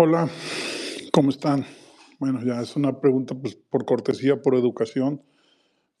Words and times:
Hola, 0.00 0.30
¿cómo 1.12 1.30
están? 1.30 1.66
Bueno, 2.20 2.40
ya 2.44 2.60
es 2.60 2.76
una 2.76 3.00
pregunta 3.00 3.34
pues, 3.34 3.56
por 3.56 3.84
cortesía, 3.84 4.40
por 4.40 4.54
educación, 4.54 5.20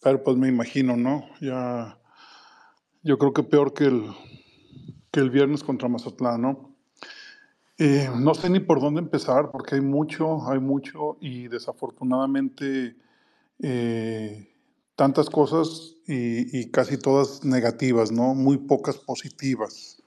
pero 0.00 0.22
pues 0.22 0.36
me 0.36 0.46
imagino, 0.46 0.96
¿no? 0.96 1.24
Ya, 1.40 1.98
yo 3.02 3.18
creo 3.18 3.32
que 3.32 3.42
peor 3.42 3.74
que 3.74 3.86
el, 3.86 4.04
que 5.10 5.18
el 5.18 5.30
viernes 5.30 5.64
contra 5.64 5.88
Mazatlán, 5.88 6.42
¿no? 6.42 6.76
Eh, 7.78 8.08
no 8.20 8.34
sé 8.34 8.50
ni 8.50 8.60
por 8.60 8.80
dónde 8.80 9.00
empezar, 9.00 9.50
porque 9.50 9.74
hay 9.74 9.80
mucho, 9.80 10.48
hay 10.48 10.60
mucho, 10.60 11.16
y 11.20 11.48
desafortunadamente 11.48 12.94
eh, 13.60 14.48
tantas 14.94 15.28
cosas 15.28 15.96
y, 16.06 16.56
y 16.56 16.70
casi 16.70 16.98
todas 16.98 17.44
negativas, 17.44 18.12
¿no? 18.12 18.36
Muy 18.36 18.58
pocas 18.58 18.96
positivas. 18.96 20.00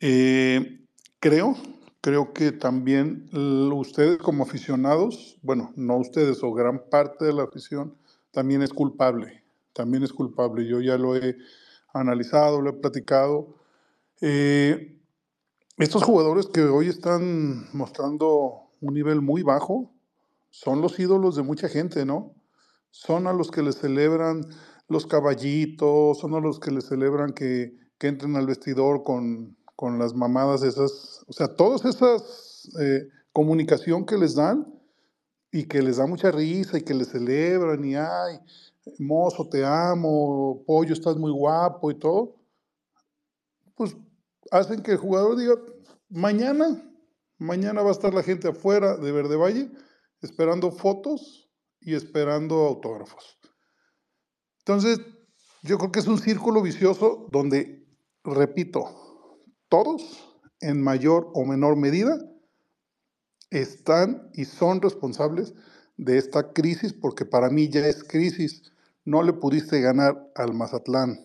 Eh, 0.00 0.80
creo, 1.20 1.54
creo 2.08 2.32
que 2.32 2.52
también 2.52 3.28
ustedes 3.70 4.16
como 4.16 4.44
aficionados, 4.44 5.36
bueno, 5.42 5.74
no 5.76 5.98
ustedes 5.98 6.42
o 6.42 6.54
gran 6.54 6.88
parte 6.88 7.26
de 7.26 7.34
la 7.34 7.42
afición, 7.42 7.98
también 8.30 8.62
es 8.62 8.72
culpable, 8.72 9.44
también 9.74 10.02
es 10.02 10.14
culpable. 10.14 10.66
Yo 10.66 10.80
ya 10.80 10.96
lo 10.96 11.16
he 11.16 11.36
analizado, 11.92 12.62
lo 12.62 12.70
he 12.70 12.72
platicado. 12.72 13.56
Eh, 14.22 14.98
estos 15.76 16.02
jugadores 16.02 16.46
que 16.46 16.62
hoy 16.62 16.88
están 16.88 17.68
mostrando 17.74 18.70
un 18.80 18.94
nivel 18.94 19.20
muy 19.20 19.42
bajo 19.42 19.92
son 20.48 20.80
los 20.80 20.98
ídolos 20.98 21.36
de 21.36 21.42
mucha 21.42 21.68
gente, 21.68 22.06
¿no? 22.06 22.32
Son 22.90 23.26
a 23.26 23.34
los 23.34 23.50
que 23.50 23.62
les 23.62 23.76
celebran 23.76 24.46
los 24.88 25.06
caballitos, 25.06 26.18
son 26.18 26.32
a 26.32 26.40
los 26.40 26.58
que 26.58 26.70
les 26.70 26.86
celebran 26.86 27.34
que, 27.34 27.76
que 27.98 28.06
entren 28.08 28.34
al 28.36 28.46
vestidor 28.46 29.02
con, 29.02 29.57
con 29.78 29.96
las 29.96 30.12
mamadas 30.12 30.64
esas, 30.64 31.24
o 31.28 31.32
sea, 31.32 31.54
todas 31.54 31.84
esas 31.84 32.68
eh, 32.80 33.06
comunicación 33.32 34.04
que 34.04 34.18
les 34.18 34.34
dan 34.34 34.66
y 35.52 35.68
que 35.68 35.80
les 35.80 35.98
da 35.98 36.06
mucha 36.08 36.32
risa 36.32 36.78
y 36.78 36.82
que 36.82 36.94
les 36.94 37.10
celebran 37.10 37.84
y 37.84 37.94
ay, 37.94 38.40
mozo, 38.98 39.48
te 39.48 39.64
amo, 39.64 40.64
pollo, 40.66 40.92
estás 40.92 41.16
muy 41.16 41.30
guapo 41.30 41.92
y 41.92 41.94
todo, 41.94 42.40
pues 43.76 43.96
hacen 44.50 44.82
que 44.82 44.90
el 44.90 44.96
jugador 44.96 45.36
diga, 45.36 45.54
mañana, 46.08 46.82
mañana 47.38 47.80
va 47.80 47.90
a 47.90 47.92
estar 47.92 48.12
la 48.12 48.24
gente 48.24 48.48
afuera 48.48 48.96
de 48.96 49.12
Verde 49.12 49.36
Valle 49.36 49.70
esperando 50.22 50.72
fotos 50.72 51.48
y 51.80 51.94
esperando 51.94 52.66
autógrafos. 52.66 53.38
Entonces, 54.58 54.98
yo 55.62 55.78
creo 55.78 55.92
que 55.92 56.00
es 56.00 56.08
un 56.08 56.18
círculo 56.18 56.62
vicioso 56.62 57.28
donde, 57.30 57.86
repito, 58.24 59.07
todos, 59.68 60.02
en 60.60 60.82
mayor 60.82 61.30
o 61.34 61.44
menor 61.44 61.76
medida, 61.76 62.18
están 63.50 64.30
y 64.34 64.44
son 64.44 64.80
responsables 64.82 65.54
de 65.96 66.18
esta 66.18 66.52
crisis, 66.52 66.92
porque 66.92 67.24
para 67.24 67.50
mí 67.50 67.68
ya 67.68 67.86
es 67.86 68.04
crisis. 68.04 68.72
No 69.04 69.22
le 69.22 69.32
pudiste 69.32 69.80
ganar 69.80 70.30
al 70.34 70.54
Mazatlán, 70.54 71.18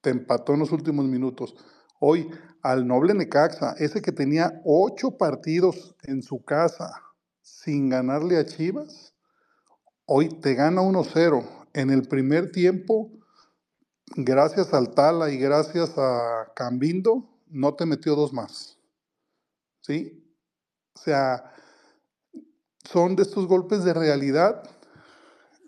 te 0.00 0.10
empató 0.10 0.54
en 0.54 0.60
los 0.60 0.72
últimos 0.72 1.06
minutos. 1.06 1.54
Hoy 2.00 2.28
al 2.62 2.86
noble 2.86 3.14
Necaxa, 3.14 3.74
ese 3.78 4.02
que 4.02 4.12
tenía 4.12 4.60
ocho 4.64 5.16
partidos 5.16 5.94
en 6.04 6.22
su 6.22 6.42
casa 6.44 7.02
sin 7.40 7.88
ganarle 7.88 8.36
a 8.36 8.44
Chivas, 8.44 9.14
hoy 10.06 10.28
te 10.28 10.54
gana 10.54 10.82
1-0. 10.82 11.46
En 11.74 11.90
el 11.90 12.02
primer 12.02 12.50
tiempo, 12.50 13.10
gracias 14.16 14.74
al 14.74 14.94
Tala 14.94 15.30
y 15.30 15.38
gracias 15.38 15.96
a 15.96 16.52
Cambindo, 16.54 17.28
no 17.50 17.74
te 17.74 17.86
metió 17.86 18.14
dos 18.14 18.32
más. 18.32 18.78
¿Sí? 19.80 20.24
O 20.94 20.98
sea, 21.00 21.52
son 22.90 23.16
de 23.16 23.22
estos 23.22 23.46
golpes 23.46 23.84
de 23.84 23.94
realidad 23.94 24.62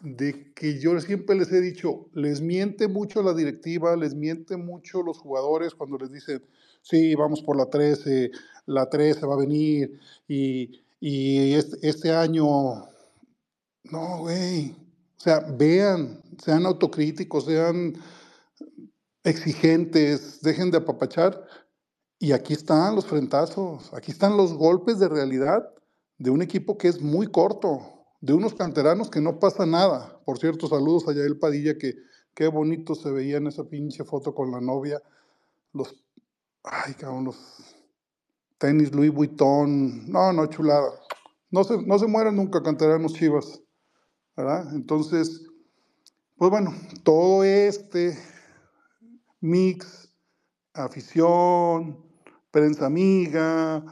de 0.03 0.53
que 0.55 0.79
yo 0.81 0.99
siempre 1.01 1.37
les 1.37 1.53
he 1.53 1.61
dicho, 1.61 2.09
les 2.15 2.41
miente 2.41 2.89
mucho 2.89 3.23
la 3.23 3.35
directiva, 3.35 3.95
les 3.97 4.15
miente 4.15 4.57
mucho 4.57 5.03
los 5.03 5.19
jugadores 5.19 5.75
cuando 5.75 5.99
les 5.99 6.11
dicen, 6.11 6.43
sí, 6.83 7.15
vamos 7.15 7.43
por 7.43 7.57
la 7.57 7.67
13, 7.67 8.31
la 8.67 8.89
13 8.89 9.27
va 9.27 9.35
a 9.35 9.39
venir 9.39 10.01
y, 10.27 10.81
y 11.01 11.53
este, 11.53 11.87
este 11.87 12.13
año, 12.13 12.47
no, 13.85 14.19
güey. 14.21 14.75
O 15.19 15.23
sea, 15.23 15.41
vean, 15.41 16.23
sean 16.43 16.65
autocríticos, 16.65 17.45
sean 17.45 17.95
exigentes, 19.23 20.41
dejen 20.41 20.71
de 20.71 20.79
apapachar. 20.79 21.47
Y 22.23 22.33
aquí 22.33 22.53
están 22.53 22.95
los 22.97 23.07
frentazos, 23.07 23.95
aquí 23.95 24.11
están 24.13 24.37
los 24.37 24.53
golpes 24.53 24.99
de 24.99 25.09
realidad 25.09 25.67
de 26.19 26.29
un 26.29 26.43
equipo 26.43 26.77
que 26.77 26.89
es 26.89 27.01
muy 27.01 27.27
corto, 27.29 27.81
de 28.21 28.35
unos 28.35 28.53
canteranos 28.53 29.09
que 29.09 29.23
no 29.23 29.39
pasa 29.39 29.65
nada. 29.65 30.21
Por 30.27 30.39
cierto, 30.39 30.67
saludos 30.69 31.09
a 31.09 31.15
Yael 31.15 31.39
Padilla, 31.39 31.79
que 31.79 31.95
qué 32.35 32.47
bonito 32.49 32.95
se 32.95 33.11
veía 33.11 33.39
en 33.39 33.47
esa 33.47 33.65
pinche 33.65 34.05
foto 34.05 34.35
con 34.35 34.51
la 34.51 34.61
novia. 34.61 35.01
Los, 35.73 35.97
ay, 36.63 36.93
cabrón, 36.93 37.25
los 37.25 37.39
tenis 38.59 38.95
Louis 38.95 39.11
Vuitton. 39.11 40.13
No, 40.13 40.31
no, 40.35 40.45
chulada. 40.45 40.91
No 41.51 41.65
se, 41.65 41.83
no 41.87 41.99
se 41.99 42.07
mueren 42.07 42.37
nunca 42.37 42.63
canteranos 42.63 43.15
chivas, 43.15 43.63
¿verdad? 44.37 44.75
Entonces, 44.75 45.47
pues 46.37 46.51
bueno, 46.51 46.75
todo 47.03 47.45
este 47.45 48.19
mix, 49.41 50.15
afición, 50.75 52.10
prensa 52.51 52.87
amiga, 52.87 53.85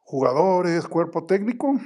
jugadores, 0.00 0.86
cuerpo 0.88 1.24
técnico, 1.24 1.78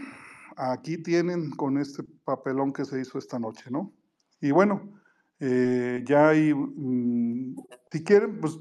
aquí 0.57 1.03
tienen 1.03 1.51
con 1.51 1.79
este 1.79 2.03
papelón 2.25 2.73
que 2.73 2.85
se 2.85 3.01
hizo 3.01 3.19
esta 3.19 3.39
noche, 3.39 3.71
¿no? 3.71 3.93
Y 4.41 4.51
bueno, 4.51 4.93
eh, 5.41 6.03
ya 6.07 6.29
hay, 6.31 6.55
mm, 6.55 7.57
si 7.91 8.05
quieren, 8.05 8.41
pues 8.41 8.59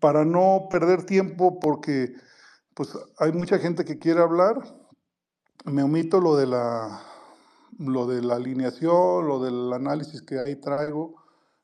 para 0.00 0.24
no 0.24 0.68
perder 0.70 1.04
tiempo, 1.04 1.60
porque 1.60 2.14
pues 2.74 2.98
hay 3.18 3.32
mucha 3.32 3.58
gente 3.58 3.84
que 3.84 3.98
quiere 3.98 4.20
hablar, 4.20 4.56
me 5.64 5.82
omito 5.82 6.20
lo 6.20 6.36
de 6.36 6.46
la, 6.46 7.02
lo 7.78 8.06
de 8.06 8.22
la 8.22 8.36
alineación, 8.36 9.28
lo 9.28 9.42
del 9.42 9.72
análisis 9.72 10.22
que 10.22 10.38
ahí 10.38 10.56
traigo. 10.56 11.16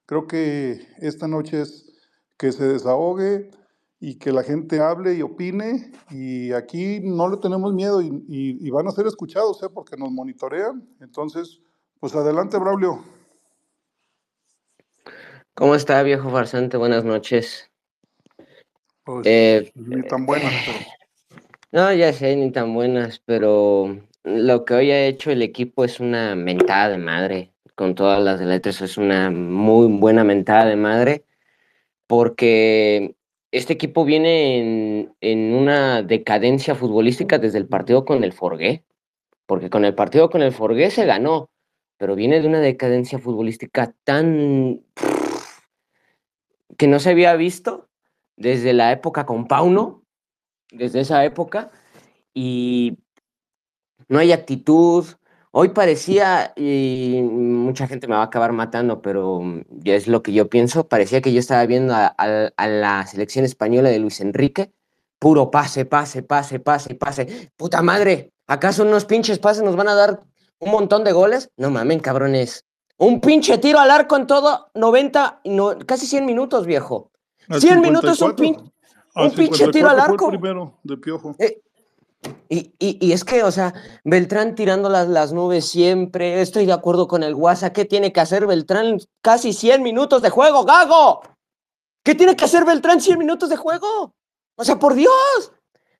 Creo 0.04 0.26
que 0.26 0.86
esta 0.98 1.26
noche 1.26 1.62
es 1.62 1.92
que 2.36 2.52
se 2.52 2.68
desahogue 2.68 3.50
y 3.98 4.16
que 4.18 4.32
la 4.32 4.42
gente 4.42 4.80
hable 4.80 5.14
y 5.14 5.22
opine. 5.22 5.92
Y 6.10 6.52
aquí 6.52 7.00
no 7.02 7.28
le 7.28 7.38
tenemos 7.38 7.72
miedo 7.72 8.02
y, 8.02 8.06
y- 8.28 8.66
y 8.66 8.70
van 8.70 8.86
a 8.88 8.92
ser 8.92 9.06
escuchados, 9.06 9.62
¿eh? 9.62 9.68
porque 9.72 9.96
nos 9.96 10.10
monitorean. 10.10 10.86
Entonces, 11.00 11.60
pues 11.98 12.14
adelante, 12.14 12.58
Braulio. 12.58 13.02
¿Cómo 15.54 15.74
está, 15.74 16.02
viejo 16.02 16.30
farsante? 16.30 16.76
Buenas 16.76 17.04
noches. 17.04 17.70
Pues 19.04 19.26
Eh, 19.26 19.72
ni 19.74 20.02
tan 20.02 20.26
buenas, 20.26 20.52
pero 20.66 20.78
no, 21.72 21.92
ya 21.94 22.12
sé, 22.12 22.36
ni 22.36 22.50
tan 22.50 22.74
buenas, 22.74 23.22
pero 23.24 23.96
lo 24.24 24.64
que 24.64 24.74
hoy 24.74 24.90
ha 24.90 25.06
hecho 25.06 25.30
el 25.30 25.40
equipo 25.42 25.84
es 25.84 26.00
una 26.00 26.34
mentada 26.34 26.90
de 26.90 26.98
madre. 26.98 27.52
Con 27.74 27.94
todas 27.94 28.22
las 28.22 28.40
letras, 28.40 28.80
es 28.82 28.96
una 28.96 29.30
muy 29.30 29.86
buena 29.98 30.24
mentada 30.24 30.64
de 30.66 30.76
madre, 30.76 31.24
porque 32.06 33.15
este 33.56 33.72
equipo 33.72 34.04
viene 34.04 35.08
en, 35.20 35.54
una 35.54 36.02
decadencia 36.02 36.74
futbolística 36.74 37.38
desde 37.38 37.58
el 37.58 37.66
partido 37.66 38.04
con 38.04 38.22
el 38.22 38.34
Forgué, 38.34 38.84
porque 39.46 39.70
con 39.70 39.84
el 39.84 39.94
partido 39.94 40.28
con 40.28 40.42
el 40.42 40.52
Forgué 40.52 40.90
se 40.90 41.06
ganó, 41.06 41.48
pero 41.96 42.14
viene 42.14 42.40
de 42.40 42.48
una 42.48 42.60
decadencia 42.60 43.18
futbolística 43.18 43.94
tan 44.04 44.82
que 46.76 46.86
no 46.86 46.98
se 46.98 47.10
había 47.10 47.34
visto 47.36 47.88
desde 48.36 48.74
la 48.74 48.92
época 48.92 49.24
con 49.24 49.46
Pauno, 49.46 50.02
desde 50.70 51.00
esa 51.00 51.24
época, 51.24 51.70
y 52.34 52.98
no 54.08 54.18
hay 54.18 54.32
actitud. 54.32 55.06
Hoy 55.58 55.70
parecía, 55.70 56.52
y 56.54 57.22
mucha 57.22 57.86
gente 57.88 58.06
me 58.06 58.14
va 58.14 58.20
a 58.20 58.24
acabar 58.26 58.52
matando, 58.52 59.00
pero 59.00 59.40
mm, 59.40 59.62
ya 59.84 59.94
es 59.94 60.06
lo 60.06 60.22
que 60.22 60.34
yo 60.34 60.50
pienso, 60.50 60.86
parecía 60.86 61.22
que 61.22 61.32
yo 61.32 61.40
estaba 61.40 61.64
viendo 61.64 61.94
a, 61.94 62.14
a- 62.18 62.50
a 62.54 62.66
la 62.68 63.06
selección 63.06 63.46
española 63.46 63.88
de 63.88 63.98
Luis 63.98 64.20
Enrique, 64.20 64.70
puro 65.18 65.50
pase, 65.50 65.86
pase, 65.86 66.22
pase, 66.22 66.60
pase, 66.60 66.94
pase. 66.94 67.50
Puta 67.56 67.80
madre, 67.80 68.32
¿acaso 68.46 68.82
unos 68.82 69.06
pinches 69.06 69.38
pases 69.38 69.62
nos 69.62 69.76
van 69.76 69.88
a 69.88 69.94
dar 69.94 70.20
un 70.58 70.70
montón 70.72 71.04
de 71.04 71.12
goles? 71.12 71.48
No 71.56 71.70
mamen, 71.70 72.00
cabrones. 72.00 72.66
Un 72.98 73.22
pinche 73.22 73.56
tiro 73.56 73.78
al 73.78 73.90
arco 73.90 74.14
en 74.18 74.26
todo 74.26 74.68
90, 74.74 75.40
no, 75.46 75.78
casi 75.86 76.06
100 76.06 76.26
minutos, 76.26 76.66
viejo. 76.66 77.10
al 77.48 77.62
100 77.62 77.80
minutos 77.80 78.20
un 78.20 78.36
54, 78.36 78.44
pin- 78.44 78.72
un 79.24 79.30
pinche 79.34 79.68
tiro 79.68 79.88
al 79.88 79.94
54 79.94 79.94
fue 79.94 79.94
el 79.94 80.00
arco. 80.00 80.28
primero 80.28 80.78
de 80.82 80.96
Piojo. 80.98 81.34
Eh, 81.38 81.62
y, 82.48 83.12
es 83.12 83.24
que, 83.24 83.42
o 83.42 83.50
sea, 83.50 83.74
Beltrán 84.04 84.54
tirando 84.54 84.88
las, 84.88 85.32
nubes 85.32 85.68
siempre, 85.68 86.40
estoy 86.40 86.66
de 86.66 86.72
acuerdo 86.72 87.08
con 87.08 87.22
el 87.22 87.34
WhatsApp, 87.34 87.72
¿qué 87.72 87.84
tiene 87.84 88.12
que 88.12 88.20
hacer 88.20 88.46
Beltrán? 88.46 88.98
Casi 89.20 89.52
100 89.52 89.82
minutos 89.82 90.22
de 90.22 90.30
juego, 90.30 90.64
Gago. 90.64 91.22
¿Qué 92.04 92.14
tiene 92.14 92.36
que 92.36 92.44
hacer 92.44 92.64
Beltrán 92.64 93.00
100 93.00 93.18
minutos 93.18 93.48
de 93.48 93.56
juego? 93.56 94.14
O 94.56 94.64
sea, 94.64 94.78
por 94.78 94.94
Dios. 94.94 95.52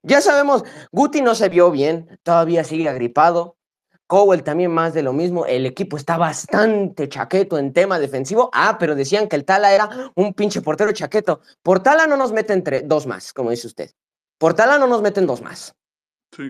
Ya 0.03 0.21
sabemos, 0.21 0.65
Guti 0.93 1.21
no 1.21 1.35
se 1.35 1.49
vio 1.49 1.71
bien, 1.71 2.19
todavía 2.23 2.63
sigue 2.63 2.89
agripado. 2.89 3.57
Cowell 4.07 4.45
también 4.45 4.71
más 4.71 4.95
de 4.95 5.03
lo 5.03 5.13
mismo. 5.13 5.47
El 5.47 5.67
equipo 5.67 5.97
está 5.97 6.17
bastante 6.17 7.09
chaqueto 7.09 7.59
en 7.59 7.73
tema 7.73 7.99
defensivo. 7.99 8.51
Ah, 8.53 8.77
pero 8.79 8.95
decían 8.95 9.29
que 9.29 9.37
el 9.37 9.45
Tala 9.45 9.73
era 9.73 10.13
un 10.15 10.33
pinche 10.33 10.63
portero 10.63 10.93
chaqueto. 10.93 11.41
Por 11.63 11.83
Tala 11.83 12.07
no 12.07 12.17
nos 12.17 12.33
meten 12.33 12.63
dos 12.85 13.07
más, 13.07 13.33
como 13.33 13.51
dice 13.51 13.67
usted. 13.67 13.91
Por 14.39 14.55
Tala 14.55 14.79
no 14.79 14.87
nos 14.87 15.03
meten 15.03 15.27
dos 15.27 15.43
más. 15.43 15.75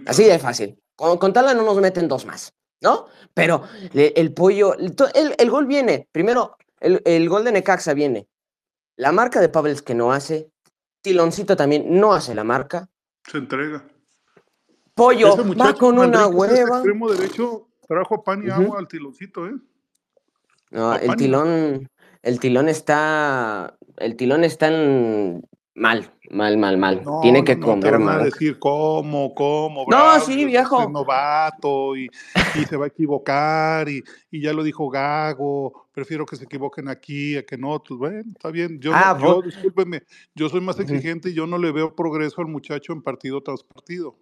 Así 0.06 0.25
de 0.25 0.38
fácil. 0.38 0.78
Con, 0.94 1.32
Tala 1.32 1.55
no 1.55 1.62
nos 1.62 1.78
meten 1.81 2.08
dos 2.08 2.25
más, 2.25 2.55
¿no? 2.81 3.06
Pero 3.34 3.62
el, 3.93 4.32
pollo, 4.32 4.75
el, 4.75 5.50
gol 5.50 5.67
viene. 5.67 6.08
Primero, 6.11 6.56
el, 6.81 7.28
gol 7.28 7.44
de 7.44 7.52
Necaxa 7.52 7.94
viene. 7.94 8.28
La 8.96 9.12
marca 9.12 9.40
de 9.40 9.49
Pavels 9.49 9.82
que 9.82 9.94
no 9.94 10.12
hace. 10.12 10.50
Tiloncito 11.02 11.56
también 11.56 12.00
no 12.00 12.14
hace 12.14 12.34
la 12.34 12.44
marca. 12.44 12.88
Se 13.25 13.38
entrega. 13.38 13.84
Pollo, 14.94 15.37
va 15.55 15.75
con 15.75 15.99
una 15.99 16.26
hueva. 16.26 16.55
El 16.55 16.69
extremo 16.69 17.12
derecho 17.12 17.69
trajo 17.87 18.25
pan 18.25 18.44
y 18.46 18.50
agua 18.50 18.78
al 18.78 18.88
tiloncito, 18.88 19.46
¿eh? 19.46 19.55
No, 20.70 20.94
el 20.96 21.14
tilón, 21.17 21.88
el 22.23 22.40
tilón 22.40 22.69
está, 22.69 23.76
el 23.99 24.17
tilón 24.17 24.43
está 24.43 24.69
en, 24.69 25.46
mal, 25.76 26.11
mal, 26.31 26.56
mal, 26.56 26.78
mal. 26.78 27.02
Tiene 27.23 27.44
que 27.44 27.55
no, 27.56 27.67
comer 27.67 28.00
no 28.00 28.19
decir 28.25 28.58
cómo, 28.58 29.34
cómo. 29.34 29.84
no, 29.88 30.20
sí, 30.20 30.44
viejo. 30.44 30.82
Es 30.82 30.90
novato 30.90 31.96
y, 31.96 32.08
se 32.69 32.76
va 32.76 32.87
a 32.87 32.88
equivocar 32.88 33.88
y, 33.88 34.02
ya 34.32 34.52
lo 34.52 34.64
dijo 34.64 34.88
Gago. 34.88 35.88
Prefiero 35.93 36.26
que 36.26 36.37
se 36.37 36.44
equivoquen 36.44 36.88
aquí 36.88 37.37
a 37.37 37.44
que 37.44 37.56
no. 37.56 37.82
Pues 37.82 37.99
bueno, 37.99 38.32
está 38.34 38.50
bien. 38.50 38.81
Yo, 38.81 38.93
ah, 38.94 39.17
yo 39.20 39.43
discúlpeme, 39.43 40.02
yo 40.34 40.49
soy 40.49 40.61
más 40.61 40.78
exigente 40.81 41.31
y 41.31 41.34
yo 41.34 41.46
no 41.46 41.58
le 41.58 41.70
veo 41.73 41.94
progreso 41.94 42.40
al 42.40 42.49
muchacho 42.49 42.93
en 42.93 43.02
partido 43.02 43.43
tras 43.43 43.62
partido. 43.62 44.17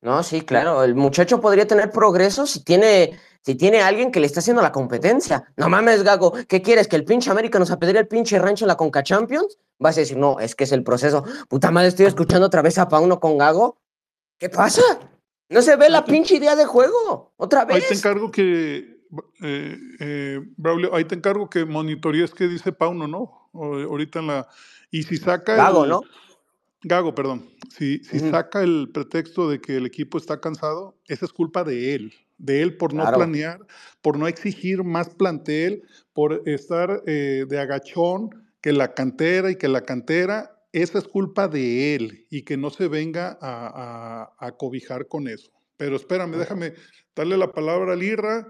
No, 0.00 0.22
sí, 0.22 0.42
claro. 0.42 0.84
El 0.84 0.94
muchacho 0.94 1.40
podría 1.40 1.66
tener 1.66 1.90
progreso 1.90 2.46
si 2.46 2.62
tiene, 2.62 3.18
si 3.42 3.56
tiene 3.56 3.80
alguien 3.80 4.12
que 4.12 4.20
le 4.20 4.26
está 4.26 4.40
haciendo 4.40 4.62
la 4.62 4.72
competencia. 4.72 5.52
No 5.56 5.68
mames, 5.68 6.04
Gago, 6.04 6.32
¿qué 6.46 6.62
quieres? 6.62 6.86
¿Que 6.86 6.96
el 6.96 7.04
pinche 7.04 7.30
América 7.30 7.58
nos 7.58 7.70
apedre 7.70 7.98
el 7.98 8.06
pinche 8.08 8.38
rancho 8.38 8.64
en 8.64 8.68
la 8.68 8.76
Conca 8.76 9.02
Champions? 9.02 9.58
Vas 9.78 9.96
a 9.96 10.00
decir, 10.00 10.16
no, 10.16 10.38
es 10.38 10.54
que 10.54 10.64
es 10.64 10.72
el 10.72 10.84
proceso. 10.84 11.24
Puta 11.48 11.70
madre, 11.70 11.88
estoy 11.88 12.06
escuchando 12.06 12.46
otra 12.46 12.62
vez 12.62 12.78
a 12.78 12.88
Pauno 12.88 13.18
con 13.18 13.38
Gago. 13.38 13.78
¿Qué 14.38 14.48
pasa? 14.48 14.82
No 15.48 15.62
se 15.62 15.76
ve 15.76 15.88
la 15.88 16.04
pinche 16.04 16.36
idea 16.36 16.54
de 16.54 16.64
juego. 16.64 17.32
Otra 17.36 17.64
vez. 17.64 17.76
Ahí 17.76 17.88
te 17.88 17.94
encargo 17.94 18.30
que, 18.30 19.02
eh, 19.42 19.78
eh, 19.98 20.40
Braulio, 20.56 20.94
ahí 20.94 21.04
te 21.04 21.16
encargo 21.16 21.48
que 21.50 21.64
monitorees 21.64 22.34
qué 22.34 22.46
dice 22.46 22.72
Pauno, 22.72 23.08
¿no? 23.08 23.50
ahorita 23.52 24.20
en 24.20 24.26
la. 24.28 24.48
Y 24.90 25.02
si 25.02 25.16
saca. 25.16 25.56
Gago, 25.56 25.86
¿no? 25.86 26.02
Gago, 26.82 27.14
perdón. 27.14 27.50
Si, 27.70 27.98
si 28.04 28.20
saca 28.20 28.62
el 28.62 28.90
pretexto 28.92 29.48
de 29.48 29.60
que 29.60 29.76
el 29.76 29.86
equipo 29.86 30.18
está 30.18 30.40
cansado, 30.40 30.96
esa 31.06 31.24
es 31.24 31.32
culpa 31.32 31.64
de 31.64 31.94
él. 31.94 32.12
De 32.38 32.62
él 32.62 32.76
por 32.76 32.94
no 32.94 33.04
planear, 33.12 33.60
por 34.00 34.16
no 34.16 34.28
exigir 34.28 34.84
más 34.84 35.10
plantel, 35.10 35.82
por 36.12 36.42
estar 36.46 37.02
eh, 37.06 37.46
de 37.48 37.58
agachón, 37.58 38.30
que 38.60 38.72
la 38.72 38.94
cantera 38.94 39.50
y 39.50 39.56
que 39.56 39.68
la 39.68 39.82
cantera, 39.82 40.58
esa 40.72 40.98
es 40.98 41.04
culpa 41.08 41.48
de 41.48 41.94
él 41.94 42.26
y 42.30 42.42
que 42.42 42.56
no 42.56 42.70
se 42.70 42.86
venga 42.88 43.38
a, 43.40 44.34
a, 44.38 44.52
cobijar 44.52 45.08
con 45.08 45.26
eso. 45.26 45.50
Pero 45.76 45.96
espérame, 45.96 46.36
déjame 46.36 46.74
darle 47.14 47.36
la 47.36 47.52
palabra 47.52 47.94
a 47.94 47.96
Lirra 47.96 48.46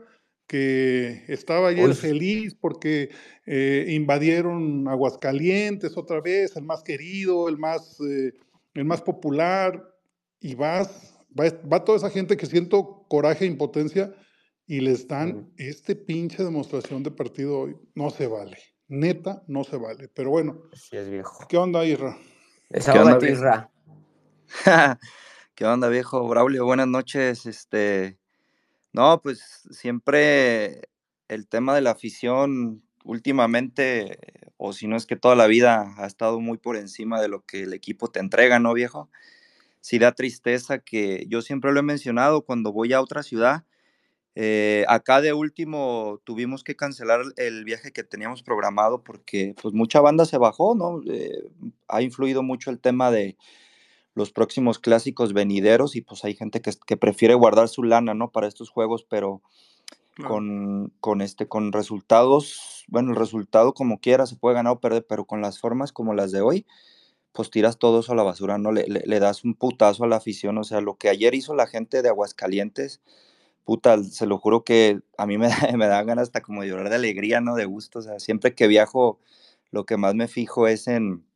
que 0.49 1.25
estaba 1.29 1.69
ayer 1.69 1.95
feliz 1.95 2.55
porque 2.55 3.11
eh, 3.47 3.87
invadieron 3.91 4.89
Aguascalientes 4.89 5.97
otra 5.97 6.21
vez, 6.21 6.57
el 6.57 6.65
más 6.65 6.83
querido, 6.83 7.49
el 7.49 7.59
más, 7.59 8.01
eh, 8.01 8.33
el 8.75 8.85
más 8.87 9.03
popular, 9.03 9.95
y 10.41 10.55
vas, 10.55 11.15
va, 11.39 11.85
toda 11.85 11.99
esa 11.99 12.11
gente 12.11 12.37
que 12.37 12.47
siento 12.47 13.05
coraje 13.09 13.45
e 13.45 13.49
impotencia 13.49 14.15
y 14.67 14.81
les 14.81 15.07
dan 15.07 15.53
este 15.59 15.95
pinche 15.95 16.43
demostración 16.43 17.03
de 17.03 17.11
partido 17.11 17.61
hoy. 17.61 17.77
No 17.95 18.09
se 18.09 18.27
vale, 18.27 18.59
neta, 18.89 19.43
no 19.49 19.65
se 19.65 19.77
vale. 19.77 20.09
Pero 20.09 20.31
bueno, 20.31 20.63
es 20.91 21.11
viejo. 21.11 21.47
¿qué 21.47 21.59
onda, 21.59 21.85
Irra? 21.85 22.17
¿Qué 22.71 22.99
onda, 22.99 23.29
Irra? 23.29 23.71
¿Qué 25.55 25.67
onda, 25.67 25.89
viejo? 25.89 26.27
Braulio, 26.27 26.65
buenas 26.65 26.89
noches. 26.89 27.45
Este, 27.45 28.19
no, 28.99 29.23
pues 29.23 29.69
siempre 29.71 30.89
el 31.29 31.47
tema 31.47 31.73
de 31.73 31.83
la 31.83 31.93
afición 31.93 32.83
últimamente, 33.05 34.19
o 34.57 34.73
si 34.73 34.89
no 34.89 34.97
es 34.97 35.07
que 35.07 35.15
toda 35.15 35.37
la 35.37 35.47
vida 35.47 35.95
ha 35.99 36.07
estado 36.07 36.41
muy 36.41 36.59
por 36.59 36.77
encima 36.77 37.21
de 37.21 37.29
lo 37.29 37.45
que 37.45 37.63
el 37.63 37.75
equipo 37.75 38.11
te 38.11 38.19
entrega, 38.19 38.59
¿no, 38.59 38.75
viejo? 38.75 39.09
Sí 39.81 40.01
da 40.01 40.11
tristeza 40.13 40.81
que 40.81 41.27
yo 41.29 41.43
siempre 41.43 41.73
lo 41.73 41.79
he 41.79 41.85
mencionado 41.85 42.43
cuando 42.43 42.73
voy 42.73 42.93
a 42.93 43.01
otra 43.01 43.23
ciudad. 43.23 43.65
Eh, 44.35 44.85
acá 44.89 45.21
de 45.21 45.33
último 45.33 46.21
tuvimos 46.25 46.65
que 46.65 46.75
cancelar 46.75 47.21
el 47.37 47.65
viaje 47.65 47.93
que 47.93 48.03
teníamos 48.03 48.43
programado 48.43 49.05
porque 49.05 49.55
pues 49.63 49.75
mucha 49.75 50.01
banda 50.01 50.25
se 50.25 50.39
bajó, 50.39 50.75
¿no? 50.75 51.03
Eh, 51.09 51.45
ha 51.87 52.03
influido 52.03 52.43
mucho 52.43 52.71
el 52.71 52.81
tema 52.81 53.13
de, 53.13 53.37
los 54.19 54.33
próximos 54.33 54.81
clásicos 54.81 55.33
venideros 55.33 55.95
y 55.95 56.01
pues 56.01 56.25
hay 56.25 56.35
gente 56.35 56.61
que, 56.61 56.97
prefiere 56.97 57.35
guardar 57.35 57.69
su 57.69 57.85
lana, 57.85 58.15
¿no? 58.15 58.33
Para 58.33 58.49
estos 58.49 58.69
juegos, 58.69 59.07
pero 59.09 59.43
con, 60.27 60.93
con, 60.99 61.23
este, 61.23 61.47
con 61.47 61.71
resultados, 61.71 62.85
bueno, 62.89 63.11
el 63.11 63.17
resultado 63.17 63.73
como 63.75 64.01
quiera 64.01 64.27
se 64.27 64.35
puede 64.35 64.57
ganar 64.57 64.73
o 64.73 64.81
perder, 64.81 65.07
pero 65.09 65.25
con 65.25 65.41
las 65.41 65.61
formas 65.61 65.93
como 65.93 66.15
las 66.15 66.33
de 66.33 66.41
hoy, 66.41 66.67
pues 67.33 67.49
tiras 67.51 67.79
todo 67.79 68.01
eso 68.01 68.11
a 68.11 68.17
la 68.17 68.25
basura, 68.25 68.59
¿no? 68.59 68.73
Le, 68.73 68.87
le, 68.89 69.21
das 69.21 69.45
un 69.45 69.55
putazo 69.55 70.03
a 70.03 70.09
la 70.09 70.17
afición, 70.17 70.59
o 70.59 70.65
sea, 70.65 70.81
lo 70.81 70.97
que 70.97 71.09
ayer 71.09 71.37
hizo 71.37 71.55
la 71.55 71.69
gente 71.69 72.03
de 72.03 72.09
Aguascalientes, 72.09 73.01
puta, 73.63 74.03
se 74.03 74.27
lo 74.27 74.39
juro 74.39 74.65
que 74.65 75.01
a 75.17 75.27
mí 75.27 75.39
me, 75.39 75.49
me 75.79 75.87
da 75.87 76.03
ganas 76.03 76.25
hasta 76.25 76.41
como 76.43 76.63
de 76.63 76.69
llorar 76.71 76.89
de 76.89 76.97
alegría, 76.97 77.41
¿no? 77.41 77.55
De 77.55 77.67
gusto, 77.67 78.01
o 78.01 78.03
sea, 78.03 78.19
siempre 78.19 78.57
que 78.57 78.67
viajo, 78.67 79.21
lo 79.71 79.87
que 79.87 79.97
más 79.97 80.17
me 80.17 80.27
fijo 80.27 80.67
es 80.67 80.89
en 80.89 81.28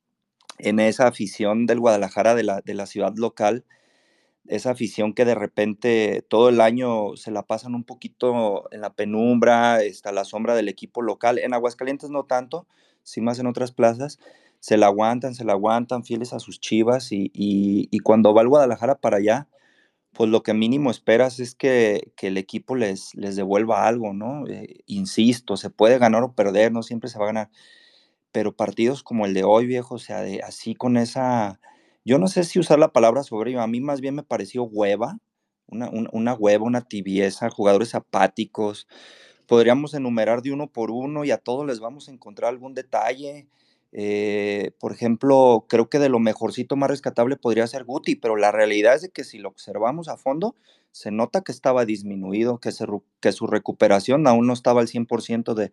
en 0.62 0.78
esa 0.80 1.08
afición 1.08 1.66
del 1.66 1.80
Guadalajara, 1.80 2.34
de 2.34 2.44
la, 2.44 2.60
de 2.60 2.74
la 2.74 2.86
ciudad 2.86 3.14
local, 3.16 3.64
esa 4.46 4.70
afición 4.70 5.12
que 5.12 5.24
de 5.24 5.34
repente 5.34 6.24
todo 6.28 6.48
el 6.48 6.60
año 6.60 7.16
se 7.16 7.30
la 7.30 7.42
pasan 7.42 7.74
un 7.74 7.84
poquito 7.84 8.64
en 8.72 8.80
la 8.80 8.94
penumbra, 8.94 9.82
está 9.82 10.12
la 10.12 10.24
sombra 10.24 10.54
del 10.54 10.68
equipo 10.68 11.02
local. 11.02 11.38
En 11.38 11.54
Aguascalientes 11.54 12.10
no 12.10 12.24
tanto, 12.24 12.66
sí 13.02 13.20
más 13.20 13.38
en 13.38 13.46
otras 13.46 13.72
plazas, 13.72 14.18
se 14.60 14.76
la 14.76 14.86
aguantan, 14.86 15.34
se 15.34 15.44
la 15.44 15.52
aguantan, 15.52 16.04
fieles 16.04 16.32
a 16.32 16.40
sus 16.40 16.60
chivas 16.60 17.08
y, 17.10 17.88
cuando 18.04 18.34
va 18.34 18.42
el 18.42 18.48
Guadalajara 18.48 18.96
para 18.96 19.18
allá, 19.18 19.48
pues 20.12 20.30
lo 20.30 20.42
que 20.42 20.54
mínimo 20.54 20.90
esperas 20.90 21.40
es 21.40 21.54
que, 21.54 22.12
el 22.20 22.36
equipo 22.36 22.76
les, 22.76 23.14
les 23.14 23.36
devuelva 23.36 23.86
algo, 23.88 24.12
¿no? 24.12 24.46
Eh, 24.46 24.80
insisto, 24.86 25.56
se 25.56 25.70
puede 25.70 25.98
ganar 25.98 26.22
o 26.22 26.34
perder, 26.34 26.72
no 26.72 26.82
siempre 26.82 27.10
se 27.10 27.18
va 27.18 27.24
a 27.24 27.28
ganar 27.28 27.50
pero 28.32 28.56
partidos 28.56 29.02
como 29.02 29.26
el 29.26 29.34
de 29.34 29.44
hoy, 29.44 29.66
viejo, 29.66 29.96
o 29.96 29.98
sea, 29.98 30.22
de, 30.22 30.42
así 30.42 30.74
con 30.74 30.96
esa, 30.96 31.60
yo 32.04 32.18
no 32.18 32.28
sé 32.28 32.44
si 32.44 32.58
usar 32.58 32.78
la 32.78 32.92
palabra 32.92 33.22
sobre 33.22 33.58
a 33.58 33.66
mí 33.66 33.80
más 33.80 34.00
bien 34.00 34.14
me 34.16 34.22
pareció 34.22 34.64
hueva, 34.64 35.18
una, 35.66 35.90
una, 35.90 36.34
hueva, 36.34 36.64
una 36.64 36.82
tibieza, 36.82 37.50
jugadores 37.50 37.94
apáticos, 37.94 38.88
podríamos 39.46 39.94
enumerar 39.94 40.42
de 40.42 40.52
uno 40.52 40.66
por 40.66 40.90
uno 40.90 41.24
y 41.24 41.30
a 41.30 41.38
todos 41.38 41.66
les 41.66 41.80
vamos 41.80 42.08
a 42.08 42.12
encontrar 42.12 42.50
algún 42.50 42.74
detalle. 42.74 43.48
Eh, 43.94 44.72
por 44.80 44.92
ejemplo, 44.92 45.66
creo 45.68 45.90
que 45.90 45.98
de 45.98 46.08
lo 46.08 46.18
mejorcito 46.18 46.76
más 46.76 46.90
rescatable 46.90 47.36
podría 47.36 47.66
ser 47.66 47.84
Guti, 47.84 48.16
pero 48.16 48.36
la 48.36 48.50
realidad 48.50 48.94
es 48.94 49.02
de 49.02 49.10
que 49.10 49.24
si 49.24 49.38
lo 49.38 49.50
observamos 49.50 50.08
a 50.08 50.16
fondo, 50.16 50.56
se 50.92 51.10
nota 51.10 51.42
que 51.42 51.52
estaba 51.52 51.84
disminuido, 51.84 52.58
que, 52.58 52.70
que 53.20 53.32
su 53.32 53.46
recuperación 53.46 54.26
aún 54.26 54.46
no 54.46 54.54
estaba 54.54 54.80
al 54.80 54.88
100% 54.88 55.54
de, 55.54 55.70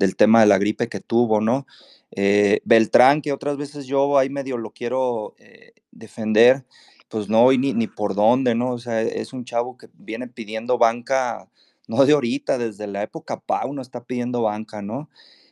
del 0.00 0.16
tema 0.16 0.40
de 0.40 0.46
la 0.46 0.58
gripe 0.58 0.88
que 0.88 0.98
tuvo, 0.98 1.40
¿no? 1.40 1.66
Eh, 2.10 2.60
Beltrán, 2.64 3.22
que 3.22 3.32
otras 3.32 3.56
veces 3.56 3.86
yo 3.86 4.18
ahí 4.18 4.30
medio 4.30 4.56
lo 4.56 4.70
quiero 4.70 5.34
eh, 5.38 5.74
defender, 5.92 6.64
pues 7.08 7.28
no, 7.28 7.52
y 7.52 7.58
ni, 7.58 7.86
por 7.86 8.14
dónde, 8.14 8.54
¿no? 8.54 8.70
O 8.72 8.78
sea, 8.78 9.02
es 9.02 9.32
un 9.32 9.44
chavo 9.44 9.76
que 9.76 9.88
viene 9.94 10.26
pidiendo 10.26 10.78
banca, 10.78 11.48
no 11.86 12.04
de 12.04 12.14
ahorita, 12.14 12.58
desde 12.58 12.86
la 12.86 13.02
época 13.02 13.38
Pau 13.38 13.78
está 13.80 14.02
pidiendo 14.02 14.42
banca, 14.42 14.82
¿no? 14.82 15.08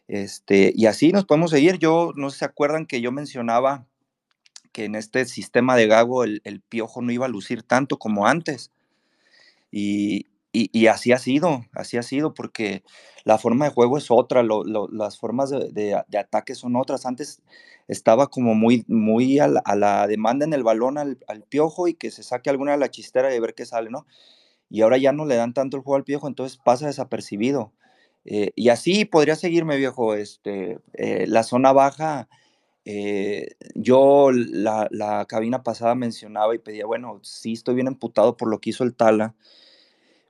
Este, 0.08 0.72
y 0.74 0.86
así 0.86 1.12
nos 1.12 1.26
podemos 1.26 1.50
seguir. 1.50 1.78
Yo, 1.78 2.12
no 2.16 2.30
se 2.30 2.44
acuerdan 2.44 2.86
que 2.86 3.00
yo 3.02 3.12
mencionaba 3.12 3.86
que 4.72 4.86
en 4.86 4.94
este 4.94 5.26
sistema 5.26 5.76
de 5.76 5.86
Gago 5.86 6.24
el 6.24 6.62
piojo 6.68 7.02
no 7.02 7.12
iba 7.12 7.26
a 7.26 7.28
lucir 7.28 7.62
tanto 7.62 7.98
como 7.98 8.26
antes. 8.26 8.70
Y, 9.70 10.26
y, 10.52 10.86
así 10.86 11.12
ha 11.12 11.18
sido, 11.18 11.66
así 11.72 11.98
ha 11.98 12.02
sido, 12.02 12.32
porque 12.34 12.82
la 13.24 13.38
forma 13.38 13.66
de 13.66 13.70
juego 13.70 13.98
es 13.98 14.10
otra, 14.10 14.42
las 14.42 15.18
formas 15.18 15.50
de, 15.50 15.94
ataque 16.18 16.54
son 16.54 16.76
otras. 16.76 17.06
Antes 17.06 17.42
estaba 17.86 18.28
como 18.28 18.54
muy, 18.54 18.84
muy 18.88 19.38
a, 19.38 19.48
la, 19.48 20.06
demanda 20.06 20.46
en 20.46 20.54
el 20.54 20.62
balón 20.64 20.98
al, 20.98 21.18
piojo 21.48 21.88
y 21.88 21.94
que 21.94 22.10
se 22.10 22.22
saque 22.22 22.50
alguna 22.50 22.72
de 22.72 22.78
la 22.78 22.90
chistera 22.90 23.34
y 23.34 23.40
ver 23.40 23.54
qué 23.54 23.66
sale, 23.66 23.90
¿no? 23.90 24.06
Y 24.70 24.82
ahora 24.82 24.98
ya 24.98 25.12
no 25.12 25.26
le 25.26 25.36
dan 25.36 25.54
tanto 25.54 25.76
el 25.76 25.82
juego 25.82 25.96
al 25.96 26.04
piojo, 26.04 26.28
entonces 26.28 26.58
pasa 26.58 26.86
desapercibido. 26.86 27.72
Eh, 28.24 28.52
y 28.56 28.70
así 28.70 29.04
podría 29.04 29.36
seguirme, 29.36 29.76
viejo. 29.76 30.14
Este, 30.14 30.78
eh, 30.94 31.26
la 31.26 31.42
zona 31.42 31.72
baja 31.72 32.28
Eh, 32.90 33.56
yo 33.74 34.30
la, 34.32 34.88
la, 34.90 35.26
cabina 35.26 35.62
pasada 35.62 35.94
mencionaba 35.94 36.54
y 36.54 36.58
pedía, 36.58 36.86
bueno, 36.86 37.20
sí 37.22 37.52
estoy 37.52 37.74
bien 37.74 37.86
emputado 37.88 38.36
por 38.38 38.48
lo 38.48 38.60
que 38.60 38.70
hizo 38.70 38.82
el 38.84 38.94
Tala, 38.94 39.34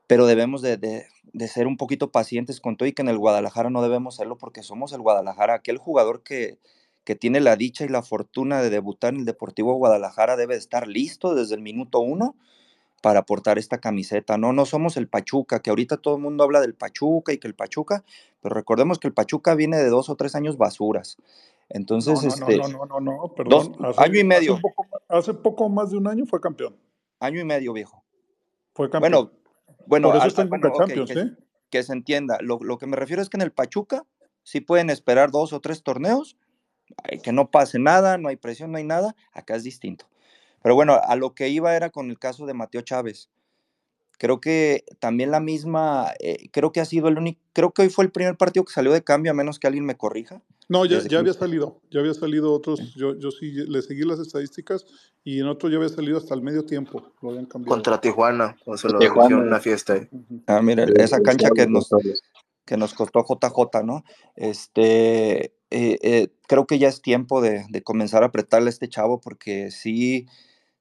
pero 0.08 0.26
debemos 0.26 0.60
de, 0.60 0.76
de, 0.76 1.06
de, 1.32 1.48
ser 1.48 1.68
un 1.68 1.76
poquito 1.76 2.10
pacientes 2.10 2.60
con 2.60 2.76
todo 2.76 2.88
y 2.88 2.92
que 2.92 3.02
en 3.02 3.08
el 3.08 3.18
Guadalajara 3.18 3.70
no 3.70 3.80
debemos 3.80 4.16
serlo 4.16 4.36
porque 4.36 4.64
somos 4.64 4.92
el 4.92 5.00
Guadalajara. 5.00 5.54
Aquel 5.54 5.78
jugador 5.78 6.24
que, 6.24 6.58
que 7.04 7.14
tiene 7.14 7.40
la 7.40 7.54
dicha 7.54 7.84
y 7.84 7.88
la 7.88 8.02
fortuna 8.02 8.60
de 8.60 8.70
debutar 8.70 9.14
en 9.14 9.20
el 9.20 9.24
Deportivo 9.26 9.74
Guadalajara 9.74 10.36
debe 10.36 10.56
estar 10.56 10.88
listo 10.88 11.36
desde 11.36 11.54
el 11.54 11.62
minuto 11.62 12.00
uno 12.00 12.34
para 13.02 13.22
portar 13.22 13.58
esta 13.58 13.78
camiseta. 13.78 14.38
No, 14.38 14.52
no 14.52 14.66
somos 14.66 14.96
el 14.96 15.08
Pachuca, 15.08 15.60
que 15.60 15.70
ahorita 15.70 15.98
todo 15.98 16.16
el 16.16 16.22
mundo 16.22 16.42
habla 16.42 16.60
del 16.60 16.74
Pachuca 16.74 17.32
y 17.32 17.38
que 17.38 17.46
el 17.46 17.54
Pachuca, 17.54 18.04
pero 18.40 18.54
recordemos 18.54 18.98
que 18.98 19.08
el 19.08 19.14
Pachuca 19.14 19.54
viene 19.54 19.76
de 19.76 19.88
dos 19.88 20.08
o 20.08 20.16
tres 20.16 20.34
años 20.34 20.56
basuras. 20.56 21.16
Entonces, 21.68 22.14
no, 22.14 22.28
no, 22.28 22.48
este, 22.48 22.56
no, 22.56 22.68
no, 22.68 22.86
no, 22.86 23.00
no, 23.00 23.34
perdón. 23.34 23.72
Dos, 23.78 23.90
hace, 23.90 24.02
año 24.02 24.18
y 24.18 24.24
medio. 24.24 24.54
Hace 24.54 24.62
poco, 24.62 24.86
hace 25.08 25.34
poco, 25.34 25.68
más 25.68 25.90
de 25.90 25.98
un 25.98 26.08
año 26.08 26.24
fue 26.24 26.40
campeón. 26.40 26.76
Año 27.20 27.40
y 27.40 27.44
medio, 27.44 27.72
viejo. 27.72 28.02
Fue 28.74 28.88
campeón. 28.88 29.12
Bueno, 29.12 29.30
bueno, 29.88 30.08
Por 30.08 30.16
eso 30.16 30.24
al, 30.24 30.28
está 30.28 30.42
en 30.42 30.48
bueno, 30.48 30.68
okay, 30.68 30.78
Champions, 30.78 31.10
que, 31.10 31.20
¿eh? 31.20 31.30
que, 31.70 31.82
se 31.82 31.92
entienda. 31.92 32.38
Lo, 32.40 32.58
lo, 32.60 32.78
que 32.78 32.86
me 32.86 32.96
refiero 32.96 33.22
es 33.22 33.28
que 33.28 33.36
en 33.36 33.42
el 33.42 33.52
Pachuca 33.52 34.04
sí 34.42 34.60
pueden 34.60 34.90
esperar 34.90 35.30
dos 35.30 35.52
o 35.52 35.60
tres 35.60 35.82
torneos, 35.82 36.36
que 37.22 37.32
no 37.32 37.50
pase 37.50 37.78
nada, 37.78 38.18
no 38.18 38.28
hay 38.28 38.36
presión, 38.36 38.72
no 38.72 38.78
hay 38.78 38.84
nada. 38.84 39.14
Acá 39.32 39.56
es 39.56 39.64
distinto. 39.64 40.08
Pero 40.62 40.74
bueno, 40.74 41.00
a 41.02 41.16
lo 41.16 41.34
que 41.34 41.48
iba 41.48 41.74
era 41.74 41.90
con 41.90 42.10
el 42.10 42.18
caso 42.18 42.46
de 42.46 42.54
Mateo 42.54 42.82
Chávez 42.82 43.30
creo 44.18 44.40
que 44.40 44.84
también 44.98 45.30
la 45.30 45.40
misma, 45.40 46.12
eh, 46.20 46.48
creo 46.50 46.72
que 46.72 46.80
ha 46.80 46.84
sido 46.84 47.08
el 47.08 47.16
único, 47.16 47.40
creo 47.52 47.70
que 47.72 47.82
hoy 47.82 47.88
fue 47.88 48.04
el 48.04 48.10
primer 48.10 48.36
partido 48.36 48.64
que 48.64 48.72
salió 48.72 48.92
de 48.92 49.02
cambio, 49.02 49.30
a 49.30 49.34
menos 49.34 49.58
que 49.58 49.68
alguien 49.68 49.86
me 49.86 49.96
corrija. 49.96 50.42
No, 50.68 50.84
ya, 50.84 51.00
ya 51.00 51.20
había 51.20 51.32
salido, 51.32 51.80
ya 51.90 52.00
había 52.00 52.12
salido 52.12 52.52
otros, 52.52 52.94
yo, 52.94 53.16
yo 53.18 53.30
sí 53.30 53.52
le 53.52 53.80
seguí 53.80 54.02
las 54.02 54.18
estadísticas 54.18 54.84
y 55.24 55.40
en 55.40 55.46
otro 55.46 55.70
ya 55.70 55.76
había 55.76 55.88
salido 55.88 56.18
hasta 56.18 56.34
el 56.34 56.42
medio 56.42 56.64
tiempo, 56.64 57.12
lo 57.22 57.30
habían 57.30 57.46
cambiado. 57.46 57.74
Contra 57.74 58.00
Tijuana, 58.00 58.54
o 58.66 58.76
sea, 58.76 58.90
lo 58.90 58.98
Tijuana. 58.98 59.38
una 59.38 59.60
fiesta 59.60 59.94
ahí. 59.94 60.08
Ah, 60.46 60.60
mira, 60.60 60.84
esa 60.96 61.20
cancha 61.20 61.48
que 61.54 61.66
nos, 61.66 61.88
que 62.66 62.76
nos 62.76 62.92
costó 62.92 63.24
JJ, 63.24 63.82
¿no? 63.82 64.04
Este, 64.36 65.54
eh, 65.70 65.98
eh, 66.02 66.28
creo 66.46 66.66
que 66.66 66.78
ya 66.78 66.88
es 66.88 67.00
tiempo 67.00 67.40
de, 67.40 67.64
de, 67.70 67.82
comenzar 67.82 68.22
a 68.22 68.26
apretarle 68.26 68.68
a 68.68 68.70
este 68.70 68.88
chavo 68.88 69.22
porque 69.22 69.70
sí, 69.70 70.26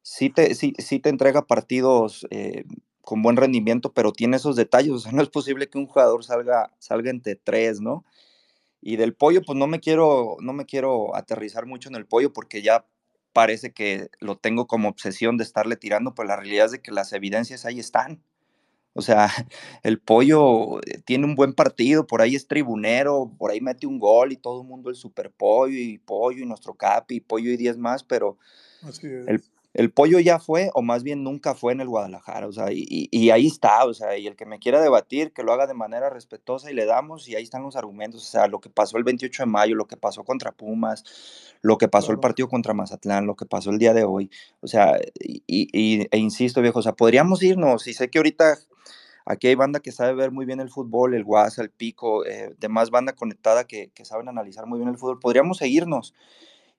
sí 0.02 0.30
te, 0.30 0.54
sí, 0.56 0.74
sí 0.80 1.00
te 1.00 1.10
entrega 1.10 1.48
partidos 1.48 2.28
eh, 2.30 2.66
con 3.02 3.22
buen 3.22 3.38
rendimiento, 3.38 3.94
pero 3.94 4.12
tiene 4.12 4.36
esos 4.36 4.58
detalles. 4.58 4.92
O 4.92 5.00
sea, 5.00 5.14
no 5.14 5.22
es 5.22 5.30
posible 5.30 5.70
que 5.70 5.78
un 5.78 5.88
jugador 5.88 6.26
salga, 6.26 6.74
salga 6.78 7.10
entre 7.10 7.36
tres, 7.36 7.80
¿no? 7.80 8.04
Y 8.82 8.96
del 8.96 9.14
pollo, 9.16 9.42
pues 9.42 9.58
no 9.58 9.68
me 9.68 9.80
quiero, 9.80 10.38
no 10.40 10.54
me 10.54 10.66
quiero 10.66 11.16
aterrizar 11.16 11.66
mucho 11.66 11.90
en 11.90 11.96
el 11.96 12.06
pollo 12.06 12.32
porque 12.32 12.62
ya 12.62 12.86
parece 13.34 13.72
que 13.72 14.10
lo 14.20 14.38
tengo 14.38 14.68
como 14.68 14.90
obsesión 14.90 15.38
de 15.38 15.44
estarle 15.44 15.76
tirando, 15.76 16.16
pero 16.16 16.28
la 16.28 16.38
realidad 16.38 16.68
es 16.68 16.72
de 16.72 16.82
que 16.82 16.92
las 16.92 17.14
evidencias 17.14 17.66
ahí 17.66 17.80
están. 17.80 18.22
O 18.94 19.02
sea, 19.04 19.28
el 19.84 20.00
pollo 20.00 20.80
eh, 20.80 21.02
tiene 21.06 21.26
un 21.26 21.36
buen 21.36 21.54
partido, 21.54 22.08
por 22.08 22.22
ahí 22.22 22.36
es 22.36 22.48
tribunero, 22.48 23.32
por 23.38 23.52
ahí 23.52 23.62
mete 23.62 23.86
un 23.86 24.00
gol 24.00 24.32
y 24.32 24.38
todo 24.38 24.62
el 24.62 24.68
mundo 24.68 24.90
el 24.90 24.96
super 24.96 25.32
pollo 25.32 25.78
y 25.78 26.00
pollo 26.00 26.44
y 26.44 26.48
nuestro 26.48 26.74
capi 26.74 27.18
y 27.18 27.20
pollo 27.22 27.52
y 27.52 27.58
10 27.58 27.78
más, 27.78 28.04
pero 28.04 28.38
el, 29.28 29.44
el 29.78 29.92
pollo 29.92 30.20
ya 30.20 30.40
fue, 30.40 30.72
o 30.74 30.82
más 30.82 31.04
bien 31.04 31.24
nunca 31.24 31.54
fue 31.54 31.72
en 31.72 31.82
el 31.82 31.88
Guadalajara, 31.88 32.48
o 32.48 32.52
sea, 32.52 32.70
y, 32.72 33.30
ahí 33.30 33.46
está, 33.46 33.86
o 33.86 33.94
sea, 33.94 34.18
y 34.18 34.26
el 34.26 34.36
que 34.36 34.48
me 34.48 34.58
quiera 34.58 34.82
debatir, 34.82 35.34
que 35.34 35.44
lo 35.44 35.54
haga 35.54 35.68
de 35.68 35.76
manera 35.76 36.10
respetuosa 36.10 36.72
y 36.72 36.74
le 36.74 36.86
damos, 36.86 37.30
y 37.30 37.36
ahí 37.36 37.44
están 37.44 37.62
los 37.62 37.76
argumentos, 37.76 38.28
o 38.28 38.32
sea, 38.32 38.48
lo 38.48 38.60
que 38.60 38.72
pasó 38.72 38.98
el 38.98 39.04
28 39.04 39.44
de 39.44 39.46
mayo, 39.46 39.76
lo 39.76 39.86
que 39.86 39.96
pasó 39.96 40.24
contra 40.24 40.52
Pumas, 40.52 41.04
lo 41.62 41.78
que 41.78 41.88
pasó 41.88 42.12
el 42.12 42.20
partido 42.20 42.50
contra 42.50 42.74
Mazatlán, 42.74 43.28
lo 43.28 43.36
que 43.36 43.46
pasó 43.46 43.70
el 43.70 43.78
día 43.78 43.94
de 43.94 44.04
hoy, 44.04 44.32
o 44.62 44.68
sea, 44.68 44.98
y, 45.20 45.44
y, 45.46 46.08
e 46.10 46.18
insisto, 46.18 46.60
viejo, 46.64 46.80
o 46.80 46.82
sea, 46.82 46.94
podríamos 46.94 47.44
irnos, 47.44 47.86
y 47.86 47.94
sé 47.94 48.10
que 48.10 48.18
ahorita 48.18 48.58
aquí 49.28 49.46
hay 49.46 49.56
banda 49.56 49.80
que 49.80 49.92
sabe 49.92 50.16
ver 50.16 50.32
muy 50.32 50.48
bien 50.48 50.60
el 50.60 50.72
fútbol, 50.72 51.14
el 51.14 51.24
Guasa, 51.24 51.62
el 51.62 51.70
Pico, 51.70 52.26
eh, 52.26 52.56
demás 52.58 52.90
banda 52.90 53.14
conectada 53.14 53.66
que, 53.66 53.92
que 53.94 54.06
saben 54.06 54.28
analizar 54.28 54.66
muy 54.66 54.80
bien 54.80 54.90
el 54.90 54.98
fútbol, 54.98 55.20
podríamos 55.20 55.60
seguirnos, 55.60 56.16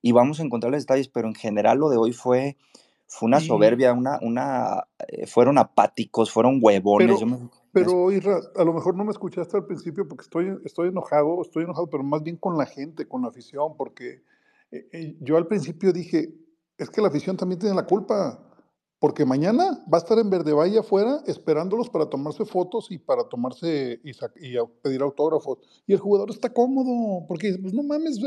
y 0.02 0.10
vamos 0.10 0.40
a 0.40 0.42
encontrar 0.42 0.72
los 0.72 0.82
detalles, 0.82 1.06
pero 1.06 1.28
en 1.28 1.36
general 1.36 1.78
lo 1.78 1.90
de 1.90 1.96
hoy 1.96 2.12
fue 2.12 2.56
fue 3.08 3.26
una 3.26 3.40
soberbia, 3.40 3.92
una, 3.94 4.18
una, 4.20 4.86
eh, 5.08 5.26
fueron 5.26 5.56
apáticos, 5.56 6.30
fueron 6.30 6.60
huevones. 6.62 7.16
Pero, 7.18 7.26
me, 7.26 7.48
pero 7.72 8.12
Isra, 8.12 8.38
a 8.54 8.64
lo 8.64 8.74
mejor 8.74 8.96
no 8.96 9.04
me 9.04 9.10
escuchaste 9.10 9.56
al 9.56 9.64
principio 9.64 10.06
porque 10.06 10.22
estoy, 10.22 10.58
estoy 10.64 10.88
enojado, 10.88 11.40
estoy 11.40 11.64
enojado, 11.64 11.88
pero 11.88 12.02
más 12.02 12.22
bien 12.22 12.36
con 12.36 12.58
la 12.58 12.66
gente, 12.66 13.08
con 13.08 13.22
la 13.22 13.28
afición, 13.28 13.76
porque 13.78 14.22
eh, 14.70 14.88
eh, 14.92 15.16
yo 15.20 15.38
al 15.38 15.46
principio 15.46 15.90
dije, 15.92 16.34
es 16.76 16.90
que 16.90 17.00
la 17.00 17.08
afición 17.08 17.36
también 17.36 17.58
tiene 17.58 17.74
la 17.74 17.86
culpa, 17.86 18.44
porque 18.98 19.24
mañana 19.24 19.84
va 19.92 19.98
a 19.98 20.00
estar 20.00 20.18
en 20.18 20.28
Verde 20.28 20.52
Valle 20.52 20.78
afuera 20.78 21.22
esperándolos 21.26 21.88
para 21.88 22.10
tomarse 22.10 22.44
fotos 22.44 22.90
y 22.90 22.98
para 22.98 23.24
tomarse 23.24 24.00
y, 24.04 24.10
y 24.10 24.58
pedir 24.82 25.00
autógrafos. 25.00 25.58
Y 25.86 25.94
el 25.94 25.98
jugador 25.98 26.30
está 26.30 26.52
cómodo, 26.52 27.24
porque 27.26 27.56
pues 27.62 27.72
no 27.72 27.82
mames, 27.84 28.20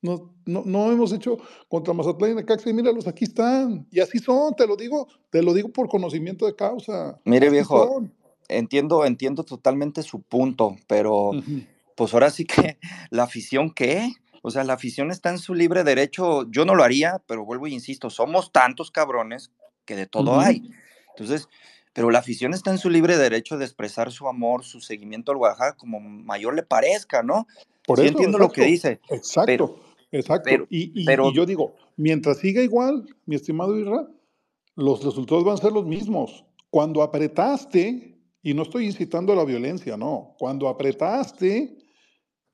no, 0.00 0.32
no, 0.46 0.62
no, 0.64 0.92
hemos 0.92 1.12
hecho 1.12 1.38
contra 1.68 1.92
Mazatlán 1.92 2.32
y 2.32 2.34
Necaxa 2.36 2.70
y 2.70 2.72
míralos, 2.72 3.08
aquí 3.08 3.24
están. 3.24 3.86
Y 3.90 4.00
así 4.00 4.18
son, 4.18 4.54
te 4.54 4.66
lo 4.66 4.76
digo, 4.76 5.08
te 5.30 5.42
lo 5.42 5.52
digo 5.54 5.70
por 5.70 5.88
conocimiento 5.88 6.46
de 6.46 6.54
causa. 6.54 7.20
Mire, 7.24 7.46
así 7.46 7.54
viejo, 7.54 7.86
son. 7.86 8.14
entiendo, 8.48 9.04
entiendo 9.04 9.44
totalmente 9.44 10.02
su 10.02 10.22
punto, 10.22 10.76
pero 10.86 11.30
uh 11.30 11.34
-huh. 11.34 11.66
pues 11.96 12.14
ahora 12.14 12.30
sí 12.30 12.44
que 12.44 12.78
la 13.10 13.24
afición, 13.24 13.70
¿qué? 13.70 14.12
O 14.42 14.50
sea, 14.50 14.62
la 14.62 14.74
afición 14.74 15.10
está 15.10 15.30
en 15.30 15.38
su 15.38 15.54
libre 15.54 15.82
derecho. 15.82 16.48
Yo 16.50 16.64
no 16.64 16.76
lo 16.76 16.84
haría, 16.84 17.20
pero 17.26 17.44
vuelvo 17.44 17.66
e 17.66 17.70
insisto, 17.70 18.08
somos 18.08 18.52
tantos 18.52 18.90
cabrones 18.90 19.50
que 19.84 19.96
de 19.96 20.06
todo 20.06 20.32
uh 20.32 20.36
-huh. 20.36 20.44
hay. 20.44 20.70
Entonces, 21.10 21.48
pero 21.92 22.12
la 22.12 22.20
afición 22.20 22.54
está 22.54 22.70
en 22.70 22.78
su 22.78 22.90
libre 22.90 23.16
derecho 23.16 23.58
de 23.58 23.64
expresar 23.64 24.12
su 24.12 24.28
amor, 24.28 24.62
su 24.62 24.80
seguimiento 24.80 25.32
al 25.32 25.38
Guadalajara 25.38 25.72
como 25.72 25.98
mayor 25.98 26.54
le 26.54 26.62
parezca, 26.62 27.24
¿no? 27.24 27.48
Por 27.84 27.98
sí 27.98 28.04
eso, 28.04 28.12
entiendo 28.12 28.38
exacto, 28.38 28.46
lo 28.46 28.52
que 28.52 28.70
dice. 28.70 29.00
Exacto. 29.08 29.46
Pero, 29.46 29.87
Exacto. 30.10 30.48
Pero, 30.50 30.66
y, 30.70 31.02
y, 31.02 31.04
pero, 31.04 31.30
y, 31.30 31.34
yo 31.34 31.46
digo, 31.46 31.74
mientras 31.96 32.38
siga 32.38 32.62
igual, 32.62 33.04
mi 33.26 33.36
estimado 33.36 33.76
Irra, 33.76 34.08
los 34.74 35.04
resultados 35.04 35.44
van 35.44 35.54
a 35.54 35.58
ser 35.58 35.72
los 35.72 35.86
mismos. 35.86 36.44
Cuando 36.70 37.02
apretaste, 37.02 38.18
y 38.42 38.54
no 38.54 38.62
estoy 38.62 38.86
incitando 38.86 39.32
a 39.32 39.36
la 39.36 39.44
violencia, 39.44 39.96
no, 39.96 40.34
cuando 40.38 40.68
apretaste, 40.68 41.76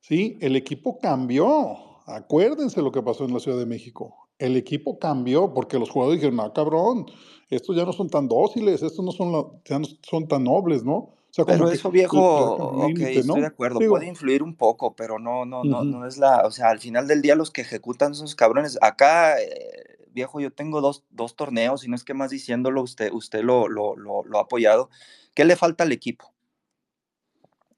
sí, 0.01 0.39
el 0.41 0.57
equipo 0.57 0.99
cambió. 0.99 1.77
Acuérdense 2.07 2.83
lo 2.83 2.93
que 2.93 3.03
pasó 3.03 3.25
en 3.25 3.33
la 3.33 3.41
Ciudad 3.41 3.59
de 3.59 3.67
México. 3.67 4.29
El 4.39 4.57
equipo 4.57 4.99
cambió 4.99 5.53
porque 5.55 5.79
los 5.79 5.91
jugadores 5.91 6.21
dijeron, 6.21 6.37
no, 6.37 6.53
cabrón, 6.53 7.07
estos 7.51 7.77
ya 7.77 7.85
no 7.85 7.93
son 7.93 8.09
tan 8.09 8.29
dóciles, 8.29 8.83
estos 8.83 9.05
no 9.05 9.13
son, 9.13 9.61
ya 9.65 9.79
no 9.79 9.87
son 10.03 10.27
tan 10.27 10.45
nobles, 10.45 10.83
¿no? 10.83 11.15
Sea, 11.35 11.45
pero 11.45 11.69
eso, 11.69 11.91
viejo, 11.91 12.55
ok, 12.55 12.87
límite, 12.91 13.19
estoy 13.19 13.27
¿no? 13.27 13.41
de 13.41 13.47
acuerdo, 13.49 13.81
Digo, 13.81 13.95
puede 13.95 14.07
influir 14.07 14.41
un 14.41 14.55
poco, 14.55 14.95
pero 14.95 15.19
no, 15.19 15.45
no, 15.45 15.63
uh 15.63 15.65
-huh. 15.65 15.69
no, 15.69 15.83
no 15.83 16.07
es 16.07 16.17
la, 16.17 16.43
o 16.47 16.53
sea, 16.53 16.69
al 16.69 16.79
final 16.79 17.09
del 17.09 17.23
día 17.23 17.35
los 17.35 17.51
que 17.51 17.63
ejecutan 17.63 18.13
esos 18.13 18.37
cabrones, 18.37 18.79
acá, 18.81 19.41
eh, 19.41 19.99
viejo, 20.13 20.39
yo 20.39 20.53
tengo 20.53 20.81
dos, 20.81 21.03
dos, 21.11 21.35
torneos, 21.35 21.85
y 21.85 21.89
no 21.89 21.97
es 21.97 22.05
que 22.05 22.15
más 22.15 22.31
diciéndolo, 22.31 22.83
usted, 22.83 23.11
usted 23.13 23.43
lo, 23.43 23.67
lo, 23.67 23.97
lo, 23.97 24.23
lo, 24.23 24.39
ha 24.39 24.43
apoyado, 24.43 24.91
¿qué 25.35 25.45
le 25.45 25.57
falta 25.57 25.83
al 25.83 25.91
equipo? 25.91 26.33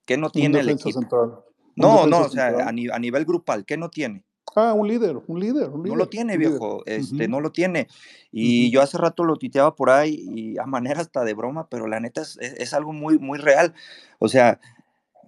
¿Qué 0.05 0.19
no 0.19 0.29
tiene 0.29 0.61
el 0.61 0.69
equipo? 0.69 1.01
Central. 1.01 1.43
No, 1.77 2.07
no, 2.07 2.27
o 2.27 2.29
sea, 2.29 2.49
a, 2.49 2.73
ni, 2.73 2.89
a, 2.91 2.99
nivel 2.99 3.25
grupal, 3.25 3.65
¿qué 3.65 3.79
no 3.79 3.89
tiene? 3.89 4.26
Ah, 4.59 4.73
un 4.73 4.89
líder, 4.89 5.19
un 5.27 5.39
líder, 5.39 5.69
un 5.69 5.83
líder. 5.83 5.91
No 5.93 5.97
lo 5.97 6.09
tiene, 6.09 6.39
viejo, 6.39 6.83
este, 6.87 7.15
uh 7.15 7.19
-huh. 7.19 7.29
no 7.29 7.41
lo 7.41 7.53
tiene. 7.53 7.89
Y 8.33 8.65
uh 8.65 8.69
-huh. 8.69 8.73
yo 8.73 8.83
hace 8.83 8.97
rato 8.97 9.23
lo 9.23 9.37
tuiteaba 9.37 9.77
por 9.77 9.91
ahí, 9.91 10.27
y 10.35 10.59
a 10.59 10.65
manera 10.65 11.01
hasta 11.03 11.25
de 11.25 11.35
broma, 11.35 11.69
pero 11.69 11.87
la 11.87 12.01
neta 12.01 12.23
es, 12.23 12.39
es, 12.41 12.55
es 12.55 12.73
algo 12.75 12.93
muy, 12.95 13.19
muy 13.19 13.39
real. 13.39 13.75
O 14.19 14.29
sea, 14.29 14.59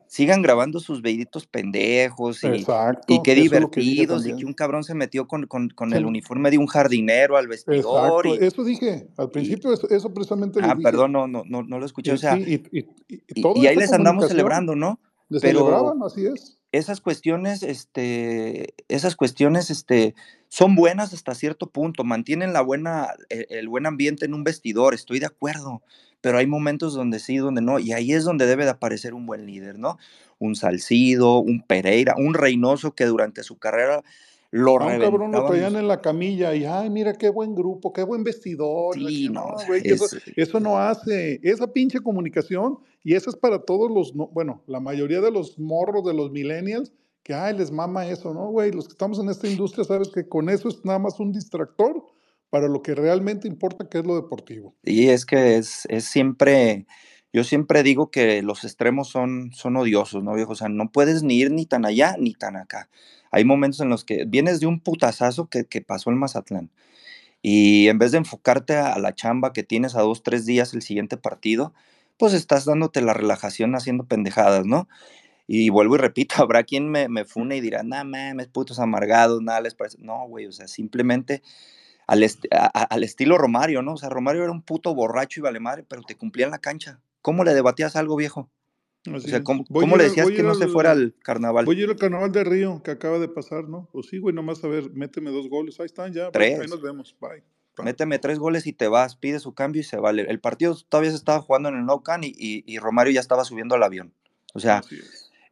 sigan 0.07 0.41
grabando 0.41 0.81
sus 0.81 1.03
veiditos 1.03 1.47
pendejos 1.47 2.43
y, 2.43 2.47
Exacto, 2.47 3.13
y 3.13 3.23
qué 3.23 3.35
divertidos, 3.35 4.23
que 4.25 4.31
y 4.31 4.37
que 4.37 4.47
un 4.47 4.55
cabrón 4.55 4.83
se 4.83 4.95
metió 4.95 5.29
con, 5.29 5.47
con, 5.47 5.69
con 5.69 5.93
el 5.93 6.07
uniforme 6.07 6.51
de 6.51 6.57
un 6.57 6.67
jardinero 6.67 7.37
al 7.37 7.47
vestidor. 7.49 8.27
Exacto, 8.27 8.43
Y, 8.43 8.47
eso 8.47 8.65
dije, 8.65 9.09
al 9.19 9.31
principio 9.31 9.71
eso, 9.75 9.87
eso 9.91 10.13
precisamente 10.15 10.61
Ah, 10.63 10.75
dije. 10.75 10.83
perdón, 10.83 11.13
no, 11.13 11.27
no, 11.29 11.43
no, 11.47 11.63
no 11.63 11.79
lo 11.79 11.85
escuché, 11.85 12.13
Y, 12.13 12.15
o 12.15 12.17
sea, 12.17 12.39
y, 12.39 12.57
ahí 13.67 13.77
les 13.77 13.93
andamos 13.93 14.27
celebrando, 14.29 14.75
¿no? 14.75 14.99
Les 15.29 15.43
Pero- 15.43 15.59
celebraban, 15.59 16.03
así 16.03 16.25
es. 16.25 16.59
Esas 16.79 17.01
cuestiones, 17.01 17.63
este, 17.63 18.75
esas 18.89 19.17
cuestiones, 19.17 19.71
este, 19.71 20.15
son 20.49 20.75
buenas 20.75 21.13
hasta 21.13 21.35
cierto 21.35 21.69
punto, 21.71 22.05
mantienen 22.05 22.53
la 22.53 22.61
buena, 22.63 23.09
el, 23.29 23.47
el 23.51 23.69
buen 23.69 23.87
ambiente 23.87 24.27
en 24.27 24.35
un 24.35 24.45
vestidor, 24.45 24.95
estoy 24.95 25.19
de 25.19 25.27
acuerdo, 25.27 25.83
pero 26.21 26.39
hay 26.39 26.47
momentos 26.47 26.95
donde 26.95 27.19
sí, 27.19 27.37
donde 27.37 27.61
no, 27.63 27.79
y 27.79 27.93
ahí 27.93 28.13
es 28.13 28.25
donde 28.25 28.47
debe 28.47 28.65
de 28.65 28.71
aparecer 28.71 29.15
un 29.15 29.27
buen 29.27 29.47
líder, 29.47 29.79
¿no? 29.79 29.99
Un 30.39 30.57
Salcido, 30.57 31.39
un 31.39 31.63
Pereira, 31.63 32.15
un 32.17 32.35
Reynoso 32.35 32.95
que 32.95 33.05
durante 33.05 33.43
su 33.43 33.59
carrera 33.59 34.03
lo 34.51 34.81
A 34.81 34.87
un 34.87 35.01
cabrón 35.01 35.33
lo 35.33 35.47
traían 35.47 35.77
en 35.77 35.89
la 35.89 36.01
camilla 36.01 36.55
y, 36.55 36.65
ay, 36.65 36.89
mira 36.91 37.13
qué 37.15 37.29
buen 37.29 37.55
grupo, 37.55 37.93
qué 37.93 38.03
buen 38.03 38.25
vestidor. 38.25 38.95
Sí, 38.95 39.29
no, 39.29 39.55
güey, 39.67 39.83
eso, 39.85 40.05
es- 40.07 40.23
eso 40.37 40.61
no 40.61 40.79
hace. 40.79 41.39
Esa 41.43 41.73
pinche 41.73 42.01
comunicación, 42.01 42.79
y 43.05 43.15
eso 43.15 43.29
es 43.31 43.37
para 43.37 43.59
todos 43.61 43.91
los, 43.91 44.15
no- 44.15 44.29
bueno, 44.29 44.63
la 44.67 44.81
mayoría 44.81 45.21
de 45.21 45.31
los 45.31 45.59
morros, 45.59 46.05
de 46.05 46.15
los 46.15 46.31
millennials, 46.31 46.93
que, 47.23 47.35
ay, 47.35 47.57
les 47.59 47.71
mama 47.71 48.07
eso, 48.09 48.33
¿no, 48.33 48.49
güey? 48.51 48.73
Los 48.73 48.89
que 48.89 48.93
estamos 48.93 49.19
en 49.19 49.29
esta 49.29 49.47
industria, 49.49 49.85
sabes 49.85 50.09
que 50.09 50.27
con 50.27 50.49
eso 50.49 50.69
es 50.69 50.83
nada 50.85 50.99
más 50.99 51.21
un 51.21 51.31
distractor 51.33 52.03
para 52.49 52.69
lo 52.69 52.81
que 52.81 52.95
realmente 52.95 53.47
importa, 53.47 53.87
que 53.87 53.99
es 53.99 54.07
lo 54.07 54.17
deportivo. 54.17 54.75
Y 54.83 55.09
es 55.09 55.27
que 55.27 55.57
es, 55.59 55.85
es 55.91 56.05
siempre, 56.05 56.87
yo 57.33 57.45
siempre 57.45 57.83
digo 57.83 58.11
que 58.11 58.43
los 58.43 58.65
extremos 58.65 59.09
son, 59.09 59.53
son 59.53 59.77
odiosos, 59.77 60.23
¿no, 60.23 60.35
viejo? 60.35 60.53
O 60.53 60.57
sea, 60.57 60.69
no 60.69 60.91
puedes 60.91 61.23
ni 61.23 61.35
ir 61.39 61.51
ni 61.51 61.67
tan 61.67 61.85
allá 61.85 62.17
ni 62.19 62.35
tan 62.35 62.57
acá. 62.57 62.89
Hay 63.31 63.45
momentos 63.45 63.81
en 63.81 63.91
los 63.91 64.05
que 64.05 64.25
vienes 64.25 64.61
de 64.61 64.67
un 64.67 64.81
putazazo 64.81 65.49
que, 65.49 65.67
que 65.67 65.83
pasó 65.83 66.11
el 66.11 66.17
Mazatlán. 66.17 66.71
Y 67.43 67.89
en 67.89 67.99
vez 67.99 68.13
de 68.13 68.19
enfocarte 68.19 68.77
a 68.77 68.99
la 68.99 69.15
chamba 69.15 69.53
que 69.53 69.63
tienes 69.63 69.95
a 69.95 70.03
dos, 70.03 70.23
tres 70.23 70.47
días 70.47 70.75
el 70.75 70.83
siguiente 70.83 71.17
partido, 71.17 71.75
pues 72.19 72.35
estás 72.35 72.65
dándote 72.65 73.01
la 73.03 73.15
relajación 73.15 73.75
haciendo 73.75 74.05
pendejadas, 74.05 74.67
¿no? 74.67 74.89
Y 75.47 75.71
vuelvo 75.71 75.97
y 75.97 75.99
repito, 75.99 76.37
habrá 76.43 76.65
quien 76.65 76.91
me, 76.91 77.25
fune 77.25 77.57
y 77.57 77.61
dirá, 77.61 77.83
no 77.83 78.05
mames, 78.05 78.49
putos 78.49 78.79
amargados, 78.81 79.43
nada 79.43 79.61
les 79.61 79.75
parece. 79.75 79.99
No, 80.01 80.27
güey, 80.29 80.47
o 80.47 80.53
sea, 80.53 80.69
simplemente 80.69 81.43
al, 82.07 82.25
al, 82.51 83.05
estilo 83.05 83.39
Romario, 83.39 83.83
¿no? 83.83 83.95
O 83.95 83.97
sea, 83.97 84.09
Romario 84.09 84.43
era 84.43 84.53
un 84.53 84.63
puto 84.63 84.95
borracho 84.95 85.41
y 85.41 85.43
vale 85.43 85.61
madre, 85.61 85.85
pero 85.89 86.03
te 86.03 86.17
cumplía 86.17 86.47
en 86.47 86.53
la 86.53 86.59
cancha. 86.59 87.01
¿Cómo 87.23 87.45
le 87.45 87.55
debatías 87.55 87.97
algo, 87.97 88.17
viejo? 88.17 88.51
o 89.13 89.21
sea, 89.21 89.43
¿cómo, 89.43 89.65
¿cómo 89.65 89.97
le 89.97 90.05
decías 90.05 90.29
que 90.31 90.43
no 90.43 90.55
se 90.55 90.69
fuera 90.69 90.91
al 90.91 91.15
carnaval? 91.23 91.65
Voy 91.65 91.81
a 91.81 91.85
ir 91.85 91.91
al 91.91 91.97
carnaval 91.97 92.33
de 92.33 92.45
Río, 92.45 92.83
que 92.83 92.91
acaba 92.91 93.19
de 93.19 93.29
pasar, 93.29 93.69
¿no? 93.69 93.89
Pues 93.93 94.07
sí, 94.09 94.19
güey, 94.19 94.35
nomás 94.35 94.63
a 94.65 94.69
ver, 94.69 94.91
méteme 94.93 95.31
dos 95.31 95.49
goles. 95.49 95.79
Ahí 95.81 95.87
están 95.87 96.13
ya. 96.13 96.31
Tres. 96.31 96.61
Ahí 96.61 96.69
nos 96.69 96.83
vemos. 96.83 97.17
Bye. 97.21 97.43
Méteme 97.83 98.19
tres 98.19 98.39
goles 98.39 98.67
y 98.67 98.73
te 98.73 98.89
vas, 98.89 99.17
pide 99.17 99.39
su 99.39 99.55
cambio 99.55 99.81
y 99.81 99.85
se 99.85 99.99
vale. 99.99 100.23
El 100.23 100.41
partido 100.41 100.77
todavía 100.89 101.11
se 101.11 101.17
estaba 101.17 101.41
jugando 101.41 101.69
en 101.69 101.77
el 101.77 101.87
No 101.87 102.03
Can 102.03 102.25
y, 102.25 102.35
y, 102.37 102.65
y 102.67 102.79
Romario 102.79 103.13
ya 103.13 103.21
estaba 103.21 103.45
subiendo 103.45 103.77
al 103.77 103.85
avión. 103.85 104.13
O 104.55 104.61
sea, 104.61 104.83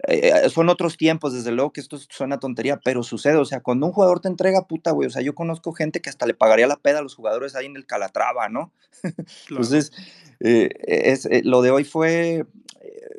eh, 0.09 0.49
son 0.51 0.69
otros 0.69 0.97
tiempos, 0.97 1.33
desde 1.33 1.53
luego 1.53 1.73
que 1.73 1.81
esto 1.81 1.99
suena 1.99 2.39
tontería, 2.39 2.81
pero 2.85 3.03
sucede. 3.03 3.37
O 3.37 3.45
sea, 3.45 3.61
cuando 3.61 3.87
un 3.87 3.93
jugador 3.93 4.21
te 4.21 4.29
entrega 4.29 4.67
puta, 4.67 4.91
güey, 4.91 5.09
o 5.09 5.11
sea, 5.11 5.23
yo 5.23 5.35
conozco 5.35 5.73
gente 5.73 6.01
que 6.01 6.11
hasta 6.11 6.27
le 6.27 6.35
pagaría 6.35 6.67
la 6.67 6.77
peda 6.77 6.99
a 7.01 7.03
los 7.03 7.15
jugadores 7.15 7.55
ahí 7.55 7.67
en 7.67 7.77
el 7.77 7.87
Calatrava, 7.87 8.49
¿no? 8.49 8.73
Claro. 9.47 9.63
Entonces, 9.63 9.93
eh, 10.41 10.71
es, 10.87 11.27
eh, 11.27 11.43
lo 11.45 11.63
de 11.63 11.71
hoy 11.71 11.85
fue, 11.85 12.47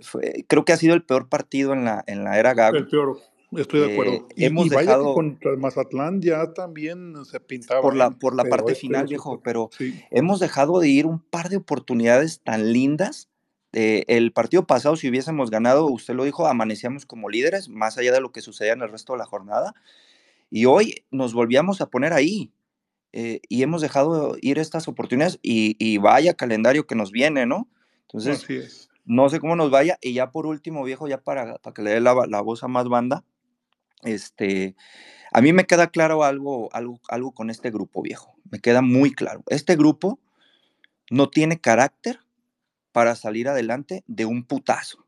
fue, 0.02 0.46
creo 0.48 0.66
que 0.66 0.74
ha 0.74 0.78
sido 0.78 0.94
el 0.96 1.04
peor 1.04 1.30
partido 1.30 1.74
en 1.74 1.86
la, 1.86 2.04
en 2.08 2.24
la 2.24 2.40
era 2.40 2.54
Gago. 2.54 2.78
El 2.78 2.88
peor. 2.88 3.18
Estoy 3.56 3.80
de 3.80 3.94
acuerdo. 3.94 4.14
Eh, 4.14 4.26
y, 4.36 4.46
hemos 4.46 4.66
y 4.66 4.70
vaya 4.70 4.82
dejado, 4.82 5.08
que 5.08 5.14
contra 5.14 5.52
el 5.52 5.58
Mazatlán 5.58 6.22
ya 6.22 6.54
también 6.54 7.14
se 7.26 7.40
pintaba. 7.40 7.82
Por 7.82 7.96
la, 7.96 8.12
por 8.12 8.36
la 8.36 8.44
parte 8.46 8.74
este 8.74 8.82
final, 8.82 9.08
viejo, 9.08 9.42
pero 9.42 9.70
sí. 9.78 10.00
hemos 10.12 10.40
dejado 10.40 10.80
de 10.80 10.90
ir 10.90 11.06
un 11.06 11.20
par 11.20 11.50
de 11.50 11.58
oportunidades 11.58 12.42
tan 12.42 12.74
lindas. 12.74 13.30
Eh, 13.80 14.06
el 14.08 14.32
partido 14.32 14.66
pasado, 14.66 14.96
si 14.96 15.08
hubiésemos 15.08 15.52
ganado, 15.52 15.86
usted 15.86 16.16
lo 16.16 16.24
dijo, 16.24 16.48
amanecíamos 16.48 17.06
como 17.06 17.30
líderes, 17.30 17.70
más 17.70 18.00
allá 18.00 18.12
de 18.12 18.20
lo 18.20 18.32
que 18.32 18.42
sucedía 18.42 18.74
en 18.74 18.82
el 18.82 18.90
resto 18.90 19.14
de 19.14 19.20
la 19.20 19.26
jornada. 19.28 19.76
Y 20.50 20.66
hoy 20.66 21.06
nos 21.12 21.36
volvíamos 21.36 21.80
a 21.80 21.86
poner 21.92 22.12
ahí. 22.12 22.52
Eh, 23.14 23.40
y 23.48 23.62
hemos 23.62 23.84
dejado 23.84 24.36
ir 24.42 24.58
estas 24.58 24.88
oportunidades 24.88 25.38
y, 25.44 25.76
y, 25.78 26.00
vaya 26.00 26.34
calendario 26.34 26.88
que 26.88 26.96
nos 26.96 27.12
viene, 27.12 27.46
¿no? 27.46 27.70
Entonces, 28.08 28.90
no 29.06 29.30
sé 29.30 29.40
cómo 29.40 29.56
nos 29.56 29.70
vaya. 29.70 30.00
Y 30.02 30.14
ya 30.14 30.32
por 30.32 30.48
último, 30.48 30.84
viejo, 30.84 31.08
ya 31.08 31.20
para, 31.20 31.60
para 31.60 31.74
que 31.76 31.84
le 31.84 31.92
dé 31.92 32.00
la, 32.00 32.16
la 32.28 32.42
voz 32.42 32.64
a 32.64 32.68
más 32.68 32.88
banda, 32.88 33.26
este, 34.02 34.76
a 35.32 35.40
mí 35.40 35.54
me 35.54 35.66
queda 35.66 35.92
claro 35.92 36.24
algo, 36.24 36.74
algo, 36.74 37.00
algo 37.10 37.32
con 37.32 37.52
este 37.52 37.70
grupo 37.70 38.02
viejo, 38.02 38.34
me 38.50 38.58
queda 38.58 38.82
muy 38.82 39.14
claro. 39.14 39.44
Este 39.50 39.76
grupo 39.76 40.20
no 41.12 41.30
tiene 41.30 41.60
carácter 41.60 42.22
para 42.98 43.14
salir 43.14 43.48
adelante 43.48 44.04
de 44.08 44.26
un 44.26 44.44
putazo. 44.44 45.06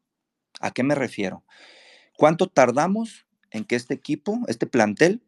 ¿A 0.61 0.69
qué 0.69 0.83
me 0.83 0.93
refiero? 0.93 1.43
¿Cuánto 2.15 2.45
tardamos 2.45 3.25
en 3.49 3.63
que 3.65 3.75
este 3.75 3.95
equipo, 3.95 4.41
este 4.47 4.67
plantel, 4.67 5.23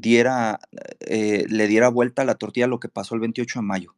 eh, 0.00 1.44
le 1.48 1.66
diera 1.66 1.88
vuelta 1.88 2.22
a 2.22 2.24
la 2.24 2.36
tortilla 2.36 2.68
lo 2.68 2.78
que 2.78 2.88
pasó 2.88 3.16
el 3.16 3.20
28 3.20 3.58
de 3.58 3.66
mayo? 3.66 3.96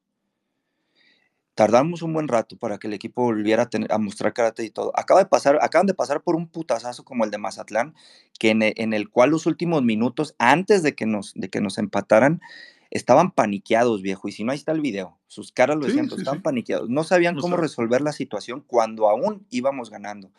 tardamos 1.55 2.03
un 2.03 2.13
buen 2.13 2.29
rato 2.29 2.57
para 2.59 2.77
que 2.79 2.87
el 2.87 2.93
equipo 2.93 3.23
volviera 3.23 3.65
a, 3.65 3.71
tener, 3.71 3.91
a 3.91 3.99
mostrar 3.99 4.35
carácter 4.35 4.67
y 4.67 4.71
todo. 4.71 4.93
Acaba 4.95 5.21
de 5.21 5.27
pasar, 5.27 5.59
acaban 5.63 5.87
de 5.87 5.95
pasar 5.95 6.23
por 6.23 6.37
un 6.37 6.49
putazazo 6.49 7.03
como 7.03 7.25
el 7.25 7.31
de 7.31 7.39
Mazatlán, 7.39 7.95
que 8.39 8.51
en, 8.51 8.61
en, 8.63 8.93
el 8.93 9.09
cual 9.09 9.31
los 9.31 9.47
últimos 9.47 9.83
minutos, 9.83 10.35
antes 10.39 10.83
de 10.83 10.95
que 10.95 11.07
nos, 11.07 11.33
de 11.35 11.49
que 11.49 11.63
nos 11.63 11.79
empataran, 11.79 12.43
estaban 12.91 13.31
paniqueados, 13.31 14.03
viejo. 14.03 14.29
Y 14.29 14.33
si 14.33 14.45
no, 14.45 14.53
ahí 14.53 14.59
está 14.59 14.73
el 14.73 14.81
video. 14.81 15.19
Sus 15.27 15.53
caras 15.53 15.77
lo 15.77 15.87
decían, 15.87 16.07
sí, 16.07 16.15
sí, 16.15 16.21
estaban 16.21 16.41
sí. 16.41 16.43
paniqueados. 16.43 16.89
No 16.89 17.05
sabían 17.05 17.37
no 17.37 17.43
cómo 17.43 17.57
sabe. 17.57 17.63
resolver 17.63 18.01
la 18.01 18.13
situación 18.13 18.65
cuando 18.67 19.09
aún 19.09 19.47
íbamos 19.51 19.91
ganando. 19.91 20.31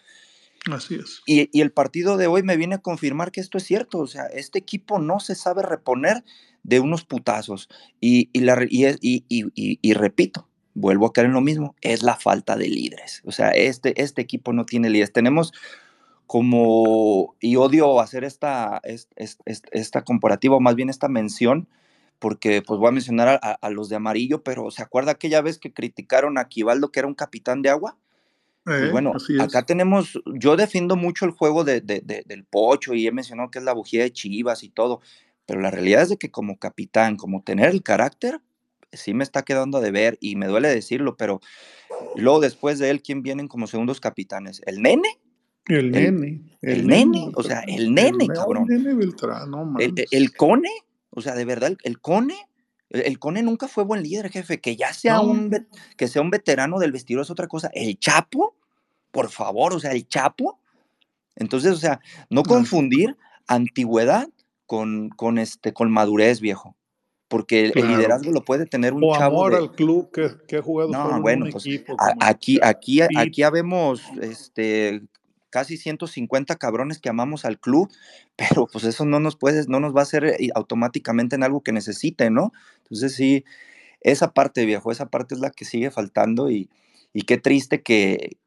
Así 0.72 0.96
es. 0.96 1.22
Y, 1.26 1.50
y, 1.58 1.62
el 1.62 1.72
partido 1.72 2.18
de 2.18 2.28
hoy 2.28 2.44
me 2.44 2.58
viene 2.58 2.76
a 2.76 2.80
confirmar 2.80 3.32
que 3.32 3.42
esto 3.42 3.58
es 3.58 3.64
cierto. 3.64 4.00
O 4.00 4.08
sea, 4.08 4.26
este 4.26 4.60
equipo 4.60 5.00
no 5.00 5.20
se 5.20 5.36
sabe 5.36 5.62
reponer 5.62 6.24
de 6.68 6.80
unos 6.80 7.06
putazos. 7.06 7.70
Y, 8.00 8.30
y, 8.34 8.42
la, 8.42 8.58
y, 8.70 9.94
repito, 9.94 10.48
vuelvo 10.74 11.08
a 11.08 11.14
caer 11.14 11.28
en 11.28 11.34
lo 11.34 11.42
mismo, 11.42 11.76
es 11.82 12.04
la 12.04 12.18
falta 12.18 12.56
de 12.56 12.68
líderes. 12.68 13.22
O 13.26 13.32
sea, 13.32 13.52
este, 13.52 14.00
este 14.02 14.22
equipo 14.22 14.54
no 14.54 14.66
tiene 14.66 14.90
líderes. 14.90 15.14
Tenemos 15.14 15.54
como, 16.28 17.36
y 17.40 17.56
odio 17.56 18.02
hacer 18.02 18.26
esta, 18.26 18.82
esta, 18.84 19.44
esta 19.72 20.04
comparativa, 20.04 20.58
o 20.58 20.60
más 20.60 20.76
bien 20.76 20.90
esta 20.90 21.08
mención, 21.08 21.70
porque 22.20 22.62
pues 22.62 22.80
voy 22.80 22.90
a 22.90 22.92
mencionar 22.92 23.40
a, 23.42 23.52
a, 23.52 23.70
los 23.70 23.90
de 23.90 23.96
amarillo, 23.96 24.44
pero 24.44 24.72
¿se 24.72 24.82
acuerda 24.82 25.12
aquella 25.12 25.42
vez 25.42 25.60
que 25.60 25.74
criticaron 25.74 26.38
a 26.38 26.48
Quivaldo 26.48 26.92
que 26.92 27.00
era 27.00 27.08
un 27.08 27.16
capitán 27.16 27.62
de 27.62 27.70
agua? 27.70 27.98
Eh, 28.68 28.92
pues 28.92 28.92
bueno, 28.92 29.14
acá 29.40 29.66
tenemos, 29.66 30.20
yo 30.26 30.58
defiendo 30.58 30.98
mucho 30.98 31.26
el 31.26 31.32
juego 31.32 31.64
de, 31.64 31.80
de, 31.80 32.02
de, 32.02 32.24
del 32.26 32.44
Pocho 32.44 32.94
y 32.94 33.08
he 33.08 33.12
mencionado 33.14 33.50
que 33.50 33.60
es 33.60 33.66
la 33.66 33.74
bujía 33.74 34.04
de 34.04 34.12
Chivas 34.12 34.62
y 34.64 34.70
todo, 34.70 35.00
pero 35.46 35.62
la 35.62 35.72
realidad 35.72 36.02
es 36.02 36.10
de 36.10 36.18
que 36.18 36.32
como 36.32 36.60
capitán, 36.60 37.16
como 37.16 37.44
tener 37.44 37.70
el 37.70 37.82
carácter, 37.82 38.42
sí 38.92 39.14
me 39.14 39.24
está 39.24 39.44
quedando 39.44 39.80
de 39.80 39.92
ver 39.92 40.18
y 40.20 40.36
me 40.36 40.48
duele 40.48 40.68
decirlo, 40.68 41.16
pero 41.16 41.40
luego 42.16 42.42
después 42.42 42.78
de 42.80 42.90
él, 42.90 43.02
¿quién 43.02 43.24
vienen 43.24 43.48
como 43.48 43.68
segundos 43.68 44.02
capitanes? 44.02 44.62
¿El 44.66 44.82
nene? 44.82 45.18
El, 45.68 45.96
el 45.96 46.16
nene. 46.16 46.42
El, 46.62 46.80
el 46.80 46.88
nene, 46.88 47.06
nene, 47.06 47.32
o 47.36 47.44
sea, 47.44 47.62
el 47.62 47.94
nene, 47.94 48.26
el, 48.26 48.34
cabrón. 48.34 48.66
El 48.70 48.84
nene 48.84 48.96
Beltrán, 48.96 49.50
no 49.50 49.76
el, 49.80 49.94
el, 50.12 50.34
cone, 50.34 50.70
o 51.12 51.22
sea, 51.22 51.36
de 51.36 51.46
verdad, 51.46 51.76
el, 51.84 52.00
cone. 52.00 52.36
El, 52.90 53.20
Cone 53.20 53.44
nunca 53.44 53.68
fue 53.68 53.84
buen 53.84 54.04
líder, 54.04 54.30
jefe. 54.30 54.60
Que 54.60 54.76
ya 54.76 54.94
sea, 54.94 55.16
no. 55.16 55.24
un, 55.24 55.68
que 55.98 56.08
sea 56.08 56.22
un 56.22 56.30
veterano 56.30 56.80
del 56.80 56.92
vestidor 56.92 57.24
es 57.24 57.30
otra 57.30 57.48
cosa. 57.48 57.70
El 57.74 58.00
Chapo, 58.00 58.56
por 59.12 59.30
favor, 59.30 59.74
o 59.74 59.80
sea, 59.80 59.92
el 59.92 60.08
Chapo. 60.08 60.60
Entonces, 61.36 61.74
o 61.74 61.78
sea, 61.78 62.00
no 62.30 62.44
confundir 62.44 63.18
antigüedad 63.48 64.28
con, 64.66 65.10
con, 65.10 65.38
este, 65.38 65.74
con 65.74 65.92
madurez, 65.92 66.40
viejo 66.40 66.78
porque 67.28 67.66
el, 67.66 67.72
claro. 67.72 67.90
el, 67.90 67.98
liderazgo 67.98 68.32
lo 68.32 68.42
puede 68.44 68.66
tener 68.66 68.94
un 68.94 69.04
o 69.04 69.14
chavo 69.14 69.46
amor 69.46 69.52
de... 69.52 69.58
al 69.58 69.72
club 69.74 70.12
que, 70.12 70.30
que 70.48 70.58
ha 70.58 70.62
jugado 70.62 70.92
no 70.92 71.22
bueno 71.22 71.48
pues 71.52 71.66
equipo, 71.66 71.96
aquí 72.20 72.60
aquí 72.62 73.02
aquí 73.02 73.44
habemos 73.44 74.02
este 74.22 75.02
casi 75.58 75.76
150 75.76 76.56
cabrones 76.58 77.00
que 77.00 77.10
amamos 77.10 77.44
al 77.46 77.60
club 77.60 77.92
pero 78.36 78.68
pues 78.72 78.84
eso 78.84 79.06
no 79.06 79.20
nos 79.20 79.36
puede 79.38 79.66
no 79.68 79.80
nos 79.80 79.96
va 79.96 80.02
a 80.02 80.04
hacer 80.04 80.26
eh, 80.26 80.50
automáticamente 80.54 81.36
en 81.36 81.42
algo 81.42 81.62
que 81.62 81.72
necesite 81.72 82.30
no 82.30 82.52
entonces 82.84 83.16
sí 83.16 83.44
esa 84.02 84.34
parte 84.34 84.66
viejo 84.66 84.92
esa 84.92 85.08
parte 85.08 85.34
es 85.34 85.42
la 85.42 85.50
que 85.50 85.66
sigue 85.66 85.90
faltando 85.90 86.52
y, 86.52 86.70
y 87.12 87.24
qué 87.24 87.40
triste 87.40 87.82
que, 87.82 88.38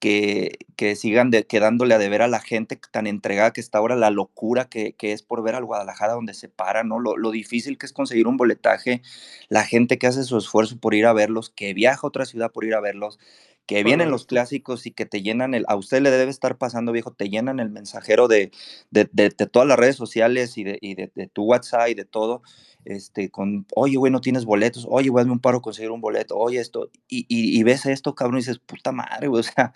que, 0.00 0.58
que 0.76 0.96
sigan 0.96 1.30
de, 1.30 1.46
quedándole 1.46 1.94
a 1.94 1.98
deber 1.98 2.22
a 2.22 2.28
la 2.28 2.40
gente 2.40 2.78
tan 2.90 3.06
entregada 3.06 3.52
que 3.52 3.60
está 3.60 3.78
ahora, 3.78 3.96
la 3.96 4.10
locura 4.10 4.68
que, 4.68 4.94
que 4.94 5.12
es 5.12 5.22
por 5.22 5.42
ver 5.42 5.54
al 5.54 5.64
Guadalajara 5.64 6.14
donde 6.14 6.34
se 6.34 6.48
para, 6.48 6.84
¿no? 6.84 6.98
Lo, 6.98 7.16
lo, 7.16 7.30
difícil 7.30 7.78
que 7.78 7.86
es 7.86 7.92
conseguir 7.92 8.26
un 8.26 8.36
boletaje, 8.36 9.02
la 9.48 9.64
gente 9.64 9.98
que 9.98 10.06
hace 10.06 10.24
su 10.24 10.36
esfuerzo 10.38 10.78
por 10.78 10.94
ir 10.94 11.06
a 11.06 11.12
verlos, 11.12 11.50
que 11.50 11.72
viaja 11.72 12.00
a 12.02 12.08
otra 12.08 12.26
ciudad 12.26 12.52
por 12.52 12.64
ir 12.64 12.74
a 12.74 12.80
verlos, 12.80 13.18
que 13.66 13.82
vienen 13.82 14.10
los 14.10 14.26
clásicos 14.26 14.86
y 14.86 14.92
que 14.92 15.06
te 15.06 15.22
llenan 15.22 15.54
el, 15.54 15.64
a 15.68 15.76
usted 15.76 16.00
le 16.00 16.10
debe 16.10 16.30
estar 16.30 16.56
pasando, 16.56 16.92
viejo, 16.92 17.12
te 17.12 17.28
llenan 17.28 17.58
el 17.58 17.68
mensajero 17.70 18.28
de, 18.28 18.52
de, 18.90 19.08
de, 19.12 19.30
de 19.30 19.46
todas 19.46 19.66
las 19.68 19.78
redes 19.78 19.96
sociales 19.96 20.56
y, 20.56 20.64
de, 20.64 20.78
y 20.80 20.94
de, 20.94 21.08
tu 21.32 21.44
WhatsApp 21.44 21.88
y 21.88 21.94
de 21.94 22.04
todo, 22.04 22.42
este, 22.84 23.30
con, 23.30 23.66
oye, 23.74 23.96
güey, 23.96 24.12
no 24.12 24.20
tienes 24.20 24.44
boletos, 24.44 24.86
oye, 24.88 25.08
güey, 25.08 25.22
hazme 25.22 25.32
un 25.32 25.40
paro 25.40 25.60
conseguir 25.60 25.90
un 25.90 26.00
boleto, 26.00 26.36
oye, 26.36 26.60
esto, 26.60 26.90
y, 27.08 27.26
y, 27.28 27.58
y 27.58 27.62
ves 27.64 27.86
esto, 27.86 28.14
cabrón, 28.14 28.38
y 28.38 28.42
dices, 28.42 28.60
puta 28.60 28.92
madre, 28.92 29.26
güey, 29.26 29.40
o 29.40 29.42
sea, 29.42 29.72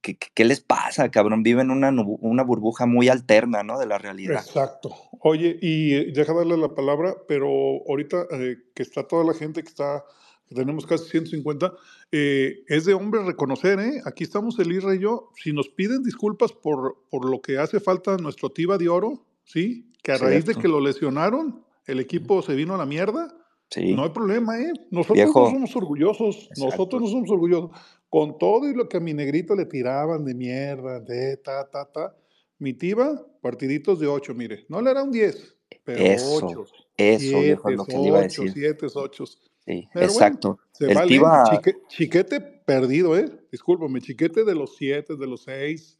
¿qué, 0.00 0.16
qué 0.16 0.44
les 0.44 0.60
pasa, 0.60 1.10
cabrón? 1.10 1.42
Viven 1.42 1.70
una, 1.70 1.90
una 1.90 2.42
burbuja 2.42 2.86
muy 2.86 3.08
alterna, 3.08 3.62
¿no? 3.62 3.78
De 3.78 3.86
la 3.86 3.98
realidad. 3.98 4.42
Exacto. 4.44 4.94
Oye, 5.20 5.58
y 5.60 6.12
deja 6.12 6.32
darle 6.34 6.56
la 6.56 6.74
palabra, 6.74 7.16
pero 7.26 7.48
ahorita 7.88 8.26
eh, 8.32 8.56
que 8.74 8.82
está 8.82 9.06
toda 9.06 9.24
la 9.24 9.34
gente 9.34 9.62
que 9.62 9.68
está 9.68 10.04
tenemos 10.54 10.86
casi 10.86 11.08
150, 11.10 11.72
eh, 12.12 12.64
es 12.68 12.84
de 12.84 12.94
hombre 12.94 13.22
reconocer, 13.24 13.78
¿eh? 13.80 14.00
Aquí 14.04 14.24
estamos 14.24 14.58
el 14.58 14.72
Isra 14.72 14.94
y 14.94 15.00
yo, 15.00 15.30
si 15.42 15.52
nos 15.52 15.68
piden 15.68 16.02
disculpas 16.02 16.52
por, 16.52 17.04
por 17.10 17.28
lo 17.28 17.40
que 17.40 17.58
hace 17.58 17.80
falta 17.80 18.16
nuestro 18.16 18.50
Tiba 18.50 18.78
de 18.78 18.88
Oro, 18.88 19.26
¿sí? 19.44 19.90
Que 20.02 20.12
a 20.12 20.16
Cierto. 20.16 20.32
raíz 20.32 20.44
de 20.46 20.54
que 20.54 20.68
lo 20.68 20.80
lesionaron, 20.80 21.64
el 21.86 22.00
equipo 22.00 22.42
se 22.42 22.54
vino 22.54 22.74
a 22.74 22.78
la 22.78 22.86
mierda, 22.86 23.34
sí. 23.70 23.94
no 23.94 24.04
hay 24.04 24.10
problema, 24.10 24.60
¿eh? 24.60 24.72
Nosotros 24.90 25.16
Viejo. 25.16 25.40
no 25.44 25.50
somos 25.50 25.76
orgullosos, 25.76 26.36
Exacto. 26.50 26.64
nosotros 26.64 27.02
no 27.02 27.08
somos 27.08 27.30
orgullosos. 27.30 27.70
Con 28.08 28.38
todo 28.38 28.66
y 28.70 28.74
lo 28.74 28.88
que 28.88 28.96
a 28.96 29.00
mi 29.00 29.12
negrito 29.12 29.54
le 29.54 29.66
tiraban 29.66 30.24
de 30.24 30.34
mierda, 30.34 30.98
de 31.00 31.36
ta, 31.36 31.68
ta, 31.68 31.84
ta, 31.92 32.16
Mi 32.58 32.72
Tiva, 32.72 33.22
partiditos 33.42 34.00
de 34.00 34.06
8, 34.06 34.34
mire. 34.34 34.64
No 34.68 34.80
le 34.80 34.90
era 34.90 35.02
un 35.02 35.10
10, 35.12 35.56
pero 35.84 35.98
Eso, 36.02 36.46
8. 36.46 36.64
Eso, 36.96 37.40
viejo, 37.40 37.68
es 37.68 37.76
lo 37.76 37.84
que 37.84 37.98
le 37.98 38.06
iba 38.08 38.18
a 38.18 38.24
8, 38.24 38.42
decir. 38.42 38.52
7, 38.54 38.86
8. 38.94 39.24
Sí, 39.68 39.88
Pero 39.92 40.06
exacto. 40.06 40.58
bueno, 40.80 40.90
el 40.92 40.94
vale. 40.94 41.50
Chique- 41.50 41.82
chiquete 41.88 42.40
perdido, 42.40 43.16
¿eh? 43.18 43.30
Discúlpame, 43.52 44.00
chiquete 44.00 44.44
de 44.44 44.54
los 44.54 44.76
7, 44.76 45.14
de 45.16 45.26
los 45.26 45.42
6. 45.42 45.98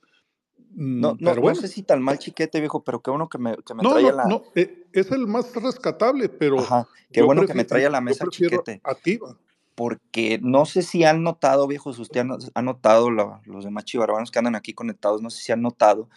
no, 0.70 1.16
no, 1.20 1.35
no 1.35 1.40
bueno. 1.40 1.61
sé 1.61 1.68
si 1.68 1.83
tan 1.83 2.02
mal 2.02 2.18
chiquete, 2.18 2.61
viejo, 2.61 2.83
pero 2.83 3.02
qué 3.02 3.11
bueno 3.11 3.28
que 3.28 3.37
me, 3.38 3.57
que 3.59 3.74
me 3.74 3.83
No, 3.83 3.90
trae 3.90 4.02
no, 4.04 4.12
la. 4.12 4.24
no, 4.24 4.42
eh, 4.54 4.87
es 4.92 5.11
el 5.11 5.26
más 5.26 5.54
rescatable, 5.54 6.28
pero 6.31 6.59
Ajá, 6.59 6.88
qué 7.12 7.20
bueno 7.22 7.44
que 7.46 7.52
me 7.54 7.64
trae 7.64 7.85
a 7.87 7.90
la 7.90 8.00
mesa 8.00 8.26
chiquete. 8.28 8.81
a 8.85 8.94
Tiva. 8.94 9.37
porque 9.74 10.40
no 10.42 10.64
sé 10.66 10.83
si 10.83 11.04
han 11.04 11.22
notado, 11.22 11.66
viejos, 11.68 11.98
usted 11.98 12.20
han, 12.20 12.31
han 12.54 12.64
notado, 12.64 13.11
lo- 13.11 13.40
los 13.44 13.64
demás 13.64 13.85
chivarbanos 13.85 14.31
que 14.31 14.38
andan 14.38 14.57
aquí 14.57 14.72
conectados, 14.72 15.20
no 15.22 15.31
sé 15.31 15.42
si 15.42 15.52
han 15.52 15.62
notado 15.62 16.09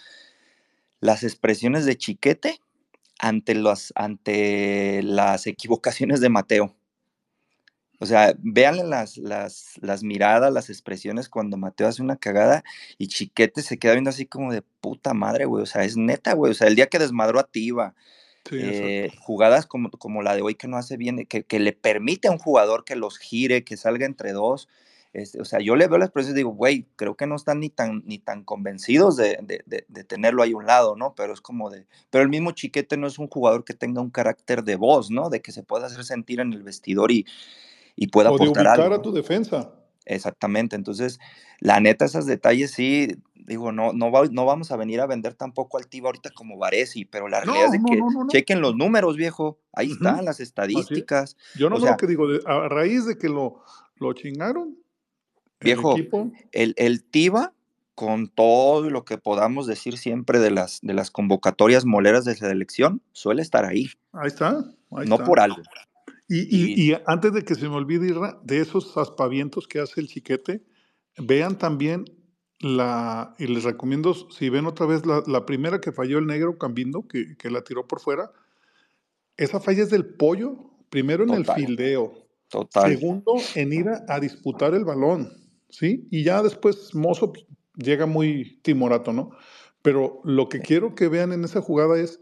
las 1.00 1.24
expresiones 1.24 1.86
de 1.86 1.98
Chiquete 1.98 2.60
ante, 3.20 3.54
las 3.56 3.92
ante 3.96 5.02
las 5.04 5.46
equivocaciones 5.48 6.22
de 6.22 6.30
Mateo. 6.30 6.76
O 8.02 8.06
sea, 8.08 8.34
véanle 8.40 8.84
las, 8.84 9.18
las, 9.18 9.74
las 9.80 10.02
miradas, 10.02 10.52
las 10.52 10.70
expresiones 10.72 11.30
cuando 11.30 11.56
Mateo 11.56 11.88
hace 11.88 12.02
una 12.02 12.16
cagada 12.18 12.64
y 12.98 13.08
Chiquete 13.08 13.62
se 13.62 13.78
queda 13.78 13.94
viendo 13.94 14.10
así 14.10 14.26
como 14.26 14.52
de 14.52 14.64
puta 14.82 15.14
madre, 15.14 15.46
güey. 15.46 15.62
O 15.62 15.68
sea, 15.68 15.84
es 15.84 15.96
neta, 15.98 16.34
güey. 16.34 16.52
O 16.52 16.56
sea, 16.56 16.68
el 16.68 16.76
día 16.76 16.88
que 16.88 16.98
desmadró 16.98 17.40
a 17.40 17.44
Tiva, 17.44 17.94
Sí, 18.50 18.58
eh, 18.60 19.12
jugadas 19.20 19.68
como, 19.68 19.92
como 19.92 20.24
la 20.24 20.36
de 20.36 20.42
hoy 20.42 20.56
que 20.56 20.68
no 20.68 20.78
hace 20.78 20.98
bien, 20.98 21.28
que, 21.28 21.44
que 21.44 21.60
le 21.60 21.74
permite 21.74 22.28
a 22.28 22.32
un 22.32 22.40
jugador 22.40 22.84
que 22.86 22.96
los 22.96 23.20
gire, 23.20 23.64
que 23.64 23.78
salga 23.78 24.08
entre 24.08 24.32
dos. 24.34 24.68
Este, 25.14 25.40
o 25.40 25.46
sea, 25.46 25.60
yo 25.60 25.76
le 25.76 25.88
veo 25.88 26.00
la 26.00 26.06
expresión 26.06 26.34
y 26.36 26.38
digo, 26.38 26.50
güey, 26.52 26.88
creo 26.96 27.16
que 27.16 27.28
no 27.28 27.36
están 27.36 27.60
ni 27.60 27.70
tan, 27.70 28.02
ni 28.08 28.18
tan 28.18 28.44
convencidos 28.44 29.16
de, 29.16 29.38
de- 29.44 29.62
de- 29.68 29.86
de 29.88 30.04
tenerlo 30.06 30.42
ahí 30.42 30.54
a 30.54 30.58
un 30.58 30.66
lado, 30.66 30.96
¿no? 30.96 31.14
Pero 31.16 31.34
es 31.34 31.42
como 31.42 31.70
de. 31.70 31.86
Pero 32.10 32.24
el 32.24 32.30
mismo 32.30 32.52
Chiquete 32.54 32.98
no 32.98 33.06
es 33.06 33.20
un 33.20 33.28
jugador 33.28 33.64
que 33.64 33.76
tenga 33.76 34.02
un 34.02 34.10
carácter 34.10 34.64
de 34.64 34.76
voz, 34.76 35.12
¿no? 35.12 35.30
De 35.30 35.42
que 35.42 35.52
se 35.52 35.62
pueda 35.62 35.86
hacer 35.86 36.04
sentir 36.04 36.40
en 36.40 36.52
el 36.54 36.64
vestidor 36.64 37.12
y, 37.12 37.28
y 37.96 38.08
pueda 38.08 38.32
O 38.32 38.36
aportar 38.36 38.68
algo. 38.68 38.96
a 38.96 39.02
tu 39.02 39.12
defensa. 39.12 39.74
Exactamente. 40.06 40.76
Entonces, 40.76 41.20
la 41.60 41.80
neta, 41.80 42.06
esos 42.06 42.26
detalles 42.26 42.72
sí, 42.72 43.16
digo, 43.36 43.72
no, 43.72 43.94
no, 43.94 44.12
va- 44.12 44.28
no 44.32 44.46
vamos 44.46 44.72
a 44.72 44.76
venir 44.76 45.00
a 45.00 45.06
vender 45.06 45.36
tampoco 45.36 45.78
al 45.78 45.88
Tiva 45.88 46.08
ahorita 46.10 46.32
como 46.32 46.58
Varesi, 46.58 47.06
pero 47.06 47.28
la 47.28 47.42
realidad 47.42 47.66
es 47.68 47.72
de 47.74 47.78
que 47.86 47.98
no, 47.98 48.10
no, 48.10 48.24
no. 48.24 48.30
chequen 48.30 48.62
los 48.62 48.76
números, 48.76 49.16
viejo. 49.16 49.60
Ahí 49.74 49.92
están 49.92 50.26
las 50.26 50.40
es. 50.40 50.48
estadísticas. 50.48 51.38
Yo 51.56 51.70
no 51.70 51.76
O 51.76 51.80
lo 51.80 51.98
que 51.98 52.08
digo, 52.08 52.26
a 52.46 52.68
raíz 52.68 53.06
de 53.06 53.18
que 53.18 53.30
lo, 53.30 53.62
lo 53.98 54.14
chingaron, 54.14 54.78
viejo, 55.60 55.96
el, 56.52 56.74
el 56.78 57.04
Tiva, 57.04 57.54
con 57.94 58.28
todo 58.30 58.90
lo 58.90 59.06
que 59.06 59.20
podamos 59.20 59.68
decir 59.68 59.98
siempre 59.98 60.40
de 60.40 60.50
las, 60.50 60.80
de 60.82 60.96
las 60.96 61.12
convocatorias 61.12 61.86
moleras 61.86 62.26
de 62.26 62.36
selección, 62.36 63.04
suele 63.12 63.44
estar 63.44 63.66
ahí, 63.66 63.90
ahí 64.14 64.28
está, 64.28 64.58
ahí 64.92 65.08
no 65.08 65.16
está. 65.16 65.26
por 65.26 65.40
algo. 65.40 65.62
Y, 66.34 66.40
y, 66.44 66.74
Y 66.74 66.92
y 66.94 66.98
antes 67.08 67.34
de 67.34 67.44
que 67.44 67.56
se 67.56 67.68
me 67.68 67.76
olvide, 67.76 68.08
Irra, 68.08 68.40
de 68.44 68.60
esos 68.60 68.96
aspavientos 68.96 69.68
que 69.68 69.80
hace 69.80 70.00
el 70.00 70.08
chiquete, 70.08 70.64
vean 71.18 71.58
también 71.58 72.06
la, 72.60 73.36
y 73.38 73.48
les 73.48 73.66
recomiendo, 73.66 74.14
si 74.14 74.50
ven 74.50 74.66
otra 74.66 74.86
vez 74.86 75.06
la, 75.06 75.24
la 75.28 75.46
primera 75.46 75.82
que 75.82 75.92
falló 75.92 76.20
el 76.20 76.28
negro 76.28 76.58
Cambindo, 76.58 77.06
que, 77.06 77.36
que 77.38 77.50
la 77.50 77.64
tiró 77.64 77.86
por 77.86 78.00
fuera, 78.00 78.32
esa 79.36 79.60
falla 79.60 79.84
es 79.84 79.90
del 79.90 80.06
pollo, 80.06 80.56
primero 80.90 81.26
en 81.26 81.32
el 81.32 81.46
fildeo, 81.46 82.14
total. 82.48 82.92
segundo 82.92 83.36
en 83.56 83.74
ir 83.74 83.90
a, 83.90 84.06
a 84.08 84.20
disputar 84.22 84.74
el 84.74 84.86
balón, 84.86 85.34
¿sí? 85.70 86.08
Y 86.12 86.24
ya 86.24 86.42
después 86.44 86.96
Mozo 86.96 87.34
llega 87.76 88.06
muy 88.06 88.62
timorato, 88.62 89.12
¿no? 89.12 89.32
Pero 89.82 90.22
lo 90.24 90.48
que 90.48 90.60
quiero 90.60 90.96
que 90.96 91.10
vean 91.10 91.34
en 91.34 91.44
esa 91.44 91.60
jugada 91.62 92.00
es, 92.00 92.20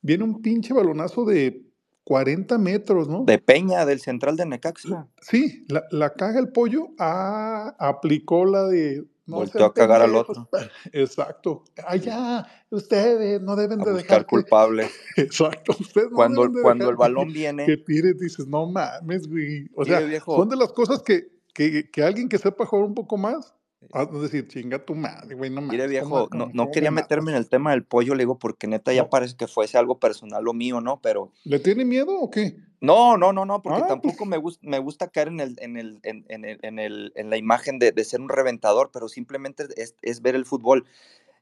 viene 0.00 0.24
un 0.24 0.42
pinche 0.42 0.74
balonazo 0.74 1.24
de 1.24 1.71
40 2.04 2.58
metros, 2.58 3.08
¿no? 3.08 3.24
De 3.24 3.38
Peña, 3.38 3.86
del 3.86 4.00
central 4.00 4.36
de 4.36 4.46
Necaxa, 4.46 5.08
Sí, 5.20 5.64
la, 5.68 5.84
la 5.90 6.10
caga 6.14 6.40
el 6.40 6.50
pollo, 6.50 6.88
ah, 6.98 7.76
aplicó 7.78 8.44
la 8.44 8.66
de, 8.66 9.04
no 9.26 9.36
volteó 9.36 9.66
a 9.66 9.74
cagar 9.74 10.02
al 10.02 10.16
otro, 10.16 10.48
Exacto. 10.92 11.62
Allá, 11.86 12.46
ustedes 12.70 13.40
no 13.40 13.54
deben 13.54 13.80
a 13.80 13.84
de 13.84 13.92
dejar 13.94 14.22
que, 14.22 14.26
culpables. 14.26 14.90
exacto, 15.16 15.76
ustedes 15.78 16.10
no 16.10 16.16
Cuando, 16.16 16.42
deben 16.42 16.56
de 16.56 16.62
cuando 16.62 16.84
el 16.90 16.96
que, 16.96 17.00
balón 17.00 17.28
que 17.28 17.34
viene, 17.34 17.76
tires, 17.78 18.18
dices, 18.18 18.46
no 18.46 18.66
mames, 18.66 19.28
güey. 19.28 19.68
O 19.74 19.84
sea, 19.84 20.00
viejo, 20.00 20.36
son 20.36 20.48
de 20.48 20.56
las 20.56 20.72
cosas 20.72 21.02
que, 21.02 21.28
que, 21.54 21.88
que 21.90 22.02
alguien 22.02 22.28
que 22.28 22.38
sepa 22.38 22.66
jugar 22.66 22.86
un 22.86 22.94
poco 22.94 23.16
más, 23.16 23.54
va 23.94 24.02
a 24.02 24.06
decir, 24.06 24.46
chinga 24.48 24.84
tu 24.84 24.94
madre, 24.94 25.34
güey, 25.34 25.50
no 25.50 25.60
Mire, 25.60 25.84
mames, 25.84 26.00
¿cómo, 26.02 26.14
viejo, 26.16 26.20
no, 26.22 26.28
cómo, 26.28 26.50
no 26.54 26.62
cómo 26.64 26.72
quería 26.72 26.90
me 26.90 27.02
meterme 27.02 27.30
en 27.32 27.36
el 27.38 27.48
tema 27.48 27.70
del 27.72 27.84
pollo, 27.84 28.14
le 28.14 28.22
digo, 28.22 28.38
porque 28.38 28.66
neta 28.66 28.92
ya 28.92 29.02
No, 29.04 29.10
parece 29.10 29.36
que 29.36 29.46
fuese 29.46 29.78
algo 29.78 29.98
personal 29.98 30.44
lo 30.44 30.52
mío, 30.54 30.80
¿no? 30.80 31.00
Pero 31.00 31.32
¿le 31.44 31.58
tiene 31.58 31.84
miedo 31.84 32.18
o 32.18 32.30
qué? 32.30 32.56
no, 32.80 33.16
no, 33.16 33.32
no, 33.32 33.44
no, 33.44 33.62
porque 33.62 33.78
Ah, 33.80 33.86
pues, 33.86 33.88
tampoco 33.88 34.24
me, 34.26 34.38
gus- 34.38 34.58
me 34.62 34.78
gusta 34.80 35.08
caer 35.08 35.28
en, 35.28 35.40
el, 35.40 35.56
en, 35.60 35.76
el, 35.76 36.00
en, 36.02 36.24
en 36.28 36.44
el, 36.44 36.58
en, 36.62 36.78
el, 36.78 37.12
en 37.14 37.30
la 37.30 37.36
imagen 37.36 37.78
de, 37.78 37.92
de 37.92 38.04
ser 38.04 38.20
un 38.20 38.28
reventador, 38.28 38.90
pero 38.92 39.08
simplemente 39.08 39.66
es, 39.76 39.94
es 40.02 40.20
ver 40.20 40.34
el 40.34 40.44
fútbol. 40.46 40.84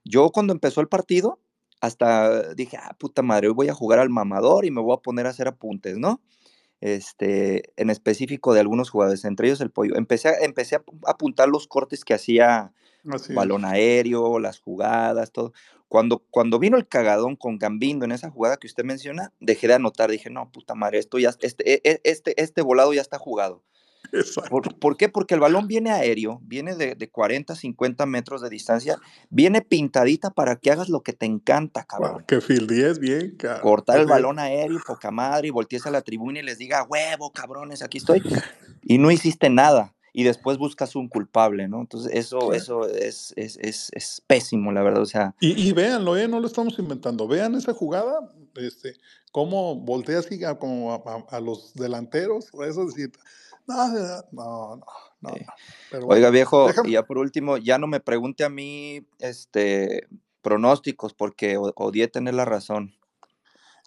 Yo 0.05 0.31
cuando 0.31 0.53
empezó 0.53 0.81
el 0.81 0.89
partido, 0.89 1.39
hasta 1.81 2.53
dije, 2.55 2.77
ah, 2.77 2.95
puta 2.99 3.23
madre, 3.23 3.49
hoy 3.49 3.55
voy 3.55 3.69
a 3.69 3.75
jugar 3.75 4.01
al 4.01 4.11
mamador 4.11 4.65
y 4.67 4.71
me 4.71 4.83
voy 4.83 4.95
a 4.95 5.01
poner 5.01 5.27
a 5.27 5.31
hacer 5.31 5.49
apuntes, 5.49 5.97
¿no? 5.97 6.21
Este, 6.81 7.73
en 7.77 7.91
específico 7.91 8.55
de 8.55 8.61
algunos 8.61 8.91
jugadores, 8.91 9.25
entre 9.25 9.49
ellos 9.49 9.61
el 9.61 9.71
pollo. 9.71 9.97
Empecé 9.97 10.29
a, 10.29 10.39
empecé 10.41 10.77
a 10.77 10.79
ap- 10.79 10.89
apuntar 11.07 11.49
los 11.49 11.67
cortes 11.67 12.05
que 12.05 12.15
hacía 12.15 12.73
así 13.11 13.35
balón 13.35 13.65
es. 13.65 13.73
aéreo, 13.73 14.39
las 14.39 14.61
jugadas, 14.61 15.33
todo. 15.33 15.53
Cuando, 15.89 16.19
cuando 16.31 16.59
vino 16.59 16.77
el 16.77 16.87
cagadón 16.87 17.37
con 17.37 17.59
Gambindo 17.59 18.05
en 18.05 18.13
esa 18.13 18.31
jugada 18.31 18.57
que 18.57 18.67
usted 18.67 18.85
menciona, 18.85 19.33
dejé 19.41 19.67
de 19.67 19.75
anotar, 19.75 20.11
dije, 20.11 20.31
no, 20.31 20.51
puta 20.53 20.75
madre, 20.75 20.99
esto 20.99 21.19
ya, 21.19 21.31
este, 21.41 21.75
e- 21.75 21.81
e- 21.85 22.01
este, 22.05 22.41
este 22.41 22.63
volado 22.63 22.93
ya 22.95 23.01
está 23.03 23.19
jugado. 23.19 23.63
¿Por, 24.51 24.79
por 24.79 24.97
qué? 24.97 25.09
Porque 25.09 25.35
el 25.35 25.41
balón 25.41 25.67
viene 25.69 25.91
aéreo, 25.91 26.41
viene 26.43 26.75
de, 26.75 26.95
de 26.95 27.11
40, 27.11 27.55
50 27.55 28.07
metros 28.07 28.41
de 28.43 28.49
distancia, 28.51 28.99
viene 29.29 29.63
pintadita 29.63 30.31
para 30.31 30.57
que 30.57 30.71
hagas 30.71 30.89
lo 30.89 31.03
que 31.03 31.13
te 31.13 31.27
encanta, 31.27 31.87
Wow, 31.91 32.01
cabrón. 32.01 32.25
que 32.27 32.41
fildíes 32.41 32.99
bien, 32.99 33.37
cabrón. 33.37 33.63
Cortar 33.63 33.97
el 33.99 34.03
es. 34.05 34.09
balón 34.09 34.39
aéreo, 34.39 34.79
poca 34.87 35.11
madre, 35.11 35.49
y 35.49 35.51
voltees 35.51 35.87
a 35.87 35.91
la 35.91 36.03
tribuna 36.03 36.41
y 36.41 36.43
les 36.43 36.59
diga, 36.59 36.83
huevo, 36.85 37.33
cabrones, 37.33 37.83
aquí 37.83 37.99
estoy. 37.99 38.23
Y 38.83 38.99
no 38.99 39.11
hiciste 39.11 39.51
nada. 39.51 39.95
Y 40.13 40.25
después 40.25 40.59
buscas 40.59 40.97
un 40.97 41.09
culpable, 41.09 41.69
¿no? 41.69 41.81
Entonces, 41.83 42.11
eso, 42.13 42.53
eso 42.53 42.89
es, 42.89 43.33
es, 43.37 43.57
es, 43.63 43.91
es 43.95 44.21
pésimo, 44.27 44.73
la 44.73 44.83
verdad. 44.83 45.03
O 45.03 45.07
sea, 45.07 45.37
Y, 45.39 45.69
y 45.69 45.73
véanlo, 45.73 46.17
¿eh? 46.17 46.27
no 46.27 46.41
lo 46.41 46.49
estamos 46.49 46.77
inventando. 46.81 47.29
Vean 47.29 47.55
esa 47.55 47.73
jugada, 47.73 48.29
este, 48.57 48.97
cómo 49.31 49.77
voltea 49.77 50.19
así 50.19 50.43
a, 50.43 50.59
como 50.59 50.93
a, 50.93 50.97
a- 51.07 51.37
a 51.37 51.41
los 51.41 51.75
delanteros, 51.75 52.49
eso 52.67 52.87
decir, 52.87 53.13
no, 53.71 53.89
no, 54.33 54.77
no, 54.81 54.87
no, 55.21 55.31
eh, 55.31 55.47
Pero 55.91 56.07
bueno, 56.07 56.17
Oiga, 56.19 56.31
viejo, 56.31 56.67
déjame, 56.67 56.89
y 56.89 56.93
ya 56.93 57.05
por 57.05 57.19
último, 57.19 57.57
ya 57.57 57.79
no 57.79 57.87
me 57.87 58.01
pregunte 58.01 58.45
a 58.45 58.49
mí 58.49 59.07
este, 59.19 60.09
pronósticos 60.43 61.15
porque 61.15 61.57
odié 61.57 62.09
tener 62.09 62.35
la 62.35 62.45
razón. 62.45 62.95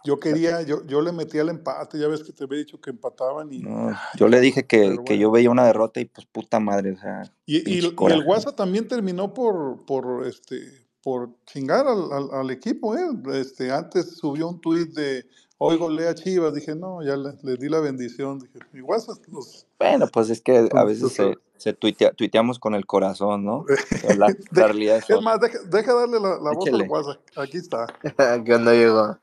yo 0.06 0.20
quería, 0.20 0.62
yo, 0.62 0.86
yo 0.86 1.02
le 1.02 1.12
metí 1.12 1.40
al 1.40 1.50
empate, 1.50 1.98
ya 1.98 2.08
ves 2.08 2.24
que 2.24 2.34
te 2.34 2.44
había 2.44 2.60
dicho 2.60 2.80
que 2.80 2.90
empataban 2.90 3.52
y, 3.52 3.60
No, 3.60 3.96
yo 4.18 4.28
le 4.28 4.40
dije 4.40 4.66
que, 4.66 4.98
que 5.06 5.18
yo 5.18 5.32
veía 5.32 5.50
una 5.50 5.66
derrota 5.66 6.00
y 6.00 6.06
pues 6.06 6.28
puta 6.28 6.60
madre, 6.60 6.92
o 6.92 6.98
sea, 6.98 7.24
Y, 7.46 7.70
y, 7.70 7.80
el. 7.80 7.96
WhatsApp 8.26 8.56
también 8.56 8.88
terminó 8.88 9.34
por, 9.34 9.86
por, 9.86 10.28
este, 10.28 10.88
por 11.02 11.30
chingar 11.46 11.88
al, 11.88 12.12
al, 12.12 12.30
al 12.32 12.52
equipo, 12.52 12.96
¿eh? 12.96 13.08
Este, 13.34 13.72
antes 13.72 14.18
subió 14.18 14.48
un 14.50 14.60
tuit 14.60 14.94
de, 14.94 15.26
hoy 15.58 15.78
golea 15.78 16.14
Chivas, 16.16 16.54
dije, 16.54 16.76
no, 16.76 17.02
ya 17.04 17.16
le, 17.16 17.34
le 17.42 17.56
di 17.58 17.70
la 17.70 17.80
bendición, 17.80 18.40
dije, 18.40 18.60
mi 18.72 18.82
WhatsApp 18.82 19.18
los, 19.32 19.66
Bueno, 19.80 20.08
pues 20.08 20.30
es 20.30 20.42
que 20.42 20.68
a 20.74 20.84
veces 20.84 21.14
se, 21.14 21.38
se 21.58 21.74
tuitea- 21.78 22.14
tuiteamos 22.16 22.60
con 22.60 22.76
el 22.76 22.86
corazón, 22.86 23.46
¿no? 23.46 23.66
La, 24.18 24.28
la 24.28 24.28
Deja- 24.52 24.68
realidad 24.68 24.98
es 24.98 25.10
es 25.10 25.22
más, 25.22 25.40
deja, 25.40 25.60
deja 25.66 25.94
darle 25.94 26.20
la, 26.20 26.30
la 26.40 26.52
voz 26.52 26.68
al. 26.68 26.82
WhatsApp. 26.90 27.22
Aquí 27.38 27.58
está. 27.58 27.88
¿Qué 28.46 28.54
onda, 28.56 28.72
Diego? 28.72 29.18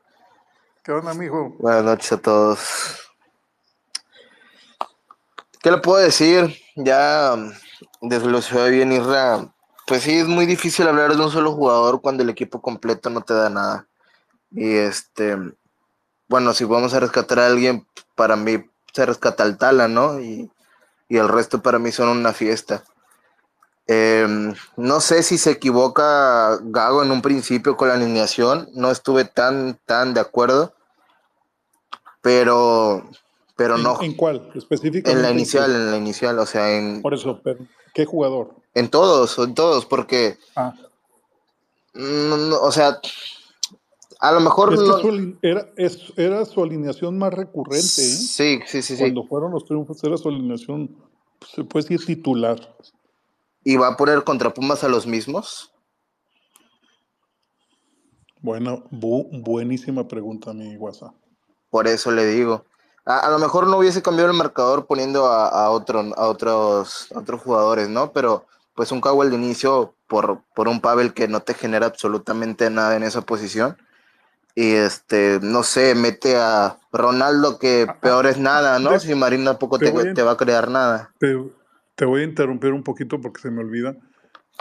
¿Qué 0.83 0.91
onda, 0.91 1.13
mijo? 1.13 1.55
Buenas 1.59 1.83
noches 1.83 2.11
a 2.13 2.17
todos. 2.17 2.59
¿Qué 5.61 5.69
le 5.69 5.77
puedo 5.77 6.03
decir? 6.03 6.55
Ya 6.75 7.35
desglosó 8.01 8.65
bien 8.65 8.91
Isra. 8.91 9.53
Pues 9.85 10.03
sí, 10.03 10.17
es 10.17 10.27
muy 10.27 10.45
difícil 10.47 10.87
hablar 10.87 11.15
de 11.15 11.23
un 11.23 11.29
solo 11.31 11.51
jugador 11.51 12.01
cuando 12.01 12.23
el 12.23 12.29
equipo 12.29 12.61
completo 12.61 13.09
no 13.11 13.21
te 13.21 13.33
da 13.35 13.49
nada. 13.49 13.87
Y 14.49 14.73
este, 14.73 15.37
bueno, 16.31 16.53
si 16.53 16.63
vamos 16.63 16.93
a 16.93 17.01
rescatar 17.01 17.39
a 17.39 17.47
alguien, 17.47 17.85
para 18.15 18.37
mí 18.37 18.63
se 18.93 19.05
rescata 19.05 19.43
al 19.43 19.57
Tala, 19.57 19.89
¿no? 19.89 20.21
Y, 20.21 20.49
y 21.09 21.17
el 21.17 21.27
resto 21.27 21.61
para 21.61 21.77
mí 21.77 21.91
son 21.91 22.07
una 22.07 22.31
fiesta. 22.31 22.85
Em, 23.85 24.55
no 24.77 25.01
sé 25.01 25.23
si 25.23 25.37
se 25.37 25.51
equivoca 25.51 26.57
Gago 26.61 27.03
en 27.03 27.11
un 27.11 27.21
principio 27.21 27.75
con 27.75 27.89
la 27.89 27.95
alineación, 27.95 28.69
no 28.73 28.91
estuve 28.91 29.25
tan, 29.25 29.77
tan 29.85 30.13
de 30.13 30.21
acuerdo, 30.21 30.73
pero, 32.21 33.09
pero 33.57 33.75
¿En, 33.75 33.83
no, 33.83 34.01
en 34.01 34.13
cuál? 34.13 34.49
Específicamente. 34.55 35.11
en 35.11 35.21
la 35.21 35.31
inicial, 35.31 35.69
en 35.69 35.91
la 35.91 35.97
inicial, 35.97 36.39
o 36.39 36.45
sea, 36.45 36.71
en, 36.71 37.01
Por 37.01 37.13
eso, 37.13 37.41
pero 37.43 37.59
¿qué 37.93 38.05
jugador? 38.05 38.55
en 38.73 38.87
todos, 38.89 39.37
en 39.37 39.53
todos, 39.53 39.85
porque 39.85 40.37
Ah, 40.55 40.73
No, 41.93 42.37
no, 42.37 42.61
o 42.61 42.71
sea, 42.71 43.01
a 44.21 44.31
lo 44.31 44.39
mejor 44.39 44.73
Es 44.73 44.79
que 44.79 44.87
no- 44.87 44.97
su 44.99 45.37
era, 45.41 45.67
es- 45.77 46.13
era 46.15 46.45
su 46.45 46.63
alineación 46.63 47.17
más 47.17 47.33
recurrente, 47.33 47.83
¿eh? 47.83 47.89
Sí, 47.89 48.59
sí, 48.65 48.81
sí, 48.81 48.95
sí. 48.95 48.97
Cuando 48.97 49.23
fueron 49.25 49.51
los 49.51 49.65
triunfos 49.65 50.03
era 50.03 50.15
su 50.17 50.29
alineación, 50.29 50.95
pues, 51.39 51.51
se 51.51 51.63
puede 51.63 51.83
decir 51.87 52.05
titular. 52.05 52.75
¿Y 53.63 53.75
va 53.77 53.89
a 53.89 53.97
poner 53.97 54.23
contra 54.23 54.53
Pumas 54.53 54.83
a 54.83 54.87
los 54.89 55.05
mismos? 55.05 55.73
Bueno, 58.41 58.83
bu- 58.91 59.27
buenísima 59.43 60.07
pregunta, 60.07 60.53
mi 60.53 60.75
WhatsApp. 60.77 61.13
Por 61.69 61.87
eso 61.87 62.11
le 62.11 62.25
digo. 62.25 62.65
A, 63.05 63.19
a 63.19 63.29
lo 63.31 63.39
mejor 63.39 63.67
no 63.67 63.77
hubiese 63.77 64.01
cambiado 64.01 64.29
el 64.31 64.37
marcador 64.37 64.85
poniendo 64.85 65.25
a, 65.27 65.47
a 65.47 65.69
otro, 65.71 65.99
a 66.15 66.27
otros, 66.27 67.11
a 67.15 67.19
otros 67.19 67.41
jugadores, 67.41 67.89
¿no? 67.89 68.11
Pero 68.13 68.45
pues 68.75 68.91
un 68.91 69.01
Cowell 69.01 69.29
de 69.29 69.35
inicio 69.35 69.93
por, 70.07 70.41
por 70.55 70.67
un 70.67 70.81
Pavel 70.81 71.13
que 71.13 71.27
no 71.27 71.41
te 71.41 71.53
genera 71.53 71.85
absolutamente 71.87 72.69
nada 72.69 72.95
en 72.95 73.03
esa 73.03 73.21
posición. 73.21 73.77
Y 74.55 74.71
este, 74.73 75.39
no 75.41 75.63
sé, 75.63 75.95
mete 75.95 76.35
a 76.35 76.77
Ronaldo 76.91 77.57
que 77.57 77.87
peor 78.01 78.25
es 78.25 78.37
nada, 78.37 78.79
¿no? 78.79 78.99
Si 78.99 79.15
Marín 79.15 79.45
tampoco 79.45 79.79
te 79.79 79.91
te, 79.91 80.13
te 80.13 80.23
va 80.23 80.31
a 80.31 80.37
crear 80.37 80.69
nada. 80.69 81.11
Te, 81.19 81.37
te 81.95 82.05
voy 82.05 82.21
a 82.21 82.25
interrumpir 82.25 82.73
un 82.73 82.83
poquito 82.83 83.21
porque 83.21 83.41
se 83.41 83.51
me 83.51 83.61
olvida. 83.61 83.95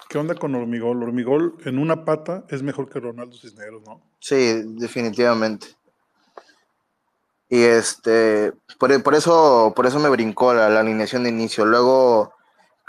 ¿Qué 0.08 0.18
onda 0.18 0.34
con 0.34 0.54
Hormigol? 0.54 1.02
Hormigol 1.02 1.56
en 1.64 1.78
una 1.78 2.04
pata 2.04 2.44
es 2.48 2.62
mejor 2.62 2.88
que 2.88 3.00
Ronaldo 3.00 3.36
Cisneros, 3.36 3.82
¿no? 3.84 4.00
Sí, 4.20 4.62
definitivamente. 4.64 5.68
Y 7.48 7.62
este, 7.62 8.52
por, 8.78 9.02
por 9.02 9.14
eso, 9.14 9.72
por 9.74 9.86
eso 9.86 9.98
me 9.98 10.08
brincó 10.08 10.54
la, 10.54 10.68
la 10.68 10.80
alineación 10.80 11.24
de 11.24 11.30
inicio. 11.30 11.64
Luego 11.64 12.32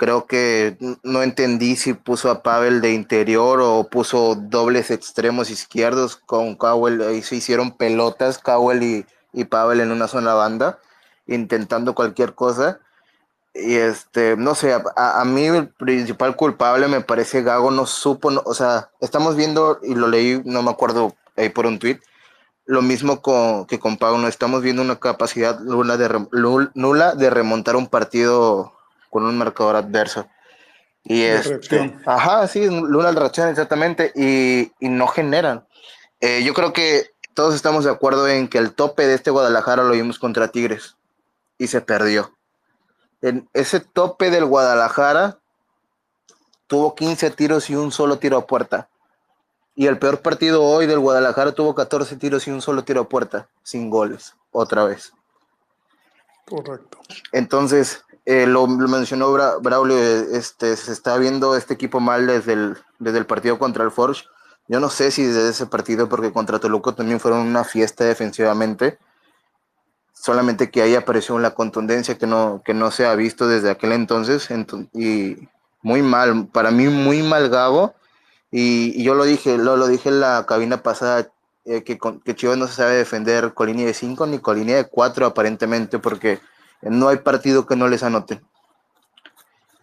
creo 0.02 0.26
que 0.26 0.78
no 1.04 1.22
entendí 1.22 1.76
si 1.76 1.94
puso 1.94 2.32
a 2.32 2.42
Pavel 2.42 2.82
de 2.82 2.92
interior 2.92 3.62
o 3.62 3.88
puso 3.88 4.34
dobles 4.36 4.90
extremos 4.90 5.52
izquierdos 5.52 6.16
con 6.16 6.56
Cowell. 6.56 7.04
Ahí 7.04 7.22
se 7.22 7.36
hicieron 7.36 7.78
pelotas, 7.78 8.40
Cowell 8.40 8.82
y, 8.82 9.06
y 9.32 9.44
Pavel 9.46 9.80
en 9.80 9.92
una 9.92 10.08
sola 10.08 10.34
banda, 10.34 10.80
intentando 11.28 11.94
cualquier 11.94 12.34
cosa. 12.34 12.80
Y 13.54 13.76
este, 13.76 14.36
no 14.38 14.56
sé, 14.56 14.74
a, 14.74 14.82
a- 14.96 15.24
mí 15.26 15.46
el 15.46 15.68
principal 15.70 16.36
culpable 16.36 16.88
me 16.88 17.02
parece 17.02 17.44
Gago 17.44 17.70
no 17.70 17.86
supo, 17.86 18.30
o 18.44 18.54
sea, 18.56 18.90
estamos 19.02 19.36
viendo, 19.36 19.80
y 19.84 19.94
lo 19.94 20.08
leí, 20.08 20.42
no 20.46 20.64
me 20.64 20.72
acuerdo 20.72 21.16
ahí 21.38 21.50
por 21.50 21.68
un 21.68 21.78
tweet, 21.78 22.00
lo 22.66 22.82
mismo 22.82 23.22
con, 23.22 23.68
que 23.68 23.80
con 23.80 23.98
Pau, 23.98 24.18
no 24.18 24.28
estamos 24.28 24.64
viendo 24.64 24.82
una 24.82 25.00
capacidad 25.00 25.60
nula 25.60 25.98
de, 25.98 26.10
nula 26.74 27.14
de 27.14 27.30
remontar 27.30 27.76
un 27.76 27.88
partido 27.88 28.74
con 29.12 29.24
un 29.26 29.38
marcador 29.38 29.76
adverso. 29.76 30.28
Y 31.04 31.22
De 31.22 31.36
este, 31.36 31.96
ajá, 32.06 32.48
sí, 32.48 32.62
de 32.62 33.12
reacción 33.12 33.50
exactamente, 33.50 34.12
y, 34.16 34.72
y 34.80 34.90
no 34.90 35.08
generan. 35.08 35.68
Eh, 36.20 36.44
yo 36.44 36.56
creo 36.56 36.74
que 36.74 37.12
todos 37.34 37.54
estamos 37.54 37.84
de 37.84 37.92
acuerdo 37.92 38.28
en 38.28 38.48
que 38.48 38.58
el 38.58 38.74
tope 38.74 39.06
de 39.06 39.16
este 39.16 39.32
Guadalajara 39.32 39.84
lo 39.84 39.92
vimos 39.92 40.18
contra 40.18 40.48
Tigres 40.48 40.96
y 41.58 41.68
se 41.68 41.82
perdió. 41.82 42.36
En 43.22 43.48
ese 43.54 43.80
tope 43.80 44.30
del 44.32 44.46
Guadalajara 44.46 45.40
tuvo 46.68 46.96
15 46.96 47.32
tiros 47.32 47.70
y 47.70 47.76
un 47.76 47.92
solo 47.92 48.18
tiro 48.18 48.38
a 48.38 48.48
puerta. 48.48 48.90
Y 49.76 49.88
el 49.88 49.98
peor 49.98 50.22
partido 50.22 50.64
hoy 50.64 50.86
del 50.86 51.00
Guadalajara 51.00 51.54
tuvo 51.54 51.74
14 51.74 52.18
tiros 52.18 52.48
y 52.48 52.52
un 52.52 52.62
solo 52.62 52.84
tiro 52.84 53.02
a 53.02 53.10
puerta, 53.10 53.50
sin 53.64 53.90
goles, 53.90 54.36
otra 54.52 54.84
vez. 54.84 55.14
Correcto. 56.46 57.00
Entonces, 57.32 58.04
eh, 58.32 58.48
lo, 58.48 58.68
mencionó 58.68 59.32
Bra- 59.34 59.62
Braulio, 59.62 59.98
eh, 59.98 60.28
este, 60.34 60.76
se 60.78 60.92
está 60.92 61.18
viendo 61.18 61.56
este 61.56 61.74
equipo 61.74 62.00
mal 62.00 62.28
desde 62.28 62.54
el, 62.54 62.78
desde 63.00 63.18
el 63.18 63.26
partido 63.26 63.60
contra 63.60 63.84
el 63.84 63.92
Forge. 63.92 64.24
Yo 64.68 64.80
no 64.80 64.90
sé 64.90 65.12
si 65.12 65.24
desde 65.26 65.50
ese 65.50 65.66
partido, 65.66 66.08
porque 66.08 66.32
contra 66.32 66.60
Toluca 66.60 66.94
también 66.94 67.20
fueron 67.20 67.40
una 67.42 67.64
fiesta 67.64 68.06
defensivamente. 68.06 68.98
Solamente 70.14 70.70
que 70.70 70.82
ahí 70.82 70.96
apareció 70.96 71.40
la 71.40 71.52
contundencia 71.56 72.18
que 72.18 72.28
no, 72.28 72.62
que 72.64 72.74
no 72.74 72.92
se 72.92 73.06
ha 73.06 73.16
visto 73.16 73.48
desde 73.48 73.70
aquel 73.72 73.92
entonces. 73.92 74.50
ento- 74.52 74.88
y 74.94 75.48
muy 75.82 76.02
mal, 76.04 76.48
para 76.48 76.72
mí 76.72 76.88
muy 76.88 77.24
mal 77.24 77.50
Gabo. 77.50 77.96
Y, 78.52 79.02
yo 79.04 79.16
lo 79.16 79.24
dije, 79.24 79.58
lo, 79.58 79.78
lo 79.78 79.88
dije 79.88 80.10
en 80.10 80.20
la 80.20 80.46
cabina 80.48 80.84
pasada, 80.84 81.32
eh, 81.66 81.84
que, 81.84 81.98
que 82.24 82.36
Chivas 82.36 82.58
no 82.58 82.68
se 82.68 82.76
sabe 82.76 82.96
defender 82.96 83.54
con 83.54 83.68
línea 83.68 83.86
de 83.86 83.94
5 83.94 84.26
ni 84.28 84.40
con 84.40 84.58
línea 84.58 84.76
de 84.78 84.86
4 84.86 85.26
aparentemente, 85.26 86.00
porque 86.00 86.40
no 86.82 87.10
hay 87.10 87.18
partido 87.18 87.66
que 87.66 87.76
no 87.76 87.88
les 87.88 88.04
anoten. 88.04 88.42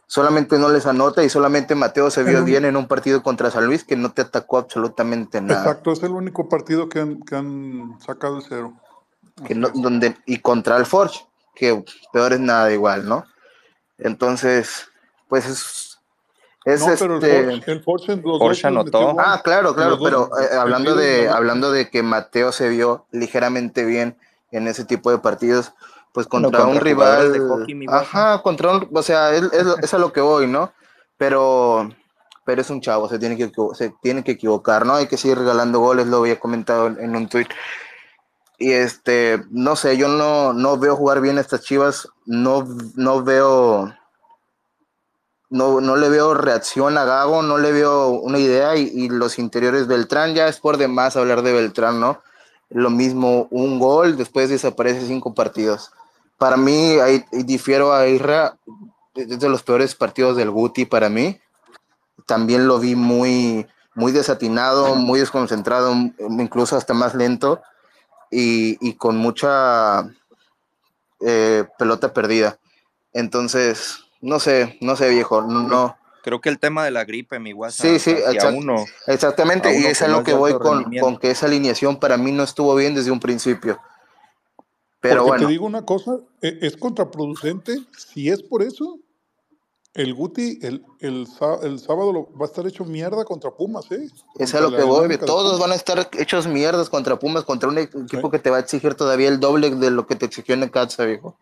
Solamente 0.07 0.59
no 0.59 0.71
les 0.71 0.87
anota 0.87 1.23
y 1.23 1.29
solamente 1.29 1.75
Mateo 1.75 2.11
se 2.11 2.25
vio 2.25 2.39
El- 2.39 2.45
bien 2.45 2.65
en 2.65 2.77
un 2.77 2.89
partido 2.89 3.23
contra 3.23 3.51
San 3.51 3.67
Luis 3.67 3.85
que 3.85 3.95
no 3.95 4.11
te 4.11 4.23
atacó 4.23 4.57
absolutamente 4.59 5.41
nada. 5.43 5.61
Exacto, 5.61 5.93
es 5.93 6.03
el 6.03 6.13
único 6.13 6.49
partido 6.49 6.89
que 6.89 7.01
han, 7.01 7.21
que 7.23 7.37
han 7.37 7.99
sacado 8.01 8.39
el 8.39 8.43
cero. 8.49 8.73
que 9.47 9.55
no- 9.55 9.69
donde, 9.69 10.17
y 10.27 10.39
contra 10.39 10.77
el 10.79 10.87
Forge, 10.87 11.25
que 11.55 11.85
peor 12.13 12.33
es 12.33 12.41
nada 12.41 12.73
igual, 12.73 13.07
¿no? 13.09 13.25
Entonces, 13.99 14.89
pues 15.29 15.47
es, 15.47 15.99
es 16.65 16.81
no, 16.81 16.95
pero 16.99 17.19
el 17.19 17.25
este... 17.25 17.45
Forge, 17.45 17.71
el 17.73 17.83
Forge 17.85 18.13
en 18.13 18.23
los 18.23 18.39
Forge 18.39 18.69
dos 18.69 18.77
les 18.77 18.85
metió 18.85 19.11
anotó. 19.11 19.21
Ah, 19.21 19.41
claro, 19.45 19.75
claro, 19.77 19.99
pero 20.03 20.31
eh, 20.41 20.57
hablando 20.57 20.97
de 20.97 21.29
hablando 21.29 21.71
de 21.71 21.91
que 21.91 22.03
Mateo 22.03 22.51
se 22.51 22.69
vio 22.69 23.07
ligeramente 23.13 23.85
bien 23.85 24.17
en 24.51 24.67
ese 24.67 24.85
tipo 24.85 25.11
de 25.11 25.19
partidos, 25.19 25.73
pues 26.19 26.27
contra, 26.27 26.51
contra 26.51 26.67
un 26.67 26.81
rival, 26.81 27.33
de 27.33 27.39
hockey, 27.39 27.87
ajá, 27.87 28.43
contra 28.43 28.73
un, 28.73 28.89
o 28.93 29.03
sea, 29.05 29.33
es, 29.33 29.45
es, 29.81 29.95
a 29.95 29.99
lo 29.99 30.13
que 30.13 30.21
voy, 30.21 30.49
¿no? 30.49 30.73
Pero 31.17 31.89
pero 32.45 32.61
es 32.61 32.71
un 32.71 32.81
chavo, 32.81 33.09
se 33.09 33.21
tiene 33.21 33.37
que 33.37 33.53
se 33.75 33.95
tiene 34.03 34.25
que 34.25 34.33
equivocar, 34.33 34.85
¿no? 34.85 34.95
Hay 34.95 35.07
que 35.07 35.17
seguir 35.17 35.39
regalando 35.39 35.79
goles, 35.79 36.09
lo 36.09 36.17
había 36.17 36.41
comentado 36.41 36.89
en, 36.89 36.99
en 36.99 37.15
un 37.15 37.29
tweet. 37.29 37.47
Y 38.59 38.73
este, 38.73 39.45
no 39.53 39.77
sé, 39.77 39.97
yo 39.97 40.09
no, 40.09 40.53
no 40.53 40.77
veo 40.77 40.97
jugar 40.97 41.21
bien 41.21 41.39
a 41.39 41.41
estas 41.41 41.61
Chivas, 41.61 42.09
no, 42.27 42.67
no 42.97 43.23
veo 43.23 43.95
no, 45.51 45.81
no 45.81 45.95
le 45.95 46.09
veo 46.09 46.35
reacción 46.35 46.99
a 46.99 47.05
Gago, 47.05 47.43
no 47.43 47.59
le 47.59 47.71
veo 47.71 48.09
una 48.09 48.41
idea 48.41 48.75
y, 48.75 48.91
y 48.93 49.09
los 49.09 49.39
interiores 49.39 49.87
Beltrán, 49.87 50.35
ya 50.35 50.49
es 50.49 50.59
por 50.59 50.79
demás 50.79 51.17
hablar 51.17 51.43
de 51.43 51.53
Beltrán, 51.53 52.01
¿no? 52.01 52.21
Lo 52.71 52.91
mismo, 52.91 53.47
un 53.53 53.79
gol, 53.79 54.17
después 54.17 54.51
desaparece 54.51 55.07
cinco 55.07 55.33
partidos. 55.33 55.93
Para 56.39 56.57
mí, 56.57 56.99
ahí, 57.01 57.25
difiero 57.33 57.93
a 57.93 58.07
Irra, 58.07 58.57
es 59.15 59.41
de 59.41 59.49
los 59.49 59.63
peores 59.63 59.95
partidos 59.95 60.37
del 60.37 60.51
Guti 60.51 60.85
para 60.85 61.09
mí. 61.09 61.41
También 62.27 62.69
lo 62.69 62.79
vi 62.79 62.95
muy, 62.95 63.67
muy 63.95 64.13
desatinado, 64.13 64.95
muy 64.95 65.19
desconcentrado, 65.19 65.93
incluso 66.19 66.77
hasta 66.77 66.95
más 66.95 67.15
lento 67.15 67.61
y, 68.31 68.79
y 68.87 68.95
con 68.95 69.17
mucha 69.17 70.09
eh, 71.21 71.65
pelota 71.79 72.13
perdida. 72.13 72.59
Entonces, 73.13 74.05
no 74.21 74.39
sé, 74.39 74.79
no 74.81 74.95
sé, 74.95 75.09
viejo, 75.09 75.43
no. 75.43 75.97
Creo 76.23 76.41
que 76.41 76.49
el 76.49 76.59
tema 76.59 76.85
de 76.85 76.91
la 76.91 77.05
gripe, 77.05 77.39
mi 77.39 77.53
WhatsApp. 77.53 77.87
Sí, 77.87 77.99
sí, 77.99 78.11
exacto. 78.11 78.57
uno. 78.57 78.85
Exactamente, 79.07 79.79
y 79.79 79.87
es 79.87 80.03
a 80.03 80.09
lo 80.09 80.23
que 80.23 80.35
voy 80.35 80.55
con 80.59 81.17
que 81.19 81.31
esa 81.31 81.47
alineación 81.47 81.99
para 81.99 82.17
mí 82.17 82.33
no 82.33 82.45
estuvo 82.45 82.75
bien 82.75 82.95
desde 82.95 83.11
un 83.11 83.21
principio. 83.21 83.81
Pero 85.01 85.17
Porque 85.23 85.29
bueno, 85.31 85.47
te 85.47 85.53
digo 85.53 85.67
una 85.67 85.85
cosa, 85.85 86.19
e- 86.43 86.59
es 86.63 86.77
contraproducente. 86.77 87.79
Si 87.97 88.29
es 88.31 88.43
por 88.43 88.63
eso, 88.63 88.99
el 89.95 90.13
Guti 90.15 90.59
el, 90.63 90.85
el, 91.01 91.27
el 91.63 91.79
sábado 91.79 92.13
lo- 92.13 92.33
va 92.37 92.45
a 92.45 92.49
estar 92.49 92.67
hecho 92.67 92.85
mierda 92.85 93.25
contra 93.25 93.51
Pumas, 93.53 93.91
¿eh? 93.93 94.09
es 94.39 94.55
a 94.55 94.61
lo 94.61 94.71
que 94.71 94.83
voy. 94.83 95.17
Todos 95.19 95.59
van 95.61 95.71
a 95.73 95.77
estar 95.77 96.09
hechos 96.19 96.47
mierdas 96.49 96.89
contra 96.91 97.19
Pumas, 97.19 97.45
contra 97.45 97.69
un 97.69 97.79
equipo 97.79 98.07
Sí. 98.09 98.31
que 98.31 98.39
te 98.41 98.51
va 98.51 98.57
a 98.57 98.61
exigir 98.61 98.95
todavía 98.95 99.29
el 99.29 99.39
doble 99.41 99.71
de 99.71 99.91
lo 99.91 100.07
que 100.07 100.17
te 100.17 100.27
exigió 100.27 100.55
en 100.55 100.61
Necaxa, 100.61 101.05
viejo. 101.05 101.37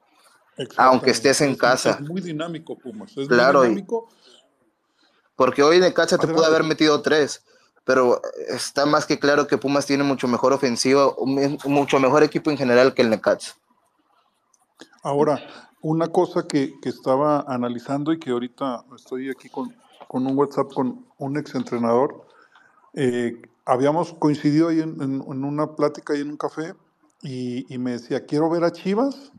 Aunque 0.76 1.10
estés 1.10 1.40
en 1.40 1.50
Es- 1.52 1.58
casa. 1.58 1.90
Es 1.92 2.00
muy 2.08 2.20
dinámico, 2.20 2.76
Pumas. 2.78 3.16
Es 3.16 3.26
Claro, 3.28 3.60
y- 3.64 3.68
muy 3.68 3.74
dinámico. 3.76 4.08
Porque 5.34 5.62
hoy 5.62 5.78
Necaxa 5.80 6.16
te 6.16 6.24
Adelante. 6.24 6.34
pudo 6.34 6.46
haber 6.46 6.62
metido 6.64 7.00
tres, 7.02 7.42
pero 7.86 8.20
está 8.48 8.84
más 8.84 9.06
que 9.06 9.18
claro 9.18 9.46
que 9.46 9.56
Pumas 9.58 9.86
tiene 9.86 10.02
mucho 10.02 10.26
mejor 10.28 10.52
ofensiva, 10.52 11.14
mucho 11.64 12.00
mejor 12.00 12.24
equipo 12.24 12.50
en 12.50 12.58
general 12.58 12.92
que 12.92 13.02
el 13.02 13.10
Necaxa. 13.10 13.54
Ahora, 15.02 15.40
una 15.82 16.08
cosa 16.08 16.46
que, 16.48 16.74
que 16.82 16.88
estaba 16.88 17.44
analizando 17.46 18.12
y 18.12 18.18
que 18.18 18.30
ahorita 18.32 18.84
estoy 18.96 19.30
aquí 19.30 19.48
con, 19.48 19.72
con 20.08 20.26
un 20.26 20.36
WhatsApp 20.36 20.72
con 20.74 21.06
un 21.18 21.36
exentrenador, 21.38 22.26
eh, 22.94 23.40
habíamos 23.64 24.12
coincidido 24.14 24.68
ahí 24.68 24.80
en, 24.80 25.00
en- 25.00 25.22
en 25.22 25.44
una 25.44 25.76
plática 25.76 26.16
y 26.16 26.22
en 26.22 26.30
un 26.30 26.36
café 26.36 26.74
y, 27.22 27.72
y 27.72 27.78
me 27.78 27.92
decía, 27.92 28.26
quiero 28.26 28.50
ver 28.50 28.64
a 28.64 28.72
Chivas 28.72 29.30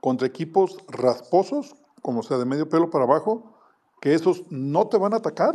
contra 0.00 0.26
equipos 0.26 0.78
rasposos, 0.88 1.74
como 2.00 2.22
sea 2.22 2.38
de 2.38 2.46
medio 2.46 2.66
pelo 2.68 2.88
para 2.88 3.04
abajo, 3.04 3.58
que 4.00 4.14
esos 4.14 4.44
no 4.48 4.86
te 4.88 4.96
van 4.96 5.12
a 5.12 5.18
atacar, 5.18 5.54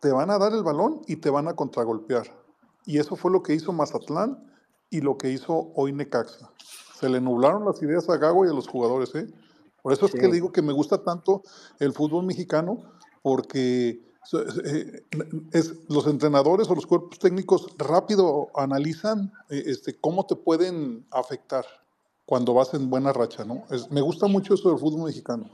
te 0.00 0.10
van 0.12 0.30
a 0.30 0.38
dar 0.38 0.52
el 0.52 0.62
balón 0.62 1.02
y 1.06 1.16
te 1.16 1.30
van 1.30 1.48
a 1.48 1.54
contragolpear. 1.54 2.26
Y 2.86 2.98
eso 2.98 3.16
fue 3.16 3.30
lo 3.30 3.42
que 3.42 3.54
hizo 3.54 3.72
Mazatlán 3.72 4.50
y 4.90 5.00
lo 5.00 5.16
que 5.16 5.30
hizo 5.30 5.70
hoy 5.74 5.92
Necaxa. 5.92 6.50
Se 6.98 7.08
le 7.08 7.20
nublaron 7.20 7.64
las 7.64 7.80
ideas 7.82 8.08
a 8.08 8.16
Gago 8.16 8.44
y 8.44 8.48
a 8.48 8.52
los 8.52 8.66
jugadores, 8.68 9.14
¿eh? 9.14 9.26
Por 9.82 9.92
eso 9.92 10.06
es 10.06 10.12
que 10.12 10.26
Sí. 10.26 10.32
digo 10.32 10.52
que 10.52 10.62
me 10.62 10.72
gusta 10.72 11.02
tanto 11.02 11.42
el 11.78 11.92
fútbol 11.92 12.24
mexicano, 12.24 12.82
porque 13.22 14.00
So, 14.22 14.42
eh, 14.42 15.02
es, 15.52 15.72
los 15.88 16.06
entrenadores 16.06 16.68
o 16.68 16.74
los 16.74 16.86
cuerpos 16.86 17.18
técnicos 17.18 17.66
rápido 17.78 18.48
analizan 18.54 19.32
eh, 19.48 19.62
este, 19.64 19.98
cómo 19.98 20.26
te 20.26 20.36
pueden 20.36 21.06
afectar 21.10 21.64
cuando 22.26 22.52
vas 22.52 22.74
en 22.74 22.90
buena 22.90 23.14
racha, 23.14 23.46
¿no? 23.46 23.64
Es- 23.70 23.90
me 23.90 24.02
gusta 24.02 24.26
mucho 24.26 24.52
eso 24.52 24.68
del 24.68 24.78
fútbol 24.78 25.06
mexicano. 25.06 25.48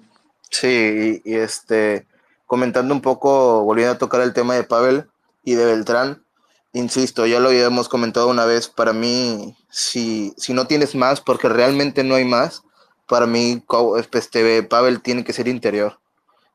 Sí, 0.50 1.22
y, 1.24 1.34
este, 1.34 2.08
comentando 2.46 2.94
un 2.94 3.02
poco, 3.02 3.62
volviendo 3.64 3.94
a 3.94 3.98
tocar 3.98 4.20
el 4.22 4.32
tema 4.32 4.54
de 4.54 4.64
Pavel 4.64 5.08
y 5.44 5.54
de 5.54 5.64
Beltrán, 5.66 6.24
insisto, 6.72 7.26
ya 7.26 7.40
lo 7.40 7.48
habíamos 7.48 7.88
comentado 7.88 8.28
una 8.28 8.44
vez, 8.44 8.68
para 8.68 8.92
mí, 8.92 9.56
si, 9.70 10.34
si 10.36 10.52
no 10.52 10.66
tienes 10.66 10.94
más, 10.94 11.20
porque 11.20 11.48
realmente 11.48 12.04
no 12.04 12.14
hay 12.14 12.24
más, 12.24 12.62
para 13.08 13.26
mí, 13.26 13.62
co- 13.66 13.96
este, 13.98 14.62
Pavel 14.64 15.00
tiene 15.02 15.24
que 15.24 15.32
ser 15.32 15.48
interior. 15.48 15.98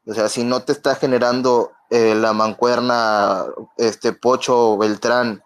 O 0.06 0.14
sea, 0.14 0.30
si 0.30 0.44
no 0.44 0.64
te 0.64 0.72
está 0.72 0.96
generando 0.96 1.72
eh, 1.90 2.16
la 2.16 2.34
mancuerna, 2.34 3.46
este 3.78 4.14
Pocho 4.14 4.78
Beltrán 4.78 5.44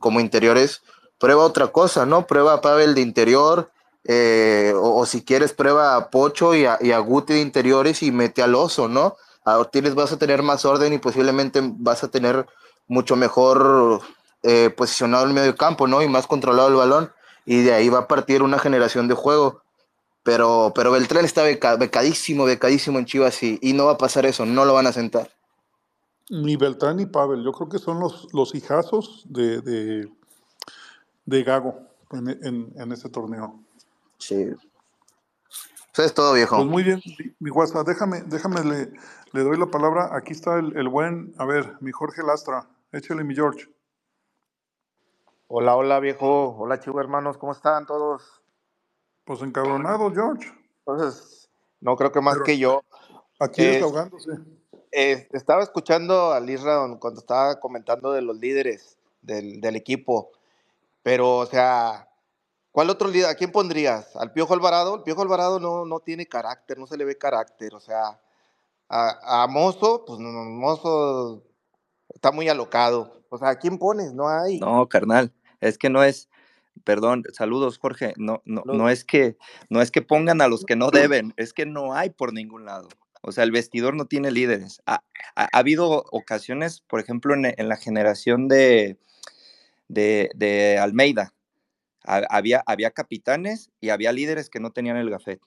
como 0.00 0.20
interiores, 0.20 0.82
prueba 1.18 1.44
otra 1.44 1.68
cosa, 1.68 2.04
¿no? 2.06 2.26
Prueba 2.26 2.54
a 2.54 2.60
Pavel 2.60 2.94
de 2.94 3.00
interior, 3.00 3.70
eh, 4.04 4.72
o, 4.76 4.96
o 5.00 5.06
si 5.06 5.24
quieres, 5.24 5.52
prueba 5.52 5.96
a 5.96 6.10
Pocho 6.10 6.54
y 6.54 6.64
a, 6.66 6.78
y 6.80 6.92
a 6.92 6.98
Guti 6.98 7.34
de 7.34 7.40
interiores 7.40 8.02
y 8.02 8.10
mete 8.12 8.42
al 8.42 8.54
oso, 8.54 8.88
¿no? 8.88 9.16
Ahora 9.46 9.70
tienes, 9.70 9.94
vas 9.94 10.12
a 10.12 10.18
tener 10.18 10.42
más 10.42 10.64
orden 10.64 10.92
y 10.92 10.98
posiblemente 10.98 11.60
vas 11.62 12.04
a 12.04 12.08
tener 12.08 12.46
mucho 12.88 13.16
mejor 13.16 14.00
eh, 14.42 14.70
posicionado 14.76 15.24
el 15.24 15.32
medio 15.32 15.56
campo, 15.56 15.86
¿no? 15.86 16.02
Y 16.02 16.08
más 16.08 16.26
controlado 16.26 16.68
el 16.68 16.74
balón, 16.74 17.12
y 17.46 17.62
de 17.62 17.72
ahí 17.72 17.88
va 17.88 18.00
a 18.00 18.08
partir 18.08 18.42
una 18.42 18.58
generación 18.58 19.08
de 19.08 19.14
juego. 19.14 19.62
Pero, 20.24 20.72
pero 20.74 20.90
Beltrán 20.90 21.24
está 21.24 21.44
beca- 21.44 21.78
becadísimo, 21.78 22.44
becadísimo 22.44 22.98
en 22.98 23.06
Chivas 23.06 23.40
y, 23.44 23.60
y 23.62 23.72
no 23.72 23.86
va 23.86 23.92
a 23.92 23.98
pasar 23.98 24.26
eso, 24.26 24.44
no 24.44 24.64
lo 24.64 24.74
van 24.74 24.88
a 24.88 24.92
sentar. 24.92 25.30
Ni 26.28 26.56
Beltrán 26.56 26.96
ni 26.96 27.06
Pavel, 27.06 27.44
yo 27.44 27.52
creo 27.52 27.68
que 27.68 27.78
son 27.78 28.00
los, 28.00 28.26
los 28.34 28.52
hijazos 28.56 29.22
de, 29.26 29.60
de, 29.60 30.12
de 31.24 31.42
Gago 31.44 31.78
en, 32.10 32.28
en, 32.28 32.72
en 32.76 32.92
ese 32.92 33.08
torneo. 33.08 33.60
Sí. 34.18 34.48
Eso 35.92 36.02
es 36.02 36.12
todo, 36.12 36.32
viejo. 36.34 36.56
Pues 36.56 36.68
muy 36.68 36.82
bien, 36.82 37.00
mi- 37.38 37.50
guasa, 37.50 37.84
déjame, 37.84 38.22
déjame, 38.26 38.64
le, 38.64 38.92
le 39.32 39.42
doy 39.42 39.58
la 39.58 39.66
palabra. 39.66 40.10
Aquí 40.12 40.32
está 40.32 40.58
el, 40.58 40.76
el 40.76 40.88
buen, 40.88 41.34
a 41.38 41.44
ver, 41.44 41.76
mi 41.80 41.92
Jorge 41.92 42.22
Lastra. 42.22 42.66
Échale, 42.92 43.24
mi 43.24 43.34
George. 43.34 43.66
Hola, 45.48 45.76
hola 45.76 46.00
viejo, 46.00 46.56
hola 46.58 46.80
chivo 46.80 47.00
hermanos, 47.00 47.38
¿cómo 47.38 47.52
están 47.52 47.86
todos? 47.86 48.42
Pues 49.24 49.42
encabronado, 49.42 50.10
George. 50.12 50.52
Entonces, 50.84 51.48
no 51.80 51.94
creo 51.96 52.10
que 52.10 52.20
más 52.20 52.34
Pero- 52.34 52.44
que 52.44 52.58
yo. 52.58 52.82
Aquí 53.38 53.62
Es- 53.62 53.74
desahogándose. 53.74 54.30
Eh, 54.92 55.28
estaba 55.32 55.62
escuchando 55.62 56.32
a 56.32 56.40
Lisra 56.40 56.80
cuando 56.98 57.20
estaba 57.20 57.60
comentando 57.60 58.12
de 58.12 58.22
los 58.22 58.36
líderes 58.38 58.98
del, 59.20 59.60
del 59.60 59.76
equipo, 59.76 60.30
pero, 61.02 61.36
o 61.38 61.46
sea, 61.46 62.08
¿cuál 62.72 62.88
otro 62.88 63.08
líder? 63.08 63.28
¿A 63.28 63.34
quién 63.34 63.52
pondrías? 63.52 64.16
¿Al 64.16 64.32
Piojo 64.32 64.54
Alvarado? 64.54 64.96
El 64.96 65.02
Piojo 65.02 65.20
Alvarado 65.22 65.60
no, 65.60 65.84
no 65.84 66.00
tiene 66.00 66.26
carácter, 66.26 66.78
no 66.78 66.86
se 66.86 66.96
le 66.96 67.04
ve 67.04 67.18
carácter, 67.18 67.74
o 67.74 67.80
sea, 67.80 68.18
a, 68.88 69.42
a 69.42 69.46
Mozo, 69.46 70.04
pues 70.06 70.18
no, 70.20 70.28
Mozo 70.30 71.44
está 72.14 72.32
muy 72.32 72.48
alocado, 72.48 73.22
o 73.28 73.38
sea, 73.38 73.50
¿a 73.50 73.58
quién 73.58 73.78
pones? 73.78 74.12
No 74.14 74.28
hay. 74.28 74.58
No, 74.60 74.88
carnal, 74.88 75.32
es 75.60 75.78
que 75.78 75.90
no 75.90 76.02
es, 76.04 76.28
perdón, 76.84 77.24
saludos, 77.32 77.78
Jorge, 77.78 78.14
no, 78.16 78.42
no, 78.44 78.62
no 78.64 78.88
es 78.88 79.04
que, 79.04 79.36
no 79.70 79.82
es 79.82 79.90
que 79.90 80.02
pongan 80.02 80.40
a 80.40 80.48
los 80.48 80.64
que 80.64 80.76
no 80.76 80.90
deben, 80.92 81.34
es 81.36 81.52
que 81.52 81.66
no 81.66 81.94
hay 81.94 82.10
por 82.10 82.32
ningún 82.32 82.64
lado. 82.64 82.88
O 83.22 83.32
sea, 83.32 83.42
el 83.44 83.50
vestidor 83.50 83.96
no 83.96 84.04
tiene 84.06 84.30
líderes. 84.30 84.80
Ha, 84.86 85.02
ha- 85.34 85.48
ha 85.52 85.58
habido 85.58 86.04
ocasiones, 86.12 86.80
por 86.82 87.00
ejemplo, 87.00 87.34
en, 87.34 87.44
en 87.46 87.68
la 87.68 87.76
generación 87.76 88.46
de, 88.46 88.98
de, 89.88 90.30
de 90.36 90.78
Almeida, 90.78 91.34
ha- 92.04 92.22
había, 92.30 92.62
había 92.66 92.92
capitanes 92.92 93.70
y 93.80 93.88
había 93.88 94.12
líderes 94.12 94.48
que 94.48 94.60
no 94.60 94.70
tenían 94.70 94.96
el 94.96 95.10
gafet. 95.10 95.40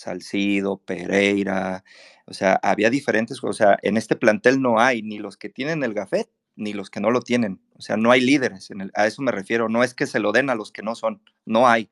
Salcido, 0.00 0.78
Pereira, 0.78 1.84
o 2.26 2.32
sea, 2.32 2.58
había 2.62 2.90
diferentes, 2.90 3.42
o 3.44 3.52
sea, 3.52 3.78
en 3.82 3.96
este 3.96 4.16
plantel 4.16 4.60
no 4.62 4.80
hay 4.80 5.02
ni 5.02 5.18
los 5.18 5.36
que 5.36 5.48
tienen 5.48 5.82
el 5.82 5.94
gafet 5.94 6.30
ni 6.56 6.72
los 6.72 6.90
que 6.90 7.00
no 7.00 7.10
lo 7.10 7.20
tienen. 7.20 7.60
O 7.76 7.82
sea, 7.82 7.96
no 7.96 8.10
hay 8.10 8.20
líderes, 8.20 8.70
en 8.70 8.80
el- 8.82 8.92
a 8.94 9.06
eso 9.06 9.22
me 9.22 9.32
refiero. 9.32 9.68
No 9.68 9.82
es 9.82 9.94
que 9.94 10.06
se 10.06 10.20
lo 10.20 10.32
den 10.32 10.50
a 10.50 10.54
los 10.54 10.72
que 10.72 10.82
no 10.82 10.94
son, 10.94 11.22
no 11.44 11.68
hay, 11.68 11.90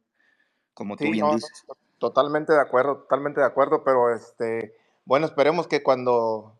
como 0.74 0.96
tú 0.96 1.04
Sí, 1.04 1.10
bien 1.10 1.26
no, 1.26 1.34
dices. 1.34 1.64
Totalmente 1.98 2.52
de 2.52 2.60
acuerdo, 2.60 2.98
totalmente 2.98 3.40
de 3.40 3.46
acuerdo, 3.46 3.82
pero 3.84 4.14
este, 4.14 4.74
bueno, 5.04 5.26
esperemos 5.26 5.66
que 5.66 5.82
cuando 5.82 6.58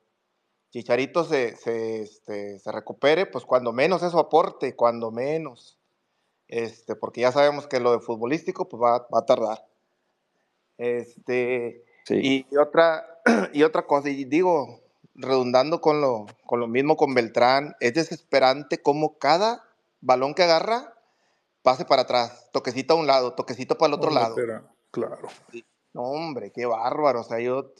Chicharito 0.70 1.24
se, 1.24 1.56
se, 1.56 2.02
este, 2.02 2.58
se 2.58 2.72
recupere, 2.72 3.26
pues 3.26 3.44
cuando 3.44 3.72
menos 3.72 4.02
eso 4.02 4.18
aporte, 4.18 4.74
cuando 4.74 5.10
menos, 5.10 5.78
este, 6.48 6.96
porque 6.96 7.20
ya 7.20 7.32
sabemos 7.32 7.66
que 7.66 7.78
lo 7.78 7.92
de 7.92 8.00
futbolístico 8.00 8.68
pues 8.68 8.82
va, 8.82 9.06
va 9.14 9.20
a 9.20 9.26
tardar. 9.26 9.67
Este, 10.78 11.84
Sí. 12.04 12.46
y, 12.50 12.56
otra, 12.56 13.04
y 13.52 13.62
otra 13.62 13.86
cosa, 13.86 14.08
y 14.08 14.24
digo, 14.24 14.80
redundando 15.14 15.80
con 15.80 16.00
lo, 16.00 16.26
con 16.46 16.58
lo 16.60 16.66
mismo 16.66 16.96
con 16.96 17.12
Beltrán, 17.12 17.76
es 17.80 17.92
desesperante 17.94 18.80
como 18.80 19.18
cada 19.18 19.64
balón 20.00 20.32
que 20.34 20.44
agarra 20.44 20.94
pase 21.62 21.84
para 21.84 22.02
atrás, 22.02 22.48
toquecito 22.52 22.94
a 22.94 22.96
un 22.96 23.06
lado, 23.06 23.34
toquecito 23.34 23.76
para 23.76 23.88
el 23.88 23.94
otro 23.94 24.10
lado. 24.10 24.34
Claro. 24.90 25.28
No, 25.92 26.02
hombre, 26.02 26.50
qué 26.50 26.64
bárbaro. 26.64 27.20
O 27.20 27.24
sea, 27.24 27.40
yo 27.40 27.72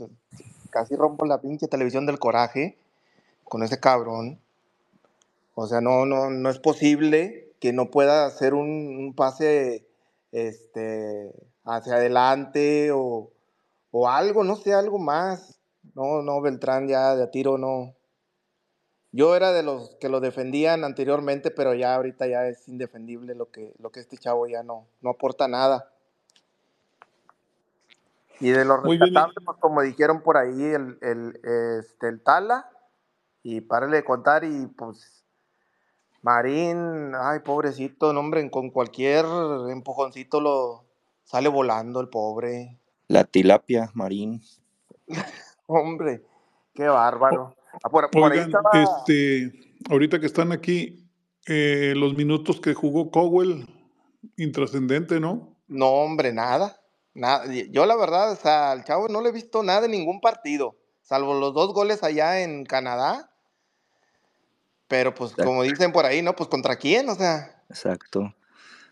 casi 0.68 0.94
rompo 0.94 1.24
la 1.24 1.40
pinche 1.40 1.68
televisión 1.68 2.04
del 2.04 2.18
coraje 2.18 2.76
con 3.44 3.62
ese 3.62 3.80
cabrón. 3.80 4.38
O 5.54 5.66
sea, 5.66 5.80
no, 5.80 6.04
no, 6.04 6.28
no 6.28 6.50
es 6.50 6.58
posible 6.58 7.48
que 7.60 7.72
no 7.72 7.90
pueda 7.90 8.26
hacer 8.26 8.52
un, 8.52 8.68
un 8.68 9.14
pase 9.14 9.86
este, 10.32 11.32
hacia 11.68 11.94
adelante 11.96 12.90
o, 12.92 13.30
o 13.90 14.08
algo, 14.08 14.42
no 14.42 14.56
sé, 14.56 14.74
algo 14.74 14.98
más. 14.98 15.60
No, 15.94 16.22
no, 16.22 16.40
Beltrán 16.40 16.88
ya 16.88 17.14
de 17.14 17.24
a 17.24 17.30
tiro 17.30 17.58
no. 17.58 17.94
Yo 19.10 19.36
era 19.36 19.52
de 19.52 19.62
los 19.62 19.96
que 20.00 20.08
lo 20.08 20.20
defendían 20.20 20.84
anteriormente, 20.84 21.50
pero 21.50 21.74
ya 21.74 21.94
ahorita 21.94 22.26
ya 22.26 22.46
es 22.46 22.68
indefendible 22.68 23.34
lo 23.34 23.50
que, 23.50 23.74
lo 23.78 23.90
que 23.90 24.00
este 24.00 24.18
chavo 24.18 24.46
ya 24.46 24.62
no, 24.62 24.86
no 25.00 25.10
aporta 25.10 25.48
nada. 25.48 25.90
Y 28.40 28.50
de 28.50 28.64
los 28.64 28.82
rescatables, 28.82 29.36
pues 29.44 29.58
como 29.58 29.82
dijeron 29.82 30.22
por 30.22 30.36
ahí, 30.36 30.62
el, 30.62 30.98
el, 31.00 31.40
este, 31.80 32.08
el 32.08 32.22
Tala, 32.22 32.70
y 33.42 33.62
párale 33.62 33.96
de 33.96 34.04
contar, 34.04 34.44
y 34.44 34.66
pues 34.66 35.24
Marín, 36.22 37.14
ay, 37.18 37.40
pobrecito, 37.40 38.12
no, 38.12 38.20
hombre, 38.20 38.48
con 38.50 38.70
cualquier 38.70 39.24
empujoncito 39.70 40.40
lo 40.40 40.87
sale 41.28 41.48
volando 41.48 42.00
el 42.00 42.08
pobre. 42.08 42.78
La 43.06 43.24
tilapia, 43.24 43.90
Marín. 43.94 44.42
Hombre, 45.66 46.22
qué 46.74 46.88
bárbaro. 46.88 47.54
Ah, 47.84 47.90
por, 47.90 48.10
por 48.10 48.32
ahí 48.32 48.38
estaba, 48.38 48.70
este, 48.72 49.52
ahorita 49.90 50.18
que 50.18 50.26
están 50.26 50.52
aquí, 50.52 51.06
eh, 51.46 51.92
los 51.96 52.16
minutos 52.16 52.60
que 52.60 52.74
jugó 52.74 53.10
Cowell, 53.10 53.66
intrascendente, 54.36 55.20
¿no? 55.20 55.56
no, 55.68 55.88
hombre, 55.90 56.32
nada. 56.32 56.80
nada. 57.14 57.44
Yo 57.70 57.84
la 57.84 57.94
verdad, 57.96 58.32
o 58.32 58.36
sea, 58.36 58.72
al 58.72 58.84
chavo 58.84 59.08
no 59.08 59.20
le 59.20 59.28
he 59.28 59.32
visto 59.32 59.62
nada 59.62 59.84
en 59.84 59.92
ningún 59.92 60.20
partido, 60.20 60.76
salvo 61.02 61.34
los 61.34 61.52
dos 61.52 61.74
goles 61.74 62.02
allá 62.02 62.40
en 62.40 62.64
Canadá. 62.64 63.30
Pero 64.88 65.14
pues 65.14 65.32
Exacto. 65.32 65.50
como 65.50 65.62
dicen 65.62 65.92
por 65.92 66.06
ahí, 66.06 66.22
¿no? 66.22 66.34
Pues 66.34 66.48
contra 66.48 66.76
quién, 66.76 67.10
o 67.10 67.14
sea. 67.14 67.62
Exacto. 67.68 68.34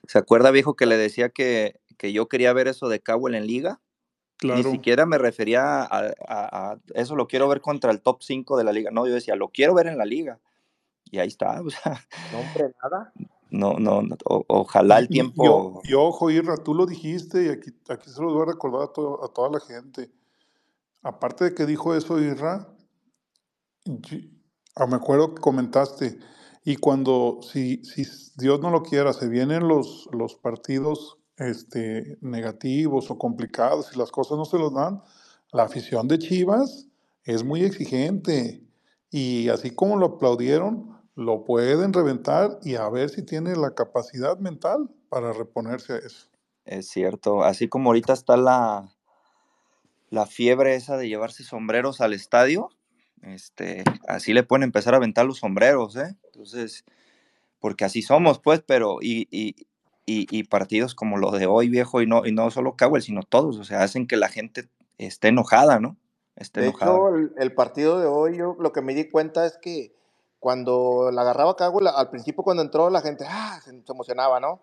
¿Se 0.07 0.19
acuerda, 0.19 0.51
viejo, 0.51 0.77
que 0.77 0.85
le 0.85 0.99
decía 0.99 1.31
que, 1.31 1.81
que 1.97 2.13
yo 2.13 2.29
quería 2.29 2.53
ver 2.53 2.69
eso 2.69 2.89
de 2.89 3.01
Cowell 3.01 3.35
en 3.35 3.47
liga? 3.47 3.81
Claro. 4.39 4.59
Ni 4.63 4.71
siquiera 4.71 5.07
me 5.07 5.17
refería 5.19 5.83
a, 5.83 5.87
a- 5.89 6.13
a- 6.29 6.79
eso, 6.95 7.17
lo 7.17 7.27
quiero 7.27 7.49
ver 7.49 7.61
contra 7.61 7.91
el 7.91 8.03
top 8.03 8.23
5 8.23 8.57
de 8.59 8.65
la 8.65 8.73
liga. 8.73 8.91
No, 8.91 9.07
yo 9.07 9.15
decía, 9.15 9.35
lo 9.37 9.49
quiero 9.49 9.75
ver 9.75 9.87
en 9.87 9.97
la 9.99 10.05
liga. 10.05 10.41
Y 11.11 11.19
ahí 11.19 11.29
está, 11.29 11.63
o 11.67 11.71
sea, 11.71 12.07
No, 12.33 12.41
hombre, 12.41 12.75
nada. 12.83 13.13
no, 13.51 13.75
no, 13.79 14.03
no, 14.03 14.17
o- 14.27 14.45
ojalá 14.49 14.99
el 14.99 15.05
Y- 15.05 15.07
y- 15.07 15.11
tiempo. 15.13 15.81
Y, 15.85 15.95
ojo, 15.95 16.31
Irra, 16.31 16.57
tú 16.57 16.75
lo 16.75 16.85
dijiste 16.85 17.47
y 17.47 17.49
aquí, 17.49 17.71
aquí 17.89 18.11
se 18.11 18.21
lo 18.21 18.33
voy 18.33 18.43
a 18.43 18.53
recordar 18.53 18.83
a, 18.83 18.93
to- 18.93 19.25
a 19.25 19.29
toda 19.33 19.51
la 19.51 19.61
gente. 19.61 20.11
Aparte 21.03 21.45
de 21.45 21.55
que 21.55 21.65
dijo 21.65 21.95
eso, 21.95 22.19
Irra, 22.21 22.69
y- 23.85 24.31
ah, 24.75 24.87
me 24.87 24.97
acuerdo 24.97 25.35
que 25.35 25.41
comentaste, 25.41 26.19
y 26.65 26.77
cuando, 26.77 27.39
si, 27.43 27.83
si 27.85 28.05
Dios 28.37 28.61
no 28.61 28.71
lo 28.71 28.83
quiera, 28.83 29.13
se 29.13 29.29
vienen 29.29 29.69
los, 29.69 30.09
los 30.13 30.35
partidos 30.35 31.16
este, 31.39 32.18
negativos 32.20 33.11
o 33.11 33.18
complicados 33.18 33.91
y 33.95 33.99
las 33.99 34.11
cosas 34.11 34.39
no 34.39 34.45
se 34.45 34.59
los 34.59 34.74
dan, 34.74 35.03
la 35.53 35.64
afición 35.64 36.09
de 36.09 36.18
Chivas 36.18 36.87
es 37.24 37.45
muy 37.45 37.64
exigente. 37.64 38.62
Y 39.11 39.49
así 39.49 39.70
como 39.70 39.97
lo 39.97 40.07
aplaudieron, 40.07 40.97
lo 41.14 41.45
pueden 41.45 41.93
reventar 41.93 42.59
y 42.62 42.74
a 42.74 42.89
ver 42.89 43.09
si 43.09 43.22
tiene 43.22 43.57
la 43.57 43.74
capacidad 43.74 44.39
mental 44.39 44.91
para 45.09 45.32
reponerse 45.32 45.95
a 45.95 45.99
eso. 45.99 46.28
Es 46.64 46.89
cierto, 46.89 47.45
así 47.45 47.68
como 47.68 47.91
ahorita 47.91 48.12
está 48.12 48.37
la, 48.37 48.93
la 50.11 50.26
fiebre 50.26 50.74
esa 50.74 50.97
de 50.97 51.09
llevarse 51.09 51.45
sombreros 51.45 52.01
al 52.01 52.12
estadio, 52.12 52.70
este, 53.22 53.84
así 54.09 54.32
le 54.32 54.43
pueden 54.43 54.64
empezar 54.64 54.95
a 54.95 54.99
aventar 54.99 55.26
los 55.26 55.39
sombreros, 55.39 55.97
¿eh? 55.97 56.16
Entonces, 56.24 56.84
porque 57.61 57.84
así 57.84 58.03
somos, 58.03 58.39
pues, 58.39 58.62
pero, 58.66 58.99
y, 59.01 59.66
y, 60.07 60.45
partidos 60.45 60.95
como 60.95 61.17
lo 61.17 61.33
de 61.33 61.47
hoy, 61.47 61.69
viejo, 61.69 62.01
y 62.01 62.07
no, 62.07 62.25
y 62.25 62.33
no 62.33 62.51
solo 62.53 62.77
Cowell, 62.77 63.03
sino 63.03 63.23
todos, 63.25 63.59
o 63.59 63.65
sea, 63.65 63.83
hacen 63.83 64.07
que 64.07 64.17
la 64.17 64.29
gente 64.29 64.69
esté 64.99 65.29
enojada, 65.29 65.81
¿no? 65.81 65.97
Esté 66.37 66.61
de 66.61 66.69
enojada. 66.69 66.93
hecho, 66.93 67.09
el, 67.17 67.33
el, 67.37 67.55
partido 67.55 67.99
de 67.99 68.07
hoy, 68.07 68.39
yo 68.39 68.57
lo 68.61 68.73
que 68.73 68.83
me 68.83 68.95
di 68.95 69.11
cuenta 69.11 69.45
es 69.47 69.59
que 69.59 69.93
cuando 70.39 71.11
la 71.13 71.23
agarraba 71.23 71.57
Cowell, 71.57 71.89
al 71.89 72.11
principio 72.11 72.45
cuando 72.45 72.63
entró 72.63 72.89
la 72.89 73.01
gente, 73.01 73.25
ah, 73.29 73.59
se, 73.65 73.71
se 73.71 73.93
emocionaba, 73.93 74.39
¿no? 74.39 74.61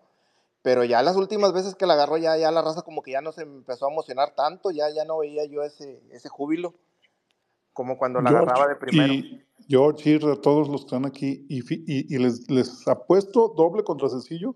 Pero 0.62 0.82
ya 0.82 1.02
las 1.02 1.16
últimas 1.16 1.52
veces 1.52 1.74
que 1.74 1.84
la 1.84 1.92
agarró, 1.92 2.16
ya, 2.16 2.38
ya 2.38 2.50
la 2.50 2.62
raza 2.62 2.80
como 2.80 3.02
que 3.02 3.12
ya 3.12 3.20
no 3.20 3.32
se 3.32 3.42
empezó 3.42 3.86
a 3.86 3.92
emocionar 3.92 4.34
tanto, 4.34 4.70
ya, 4.70 4.88
ya 4.88 5.04
no 5.04 5.18
veía 5.18 5.44
yo 5.44 5.62
ese, 5.62 6.02
ese 6.10 6.30
júbilo 6.30 6.74
como 7.74 7.98
cuando 7.98 8.22
la 8.22 8.30
George, 8.30 8.46
agarraba 8.46 8.68
de 8.68 8.76
primero. 8.76 9.12
Y 9.12 9.44
George, 9.68 10.10
y 10.10 10.16
a 10.16 10.40
todos 10.40 10.68
los 10.68 10.82
que 10.82 10.86
están 10.86 11.04
aquí, 11.04 11.44
y, 11.50 11.58
y, 11.60 12.14
y, 12.14 12.18
les, 12.18 12.48
les 12.48 12.88
apuesto 12.88 13.52
doble 13.54 13.84
contra 13.84 14.08
sencillo 14.08 14.54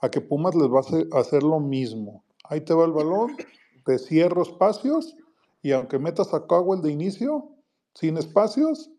a 0.00 0.10
que 0.10 0.20
Pumas 0.20 0.54
les 0.54 0.68
va 0.68 0.80
a 1.16 1.20
hacer, 1.20 1.42
lo 1.42 1.60
mismo. 1.60 2.24
Ahí 2.44 2.60
te 2.60 2.74
va 2.74 2.84
el 2.84 2.92
balón, 2.92 3.36
te 3.84 3.98
cierro 3.98 4.42
espacios, 4.42 5.16
y 5.62 5.72
aunque 5.72 5.98
metas 5.98 6.32
a 6.34 6.46
Cowell 6.46 6.80
de 6.82 6.92
inicio, 6.92 7.48
sin 7.94 8.16
espacios, 8.16 8.90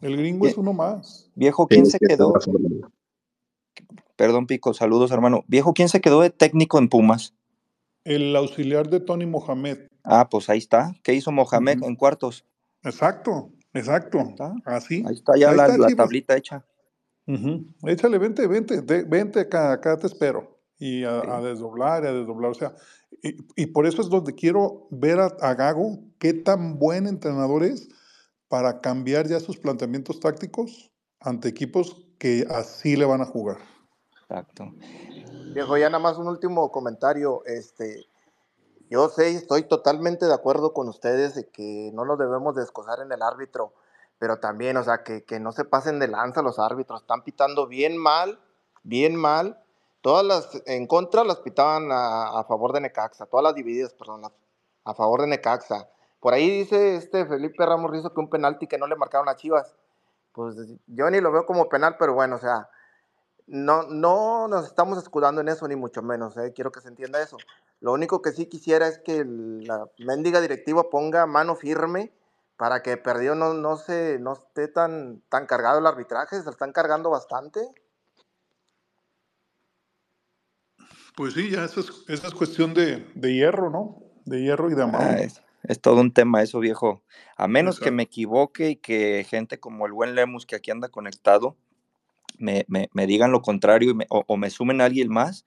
el 0.00 0.16
gringo 0.16 0.40
Bien. 0.40 0.52
es 0.52 0.58
uno 0.58 0.72
más. 0.72 1.30
Viejo, 1.34 1.66
¿quién 1.66 1.86
se 1.86 1.98
quedó? 1.98 2.32
Perdón, 4.16 4.46
Pico, 4.46 4.74
saludos, 4.74 5.10
hermano. 5.12 5.44
Viejo, 5.46 5.72
¿quién 5.72 5.88
se 5.88 6.00
quedó 6.00 6.20
de 6.20 6.30
técnico 6.30 6.78
en 6.78 6.88
Pumas? 6.88 7.34
El 8.04 8.34
auxiliar 8.36 8.88
de 8.88 9.00
Tony 9.00 9.26
Mohamed. 9.26 9.86
Ah, 10.04 10.28
pues 10.28 10.48
ahí 10.50 10.58
está. 10.58 10.94
¿Qué 11.02 11.14
hizo 11.14 11.30
Mohamed 11.32 11.78
uh 11.78 11.80
-huh. 11.82 11.88
en 11.88 11.96
cuartos? 11.96 12.44
Exacto, 12.82 13.50
exacto. 13.74 14.20
¿Está? 14.20 14.54
Así. 14.64 15.04
Ahí 15.06 15.14
está 15.14 15.36
ya 15.38 15.50
ahí 15.50 15.56
la, 15.56 15.66
está, 15.66 15.78
la 15.78 15.88
Chivas. 15.88 15.96
tablita 15.96 16.36
hecha. 16.36 16.64
Uh 17.30 17.38
-huh. 17.38 17.74
Échale, 17.86 18.18
vente, 18.18 18.46
vente, 18.46 18.82
de, 18.82 19.04
vente 19.04 19.40
acá, 19.40 19.72
acá 19.72 19.96
te 19.96 20.06
espero. 20.06 20.58
Y 20.78 21.04
a, 21.04 21.20
sí. 21.20 21.26
a, 21.30 21.40
desdoblar, 21.40 22.04
y 22.04 22.06
a 22.06 22.12
desdoblar. 22.12 22.50
O 22.50 22.54
sea, 22.54 22.74
y, 23.22 23.36
y, 23.54 23.66
por 23.66 23.86
eso 23.86 24.02
es 24.02 24.08
donde 24.08 24.34
quiero 24.34 24.88
ver 24.90 25.20
a, 25.20 25.26
a 25.40 25.54
Gago 25.54 25.98
qué 26.18 26.32
tan 26.32 26.78
buen 26.78 27.06
entrenador 27.06 27.62
es 27.62 27.88
para 28.48 28.80
cambiar 28.80 29.28
ya 29.28 29.38
sus 29.38 29.58
planteamientos 29.58 30.18
tácticos 30.18 30.90
ante 31.20 31.48
equipos 31.48 32.06
que 32.18 32.46
así 32.50 32.96
le 32.96 33.04
van 33.04 33.20
a 33.20 33.26
jugar. 33.26 33.58
Exacto. 34.22 34.72
Viejo, 35.54 35.76
ya 35.76 35.88
nada 35.88 36.02
más 36.02 36.18
un 36.18 36.28
último 36.28 36.70
comentario. 36.70 37.42
Este, 37.46 38.06
yo 38.88 39.08
sé, 39.08 39.30
estoy 39.30 39.64
totalmente 39.64 40.26
de 40.26 40.34
acuerdo 40.34 40.72
con 40.72 40.88
ustedes 40.88 41.34
de 41.34 41.48
que 41.48 41.90
no 41.94 42.04
nos 42.04 42.18
debemos 42.18 42.56
descosar 42.56 43.00
en 43.00 43.12
el 43.12 43.22
árbitro, 43.22 43.72
pero 44.20 44.38
también, 44.38 44.76
o 44.76 44.84
sea, 44.84 45.02
que, 45.02 45.24
que 45.24 45.40
no 45.40 45.50
se 45.50 45.64
pasen 45.64 45.98
de 45.98 46.06
lanza 46.06 46.42
los 46.42 46.58
árbitros. 46.58 47.00
Están 47.00 47.24
pitando 47.24 47.66
bien 47.66 47.96
mal, 47.96 48.38
bien 48.82 49.16
mal. 49.16 49.58
Todas 50.02 50.24
las 50.26 50.62
en 50.66 50.86
contra 50.86 51.24
las 51.24 51.38
pitaban 51.38 51.90
a, 51.90 52.38
a 52.38 52.44
favor 52.44 52.74
de 52.74 52.82
Necaxa, 52.82 53.24
todas 53.24 53.42
las 53.42 53.54
divididas, 53.54 53.94
perdón, 53.94 54.30
a 54.84 54.94
favor 54.94 55.22
de 55.22 55.26
Necaxa. 55.26 55.88
Por 56.20 56.34
ahí 56.34 56.50
dice 56.50 56.96
este 56.96 57.24
Felipe 57.24 57.64
Ramos 57.64 57.90
Rizo 57.90 58.12
que 58.12 58.20
un 58.20 58.28
penalti 58.28 58.66
que 58.66 58.76
no 58.76 58.86
le 58.86 58.94
marcaron 58.94 59.30
a 59.30 59.36
Chivas. 59.36 59.74
Pues 60.32 60.54
yo 60.86 61.10
ni 61.10 61.22
lo 61.22 61.32
veo 61.32 61.46
como 61.46 61.70
penal, 61.70 61.96
pero 61.98 62.12
bueno, 62.12 62.36
o 62.36 62.40
sea, 62.40 62.68
no, 63.46 63.84
no 63.84 64.48
nos 64.48 64.66
estamos 64.66 64.98
escudando 64.98 65.40
en 65.40 65.48
eso, 65.48 65.66
ni 65.66 65.76
mucho 65.76 66.02
menos, 66.02 66.36
¿eh? 66.36 66.52
quiero 66.54 66.70
que 66.70 66.82
se 66.82 66.88
entienda 66.88 67.22
eso. 67.22 67.38
Lo 67.80 67.92
único 67.92 68.20
que 68.20 68.32
sí 68.32 68.44
quisiera 68.44 68.86
es 68.86 68.98
que 68.98 69.24
la 69.24 69.86
mendiga 69.98 70.42
directiva 70.42 70.90
ponga 70.90 71.24
mano 71.24 71.56
firme 71.56 72.12
para 72.60 72.82
que 72.82 72.98
perdido 72.98 73.34
no, 73.34 73.54
no, 73.54 73.78
se, 73.78 74.18
no 74.18 74.34
esté 74.34 74.68
tan, 74.68 75.22
tan 75.30 75.46
cargado 75.46 75.78
el 75.78 75.86
arbitraje, 75.86 76.42
se 76.42 76.50
están 76.50 76.72
cargando 76.72 77.08
bastante. 77.08 77.58
Pues 81.16 81.32
sí, 81.32 81.48
ya 81.48 81.64
eso 81.64 81.80
es, 81.80 81.90
esa 82.06 82.26
es 82.26 82.34
cuestión 82.34 82.74
de, 82.74 83.10
de, 83.14 83.32
hierro, 83.32 83.70
¿no? 83.70 84.02
De 84.26 84.42
hierro 84.42 84.70
y 84.70 84.74
de 84.74 84.82
amor. 84.82 85.00
Ah, 85.02 85.20
es, 85.20 85.42
es, 85.62 85.80
todo 85.80 86.02
un 86.02 86.12
tema 86.12 86.42
eso, 86.42 86.58
viejo. 86.58 87.02
A 87.34 87.48
menos 87.48 87.76
Exacto. 87.76 87.84
que 87.86 87.90
me 87.92 88.02
equivoque 88.02 88.68
y 88.68 88.76
que 88.76 89.24
gente 89.26 89.58
como 89.58 89.86
el 89.86 89.92
buen 89.92 90.14
Lemus 90.14 90.44
que 90.44 90.56
aquí 90.56 90.70
anda 90.70 90.90
conectado, 90.90 91.56
me, 92.36 92.66
me, 92.68 92.90
me 92.92 93.06
digan 93.06 93.32
lo 93.32 93.40
contrario 93.40 93.94
me, 93.94 94.04
o, 94.10 94.22
o, 94.26 94.36
me 94.36 94.50
sumen 94.50 94.82
a 94.82 94.84
alguien 94.84 95.08
más. 95.08 95.46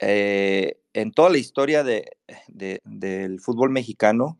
Eh, 0.00 0.78
en 0.92 1.12
toda 1.12 1.30
la 1.30 1.38
historia 1.38 1.84
de, 1.84 2.18
de, 2.48 2.82
del 2.84 3.40
fútbol 3.40 3.70
mexicano, 3.70 4.38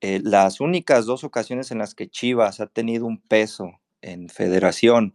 eh, 0.00 0.20
las 0.22 0.60
únicas 0.60 1.06
dos 1.06 1.24
ocasiones 1.24 1.70
en 1.70 1.78
las 1.78 1.94
que 1.94 2.08
Chivas 2.08 2.60
ha 2.60 2.66
tenido 2.66 3.06
un 3.06 3.18
peso 3.18 3.80
en 4.02 4.28
federación, 4.28 5.14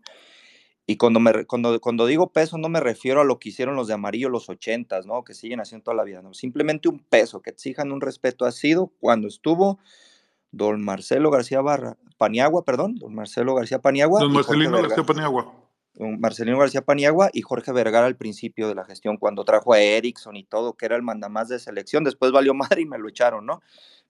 y 0.87 0.97
cuando, 0.97 1.19
me, 1.19 1.45
cuando, 1.45 1.79
cuando 1.81 2.05
digo 2.05 2.31
peso 2.31 2.57
no 2.57 2.69
me 2.69 2.79
refiero 2.79 3.21
a 3.21 3.23
lo 3.23 3.39
que 3.39 3.49
hicieron 3.49 3.75
los 3.75 3.87
de 3.87 3.95
amarillo 3.95 4.29
los 4.29 4.49
ochentas, 4.49 5.07
¿no? 5.07 5.23
que 5.23 5.33
siguen 5.33 5.59
haciendo 5.59 5.85
toda 5.85 5.97
la 5.97 6.03
vida, 6.03 6.21
no, 6.21 6.33
simplemente 6.33 6.89
un 6.89 6.99
peso, 6.99 7.41
que 7.41 7.49
exijan 7.49 7.91
un 7.91 8.01
respeto, 8.01 8.45
ha 8.45 8.51
sido 8.51 8.91
cuando 8.99 9.27
estuvo 9.27 9.79
don 10.51 10.83
Marcelo 10.83 11.31
García 11.31 11.61
Barra, 11.61 11.97
Paniagua, 12.17 12.63
perdón, 12.63 12.95
don 12.95 13.13
Marcelo 13.13 13.55
García 13.55 13.79
Paniagua. 13.79 14.21
Don 14.21 14.31
Marcelino 14.31 14.81
García 14.81 15.03
Paniagua. 15.03 15.53
Don 15.95 16.19
Marcelino 16.19 16.59
García 16.59 16.81
Paniagua 16.81 17.29
y 17.33 17.41
Jorge 17.41 17.71
Vergara 17.71 18.05
al 18.05 18.15
principio 18.15 18.67
de 18.67 18.75
la 18.75 18.85
gestión, 18.85 19.17
cuando 19.17 19.43
trajo 19.43 19.73
a 19.73 19.79
Erickson 19.79 20.35
y 20.35 20.43
todo, 20.43 20.73
que 20.73 20.85
era 20.85 20.95
el 20.95 21.01
mandamás 21.01 21.49
de 21.49 21.59
selección, 21.59 22.03
después 22.03 22.31
valió 22.31 22.53
madre 22.53 22.81
y 22.81 22.85
me 22.85 22.99
lo 22.99 23.09
echaron, 23.09 23.45
¿no? 23.45 23.61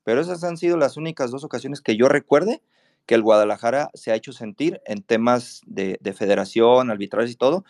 Pero 0.06 0.22
esas 0.22 0.43
han 0.43 0.56
sido 0.56 0.78
las 0.78 0.95
únicas 0.95 1.32
dos 1.32 1.43
ocasiones 1.43 1.82
que 1.82 1.97
yo 1.97 2.08
recuerde 2.08 2.62
que 3.06 3.16
el 3.16 3.24
Guadalajara 3.24 3.89
se 3.93 4.12
ha 4.12 4.16
hecho 4.16 4.32
sentir 4.32 4.80
en 4.86 5.01
temas 5.01 5.62
de, 5.66 5.97
de 5.99 6.14
federación, 6.14 6.89
arbitrajes 6.89 7.32
y 7.32 7.36
todo, 7.36 7.66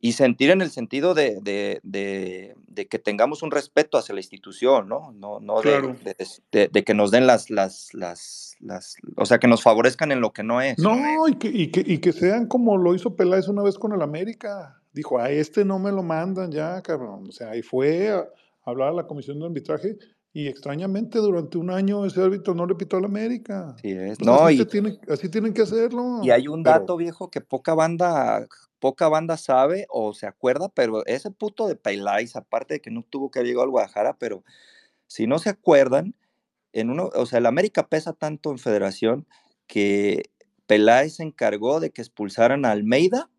y 0.00 0.12
sentir 0.12 0.50
en 0.50 0.60
el 0.60 0.70
sentido 0.70 1.14
de, 1.14 1.38
de, 1.40 1.80
de, 1.84 2.56
de, 2.66 2.88
que 2.88 2.98
tengamos 2.98 3.44
un 3.44 3.52
respeto 3.52 3.96
hacia 3.96 4.12
la 4.12 4.20
institución, 4.20 4.88
¿no? 4.88 5.12
No, 5.12 5.38
no 5.38 5.60
claro. 5.60 5.94
de, 6.50 6.84
que 6.84 6.94
nos 6.94 7.12
den 7.12 7.28
las, 7.28 7.48
las, 7.48 7.94
las, 7.94 8.56
las, 8.58 8.96
o 9.16 9.24
sea, 9.24 9.38
que 9.38 9.46
nos 9.46 9.62
favorezcan 9.62 10.10
en 10.10 10.20
lo 10.20 10.32
que 10.32 10.42
no 10.42 10.60
es. 10.60 10.78
No, 10.80 11.28
y 11.28 11.36
que, 11.36 11.48
y 11.48 11.70
que, 11.70 11.84
y 11.86 11.98
que 11.98 12.12
sean 12.12 12.48
como 12.48 12.76
lo 12.76 12.96
hizo 12.96 13.14
Peláez 13.14 13.46
una 13.46 13.62
vez 13.62 13.78
con 13.78 13.92
el 13.92 14.02
América. 14.02 14.82
Dijo, 14.92 15.20
a 15.20 15.30
este 15.30 15.64
no 15.64 15.78
me 15.78 15.92
lo 15.92 16.02
mandan 16.02 16.50
ya, 16.50 16.82
cabrón. 16.82 17.28
O 17.28 17.32
sea, 17.32 17.50
ahí 17.50 17.62
fue 17.62 18.10
a 18.10 18.26
hablar 18.64 18.88
a 18.88 18.92
la 18.92 19.06
comisión 19.06 19.38
de 19.38 19.46
arbitraje 19.46 19.96
y 20.32 20.48
extrañamente 20.48 21.18
durante 21.18 21.58
un 21.58 21.70
año 21.70 22.06
ese 22.06 22.22
árbitro 22.22 22.54
no 22.54 22.66
le 22.66 22.74
pitó 22.74 22.96
al 22.96 23.04
América. 23.04 23.76
Sí 23.82 23.90
es. 23.90 24.20
No, 24.20 24.46
así, 24.46 24.60
y, 24.60 24.64
tiene, 24.64 24.98
así 25.08 25.28
tienen 25.28 25.52
que 25.52 25.62
hacerlo. 25.62 26.20
Y 26.22 26.30
hay 26.30 26.48
un 26.48 26.62
dato, 26.62 26.86
pero, 26.86 26.96
viejo, 26.96 27.30
que 27.30 27.40
poca 27.40 27.74
banda 27.74 28.46
poca 28.82 29.08
banda 29.08 29.36
sabe 29.36 29.86
o 29.90 30.12
se 30.12 30.26
acuerda, 30.26 30.68
pero 30.68 31.06
ese 31.06 31.30
puto 31.30 31.68
de 31.68 31.76
Peláez, 31.76 32.34
aparte 32.34 32.74
de 32.74 32.80
que 32.80 32.90
no 32.90 33.04
tuvo 33.04 33.30
que 33.30 33.38
haber 33.38 33.46
llegado 33.46 33.62
al 33.62 33.70
Guadalajara, 33.70 34.16
pero 34.18 34.42
si 35.06 35.28
no 35.28 35.38
se 35.38 35.50
acuerdan, 35.50 36.16
en 36.72 36.90
uno, 36.90 37.10
o 37.14 37.26
sea, 37.26 37.38
el 37.38 37.46
América 37.46 37.86
pesa 37.86 38.12
tanto 38.12 38.50
en 38.50 38.58
federación 38.58 39.28
que 39.68 40.30
Peláez 40.66 41.16
se 41.16 41.22
encargó 41.22 41.78
de 41.78 41.90
que 41.90 42.02
expulsaran 42.02 42.64
a 42.64 42.72
Almeida 42.72 43.30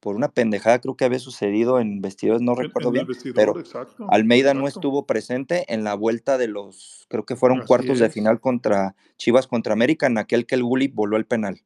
por 0.00 0.16
una 0.16 0.28
pendejada, 0.30 0.80
creo 0.80 0.96
que 0.96 1.04
había 1.04 1.18
sucedido 1.18 1.78
en 1.78 2.00
vestidores, 2.00 2.40
no 2.42 2.54
recuerdo 2.54 2.88
en 2.88 3.06
bien, 3.06 3.06
pero 3.34 3.58
exacto, 3.58 4.06
Almeida 4.10 4.48
exacto. 4.50 4.60
no 4.62 4.68
estuvo 4.68 5.06
presente 5.06 5.72
en 5.72 5.84
la 5.84 5.94
vuelta 5.94 6.38
de 6.38 6.48
los, 6.48 7.06
creo 7.08 7.26
que 7.26 7.36
fueron 7.36 7.58
Así 7.58 7.66
cuartos 7.68 7.92
es. 7.92 7.98
de 8.00 8.10
final 8.10 8.40
contra 8.40 8.96
Chivas 9.18 9.46
contra 9.46 9.74
América, 9.74 10.06
en 10.06 10.16
aquel 10.18 10.46
que 10.46 10.54
el 10.54 10.64
Gulli 10.64 10.88
voló 10.88 11.16
el 11.18 11.26
penal. 11.26 11.60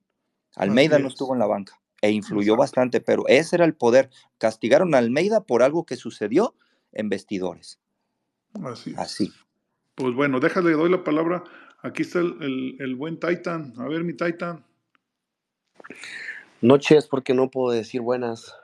Almeida 0.56 0.96
Así 0.96 1.02
no 1.02 1.08
es. 1.08 1.14
estuvo 1.14 1.32
en 1.32 1.38
la 1.38 1.46
banca 1.46 1.80
e 2.02 2.10
influyó 2.10 2.52
Exacto. 2.54 2.60
bastante, 2.60 3.00
pero 3.00 3.24
ese 3.28 3.56
era 3.56 3.64
el 3.64 3.74
poder. 3.74 4.10
Castigaron 4.38 4.94
a 4.94 4.98
Almeida 4.98 5.44
por 5.44 5.62
algo 5.62 5.86
que 5.86 5.96
sucedió 5.96 6.54
en 6.92 7.08
vestidores. 7.08 7.78
Así. 8.62 8.94
Así. 8.98 9.32
Pues 9.94 10.14
bueno, 10.14 10.38
déjale, 10.40 10.72
doy 10.72 10.90
la 10.90 11.02
palabra. 11.02 11.44
Aquí 11.82 12.02
está 12.02 12.18
el, 12.18 12.36
el, 12.42 12.76
el 12.80 12.94
buen 12.96 13.18
Titan. 13.18 13.72
A 13.78 13.88
ver, 13.88 14.04
mi 14.04 14.12
Titan. 14.12 14.64
Noches, 16.64 17.08
porque 17.08 17.34
no 17.34 17.50
puedo 17.50 17.76
decir 17.76 18.00
buenas. 18.00 18.56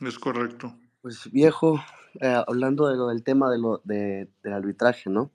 Es 0.00 0.18
correcto. 0.18 0.74
Pues 1.02 1.30
viejo, 1.30 1.78
eh, 2.22 2.42
hablando 2.46 2.88
de 2.88 2.96
lo 2.96 3.08
del 3.08 3.22
tema 3.22 3.50
de 3.50 3.58
lo, 3.58 3.82
de, 3.84 4.30
del 4.42 4.52
arbitraje, 4.54 5.10
¿no? 5.10 5.30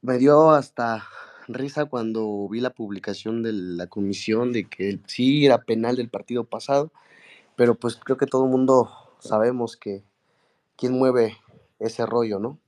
Me 0.00 0.18
dio 0.18 0.52
hasta 0.52 1.04
risa 1.48 1.86
cuando 1.86 2.48
vi 2.48 2.60
la 2.60 2.70
publicación 2.70 3.42
de 3.42 3.52
la 3.52 3.88
comisión 3.88 4.52
de 4.52 4.68
que 4.68 5.00
sí 5.08 5.44
era 5.44 5.64
penal 5.64 5.96
del 5.96 6.10
partido 6.10 6.44
pasado, 6.44 6.92
pero 7.56 7.74
pues 7.74 7.96
creo 7.96 8.16
que 8.16 8.26
todo 8.26 8.44
el 8.44 8.52
mundo 8.52 8.88
sabemos 9.18 9.76
que 9.76 10.04
quién 10.76 10.92
mueve 10.92 11.38
ese 11.80 12.06
rollo, 12.06 12.38
¿no? 12.38 12.60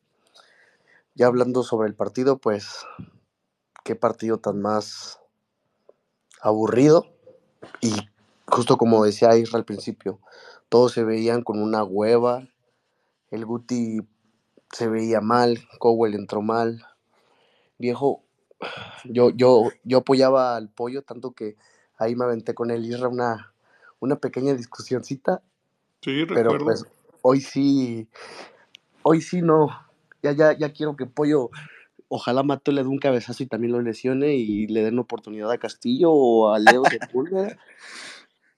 Ya 1.14 1.28
hablando 1.28 1.62
sobre 1.62 1.86
el 1.86 1.94
partido, 1.94 2.38
pues 2.38 2.84
qué 3.84 3.94
partido 3.94 4.38
tan 4.38 4.60
más 4.60 5.20
aburrido 6.42 7.19
y 7.80 7.92
justo 8.46 8.76
como 8.76 9.04
decía 9.04 9.36
Isra 9.36 9.58
al 9.58 9.64
principio, 9.64 10.20
todos 10.68 10.92
se 10.92 11.04
veían 11.04 11.42
con 11.42 11.60
una 11.60 11.84
hueva, 11.84 12.48
el 13.30 13.44
Guti 13.46 14.00
se 14.72 14.88
veía 14.88 15.20
mal, 15.20 15.58
Cowell 15.78 16.14
entró 16.14 16.42
mal, 16.42 16.84
viejo, 17.78 18.22
yo, 19.04 19.30
yo, 19.30 19.70
yo 19.84 19.98
apoyaba 19.98 20.56
al 20.56 20.68
pollo, 20.68 21.02
tanto 21.02 21.32
que 21.32 21.56
ahí 21.96 22.14
me 22.14 22.24
aventé 22.24 22.54
con 22.54 22.70
el 22.70 22.84
Isra 22.84 23.08
una, 23.08 23.52
una 24.00 24.16
pequeña 24.16 24.54
discusioncita, 24.54 25.42
Sí, 26.02 26.24
pero 26.26 26.52
recuerdo. 26.52 26.64
pues 26.64 26.84
hoy 27.22 27.40
sí, 27.40 28.08
hoy 29.02 29.20
sí 29.20 29.42
no. 29.42 29.68
Ya, 30.22 30.32
ya, 30.32 30.52
ya 30.56 30.72
quiero 30.72 30.96
que 30.96 31.06
pollo, 31.06 31.50
ojalá 32.10 32.42
Mato 32.42 32.72
le 32.72 32.82
dé 32.82 32.88
un 32.88 32.98
cabezazo 32.98 33.42
y 33.42 33.46
también 33.46 33.72
lo 33.72 33.80
lesione 33.80 34.34
y 34.34 34.66
le 34.66 34.82
den 34.82 34.98
oportunidad 34.98 35.50
a 35.50 35.58
Castillo 35.58 36.10
o 36.12 36.52
a 36.52 36.58
Leo 36.58 36.82
Sepúlveda. 36.84 37.56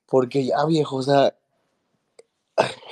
Porque 0.07 0.47
ya 0.47 0.65
viejo, 0.67 0.97
o 0.97 1.03
sea, 1.03 1.37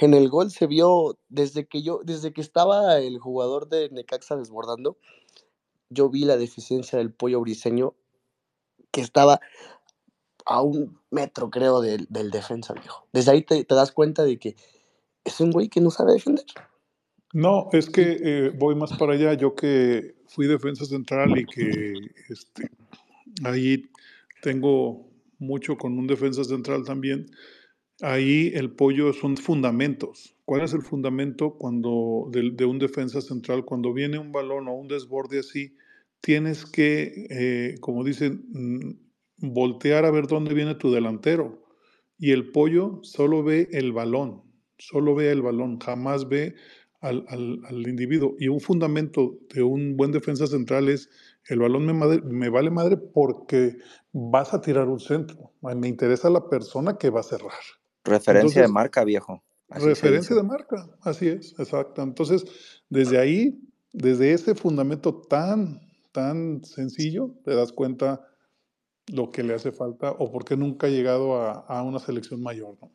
en 0.00 0.14
el 0.14 0.28
gol 0.28 0.50
se 0.50 0.66
vio 0.66 1.18
desde 1.28 1.66
que 1.66 1.82
yo, 1.82 2.00
desde 2.04 2.32
que 2.32 2.42
estaba 2.42 2.98
el 2.98 3.18
jugador 3.18 3.68
de 3.68 3.88
Necaxa 3.90 4.36
desbordando, 4.36 4.98
yo 5.88 6.10
vi 6.10 6.24
la 6.24 6.36
deficiencia 6.36 6.98
del 6.98 7.12
pollo 7.12 7.40
briseño 7.40 7.94
que 8.90 9.00
estaba 9.00 9.40
a 10.44 10.62
un 10.62 11.00
metro, 11.10 11.50
creo, 11.50 11.80
del, 11.80 12.06
defensa, 12.30 12.74
viejo. 12.74 13.06
Desde 13.12 13.32
ahí 13.32 13.42
te 13.42 13.64
das 13.64 13.92
cuenta 13.92 14.24
de 14.24 14.38
que 14.38 14.56
es 15.24 15.40
un 15.40 15.52
güey 15.52 15.68
que 15.68 15.80
no 15.80 15.90
sabe 15.90 16.12
defender. 16.12 16.44
No, 17.32 17.68
es 17.72 17.88
que 17.88 18.16
eh, 18.20 18.50
voy 18.50 18.74
más 18.74 18.92
para 18.98 19.14
allá. 19.14 19.34
Yo 19.34 19.54
que 19.54 20.14
fui 20.26 20.46
defensa 20.46 20.84
central 20.84 21.38
y 21.38 21.44
que 21.46 21.94
este, 22.28 22.70
ahí 23.44 23.90
tengo 24.42 25.08
mucho 25.38 25.76
con 25.76 25.98
un 25.98 26.06
defensa 26.06 26.44
central 26.44 26.84
también. 26.84 27.26
Ahí 28.02 28.52
el 28.54 28.72
pollo 28.72 29.12
son 29.12 29.36
fundamentos. 29.36 30.36
¿Cuál 30.44 30.62
es 30.62 30.74
el 30.74 30.82
fundamento 30.82 31.54
cuando 31.56 32.28
de, 32.32 32.50
de 32.52 32.64
un 32.64 32.78
defensa 32.78 33.20
central? 33.20 33.64
Cuando 33.64 33.92
viene 33.92 34.18
un 34.18 34.32
balón 34.32 34.68
o 34.68 34.74
un 34.74 34.88
desborde 34.88 35.40
así, 35.40 35.76
tienes 36.20 36.66
que, 36.66 37.26
eh, 37.30 37.76
como 37.80 38.04
dicen, 38.04 38.44
mm, 38.52 39.48
voltear 39.52 40.04
a 40.04 40.10
ver 40.10 40.26
dónde 40.26 40.54
viene 40.54 40.74
tu 40.76 40.90
delantero. 40.92 41.64
Y 42.18 42.32
el 42.32 42.50
pollo 42.52 43.00
solo 43.02 43.42
ve 43.42 43.68
el 43.72 43.92
balón, 43.92 44.42
solo 44.78 45.14
ve 45.14 45.30
el 45.30 45.42
balón, 45.42 45.78
jamás 45.80 46.28
ve 46.28 46.54
al, 47.00 47.24
al- 47.28 47.60
al 47.66 47.88
individuo. 47.88 48.36
Y 48.38 48.48
un 48.48 48.60
fundamento 48.60 49.38
de 49.54 49.62
un 49.62 49.96
buen 49.96 50.12
defensa 50.12 50.46
central 50.46 50.88
es, 50.88 51.10
el 51.48 51.60
balón 51.60 51.86
me, 51.86 51.94
madre- 51.94 52.22
me 52.22 52.50
vale 52.50 52.70
madre 52.70 52.96
porque 52.98 53.78
vas 54.12 54.54
a 54.54 54.60
tirar 54.62 54.88
un 54.88 55.00
centro. 55.00 55.52
Me 55.62 55.88
interesa 55.88 56.30
la 56.30 56.48
persona 56.48 56.98
que 56.98 57.10
va 57.10 57.20
a 57.20 57.24
cerrar. 57.24 57.52
Referencia 58.04 58.62
de 58.62 58.68
marca, 58.68 59.04
viejo. 59.04 59.42
Así 59.70 59.86
Referencia 59.86 60.36
de 60.36 60.42
marca, 60.44 60.88
así 61.02 61.28
es, 61.28 61.54
exacto. 61.58 62.02
Entonces, 62.02 62.44
desde 62.90 63.18
ahí, 63.18 63.60
desde 63.92 64.32
ese 64.32 64.54
fundamento 64.54 65.22
tan, 65.22 65.80
tan 66.12 66.64
sencillo, 66.64 67.36
te 67.44 67.54
das 67.54 67.72
cuenta 67.72 68.26
lo 69.08 69.30
que 69.30 69.42
le 69.44 69.54
hace 69.54 69.72
falta 69.72 70.12
o 70.12 70.32
por 70.32 70.44
qué 70.44 70.56
nunca 70.56 70.88
ha 70.88 70.90
llegado 70.90 71.36
a, 71.36 71.52
a 71.52 71.82
una 71.82 72.00
selección 72.00 72.42
mayor, 72.42 72.78
¿no? 72.80 72.92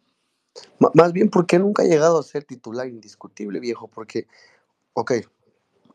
M- 0.79 0.91
más 0.93 1.13
bien, 1.13 1.29
porque 1.29 1.59
nunca 1.59 1.83
ha 1.83 1.85
llegado 1.85 2.19
a 2.19 2.23
ser 2.23 2.43
titular 2.43 2.87
indiscutible, 2.87 3.59
viejo? 3.59 3.87
Porque, 3.87 4.27
ok, 4.93 5.13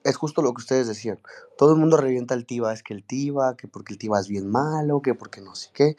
es 0.04 0.16
justo 0.16 0.42
lo 0.42 0.52
que 0.54 0.60
ustedes 0.62 0.88
decían. 0.88 1.18
Todo 1.58 1.74
el 1.74 1.78
mundo 1.80 1.96
revienta 1.96 2.34
al 2.34 2.46
Tiva, 2.46 2.72
es 2.72 2.82
que 2.82 2.94
el 2.94 3.04
Tiva, 3.04 3.56
que 3.56 3.68
porque 3.68 3.92
el 3.92 3.98
Tiva 3.98 4.20
es 4.20 4.28
bien 4.28 4.48
malo, 4.48 5.02
que 5.02 5.14
porque 5.14 5.40
no 5.40 5.54
sé 5.54 5.70
qué. 5.72 5.96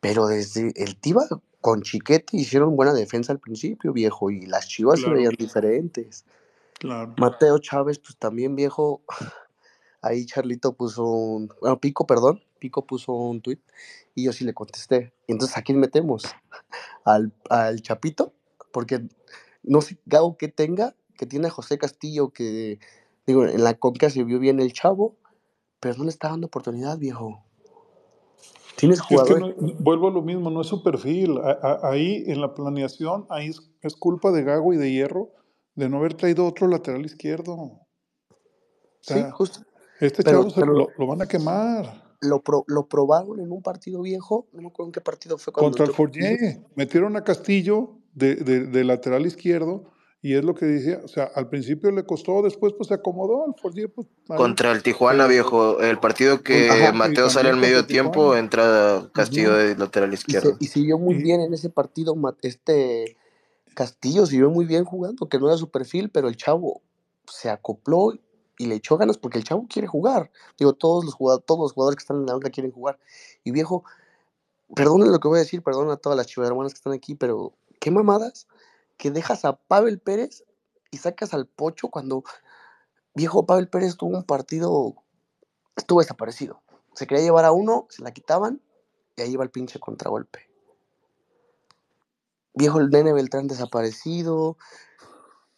Pero 0.00 0.26
desde 0.26 0.72
el 0.76 0.96
Tiva 0.96 1.26
con 1.60 1.82
Chiquete 1.82 2.36
hicieron 2.38 2.74
buena 2.74 2.92
defensa 2.94 3.32
al 3.32 3.38
principio, 3.38 3.92
viejo, 3.92 4.30
y 4.30 4.46
las 4.46 4.66
chivas 4.66 4.98
se 4.98 5.04
Claro, 5.04 5.18
veían 5.18 5.34
diferentes. 5.38 6.24
claro. 6.78 7.14
Mateo 7.18 7.58
Chávez, 7.58 7.98
pues 7.98 8.16
también, 8.16 8.56
viejo. 8.56 9.02
Ahí 10.02 10.26
Charlito 10.26 10.74
puso 10.74 11.04
un. 11.04 11.52
Bueno, 11.60 11.80
Pico, 11.80 12.06
perdón. 12.06 12.42
Pico 12.58 12.86
puso 12.86 13.12
un 13.12 13.40
tweet 13.40 13.60
y 14.14 14.24
yo 14.24 14.32
sí 14.32 14.44
le 14.44 14.54
contesté. 14.54 15.12
Y 15.26 15.32
entonces, 15.32 15.56
¿a 15.56 15.62
quién 15.62 15.78
metemos? 15.78 16.24
¿Al, 17.04 17.32
al 17.48 17.82
Chapito? 17.82 18.32
Porque 18.72 19.02
no 19.62 19.80
sé, 19.80 19.98
Gabo, 20.06 20.36
que 20.36 20.48
tenga, 20.48 20.94
que 21.16 21.26
tiene 21.26 21.48
a 21.48 21.50
José 21.50 21.78
Castillo, 21.78 22.30
que, 22.30 22.78
digo, 23.26 23.44
en 23.46 23.62
la 23.64 23.74
conca 23.74 24.10
se 24.10 24.24
vio 24.24 24.38
bien 24.38 24.60
el 24.60 24.72
chavo, 24.72 25.16
pero 25.80 25.96
no 25.98 26.04
le 26.04 26.10
está 26.10 26.28
dando 26.28 26.46
oportunidad, 26.46 26.98
viejo. 26.98 27.44
Tienes 28.76 28.98
Si 28.98 29.14
es 29.14 29.22
que 29.22 29.34
jugadores. 29.34 29.56
no- 29.58 29.74
vuelvo 29.80 30.08
a 30.08 30.10
lo 30.10 30.22
mismo, 30.22 30.50
no 30.50 30.62
es 30.62 30.66
su 30.68 30.82
perfil. 30.82 31.38
A- 31.38 31.58
a- 31.62 31.90
ahí 31.90 32.24
en 32.26 32.40
la 32.40 32.54
planeación, 32.54 33.26
ahí 33.28 33.48
es, 33.48 33.60
es 33.82 33.94
culpa 33.96 34.30
de 34.32 34.44
Gago 34.44 34.72
y 34.72 34.76
de 34.78 34.90
Hierro 34.90 35.30
de 35.74 35.88
no 35.88 35.98
haber 35.98 36.14
traído 36.14 36.46
otro 36.46 36.68
lateral 36.68 37.04
izquierdo. 37.04 37.54
O 37.54 37.86
Sí, 39.02 39.22
justo. 39.32 39.60
Este 40.00 40.22
Pero, 40.22 40.38
chavo 40.40 40.50
se 40.50 40.60
pero 40.60 40.72
lo, 40.72 40.88
lo 40.98 41.06
van 41.06 41.22
a 41.22 41.26
quemar. 41.26 42.02
lo, 42.20 42.42
pro- 42.42 42.64
lo 42.66 42.86
probaron 42.86 43.40
en 43.40 43.50
un 43.52 43.62
partido 43.62 44.02
viejo. 44.02 44.46
No 44.52 44.62
me 44.62 44.68
acuerdo 44.68 44.88
en 44.88 44.92
qué 44.92 45.00
partido 45.00 45.38
fue 45.38 45.52
cuando 45.52 45.68
Contra 45.70 45.86
el. 45.86 45.92
Fournier, 45.92 46.60
metieron 46.74 47.16
a 47.16 47.24
Castillo 47.24 47.98
de, 48.14 48.36
de- 48.36 48.66
de 48.66 48.84
lateral 48.84 49.26
izquierdo 49.26 49.84
y 50.22 50.34
es 50.34 50.44
lo 50.44 50.54
que 50.54 50.66
decía, 50.66 51.00
o 51.02 51.08
sea, 51.08 51.30
al 51.34 51.48
principio 51.48 51.90
le 51.92 52.04
costó, 52.04 52.42
después 52.42 52.74
pues 52.74 52.88
se 52.88 52.94
acomodó 52.94 53.46
al 53.46 53.54
Fournier, 53.58 53.90
pues 53.90 54.06
Contra 54.26 54.70
el 54.72 54.82
Tijuana, 54.82 55.26
viejo. 55.26 55.80
El 55.80 55.98
partido 55.98 56.42
que 56.42 56.68
Ajá. 56.68 56.92
Mateo 56.92 57.30
sale 57.30 57.48
al 57.48 57.56
medio 57.56 57.86
tiempo, 57.86 58.12
Tijuana. 58.20 58.38
entra 58.40 59.10
Castillo 59.14 59.54
de 59.54 59.76
lateral 59.76 60.12
Y 60.12 60.16
se, 60.18 60.20
izquierdo. 60.20 60.56
y 60.60 60.82
vio 60.82 60.98
muy 60.98 61.14
bien 61.14 61.40
en 61.40 61.54
ese 61.54 61.70
partido. 61.70 62.14
Este 62.42 63.16
Castillo 63.74 64.26
vio 64.26 64.50
muy 64.50 64.66
bien 64.66 64.84
jugando, 64.84 65.26
que 65.28 65.38
no 65.38 65.48
era 65.48 65.56
su 65.56 65.70
perfil, 65.70 66.10
pero 66.10 66.28
el 66.28 66.36
chavo 66.36 66.82
se 67.26 67.48
acopló 67.48 68.12
y 68.60 68.66
le 68.66 68.74
echó 68.74 68.98
ganas 68.98 69.16
porque 69.16 69.38
el 69.38 69.44
chavo 69.44 69.66
quiere 69.66 69.88
jugar. 69.88 70.30
Digo, 70.58 70.74
todos 70.74 71.02
los 71.02 71.14
jugadores, 71.14 71.46
todos 71.46 71.60
los 71.62 71.72
jugadores 71.72 71.96
que 71.96 72.02
están 72.02 72.18
en 72.18 72.26
la 72.26 72.34
banca 72.34 72.50
quieren 72.50 72.72
jugar. 72.72 72.98
Y 73.42 73.52
viejo, 73.52 73.84
perdonen 74.74 75.10
lo 75.10 75.18
que 75.18 75.28
voy 75.28 75.38
a 75.38 75.40
decir, 75.40 75.62
perdón 75.62 75.90
a 75.90 75.96
todas 75.96 76.14
las 76.14 76.26
chivas 76.26 76.50
hermanas 76.50 76.74
que 76.74 76.76
están 76.76 76.92
aquí, 76.92 77.14
pero 77.14 77.54
qué 77.80 77.90
mamadas 77.90 78.48
que 78.98 79.10
dejas 79.10 79.46
a 79.46 79.56
Pavel 79.56 79.98
Pérez 79.98 80.44
y 80.90 80.98
sacas 80.98 81.32
al 81.32 81.46
Pocho 81.46 81.88
cuando 81.88 82.22
viejo 83.14 83.46
Pavel 83.46 83.70
Pérez 83.70 83.96
tuvo 83.96 84.14
un 84.14 84.24
partido, 84.24 84.94
estuvo 85.74 86.00
desaparecido. 86.00 86.60
Se 86.92 87.06
quería 87.06 87.24
llevar 87.24 87.46
a 87.46 87.52
uno, 87.52 87.86
se 87.88 88.02
la 88.02 88.12
quitaban 88.12 88.60
y 89.16 89.22
ahí 89.22 89.32
iba 89.32 89.42
el 89.42 89.50
pinche 89.50 89.80
contragolpe. 89.80 90.50
Viejo 92.52 92.78
el 92.78 92.90
nene 92.90 93.14
Beltrán 93.14 93.46
desaparecido. 93.46 94.58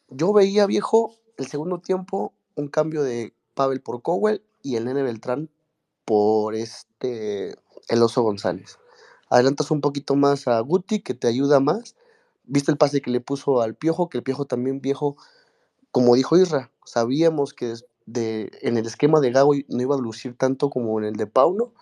Yo 0.09 0.33
veía, 0.33 0.67
viejo, 0.67 1.17
el 1.37 1.49
segundo 1.49 1.81
tiempo, 1.81 2.33
un 2.57 2.69
cambio 2.69 3.03
de 3.03 3.35
Pavel 3.55 3.81
por 3.81 4.03
Cowell 4.03 4.43
y 4.63 4.77
el 4.77 4.85
nene 4.85 5.03
Beltrán 5.03 5.51
por 6.05 6.55
este 6.55 7.57
el 7.89 8.03
oso 8.03 8.23
González. 8.23 8.79
Adelantas 9.31 9.71
un 9.71 9.81
poquito 9.81 10.15
más 10.17 10.49
a 10.49 10.61
Guti, 10.61 11.01
que 11.01 11.15
te 11.15 11.29
ayuda 11.29 11.61
más. 11.61 11.97
Viste 12.45 12.71
el 12.71 12.79
pase 12.79 13.01
que 13.01 13.11
le 13.11 13.21
puso 13.21 13.61
al 13.63 13.75
Piojo, 13.75 14.09
que 14.09 14.19
el 14.19 14.25
Piojo 14.25 14.47
también, 14.47 14.81
viejo, 14.81 15.17
como 15.91 16.15
dijo 16.15 16.37
Isra, 16.37 16.71
sabíamos 16.85 17.55
que 17.55 17.75
de, 18.07 18.51
en 18.63 18.77
el 18.77 18.87
esquema 18.87 19.21
de 19.21 19.31
Gago 19.31 19.55
no 19.69 19.83
iba 19.83 19.95
a 19.95 19.99
lucir 19.99 20.37
tanto 20.37 20.71
como 20.71 20.99
en 20.99 21.07
el 21.07 21.15
de 21.17 21.27
Pauno, 21.27 21.73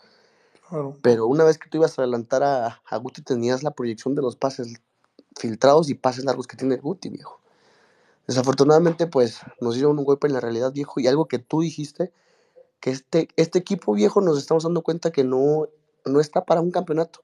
Claro. 0.69 0.99
pero 1.03 1.27
una 1.27 1.45
vez 1.45 1.59
que 1.59 1.69
tú 1.69 1.79
ibas 1.79 1.99
a 1.99 2.03
adelantar 2.03 2.43
a, 2.43 2.83
a 2.87 2.97
Guti 2.99 3.23
tenías 3.23 3.63
la 3.63 3.73
proyección 3.73 4.15
de 4.15 4.23
los 4.23 4.37
pases 4.37 4.75
filtrados 5.39 5.91
y 5.91 5.95
pases 5.95 6.25
largos 6.25 6.47
que 6.47 6.57
tiene 6.57 6.77
Guti, 6.77 7.09
viejo. 7.09 7.40
Desafortunadamente, 8.31 9.09
pues 9.09 9.41
nos 9.61 9.75
dieron 9.77 9.99
un 9.99 10.07
golpe 10.07 10.29
en 10.29 10.35
la 10.35 10.41
realidad, 10.41 10.73
viejo, 10.73 11.01
y 11.01 11.09
algo 11.09 11.29
que 11.29 11.41
tú 11.41 11.63
dijiste, 11.63 12.15
que 12.81 12.91
este, 12.91 13.29
este 13.37 13.59
equipo 13.61 13.95
viejo 13.95 14.21
nos 14.23 14.39
estamos 14.39 14.65
dando 14.65 14.83
cuenta 14.83 15.13
que 15.13 15.25
no, 15.25 15.69
no 16.07 16.21
está 16.21 16.45
para 16.47 16.63
un 16.63 16.73
campeonato. 16.73 17.21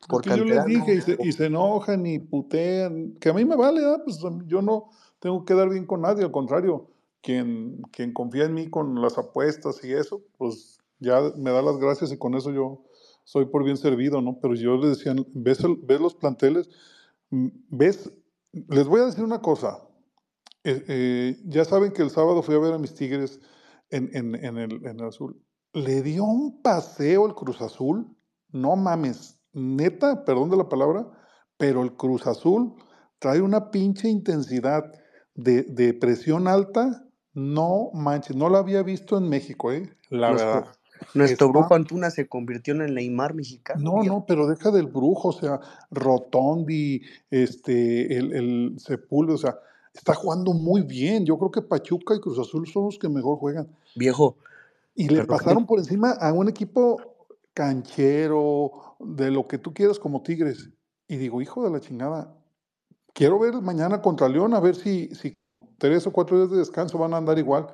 Es 0.00 0.08
Por 0.08 0.22
que 0.22 0.34
yo 0.34 0.44
les 0.44 0.64
dije 0.64 0.94
y 0.96 1.02
se, 1.02 1.18
y 1.20 1.32
se 1.32 1.46
enojan 1.46 2.06
y 2.06 2.18
putean, 2.20 3.14
que 3.20 3.30
a 3.30 3.34
mí 3.34 3.44
me 3.44 3.56
vale, 3.56 3.80
¿verdad? 3.82 4.02
pues 4.04 4.18
yo 4.46 4.62
no 4.62 4.90
tengo 5.20 5.44
que 5.44 5.54
dar 5.54 5.70
bien 5.70 5.86
con 5.86 6.02
nadie, 6.02 6.24
al 6.24 6.32
contrario, 6.32 6.88
quien, 7.22 7.82
quien 7.92 8.12
confía 8.14 8.44
en 8.46 8.54
mí 8.54 8.70
con 8.70 9.00
las 9.02 9.18
apuestas 9.18 9.84
y 9.84 9.92
eso, 9.94 10.22
pues 10.38 10.78
ya 11.00 11.20
me 11.36 11.52
da 11.52 11.62
las 11.62 11.78
gracias 11.78 12.12
y 12.12 12.18
con 12.18 12.34
eso 12.36 12.52
yo 12.52 12.84
soy 13.24 13.46
por 13.46 13.64
bien 13.64 13.78
servido, 13.78 14.22
¿no? 14.22 14.38
Pero 14.40 14.54
yo 14.54 14.76
les 14.76 14.98
decía, 14.98 15.14
¿ves, 15.34 15.60
el- 15.64 15.78
ves 15.82 16.00
los 16.00 16.14
planteles? 16.14 16.70
Mm, 17.30 17.48
¿Ves? 17.70 18.12
Les 18.68 18.86
voy 18.88 19.00
a 19.02 19.06
decir 19.06 19.24
una 19.24 19.42
cosa. 19.42 19.80
Eh, 20.64 20.84
eh, 20.88 21.36
ya 21.44 21.64
saben 21.64 21.92
que 21.92 22.02
el 22.02 22.10
sábado 22.10 22.42
fui 22.42 22.54
a 22.54 22.58
ver 22.58 22.72
a 22.72 22.78
mis 22.78 22.94
Tigres 22.94 23.40
en, 23.90 24.10
en- 24.14 24.34
en 24.36 24.58
el, 24.58 24.86
en 24.86 25.00
el 25.00 25.06
azul. 25.06 25.40
Le 25.72 26.02
dio 26.02 26.24
un 26.24 26.62
paseo 26.62 27.26
el 27.26 27.34
Cruz 27.34 27.60
Azul. 27.62 28.06
No 28.50 28.76
mames. 28.76 29.38
Neta, 29.54 30.24
perdón 30.24 30.50
de 30.50 30.56
la 30.56 30.68
palabra, 30.68 31.06
pero 31.56 31.82
el 31.82 31.92
Cruz 31.96 32.26
Azul 32.26 32.74
trae 33.18 33.40
una 33.40 33.70
pinche 33.70 34.08
intensidad 34.08 34.84
de, 35.34 35.62
de 35.62 35.94
presión 35.94 36.46
alta. 36.46 37.04
No 37.34 37.90
manches, 37.94 38.36
no 38.36 38.48
la 38.50 38.58
había 38.58 38.82
visto 38.82 39.16
en 39.16 39.28
México, 39.28 39.72
¿eh? 39.72 39.90
La 40.10 40.30
Nuestro, 40.30 40.54
verdad. 40.54 40.72
nuestro 41.14 41.46
Está- 41.46 41.58
brujo 41.58 41.74
Antuna 41.74 42.10
se 42.10 42.28
convirtió 42.28 42.74
en 42.74 42.82
el 42.82 42.94
Neymar 42.94 43.34
mexicano. 43.34 43.80
no, 43.82 44.02
no, 44.04 44.24
pero 44.26 44.46
deja 44.46 44.70
del 44.70 44.86
brujo, 44.86 45.28
o 45.28 45.32
sea, 45.32 45.58
Rotondi, 45.90 47.00
este, 47.30 48.16
el, 48.18 48.32
el 48.34 48.74
Sepúlveda, 48.78 49.34
o 49.34 49.38
sea, 49.38 49.58
está 49.94 50.14
jugando 50.14 50.52
muy 50.52 50.82
bien. 50.82 51.24
Yo 51.24 51.38
creo 51.38 51.50
que 51.50 51.62
Pachuca 51.62 52.14
y 52.14 52.20
Cruz 52.20 52.38
Azul 52.38 52.66
son 52.66 52.86
los 52.86 52.98
que 52.98 53.08
mejor 53.08 53.38
juegan. 53.38 53.68
Viejo, 53.94 54.36
Y 54.94 55.04
le 55.04 55.08
Pero 55.08 55.20
¿qué 55.22 55.26
te- 55.26 55.28
pasaron 55.38 55.66
por 55.66 55.78
encima 55.78 56.10
a 56.12 56.32
un 56.32 56.48
equipo 56.48 56.98
canchero, 57.54 58.96
de 59.00 59.30
lo 59.30 59.46
que 59.46 59.58
tú 59.58 59.72
quieras 59.74 59.98
como 59.98 60.22
Tigres. 60.22 60.70
Y 61.08 61.16
digo, 61.16 61.40
hijo 61.42 61.62
de 61.64 61.70
la 61.70 61.80
chingada, 61.80 62.34
quiero 63.12 63.38
ver 63.38 63.54
mañana 63.60 64.00
contra 64.00 64.28
León, 64.28 64.54
a 64.54 64.60
ver 64.60 64.74
si, 64.74 65.08
si 65.14 65.34
tres 65.78 66.06
o 66.06 66.12
cuatro 66.12 66.38
días 66.38 66.50
de 66.50 66.58
descanso 66.58 66.98
van 66.98 67.14
a 67.14 67.18
andar 67.18 67.38
igual. 67.38 67.66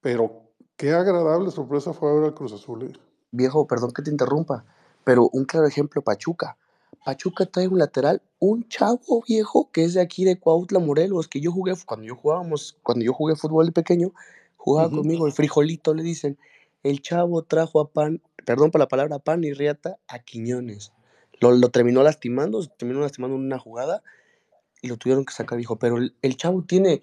Pero 0.00 0.52
qué 0.76 0.92
agradable 0.92 1.50
sorpresa 1.50 1.92
fue 1.92 2.14
ver 2.14 2.24
al 2.24 2.34
Cruz 2.34 2.52
Azul. 2.52 2.84
eh. 2.84 2.92
Viejo, 3.30 3.66
perdón 3.66 3.90
que 3.92 4.02
te 4.02 4.10
interrumpa, 4.10 4.64
pero 5.04 5.28
un 5.32 5.44
claro 5.44 5.66
ejemplo, 5.66 6.00
Pachuca. 6.00 6.56
Pachuca 7.04 7.46
trae 7.46 7.68
un 7.68 7.78
lateral, 7.78 8.22
un 8.38 8.68
chavo 8.68 9.22
viejo 9.26 9.70
que 9.72 9.84
es 9.84 9.94
de 9.94 10.00
aquí 10.00 10.24
de 10.24 10.38
Cuautla, 10.38 10.78
Morelos, 10.78 11.28
que 11.28 11.40
yo 11.40 11.52
jugué 11.52 11.72
cuando 11.86 12.06
yo 12.06 12.14
jugábamos, 12.16 12.76
cuando 12.82 13.04
yo 13.04 13.12
jugué 13.12 13.36
fútbol 13.36 13.66
de 13.66 13.72
pequeño, 13.72 14.12
jugaba 14.56 14.90
conmigo 14.90 15.26
el 15.26 15.32
frijolito, 15.32 15.94
le 15.94 16.02
dicen. 16.02 16.38
El 16.82 17.00
chavo 17.02 17.42
trajo 17.42 17.80
a 17.80 17.90
pan, 17.90 18.22
perdón 18.44 18.70
por 18.70 18.80
la 18.80 18.88
palabra, 18.88 19.18
pan 19.18 19.42
y 19.42 19.52
riata 19.52 19.98
a 20.06 20.20
Quiñones. 20.20 20.92
Lo, 21.40 21.52
lo 21.52 21.70
terminó 21.70 22.02
lastimando, 22.02 22.64
terminó 22.66 23.00
lastimando 23.00 23.36
en 23.36 23.42
una 23.42 23.58
jugada 23.58 24.02
y 24.82 24.88
lo 24.88 24.96
tuvieron 24.96 25.24
que 25.24 25.32
sacar, 25.32 25.56
viejo. 25.56 25.76
Pero 25.76 25.96
el, 25.96 26.14
el 26.22 26.36
chavo 26.36 26.62
tiene 26.62 27.00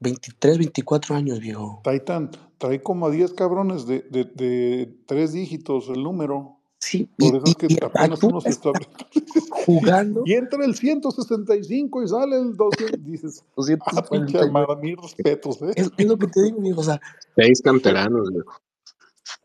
23, 0.00 0.58
24 0.58 1.14
años, 1.14 1.40
viejo. 1.40 1.80
Titan 1.84 2.30
trae 2.58 2.82
como 2.82 3.06
a 3.06 3.10
10 3.10 3.32
cabrones 3.34 3.86
de, 3.86 4.00
de, 4.10 4.24
de 4.24 4.92
tres 5.06 5.32
dígitos 5.32 5.88
el 5.88 6.02
número. 6.02 6.59
Sí, 6.90 7.10
Por 7.18 7.36
eso 7.36 7.50
es 7.50 7.56
que 7.56 7.66
y- 7.68 7.74
y 7.74 7.78
el 7.78 7.84
apenas 7.84 8.22
uno 8.24 8.40
se 8.40 8.52
está... 8.52 8.70
jugando 9.50 10.24
Y 10.24 10.34
entra 10.34 10.64
el 10.64 10.74
165 10.76 12.02
y 12.04 12.08
sale 12.08 12.36
el 12.36 12.56
200. 12.56 13.04
Dices, 13.04 13.44
ah, 13.80 14.08
pinche 14.10 14.38
249. 14.38 14.38
armada, 14.38 14.76
mis 14.76 14.96
respetos, 14.96 15.62
¿eh? 15.62 15.76
Es, 15.76 15.90
es 15.96 16.06
lo 16.06 16.18
que 16.18 16.28
te 16.28 16.42
digo, 16.42 16.60
viejo. 16.60 16.80
O 16.80 16.84
sea, 16.84 17.00
Seis 17.36 17.62
canteranos, 17.62 18.30
viejo. 18.32 18.56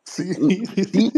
Sí, 0.05 0.33
sí, 0.91 1.13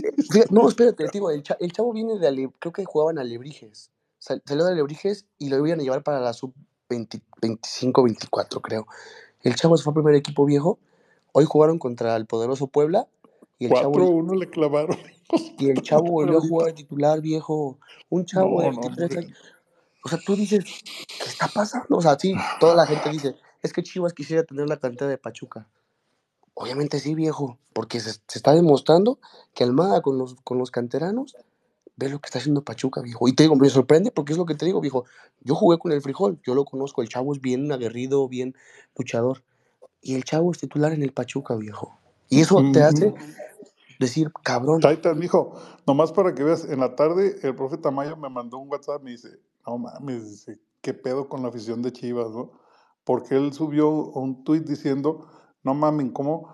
no, 0.51 0.69
espérate, 0.69 1.05
te 1.09 1.11
digo, 1.19 1.31
el, 1.31 1.43
cha- 1.43 1.57
el 1.59 1.73
chavo 1.73 1.93
viene 1.93 2.19
de 2.19 2.27
Ale, 2.27 2.51
creo 2.59 2.73
que 2.73 2.85
jugaban 2.85 3.17
a 3.17 3.21
Alebrijes. 3.21 3.91
Sal- 4.19 4.43
salió 4.45 4.65
de 4.65 4.73
Alebrijes 4.73 5.25
y 5.39 5.49
lo 5.49 5.65
iban 5.65 5.79
a 5.81 5.83
llevar 5.83 6.03
para 6.03 6.21
la 6.21 6.33
sub 6.33 6.53
20 6.89 7.21
25, 7.41 8.03
24, 8.03 8.61
creo. 8.61 8.87
El 9.43 9.55
chavo 9.55 9.77
se 9.77 9.83
fue 9.83 9.91
al 9.91 9.95
primer 9.95 10.15
equipo 10.15 10.45
viejo. 10.45 10.79
Hoy 11.33 11.45
jugaron 11.45 11.79
contra 11.79 12.15
el 12.17 12.27
poderoso 12.27 12.67
Puebla 12.67 13.07
y 13.59 13.65
el 13.65 13.73
chavo, 13.73 13.93
4-1 13.93 14.39
le 14.39 14.49
clavaron. 14.49 14.97
y 15.59 15.69
el 15.69 15.81
chavo 15.81 16.11
volvió 16.11 16.37
a 16.37 16.41
jugar 16.41 16.73
titular 16.73 17.21
viejo. 17.21 17.79
Un 18.09 18.25
chavo 18.25 18.61
de 18.61 18.67
No, 18.67 18.73
no, 18.73 18.81
23 18.81 19.09
hombre. 19.09 19.25
años. 19.25 19.37
O 20.03 20.09
sea, 20.09 20.19
tú 20.25 20.35
dices, 20.35 20.63
¿qué 20.63 21.29
está 21.29 21.47
pasando? 21.47 21.97
O 21.97 22.01
sea, 22.01 22.17
sí, 22.17 22.33
toda 22.59 22.75
la 22.75 22.85
gente 22.85 23.09
dice, 23.09 23.35
es 23.61 23.73
que 23.73 23.83
Chivas 23.83 24.13
quisiera 24.13 24.43
tener 24.43 24.67
la 24.69 24.77
cantidad 24.77 25.09
de 25.09 25.17
Pachuca. 25.17 25.67
Obviamente 26.53 26.99
sí, 26.99 27.13
viejo, 27.13 27.59
porque 27.73 27.99
se, 27.99 28.11
se 28.13 28.19
está 28.39 28.53
demostrando 28.53 29.19
que 29.53 29.63
Almada 29.63 30.01
con 30.01 30.17
los, 30.17 30.35
con 30.43 30.57
los 30.57 30.71
canteranos 30.71 31.35
ve 31.97 32.09
lo 32.09 32.19
que 32.19 32.27
está 32.27 32.39
haciendo 32.39 32.63
Pachuca, 32.63 33.01
viejo. 33.01 33.27
Y 33.27 33.33
te 33.33 33.43
digo, 33.43 33.55
me 33.55 33.69
sorprende 33.69 34.11
porque 34.11 34.31
es 34.31 34.37
lo 34.37 34.45
que 34.45 34.55
te 34.55 34.65
digo, 34.65 34.79
viejo. 34.79 35.05
Yo 35.41 35.55
jugué 35.55 35.77
con 35.77 35.91
el 35.91 36.01
frijol, 36.01 36.39
yo 36.45 36.55
lo 36.55 36.63
conozco, 36.63 37.01
el 37.01 37.09
chavo 37.09 37.33
es 37.33 37.41
bien 37.41 37.71
aguerrido, 37.71 38.27
bien 38.29 38.55
luchador. 38.95 39.43
Y 40.01 40.15
el 40.15 40.23
chavo 40.23 40.51
es 40.51 40.59
titular 40.59 40.93
en 40.93 41.03
el 41.03 41.11
Pachuca, 41.11 41.55
viejo. 41.55 41.99
Y 42.29 42.41
eso 42.41 42.61
te 42.73 42.81
hace 42.83 43.13
decir, 43.99 44.31
cabrón, 44.43 44.81
Titan, 44.81 45.17
mijo, 45.17 45.53
nomás 45.85 46.11
para 46.11 46.33
que 46.35 46.43
veas, 46.43 46.65
en 46.65 46.79
la 46.79 46.95
tarde 46.95 47.37
el 47.41 47.55
profe 47.55 47.77
Tamayo 47.77 48.15
me 48.17 48.29
mandó 48.29 48.57
un 48.57 48.69
WhatsApp, 48.69 49.01
me 49.01 49.11
dice, 49.11 49.29
no 49.65 49.77
mames, 49.77 50.29
dice, 50.29 50.59
qué 50.81 50.93
pedo 50.93 51.27
con 51.29 51.41
la 51.41 51.49
afición 51.49 51.81
de 51.81 51.91
Chivas, 51.91 52.31
¿no? 52.31 52.51
Porque 53.03 53.35
él 53.35 53.53
subió 53.53 53.89
un 53.89 54.43
tuit 54.43 54.65
diciendo, 54.65 55.27
no 55.63 55.73
mames, 55.73 56.11
¿cómo, 56.13 56.53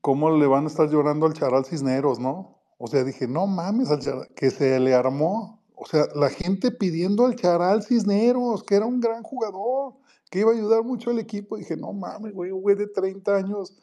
¿cómo 0.00 0.30
le 0.30 0.46
van 0.46 0.64
a 0.64 0.68
estar 0.68 0.88
llorando 0.88 1.26
al 1.26 1.34
Charal 1.34 1.64
Cisneros, 1.64 2.18
no? 2.18 2.58
O 2.78 2.86
sea, 2.88 3.04
dije, 3.04 3.28
no 3.28 3.46
mames, 3.46 3.90
al 3.90 4.00
Charal, 4.00 4.28
que 4.34 4.50
se 4.50 4.80
le 4.80 4.94
armó. 4.94 5.62
O 5.74 5.86
sea, 5.86 6.06
la 6.14 6.30
gente 6.30 6.70
pidiendo 6.70 7.26
al 7.26 7.36
Charal 7.36 7.82
Cisneros, 7.82 8.62
que 8.64 8.74
era 8.74 8.86
un 8.86 9.00
gran 9.00 9.22
jugador, 9.22 9.94
que 10.30 10.40
iba 10.40 10.50
a 10.50 10.54
ayudar 10.54 10.82
mucho 10.82 11.10
al 11.10 11.18
equipo. 11.18 11.56
Dije, 11.56 11.76
no 11.76 11.92
mames, 11.92 12.32
güey, 12.32 12.50
un 12.50 12.62
güey 12.62 12.76
de 12.76 12.86
30 12.86 13.36
años. 13.36 13.74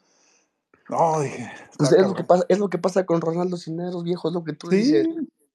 No, 0.90 1.20
dije, 1.20 1.48
pues 1.78 1.92
es 1.92 2.02
lo 2.02 2.14
que 2.14 2.24
pasa, 2.24 2.44
es 2.48 2.58
lo 2.58 2.68
que 2.68 2.78
pasa 2.78 3.06
con 3.06 3.20
Ronaldo 3.20 3.56
Cineros, 3.56 4.02
viejo, 4.02 4.28
es 4.28 4.34
lo 4.34 4.42
que 4.42 4.54
tú 4.54 4.68
dices. 4.68 5.06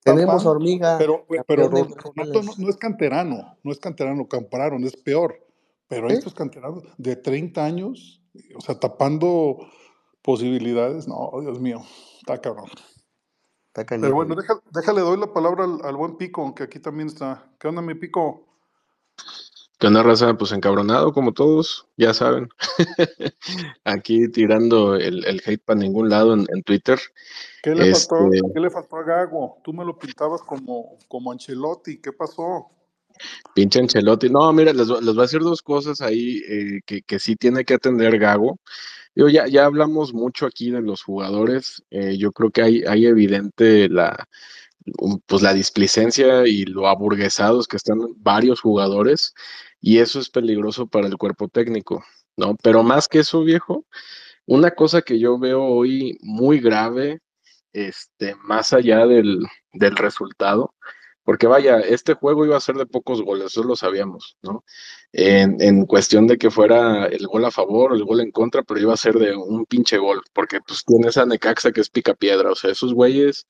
Tenemos 0.01 0.45
hormiga, 0.45 0.97
Pero, 0.97 1.25
pero 1.47 1.67
Ronaldo 1.67 2.43
no, 2.43 2.51
no 2.57 2.69
es 2.69 2.77
canterano, 2.77 3.57
no 3.63 3.71
es 3.71 3.79
canterano, 3.79 4.27
compraron, 4.27 4.83
es 4.83 4.95
peor. 4.95 5.43
Pero 5.87 6.09
¿Eh? 6.09 6.13
estos 6.13 6.33
canteranos 6.33 6.83
de 6.97 7.15
30 7.15 7.65
años, 7.65 8.21
o 8.55 8.61
sea, 8.61 8.79
tapando 8.79 9.57
posibilidades, 10.21 11.07
no, 11.07 11.31
Dios 11.41 11.59
mío, 11.59 11.81
está 12.19 12.39
cabrón. 12.39 12.69
Está 13.67 13.85
Pero 13.85 14.01
canijo, 14.01 14.13
bueno, 14.13 14.35
déjale, 14.71 15.01
doy 15.01 15.17
la 15.17 15.33
palabra 15.33 15.65
al, 15.65 15.83
al 15.83 15.95
buen 15.97 16.15
Pico, 16.15 16.55
que 16.55 16.63
aquí 16.63 16.79
también 16.79 17.09
está. 17.09 17.51
¿Qué 17.59 17.67
onda, 17.67 17.81
mi 17.81 17.95
Pico? 17.95 18.47
¿Qué 19.79 19.87
onda, 19.87 20.03
raza? 20.03 20.37
Pues 20.37 20.51
encabronado, 20.53 21.11
como 21.13 21.33
todos, 21.33 21.87
ya 21.97 22.13
saben. 22.13 22.49
Aquí 23.83 24.29
tirando 24.31 24.95
el, 24.95 25.25
el 25.25 25.41
hate 25.45 25.61
para 25.63 25.79
ningún 25.79 26.09
lado 26.09 26.33
en, 26.33 26.45
en 26.53 26.63
Twitter. 26.63 26.99
¿Qué 27.61 27.75
le, 27.75 27.89
Este, 27.89 28.15
faltó, 28.15 28.29
¿Qué 28.53 28.59
le 28.59 28.69
faltó 28.69 28.97
a 28.97 29.03
Gago? 29.03 29.57
Tú 29.63 29.73
me 29.73 29.83
lo 29.85 29.97
pintabas 29.97 30.41
como, 30.43 30.97
como 31.07 31.31
Ancelotti, 31.31 31.99
¿qué 32.01 32.13
pasó? 32.13 32.71
pinche 33.53 33.79
Ancelotti. 33.79 34.29
No, 34.29 34.51
mira, 34.53 34.73
les, 34.73 34.87
les 34.87 35.05
voy 35.05 35.19
a 35.19 35.21
decir 35.23 35.41
dos 35.41 35.61
cosas 35.61 36.01
ahí 36.01 36.41
eh, 36.49 36.81
que, 36.85 37.01
que 37.01 37.19
sí 37.19 37.35
tiene 37.35 37.63
que 37.65 37.75
atender 37.75 38.17
Gago. 38.19 38.57
Yo 39.15 39.29
ya, 39.29 39.47
ya 39.47 39.65
hablamos 39.65 40.13
mucho 40.13 40.45
aquí 40.45 40.71
de 40.71 40.81
los 40.81 41.03
jugadores. 41.03 41.83
eh, 41.89 42.17
yo 42.17 42.31
creo 42.33 42.51
que 42.51 42.61
hay, 42.61 42.83
hay 42.87 43.05
evidente 43.05 43.87
la, 43.89 44.27
pues 45.25 45.41
la 45.41 45.53
displicencia 45.53 46.47
y 46.47 46.65
lo 46.65 46.87
aburguesados 46.87 47.67
que 47.67 47.77
están 47.77 47.99
varios 48.17 48.61
jugadores, 48.61 49.33
y 49.81 49.99
eso 49.99 50.19
es 50.19 50.29
peligroso 50.29 50.87
para 50.87 51.07
el 51.07 51.17
cuerpo 51.17 51.47
técnico, 51.47 52.03
¿no? 52.37 52.55
Pero 52.61 52.83
más 52.83 53.07
que 53.07 53.19
eso, 53.19 53.43
viejo, 53.43 53.85
una 54.45 54.71
cosa 54.71 55.01
que 55.01 55.19
yo 55.19 55.39
veo 55.39 55.63
hoy 55.63 56.17
muy 56.21 56.59
grave, 56.59 57.19
este, 57.73 58.35
más 58.43 58.73
allá 58.73 59.05
del, 59.05 59.45
del 59.73 59.95
resultado, 59.95 60.73
porque 61.23 61.47
vaya, 61.47 61.79
este 61.79 62.13
juego 62.13 62.45
iba 62.45 62.55
a 62.55 62.61
ser 62.61 62.75
de 62.75 62.85
pocos 62.85 63.21
goles, 63.23 63.47
eso 63.47 63.63
lo 63.63 63.75
sabíamos, 63.75 64.37
¿no? 64.43 64.63
En, 65.11 65.59
en 65.59 65.85
cuestión 65.87 66.27
de 66.27 66.37
que 66.37 66.51
fuera 66.51 67.07
el 67.07 67.25
gol 67.25 67.45
a 67.45 67.51
favor 67.51 67.91
o 67.91 67.95
el 67.95 68.05
gol 68.05 68.21
en 68.21 68.31
contra, 68.31 68.61
pero 68.61 68.79
iba 68.79 68.93
a 68.93 68.97
ser 68.97 69.15
de 69.15 69.35
un 69.35 69.65
pinche 69.65 69.97
gol, 69.97 70.21
porque 70.33 70.59
pues 70.61 70.83
tienes 70.85 71.17
a 71.17 71.25
Necaxa 71.25 71.71
que 71.71 71.81
es 71.81 71.89
pica 71.89 72.13
piedra, 72.13 72.51
o 72.51 72.55
sea, 72.55 72.71
esos 72.71 72.93
güeyes 72.93 73.47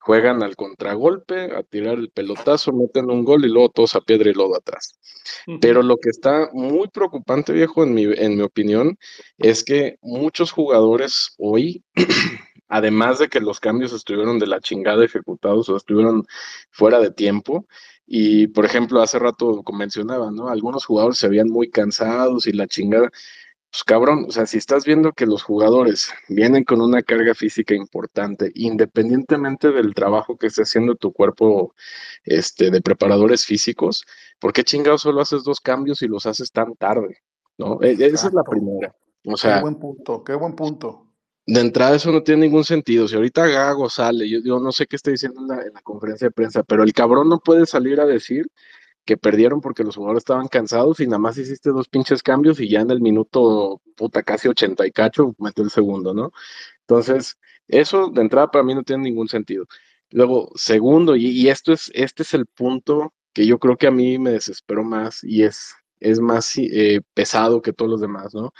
juegan 0.00 0.42
al 0.42 0.56
contragolpe, 0.56 1.54
a 1.54 1.62
tirar 1.62 1.98
el 1.98 2.10
pelotazo, 2.10 2.72
meten 2.72 3.10
un 3.10 3.24
gol 3.24 3.44
y 3.44 3.48
luego 3.48 3.68
todos 3.68 3.94
a 3.94 4.00
piedra 4.00 4.30
y 4.30 4.34
lodo 4.34 4.56
atrás. 4.56 4.98
Pero 5.60 5.82
lo 5.82 5.96
que 5.98 6.10
está 6.10 6.48
muy 6.52 6.88
preocupante, 6.88 7.52
viejo, 7.52 7.82
en 7.84 7.94
mi, 7.94 8.04
en 8.04 8.36
mi 8.36 8.42
opinión, 8.42 8.98
es 9.38 9.64
que 9.64 9.98
muchos 10.00 10.52
jugadores 10.52 11.34
hoy, 11.38 11.84
además 12.68 13.18
de 13.18 13.28
que 13.28 13.40
los 13.40 13.60
cambios 13.60 13.92
estuvieron 13.92 14.38
de 14.38 14.46
la 14.46 14.60
chingada 14.60 15.04
ejecutados 15.04 15.68
o 15.68 15.76
estuvieron 15.76 16.26
fuera 16.70 17.00
de 17.00 17.10
tiempo, 17.10 17.66
y 18.10 18.46
por 18.46 18.64
ejemplo, 18.64 19.02
hace 19.02 19.18
rato 19.18 19.62
mencionaba, 19.74 20.30
¿no? 20.30 20.48
Algunos 20.48 20.86
jugadores 20.86 21.18
se 21.18 21.28
veían 21.28 21.48
muy 21.48 21.70
cansados 21.70 22.46
y 22.46 22.52
la 22.52 22.66
chingada. 22.66 23.10
Pues 23.70 23.84
cabrón, 23.84 24.24
o 24.28 24.30
sea, 24.32 24.46
si 24.46 24.56
estás 24.58 24.84
viendo 24.86 25.12
que 25.12 25.26
los 25.26 25.42
jugadores 25.42 26.10
vienen 26.28 26.64
con 26.64 26.80
una 26.80 27.02
carga 27.02 27.34
física 27.34 27.74
importante, 27.74 28.50
independientemente 28.54 29.70
del 29.72 29.94
trabajo 29.94 30.38
que 30.38 30.46
esté 30.46 30.62
haciendo 30.62 30.94
tu 30.96 31.12
cuerpo 31.12 31.74
este, 32.24 32.70
de 32.70 32.80
preparadores 32.80 33.44
físicos, 33.44 34.04
¿por 34.40 34.52
qué 34.54 34.64
chingados 34.64 35.02
solo 35.02 35.20
haces 35.20 35.44
dos 35.44 35.60
cambios 35.60 36.00
y 36.02 36.08
los 36.08 36.24
haces 36.26 36.50
tan 36.50 36.74
tarde? 36.76 37.18
¿No? 37.58 37.78
E- 37.82 37.92
Esa 38.06 38.28
es 38.28 38.34
la 38.34 38.44
primera. 38.44 38.94
O 39.26 39.36
Qué 39.36 39.36
sea, 39.36 39.60
buen 39.60 39.76
punto, 39.78 40.24
qué 40.24 40.34
buen 40.34 40.54
punto. 40.56 41.06
de 41.46 41.60
entrada 41.60 41.96
eso 41.96 42.12
no 42.12 42.22
tiene 42.22 42.42
ningún 42.46 42.64
sentido. 42.64 43.08
Si 43.08 43.14
ahorita 43.16 43.46
Gago 43.46 43.88
sale, 43.88 44.28
yo, 44.28 44.38
yo 44.44 44.60
no 44.60 44.70
sé 44.72 44.86
qué 44.86 44.96
está 44.96 45.10
diciendo 45.10 45.40
en 45.40 45.48
la, 45.48 45.62
en 45.62 45.72
la 45.72 45.80
conferencia 45.82 46.26
de 46.28 46.32
prensa, 46.32 46.62
pero 46.62 46.82
el 46.82 46.92
cabrón 46.92 47.28
no 47.28 47.38
puede 47.40 47.66
salir 47.66 48.00
a 48.00 48.06
decir 48.06 48.46
que 49.08 49.16
perdieron 49.16 49.62
porque 49.62 49.84
los 49.84 49.96
jugadores 49.96 50.20
estaban 50.20 50.48
cansados 50.48 51.00
y 51.00 51.06
nada 51.06 51.18
más 51.18 51.38
hiciste 51.38 51.70
dos 51.70 51.88
pinches 51.88 52.22
cambios 52.22 52.60
y 52.60 52.68
ya 52.68 52.80
en 52.82 52.90
el 52.90 53.00
minuto, 53.00 53.80
puta, 53.96 54.22
casi 54.22 54.48
80 54.48 54.86
y 54.86 54.90
cacho, 54.92 55.34
metió 55.38 55.64
el 55.64 55.70
segundo, 55.70 56.12
¿no? 56.12 56.30
Entonces, 56.80 57.38
eso 57.68 58.10
de 58.10 58.20
entrada 58.20 58.50
para 58.50 58.64
mí 58.64 58.74
no 58.74 58.82
tiene 58.82 59.04
ningún 59.04 59.26
sentido. 59.26 59.64
Luego, 60.10 60.50
segundo, 60.56 61.16
y, 61.16 61.48
esto 61.48 61.72
es, 61.72 61.90
este 61.94 62.22
es 62.22 62.34
el 62.34 62.44
punto 62.44 63.14
que 63.32 63.46
yo 63.46 63.58
creo 63.58 63.78
que 63.78 63.86
a 63.86 63.90
mí 63.90 64.18
me 64.18 64.32
desesperó 64.32 64.84
más 64.84 65.24
y 65.24 65.42
es, 65.42 65.74
es 66.00 66.20
más 66.20 66.58
eh, 66.58 67.00
pesado 67.14 67.62
que 67.62 67.72
todos 67.72 67.90
los 67.90 68.02
demás, 68.02 68.34
¿no? 68.34 68.52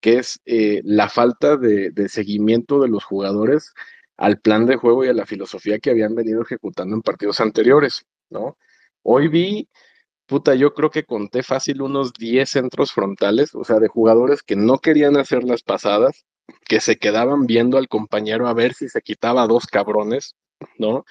Que 0.00 0.16
es 0.20 0.40
eh, 0.46 0.80
la 0.82 1.10
falta 1.10 1.58
de 1.58 2.08
seguimiento 2.08 2.80
de 2.80 2.88
los 2.88 3.04
jugadores 3.04 3.74
al 4.16 4.40
plan 4.40 4.64
de 4.64 4.76
juego 4.76 5.04
y 5.04 5.08
a 5.08 5.12
la 5.12 5.26
filosofía 5.26 5.78
que 5.78 5.90
habían 5.90 6.14
venido 6.14 6.40
ejecutando 6.40 6.96
en 6.96 7.02
partidos 7.02 7.38
anteriores, 7.40 8.06
¿no? 8.30 8.56
Hoy 9.02 9.28
vi 9.28 9.68
puta, 10.30 10.54
yo 10.54 10.74
creo 10.74 10.90
que 10.90 11.04
conté 11.04 11.42
fácil 11.42 11.82
unos 11.82 12.12
10 12.12 12.48
centros 12.48 12.92
frontales, 12.92 13.52
o 13.52 13.64
sea, 13.64 13.80
de 13.80 13.88
jugadores 13.88 14.44
que 14.44 14.54
no 14.54 14.78
querían 14.78 15.16
hacer 15.16 15.42
las 15.42 15.62
pasadas, 15.64 16.24
que 16.66 16.80
se 16.80 16.98
quedaban 16.98 17.46
viendo 17.46 17.78
al 17.78 17.88
compañero 17.88 18.46
a 18.46 18.54
ver 18.54 18.74
si 18.74 18.88
se 18.88 19.02
quitaba 19.02 19.48
dos 19.48 19.66
cabrones, 19.66 20.36
¿no? 20.78 21.04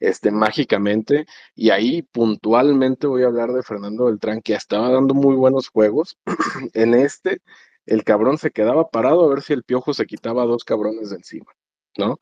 Este, 0.00 0.30
mágicamente, 0.30 1.26
y 1.54 1.68
ahí 1.68 2.00
puntualmente 2.00 3.06
voy 3.06 3.24
a 3.24 3.26
hablar 3.26 3.52
de 3.52 3.62
Fernando 3.62 4.06
Beltrán, 4.06 4.40
que 4.40 4.54
estaba 4.54 4.90
dando 4.90 5.12
muy 5.12 5.36
buenos 5.36 5.68
juegos. 5.68 6.16
en 6.72 6.94
este, 6.94 7.42
el 7.84 8.04
cabrón 8.04 8.38
se 8.38 8.52
quedaba 8.52 8.88
parado 8.88 9.22
a 9.22 9.28
ver 9.28 9.42
si 9.42 9.52
el 9.52 9.64
piojo 9.64 9.92
se 9.92 10.06
quitaba 10.06 10.46
dos 10.46 10.64
cabrones 10.64 11.10
de 11.10 11.16
encima, 11.16 11.52
¿no? 11.98 12.18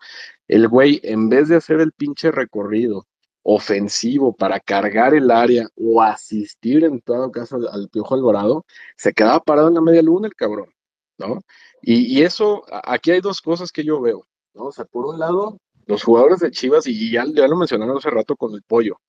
El 0.49 0.67
güey, 0.67 1.01
en 1.05 1.29
vez 1.29 1.49
de 1.49 1.57
hacer 1.57 1.81
el 1.81 1.93
pinche 1.93 2.33
recorrido 2.33 3.07
ofensivo 3.43 4.35
para 4.35 4.61
cargar 4.61 5.15
el 5.15 5.31
área 5.31 5.67
o 5.77 6.03
asistir 6.03 6.85
en 6.85 7.01
todo 7.01 7.31
caso 7.31 7.57
al, 7.71 7.89
Piojo 7.89 8.15
Alvarado, 8.15 8.65
se 8.97 9.13
quedaba 9.13 9.41
parado 9.41 9.69
en 9.69 9.75
la 9.75 9.81
media 9.81 10.03
luna 10.03 10.29
el 10.29 10.35
cabrón, 10.35 10.73
¿no? 11.19 11.41
Y, 11.83 12.23
eso, 12.23 12.63
aquí 12.85 13.11
hay 13.11 13.21
dos 13.21 13.41
cosas 13.41 13.73
que 13.73 13.85
yo 13.85 14.01
veo, 14.01 14.27
¿no? 14.55 14.65
O 14.65 14.73
sea, 14.73 14.85
por 14.85 15.07
un 15.07 15.19
lado, 15.19 15.59
los 15.87 16.03
jugadores 16.03 16.41
de 16.41 16.51
Chivas, 16.51 16.87
y 16.87 17.11
ya, 17.11 17.25
lo 17.25 17.57
mencionaron 17.57 17.97
hace 17.97 18.11
rato 18.11 18.37
con 18.37 18.55
el 18.55 18.63
pollo, 18.63 19.01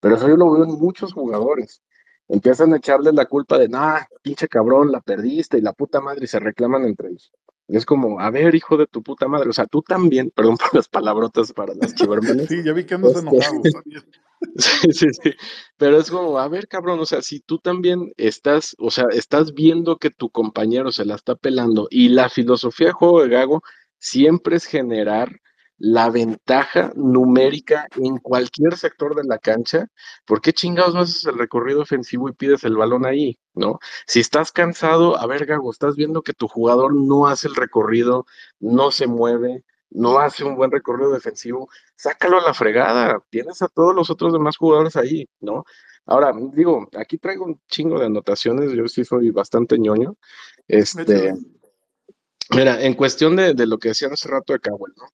pero 0.00 0.16
eso 0.16 0.28
yo 0.28 0.36
lo 0.36 0.52
veo 0.52 0.64
en 0.64 0.78
muchos 0.78 1.12
jugadores. 1.12 1.82
Empiezan 2.28 2.72
a 2.72 2.76
echarle 2.76 3.12
la 3.12 3.26
culpa 3.26 3.58
de, 3.58 3.68
nah, 3.68 4.00
pinche 4.22 4.48
cabrón, 4.48 4.92
la 4.92 5.00
perdiste 5.00 5.58
y 5.58 5.60
la 5.60 5.72
puta 5.72 6.00
madre, 6.00 6.24
y 6.24 6.28
se 6.28 6.38
reclaman 6.38 6.84
entre 6.84 7.08
ellos. 7.08 7.32
Es 7.68 7.86
como, 7.86 8.20
a 8.20 8.30
ver, 8.30 8.54
hijo 8.54 8.76
de 8.76 8.86
tu 8.86 9.02
puta 9.02 9.26
madre, 9.26 9.48
o 9.48 9.52
sea, 9.52 9.66
tú 9.66 9.80
también, 9.80 10.30
perdón 10.30 10.58
por 10.58 10.74
las 10.74 10.88
palabrotas 10.88 11.52
para 11.52 11.74
las 11.74 11.94
chivermanas. 11.94 12.46
Sí, 12.48 12.62
ya 12.62 12.72
vi 12.72 12.84
que 12.84 12.94
andas 12.94 13.16
este, 13.16 13.28
enojado. 13.28 13.62
sí, 14.56 14.92
sí, 14.92 15.06
sí, 15.22 15.30
pero 15.78 15.98
es 15.98 16.10
como, 16.10 16.38
a 16.38 16.48
ver, 16.48 16.68
cabrón, 16.68 17.00
o 17.00 17.06
sea, 17.06 17.22
si 17.22 17.40
tú 17.40 17.58
también 17.58 18.12
estás, 18.18 18.74
o 18.78 18.90
sea, 18.90 19.06
estás 19.12 19.54
viendo 19.54 19.96
que 19.96 20.10
tu 20.10 20.28
compañero 20.30 20.92
se 20.92 21.06
la 21.06 21.14
está 21.14 21.34
pelando 21.34 21.88
y 21.90 22.10
la 22.10 22.28
filosofía 22.28 22.88
de 22.88 22.92
juego 22.92 23.22
de 23.22 23.28
Gago 23.30 23.62
siempre 23.98 24.56
es 24.56 24.66
generar 24.66 25.40
la 25.78 26.10
ventaja 26.10 26.92
numérica 26.94 27.88
en 27.96 28.18
cualquier 28.18 28.76
sector 28.76 29.14
de 29.14 29.24
la 29.24 29.38
cancha, 29.38 29.88
¿por 30.24 30.40
qué 30.40 30.52
chingados 30.52 30.94
no 30.94 31.00
haces 31.00 31.24
el 31.26 31.38
recorrido 31.38 31.82
ofensivo 31.82 32.28
y 32.28 32.32
pides 32.32 32.64
el 32.64 32.76
balón 32.76 33.06
ahí? 33.06 33.38
¿No? 33.54 33.78
Si 34.06 34.20
estás 34.20 34.52
cansado, 34.52 35.18
a 35.18 35.26
ver, 35.26 35.46
Gago, 35.46 35.70
estás 35.70 35.96
viendo 35.96 36.22
que 36.22 36.32
tu 36.32 36.48
jugador 36.48 36.94
no 36.94 37.26
hace 37.26 37.48
el 37.48 37.54
recorrido, 37.56 38.26
no 38.60 38.90
se 38.90 39.06
mueve, 39.06 39.64
no 39.90 40.18
hace 40.18 40.44
un 40.44 40.56
buen 40.56 40.70
recorrido 40.70 41.12
defensivo, 41.12 41.68
sácalo 41.96 42.38
a 42.38 42.42
la 42.42 42.54
fregada, 42.54 43.20
tienes 43.30 43.62
a 43.62 43.68
todos 43.68 43.94
los 43.94 44.10
otros 44.10 44.32
demás 44.32 44.56
jugadores 44.56 44.96
ahí, 44.96 45.26
¿no? 45.40 45.64
Ahora, 46.06 46.34
digo, 46.52 46.88
aquí 46.96 47.18
traigo 47.18 47.46
un 47.46 47.60
chingo 47.68 47.98
de 47.98 48.06
anotaciones, 48.06 48.72
yo 48.72 48.86
sí 48.88 49.04
soy 49.04 49.30
bastante 49.30 49.78
ñoño. 49.78 50.16
Este, 50.68 51.34
mira, 52.50 52.82
en 52.82 52.94
cuestión 52.94 53.36
de, 53.36 53.54
de 53.54 53.66
lo 53.66 53.78
que 53.78 53.88
decían 53.88 54.12
hace 54.12 54.28
rato 54.28 54.52
de 54.52 54.58
Cowell, 54.58 54.92
¿no? 54.96 55.06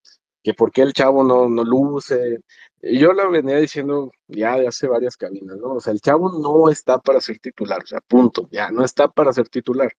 Que 0.42 0.54
por 0.54 0.72
qué 0.72 0.82
el 0.82 0.92
chavo 0.92 1.24
no, 1.24 1.48
no 1.48 1.64
luce. 1.64 2.40
Yo 2.82 3.12
lo 3.12 3.30
venía 3.30 3.56
diciendo 3.58 4.10
ya 4.28 4.56
de 4.56 4.68
hace 4.68 4.88
varias 4.88 5.16
cabinas, 5.16 5.56
¿no? 5.58 5.74
O 5.74 5.80
sea, 5.80 5.92
el 5.92 6.00
chavo 6.00 6.30
no 6.32 6.70
está 6.70 6.98
para 6.98 7.20
ser 7.20 7.38
titular, 7.38 7.82
o 7.82 7.86
sea, 7.86 8.00
punto, 8.00 8.48
ya 8.50 8.70
no 8.70 8.84
está 8.84 9.08
para 9.08 9.32
ser 9.32 9.48
titular. 9.48 9.92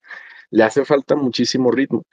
Le 0.49 0.63
hace 0.63 0.85
falta 0.85 1.15
muchísimo 1.15 1.71
ritmo. 1.71 2.03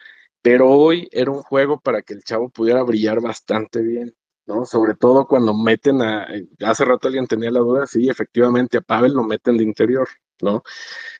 Pero 0.43 0.71
hoy 0.71 1.09
era 1.13 1.31
un 1.31 1.43
juego 1.43 1.81
para 1.81 2.03
que 2.03 2.15
el 2.15 2.23
chavo 2.23 2.49
pudiera 2.49 2.83
brillar 2.83 3.21
bastante 3.21 3.83
bien, 3.83 4.15
¿no? 4.47 4.65
Sobre 4.67 4.95
todo 4.95 5.27
cuando 5.27 5.55
meten 5.55 6.03
a. 6.03 6.29
Hace 6.61 6.85
rato 6.85 7.09
alguien 7.09 7.27
tenía 7.27 7.51
la 7.51 7.61
duda, 7.61 7.87
sí, 7.87 8.09
efectivamente, 8.09 8.79
a 8.79 8.81
Pavel 8.83 9.15
lo 9.15 9.25
meten 9.25 9.57
de 9.57 9.65
interior, 9.65 10.09
¿no? 10.43 10.63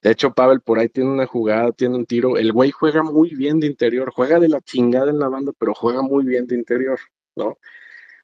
De 0.03 0.11
hecho, 0.11 0.33
Pavel 0.33 0.61
por 0.61 0.79
ahí 0.79 0.89
tiene 0.89 1.11
una 1.11 1.27
jugada, 1.27 1.73
tiene 1.73 1.97
un 1.97 2.07
tiro. 2.07 2.37
El 2.37 2.53
güey 2.53 2.71
juega 2.71 3.03
muy 3.03 3.35
bien 3.35 3.61
de 3.61 3.67
interior, 3.67 4.11
juega 4.13 4.39
de 4.39 4.49
la 4.49 4.61
chingada 4.61 5.11
en 5.11 5.19
la 5.19 5.29
banda, 5.29 5.53
pero 5.59 5.75
juega 5.75 6.03
muy 6.03 6.25
bien 6.25 6.47
de 6.47 6.57
interior, 6.57 6.99
¿no? 7.37 7.59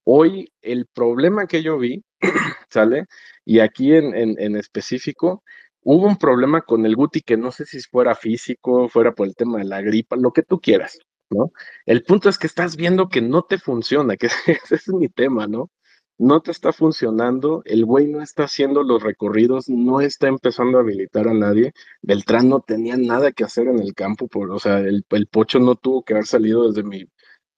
Hoy 0.05 0.53
el 0.63 0.87
problema 0.87 1.47
que 1.47 1.63
yo 1.63 1.79
vi, 1.79 2.05
¿sale? 2.71 3.07
Y 3.45 3.61
aquí 3.61 3.95
en, 3.95 4.15
en, 4.15 4.57
específico, 4.57 5.43
hubo 5.83 6.07
un 6.07 6.17
problema 6.19 6.63
con 6.63 6.87
el 6.87 6.97
Guti 6.97 7.23
que 7.23 7.37
no 7.37 7.53
sé 7.53 7.65
si 7.67 7.81
fuera 7.81 8.15
físico, 8.15 8.89
fuera 8.89 9.13
por 9.15 9.27
el 9.27 9.37
tema 9.37 9.59
de 9.59 9.65
la 9.65 9.83
gripa, 9.83 10.17
lo 10.17 10.33
que 10.33 10.43
tú 10.43 10.61
quieras, 10.61 10.99
¿no? 11.31 11.53
El 11.87 12.05
punto 12.05 12.29
es 12.29 12.39
que 12.39 12.47
estás 12.47 12.77
viendo 12.77 13.09
que 13.09 13.23
no 13.23 13.43
te 13.43 13.59
funciona, 13.59 14.17
que 14.19 14.27
ese 14.27 14.75
es 14.75 14.89
mi 14.89 15.09
tema, 15.09 15.47
¿no? 15.47 15.71
No 16.19 16.41
te 16.41 16.53
está 16.53 16.73
funcionando, 16.73 17.63
el 17.65 17.85
güey 17.85 18.07
no 18.07 18.23
está 18.23 18.45
haciendo 18.45 18.83
los 18.83 19.03
recorridos, 19.03 19.69
no 19.69 20.01
está 20.01 20.29
empezando 20.29 20.79
a 20.79 20.83
habilitar 20.83 21.29
a 21.29 21.35
nadie. 21.35 21.73
Beltrán 22.03 22.49
no 22.49 22.61
tenía 22.61 22.97
nada 22.97 23.33
que 23.33 23.45
hacer 23.45 23.67
en 23.69 23.81
el 23.81 23.95
campo, 23.95 24.29
por, 24.29 24.51
o 24.51 24.59
sea, 24.59 24.79
el, 24.79 25.05
pocho 25.31 25.59
no 25.59 25.75
tuvo 25.75 26.05
que 26.05 26.15
haber 26.15 26.27
salido 26.27 26.69
desde 26.69 26.85
mi, 26.85 27.05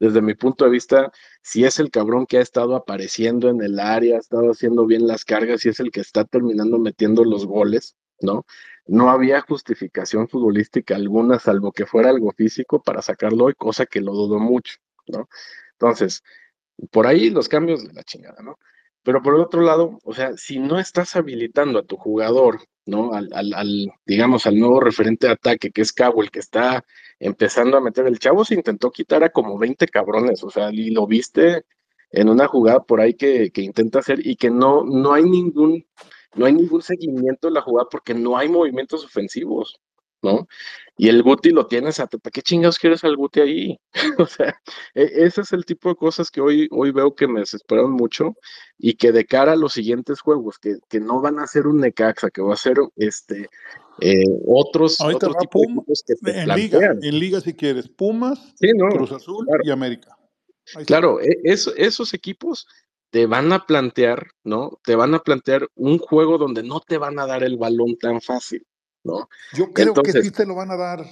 desde 0.00 0.22
mi 0.22 0.34
punto 0.34 0.64
de 0.64 0.70
vista. 0.70 1.12
Si 1.42 1.64
es 1.64 1.78
el 1.78 1.90
cabrón 1.90 2.26
que 2.26 2.38
ha 2.38 2.40
estado 2.40 2.76
apareciendo 2.76 3.50
en 3.50 3.62
el 3.62 3.78
área, 3.78 4.16
ha 4.16 4.20
estado 4.20 4.50
haciendo 4.50 4.86
bien 4.86 5.06
las 5.06 5.24
cargas 5.24 5.64
y 5.66 5.68
es 5.68 5.80
el 5.80 5.90
que 5.90 6.00
está 6.00 6.24
terminando 6.24 6.78
metiendo 6.78 7.24
los 7.24 7.46
goles, 7.46 7.96
¿no? 8.20 8.46
No 8.86 9.10
había 9.10 9.40
justificación 9.42 10.28
futbolística 10.28 10.94
alguna, 10.96 11.38
salvo 11.38 11.72
que 11.72 11.86
fuera 11.86 12.08
algo 12.10 12.32
físico 12.32 12.80
para 12.82 13.02
sacarlo 13.02 13.46
hoy, 13.46 13.54
cosa 13.54 13.84
que 13.84 14.00
lo 14.00 14.12
dudo 14.12 14.38
mucho, 14.38 14.76
¿no? 15.08 15.28
Entonces, 15.72 16.22
por 16.90 17.06
ahí 17.06 17.30
los 17.30 17.48
cambios 17.48 17.86
de 17.86 17.92
la 17.92 18.02
chingada, 18.04 18.42
¿no? 18.42 18.58
Pero 19.02 19.22
por 19.22 19.34
el 19.34 19.40
otro 19.40 19.62
lado, 19.62 19.98
o 20.02 20.14
sea, 20.14 20.36
si 20.36 20.58
no 20.58 20.78
estás 20.78 21.14
habilitando 21.16 21.78
a 21.78 21.84
tu 21.84 21.96
jugador, 21.96 22.60
¿no? 22.86 23.12
Al, 23.12 23.30
al, 23.32 23.92
digamos, 24.04 24.46
al 24.46 24.58
nuevo 24.58 24.80
referente 24.80 25.26
de 25.26 25.34
ataque, 25.34 25.70
que 25.70 25.82
es 25.82 25.92
Cabo, 25.92 26.22
el 26.22 26.30
que 26.30 26.40
está 26.40 26.84
empezando 27.18 27.76
a 27.76 27.80
meter, 27.80 28.06
el 28.06 28.18
chavo 28.18 28.44
se 28.44 28.54
intentó 28.54 28.90
quitar 28.90 29.24
a 29.24 29.30
como 29.30 29.58
20 29.58 29.86
cabrones, 29.88 30.42
o 30.44 30.50
sea, 30.50 30.70
y 30.72 30.90
lo 30.90 31.06
viste 31.06 31.64
en 32.10 32.28
una 32.28 32.46
jugada 32.46 32.82
por 32.82 33.00
ahí 33.00 33.14
que, 33.14 33.50
que 33.50 33.62
intenta 33.62 34.00
hacer 34.00 34.26
y 34.26 34.36
que 34.36 34.50
no, 34.50 34.84
no 34.84 35.12
hay 35.12 35.24
ningún, 35.24 35.86
no 36.34 36.46
hay 36.46 36.52
ningún 36.52 36.82
seguimiento 36.82 37.48
de 37.48 37.54
la 37.54 37.62
jugada 37.62 37.88
porque 37.90 38.14
no 38.14 38.36
hay 38.36 38.48
movimientos 38.48 39.04
ofensivos, 39.04 39.80
¿no? 40.26 40.48
Y 40.98 41.08
el 41.08 41.22
Guti 41.22 41.50
lo 41.50 41.66
tienes, 41.66 42.00
a, 42.00 42.06
¿para 42.06 42.30
qué 42.32 42.40
chingados 42.40 42.78
quieres 42.78 43.04
al 43.04 43.16
Guti 43.16 43.40
ahí? 43.40 43.80
o 44.18 44.26
sea, 44.26 44.60
e, 44.94 45.10
ese 45.26 45.42
es 45.42 45.52
el 45.52 45.64
tipo 45.64 45.90
de 45.90 45.94
cosas 45.94 46.30
que 46.30 46.40
hoy, 46.40 46.68
hoy 46.70 46.90
veo 46.90 47.14
que 47.14 47.28
me 47.28 47.40
desesperan 47.40 47.90
mucho 47.90 48.34
y 48.78 48.94
que 48.94 49.12
de 49.12 49.26
cara 49.26 49.52
a 49.52 49.56
los 49.56 49.74
siguientes 49.74 50.20
juegos, 50.20 50.58
que, 50.58 50.76
que 50.88 51.00
no 51.00 51.20
van 51.20 51.38
a 51.38 51.46
ser 51.46 51.66
un 51.66 51.80
Necaxa, 51.80 52.30
que 52.30 52.40
va 52.40 52.54
a 52.54 52.58
ser 52.58 52.78
este 52.96 53.48
eh, 54.00 54.24
otros, 54.46 54.98
otro 55.00 55.34
tipo 55.34 55.60
de 56.20 56.42
en 56.42 56.48
liga, 56.48 56.94
en 57.00 57.18
liga 57.18 57.40
si 57.40 57.54
quieres, 57.54 57.88
Pumas, 57.88 58.54
Cruz 58.58 59.12
Azul 59.12 59.46
y 59.64 59.70
América. 59.70 60.16
claro, 60.86 61.20
e, 61.20 61.40
esos 61.44 62.14
equipos 62.14 62.66
te 63.10 63.26
van 63.26 63.52
a 63.52 63.64
plantear, 63.64 64.28
¿no? 64.44 64.78
Te 64.84 64.96
van 64.96 65.14
a 65.14 65.20
plantear 65.20 65.68
un 65.74 65.98
juego 65.98 66.38
donde 66.38 66.62
no 66.62 66.80
te 66.80 66.98
van 66.98 67.18
a 67.18 67.26
dar 67.26 67.44
el 67.44 67.56
balón 67.56 67.96
tan 67.96 68.20
fácil. 68.20 68.66
Yo 69.54 69.72
creo 69.72 69.94
que 69.94 70.12
sí 70.12 70.30
te 70.30 70.46
lo 70.46 70.54
van 70.54 70.70
a 70.70 70.76
dar, 70.76 71.04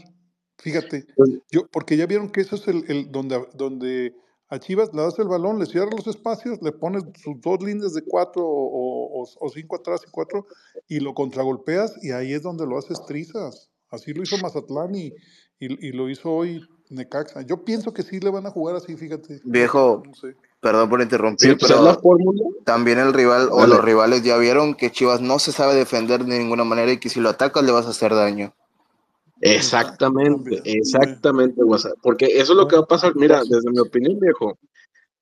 fíjate, 0.59 1.07
pues 1.17 1.31
yo, 1.51 1.67
porque 1.69 1.97
ya 1.97 2.07
vieron 2.07 2.31
que 2.31 2.41
eso 2.41 2.57
es 2.57 2.67
el, 2.69 3.11
donde, 3.11 3.47
donde 3.55 4.15
a 4.49 4.59
Chivas 4.59 4.93
le 4.93 5.03
das 5.03 5.19
el 5.19 5.29
balón, 5.29 5.59
le 5.59 5.67
cierras 5.67 5.95
los 5.95 6.07
espacios, 6.07 6.61
le 6.63 6.73
pones 6.73 7.03
sus 7.23 7.41
dos 7.41 7.63
líneas 7.63 7.95
de 7.95 8.03
cuatro 8.03 8.45
o, 8.47 9.27
cinco 9.53 9.77
atrás 9.77 10.03
y 10.07 10.11
cuatro 10.11 10.47
y 10.89 11.01
lo 11.01 11.15
contragolpeas 11.15 11.97
y 12.03 12.13
ahí 12.13 12.33
es 12.33 12.43
donde 12.43 12.67
lo 12.67 12.79
haces 12.79 13.05
trizas. 13.07 13.71
Así 13.91 14.13
lo 14.13 14.23
hizo 14.23 14.37
Mazatlán 14.39 14.95
y, 14.95 15.13
y, 15.61 15.93
lo 15.93 16.11
hizo 16.11 16.31
hoy 16.31 16.61
Necaxa. 16.91 17.43
Yo 17.43 17.65
pienso 17.65 17.93
que 17.93 18.03
sí 18.03 18.21
le 18.21 18.31
van 18.31 18.47
a 18.47 18.51
jugar 18.51 18.77
así, 18.77 18.97
fíjate. 18.97 19.41
Viejo, 19.45 20.03
perdón 20.65 20.89
por 20.89 21.03
interrumpir, 21.03 21.59
pues, 21.59 21.71
pero 21.71 22.01
también 22.65 22.99
el 22.99 23.13
rival 23.13 23.51
o 23.53 23.67
los 23.67 23.85
rivales 23.85 24.23
ya 24.23 24.39
vieron 24.39 24.75
que 24.75 24.91
Chivas 24.91 25.21
no 25.21 25.39
se 25.39 25.53
sabe 25.53 25.75
defender 25.75 26.25
de 26.25 26.39
ninguna 26.39 26.65
manera 26.65 26.91
y 26.91 26.99
que 26.99 27.11
si 27.11 27.21
lo 27.21 27.29
atacas 27.29 27.63
le 27.65 27.71
vas 27.71 27.85
a 27.85 27.91
hacer 27.91 28.15
daño. 28.15 28.55
Exactamente, 29.43 30.63
exactamente, 30.65 31.63
WhatsApp. 31.63 31.99
Porque 32.03 32.25
eso 32.25 32.53
es 32.55 32.57
lo 32.57 32.67
que 32.67 32.77
va 32.77 32.83
a 32.83 32.87
pasar. 32.87 33.15
Mira, 33.15 33.43
desde 33.45 33.71
mi 33.71 33.79
opinión, 33.79 34.19
viejo, 34.19 34.57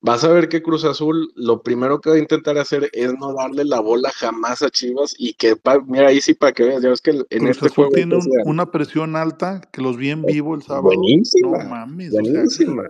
vas 0.01 0.23
a 0.23 0.29
ver 0.29 0.49
que 0.49 0.63
Cruz 0.63 0.85
Azul 0.85 1.33
lo 1.35 1.61
primero 1.61 2.01
que 2.01 2.11
va 2.11 2.15
a 2.17 2.21
intentar 2.21 2.57
hacer 2.57 2.89
es 2.93 3.13
no 3.19 3.35
darle 3.35 3.65
la 3.65 3.81
bola 3.81 4.13
jamás 4.15 4.63
a 4.63 4.71
Chivas 4.71 5.13
y 5.19 5.35
que, 5.35 5.57
mira, 5.89 6.07
ahí 6.07 6.21
sí 6.21 6.35
para 6.35 6.53
que 6.53 6.63
veas, 6.63 6.83
ya 6.85 6.91
ves 6.91 7.01
que 7.01 7.21
en 7.31 7.49
este 7.49 7.69
juego... 7.69 7.91
tiene 7.91 8.17
una 8.45 8.71
presión 8.71 9.17
alta, 9.17 9.61
que 9.73 9.83
los 9.83 9.97
vi 9.97 10.11
en 10.11 10.23
vivo 10.23 10.55
el 10.55 10.63
sábado. 10.63 10.85
Buenísima, 10.85 11.65
no 11.65 11.69
mames, 11.69 12.13
buenísima. 12.13 12.85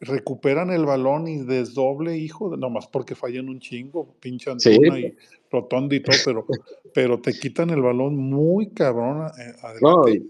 Recuperan 0.00 0.70
el 0.70 0.84
balón 0.84 1.28
y 1.28 1.38
desdoble, 1.38 2.16
hijo, 2.16 2.50
de, 2.50 2.56
nomás 2.56 2.86
porque 2.86 3.14
fallan 3.14 3.48
un 3.48 3.60
chingo, 3.60 4.14
pinche 4.20 4.50
Antuna 4.50 4.98
y 4.98 5.16
Rotondi 5.50 5.96
y 5.96 6.00
todo, 6.00 6.16
pero, 6.24 6.46
pero 6.94 7.20
te 7.20 7.32
quitan 7.32 7.70
el 7.70 7.82
balón 7.82 8.16
muy 8.16 8.70
cabrón. 8.70 9.30
Eh, 9.38 10.22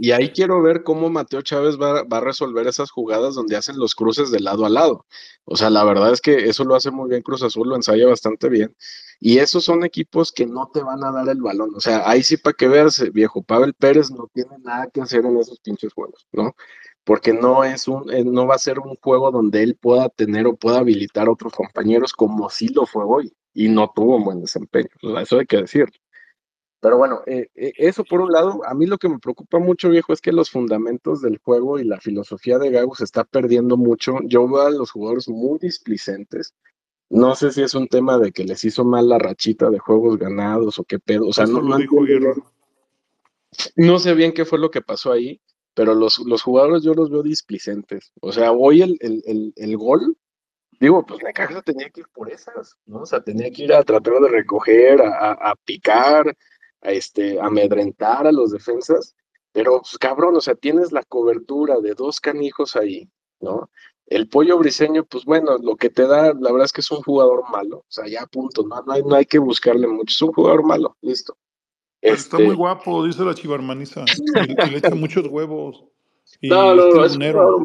y 0.00 0.12
ahí 0.12 0.30
quiero 0.30 0.62
ver 0.62 0.84
cómo 0.84 1.10
Mateo 1.10 1.42
Chávez 1.42 1.76
va, 1.76 2.06
a 2.08 2.20
resolver 2.20 2.68
esas 2.68 2.90
jugadas 2.90 3.34
donde 3.34 3.56
hacen 3.56 3.78
los 3.78 3.96
cruces 3.96 4.30
de 4.30 4.38
lado 4.38 4.64
a 4.64 4.70
lado. 4.70 5.06
O 5.44 5.56
sea, 5.56 5.70
la 5.70 5.82
verdad 5.82 6.12
es 6.12 6.20
que 6.20 6.48
eso 6.48 6.64
lo 6.64 6.76
hace 6.76 6.92
muy 6.92 7.08
bien 7.10 7.22
Cruz 7.22 7.42
Azul, 7.42 7.68
lo 7.68 7.74
ensaya 7.74 8.06
bastante 8.06 8.48
bien. 8.48 8.76
Y 9.18 9.38
esos 9.38 9.64
son 9.64 9.84
equipos 9.84 10.30
que 10.30 10.46
no 10.46 10.70
te 10.72 10.84
van 10.84 11.02
a 11.02 11.10
dar 11.10 11.28
el 11.28 11.42
balón. 11.42 11.74
O 11.74 11.80
sea, 11.80 12.08
ahí 12.08 12.22
sí 12.22 12.36
para 12.36 12.54
que 12.54 12.68
veas, 12.68 13.02
viejo, 13.12 13.42
Pavel 13.42 13.74
Pérez 13.74 14.12
no 14.12 14.30
tiene 14.32 14.56
nada 14.62 14.88
que 14.88 15.00
hacer 15.00 15.24
en 15.24 15.36
esos 15.36 15.58
pinches 15.58 15.92
juegos, 15.92 16.28
¿no? 16.30 16.54
Porque 17.08 17.32
no 17.32 17.64
es 17.64 17.88
un, 17.88 18.12
eh, 18.12 18.22
no 18.22 18.46
va 18.46 18.56
a 18.56 18.58
ser 18.58 18.78
un 18.80 18.94
juego 18.96 19.30
donde 19.30 19.62
él 19.62 19.78
pueda 19.80 20.10
tener 20.10 20.46
o 20.46 20.56
pueda 20.56 20.80
habilitar 20.80 21.26
a 21.26 21.30
otros 21.30 21.54
compañeros 21.54 22.12
como 22.12 22.50
sí 22.50 22.68
lo 22.68 22.84
fue 22.84 23.02
hoy, 23.02 23.32
y 23.54 23.70
no 23.70 23.90
tuvo 23.94 24.16
un 24.16 24.24
buen 24.24 24.42
desempeño, 24.42 24.90
eso 25.18 25.38
hay 25.38 25.46
que 25.46 25.56
decirlo. 25.56 25.94
Pero 26.80 26.98
bueno, 26.98 27.22
eh, 27.24 27.48
eh, 27.54 27.72
eso 27.78 28.04
por 28.04 28.20
un 28.20 28.30
lado, 28.30 28.60
a 28.62 28.74
mí 28.74 28.84
lo 28.84 28.98
que 28.98 29.08
me 29.08 29.18
preocupa 29.18 29.58
mucho, 29.58 29.88
viejo, 29.88 30.12
es 30.12 30.20
que 30.20 30.32
los 30.32 30.50
fundamentos 30.50 31.22
del 31.22 31.38
juego 31.38 31.78
y 31.78 31.84
la 31.84 31.98
filosofía 31.98 32.58
de 32.58 32.70
Gago 32.70 32.94
se 32.94 33.04
está 33.04 33.24
perdiendo 33.24 33.78
mucho. 33.78 34.18
Yo 34.24 34.46
veo 34.46 34.60
a 34.60 34.70
los 34.70 34.90
jugadores 34.90 35.30
muy 35.30 35.58
displicentes. 35.58 36.52
No 37.08 37.34
sé 37.34 37.52
si 37.52 37.62
es 37.62 37.74
un 37.74 37.88
tema 37.88 38.18
de 38.18 38.32
que 38.32 38.44
les 38.44 38.62
hizo 38.66 38.84
mal 38.84 39.08
la 39.08 39.18
rachita 39.18 39.70
de 39.70 39.78
juegos 39.78 40.18
ganados 40.18 40.78
o 40.78 40.84
qué 40.84 40.98
pedo. 40.98 41.26
O 41.26 41.32
sea, 41.32 41.46
no, 41.46 41.62
no, 41.62 41.78
no, 43.76 43.98
sé 43.98 44.14
bien 44.14 44.32
qué 44.32 44.44
fue 44.44 44.58
lo 44.58 44.70
que 44.70 44.82
pasó 44.82 45.10
ahí, 45.10 45.40
pero 45.78 45.94
los, 45.94 46.18
los 46.18 46.42
jugadores 46.42 46.82
yo 46.82 46.92
los 46.92 47.08
veo 47.08 47.22
displicentes. 47.22 48.10
O 48.20 48.32
sea, 48.32 48.50
hoy 48.50 48.82
el, 48.82 48.98
el, 48.98 49.22
el, 49.24 49.52
el 49.54 49.76
gol 49.76 50.16
digo, 50.80 51.06
pues 51.06 51.22
Necaxa 51.22 51.62
tenía 51.62 51.88
que 51.90 52.00
ir 52.00 52.08
por 52.12 52.32
esas, 52.32 52.76
¿no? 52.86 53.02
O 53.02 53.06
sea, 53.06 53.22
tenía 53.22 53.48
que 53.52 53.62
ir 53.62 53.72
a 53.72 53.84
tratar 53.84 54.14
de 54.14 54.28
recoger, 54.28 55.00
a, 55.00 55.34
a, 55.34 55.54
picar, 55.64 56.36
a 56.80 56.90
este, 56.90 57.40
amedrentar 57.40 58.26
a 58.26 58.32
los 58.32 58.50
defensas, 58.50 59.14
pero 59.52 59.78
pues, 59.82 59.96
cabrón, 59.98 60.34
o 60.34 60.40
sea, 60.40 60.56
tienes 60.56 60.90
la 60.90 61.04
cobertura 61.04 61.78
de 61.78 61.94
dos 61.94 62.18
canijos 62.18 62.74
ahí, 62.74 63.08
¿no? 63.38 63.70
El 64.06 64.28
pollo 64.28 64.58
briseño, 64.58 65.04
pues 65.04 65.24
bueno, 65.24 65.58
lo 65.58 65.76
que 65.76 65.90
te 65.90 66.08
da, 66.08 66.34
la 66.34 66.50
verdad 66.50 66.64
es 66.64 66.72
que 66.72 66.80
es 66.80 66.90
un 66.90 67.02
jugador 67.02 67.48
malo, 67.52 67.78
o 67.78 67.84
sea, 67.86 68.08
ya 68.08 68.26
punto, 68.26 68.64
no, 68.64 68.82
no, 68.82 68.98
no 68.98 69.14
hay 69.14 69.26
que 69.26 69.38
buscarle 69.38 69.86
mucho, 69.86 70.12
es 70.12 70.22
un 70.22 70.32
jugador 70.32 70.64
malo, 70.64 70.96
listo. 71.02 71.36
Está 72.00 72.36
muy 72.36 72.46
este 72.46 72.56
guapo, 72.56 73.04
dice 73.04 73.24
la 73.24 73.34
chivarmaniza, 73.34 74.04
y, 74.46 74.70
le 74.70 74.78
echa 74.78 74.94
muchos 74.94 75.26
huevos. 75.26 75.84
Y 76.40 76.48
no, 76.48 76.74
no, 76.74 76.88
no, 76.90 77.04
es 77.04 77.18
malo. 77.18 77.64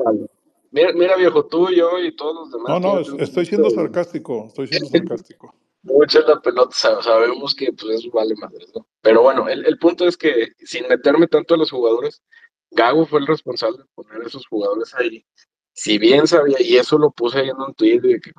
Mira, 0.71 0.91
mira, 0.93 1.15
viejo, 1.15 1.45
tú, 1.45 1.69
yo 1.69 1.99
y 1.99 2.15
todos 2.15 2.35
los 2.35 2.51
demás. 2.51 2.81
No, 2.81 2.95
no, 2.95 3.19
estoy 3.19 3.45
siendo 3.45 3.69
sarcástico, 3.69 4.45
estoy 4.47 4.67
siendo 4.67 4.89
sarcástico. 4.89 5.53
Mucha 5.83 6.21
la 6.21 6.39
pelota, 6.41 6.73
sabemos 6.73 7.53
que 7.53 7.71
pues 7.73 7.99
eso 7.99 8.09
vale 8.11 8.33
madre, 8.35 8.65
¿no? 8.73 8.87
Pero 9.01 9.21
bueno, 9.21 9.49
el, 9.49 9.65
el, 9.65 9.77
punto 9.77 10.07
es 10.07 10.15
que 10.15 10.53
sin 10.59 10.87
meterme 10.87 11.27
tanto 11.27 11.53
a 11.55 11.57
los 11.57 11.69
jugadores, 11.69 12.23
Gago 12.71 13.05
fue 13.05 13.19
el 13.19 13.27
responsable 13.27 13.79
de 13.79 13.83
poner 13.93 14.21
a 14.21 14.27
esos 14.27 14.47
jugadores 14.47 14.93
ahí. 14.95 15.25
Si 15.73 15.97
bien 15.97 16.25
sabía, 16.27 16.57
y 16.61 16.77
eso 16.77 16.97
lo 16.97 17.11
puse 17.11 17.39
ahí 17.39 17.49
en 17.49 17.59
un 17.59 17.73
tweet, 17.73 17.99
que 18.01 18.31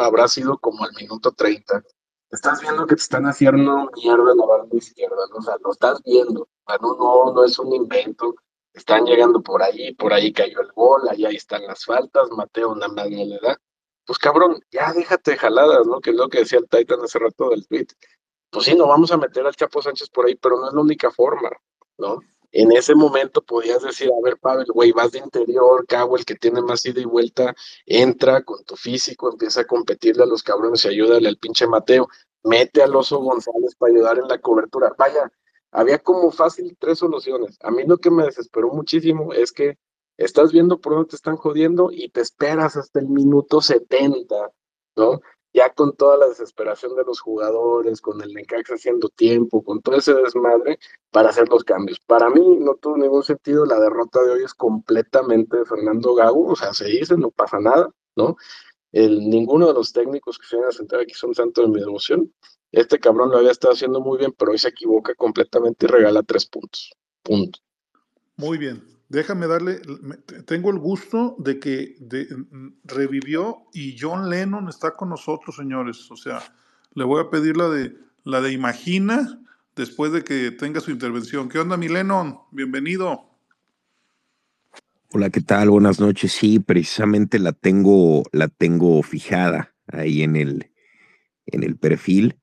habrá 0.00 0.28
sido 0.28 0.58
como 0.58 0.84
al 0.84 0.92
minuto 0.94 1.32
30, 1.32 1.82
estás 2.30 2.60
viendo 2.60 2.86
que 2.86 2.94
te 2.94 3.02
están 3.02 3.24
haciendo 3.26 3.90
mierda 3.96 4.32
en 4.32 4.38
la 4.38 4.46
banda 4.46 4.76
izquierda, 4.76 5.16
¿no? 5.30 5.36
O 5.36 5.42
sea, 5.42 5.56
lo 5.62 5.72
estás 5.72 6.02
viendo, 6.02 6.48
no, 6.80 6.96
no, 6.96 7.32
no 7.32 7.44
es 7.44 7.58
un 7.58 7.74
invento, 7.74 8.34
están 8.72 9.04
llegando 9.04 9.42
por 9.42 9.62
ahí, 9.62 9.94
por 9.94 10.12
ahí 10.12 10.32
cayó 10.32 10.60
el 10.60 10.72
gol, 10.72 11.08
ahí, 11.08 11.24
ahí 11.24 11.36
están 11.36 11.66
las 11.66 11.84
faltas, 11.84 12.30
Mateo 12.30 12.74
nada 12.74 12.92
más 12.92 13.10
no 13.10 13.24
le 13.24 13.38
da. 13.40 13.60
Pues 14.06 14.18
cabrón, 14.18 14.60
ya 14.70 14.92
déjate 14.92 15.32
de 15.32 15.36
jaladas, 15.36 15.86
¿no? 15.86 16.00
Que 16.00 16.10
es 16.10 16.16
lo 16.16 16.28
que 16.28 16.40
decía 16.40 16.58
el 16.58 16.68
Titan 16.68 17.00
hace 17.02 17.18
rato 17.18 17.50
del 17.50 17.66
tweet. 17.66 17.88
Pues 18.50 18.64
sí, 18.64 18.74
no 18.74 18.88
vamos 18.88 19.12
a 19.12 19.16
meter 19.16 19.46
al 19.46 19.54
Chapo 19.54 19.82
Sánchez 19.82 20.08
por 20.10 20.26
ahí, 20.26 20.34
pero 20.34 20.58
no 20.58 20.68
es 20.68 20.74
la 20.74 20.80
única 20.80 21.10
forma, 21.10 21.50
¿no? 21.98 22.20
En 22.52 22.72
ese 22.72 22.94
momento 22.94 23.42
podías 23.42 23.82
decir, 23.82 24.08
a 24.08 24.24
ver, 24.24 24.38
Pavel, 24.38 24.66
güey, 24.74 24.92
vas 24.92 25.12
de 25.12 25.18
interior, 25.18 25.86
Cabo, 25.86 26.16
el 26.16 26.24
que 26.24 26.34
tiene 26.34 26.60
más 26.60 26.84
ida 26.84 27.00
y 27.00 27.04
vuelta, 27.04 27.54
entra 27.86 28.42
con 28.42 28.64
tu 28.64 28.76
físico, 28.76 29.30
empieza 29.30 29.60
a 29.60 29.66
competirle 29.66 30.24
a 30.24 30.26
los 30.26 30.42
cabrones 30.42 30.84
y 30.84 30.88
ayúdale 30.88 31.28
al 31.28 31.38
pinche 31.38 31.66
Mateo, 31.68 32.08
mete 32.42 32.82
al 32.82 32.94
oso 32.96 33.18
González 33.18 33.74
para 33.76 33.92
ayudar 33.92 34.18
en 34.18 34.28
la 34.28 34.40
cobertura. 34.40 34.92
Vaya, 34.98 35.30
había 35.70 35.98
como 35.98 36.30
fácil 36.32 36.76
tres 36.78 36.98
soluciones. 36.98 37.56
A 37.62 37.70
mí 37.70 37.84
lo 37.86 37.98
que 37.98 38.10
me 38.10 38.24
desesperó 38.24 38.70
muchísimo 38.72 39.32
es 39.32 39.52
que 39.52 39.78
estás 40.16 40.52
viendo 40.52 40.80
por 40.80 40.94
dónde 40.94 41.10
te 41.10 41.16
están 41.16 41.36
jodiendo 41.36 41.90
y 41.92 42.08
te 42.10 42.20
esperas 42.20 42.76
hasta 42.76 43.00
el 43.00 43.08
minuto 43.08 43.60
70, 43.60 44.34
¿no? 44.96 45.20
Ya 45.52 45.72
con 45.72 45.96
toda 45.96 46.16
la 46.16 46.28
desesperación 46.28 46.94
de 46.94 47.04
los 47.04 47.20
jugadores, 47.20 48.00
con 48.00 48.20
el 48.22 48.32
Necaxa 48.32 48.74
haciendo 48.74 49.08
tiempo, 49.08 49.62
con 49.62 49.80
todo 49.82 49.96
ese 49.96 50.14
desmadre 50.14 50.78
para 51.10 51.30
hacer 51.30 51.48
los 51.48 51.64
cambios. 51.64 51.98
Para 52.00 52.30
mí 52.30 52.58
no 52.60 52.74
tuvo 52.76 52.96
ningún 52.96 53.24
sentido, 53.24 53.66
la 53.66 53.80
derrota 53.80 54.22
de 54.22 54.30
hoy 54.30 54.44
es 54.44 54.54
completamente 54.54 55.58
de 55.58 55.64
Fernando 55.64 56.14
Gago, 56.14 56.52
o 56.52 56.56
sea, 56.56 56.72
se 56.72 56.86
dice, 56.86 57.16
no 57.16 57.30
pasa 57.30 57.58
nada, 57.58 57.90
¿no? 58.14 58.36
El, 58.92 59.28
ninguno 59.28 59.66
de 59.68 59.74
los 59.74 59.92
técnicos 59.92 60.38
que 60.38 60.46
se 60.46 60.56
vienen 60.56 60.70
a 60.70 60.72
sentar 60.72 61.00
aquí 61.00 61.14
son 61.14 61.34
santos 61.34 61.64
de 61.64 61.70
mi 61.70 61.80
devoción. 61.80 62.32
Este 62.72 62.98
cabrón 62.98 63.30
lo 63.30 63.38
había 63.38 63.50
estado 63.50 63.74
haciendo 63.74 64.00
muy 64.00 64.18
bien, 64.18 64.32
pero 64.36 64.52
hoy 64.52 64.58
se 64.58 64.68
equivoca 64.68 65.14
completamente 65.14 65.86
y 65.86 65.88
regala 65.88 66.22
tres 66.22 66.46
puntos. 66.46 66.92
Punto. 67.22 67.58
Muy 68.36 68.58
bien. 68.58 68.99
Déjame 69.10 69.48
darle, 69.48 69.80
tengo 70.46 70.70
el 70.70 70.78
gusto 70.78 71.34
de 71.40 71.58
que 71.58 71.96
revivió 72.84 73.64
y 73.72 73.96
John 73.98 74.30
Lennon 74.30 74.68
está 74.68 74.92
con 74.92 75.08
nosotros, 75.08 75.56
señores. 75.56 76.08
O 76.12 76.16
sea, 76.16 76.40
le 76.94 77.02
voy 77.02 77.20
a 77.20 77.28
pedir 77.28 77.56
la 77.56 77.68
de, 77.68 77.96
la 78.22 78.40
de 78.40 78.52
Imagina 78.52 79.42
después 79.74 80.12
de 80.12 80.22
que 80.22 80.52
tenga 80.52 80.80
su 80.80 80.92
intervención. 80.92 81.48
¿Qué 81.48 81.58
onda, 81.58 81.76
mi 81.76 81.88
Lennon? 81.88 82.38
Bienvenido. 82.52 83.28
Hola, 85.12 85.28
¿qué 85.30 85.40
tal? 85.40 85.70
Buenas 85.70 85.98
noches. 85.98 86.30
Sí, 86.30 86.60
precisamente 86.60 87.40
la 87.40 87.50
tengo, 87.50 88.22
la 88.30 88.46
tengo 88.46 89.02
fijada 89.02 89.74
ahí 89.88 90.22
en 90.22 90.36
el, 90.36 90.70
en 91.46 91.64
el 91.64 91.76
perfil. 91.76 92.39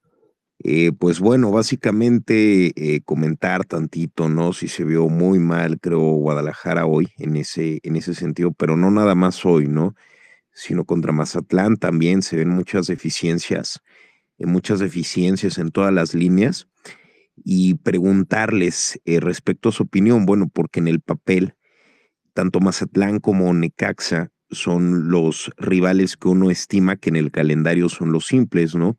Eh, 0.63 0.91
pues 0.91 1.19
bueno, 1.19 1.51
básicamente 1.51 2.71
eh, 2.75 3.01
comentar 3.01 3.63
tantito, 3.65 4.27
¿no? 4.27 4.53
Si 4.53 4.67
se 4.67 4.83
vio 4.83 5.07
muy 5.07 5.37
mal, 5.39 5.79
creo, 5.79 5.99
Guadalajara 5.99 6.87
hoy 6.87 7.09
en 7.17 7.35
ese, 7.35 7.79
en 7.83 7.95
ese 7.95 8.15
sentido, 8.15 8.51
pero 8.53 8.75
no 8.75 8.89
nada 8.89 9.13
más 9.13 9.45
hoy, 9.45 9.67
¿no? 9.67 9.95
Sino 10.53 10.85
contra 10.85 11.11
Mazatlán 11.11 11.77
también 11.77 12.23
se 12.23 12.37
ven 12.37 12.49
muchas 12.49 12.87
deficiencias, 12.87 13.81
eh, 14.39 14.47
muchas 14.47 14.79
deficiencias 14.79 15.59
en 15.59 15.69
todas 15.71 15.93
las 15.93 16.15
líneas 16.15 16.67
y 17.43 17.75
preguntarles 17.75 18.99
respecto 19.05 19.69
a 19.69 19.71
su 19.71 19.83
opinión, 19.83 20.25
bueno, 20.25 20.49
porque 20.51 20.79
en 20.79 20.87
el 20.87 21.01
papel, 21.01 21.53
tanto 22.33 22.59
Mazatlán 22.59 23.19
como 23.19 23.53
Necaxa 23.53 24.31
son 24.49 25.11
los 25.11 25.51
rivales 25.57 26.17
que 26.17 26.29
uno 26.29 26.49
estima 26.49 26.95
que 26.95 27.09
en 27.09 27.15
el 27.15 27.31
calendario 27.31 27.89
son 27.89 28.11
los 28.11 28.25
simples, 28.25 28.73
¿no? 28.73 28.97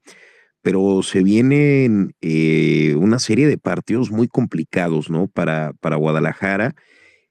Pero 0.68 1.02
se 1.02 1.22
vienen 1.22 2.14
eh, 2.20 2.94
una 2.98 3.18
serie 3.18 3.46
de 3.46 3.56
partidos 3.56 4.10
muy 4.10 4.28
complicados, 4.28 5.08
¿no? 5.08 5.26
Para, 5.26 5.72
para 5.80 5.96
Guadalajara. 5.96 6.74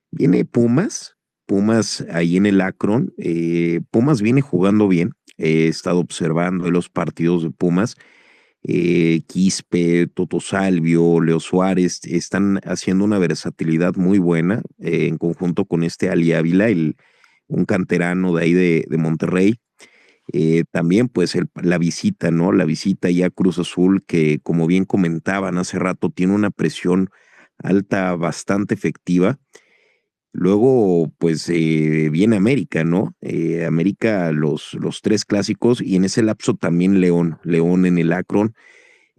Viene 0.10 0.44
Pumas, 0.44 1.18
Pumas 1.46 2.04
ahí 2.12 2.38
en 2.38 2.48
el 2.48 2.60
Akron. 2.62 3.14
Eh, 3.20 3.82
Pumas 3.92 4.24
viene 4.24 4.42
jugando 4.42 4.88
bien. 4.88 5.12
He 5.38 5.68
estado 5.68 6.00
observando 6.00 6.72
los 6.72 6.90
partidos 6.90 7.44
de 7.44 7.52
Pumas. 7.52 7.96
Eh, 8.64 9.22
Quispe, 9.28 10.08
Toto 10.08 10.40
Salvio, 10.40 11.22
Leo 11.22 11.40
Suárez 11.40 12.02
están 12.06 12.60
haciendo 12.64 13.06
una 13.06 13.20
versatilidad 13.20 13.94
muy 13.98 14.18
buena 14.18 14.64
en 14.80 15.20
conjunto 15.20 15.66
con 15.66 15.84
este 15.84 16.10
Ali 16.10 16.34
Ávila, 16.34 16.70
el, 16.70 16.96
un 17.46 17.66
canterano 17.66 18.34
de 18.34 18.44
ahí 18.44 18.54
de, 18.54 18.86
de 18.90 18.98
Monterrey. 18.98 19.60
Eh, 20.34 20.66
también 20.72 21.08
pues 21.08 21.38
la 21.56 21.78
visita, 21.78 22.32
¿no? 22.32 22.52
La 22.52 22.66
visita 22.66 23.10
ya 23.10 23.28
a 23.28 23.30
Cruz 23.30 23.60
Azul, 23.60 24.04
que 24.06 24.40
como 24.44 24.68
bien 24.68 24.86
comentaban 24.86 25.58
hace 25.58 25.80
rato, 25.80 26.10
tiene 26.10 26.34
una 26.34 26.52
presión 26.52 27.10
alta 27.60 28.16
bastante 28.16 28.74
efectiva. 28.74 29.40
Luego, 30.34 31.12
pues 31.18 31.50
eh, 31.50 32.10
viene 32.12 32.36
América, 32.36 32.84
¿no? 32.84 33.16
Eh, 33.22 33.66
América, 33.66 34.32
los, 34.32 34.74
los 34.76 35.02
tres 35.02 35.26
clásicos, 35.26 35.82
y 35.82 35.96
en 35.96 36.06
ese 36.06 36.22
lapso 36.22 36.56
también 36.56 37.02
León, 37.02 37.40
León 37.44 37.86
en 37.86 37.98
el 37.98 38.14
Akron. 38.14 38.54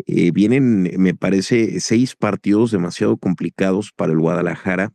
vienen, 0.07 0.93
me 0.99 1.15
parece, 1.15 1.81
seis 1.81 2.15
partidos 2.15 2.71
demasiado 2.71 3.17
complicados 3.17 3.93
para 3.93 4.13
el 4.13 4.19
Guadalajara 4.21 4.93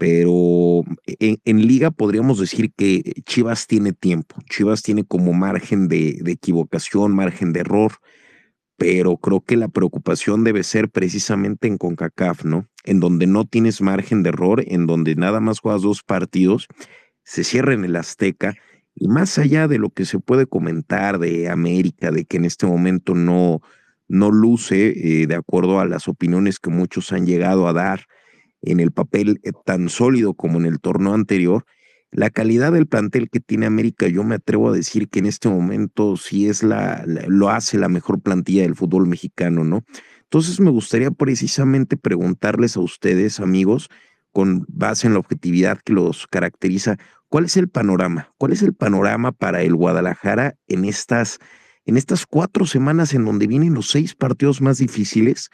pero 0.00 0.82
en, 1.04 1.66
liga 1.66 1.90
podríamos 1.90 2.38
decir 2.38 2.72
que 2.74 3.02
Chivas 3.26 3.66
tiene 3.66 3.92
tiempo, 3.92 4.34
Chivas 4.48 4.82
tiene 4.82 5.04
como 5.04 5.34
margen 5.34 5.88
de, 5.88 6.22
equivocación, 6.24 7.14
margen 7.14 7.52
de 7.52 7.60
error, 7.60 7.92
pero 8.78 9.18
creo 9.18 9.42
que 9.42 9.58
la 9.58 9.68
preocupación 9.68 10.42
debe 10.42 10.62
ser 10.62 10.88
precisamente 10.88 11.68
en 11.68 11.76
CONCACAF, 11.76 12.46
¿no? 12.46 12.66
En 12.84 12.98
donde 12.98 13.26
no 13.26 13.44
tienes 13.44 13.82
margen 13.82 14.22
de 14.22 14.30
error, 14.30 14.64
en 14.66 14.86
donde 14.86 15.16
nada 15.16 15.38
más 15.38 15.60
juegas 15.60 15.82
dos 15.82 16.02
partidos, 16.02 16.66
se 17.22 17.44
cierra 17.44 17.74
en 17.74 17.84
el 17.84 17.94
Azteca, 17.94 18.54
y 18.94 19.06
más 19.06 19.36
allá 19.36 19.68
de 19.68 19.76
lo 19.76 19.90
que 19.90 20.06
se 20.06 20.18
puede 20.18 20.46
comentar 20.46 21.18
de 21.18 21.50
América, 21.50 22.10
de 22.10 22.24
que 22.24 22.38
en 22.38 22.46
este 22.46 22.64
momento 22.66 23.14
no, 23.14 23.60
no 24.08 24.30
luce, 24.30 24.94
eh, 24.96 25.26
de 25.26 25.34
acuerdo 25.34 25.78
a 25.78 25.84
las 25.84 26.08
opiniones 26.08 26.58
que 26.58 26.70
muchos 26.70 27.12
han 27.12 27.26
llegado 27.26 27.68
a 27.68 27.74
dar, 27.74 28.06
en 28.62 28.80
el 28.80 28.92
papel 28.92 29.40
eh, 29.42 29.52
tan 29.64 29.88
sólido 29.88 30.34
como 30.34 30.58
en 30.58 30.66
el 30.66 30.80
torneo 30.80 31.14
anterior. 31.14 31.64
La 32.12 32.30
calidad 32.30 32.72
del 32.72 32.86
plantel 32.86 33.30
que 33.30 33.40
tiene 33.40 33.66
América, 33.66 34.08
yo 34.08 34.24
me 34.24 34.34
atrevo 34.34 34.68
a 34.68 34.72
decir 34.72 35.08
que 35.08 35.20
en 35.20 35.26
este 35.26 35.48
momento 35.48 36.16
sí 36.16 36.48
es 36.48 36.62
la, 36.62 37.04
lo 37.06 37.50
hace 37.50 37.78
la 37.78 37.88
mejor 37.88 38.20
plantilla 38.20 38.62
del 38.62 38.74
fútbol 38.74 39.06
mexicano, 39.06 39.62
¿no? 39.64 39.84
Entonces 40.24 40.58
me 40.60 40.70
gustaría 40.70 41.10
precisamente 41.10 41.96
preguntarles 41.96 42.76
a 42.76 42.80
ustedes, 42.80 43.40
amigos, 43.40 43.90
con 44.32 44.64
base 44.68 45.06
en 45.06 45.14
la 45.14 45.20
objetividad 45.20 45.80
que 45.84 45.92
los 45.92 46.26
caracteriza, 46.26 46.98
¿cuál 47.28 47.44
es 47.46 47.56
el 47.56 47.68
panorama? 47.68 48.32
¿Cuál 48.38 48.52
es 48.52 48.62
el 48.62 48.74
panorama 48.74 49.32
para 49.32 49.62
el 49.62 49.74
Guadalajara 49.74 50.54
en 50.68 50.84
estas, 50.84 51.38
en 51.84 51.96
estas 51.96 52.26
cuatro 52.26 52.66
semanas 52.66 53.14
en 53.14 53.24
donde 53.24 53.46
vienen 53.46 53.74
los 53.74 53.90
seis 53.90 54.14
partidos 54.14 54.60
más 54.60 54.78
difíciles? 54.78 55.50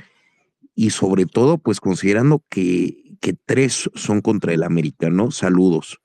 Y 0.76 0.90
sobre 0.90 1.26
todo, 1.26 1.58
pues 1.58 1.80
considerando 1.80 2.44
que, 2.48 3.16
que 3.20 3.34
tres 3.44 3.90
son 3.94 4.20
contra 4.20 4.52
el 4.52 4.62
América, 4.62 5.10
¿no? 5.10 5.32
Saludos. 5.32 5.98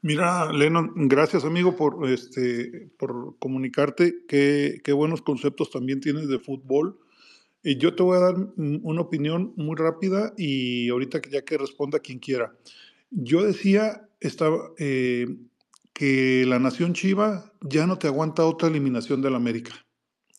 Mira, 0.00 0.50
Lennon, 0.52 0.92
gracias 1.08 1.44
amigo 1.44 1.76
por, 1.76 2.08
este, 2.08 2.90
por 2.98 3.36
comunicarte. 3.38 4.24
Qué, 4.26 4.80
qué 4.82 4.92
buenos 4.92 5.20
conceptos 5.20 5.70
también 5.70 6.00
tienes 6.00 6.28
de 6.28 6.38
fútbol. 6.38 6.98
Y 7.62 7.78
yo 7.78 7.94
te 7.94 8.02
voy 8.02 8.18
a 8.18 8.20
dar 8.20 8.34
una 8.56 9.00
opinión 9.00 9.54
muy 9.56 9.74
rápida 9.76 10.34
y 10.36 10.90
ahorita 10.90 11.20
ya 11.30 11.42
que 11.42 11.58
responda 11.58 11.98
quien 11.98 12.18
quiera. 12.18 12.54
Yo 13.10 13.42
decía 13.42 14.06
estaba, 14.20 14.72
eh, 14.78 15.26
que 15.94 16.44
la 16.46 16.58
Nación 16.58 16.92
Chiva 16.92 17.52
ya 17.62 17.86
no 17.86 17.98
te 17.98 18.08
aguanta 18.08 18.44
otra 18.44 18.68
eliminación 18.68 19.22
del 19.22 19.34
América. 19.34 19.72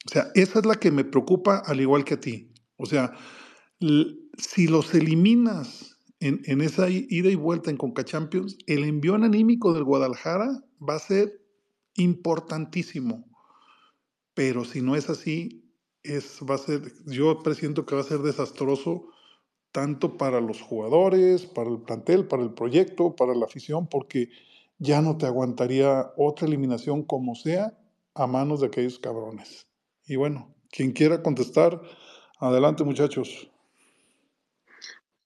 O 0.05 0.09
sea, 0.09 0.27
esa 0.35 0.59
es 0.59 0.65
la 0.65 0.75
que 0.75 0.91
me 0.91 1.03
preocupa 1.05 1.63
al 1.65 1.81
igual 1.81 2.03
que 2.03 2.13
a 2.13 2.19
ti. 2.19 2.51
O 2.77 2.85
sea, 2.85 3.13
si 4.37 4.67
los 4.67 4.93
eliminas 4.93 5.97
en, 6.19 6.41
en, 6.45 6.61
esa 6.61 6.89
ida 6.89 7.29
y 7.29 7.35
vuelta 7.35 7.69
en 7.69 7.77
Conca 7.77 8.03
Champions, 8.03 8.57
el 8.67 8.83
envión 8.83 9.23
anímico 9.23 9.73
del 9.73 9.83
Guadalajara 9.83 10.63
va 10.81 10.95
a 10.95 10.99
ser 10.99 11.41
importantísimo. 11.95 13.25
Pero 14.33 14.65
si 14.65 14.81
no 14.81 14.95
es 14.95 15.09
así, 15.09 15.65
es, 16.03 16.39
va 16.49 16.55
a 16.55 16.59
ser, 16.59 16.93
yo 17.05 17.41
presiento 17.41 17.85
que 17.85 17.95
va 17.95 18.01
a 18.01 18.05
ser 18.05 18.19
desastroso 18.19 19.07
tanto 19.71 20.17
para 20.17 20.39
los 20.39 20.61
jugadores, 20.61 21.45
para 21.45 21.69
el 21.69 21.81
plantel, 21.81 22.27
para 22.27 22.43
el 22.43 22.53
proyecto, 22.53 23.15
para 23.15 23.35
la 23.35 23.45
afición, 23.45 23.87
porque 23.87 24.29
ya 24.77 25.01
no 25.01 25.17
te 25.17 25.25
aguantaría 25.25 26.11
otra 26.15 26.47
eliminación 26.47 27.03
como 27.03 27.35
sea 27.35 27.77
a 28.13 28.27
manos 28.27 28.61
de 28.61 28.67
aquellos 28.67 28.99
cabrones. 28.99 29.67
Y 30.05 30.15
bueno, 30.15 30.55
quien 30.69 30.91
quiera 30.91 31.21
contestar, 31.21 31.81
adelante 32.45 32.83
muchachos. 32.83 33.49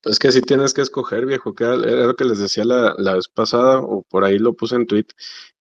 Pues 0.01 0.17
que 0.17 0.32
si 0.32 0.41
tienes 0.41 0.74
que 0.74 0.82
escoger, 0.82 1.26
viejo, 1.26 1.53
que 1.53 1.65
era, 1.65 1.76
lo 1.76 2.15
que 2.15 2.24
les 2.24 2.39
decía 2.39 2.63
la, 2.63 2.95
la, 2.97 3.15
vez 3.15 3.28
pasada, 3.28 3.80
o 3.80 4.01
por 4.03 4.24
ahí 4.24 4.39
lo 4.39 4.53
puse 4.53 4.76
en 4.76 4.88
tweet. 4.88 5.07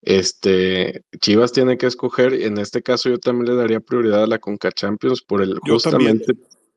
Este, 0.02 1.02
Chivas 1.20 1.52
tiene 1.52 1.76
que 1.76 1.86
escoger, 1.86 2.34
en 2.34 2.58
este 2.58 2.82
caso 2.82 3.08
yo 3.08 3.18
también 3.18 3.46
le 3.50 3.56
daría 3.56 3.80
prioridad 3.80 4.22
a 4.22 4.28
la 4.28 4.38
Conca 4.38 4.70
Champions 4.70 5.22
por 5.22 5.42
el 5.42 5.58
yo 5.66 5.74
justamente 5.74 6.34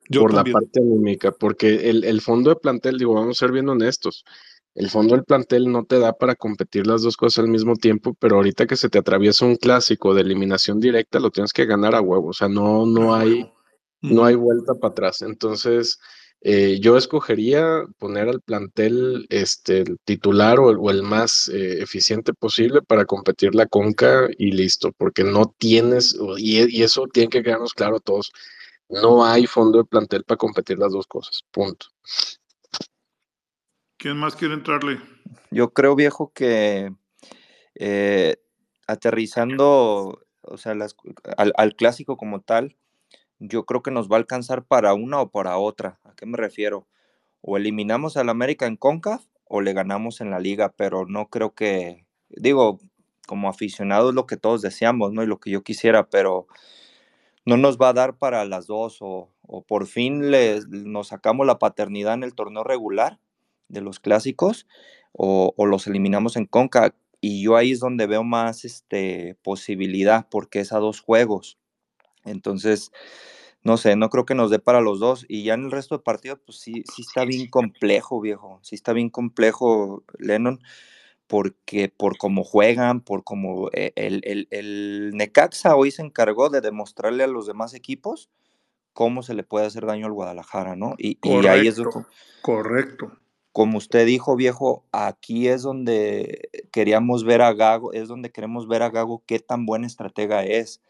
yo 0.09 0.21
por 0.21 0.33
también. 0.33 0.53
la 0.53 0.59
parte 0.59 0.79
anímica, 0.79 1.31
porque 1.31 1.89
el, 1.89 2.03
el 2.03 2.21
fondo 2.21 2.49
de 2.49 2.55
plantel, 2.55 2.97
digo, 2.97 3.13
vamos 3.13 3.37
a 3.37 3.45
ser 3.45 3.51
bien 3.51 3.69
honestos, 3.69 4.25
el 4.73 4.89
fondo 4.89 5.15
del 5.15 5.23
plantel 5.23 5.71
no 5.71 5.85
te 5.85 5.99
da 5.99 6.13
para 6.13 6.35
competir 6.35 6.87
las 6.87 7.01
dos 7.01 7.17
cosas 7.17 7.43
al 7.43 7.49
mismo 7.49 7.75
tiempo, 7.75 8.15
pero 8.19 8.37
ahorita 8.37 8.67
que 8.67 8.77
se 8.77 8.89
te 8.89 8.99
atraviesa 8.99 9.45
un 9.45 9.55
clásico 9.55 10.13
de 10.13 10.21
eliminación 10.21 10.79
directa, 10.79 11.19
lo 11.19 11.29
tienes 11.29 11.53
que 11.53 11.65
ganar 11.65 11.93
a 11.93 12.01
huevo, 12.01 12.29
o 12.29 12.33
sea, 12.33 12.47
no, 12.47 12.85
no 12.85 13.13
hay, 13.13 13.51
no 14.01 14.25
hay 14.25 14.35
vuelta 14.35 14.75
para 14.75 14.91
atrás. 14.91 15.21
Entonces, 15.21 15.99
eh, 16.43 16.79
yo 16.81 16.97
escogería 16.97 17.85
poner 17.99 18.27
al 18.27 18.41
plantel 18.41 19.27
este, 19.29 19.81
el 19.81 19.99
titular 20.05 20.59
o 20.59 20.71
el, 20.71 20.77
o 20.79 20.89
el 20.89 21.03
más 21.03 21.47
eh, 21.49 21.83
eficiente 21.83 22.33
posible 22.33 22.81
para 22.81 23.05
competir 23.05 23.53
la 23.53 23.67
conca 23.67 24.27
y 24.39 24.51
listo, 24.51 24.91
porque 24.91 25.23
no 25.23 25.53
tienes, 25.59 26.17
y, 26.37 26.77
y, 26.77 26.81
eso 26.81 27.05
tiene 27.13 27.29
que 27.29 27.43
quedarnos 27.43 27.75
claro 27.75 27.97
a 27.97 27.99
todos, 27.99 28.31
no 28.89 29.23
hay 29.23 29.45
fondo 29.45 29.77
de 29.77 29.85
plantel 29.85 30.23
para 30.23 30.39
competir 30.39 30.79
las 30.79 30.91
dos 30.91 31.05
cosas, 31.05 31.45
punto. 31.51 31.85
¿Quién 33.97 34.17
más 34.17 34.35
quiere 34.35 34.55
entrarle? 34.55 34.99
Yo 35.51 35.71
creo, 35.73 35.95
viejo, 35.95 36.31
que 36.33 36.91
eh, 37.75 38.37
aterrizando, 38.87 40.25
o 40.41 40.57
sea, 40.57 40.73
las, 40.73 40.95
al, 41.37 41.53
al 41.55 41.75
clásico 41.75 42.17
como 42.17 42.41
tal, 42.41 42.75
yo 43.41 43.65
creo 43.65 43.81
que 43.81 43.89
nos 43.89 44.07
va 44.07 44.17
a 44.17 44.19
alcanzar 44.19 44.63
para 44.63 44.93
una 44.93 45.19
o 45.19 45.29
para 45.31 45.57
otra. 45.57 45.99
¿A 46.03 46.13
qué 46.15 46.27
me 46.27 46.37
refiero? 46.37 46.87
O 47.41 47.57
eliminamos 47.57 48.15
al 48.15 48.29
América 48.29 48.67
en 48.67 48.77
CONCAF 48.77 49.25
o 49.45 49.61
le 49.61 49.73
ganamos 49.73 50.21
en 50.21 50.29
la 50.29 50.39
liga, 50.39 50.73
pero 50.77 51.07
no 51.07 51.27
creo 51.27 51.55
que, 51.55 52.05
digo, 52.29 52.79
como 53.27 53.49
aficionado 53.49 54.09
es 54.09 54.15
lo 54.15 54.27
que 54.27 54.37
todos 54.37 54.61
deseamos, 54.61 55.11
¿no? 55.11 55.23
Y 55.23 55.27
lo 55.27 55.39
que 55.39 55.49
yo 55.49 55.63
quisiera, 55.63 56.07
pero 56.07 56.45
no 57.45 57.57
nos 57.57 57.79
va 57.79 57.89
a 57.89 57.93
dar 57.93 58.15
para 58.17 58.45
las 58.45 58.67
dos 58.67 58.97
o, 59.01 59.29
o 59.47 59.63
por 59.63 59.87
fin 59.87 60.29
les, 60.29 60.67
nos 60.67 61.07
sacamos 61.07 61.47
la 61.47 61.57
paternidad 61.57 62.13
en 62.13 62.23
el 62.23 62.35
torneo 62.35 62.63
regular 62.63 63.19
de 63.69 63.81
los 63.81 63.99
clásicos 63.99 64.67
o, 65.13 65.53
o 65.57 65.65
los 65.65 65.87
eliminamos 65.87 66.37
en 66.37 66.45
CONCAF. 66.45 66.93
Y 67.21 67.43
yo 67.43 67.55
ahí 67.55 67.71
es 67.71 67.79
donde 67.79 68.05
veo 68.05 68.23
más 68.23 68.65
este, 68.65 69.35
posibilidad 69.41 70.27
porque 70.29 70.59
es 70.59 70.71
a 70.73 70.77
dos 70.77 71.01
juegos. 71.01 71.57
Entonces, 72.25 72.91
no 73.63 73.77
sé, 73.77 73.95
no 73.95 74.09
creo 74.09 74.25
que 74.25 74.35
nos 74.35 74.49
dé 74.49 74.59
para 74.59 74.81
los 74.81 74.99
dos. 74.99 75.25
Y 75.27 75.43
ya 75.43 75.53
en 75.53 75.65
el 75.65 75.71
resto 75.71 75.97
de 75.97 76.03
partidos, 76.03 76.39
pues 76.45 76.59
sí, 76.59 76.83
sí 76.93 77.03
está 77.03 77.25
bien 77.25 77.47
complejo, 77.47 78.21
viejo. 78.21 78.59
Sí 78.63 78.75
está 78.75 78.93
bien 78.93 79.09
complejo, 79.09 80.03
Lennon, 80.17 80.61
porque 81.27 81.87
por 81.89 82.17
cómo 82.17 82.43
juegan, 82.43 83.01
por 83.01 83.23
cómo 83.23 83.69
el, 83.71 84.21
el, 84.23 84.47
el, 84.49 85.11
Necaxa 85.13 85.75
hoy 85.75 85.91
se 85.91 86.01
encargó 86.01 86.49
de 86.49 86.61
demostrarle 86.61 87.23
a 87.23 87.27
los 87.27 87.47
demás 87.47 87.73
equipos 87.73 88.29
cómo 88.93 89.23
se 89.23 89.33
le 89.33 89.43
puede 89.43 89.65
hacer 89.65 89.85
daño 89.85 90.07
al 90.07 90.13
Guadalajara, 90.13 90.75
¿no? 90.75 90.95
Y, 90.97 91.15
correcto, 91.15 91.45
y 91.45 91.47
ahí 91.47 91.67
es 91.67 91.75
donde, 91.77 92.05
correcto. 92.41 93.13
Como 93.53 93.77
usted 93.77 94.05
dijo, 94.05 94.35
viejo, 94.35 94.85
aquí 94.91 95.47
es 95.47 95.61
donde 95.61 96.49
queríamos 96.71 97.25
ver 97.25 97.41
a 97.41 97.53
Gago, 97.53 97.93
es 97.93 98.07
donde 98.07 98.31
queremos 98.31 98.67
ver 98.67 98.81
a 98.81 98.89
Gago 98.89 99.23
qué 99.25 99.39
tan 99.39 99.65
buena 99.65 99.87
estratega 99.87 100.43
es 100.45 100.81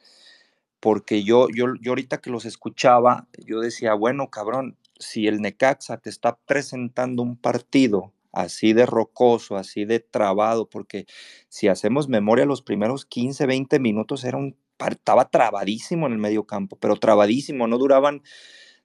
porque 0.81 1.23
yo, 1.23 1.47
yo, 1.55 1.67
yo 1.79 1.91
ahorita 1.91 2.19
que 2.19 2.31
los 2.31 2.45
escuchaba, 2.45 3.27
yo 3.45 3.61
decía, 3.61 3.93
bueno, 3.93 4.29
cabrón, 4.29 4.77
si 4.99 5.27
el 5.27 5.39
Necaxa 5.39 5.97
te 5.97 6.09
está 6.09 6.37
presentando 6.45 7.23
un 7.23 7.37
partido 7.37 8.11
así 8.33 8.73
de 8.73 8.87
rocoso, 8.87 9.57
así 9.57 9.85
de 9.85 9.99
trabado, 9.99 10.67
porque 10.67 11.05
si 11.49 11.67
hacemos 11.67 12.09
memoria, 12.09 12.45
los 12.45 12.63
primeros 12.63 13.05
15, 13.05 13.45
20 13.45 13.79
minutos 13.79 14.23
era 14.23 14.37
un, 14.37 14.57
estaba 14.89 15.29
trabadísimo 15.29 16.07
en 16.07 16.13
el 16.13 16.17
medio 16.17 16.45
campo, 16.45 16.77
pero 16.79 16.95
trabadísimo, 16.95 17.67
no 17.67 17.77
duraban 17.77 18.23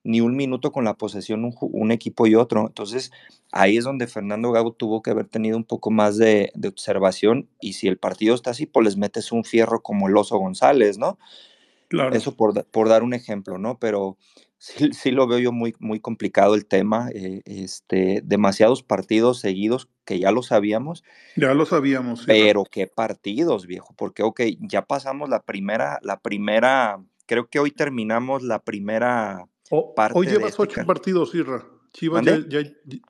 ni 0.04 0.20
un 0.20 0.36
minuto 0.36 0.72
con 0.72 0.84
la 0.84 0.98
posesión 0.98 1.50
un, 1.60 1.90
equipo 1.90 2.26
y 2.26 2.34
otro. 2.34 2.66
Entonces, 2.66 3.10
ahí 3.50 3.78
es 3.78 3.84
donde 3.84 4.06
Fernando 4.06 4.52
Gago 4.52 4.72
tuvo 4.72 5.02
que 5.02 5.10
haber 5.10 5.26
tenido 5.26 5.56
un 5.56 5.64
poco 5.64 5.90
más 5.90 6.18
de, 6.18 6.52
de 6.54 6.68
observación 6.68 7.48
y 7.60 7.72
si 7.72 7.88
el 7.88 7.96
partido 7.96 8.34
está 8.34 8.50
así, 8.50 8.66
pues 8.66 8.84
les 8.84 8.96
metes 8.96 9.32
un 9.32 9.44
fierro 9.44 9.82
como 9.82 10.08
el 10.08 10.16
Oso 10.16 10.38
González, 10.38 10.98
¿no? 10.98 11.18
Claro. 11.88 12.14
Eso 12.14 12.36
por, 12.36 12.64
por, 12.66 12.88
dar 12.88 13.02
un 13.02 13.14
ejemplo, 13.14 13.58
¿no? 13.58 13.78
Pero 13.78 14.16
sí, 14.58 14.92
sí, 14.92 15.10
lo 15.10 15.26
veo 15.26 15.38
yo 15.38 15.52
muy, 15.52 15.74
muy 15.78 16.00
complicado 16.00 16.54
el 16.54 16.66
tema. 16.66 17.08
Eh, 17.14 17.42
este, 17.44 18.22
demasiados 18.24 18.82
partidos 18.82 19.40
seguidos 19.40 19.88
que 20.04 20.18
ya 20.18 20.30
lo 20.30 20.42
sabíamos. 20.42 21.04
Ya 21.36 21.54
lo 21.54 21.66
sabíamos. 21.66 22.20
Sí, 22.20 22.24
pero 22.26 22.64
qué 22.64 22.86
partidos, 22.86 23.66
viejo. 23.66 23.94
Porque, 23.96 24.22
ok, 24.22 24.40
ya 24.60 24.86
pasamos 24.86 25.28
la 25.28 25.42
primera, 25.42 25.98
la 26.02 26.20
primera, 26.20 27.00
creo 27.26 27.48
que 27.48 27.58
hoy 27.58 27.70
terminamos 27.70 28.42
la 28.42 28.60
primera 28.60 29.46
o, 29.70 29.94
parte. 29.94 30.18
Hoy 30.18 30.26
llevas 30.26 30.50
este 30.50 30.62
ocho 30.62 30.86
partidos, 30.86 31.34
Irra. 31.34 31.64
Chivas 31.96 32.26
ya, 32.26 32.38
ya, 32.46 32.60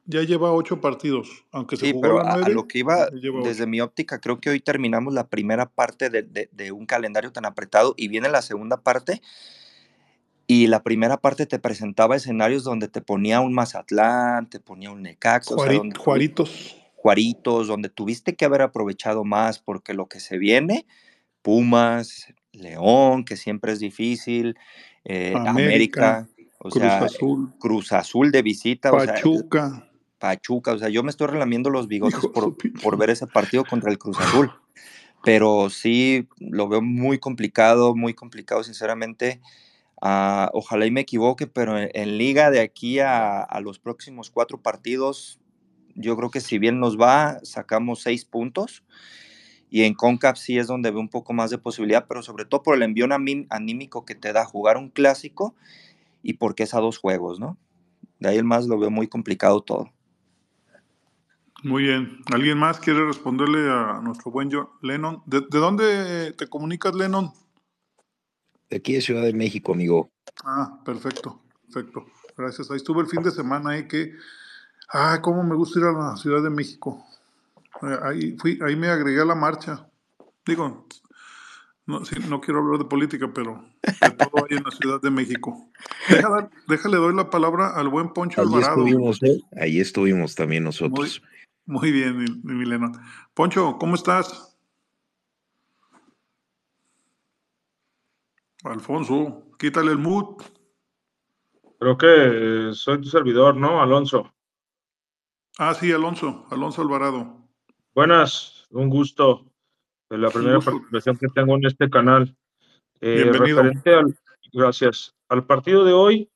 ya, 0.05 0.22
lleva 0.22 0.53
ocho 0.53 0.80
partidos, 0.80 1.45
aunque 1.51 1.76
se 1.76 1.87
sí, 1.87 1.91
jugó 1.91 2.03
pero 2.03 2.22
la 2.22 2.34
a, 2.34 2.49
lo 2.49 2.68
que 2.68 2.78
iba, 2.78 3.09
desde 3.43 3.66
mi 3.66 3.80
óptica, 3.80 4.20
creo 4.20 4.39
que 4.39 4.49
hoy 4.49 4.61
terminamos 4.61 5.12
la 5.12 5.26
primera 5.26 5.66
parte 5.66 6.09
de, 6.09 6.22
de, 6.22 6.49
de, 6.53 6.70
un 6.70 6.87
calendario 6.87 7.32
tan 7.32 7.47
apretado 7.47 7.95
y 7.97 8.07
viene 8.07 8.28
la 8.28 8.43
segunda 8.43 8.76
parte. 8.76 9.22
Y 10.47 10.68
la 10.68 10.84
primera 10.84 11.16
parte 11.16 11.47
te 11.47 11.59
presentaba 11.59 12.14
escenarios 12.14 12.62
donde 12.62 12.87
te 12.87 13.01
ponía 13.01 13.41
un 13.41 13.55
Mazatlán, 13.55 14.49
te 14.49 14.61
ponía 14.61 14.93
un 14.93 15.03
Necaxa, 15.03 15.57
o 15.57 15.64
sea, 15.64 15.72
donde, 15.72 15.99
Juaritos. 15.99 16.76
Juaritos, 16.95 17.66
donde 17.66 17.89
tuviste 17.89 18.37
que 18.37 18.45
haber 18.45 18.62
aprovechado 18.62 19.24
más, 19.24 19.59
porque 19.59 19.95
lo 19.95 20.07
que 20.07 20.20
se 20.20 20.39
viene, 20.39 20.87
Pumas, 21.43 22.32
León, 22.53 23.24
que 23.24 23.37
siempre 23.37 23.72
es 23.72 23.80
difícil, 23.80 24.57
eh, 25.05 25.34
América, 25.34 26.18
América 26.18 26.36
o 26.67 26.71
Cruz 26.71 26.83
sea, 26.83 26.99
Azul. 26.99 27.53
Cruz 27.59 27.93
Azul 27.93 28.31
de 28.31 28.43
visita. 28.43 28.91
Pachuca. 28.91 29.67
O 29.67 29.71
sea, 29.71 29.91
Pachuca, 30.19 30.73
o 30.73 30.79
sea, 30.79 30.89
yo 30.89 31.03
me 31.03 31.11
estoy 31.11 31.27
relamiendo 31.27 31.71
los 31.71 31.89
bigotes 31.89 32.21
por, 32.33 32.57
por, 32.57 32.97
ver 32.97 33.11
ese 33.11 33.27
partido 33.27 33.64
contra 33.64 33.91
el 33.91 33.99
Cruz 33.99 34.19
Azul. 34.19 34.51
Pero 35.25 35.71
sí, 35.71 36.29
lo 36.39 36.69
veo 36.69 36.81
muy 36.81 37.19
complicado, 37.19 37.95
muy 37.95 38.14
complicado, 38.14 38.62
sinceramente. 38.62 39.41
Uh, 40.01 40.49
ojalá 40.53 40.87
y 40.87 40.91
me 40.91 41.01
equivoque, 41.01 41.47
pero 41.47 41.79
en, 41.79 41.91
en 41.95 42.19
liga 42.19 42.51
de 42.51 42.61
aquí 42.61 43.01
a, 43.01 43.41
a, 43.43 43.61
los 43.61 43.79
próximos 43.79 44.31
cuatro 44.31 44.61
partidos, 44.61 45.41
yo 45.95 46.17
creo 46.17 46.31
que 46.31 46.41
si 46.41 46.59
bien 46.59 46.81
nos 46.81 46.99
va, 46.99 47.39
sacamos 47.43 48.03
seis 48.03 48.25
puntos. 48.25 48.85
Y 49.69 49.83
en 49.83 49.95
CONCAP 49.95 50.37
sí 50.37 50.59
es 50.59 50.69
donde 50.69 50.91
veo 50.91 51.01
un 51.01 51.09
poco 51.09 51.33
más 51.33 51.51
de 51.51 51.59
posibilidad, 51.59 52.07
pero 52.09 52.23
sobre 52.23 52.45
todo 52.45 52.62
por 52.62 52.77
el 52.77 52.83
envío 52.83 53.07
anímico 53.51 54.05
que 54.05 54.14
te 54.14 54.33
da 54.33 54.45
jugar 54.45 54.77
un 54.77 54.91
clásico 54.91 55.55
y 56.27 56.33
porque 56.35 56.64
es 56.64 56.74
a 56.74 56.81
dos 56.81 56.99
juegos, 56.99 57.39
¿no? 57.39 57.57
De 58.18 58.29
ahí 58.29 58.37
el 58.37 58.45
más 58.45 58.66
lo 58.66 58.79
veo 58.81 58.91
muy 58.91 59.07
complicado 59.07 59.61
todo. 59.61 59.93
Muy 61.62 61.85
bien. 61.85 62.18
¿Alguien 62.33 62.59
más 62.59 62.81
quiere 62.81 63.07
responderle 63.07 63.70
a 63.70 64.01
nuestro 64.03 64.33
buen 64.33 64.51
John 64.51 64.68
Lennon? 64.83 65.22
¿De, 65.24 65.41
de 65.41 65.59
dónde 65.59 66.33
te 66.33 66.49
comunicas, 66.49 66.97
Lennon? 66.97 67.33
De 68.68 68.79
aquí 68.79 68.95
de 68.95 69.03
Ciudad 69.03 69.22
de 69.22 69.33
México, 69.35 69.72
amigo. 69.72 70.11
Ah, 70.45 70.81
perfecto, 70.85 71.43
perfecto. 71.62 72.07
Gracias. 72.37 72.70
Ahí 72.72 72.79
estuve 72.79 73.03
el 73.03 73.09
fin 73.09 73.22
de 73.22 73.31
semana 73.31 73.70
ahí 73.70 73.87
que... 73.87 74.12
Ah, 74.93 75.20
cómo 75.22 75.45
me 75.45 75.55
gusta 75.55 75.79
ir 75.79 75.85
a 75.85 75.93
la 75.93 76.16
Ciudad 76.16 76.43
de 76.43 76.51
México. 76.51 77.05
Eh, 77.83 77.99
Ahí, 78.03 78.37
fui, 78.37 78.59
ahí 78.66 78.74
me 78.74 78.89
agregué 78.89 79.20
a 79.20 79.24
la 79.24 79.37
marcha. 79.37 79.89
Digo, 80.45 80.86
no, 81.87 82.05
sí, 82.05 82.16
no 82.28 82.41
quiero 82.41 82.61
hablar 82.61 82.78
de 82.78 82.84
política, 82.84 83.30
pero 83.32 83.64
de 83.82 84.11
todo 84.12 84.45
hay 84.49 84.57
en 84.57 84.64
la 84.64 84.70
Ciudad 84.70 85.01
de 85.01 85.11
México. 85.11 85.70
Déjale, 86.68 86.97
doy 86.97 87.14
la 87.14 87.30
palabra 87.30 87.70
al 87.76 87.89
buen 87.89 88.12
Poncho 88.12 88.41
Ahí 88.41 88.47
Alvarado. 88.49 88.84
estuvimos, 88.87 89.22
¿eh? 89.22 89.41
Ahí 89.61 89.80
estuvimos 89.80 90.34
también 90.34 90.64
Muy, 90.64 90.68
nosotros. 90.68 91.22
muy 91.64 91.93
bien, 91.93 92.18
mi, 92.18 92.24
mi 92.43 92.55
Mileno. 92.55 92.93
Poncho, 93.34 93.76
¿cómo 93.78 93.95
estás? 93.95 94.59
Alfonso, 98.64 99.45
quítale 99.59 99.93
el 99.93 99.99
mood. 99.99 100.43
Creo 101.78 101.97
que 101.99 102.07
eh, 102.09 102.70
soy 102.72 103.01
tu 103.01 103.09
servidor, 103.09 103.57
¿no, 103.57 103.80
Alonso? 103.82 104.32
Ah, 105.59 105.74
sí, 105.74 105.93
Alonso, 105.93 106.47
Alonso 106.51 106.82
Alvarado. 106.82 107.49
Buenas, 107.95 108.66
un 108.70 108.89
gusto. 108.89 109.53
La 110.09 110.31
primera 110.31 110.61
participación 110.61 111.19
que 111.19 111.27
tengo 111.29 111.57
en 111.57 111.67
este 111.67 111.91
canal. 111.91 112.37
Eh, 113.01 113.25
Bienvenido. 113.25 113.61
al, 113.61 114.17
gracias, 114.53 115.15
al 115.29 115.45
partido 115.45 115.85
de 115.85 115.93
hoy, 115.93 116.31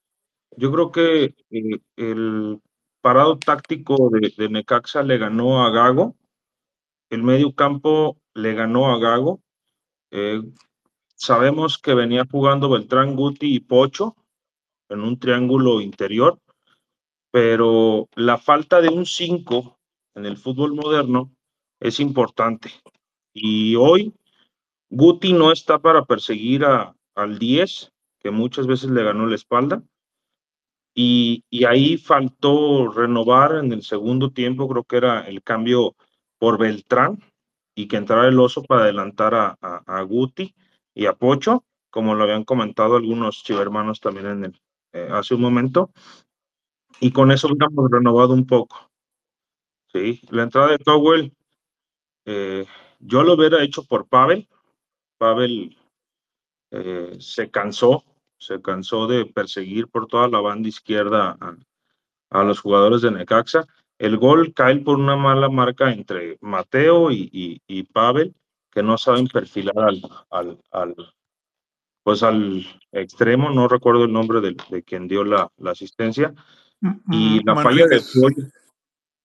yo 0.57 0.73
creo 0.73 0.91
que 0.91 1.35
eh, 1.51 1.81
el 1.97 2.61
parado 3.01 3.39
táctico 3.39 4.11
de, 4.11 4.35
de 4.37 4.49
Necaxa 4.49 5.03
le 5.05 5.19
ganó 5.19 5.65
a 5.65 5.71
Gago, 5.71 6.17
el 7.11 7.23
medio 7.23 7.55
campo 7.55 8.19
le 8.35 8.55
ganó 8.55 8.93
a 8.93 8.99
Gago. 8.99 9.41
Eh, 10.11 10.43
sabemos 11.15 11.79
que 11.79 11.95
venía 11.95 12.27
jugando 12.29 12.71
Beltrán, 12.71 13.15
Guti 13.15 13.55
y 13.55 13.61
Pocho 13.61 14.17
en 14.89 15.03
un 15.03 15.19
triángulo 15.19 15.81
interior, 15.81 16.41
pero 17.31 18.09
la 18.17 18.37
falta 18.37 18.81
de 18.81 18.89
un 18.89 19.07
5 19.07 19.79
en 20.17 20.27
el 20.27 20.37
fútbol 20.37 20.75
moderno 20.75 21.33
es 21.79 22.01
importante. 22.01 22.73
Y 23.33 23.77
hoy 23.77 24.15
Guti 24.91 25.33
no 25.33 25.53
está 25.53 25.79
para 25.79 26.05
perseguir 26.05 26.65
a, 26.65 26.95
al 27.15 27.39
10, 27.39 27.93
que 28.19 28.31
muchas 28.31 28.67
veces 28.67 28.91
le 28.91 29.05
ganó 29.05 29.27
la 29.27 29.37
espalda. 29.37 29.83
Y, 30.95 31.45
y 31.49 31.65
ahí 31.65 31.97
faltó 31.97 32.91
renovar 32.91 33.57
en 33.57 33.73
el 33.73 33.83
segundo 33.83 34.33
tiempo, 34.33 34.69
creo 34.69 34.85
que 34.85 34.97
era 34.97 35.21
el 35.21 35.43
cambio 35.43 35.95
por 36.39 36.59
Beltrán 36.59 37.19
y 37.75 37.87
que 37.87 37.97
entrara 37.97 38.29
el 38.29 38.41
oso 38.41 38.63
para 38.65 38.83
adelantar 38.83 39.35
a, 39.35 39.59
a, 39.61 40.03
Guti 40.03 40.55
y 40.95 41.07
a 41.07 41.13
Pocho, 41.13 41.65
como 41.91 42.15
lo 42.15 42.25
habían 42.25 42.45
comentado 42.45 42.97
algunos 42.97 43.45
chivermanos 43.45 44.01
también 44.01 44.27
en 44.27 44.45
el, 44.47 44.61
eh, 44.93 45.09
hace 45.13 45.35
un 45.35 45.43
momento. 45.43 45.93
Y 47.01 47.13
con 47.13 47.31
eso 47.31 47.49
hubiéramos 47.49 47.91
renovado 47.91 48.35
un 48.35 48.47
poco. 48.47 48.91
Sí, 49.93 50.21
la 50.31 50.43
entrada 50.43 50.73
de 50.73 50.79
Cowell, 50.79 51.33
eh, 52.27 52.67
yo 53.01 53.23
lo 53.23 53.35
hubiera 53.35 53.63
hecho 53.63 53.85
por 53.85 54.07
Pavel. 54.07 54.49
Pavel 55.19 55.77
eh, 56.71 57.17
se 57.19 57.51
cansó, 57.51 58.05
se 58.39 58.63
cansó 58.63 59.07
de 59.07 59.27
perseguir 59.27 59.89
por 59.89 60.07
toda 60.07 60.29
la 60.29 60.41
banda 60.41 60.69
izquierda 60.69 61.37
a, 61.41 61.57
a 62.31 62.45
los 62.45 62.61
jugadores 62.61 63.03
de 63.03 63.11
Necaxa. 63.11 63.67
El 63.99 64.17
gol 64.17 64.55
cae 64.55 64.77
por 64.77 64.99
una 64.99 65.17
mala 65.17 65.49
marca 65.49 65.93
entre 65.93 66.39
Mateo 66.41 67.11
y, 67.11 67.29
y, 67.33 67.61
y 67.67 67.83
Pavel, 67.83 68.35
que 68.71 68.83
no 68.83 68.97
saben 68.97 69.27
perfilar 69.27 69.79
al, 69.79 70.01
al, 70.31 70.59
al, 70.71 70.95
pues 72.03 72.23
al 72.23 72.65
extremo, 72.93 73.51
no 73.51 73.69
recuerdo 73.69 74.05
el 74.05 74.13
nombre 74.13 74.41
de, 74.41 74.57
de 74.71 74.83
quien 74.83 75.09
dio 75.09 75.25
la, 75.25 75.51
la 75.59 75.73
asistencia, 75.73 76.33
y 77.11 77.45
la 77.45 77.57
falla 77.57 77.87
de 77.87 78.01
pollo, 78.01 78.49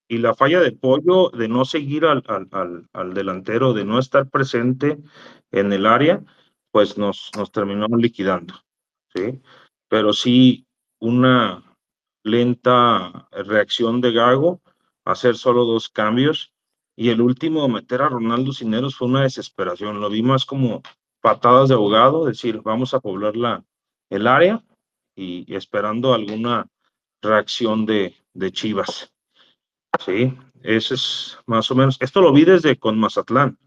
y 0.07 0.19
la 0.19 0.35
falla 0.35 0.59
de 0.59 0.71
pollo 0.71 1.29
de 1.29 1.47
no 1.47 1.65
seguir 1.65 2.05
al, 2.05 2.23
al, 2.27 2.47
al, 2.51 2.89
al 2.93 3.13
delantero, 3.13 3.73
de 3.73 3.85
no 3.85 3.99
estar 3.99 4.29
presente 4.29 4.99
en 5.51 5.73
el 5.73 5.85
área, 5.85 6.23
pues 6.71 6.97
nos, 6.97 7.31
nos 7.35 7.51
terminó 7.51 7.87
liquidando, 7.87 8.53
¿sí? 9.13 9.41
Pero 9.87 10.13
sí, 10.13 10.67
una 10.99 11.63
lenta 12.23 13.27
reacción 13.31 14.01
de 14.01 14.11
Gago, 14.11 14.61
hacer 15.05 15.35
solo 15.35 15.65
dos 15.65 15.89
cambios, 15.89 16.51
y 16.95 17.09
el 17.09 17.21
último, 17.21 17.67
meter 17.67 18.01
a 18.01 18.09
Ronaldo 18.09 18.53
Cineros, 18.53 18.95
fue 18.95 19.07
una 19.07 19.23
desesperación, 19.23 19.99
lo 19.99 20.09
vi 20.09 20.21
más 20.21 20.45
como 20.45 20.81
patadas 21.21 21.69
de 21.69 21.75
ahogado, 21.75 22.25
decir, 22.25 22.61
vamos 22.61 22.93
a 22.93 22.99
poblar 22.99 23.35
la, 23.35 23.63
el 24.09 24.27
área, 24.27 24.63
y, 25.15 25.51
y 25.51 25.55
esperando 25.55 26.13
alguna 26.13 26.67
reacción 27.21 27.85
de, 27.85 28.15
de 28.33 28.51
Chivas. 28.51 29.14
Sí, 29.99 30.33
ese 30.63 30.95
es 30.95 31.37
más 31.45 31.69
o 31.71 31.75
menos. 31.75 31.97
Esto 31.99 32.21
lo 32.21 32.33
vi 32.33 32.43
desde 32.45 32.77
con 32.77 32.97
Mazatlán. 32.99 33.57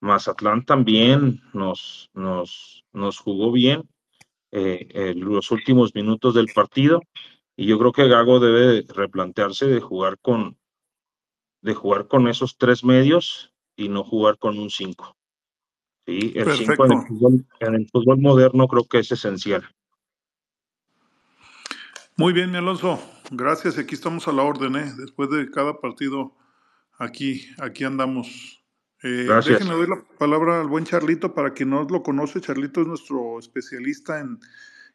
Mazatlán 0.00 0.64
también 0.64 1.42
nos, 1.52 2.10
nos, 2.14 2.84
nos 2.92 3.18
jugó 3.18 3.52
bien 3.52 3.88
eh, 4.52 4.88
en 4.92 5.20
los 5.20 5.50
últimos 5.50 5.94
minutos 5.94 6.34
del 6.34 6.48
partido 6.54 7.02
y 7.56 7.66
yo 7.66 7.78
creo 7.78 7.92
que 7.92 8.08
Gago 8.08 8.40
debe 8.40 8.84
replantearse 8.88 9.66
de 9.66 9.80
jugar 9.80 10.18
con 10.20 10.56
de 11.62 11.74
jugar 11.74 12.08
con 12.08 12.26
esos 12.26 12.56
tres 12.56 12.82
medios 12.84 13.52
y 13.76 13.90
no 13.90 14.02
jugar 14.02 14.38
con 14.38 14.58
un 14.58 14.70
5. 14.70 15.14
Sí, 16.06 16.32
el 16.34 16.50
5 16.56 16.86
en, 16.86 16.92
el 16.92 16.98
Perfecto. 16.98 17.14
fútbol- 17.14 17.46
en 17.60 17.74
el 17.74 17.88
fútbol 17.90 18.18
moderno 18.18 18.66
creo 18.66 18.84
que 18.84 19.00
es 19.00 19.12
esencial. 19.12 19.62
Muy 22.20 22.34
bien, 22.34 22.50
mi 22.50 22.58
Alonso. 22.58 23.00
Gracias. 23.30 23.78
Aquí 23.78 23.94
estamos 23.94 24.28
a 24.28 24.32
la 24.32 24.42
orden, 24.42 24.76
¿eh? 24.76 24.92
Después 24.98 25.30
de 25.30 25.50
cada 25.50 25.80
partido, 25.80 26.36
aquí, 26.98 27.46
aquí 27.56 27.84
andamos. 27.84 28.62
Eh, 29.02 29.24
Gracias. 29.26 29.60
déjenme 29.60 29.78
doy 29.78 29.88
la 29.88 30.04
palabra 30.18 30.60
al 30.60 30.68
buen 30.68 30.84
Charlito 30.84 31.32
para 31.32 31.54
quien 31.54 31.70
no 31.70 31.82
lo 31.84 32.02
conoce. 32.02 32.42
Charlito 32.42 32.82
es 32.82 32.88
nuestro 32.88 33.38
especialista 33.38 34.20
en 34.20 34.38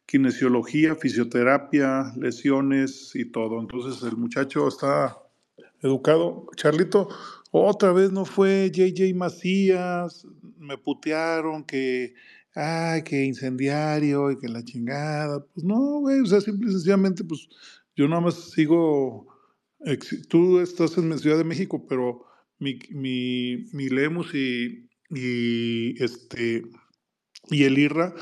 kinesiología, 0.06 0.94
fisioterapia, 0.94 2.14
lesiones 2.16 3.16
y 3.16 3.26
todo. 3.26 3.60
Entonces 3.60 4.04
el 4.04 4.18
muchacho 4.18 4.68
está 4.68 5.18
educado. 5.82 6.46
Charlito, 6.56 7.10
otra 7.50 7.92
vez 7.92 8.12
no 8.12 8.26
fue 8.26 8.70
JJ 8.72 9.16
Macías, 9.16 10.28
me 10.60 10.78
putearon 10.78 11.64
que, 11.64 12.14
ay, 12.56 13.04
que 13.04 13.24
incendiario 13.24 14.32
y 14.32 14.40
que 14.40 14.48
la 14.48 14.64
chingada. 14.64 15.46
Pues 15.54 15.64
no, 15.64 16.00
güey, 16.00 16.22
o 16.22 16.26
sea, 16.26 16.42
simple 16.42 16.70
y 16.70 16.74
sencillamente, 16.74 17.24
pues 17.24 17.48
yo 17.96 18.08
nada 18.08 18.22
más 18.22 18.36
sigo, 18.52 19.28
tú 20.30 20.60
estás 20.60 20.98
en 20.98 21.18
Ciudad 21.20 21.38
de 21.38 21.44
México, 21.44 21.86
pero 21.88 22.26
mi, 22.60 22.80
mi, 22.92 23.66
mi 23.74 23.90
Lemus 23.90 24.34
y, 24.34 24.90
y 25.10 26.04
este 26.04 26.64
y 27.50 27.64
el 27.64 27.78
IRRA, 27.78 28.14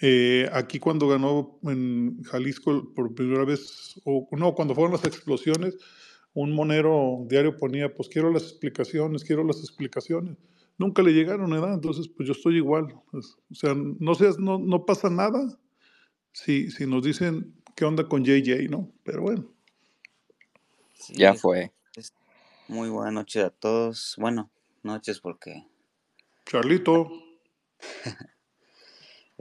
eh, 0.00 0.48
aquí 0.52 0.78
cuando 0.78 1.08
ganó 1.08 1.58
en 1.62 2.22
Jalisco 2.24 2.92
por 2.94 3.14
primera 3.14 3.44
vez, 3.44 4.00
o 4.04 4.28
no, 4.32 4.54
cuando 4.54 4.74
fueron 4.74 4.92
las 4.92 5.04
explosiones, 5.04 5.76
un 6.34 6.52
monero 6.52 7.24
diario 7.28 7.56
ponía, 7.56 7.94
pues 7.94 8.08
quiero 8.08 8.32
las 8.32 8.42
explicaciones, 8.44 9.22
quiero 9.22 9.44
las 9.44 9.58
explicaciones. 9.58 10.36
Nunca 10.78 11.02
le 11.02 11.12
llegaron, 11.12 11.50
¿verdad? 11.50 11.74
Entonces, 11.74 12.08
pues 12.08 12.26
yo 12.26 12.32
estoy 12.32 12.56
igual. 12.56 12.94
pues, 13.10 13.36
o 13.50 13.54
sea, 13.54 13.74
no, 13.76 14.14
seas, 14.14 14.38
no, 14.38 14.58
no 14.58 14.84
pasa 14.84 15.08
nada 15.10 15.40
si, 16.32 16.70
si 16.70 16.86
nos 16.86 17.02
dicen 17.04 17.54
qué 17.76 17.84
onda 17.84 18.08
con 18.08 18.24
JJ, 18.24 18.68
¿no? 18.70 18.90
Pero 19.04 19.22
bueno, 19.22 19.44
Sí, 20.94 21.14
Ya 21.16 21.34
fue. 21.34 21.72
es- 21.96 22.12
muy 22.68 22.88
buenas 22.88 23.12
noches 23.12 23.44
a 23.44 23.50
todos. 23.50 24.14
Bueno, 24.18 24.50
noches 24.82 25.20
porque... 25.20 25.66
Charlito, 26.46 27.08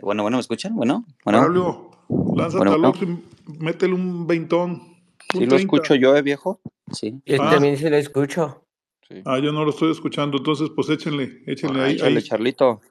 Bueno, 0.02 0.24
bueno, 0.24 0.38
¿me 0.38 0.42
escuchan? 0.42 0.76
Bueno, 0.76 1.06
bueno. 1.24 1.40
Braulio, 1.42 1.92
lánzate 2.36 2.58
Bueno, 2.58 2.74
al 2.88 2.94
bueno. 2.94 3.22
Y 3.48 3.64
métele 3.64 3.94
un 3.94 4.26
veintón. 4.26 4.72
Un 4.72 5.00
¿Sí 5.34 5.40
lo 5.46 5.56
30. 5.56 5.56
escucho 5.58 5.96
yo, 5.96 6.16
eh, 6.16 6.22
viejo? 6.24 6.60
Sí. 6.92 7.22
Yo 7.26 7.42
Ah. 7.44 7.52
también 7.52 7.78
se 7.78 7.90
lo 7.90 7.98
escucho. 7.98 8.66
Sí. 9.12 9.22
Ah, 9.26 9.40
yo 9.40 9.52
no 9.52 9.64
lo 9.66 9.72
estoy 9.72 9.92
escuchando, 9.92 10.38
entonces 10.38 10.70
pues 10.74 10.90
échenle, 10.90 11.44
échenle 11.46 11.82
Ah, 11.82 11.86
ahí. 11.86 11.96
échale, 11.96 12.18
ahí. 12.18 12.24
Charlito. 12.24 12.82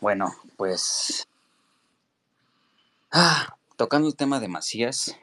Bueno, 0.00 0.32
pues... 0.56 1.28
Ah, 3.12 3.56
tocando 3.76 4.08
el 4.08 4.16
tema 4.16 4.40
de 4.40 4.48
Macías, 4.48 5.16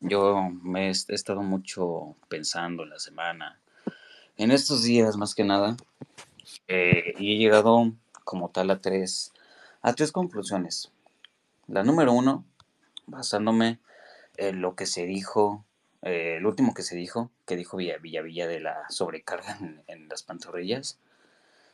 yo 0.00 0.50
me 0.62 0.88
he, 0.88 0.90
he 0.90 1.14
estado 1.14 1.42
mucho 1.42 2.16
pensando 2.28 2.82
en 2.82 2.90
la 2.90 2.98
semana, 2.98 3.58
en 4.36 4.50
estos 4.50 4.82
días 4.82 5.16
más 5.16 5.34
que 5.34 5.44
nada, 5.44 5.76
eh, 6.68 7.14
y 7.18 7.34
he 7.34 7.38
llegado 7.38 7.92
como 8.24 8.50
tal 8.50 8.70
a 8.70 8.80
tres, 8.80 9.32
a 9.82 9.94
tres 9.94 10.12
conclusiones. 10.12 10.90
La 11.68 11.84
número 11.84 12.12
uno, 12.12 12.44
basándome 13.06 13.78
en 14.36 14.60
lo 14.60 14.74
que 14.74 14.86
se 14.86 15.06
dijo 15.06 15.64
eh, 16.06 16.36
el 16.36 16.46
último 16.46 16.72
que 16.72 16.82
se 16.82 16.96
dijo, 16.96 17.30
que 17.46 17.56
dijo 17.56 17.76
Villa 17.76 17.98
Villa, 17.98 18.46
de 18.46 18.60
la 18.60 18.88
sobrecarga 18.88 19.58
en, 19.60 19.82
en 19.88 20.08
las 20.08 20.22
pantorrillas, 20.22 20.98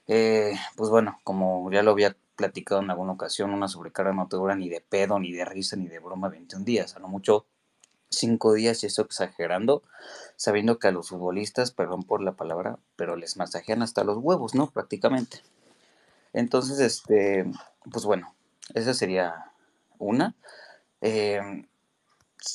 eh, 0.09 0.55
pues 0.77 0.91
bueno, 0.91 1.21
como 1.23 1.71
ya 1.71 1.83
lo 1.83 1.93
había 1.93 2.17
platicado 2.37 2.81
en 2.81 2.91
alguna 2.91 3.13
ocasión, 3.13 3.53
una 3.53 3.69
sobrecarga 3.69 4.13
no 4.13 4.27
te 4.29 4.37
dura 4.37 4.57
ni 4.57 4.69
de 4.69 4.81
pedo, 4.81 5.19
ni 5.19 5.33
de 5.33 5.45
risa, 5.45 5.77
ni 5.77 5.87
de 5.87 5.99
broma 5.99 6.29
21 6.29 6.65
días, 6.65 6.97
a 6.97 6.99
lo 6.99 7.09
mucho 7.09 7.47
5 8.09 8.55
días, 8.55 8.83
y 8.83 8.87
estoy 8.87 9.05
exagerando, 9.05 9.83
sabiendo 10.37 10.79
que 10.79 10.89
a 10.89 10.93
los 10.93 11.11
futbolistas, 11.11 11.71
perdón 11.71 12.03
por 12.03 12.23
la 12.23 12.33
palabra, 12.33 12.79
pero 12.97 13.17
les 13.17 13.37
masajean 13.37 13.83
hasta 13.83 14.05
los 14.05 14.19
huevos, 14.19 14.55
¿no? 14.55 14.71
Prácticamente. 14.71 15.41
Entonces, 16.33 16.81
este, 16.81 17.45
pues 17.91 18.05
bueno, 18.05 18.35
esa 18.75 18.95
sería 18.95 19.53
una. 19.99 20.35
Eh, 21.01 21.67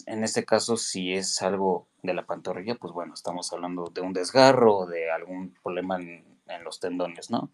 en 0.06 0.24
este 0.24 0.46
caso, 0.46 0.78
si 0.78 1.14
es 1.14 1.42
algo 1.42 1.88
de 2.04 2.14
la 2.14 2.26
pantorrilla, 2.26 2.76
pues 2.76 2.94
bueno, 2.94 3.14
estamos 3.14 3.52
hablando 3.54 3.86
de 3.94 4.02
un 4.02 4.14
desgarro, 4.14 4.86
de 4.86 5.12
algún 5.12 5.54
problema 5.64 5.98
en, 5.98 6.26
los 6.64 6.80
tendones, 6.80 7.30
¿no? 7.30 7.50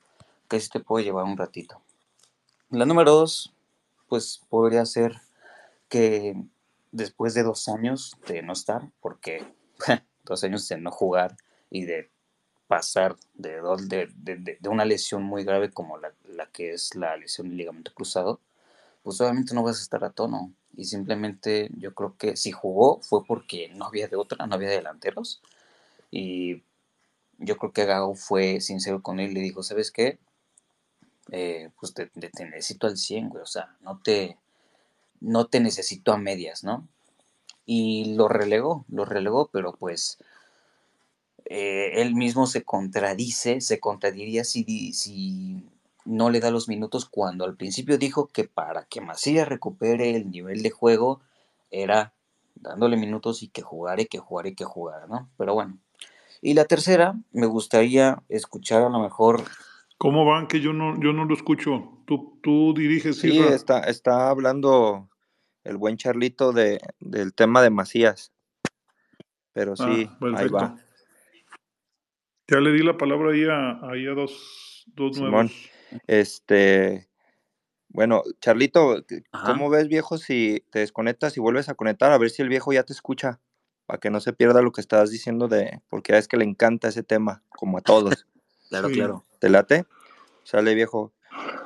Que 0.47 0.59
sí 0.59 0.69
te 0.69 0.79
puede 0.79 1.05
llevar 1.05 1.25
un 1.25 1.37
ratito. 1.37 1.81
La 2.69 2.85
número 2.85 3.11
dos, 3.11 3.53
pues 4.07 4.41
podría 4.49 4.85
ser 4.85 5.19
que 5.89 6.35
después 6.91 7.33
de 7.33 7.43
dos 7.43 7.67
años 7.69 8.15
de 8.27 8.41
no 8.43 8.53
estar, 8.53 8.89
porque 9.01 9.45
dos 10.23 10.43
años 10.43 10.67
de 10.67 10.77
no 10.77 10.91
jugar 10.91 11.35
y 11.69 11.85
de 11.85 12.11
pasar 12.67 13.15
de, 13.33 13.61
una 14.67 14.85
lesión 14.85 15.23
muy 15.23 15.43
grave 15.43 15.71
como 15.71 15.97
la, 15.97 16.13
la 16.27 16.47
que 16.47 16.73
es 16.73 16.95
la 16.95 17.17
lesión 17.17 17.49
del 17.49 17.57
ligamento 17.57 17.93
cruzado, 17.93 18.39
pues 19.03 19.19
obviamente 19.21 19.53
no 19.53 19.63
vas 19.63 19.79
a 19.79 19.83
estar 19.83 20.03
a 20.03 20.11
tono. 20.11 20.51
Y 20.75 20.85
simplemente 20.85 21.69
yo 21.77 21.93
creo 21.93 22.15
que 22.17 22.35
si 22.35 22.51
jugó 22.51 22.99
fue 23.01 23.25
porque 23.25 23.69
no 23.69 23.85
había 23.85 24.07
de 24.07 24.15
otra, 24.15 24.45
no 24.47 24.55
había 24.55 24.69
delanteros. 24.69 25.41
Y 26.11 26.63
yo 27.37 27.57
creo 27.57 27.71
que 27.71 27.85
Gago 27.85 28.15
fue 28.15 28.61
sincero 28.61 29.01
con 29.01 29.19
él 29.19 29.33
le 29.33 29.41
dijo, 29.41 29.63
¿sabes 29.63 29.91
qué? 29.91 30.19
Eh, 31.31 31.69
pues 31.79 31.93
te, 31.93 32.09
necesito 32.15 32.87
al 32.87 32.97
100, 32.97 33.29
güey. 33.29 33.43
O 33.43 33.47
sea, 33.47 33.75
no 33.81 33.99
te, 34.03 34.37
no 35.21 35.47
te 35.47 35.59
necesito 35.59 36.11
a 36.11 36.17
medias, 36.17 36.63
¿no? 36.63 36.87
Y 37.65 38.15
lo 38.15 38.27
relegó, 38.27 38.85
lo 38.89 39.05
relegó, 39.05 39.49
pero 39.51 39.73
pues 39.73 40.17
eh, 41.45 42.01
él 42.01 42.15
mismo 42.15 42.47
se 42.47 42.63
contradice, 42.63 43.61
se 43.61 43.79
contradiría 43.79 44.43
si, 44.43 44.93
si 44.93 45.63
no 46.05 46.29
le 46.29 46.39
da 46.39 46.51
los 46.51 46.67
minutos 46.67 47.05
cuando 47.05 47.45
al 47.45 47.55
principio 47.55 47.97
dijo 47.97 48.27
que 48.27 48.43
para 48.43 48.85
que 48.85 49.01
Macías 49.01 49.47
recupere 49.47 50.15
el 50.15 50.29
nivel 50.31 50.61
de 50.63 50.69
juego 50.71 51.21
era 51.71 52.13
dándole 52.55 52.97
minutos 52.97 53.43
y 53.43 53.47
que 53.47 53.61
jugara 53.61 54.01
y 54.01 54.05
que 54.05 54.19
jugara 54.19 54.49
y 54.49 54.55
que 54.55 54.65
jugara, 54.65 55.07
¿no? 55.07 55.29
Pero 55.37 55.53
bueno. 55.53 55.77
Y 56.41 56.53
la 56.55 56.65
tercera, 56.65 57.15
me 57.31 57.45
gustaría 57.45 58.21
escuchar 58.29 58.83
a 58.83 58.89
lo 58.89 58.99
mejor, 58.99 59.43
¿Cómo 60.03 60.25
van? 60.25 60.47
Que 60.47 60.59
yo 60.59 60.73
no, 60.73 60.99
yo 61.01 61.13
no 61.13 61.23
lo 61.23 61.33
escucho. 61.33 61.97
Tú, 62.05 62.37
tú 62.43 62.73
diriges, 62.75 63.19
Sí, 63.19 63.29
Isra. 63.37 63.55
está, 63.55 63.79
está 63.79 64.29
hablando 64.29 65.09
el 65.63 65.77
buen 65.77 65.95
Charlito 65.95 66.51
de, 66.51 66.81
del 66.99 67.33
tema 67.33 67.61
de 67.61 67.69
Macías. 67.69 68.33
Pero 69.53 69.77
sí, 69.77 70.09
Ah, 70.09 70.33
ahí 70.35 70.49
va. 70.49 70.75
Ya 72.49 72.59
le 72.59 72.73
di 72.73 72.83
la 72.83 72.97
palabra 72.97 73.31
ahí 73.31 73.45
a, 73.45 73.79
ahí 73.89 74.05
a 74.05 74.11
dos, 74.13 74.83
dos 74.87 75.17
nuevos. 75.19 75.53
Este, 76.07 77.09
bueno, 77.89 78.23
Charlito, 78.41 79.03
ajá, 79.31 79.47
¿cómo 79.47 79.69
ves, 79.69 79.87
viejo, 79.87 80.17
si 80.17 80.63
te 80.71 80.79
desconectas 80.79 81.37
y 81.37 81.39
vuelves 81.39 81.69
a 81.69 81.75
conectar? 81.75 82.11
A 82.11 82.17
ver 82.17 82.29
si 82.29 82.41
el 82.41 82.49
viejo 82.49 82.73
ya 82.73 82.83
te 82.83 82.93
escucha, 82.93 83.39
para 83.85 83.99
que 83.99 84.09
no 84.09 84.19
se 84.19 84.33
pierda 84.33 84.61
lo 84.61 84.71
que 84.71 84.81
estabas 84.81 85.11
diciendo 85.11 85.47
de, 85.47 85.81
porque 85.89 86.17
es 86.17 86.27
que 86.27 86.37
le 86.37 86.45
encanta 86.45 86.87
ese 86.87 87.03
tema, 87.03 87.43
como 87.49 87.77
a 87.77 87.81
todos. 87.81 88.25
claro, 88.69 88.87
Sí. 88.89 88.95
claro. 88.95 89.25
¿Te 89.39 89.49
late? 89.49 89.85
Sale, 90.43 90.73
viejo. 90.73 91.13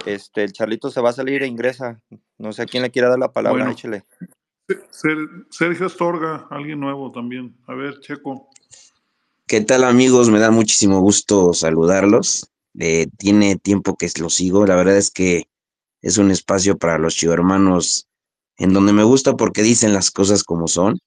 Este, 0.05 0.43
el 0.43 0.53
Charlito 0.53 0.89
se 0.89 1.01
va 1.01 1.09
a 1.09 1.13
salir 1.13 1.43
e 1.43 1.47
ingresa. 1.47 2.01
No 2.37 2.53
sé 2.53 2.63
a 2.63 2.65
quién 2.65 2.83
le 2.83 2.91
quiera 2.91 3.09
dar 3.09 3.19
la 3.19 3.31
palabra, 3.33 3.63
Bueno, 3.65 3.71
échele. 3.71 4.05
Ser- 4.89 5.45
Sergio 5.49 5.85
Astorga, 5.85 6.47
alguien 6.49 6.79
nuevo 6.79 7.11
también. 7.11 7.55
A 7.67 7.73
ver, 7.73 7.99
Checo. 7.99 8.49
¿Qué 9.45 9.61
tal 9.61 9.83
amigos? 9.83 10.29
Me 10.29 10.39
da 10.39 10.51
muchísimo 10.51 10.99
gusto 10.99 11.53
saludarlos. 11.53 12.49
Eh, 12.79 13.07
tiene 13.17 13.55
tiempo 13.55 13.95
que 13.97 14.09
los 14.19 14.35
sigo. 14.35 14.65
La 14.65 14.75
verdad 14.75 14.97
es 14.97 15.09
que 15.11 15.45
es 16.01 16.17
un 16.17 16.31
espacio 16.31 16.77
para 16.77 16.97
los 16.97 17.15
chivermanos 17.15 18.07
en 18.57 18.73
donde 18.73 18.93
me 18.93 19.03
gusta 19.03 19.35
porque 19.35 19.63
dicen 19.63 19.93
las 19.93 20.11
cosas 20.11 20.43
como 20.43 20.67
son, 20.67 20.99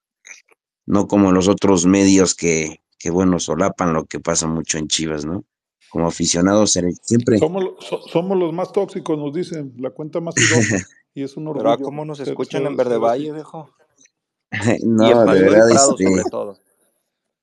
no 0.87 1.07
como 1.07 1.33
los 1.33 1.49
otros 1.49 1.87
medios 1.87 2.35
que, 2.35 2.81
que 2.99 3.11
bueno, 3.11 3.39
solapan 3.39 3.93
lo 3.93 4.05
que 4.05 4.21
pasa 4.21 4.47
mucho 4.47 4.79
en 4.79 4.89
Chivas, 4.89 5.25
¿no? 5.25 5.45
Como 5.91 6.07
aficionados 6.07 6.73
ser- 6.73 6.93
siempre, 7.03 7.39
Somos, 7.39 7.65
lo- 7.65 7.77
so- 7.81 8.03
somos 8.09 8.39
los 8.39 8.53
más 8.53 8.73
tóxicos, 8.73 9.19
nos 9.19 9.33
dicen, 9.33 9.73
la 9.79 9.91
cuenta 9.91 10.21
más 10.21 10.35
idosa. 10.37 10.77
Y 11.13 11.25
es 11.25 11.37
un 11.37 11.53
Pero 11.53 11.71
orgullo 11.71 11.85
cómo 11.85 12.05
nos 12.05 12.19
ser, 12.19 12.29
escuchan 12.29 12.67
en 12.67 12.77
Verde. 12.77 12.97
Valle, 12.97 13.33
viejo. 13.33 13.69
No, 14.85 15.25
de 15.25 15.43
verdad, 15.43 15.69
Prado, 15.71 15.91
este, 15.93 16.05
sobre 16.05 16.23
todo. 16.31 16.59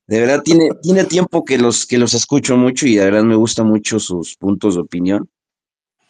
De 0.07 0.19
verdad 0.21 0.41
tiene, 0.43 0.69
tiene 0.81 1.03
tiempo 1.03 1.43
que 1.43 1.57
los, 1.57 1.85
que 1.85 1.97
los 1.97 2.13
escucho 2.13 2.55
mucho 2.57 2.87
y 2.87 2.95
de 2.95 3.05
verdad 3.05 3.23
me 3.23 3.35
gustan 3.35 3.67
mucho 3.67 3.99
sus 3.99 4.35
puntos 4.35 4.75
de 4.75 4.81
opinión. 4.81 5.29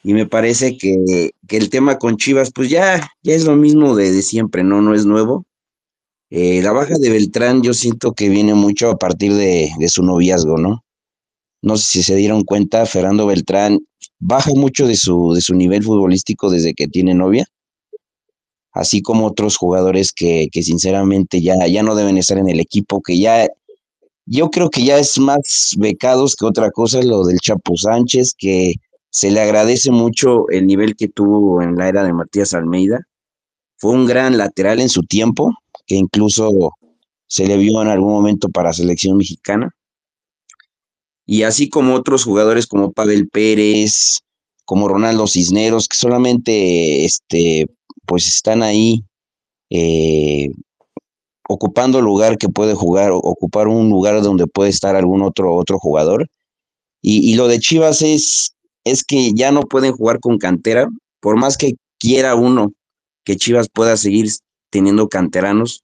Y 0.03 0.13
me 0.13 0.25
parece 0.25 0.77
que, 0.77 1.31
que 1.47 1.57
el 1.57 1.69
tema 1.69 1.97
con 1.97 2.15
Chivas, 2.15 2.51
pues 2.53 2.69
ya, 2.69 3.09
ya 3.23 3.33
es 3.33 3.43
lo 3.45 3.55
mismo 3.55 3.95
de, 3.95 4.11
de 4.11 4.21
siempre, 4.21 4.63
¿no? 4.63 4.81
No 4.81 4.93
es 4.93 5.05
nuevo. 5.05 5.45
Eh, 6.29 6.61
la 6.61 6.71
baja 6.71 6.97
de 6.97 7.09
Beltrán 7.09 7.63
yo 7.63 7.73
siento 7.73 8.13
que 8.13 8.29
viene 8.29 8.53
mucho 8.53 8.89
a 8.89 8.97
partir 8.97 9.33
de, 9.33 9.71
de 9.77 9.89
su 9.89 10.03
noviazgo, 10.03 10.57
¿no? 10.57 10.83
No 11.61 11.77
sé 11.77 11.85
si 11.85 12.03
se 12.03 12.15
dieron 12.15 12.43
cuenta, 12.43 12.85
Fernando 12.85 13.25
Beltrán 13.25 13.79
baja 14.19 14.51
mucho 14.53 14.87
de 14.87 14.95
su, 14.95 15.33
de 15.33 15.41
su 15.41 15.55
nivel 15.55 15.83
futbolístico 15.83 16.49
desde 16.49 16.73
que 16.73 16.87
tiene 16.87 17.13
novia, 17.13 17.45
así 18.71 19.01
como 19.01 19.25
otros 19.25 19.57
jugadores 19.57 20.11
que, 20.13 20.49
que 20.51 20.63
sinceramente 20.63 21.41
ya, 21.41 21.55
ya 21.67 21.81
no 21.83 21.95
deben 21.95 22.17
estar 22.17 22.37
en 22.37 22.49
el 22.49 22.59
equipo, 22.59 23.01
que 23.01 23.17
ya, 23.17 23.47
yo 24.27 24.49
creo 24.49 24.69
que 24.69 24.83
ya 24.83 24.99
es 24.99 25.17
más 25.17 25.73
becados 25.77 26.35
que 26.35 26.45
otra 26.45 26.69
cosa 26.69 27.01
lo 27.01 27.23
del 27.23 27.39
Chapo 27.39 27.77
Sánchez, 27.77 28.35
que 28.37 28.73
se 29.09 29.31
le 29.31 29.39
agradece 29.39 29.89
mucho 29.89 30.49
el 30.49 30.67
nivel 30.67 30.95
que 30.97 31.07
tuvo 31.07 31.61
en 31.61 31.77
la 31.77 31.87
era 31.87 32.03
de 32.03 32.13
Matías 32.13 32.53
Almeida. 32.53 33.07
Fue 33.77 33.91
un 33.93 34.05
gran 34.05 34.37
lateral 34.37 34.81
en 34.81 34.89
su 34.89 35.01
tiempo, 35.03 35.53
que 35.85 35.95
incluso 35.95 36.73
se 37.27 37.47
le 37.47 37.57
vio 37.57 37.81
en 37.81 37.87
algún 37.87 38.11
momento 38.11 38.49
para 38.49 38.73
selección 38.73 39.17
mexicana. 39.17 39.73
Y 41.25 41.43
así 41.43 41.69
como 41.69 41.95
otros 41.95 42.25
jugadores 42.25 42.67
como 42.67 42.91
Pavel 42.91 43.29
Pérez, 43.29 44.19
como 44.65 44.89
Ronaldo 44.89 45.25
Cisneros, 45.27 45.87
que 45.87 45.95
solamente 45.95 47.05
este, 47.05 47.67
pues 48.05 48.27
están 48.27 48.61
ahí 48.61 49.03
eh, 49.69 50.49
ocupando 51.47 52.01
lugar 52.01 52.37
que 52.37 52.49
puede 52.49 52.73
jugar, 52.73 53.11
ocupar 53.11 53.67
un 53.67 53.89
lugar 53.89 54.21
donde 54.21 54.47
puede 54.47 54.69
estar 54.69 54.95
algún 54.95 55.21
otro, 55.21 55.55
otro 55.55 55.79
jugador. 55.79 56.27
Y, 57.01 57.31
y 57.31 57.35
lo 57.35 57.47
de 57.47 57.59
Chivas 57.59 58.01
es, 58.01 58.55
es 58.83 59.03
que 59.03 59.31
ya 59.33 59.51
no 59.51 59.61
pueden 59.61 59.93
jugar 59.93 60.19
con 60.19 60.37
cantera, 60.37 60.87
por 61.19 61.37
más 61.37 61.57
que 61.57 61.73
quiera 61.99 62.35
uno 62.35 62.73
que 63.23 63.35
Chivas 63.35 63.67
pueda 63.69 63.97
seguir 63.97 64.29
teniendo 64.69 65.07
canteranos, 65.09 65.83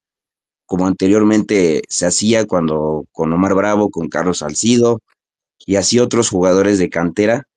como 0.66 0.88
anteriormente 0.88 1.82
se 1.90 2.06
hacía 2.06 2.46
cuando 2.46 3.06
con 3.12 3.32
Omar 3.32 3.54
Bravo, 3.54 3.90
con 3.90 4.10
Carlos 4.10 4.40
Salcido 4.40 5.02
y 5.66 5.76
así 5.76 6.00
otros 6.00 6.30
jugadores 6.30 6.80
de 6.80 6.90
cantera, 6.90 7.48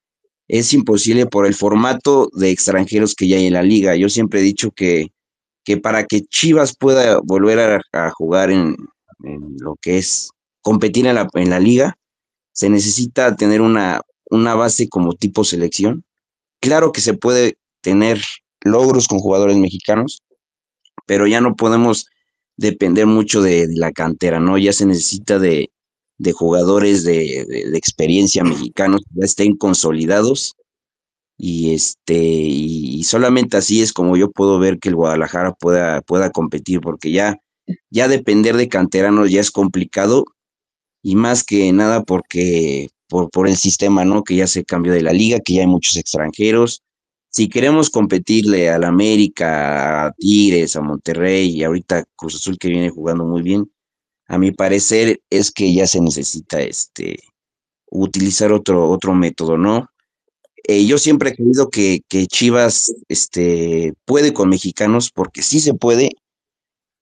es 0.49 0.73
imposible 0.73 1.27
por 1.27 1.47
el 1.47 1.55
formato 1.55 2.29
de 2.33 2.51
extranjeros 2.51 3.15
que 3.15 3.29
ya 3.29 3.37
hay 3.37 3.47
en 3.47 3.55
la 3.55 3.63
liga. 3.63 3.97
Yo 3.97 4.09
siempre 4.09 4.41
he 4.41 4.45
dicho 4.45 4.71
que, 4.71 5.09
que 5.67 5.77
para 5.77 6.07
que 6.07 6.23
Chivas 6.23 6.77
pueda 6.77 7.21
volver 7.25 7.83
a, 7.93 8.11
jugar 8.11 8.51
en, 8.53 8.77
lo 9.59 9.75
que 9.83 9.99
es 9.99 10.31
competir 10.63 11.07
en 11.09 11.17
la, 11.17 11.61
liga, 11.61 11.99
se 12.53 12.71
necesita 12.71 13.35
tener 13.35 13.61
una, 13.61 14.01
una 14.31 14.55
base 14.55 14.89
como 14.89 15.15
tipo 15.15 15.43
selección. 15.43 16.05
Claro 16.61 16.93
que 16.93 17.01
se 17.01 17.15
puede 17.15 17.59
tener 17.81 18.23
logros 18.61 19.09
con 19.09 19.19
jugadores 19.19 19.57
mexicanos, 19.57 20.23
pero 21.05 21.27
ya 21.27 21.41
no 21.41 21.57
podemos 21.57 22.07
depender 22.57 23.07
mucho 23.07 23.43
de, 23.43 23.67
la 23.75 23.91
cantera, 23.91 24.39
¿no? 24.39 24.59
Ya 24.59 24.73
se 24.73 24.87
necesita 24.87 25.41
de, 25.41 25.73
de 26.19 26.33
jugadores 26.33 27.03
de, 27.03 27.45
de- 27.45 27.77
experiencia 27.77 28.45
mexicanos 28.45 29.03
ya 29.11 29.25
estén 29.25 29.57
consolidados 29.57 30.55
y 31.39 31.75
este 31.75 32.15
y, 32.17 33.05
solamente 33.05 33.57
así 33.57 33.83
es 33.83 33.93
como 33.93 34.17
yo 34.17 34.31
puedo 34.31 34.59
ver 34.59 34.79
que 34.79 34.89
el 34.89 34.97
Guadalajara 34.97 35.53
pueda, 35.53 36.01
pueda 36.03 36.31
competir, 36.31 36.81
porque 36.81 37.13
ya, 37.13 37.39
ya 37.91 38.09
depender 38.09 38.57
de 38.57 38.69
canteranos 38.69 39.31
ya 39.31 39.41
es 39.41 39.51
complicado 39.51 40.25
y 41.03 41.17
más 41.17 41.45
que 41.45 41.73
nada 41.73 42.03
porque 42.05 42.91
por, 43.09 43.31
por 43.31 43.49
el 43.49 43.57
sistema, 43.57 44.05
¿no? 44.05 44.25
Que 44.25 44.37
ya 44.37 44.47
se 44.47 44.65
cambió 44.65 44.93
de 44.93 45.03
la 45.03 45.13
liga, 45.13 45.41
que 45.41 45.55
ya 45.55 45.61
hay 45.63 45.67
muchos 45.67 45.97
extranjeros. 45.97 46.83
Si 47.31 47.49
queremos 47.49 47.91
competirle 47.91 48.71
al 48.71 48.85
América, 48.85 50.07
a 50.07 50.13
Tigres, 50.13 50.75
a 50.77 50.81
Monterrey 50.81 51.51
y 51.51 51.65
ahorita 51.65 52.05
Cruz 52.17 52.37
Azul 52.37 52.59
que 52.59 52.69
viene 52.69 52.91
jugando 52.91 53.25
muy 53.25 53.43
bien, 53.43 53.71
a 54.29 54.39
mi 54.39 54.53
parecer, 54.53 55.21
es 55.31 55.51
que 55.53 55.73
ya 55.73 55.87
se 55.87 56.01
necesita 56.01 56.61
este, 56.61 57.19
utilizar 57.91 58.53
otro, 58.53 58.89
otro 58.91 59.15
método, 59.15 59.57
¿no? 59.59 59.89
Eh, 60.69 60.85
yo 60.87 60.99
siempre 60.99 61.31
he 61.31 61.35
creído 61.37 61.71
que, 61.71 62.01
que 62.09 62.27
Chivas 62.27 62.93
este, 63.09 63.95
puede 64.05 64.33
con 64.33 64.49
mexicanos, 64.49 65.11
porque 65.13 65.43
sí 65.43 65.61
se 65.61 65.75
puede, 65.75 66.11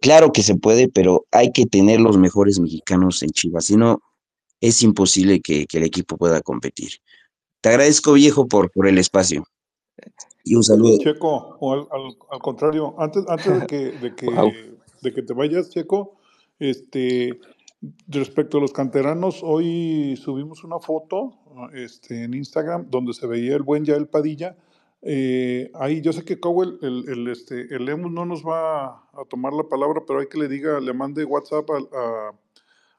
claro 0.01 0.32
que 0.32 0.43
se 0.43 0.55
puede, 0.55 0.89
pero 0.89 1.24
hay 1.31 1.51
que 1.53 1.65
tener 1.65 1.99
los 2.01 2.19
mejores 2.19 2.61
mexicanos 2.61 3.23
en 3.23 3.31
Chivas, 3.31 3.65
si 3.66 3.77
no, 3.77 4.01
es 4.61 4.82
imposible 4.82 5.41
que, 5.41 5.66
que 5.66 5.78
el 5.78 5.85
equipo 5.85 6.16
pueda 6.19 6.43
competir. 6.43 6.91
Te 7.62 7.70
agradezco, 7.70 8.12
viejo, 8.12 8.47
por, 8.49 8.70
por 8.70 8.86
el 8.86 8.99
espacio. 8.99 9.45
Y 10.45 10.55
un 10.57 10.62
saludo. 10.62 10.99
Checo, 10.99 11.57
o 11.61 11.73
al, 11.73 11.81
al- 11.91 12.16
al 12.31 12.39
contrario, 12.41 12.95
antes, 12.99 13.24
antes 13.28 13.61
de, 13.61 13.66
que, 13.66 13.77
de, 13.93 14.15
que, 14.15 14.27
Wow. 14.27 14.53
de 15.01 15.15
que 15.15 15.23
te 15.23 15.32
vayas, 15.32 15.70
Checo, 15.70 16.19
este, 16.59 17.39
respecto 18.09 18.59
a 18.59 18.61
los 18.61 18.73
canteranos, 18.73 19.40
hoy 19.43 20.16
subimos 20.16 20.65
una 20.65 20.78
foto 20.78 21.35
este, 21.73 22.24
en 22.24 22.35
Instagram 22.35 22.86
donde 22.90 23.12
se 23.12 23.27
veía 23.27 23.56
el 23.56 23.62
buen 23.62 23.85
Yael 23.85 24.06
Padilla. 24.06 24.56
Eh, 25.02 25.70
ahí 25.74 26.01
yo 26.01 26.12
sé 26.12 26.24
que 26.24 26.40
Cowell, 26.40 26.78
el, 26.82 27.09
el, 27.09 27.28
este, 27.28 27.74
el 27.74 27.85
Lemus 27.85 28.12
no 28.12 28.24
nos 28.24 28.43
va 28.43 28.86
a 28.86 29.24
tomar 29.28 29.52
la 29.52 29.65
palabra, 29.65 30.02
pero 30.06 30.20
hay 30.20 30.28
que 30.28 30.39
le 30.39 30.48
diga, 30.48 30.81
le 30.81 30.93
mande 30.93 31.24
WhatsApp 31.24 31.69
a, 31.70 32.32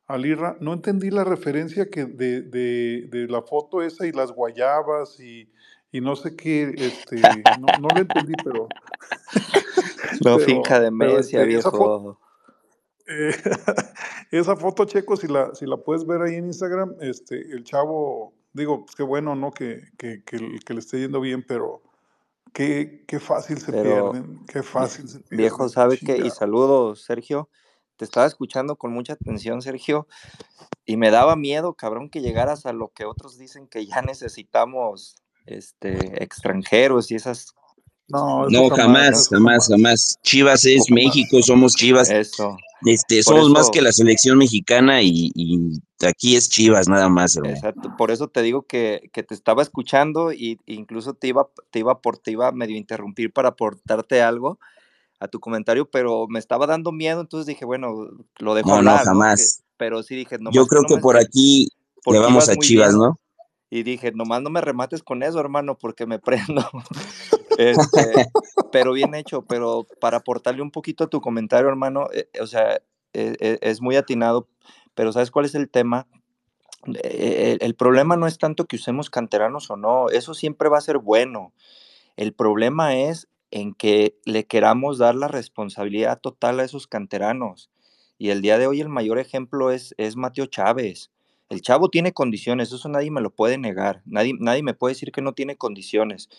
a 0.07 0.18
Lirra. 0.18 0.57
No 0.60 0.74
entendí 0.74 1.10
la 1.10 1.24
referencia 1.24 1.90
que 1.90 2.06
de, 2.06 2.41
de, 2.41 3.07
de 3.10 3.28
la 3.28 3.41
foto 3.41 3.82
esa 3.82 4.06
y 4.06 4.12
las 4.12 4.32
guayabas 4.32 5.20
y, 5.20 5.49
y 5.91 6.02
no 6.02 6.16
sé 6.16 6.36
qué, 6.36 6.74
este, 6.78 7.22
no, 7.60 7.68
no 7.80 7.88
lo 7.94 8.02
entendí, 8.02 8.34
pero, 8.44 8.68
No 10.24 10.38
pero, 10.38 10.40
finca 10.40 10.80
demencia, 10.80 11.41
este, 11.41 11.57
esa 11.57 11.72
foto, 11.72 11.99
viejo. 11.99 12.20
Eh, 13.07 13.36
esa 14.32 14.56
foto, 14.56 14.86
Checo, 14.86 15.15
si 15.18 15.27
la, 15.27 15.53
si 15.56 15.65
la 15.65 15.77
puedes 15.77 16.06
ver 16.06 16.22
ahí 16.22 16.36
en 16.36 16.45
Instagram, 16.48 16.95
este, 17.02 17.36
el 17.52 17.64
chavo, 17.64 18.34
digo, 18.53 18.86
pues 18.86 18.95
qué 18.95 19.03
bueno, 19.03 19.36
¿no? 19.36 19.52
Que, 19.52 19.82
que, 19.98 20.23
que, 20.23 20.38
le- 20.40 20.60
que 20.60 20.73
le 20.73 20.80
esté 20.80 20.99
yendo 20.99 21.19
bien, 21.22 21.44
pero 21.48 21.82
qué, 22.53 23.03
qué 23.07 23.19
fácil 23.19 23.57
se 23.60 23.72
Pero, 23.72 24.11
pierden, 24.11 24.45
qué 24.48 24.64
fácil 24.64 25.07
se 25.07 25.22
viejo, 25.30 25.69
¿sabe 25.69 25.98
qué? 25.98 26.18
Y 26.18 26.30
saludos, 26.30 27.03
Sergio. 27.03 27.49
Te 27.98 28.03
estaba 28.03 28.26
escuchando 28.26 28.76
con 28.76 28.91
mucha 28.91 29.14
atención, 29.14 29.61
Sergio, 29.61 30.07
y 30.86 30.98
me 30.98 31.11
daba 31.11 31.38
miedo, 31.38 31.76
cabrón, 31.76 32.10
que 32.10 32.19
llegaras 32.22 32.65
a 32.65 32.73
lo 32.73 32.90
que 32.90 33.06
otros 33.06 33.38
dicen 33.38 33.68
que 33.68 33.86
ya 33.86 34.02
necesitamos, 34.02 35.15
este, 35.45 36.22
extranjeros 36.22 37.10
y 37.11 37.15
esas 37.15 37.53
No, 38.07 38.49
No, 38.49 38.69
jamás, 38.69 38.77
jamás, 38.77 39.30
jamás, 39.30 39.68
jamás. 39.69 40.19
Chivas 40.23 40.65
es. 40.65 40.91
México, 40.91 41.41
somos 41.41 41.73
Chivas. 41.76 42.10
Eso. 42.10 42.57
Este, 42.84 43.15
Por 43.23 43.35
somos 43.35 43.49
más 43.49 43.69
que 43.69 43.81
la 43.81 43.91
selección 43.91 44.38
mexicana 44.38 45.02
y, 45.02 45.31
y 45.34 45.72
aquí 46.06 46.35
es 46.35 46.49
Chivas 46.49 46.88
nada 46.88 47.10
más, 47.10 47.35
hermano. 47.35 47.56
exacto, 47.56 47.95
por 47.97 48.11
eso 48.11 48.27
te 48.27 48.41
digo 48.41 48.64
que, 48.64 49.10
que 49.14 49.23
te 49.23 49.34
estaba 49.34 49.61
escuchando 49.64 50.31
y 50.34 50.60
e 50.68 50.73
incluso 50.73 51.14
te 51.14 51.27
iba, 51.27 51.47
te 51.72 51.80
iba 51.80 52.02
por, 52.02 52.18
te 52.18 52.31
iba 52.31 52.52
medio 52.52 52.76
interrumpir 52.76 53.31
para 53.31 53.49
aportarte 53.49 54.22
algo 54.22 54.60
a 55.19 55.27
tu 55.30 55.39
comentario, 55.39 55.89
pero 55.89 56.27
me 56.27 56.39
estaba 56.39 56.68
dando 56.68 56.91
miedo, 56.91 57.22
entonces 57.22 57.47
dije, 57.47 57.64
bueno, 57.65 58.07
lo 58.39 58.53
dejo 58.53 58.69
No, 58.69 58.81
no, 58.81 58.91
¿no? 58.91 58.97
Que, 58.97 59.03
jamás. 59.06 59.64
pero 59.77 60.03
sí 60.03 60.15
dije, 60.15 60.35
Yo 60.38 60.43
nomás 60.43 60.57
que 60.65 60.68
creo 60.68 60.81
no 60.81 60.88
que 60.88 60.97
por 60.97 61.18
aquí 61.18 61.69
le 62.06 62.19
vamos 62.19 62.49
a 62.49 62.56
Chivas, 62.57 62.89
bien. 62.89 62.99
¿no? 62.99 63.19
Y 63.69 63.84
dije, 63.84 64.11
nomás 64.11 64.41
no 64.41 64.49
me 64.49 64.61
remates 64.61 65.02
con 65.02 65.23
eso, 65.23 65.39
hermano, 65.39 65.77
porque 65.77 66.06
me 66.06 66.19
prendo. 66.19 66.69
Este, 67.57 68.14
pero 68.72 68.94
bien 68.94 69.15
hecho, 69.15 69.44
pero 69.44 69.88
para 69.99 70.18
aportarle 70.18 70.61
un 70.61 70.72
poquito 70.72 71.06
a 71.06 71.10
tu 71.10 71.22
comentario, 71.22 71.69
hermano, 71.69 72.07
eh, 72.14 72.27
o 72.41 72.48
sea, 72.48 72.76
eh, 73.14 73.36
eh, 73.40 73.60
es 73.61 73.82
muy 73.82 73.95
atinado, 73.95 74.48
pero 74.94 75.11
¿sabes 75.14 75.32
cuál 75.32 75.45
es 75.45 75.56
el 75.56 75.69
tema? 75.69 76.07
Eh, 77.03 77.57
el, 77.61 77.68
el 77.68 77.76
problema 77.76 78.15
no 78.18 78.27
es 78.27 78.38
tanto 78.38 78.65
que 78.65 78.76
usemos 78.77 79.10
canteranos 79.10 79.69
o 79.72 79.77
no, 79.77 80.10
eso 80.10 80.34
siempre 80.34 80.69
va 80.69 80.77
a 80.77 80.82
ser 80.82 80.99
bueno. 80.99 81.53
El 82.18 82.34
problema 82.34 82.95
es 82.98 83.27
en 83.52 83.73
que 83.73 84.18
le 84.26 84.45
queramos 84.45 84.98
dar 84.98 85.15
la 85.15 85.27
responsabilidad 85.27 86.19
total 86.19 86.60
a 86.60 86.64
esos 86.65 86.88
canteranos. 86.88 87.69
Y 88.18 88.30
el 88.30 88.41
día 88.41 88.57
de 88.57 88.68
hoy 88.68 88.82
el 88.82 88.90
mayor 88.90 89.19
ejemplo 89.19 89.72
es, 89.72 89.94
es 89.98 90.15
Mateo 90.15 90.45
Chávez. 90.48 91.11
El 91.49 91.61
chavo 91.61 91.90
tiene 91.90 92.14
condiciones, 92.14 92.72
eso 92.72 92.90
nadie 92.90 93.11
me 93.11 93.22
lo 93.22 93.30
puede 93.32 93.57
negar. 93.57 94.02
Nadie, 94.06 94.34
nadie 94.40 94.64
me 94.64 94.73
puede 94.73 94.94
decir 94.94 95.11
que 95.11 95.22
no 95.22 95.34
tiene 95.34 95.57
condiciones. 95.57 96.30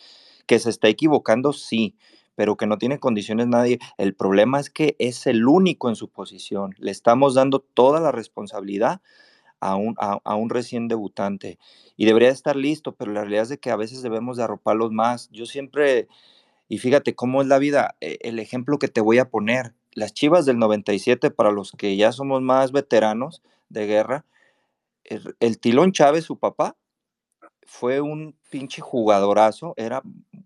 Que 0.46 0.58
se 0.58 0.70
está 0.70 0.88
equivocando, 0.88 1.52
sí, 1.52 1.96
pero 2.36 2.56
que 2.56 2.66
no 2.66 2.78
tiene 2.78 3.00
condiciones 3.00 3.48
nadie. 3.48 3.80
El 3.98 4.14
problema 4.14 4.60
es 4.60 4.70
que 4.70 4.94
es 4.98 5.26
el 5.26 5.46
único 5.48 5.88
en 5.88 5.96
su 5.96 6.08
posición. 6.08 6.74
Le 6.78 6.90
estamos 6.90 7.34
dando 7.34 7.60
toda 7.60 7.98
la 8.00 8.12
responsabilidad 8.12 9.00
a 9.60 9.74
un, 9.76 9.94
a, 9.98 10.34
un 10.36 10.50
recién 10.50 10.86
debutante. 10.86 11.58
Y 11.96 12.04
debería 12.04 12.28
estar 12.28 12.56
listo, 12.56 12.94
pero 12.94 13.12
la 13.12 13.22
realidad 13.22 13.50
es 13.50 13.58
que 13.58 13.70
a 13.70 13.76
veces 13.76 14.02
debemos 14.02 14.36
de 14.36 14.44
arroparlos 14.44 14.92
más. 14.92 15.30
Yo 15.30 15.46
siempre, 15.46 16.08
y 16.68 16.78
fíjate 16.78 17.14
cómo 17.14 17.42
es 17.42 17.48
la 17.48 17.58
vida, 17.58 17.96
eh, 18.00 18.18
el 18.20 18.38
ejemplo 18.38 18.78
que 18.78 18.88
te 18.88 19.00
voy 19.00 19.18
a 19.18 19.30
poner, 19.30 19.74
las 19.92 20.12
Chivas 20.12 20.44
del 20.44 20.58
97, 20.58 21.30
para 21.30 21.50
los 21.50 21.72
que 21.72 21.96
ya 21.96 22.12
somos 22.12 22.42
más 22.42 22.70
veteranos 22.70 23.42
de 23.70 23.86
guerra, 23.86 24.26
el, 25.04 25.34
el 25.40 25.58
Tilón 25.58 25.92
Chávez, 25.92 26.24
su 26.24 26.38
papá, 26.38 26.76
fue 27.66 28.00
un 28.00 28.34
pinche 28.50 28.80
jugadorazo, 28.80 29.74
era 29.76 30.02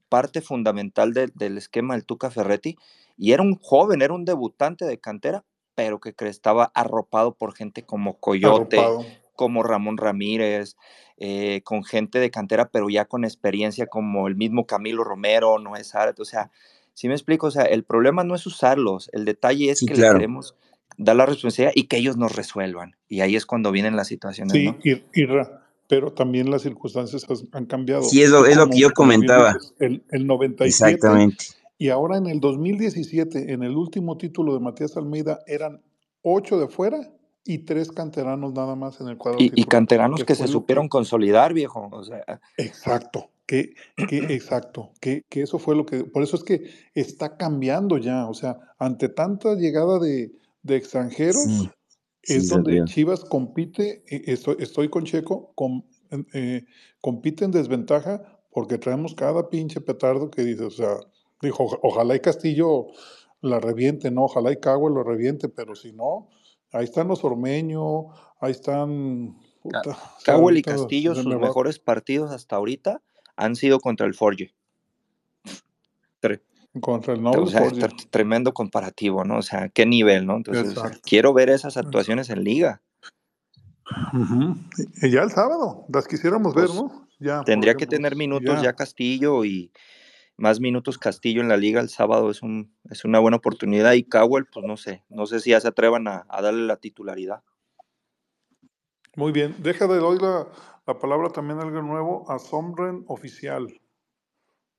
parte 0.09 0.41
fundamental 0.41 1.13
de- 1.15 1.31
del 1.35 1.59
esquema 1.59 1.95
del 1.95 2.05
Tuca 2.05 2.31
Ferretti, 2.31 2.77
y 3.17 3.33
era 3.33 3.43
un 3.43 3.57
joven, 3.61 4.03
era 4.03 4.15
un 4.15 4.25
debutante 4.25 4.85
de 4.87 4.99
cantera, 4.99 5.45
pero 5.75 6.01
que 6.01 6.15
estaba 6.21 6.71
arropado 6.75 7.35
por 7.35 7.55
gente 7.55 7.83
como 7.85 8.19
Coyote, 8.19 8.79
Arropado. 8.79 9.07
como 9.37 9.63
Ramón 9.63 9.97
Ramírez, 9.97 10.77
eh, 11.17 11.63
con 11.65 11.85
gente 11.85 12.19
de 12.19 12.31
cantera, 12.31 12.69
pero 12.71 12.89
ya 12.91 13.05
con 13.05 13.25
experiencia 13.25 13.87
como 13.87 14.27
el 14.27 14.37
mismo 14.37 14.67
Camilo 14.67 15.05
Romero, 15.05 15.59
Noé 15.59 15.85
Zárate, 15.85 16.23
o 16.23 16.25
sea, 16.27 16.51
si 16.93 17.09
me 17.09 17.15
explico? 17.15 17.47
O 17.47 17.51
sea, 17.51 17.63
el 17.65 17.85
problema 17.85 18.25
no 18.25 18.35
es 18.35 18.47
usarlos, 18.47 19.09
el 19.13 19.25
detalle 19.25 19.71
es 19.71 19.79
Sí, 19.81 19.87
que 19.87 19.95
claro. 19.95 20.15
le 20.15 20.19
queremos 20.19 20.55
dar 20.99 21.17
la 21.17 21.25
responsabilidad 21.25 21.73
y 21.75 21.85
que 21.85 21.97
ellos 21.99 22.17
nos 22.19 22.35
resuelvan, 22.35 22.97
y 23.09 23.21
ahí 23.21 23.37
es 23.37 23.47
cuando 23.47 23.71
vienen 23.73 23.97
las 23.97 24.09
situaciones, 24.09 24.53
Sí, 24.55 24.65
¿no? 24.65 24.79
y, 24.85 25.03
y 25.23 25.25
ra- 25.25 25.60
pero 25.91 26.13
también 26.13 26.49
las 26.53 26.63
circunstancias 26.63 27.27
han 27.51 27.67
cambiado. 27.67 28.05
Sí, 28.05 28.23
es 28.23 28.31
lo, 28.31 28.47
es 28.47 28.57
lo 28.57 28.69
que 28.71 28.79
yo 28.79 28.91
comentaba. 28.93 29.57
el, 29.81 30.05
el 30.11 30.25
97 30.25 30.93
Exactamente. 30.93 31.47
y 31.79 31.89
ahora 31.89 32.17
en 32.17 32.29
el 32.29 32.39
2017, 32.39 33.53
en 33.53 33.65
el 33.65 33.77
último 33.77 34.17
título 34.17 34.55
de 34.55 34.61
Matías 34.61 34.97
Almeida, 34.97 35.41
eran 35.49 35.83
ocho 36.23 36.61
de 36.61 36.69
fuera 36.69 37.11
y 37.45 37.59
tres 37.65 37.91
canteranos 37.91 38.53
nada 38.53 38.77
más 38.77 39.01
en 39.01 39.09
el 39.09 39.17
cuadro 39.17 39.41
Y, 39.41 39.51
y 39.53 39.65
canteranos 39.65 40.21
que 40.21 40.27
que 40.27 40.37
se 40.37 40.43
lo 40.45 40.49
supieron 40.49 40.89
consolidar, 40.89 41.55
viejo. 41.55 41.89
O 41.91 42.05
sea, 42.05 42.41
exacto, 42.57 43.31
que, 43.45 43.75
que 44.09 44.19
exacto, 44.33 44.93
que, 45.01 45.25
que 45.29 45.43
eso 45.43 45.59
fue 45.59 45.75
lo 45.75 45.87
que, 45.87 46.05
por 46.05 46.23
eso 46.23 46.37
es 46.37 46.45
que 46.45 46.71
está 46.95 47.37
cambiando 47.37 47.99
ya, 47.99 48.29
o 48.29 48.35
sea, 48.35 48.59
ante 48.79 49.09
tanta 49.09 49.57
llegada 49.57 49.99
de, 49.99 50.31
de 50.63 50.77
extranjeros, 50.77 51.43
Sí, 51.43 51.69
sí, 52.23 52.35
es 52.37 52.49
donde. 52.49 52.85
Chivas 52.87 53.25
compite, 53.25 54.03
eh, 54.09 54.23
estoy, 54.27 54.57
estoy 54.61 54.89
con 54.89 55.05
Checo, 55.05 55.53
com- 55.55 55.85
eh, 56.33 56.65
compite 57.01 57.45
en 57.45 57.51
desventaja 57.51 58.23
porque 58.51 58.79
traemos 58.79 59.15
cada 59.15 59.49
pinche 59.49 59.81
petardo 59.81 60.31
que 60.31 60.43
dice, 60.43 60.65
o 60.65 60.71
sea, 60.71 60.97
dijo, 61.41 61.65
"Oja- 61.65 61.79
ojalá 61.83 62.17
y 62.17 62.21
Castillo 62.21 62.89
la 63.43 63.61
reviente, 63.61 64.11
no, 64.11 64.25
ojalá 64.25 64.53
y 64.53 64.57
Cagua 64.57 64.91
lo 64.91 65.03
reviente, 65.03 65.49
pero 65.49 65.75
si 65.75 65.93
no, 65.93 66.29
ahí 66.73 66.85
están 66.85 67.09
los 67.09 67.25
Ormeño, 67.25 68.09
ahí 68.41 68.51
están, 68.51 69.39
puta, 69.63 69.81
y 70.59 70.63
Castillo, 70.63 71.15
sus 71.15 71.27
mejores 71.47 71.79
partidos 71.79 72.33
hasta 72.33 72.57
ahorita 72.57 73.01
han 73.37 73.57
sido 73.57 73.79
contra 73.81 74.07
el 74.07 74.15
Forge. 74.15 74.53
Tre- 76.21 76.43
contra 76.79 77.15
el 77.15 77.21
O 77.27 77.33
Noble 77.33 77.51
sea, 77.51 77.89
tremendo 78.11 78.55
comparativo, 78.55 79.25
¿no? 79.25 79.39
O 79.39 79.43
sea, 79.43 79.69
qué 79.69 79.87
nivel, 79.87 80.27
¿no? 80.27 80.37
Entonces, 80.37 80.69
o 80.69 80.73
sea, 80.73 80.83
exacto, 80.85 81.01
quiero 81.09 81.33
ver 81.33 81.51
esas 81.51 81.77
actuaciones 81.77 82.31
en 82.31 82.45
liga. 82.45 82.83
Y 85.03 85.11
ya 85.11 85.23
el 85.23 85.31
sábado, 85.31 85.85
las 85.93 86.07
quisiéramos 86.07 86.55
ver, 86.55 86.67
Pues 86.67 86.77
¿no? 86.77 87.09
Ya, 87.19 87.43
tendría 87.43 87.75
que 87.75 87.87
tener 87.87 88.15
minutos 88.17 88.57
ya 88.57 88.63
ya, 88.63 88.73
Castillo 88.73 89.45
y 89.45 89.73
más 90.37 90.59
minutos 90.61 90.97
Castillo 90.97 91.43
en 91.43 91.49
la 91.49 91.59
liga 91.59 91.81
el 91.81 91.91
sábado 91.91 92.31
es 92.31 92.41
un 92.41 92.73
es 92.89 93.05
una 93.05 93.19
buena 93.19 93.37
oportunidad 93.37 93.93
y 93.93 94.05
Cowell, 94.05 94.47
pues 94.47 94.65
no 94.65 94.77
sé, 94.77 95.05
no 95.09 95.27
sé 95.27 95.41
si 95.41 95.51
ya 95.51 95.61
se 95.61 95.69
atrevan 95.69 96.09
a, 96.09 96.25
a 96.29 96.41
darle 96.41 96.67
la 96.67 96.77
titularidad. 96.77 97.43
muy 99.17 99.33
bien. 99.33 99.57
Deja 99.59 99.87
de 99.87 99.99
hoy 99.99 100.19
la, 100.19 100.47
la 100.87 100.99
palabra 100.99 101.31
también 101.31 101.59
a 101.59 101.63
algo 101.63 101.83
nuevo, 101.83 102.31
a 102.31 102.39
Sombren 102.39 103.05
Oficial. 103.07 103.80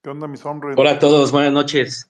¿Qué 0.01 0.09
onda, 0.09 0.27
mi 0.27 0.37
Sombren? 0.37 0.77
Hola 0.79 0.91
a 0.91 0.99
todos, 0.99 1.31
buenas 1.31 1.53
noches. 1.53 2.09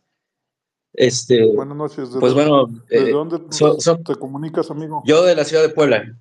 Este, 0.94 1.46
Buenas 1.54 1.76
noches. 1.78 2.14
¿De 2.14 2.20
pues 2.20 2.34
bueno, 2.34 2.68
desde 2.90 3.10
eh, 3.10 3.12
dónde 3.12 3.38
so- 3.50 3.74
nos 3.74 3.84
so- 3.84 3.98
te 3.98 4.16
comunicas, 4.16 4.70
amigo? 4.72 5.04
yo 5.06 5.24
de 5.24 5.36
la 5.36 5.44
ciudad 5.46 5.64
de 5.64 5.70
Puebla. 5.70 6.18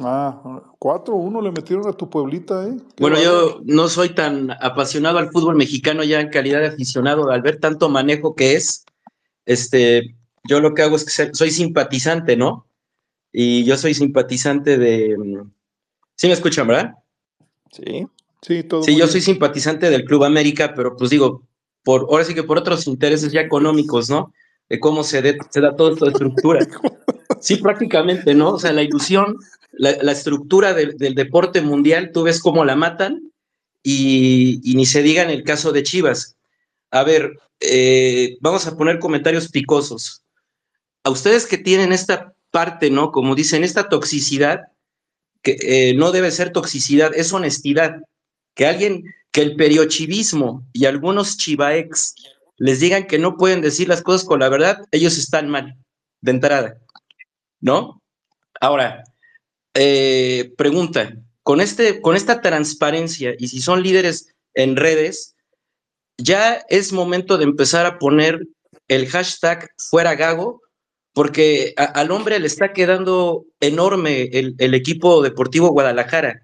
Ah, 0.00 0.62
4-1 0.78 1.42
le 1.42 1.52
metieron 1.52 1.86
a 1.86 1.92
tu 1.92 2.08
pueblita, 2.08 2.66
¿eh? 2.66 2.76
Bueno, 2.98 3.20
yo 3.22 3.60
no 3.64 3.88
soy 3.88 4.10
tan 4.10 4.50
apasionado 4.52 5.18
al 5.18 5.30
fútbol 5.30 5.54
mexicano 5.56 6.02
ya 6.02 6.20
en 6.20 6.30
calidad 6.30 6.60
de 6.60 6.68
aficionado, 6.68 7.30
al 7.30 7.42
ver 7.42 7.60
tanto 7.60 7.88
manejo 7.88 8.34
que 8.34 8.54
es, 8.54 8.84
este, 9.44 10.16
yo 10.48 10.60
lo 10.60 10.72
que 10.74 10.82
hago 10.82 10.96
es 10.96 11.04
que 11.04 11.34
soy 11.34 11.50
simpatizante, 11.50 12.36
¿no? 12.36 12.66
y 13.34 13.64
yo 13.64 13.76
soy 13.78 13.94
simpatizante 13.94 14.76
de... 14.76 15.16
mm, 15.18 15.50
¿Sí 16.16 16.26
me 16.26 16.34
escuchan, 16.34 16.66
verdad? 16.66 16.94
Sí. 17.70 18.06
Sí, 18.42 18.62
todo 18.64 18.82
Sí, 18.82 18.92
yo 18.92 18.98
bien. 18.98 19.08
soy 19.08 19.20
simpatizante 19.20 19.88
del 19.90 20.04
Club 20.04 20.24
América, 20.24 20.74
pero 20.74 20.96
pues 20.96 21.10
digo, 21.10 21.42
por, 21.84 22.02
ahora 22.10 22.24
sí 22.24 22.34
que 22.34 22.42
por 22.42 22.58
otros 22.58 22.86
intereses 22.86 23.32
ya 23.32 23.40
económicos, 23.40 24.10
¿no? 24.10 24.32
De 24.68 24.78
cómo 24.80 25.04
se, 25.04 25.22
de- 25.22 25.38
se 25.50 25.60
da 25.60 25.74
toda 25.76 25.92
esta 25.94 26.08
estructura. 26.08 26.66
Sí, 27.40 27.56
prácticamente, 27.56 28.34
¿no? 28.34 28.50
O 28.50 28.58
sea, 28.60 28.72
la 28.72 28.82
ilusión, 28.82 29.36
la, 29.72 29.96
la 30.00 30.12
estructura 30.12 30.74
del, 30.74 30.96
del 30.96 31.16
deporte 31.16 31.60
mundial, 31.60 32.10
tú 32.12 32.22
ves 32.22 32.40
cómo 32.40 32.64
la 32.64 32.76
matan 32.76 33.32
y, 33.82 34.60
y 34.62 34.76
ni 34.76 34.86
se 34.86 35.02
diga 35.02 35.22
en 35.24 35.30
el 35.30 35.42
caso 35.42 35.72
de 35.72 35.82
Chivas. 35.82 36.36
A 36.92 37.02
ver, 37.02 37.32
eh, 37.58 38.36
vamos 38.40 38.66
a 38.68 38.76
poner 38.76 39.00
comentarios 39.00 39.48
picosos. 39.48 40.22
A 41.02 41.10
ustedes 41.10 41.46
que 41.46 41.58
tienen 41.58 41.92
esta 41.92 42.32
parte, 42.52 42.90
¿no? 42.90 43.10
Como 43.10 43.34
dicen, 43.34 43.64
esta 43.64 43.88
toxicidad, 43.88 44.60
que 45.42 45.56
eh, 45.62 45.94
no 45.96 46.12
debe 46.12 46.30
ser 46.30 46.50
toxicidad, 46.52 47.10
es 47.12 47.32
honestidad. 47.32 48.02
Que 48.54 48.66
alguien, 48.66 49.04
que 49.32 49.42
el 49.42 49.56
periochivismo 49.56 50.66
y 50.72 50.84
algunos 50.84 51.36
chivaex 51.36 52.14
les 52.58 52.80
digan 52.80 53.06
que 53.06 53.18
no 53.18 53.36
pueden 53.36 53.60
decir 53.60 53.88
las 53.88 54.02
cosas 54.02 54.24
con 54.24 54.40
la 54.40 54.48
verdad, 54.48 54.84
ellos 54.90 55.18
están 55.18 55.48
mal, 55.48 55.76
de 56.20 56.30
entrada, 56.30 56.78
¿no? 57.60 58.00
Ahora, 58.60 59.02
eh, 59.74 60.52
pregunta, 60.56 61.16
con, 61.42 61.60
este, 61.60 62.00
con 62.00 62.14
esta 62.14 62.40
transparencia 62.40 63.34
y 63.38 63.48
si 63.48 63.60
son 63.60 63.82
líderes 63.82 64.32
en 64.54 64.76
redes, 64.76 65.34
ya 66.18 66.62
es 66.68 66.92
momento 66.92 67.38
de 67.38 67.44
empezar 67.44 67.86
a 67.86 67.98
poner 67.98 68.46
el 68.86 69.08
hashtag 69.08 69.68
fuera 69.76 70.14
Gago, 70.14 70.60
porque 71.14 71.74
al 71.76 72.10
hombre 72.10 72.38
le 72.38 72.46
está 72.46 72.72
quedando 72.72 73.44
enorme 73.60 74.30
el 74.32 74.74
equipo 74.74 75.20
deportivo 75.22 75.70
Guadalajara, 75.70 76.41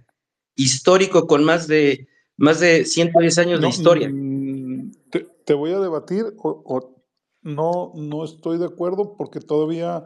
histórico 0.59 1.27
con 1.27 1.45
más 1.45 1.67
de, 1.69 2.09
más 2.37 2.61
de 2.61 2.85
110 2.85 3.39
años 3.39 3.61
de 3.61 3.69
historia. 3.69 4.09
mm, 4.11 4.91
te, 5.11 5.27
te 5.45 5.55
voy 5.55 5.73
a 5.73 5.79
debatir 5.79 6.25
o, 6.37 6.63
o 6.65 6.99
no, 7.43 7.93
no 7.95 8.25
estoy 8.25 8.59
de 8.59 8.67
acuerdo 8.67 9.17
porque 9.17 9.41
todavía 9.41 10.05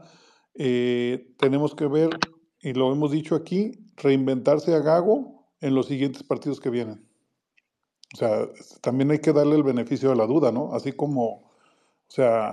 eh, 0.54 1.32
tenemos 1.38 1.74
que 1.74 1.86
ver, 1.86 2.10
y 2.60 2.74
lo 2.74 2.92
hemos 2.92 3.10
dicho 3.10 3.34
aquí, 3.34 3.72
reinventarse 3.96 4.74
a 4.74 4.80
Gago 4.80 5.48
en 5.60 5.74
los 5.74 5.86
siguientes 5.86 6.22
partidos 6.22 6.60
que 6.60 6.70
vienen. 6.70 7.04
O 8.14 8.16
sea, 8.16 8.48
también 8.82 9.10
hay 9.10 9.20
que 9.20 9.32
darle 9.32 9.56
el 9.56 9.62
beneficio 9.62 10.10
de 10.10 10.16
la 10.16 10.26
duda, 10.26 10.52
¿no? 10.52 10.74
Así 10.74 10.92
como, 10.92 11.28
o 11.28 11.50
sea, 12.08 12.52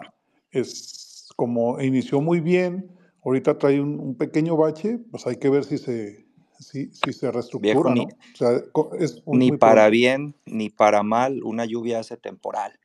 es 0.52 1.28
como 1.36 1.82
inició 1.82 2.22
muy 2.22 2.40
bien, 2.40 2.98
ahorita 3.26 3.58
trae 3.58 3.82
un, 3.82 4.00
un 4.00 4.16
pequeño 4.16 4.56
bache, 4.56 5.00
pues 5.12 5.28
hay 5.28 5.36
que 5.36 5.50
ver 5.50 5.66
si 5.66 5.78
se, 5.78 6.29
si, 6.60 6.92
si 6.94 7.14
se 7.14 7.32
reestructura, 7.32 7.74
Viejo, 7.74 7.90
ni, 7.92 8.02
¿no? 8.02 8.04
O 8.06 8.38
sea, 8.38 8.64
co- 8.72 8.94
es 9.00 9.26
muy, 9.26 9.40
ni 9.40 9.50
muy 9.50 9.58
para 9.58 9.90
bien 9.90 10.36
ni 10.46 10.70
para 10.70 11.04
mal, 11.04 11.44
una 11.44 11.66
lluvia 11.66 12.00
hace 12.00 12.18
temporal. 12.18 12.80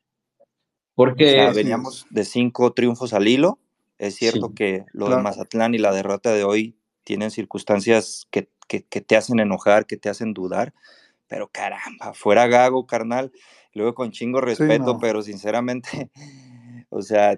O 0.95 0.95
sea, 0.95 0.95
Porque, 0.95 1.47
es, 1.49 1.55
veníamos 1.55 2.07
de 2.09 2.25
cinco 2.25 2.73
triunfos 2.73 3.13
al 3.13 3.27
hilo. 3.27 3.59
Es 3.97 4.15
cierto 4.15 4.49
sí, 4.49 4.55
que 4.55 4.85
lo 4.93 5.09
de. 5.09 5.17
Mazatlán 5.23 5.73
y 5.75 5.77
la 5.77 5.93
derrota 5.93 6.33
de 6.33 6.43
hoy 6.43 6.77
tienen 7.03 7.31
circunstancias 7.31 8.27
que, 8.31 8.49
que, 8.67 8.83
que 8.85 9.01
te 9.01 9.15
hacen 9.15 9.39
enojar, 9.39 9.85
que 9.85 9.97
te 9.97 10.09
hacen 10.09 10.33
dudar, 10.33 10.73
pero 11.27 11.49
caramba, 11.49 12.13
fuera 12.13 12.47
Gago, 12.47 12.87
carnal. 12.87 13.31
Luego 13.73 13.93
con 13.93 14.11
chingo 14.11 14.39
Sí, 14.39 14.45
respeto, 14.45 14.93
no. 14.93 14.99
pero 14.99 15.21
sinceramente, 15.21 16.09
o 16.95 17.01
sea, 17.01 17.37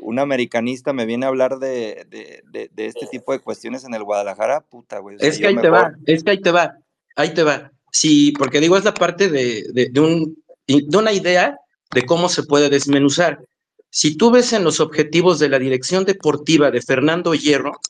un 0.00 0.18
americanista 0.18 0.92
me 0.92 1.06
viene 1.06 1.24
a 1.24 1.30
hablar 1.30 1.58
de, 1.58 2.04
de, 2.10 2.42
de, 2.50 2.70
de 2.70 2.86
este 2.86 3.06
tipo 3.06 3.32
de 3.32 3.38
cuestiones 3.38 3.84
en 3.84 3.94
el 3.94 4.04
Guadalajara, 4.04 4.60
puta, 4.60 4.98
güey. 4.98 5.16
O 5.16 5.18
sea, 5.18 5.30
es 5.30 5.38
que 5.38 5.46
ahí 5.46 5.56
te 5.56 5.70
va, 5.70 5.94
es 6.04 6.22
que 6.22 6.30
ahí 6.32 6.40
te 6.42 6.50
va, 6.50 6.76
ahí 7.16 7.32
te 7.32 7.42
va. 7.42 7.72
Sí, 7.90 8.34
porque 8.38 8.60
digo, 8.60 8.76
es 8.76 8.84
la 8.84 8.92
parte 8.92 9.30
de, 9.30 9.90
un, 9.98 10.36
de 10.66 10.98
una 10.98 11.12
idea 11.12 11.58
de 11.94 12.04
cómo 12.04 12.28
se 12.28 12.42
puede 12.42 12.68
desmenuzar. 12.68 13.42
Si 13.88 14.14
tú 14.14 14.30
ves 14.30 14.52
en 14.52 14.62
los 14.62 14.78
objetivos 14.78 15.38
de 15.38 15.48
la 15.48 15.58
dirección 15.58 16.04
deportiva 16.04 16.70
de 16.70 16.82
Fernando 16.82 17.34
Hierro, 17.34 17.80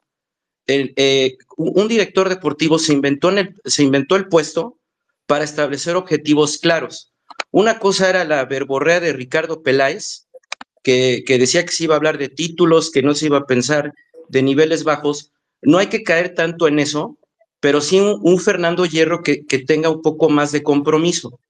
el, 0.69 0.93
eh, 0.95 1.37
un 1.57 1.81
un 1.81 1.89
director 1.89 2.29
deportivo 2.29 2.79
se 2.79 2.93
inventó, 2.93 3.31
en 3.31 3.39
el, 3.39 3.55
se 3.65 3.83
inventó 3.83 4.15
el 4.15 4.29
puesto 4.29 4.79
para 5.27 5.43
establecer 5.43 5.97
objetivos 5.97 6.59
claros. 6.59 7.13
Una 7.51 7.81
cosa 7.81 8.09
era 8.09 8.25
la 8.25 8.45
verborrea 8.45 9.01
de 9.01 9.13
Ricardo 9.13 9.65
Peláez, 9.65 10.28
que, 10.83 11.25
decía 11.27 11.65
que 11.65 11.73
se 11.73 11.85
iba 11.85 11.95
a 11.95 11.99
hablar 11.99 12.19
de 12.19 12.29
títulos, 12.29 12.91
que 12.91 13.03
no 13.03 13.15
se 13.15 13.27
iba 13.27 13.39
a 13.39 13.47
pensar 13.47 13.95
de 14.29 14.43
niveles 14.43 14.85
bajos. 14.85 15.33
No 15.63 15.79
hay 15.79 15.89
que 15.89 16.03
caer 16.03 16.35
tanto 16.35 16.69
en 16.69 16.79
eso, 16.79 17.19
pero 17.61 17.81
sí 17.81 18.01
un, 18.01 18.41
Fernando 18.41 18.87
Hierro 18.87 19.23
que, 19.23 19.45
que 19.45 19.59
tenga 19.59 19.91
un 19.91 20.03
poco 20.03 20.29
más 20.31 20.53
de 20.53 20.63
compromiso. 20.63 21.41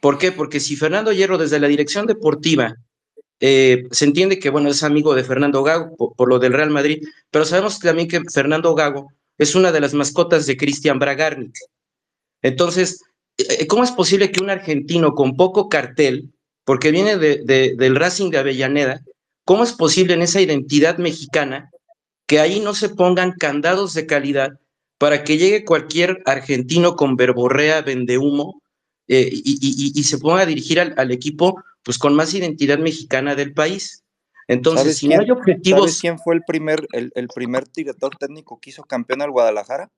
¿Por 0.00 0.18
qué? 0.18 0.32
Porque 0.32 0.60
si 0.60 0.76
Fernando 0.76 1.12
Hierro 1.12 1.38
desde 1.38 1.60
la 1.60 1.68
dirección 1.68 2.06
deportiva 2.06 2.76
eh, 3.40 3.84
se 3.90 4.06
entiende 4.06 4.38
que, 4.38 4.50
bueno, 4.50 4.70
es 4.70 4.82
amigo 4.82 5.14
de 5.14 5.24
Fernando 5.24 5.62
Gago 5.62 6.14
por, 6.16 6.28
lo 6.28 6.38
del 6.38 6.54
Real 6.54 6.70
Madrid, 6.70 7.06
pero 7.30 7.44
sabemos 7.44 7.78
también 7.78 8.08
que 8.08 8.22
Fernando 8.32 8.74
Gago 8.74 9.12
es 9.38 9.54
una 9.54 9.72
de 9.72 9.80
las 9.80 9.92
mascotas 9.92 10.46
de 10.46 10.56
Cristian 10.56 10.98
Bragarnik. 10.98 11.54
Entonces, 12.42 13.02
eh, 13.36 13.66
¿cómo 13.66 13.84
es 13.84 13.92
posible 13.92 14.30
que 14.30 14.42
un 14.42 14.50
argentino 14.50 15.14
con 15.14 15.36
poco 15.36 15.68
cartel, 15.68 16.32
porque 16.66 16.90
viene 16.90 17.16
de, 17.16 17.42
de, 17.44 17.76
del 17.76 17.94
Racing 17.94 18.30
de 18.30 18.38
Avellaneda, 18.38 19.00
cómo 19.44 19.62
es 19.62 19.72
posible 19.72 20.14
en 20.14 20.22
esa 20.22 20.40
identidad 20.40 20.98
mexicana 20.98 21.70
que 22.26 22.40
ahí 22.40 22.58
no 22.58 22.74
se 22.74 22.88
pongan 22.88 23.32
candados 23.32 23.94
de 23.94 24.04
calidad 24.04 24.58
para 24.98 25.22
que 25.22 25.38
llegue 25.38 25.64
cualquier 25.64 26.22
argentino 26.26 26.96
con 26.96 27.14
verborrea, 27.14 27.82
vende 27.82 28.18
humo, 28.18 28.60
eh, 29.06 29.30
y, 29.30 29.58
y, 29.60 29.92
y, 29.94 30.02
se 30.02 30.18
ponga 30.18 30.40
a 30.40 30.46
dirigir 30.46 30.80
al, 30.80 30.92
al, 30.96 31.12
equipo 31.12 31.62
pues 31.84 31.98
con 31.98 32.16
más 32.16 32.34
identidad 32.34 32.78
mexicana 32.78 33.36
del 33.36 33.54
país. 33.54 34.02
Entonces, 34.48 34.98
si 34.98 35.06
quién, 35.06 35.18
no 35.18 35.22
hay 35.22 35.30
objetivos. 35.30 35.82
¿Sabes 35.82 36.00
quién 36.00 36.18
fue 36.18 36.34
el 36.34 36.42
primer, 36.44 36.88
el, 36.90 37.12
el, 37.14 37.28
primer 37.28 37.70
director 37.70 38.16
técnico 38.16 38.58
que 38.58 38.70
hizo 38.70 38.82
campeón 38.82 39.22
al 39.22 39.30
Guadalajara? 39.30 39.88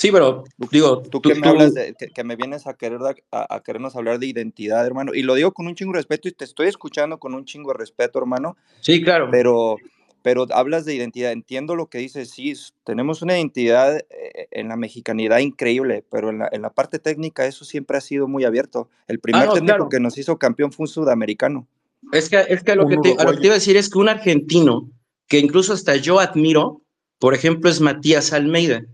Sí, 0.00 0.10
pero 0.10 0.44
digo. 0.70 1.02
Tú, 1.02 1.20
tú 1.20 1.20
que 1.20 1.34
me 1.34 1.46
hablas 1.46 1.74
de 1.74 1.92
que, 1.92 2.08
que, 2.08 2.24
me 2.24 2.34
vienes 2.34 2.66
a 2.66 2.72
querer 2.72 3.00
a, 3.32 3.54
a, 3.54 3.60
querernos 3.62 3.96
hablar 3.96 4.18
de 4.18 4.28
identidad, 4.28 4.86
hermano, 4.86 5.12
y 5.14 5.22
lo 5.22 5.34
digo 5.34 5.52
con 5.52 5.66
un 5.66 5.74
chingo 5.74 5.92
de 5.92 5.98
respeto 5.98 6.26
y 6.26 6.32
te 6.32 6.46
estoy 6.46 6.68
escuchando 6.68 7.18
con 7.18 7.34
un 7.34 7.44
chingo 7.44 7.70
de 7.72 7.78
respeto, 7.78 8.18
hermano. 8.18 8.56
Sí, 8.80 9.02
claro. 9.02 9.28
Pero 9.30 9.76
pero 10.22 10.46
hablas 10.54 10.86
de 10.86 10.94
identidad, 10.94 11.32
entiendo 11.32 11.76
lo 11.76 11.88
que 11.88 11.98
dices, 11.98 12.30
sí, 12.30 12.54
tenemos 12.84 13.20
una 13.20 13.36
identidad 13.36 13.98
eh, 13.98 14.48
en 14.52 14.68
la 14.68 14.76
mexicanidad 14.76 15.38
increíble, 15.38 16.02
pero 16.10 16.30
en 16.30 16.38
la, 16.38 16.48
en 16.50 16.62
la, 16.62 16.70
parte 16.70 16.98
técnica 16.98 17.44
eso 17.44 17.66
siempre 17.66 17.98
ha 17.98 18.00
sido 18.00 18.26
muy 18.26 18.44
abierto. 18.44 18.88
El 19.06 19.20
primer 19.20 19.42
ah, 19.42 19.46
no, 19.46 19.52
técnico 19.52 19.76
claro. 19.76 19.88
que 19.90 20.00
nos 20.00 20.16
hizo 20.16 20.38
campeón 20.38 20.72
fue 20.72 20.84
un 20.84 20.88
sudamericano. 20.88 21.66
Es 22.12 22.30
que, 22.30 22.42
es 22.48 22.62
que, 22.62 22.74
lo, 22.74 22.86
que 22.86 22.96
te, 22.96 23.16
a 23.18 23.24
lo 23.24 23.32
que 23.32 23.38
te 23.38 23.46
iba 23.46 23.54
a 23.54 23.58
decir 23.58 23.76
es 23.76 23.90
que 23.90 23.98
un 23.98 24.08
argentino, 24.08 24.90
que 25.28 25.38
incluso 25.38 25.74
hasta 25.74 25.96
yo 25.96 26.20
admiro, 26.20 26.80
por 27.18 27.34
ejemplo, 27.34 27.68
es 27.68 27.82
Matías 27.82 28.32
Almeida. 28.32 28.84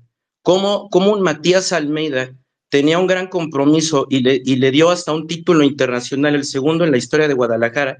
¿Cómo, 0.46 0.88
un 0.92 1.22
Matías 1.22 1.72
Almeida 1.72 2.32
tenía 2.68 3.00
un 3.00 3.08
gran 3.08 3.26
compromiso 3.26 4.06
y 4.08 4.20
le, 4.20 4.40
y 4.44 4.54
le 4.54 4.70
dio 4.70 4.90
hasta 4.90 5.12
un 5.12 5.26
título 5.26 5.64
internacional, 5.64 6.36
el 6.36 6.44
segundo 6.44 6.84
en 6.84 6.92
la 6.92 6.98
historia 6.98 7.26
de 7.26 7.34
Guadalajara? 7.34 7.98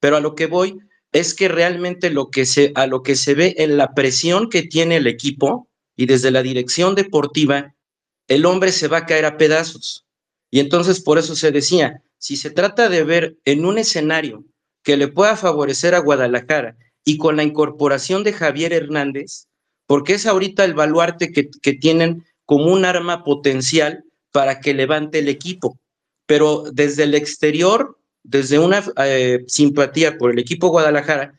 Pero 0.00 0.16
a 0.16 0.20
lo 0.20 0.34
que 0.34 0.46
voy 0.46 0.80
es 1.12 1.32
que 1.32 1.46
realmente 1.46 2.10
lo 2.10 2.28
que 2.28 2.44
se, 2.44 2.72
a 2.74 2.88
lo 2.88 3.04
que 3.04 3.14
se 3.14 3.34
ve 3.34 3.54
en 3.58 3.76
la 3.76 3.94
presión 3.94 4.50
que 4.50 4.64
tiene 4.64 4.96
el 4.96 5.06
equipo 5.06 5.68
y 5.94 6.06
desde 6.06 6.32
la 6.32 6.42
dirección 6.42 6.96
deportiva, 6.96 7.76
el 8.26 8.46
hombre 8.46 8.72
se 8.72 8.88
va 8.88 8.98
a 8.98 9.06
caer 9.06 9.24
a 9.24 9.36
pedazos. 9.36 10.04
Y 10.50 10.58
entonces 10.58 10.98
por 10.98 11.18
eso 11.18 11.36
se 11.36 11.52
decía, 11.52 12.02
si 12.18 12.36
se 12.36 12.50
trata 12.50 12.88
de 12.88 13.04
ver 13.04 13.36
en 13.44 13.64
un 13.64 13.78
escenario 13.78 14.44
que 14.82 14.96
le 14.96 15.06
pueda 15.06 15.36
favorecer 15.36 15.94
a 15.94 16.00
Guadalajara 16.00 16.76
y 17.04 17.16
con 17.16 17.36
la 17.36 17.44
incorporación 17.44 18.24
de 18.24 18.32
Javier 18.32 18.72
Hernández, 18.72 19.46
porque 19.86 20.14
es 20.14 20.26
ahorita 20.26 20.64
el 20.64 20.74
baluarte 20.74 21.32
que, 21.32 21.48
que 21.50 21.72
tienen 21.74 22.24
como 22.44 22.72
un 22.72 22.84
arma 22.84 23.24
potencial 23.24 24.04
para 24.32 24.60
que 24.60 24.74
levante 24.74 25.18
el 25.20 25.28
equipo. 25.28 25.78
Pero 26.26 26.64
desde 26.72 27.04
el 27.04 27.14
exterior 27.14 27.96
desde 28.26 28.58
una 28.58 28.84
eh, 29.04 29.44
simpatía 29.46 30.18
por 30.18 30.32
el 30.32 30.38
equipo 30.38 30.68
Guadalajara, 30.68 31.38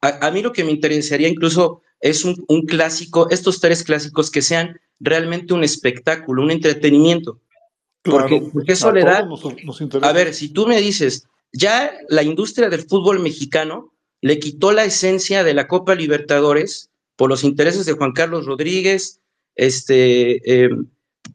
a, 0.00 0.26
a, 0.26 0.30
mí 0.30 0.40
lo 0.40 0.52
que 0.52 0.62
me 0.64 0.70
interesaría 0.70 1.28
incluso 1.28 1.82
es 2.00 2.24
un, 2.24 2.44
un, 2.46 2.62
clásico, 2.62 3.28
estos 3.30 3.60
tres 3.60 3.82
clásicos 3.82 4.30
que 4.30 4.42
sean 4.42 4.80
realmente 5.00 5.52
un 5.52 5.64
espectáculo, 5.64 6.42
un 6.42 6.52
entretenimiento. 6.52 7.40
Claro, 8.02 8.28
porque, 8.28 8.50
porque 8.52 8.72
eso 8.72 8.92
le 8.92 9.02
da... 9.02 9.24
Nos, 9.24 9.42
nos 9.64 10.04
a 10.04 10.12
ver, 10.12 10.32
si 10.32 10.50
tú 10.50 10.68
me 10.68 10.80
dices, 10.80 11.26
ya 11.52 11.92
la 12.08 12.22
industria 12.22 12.68
del 12.68 12.82
fútbol 12.82 13.18
mexicano 13.18 13.92
le 14.20 14.38
quitó 14.38 14.70
la 14.72 14.84
esencia 14.84 15.42
de 15.42 15.54
la 15.54 15.66
Copa 15.66 15.96
Libertadores 15.96 16.90
por 17.18 17.28
los 17.28 17.42
intereses 17.42 17.84
de 17.84 17.94
Juan 17.94 18.12
Carlos 18.12 18.46
Rodríguez, 18.46 19.20
este, 19.56 20.64
eh, 20.64 20.70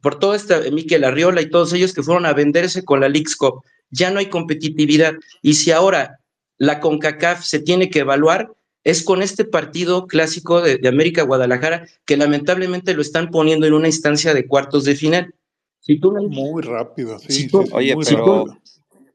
por 0.00 0.18
todo 0.18 0.34
esta, 0.34 0.60
Miquel 0.72 1.04
Arriola 1.04 1.42
y 1.42 1.50
todos 1.50 1.74
ellos 1.74 1.92
que 1.92 2.02
fueron 2.02 2.24
a 2.24 2.32
venderse 2.32 2.86
con 2.86 3.00
la 3.00 3.12
Cup 3.38 3.62
ya 3.90 4.10
no 4.10 4.18
hay 4.18 4.26
competitividad. 4.30 5.14
Y 5.42 5.54
si 5.54 5.72
ahora 5.72 6.20
la 6.56 6.80
CONCACAF 6.80 7.44
se 7.44 7.60
tiene 7.60 7.90
que 7.90 7.98
evaluar, 7.98 8.50
es 8.82 9.02
con 9.04 9.20
este 9.20 9.44
partido 9.44 10.06
clásico 10.06 10.62
de, 10.62 10.78
de 10.78 10.88
América 10.88 11.22
Guadalajara, 11.22 11.86
que 12.06 12.16
lamentablemente 12.16 12.94
lo 12.94 13.02
están 13.02 13.30
poniendo 13.30 13.66
en 13.66 13.74
una 13.74 13.88
instancia 13.88 14.32
de 14.32 14.46
cuartos 14.46 14.84
de 14.84 14.96
final. 14.96 15.34
Si 15.80 16.00
tú 16.00 16.12
Muy 16.12 16.62
rápido, 16.62 17.18
sí, 17.18 17.26
Si 17.28 17.42
sí, 17.42 17.48
tú- 17.48 17.62
sí, 17.62 17.68
Oye, 17.72 17.94
muy 17.94 18.06
pero, 18.06 18.46
rápido. 18.46 18.58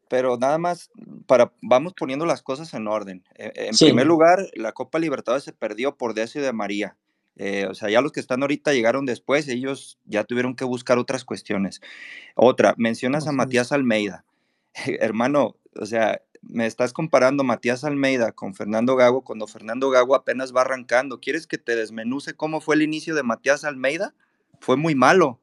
Pero 0.09 0.37
nada 0.37 0.57
más, 0.57 0.91
para, 1.27 1.53
vamos 1.61 1.93
poniendo 1.93 2.25
las 2.25 2.41
cosas 2.41 2.73
en 2.73 2.87
orden. 2.87 3.23
Eh, 3.35 3.51
En 3.55 3.73
Sí. 3.73 3.85
primer 3.85 4.07
lugar, 4.07 4.39
la 4.55 4.73
Copa 4.73 4.99
Libertadores 4.99 5.45
se 5.45 5.53
perdió 5.53 5.95
por 5.95 6.13
Decio 6.13 6.41
de 6.41 6.51
María. 6.51 6.97
Eh, 7.37 7.67
o 7.69 7.73
sea, 7.73 7.89
ya 7.89 8.01
los 8.01 8.11
que 8.11 8.19
están 8.19 8.41
ahorita 8.41 8.73
llegaron 8.73 9.05
después, 9.05 9.47
ellos 9.47 9.97
ya 10.05 10.25
tuvieron 10.25 10.55
que 10.55 10.65
buscar 10.65 10.97
otras 10.97 11.23
cuestiones. 11.23 11.79
Otra, 12.35 12.73
mencionas 12.77 13.27
a. 13.27 13.31
Matías 13.31 13.71
Almeida. 13.71 14.25
Hermano, 14.99 15.55
o 15.79 15.85
sea, 15.85 16.21
me 16.41 16.65
estás 16.65 16.91
comparando 16.91 17.43
Matías 17.43 17.83
Almeida 17.83 18.31
con 18.31 18.55
Fernando 18.55 18.95
Gago 18.95 19.21
cuando 19.21 19.47
Fernando 19.47 19.89
Gago 19.89 20.15
apenas 20.15 20.53
va 20.55 20.61
arrancando. 20.61 21.19
¿Quieres 21.21 21.47
que 21.47 21.57
te 21.57 21.75
desmenuce 21.75 22.33
cómo 22.33 22.59
fue 22.61 22.75
el 22.75 22.81
inicio 22.81 23.15
de 23.15 23.23
Matías 23.23 23.63
Almeida? 23.63 24.13
Fue 24.59 24.75
muy 24.75 24.95
malo. 24.95 25.39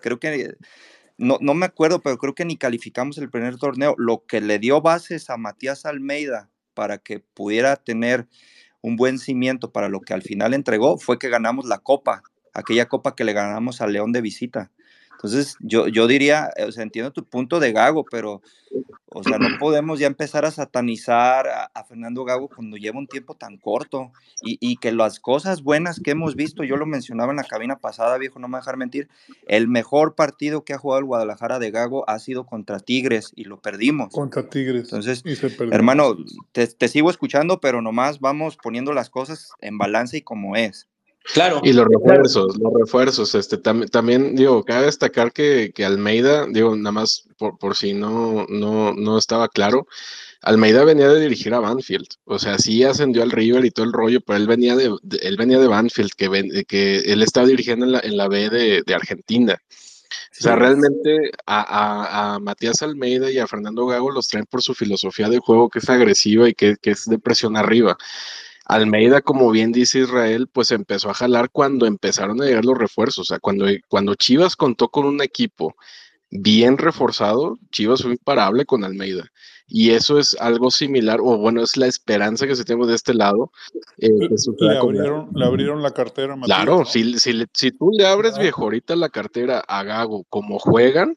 Creo 0.00 0.18
que 0.18 0.56
no, 1.18 1.38
no 1.40 1.54
me 1.54 1.66
acuerdo, 1.66 2.00
pero 2.00 2.18
creo 2.18 2.34
que 2.34 2.44
ni 2.44 2.56
calificamos 2.56 3.18
el 3.18 3.30
primer 3.30 3.56
torneo. 3.56 3.94
Lo 3.98 4.24
que 4.26 4.40
le 4.40 4.58
dio 4.58 4.80
bases 4.80 5.30
a 5.30 5.36
Matías 5.36 5.86
Almeida 5.86 6.50
para 6.74 6.98
que 6.98 7.20
pudiera 7.20 7.76
tener 7.76 8.28
un 8.82 8.96
buen 8.96 9.18
cimiento 9.18 9.72
para 9.72 9.88
lo 9.88 10.00
que 10.00 10.14
al 10.14 10.22
final 10.22 10.54
entregó 10.54 10.98
fue 10.98 11.18
que 11.18 11.28
ganamos 11.28 11.64
la 11.64 11.78
copa, 11.78 12.22
aquella 12.52 12.86
copa 12.86 13.16
que 13.16 13.24
le 13.24 13.32
ganamos 13.32 13.80
a 13.80 13.86
León 13.86 14.12
de 14.12 14.20
visita. 14.20 14.70
Entonces, 15.16 15.56
yo, 15.60 15.88
yo 15.88 16.06
diría, 16.06 16.50
eh, 16.56 16.64
o 16.64 16.72
sea, 16.72 16.82
entiendo 16.82 17.10
tu 17.10 17.24
punto 17.24 17.58
de 17.58 17.72
Gago, 17.72 18.04
pero, 18.04 18.42
o 19.06 19.22
sea, 19.22 19.38
no 19.38 19.48
podemos 19.58 19.98
ya 19.98 20.06
empezar 20.06 20.44
a 20.44 20.50
satanizar 20.50 21.48
a, 21.48 21.64
a 21.74 21.84
Fernando 21.84 22.24
Gago 22.24 22.48
cuando 22.48 22.76
lleva 22.76 22.98
un 22.98 23.06
tiempo 23.06 23.34
tan 23.34 23.56
corto 23.56 24.12
y, 24.42 24.58
y 24.60 24.76
que 24.76 24.92
las 24.92 25.18
cosas 25.18 25.62
buenas 25.62 26.00
que 26.00 26.10
hemos 26.10 26.36
visto, 26.36 26.64
yo 26.64 26.76
lo 26.76 26.84
mencionaba 26.84 27.32
en 27.32 27.36
la 27.36 27.44
cabina 27.44 27.78
pasada, 27.78 28.18
viejo, 28.18 28.38
no 28.38 28.48
me 28.48 28.58
dejar 28.58 28.76
mentir, 28.76 29.08
el 29.46 29.68
mejor 29.68 30.14
partido 30.14 30.64
que 30.64 30.74
ha 30.74 30.78
jugado 30.78 31.00
el 31.00 31.06
Guadalajara 31.06 31.58
de 31.58 31.70
Gago 31.70 32.08
ha 32.08 32.18
sido 32.18 32.44
contra 32.44 32.80
Tigres 32.80 33.32
y 33.34 33.44
lo 33.44 33.60
perdimos. 33.60 34.12
Contra 34.12 34.48
Tigres. 34.48 34.84
Entonces, 34.84 35.22
hermano, 35.72 36.16
te, 36.52 36.66
te 36.66 36.88
sigo 36.88 37.10
escuchando, 37.10 37.60
pero 37.60 37.80
nomás 37.80 38.20
vamos 38.20 38.56
poniendo 38.62 38.92
las 38.92 39.08
cosas 39.08 39.52
en 39.60 39.78
balance 39.78 40.18
y 40.18 40.22
como 40.22 40.56
es. 40.56 40.88
Claro. 41.34 41.60
Y 41.64 41.72
los 41.72 41.86
claro. 41.86 41.98
refuerzos, 41.98 42.56
los 42.58 42.72
refuerzos, 42.78 43.34
este, 43.34 43.60
tam- 43.60 43.88
también, 43.90 44.36
digo, 44.36 44.64
cabe 44.64 44.86
destacar 44.86 45.32
que, 45.32 45.72
que 45.74 45.84
Almeida, 45.84 46.46
digo, 46.48 46.76
nada 46.76 46.92
más 46.92 47.24
por, 47.36 47.58
por 47.58 47.76
si 47.76 47.94
no, 47.94 48.46
no, 48.48 48.92
no 48.94 49.18
estaba 49.18 49.48
claro, 49.48 49.86
Almeida 50.42 50.84
venía 50.84 51.08
de 51.08 51.20
dirigir 51.20 51.52
a 51.54 51.60
Banfield, 51.60 52.06
o 52.24 52.38
sea, 52.38 52.58
sí 52.58 52.84
ascendió 52.84 53.22
al 53.24 53.32
River 53.32 53.64
y 53.64 53.70
todo 53.70 53.86
el 53.86 53.92
rollo, 53.92 54.20
pero 54.20 54.36
él 54.36 54.46
venía 54.46 54.76
de, 54.76 54.94
de- 55.02 55.18
él 55.22 55.36
venía 55.36 55.58
de 55.58 55.66
Banfield, 55.66 56.12
que, 56.16 56.28
ven- 56.28 56.50
que 56.68 56.98
él 56.98 57.22
estaba 57.22 57.46
dirigiendo 57.46 57.84
en 57.86 57.92
la, 57.92 58.00
en 58.00 58.16
la 58.16 58.28
B 58.28 58.48
de, 58.48 58.82
de 58.86 58.94
Argentina. 58.94 59.56
O 60.38 60.42
sea, 60.42 60.54
realmente 60.54 61.30
a, 61.46 61.60
a- 61.62 62.34
a 62.34 62.38
Matías 62.38 62.82
Almeida 62.82 63.30
y 63.30 63.38
a 63.38 63.46
Fernando 63.46 63.86
Gago 63.86 64.10
los 64.12 64.28
traen 64.28 64.46
por 64.46 64.62
su 64.62 64.74
filosofía 64.74 65.28
de 65.28 65.38
juego 65.38 65.68
que 65.70 65.78
es 65.80 65.88
agresiva 65.88 66.48
y 66.48 66.54
que, 66.54 66.76
que 66.80 66.90
es 66.90 67.06
de 67.06 67.18
presión 67.18 67.56
arriba. 67.56 67.96
Almeida, 68.68 69.22
como 69.22 69.50
bien 69.50 69.72
dice 69.72 70.00
Israel, 70.00 70.48
pues 70.52 70.70
empezó 70.72 71.08
a 71.10 71.14
jalar 71.14 71.50
cuando 71.50 71.86
empezaron 71.86 72.42
a 72.42 72.46
llegar 72.46 72.64
los 72.64 72.76
refuerzos. 72.76 73.18
O 73.18 73.24
sea, 73.24 73.38
cuando, 73.38 73.66
cuando 73.88 74.14
Chivas 74.14 74.56
contó 74.56 74.88
con 74.88 75.06
un 75.06 75.22
equipo 75.22 75.76
bien 76.30 76.76
reforzado, 76.76 77.58
Chivas 77.70 78.02
fue 78.02 78.12
imparable 78.12 78.64
con 78.64 78.84
Almeida. 78.84 79.30
Y 79.68 79.90
eso 79.90 80.18
es 80.18 80.36
algo 80.40 80.70
similar, 80.70 81.18
o 81.20 81.38
bueno, 81.38 81.62
es 81.62 81.76
la 81.76 81.86
esperanza 81.88 82.46
que 82.46 82.54
se 82.54 82.64
tiene 82.64 82.86
de 82.86 82.94
este 82.94 83.14
lado. 83.14 83.50
eh, 83.98 84.10
Le 84.60 84.78
abrieron, 84.78 85.30
le 85.34 85.44
abrieron 85.44 85.82
la 85.82 85.90
cartera 85.90 86.36
Matías, 86.36 86.56
Claro, 86.58 86.78
¿no? 86.80 86.84
si, 86.84 87.18
si, 87.18 87.44
si 87.52 87.72
tú 87.72 87.90
le 87.92 88.06
abres, 88.06 88.38
viejo, 88.38 88.62
ahorita 88.62 88.94
la 88.94 89.08
cartera 89.08 89.60
a 89.66 89.82
Gago 89.82 90.24
como 90.28 90.58
juegan, 90.60 91.16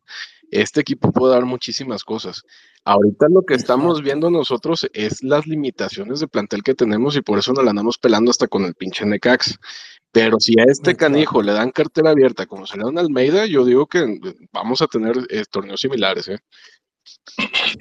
este 0.52 0.82
equipo 0.82 1.12
puede 1.12 1.34
dar 1.34 1.46
muchísimas 1.46 2.04
cosas. 2.04 2.44
Ahorita 2.86 3.28
lo 3.30 3.44
que 3.44 3.54
estamos 3.56 4.02
viendo 4.02 4.30
nosotros 4.30 4.88
es 4.94 5.22
las 5.24 5.46
limitaciones 5.48 6.20
de 6.20 6.28
plantel 6.28 6.64
que 6.64 6.74
tenemos 6.76 7.16
y 7.16 7.22
por 7.22 7.38
eso 7.40 7.54
nos 7.54 7.64
la 7.64 7.72
andamos 7.72 7.98
pelando 7.98 8.32
hasta 8.32 8.48
con 8.48 8.64
el 8.66 8.74
pinche 8.74 9.06
Necax. 9.06 9.58
Pero 10.12 10.40
si 10.40 10.60
a 10.60 10.64
este 10.64 10.96
canijo 10.96 11.44
le 11.44 11.52
dan 11.54 11.70
cartera 11.72 12.10
abierta 12.12 12.48
como 12.48 12.66
se 12.66 12.78
le 12.78 12.84
dan 12.86 12.98
a 12.98 13.02
Almeida, 13.02 13.46
yo 13.46 13.64
digo 13.64 13.86
que 13.86 14.00
eh, 14.00 14.20
vamos 14.52 14.82
a 14.82 14.88
tener 14.88 15.16
eh, 15.30 15.44
torneos 15.52 15.82
similares, 15.82 16.28
¿eh? 16.30 16.40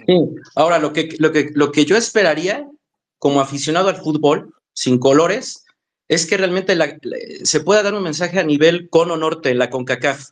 Sí. 0.06 0.20
Ahora, 0.54 0.78
lo 0.78 0.92
que, 0.92 1.16
lo, 1.18 1.32
que, 1.32 1.50
lo 1.54 1.72
que 1.72 1.84
yo 1.84 1.96
esperaría 1.96 2.68
como 3.18 3.40
aficionado 3.40 3.88
al 3.88 3.96
fútbol, 3.96 4.54
sin 4.74 4.98
colores, 4.98 5.64
es 6.08 6.26
que 6.26 6.36
realmente 6.36 6.76
la- 6.76 6.98
la- 7.02 7.16
se 7.44 7.60
pueda 7.60 7.82
dar 7.82 7.94
un 7.94 8.02
mensaje 8.02 8.38
a 8.38 8.44
nivel 8.44 8.88
cono 8.90 9.16
norte, 9.16 9.54
la 9.54 9.70
CONCACAF, 9.70 10.30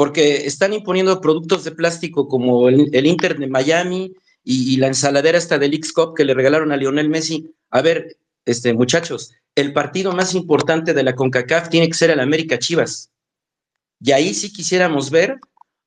porque 0.00 0.46
están 0.46 0.72
imponiendo 0.72 1.20
productos 1.20 1.62
de 1.62 1.72
plástico 1.72 2.26
como 2.26 2.70
el, 2.70 3.04
Inter 3.04 3.38
de 3.38 3.46
Miami 3.46 4.14
y, 4.42 4.72
y 4.72 4.78
la 4.78 4.86
ensaladera 4.86 5.36
esta 5.36 5.58
del 5.58 5.74
X-Cup 5.74 6.14
que 6.16 6.24
le 6.24 6.32
regalaron 6.32 6.72
a 6.72 6.78
Lionel 6.78 7.10
Messi. 7.10 7.50
A 7.68 7.82
ver, 7.82 8.16
este, 8.46 8.72
muchachos, 8.72 9.30
el 9.54 9.74
partido 9.74 10.12
más 10.12 10.34
importante 10.34 10.94
de 10.94 11.02
la 11.02 11.14
CONCACAF 11.14 11.68
tiene 11.68 11.86
que 11.86 11.92
ser 11.98 12.08
el 12.08 12.20
América 12.20 12.58
Chivas. 12.58 13.10
Y 14.00 14.12
ahí 14.12 14.32
sí 14.32 14.50
quisiéramos 14.50 15.10
ver 15.10 15.38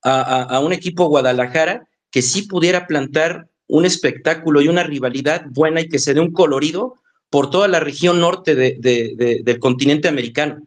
a, 0.04 0.60
un 0.60 0.72
equipo 0.72 1.08
Guadalajara 1.08 1.88
que 2.12 2.22
sí 2.22 2.42
pudiera 2.42 2.86
plantar 2.86 3.48
un 3.66 3.84
espectáculo 3.84 4.62
y 4.62 4.68
una 4.68 4.84
rivalidad 4.84 5.46
buena 5.50 5.80
y 5.80 5.88
que 5.88 5.98
se 5.98 6.14
dé 6.14 6.20
un 6.20 6.32
colorido 6.32 7.00
por 7.30 7.50
toda 7.50 7.66
la 7.66 7.80
región 7.80 8.20
norte 8.20 8.54
de- 8.54 8.76
de- 8.78 9.14
de- 9.16 9.40
del 9.42 9.58
continente 9.58 10.06
americano. 10.06 10.64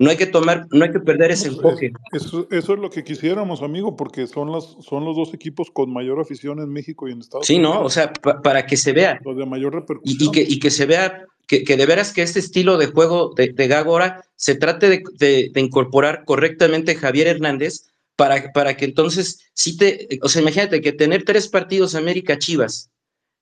No 0.00 0.10
hay 0.10 0.16
que 0.16 0.26
tomar, 0.26 0.66
no 0.70 0.84
hay 0.84 0.92
que 0.92 1.00
perder 1.00 1.32
ese 1.32 1.48
enfoque. 1.48 1.92
Eso, 2.12 2.46
eso 2.52 2.74
es 2.74 2.78
lo 2.78 2.88
que 2.88 3.02
quisiéramos, 3.02 3.62
amigo, 3.62 3.96
porque 3.96 4.28
son 4.28 4.52
los, 4.52 4.76
son 4.80 5.04
los 5.04 5.16
dos 5.16 5.34
equipos 5.34 5.70
con 5.72 5.92
mayor 5.92 6.20
afición 6.20 6.60
en 6.60 6.68
México 6.70 7.08
y 7.08 7.12
en 7.12 7.18
Estados 7.20 7.46
Sí, 7.48 7.56
Unidos. 7.56 7.74
¿no? 7.74 7.82
O 7.82 7.90
sea, 7.90 8.12
pa- 8.12 8.40
para 8.40 8.64
que 8.64 8.76
se 8.76 8.92
vea. 8.92 9.18
Los 9.24 9.36
de 9.36 9.44
mayor 9.44 9.74
repercusión. 9.74 10.16
y 10.20 10.30
que, 10.30 10.40
y 10.42 10.60
que 10.60 10.70
se 10.70 10.86
vea 10.86 11.24
que, 11.48 11.64
que 11.64 11.76
de 11.76 11.84
veras 11.84 12.12
que 12.12 12.22
este 12.22 12.38
estilo 12.38 12.78
de 12.78 12.86
juego 12.86 13.32
de, 13.36 13.48
de 13.48 13.66
Gago 13.66 13.90
ahora 13.92 14.22
se 14.36 14.54
trate 14.54 14.88
de, 14.88 15.02
de- 15.18 15.50
de 15.52 15.60
incorporar 15.60 16.24
correctamente 16.24 16.94
Javier 16.94 17.26
Hernández 17.26 17.88
para, 18.14 18.52
para 18.52 18.76
que 18.76 18.84
entonces 18.84 19.40
sí 19.52 19.76
te, 19.76 20.08
o 20.22 20.28
sea, 20.28 20.42
imagínate 20.42 20.80
que 20.80 20.92
tener 20.92 21.24
tres 21.24 21.48
partidos 21.48 21.94
América 21.96 22.38
Chivas 22.38 22.90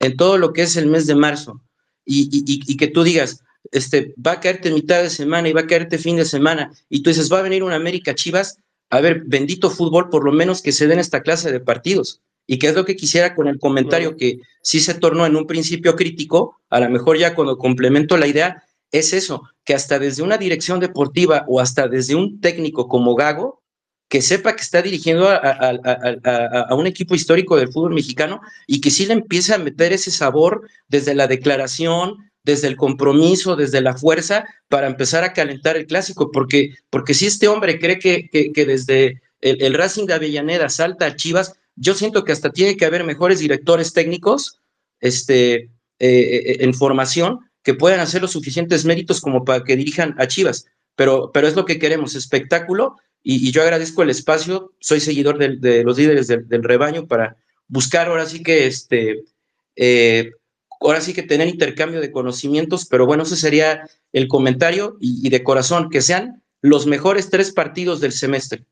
en 0.01 0.17
todo 0.17 0.39
lo 0.39 0.53
que 0.55 0.63
es 0.63 0.77
el 0.77 0.87
mes 0.87 1.07
de 1.07 1.17
marzo 1.17 1.61
y- 2.07 2.31
y- 2.33 2.63
y 2.67 2.77
que 2.79 2.87
tú 2.87 3.03
digas, 3.03 3.43
este, 3.73 4.15
va 4.25 4.33
a 4.33 4.41
caerte 4.41 4.71
mitad 4.71 5.03
de 5.03 5.11
semana 5.11 5.49
y 5.49 5.53
va 5.53 5.63
a 5.63 5.67
caerte 5.67 5.99
fin 5.99 6.17
de 6.17 6.25
semana. 6.25 6.73
Y 6.89 7.03
tú 7.03 7.11
dices, 7.11 7.33
va 7.33 7.39
a 7.39 7.43
venir 7.43 7.63
un 7.63 7.73
América 7.73 8.15
Chivas, 8.15 8.59
a 8.91 9.01
ver, 9.01 9.23
bendito 9.27 9.71
fútbol, 9.71 10.09
por 10.11 10.25
lo 10.25 10.33
menos 10.33 10.63
que 10.63 10.73
se 10.73 10.87
den 10.87 10.99
esta 10.99 11.23
clase 11.23 11.51
de 11.53 11.61
partidos. 11.61 12.21
Y 12.47 12.59
que 12.59 12.69
es 12.69 12.75
lo 12.75 12.85
que 12.85 12.95
quisiera 12.95 13.35
con 13.35 13.49
el 13.49 13.59
comentario 13.59 14.17
que 14.17 14.39
sí 14.63 14.79
se 14.81 14.95
tornó 14.95 15.27
en 15.27 15.35
un 15.35 15.47
principio 15.47 15.97
crítico, 15.97 16.59
a 16.71 16.79
lo 16.79 16.89
mejor 16.91 17.19
ya 17.19 17.35
cuando 17.35 17.59
complemento 17.59 18.17
la 18.17 18.29
idea, 18.29 18.63
es 18.93 19.13
eso, 19.13 19.43
que 19.65 19.75
hasta 19.75 19.99
desde 19.99 20.23
una 20.23 20.39
dirección 20.39 20.79
deportiva 20.79 21.45
o 21.49 21.59
hasta 21.61 21.89
desde 21.89 22.15
un 22.15 22.41
técnico 22.41 22.87
como 22.87 23.17
Gago, 23.17 23.63
que 24.09 24.23
sepa 24.23 24.55
que 24.55 24.63
está 24.63 24.81
dirigiendo 24.81 25.29
a, 25.29 25.35
a- 25.35 25.71
a- 25.83 26.17
a- 26.25 26.61
a 26.71 26.75
un 26.77 26.87
equipo 26.87 27.17
histórico 27.17 27.57
del 27.57 27.73
fútbol 27.73 27.93
mexicano 27.95 28.41
y 28.69 28.81
que 28.81 28.93
sí 28.93 29.07
le 29.07 29.15
empiece 29.15 29.53
a 29.53 29.59
meter 29.59 29.93
ese 29.93 30.13
sabor 30.13 30.69
desde 30.87 31.17
la 31.17 31.27
declaración, 31.27 32.31
desde 32.47 32.69
el 32.69 32.77
compromiso, 32.77 33.57
desde 33.57 33.81
la 33.81 33.97
fuerza, 33.97 34.45
para 34.69 34.87
empezar 34.87 35.25
a 35.25 35.33
calentar 35.33 35.77
el 35.77 35.87
clásico, 35.87 36.31
porque, 36.31 36.77
porque 36.91 37.13
si 37.13 37.27
este 37.27 37.49
hombre 37.49 37.81
cree 37.81 37.99
que, 37.99 38.31
que- 38.31 38.65
desde 38.65 39.21
el, 39.41 39.75
Racing 39.75 40.07
de 40.07 40.15
Avellaneda 40.15 40.69
salta 40.69 41.07
a 41.07 41.17
Chivas, 41.17 41.55
yo 41.75 41.95
siento 41.95 42.23
que 42.23 42.31
hasta 42.31 42.53
tiene 42.53 42.77
que 42.77 42.87
haber 42.87 43.03
mejores 43.03 43.41
directores 43.41 43.93
técnicos 43.93 44.61
este, 45.01 45.55
eh, 45.55 45.71
eh, 45.99 46.57
en 46.61 46.73
formación 46.73 47.41
que 47.65 47.75
puedan 47.75 47.99
hacer 47.99 48.23
los 48.23 48.31
suficientes 48.31 48.85
méritos 48.85 49.21
como 49.21 49.45
para 49.45 49.65
que 49.65 49.75
dirijan 49.75 50.15
a 50.17 50.29
Chivas. 50.29 50.67
Pero, 50.95 51.33
pero 51.35 51.49
es 51.49 51.57
lo 51.57 51.65
que 51.65 51.81
queremos, 51.81 52.15
espectáculo, 52.15 52.97
y, 53.25 53.51
yo 53.51 53.63
agradezco 53.63 54.05
el 54.05 54.11
espacio, 54.11 54.73
soy 54.79 55.01
seguidor 55.01 55.37
de, 55.37 55.83
los 55.83 55.99
líderes 55.99 56.29
del, 56.29 56.47
del 56.47 56.63
rebaño 56.63 57.09
para 57.09 57.37
buscar 57.67 58.07
ahora 58.07 58.25
sí 58.25 58.45
que 58.45 58.69
este, 58.69 59.25
eh, 59.75 60.31
ahora 60.81 61.01
sí 61.01 61.15
que 61.15 61.23
tener 61.23 61.49
intercambio 61.49 62.01
de 62.01 62.13
conocimientos, 62.13 62.87
pero 62.87 63.07
bueno, 63.07 63.23
ese 63.23 63.37
sería 63.37 63.89
el 64.13 64.29
comentario 64.29 64.97
y, 65.01 65.27
y 65.27 65.31
de 65.31 65.43
corazón, 65.43 65.91
que 65.91 66.03
sean 66.03 66.43
los 66.63 66.87
mejores 66.87 67.31
tres 67.31 67.53
partidos 67.53 68.01
del 68.01 68.13
semestre. 68.13 68.65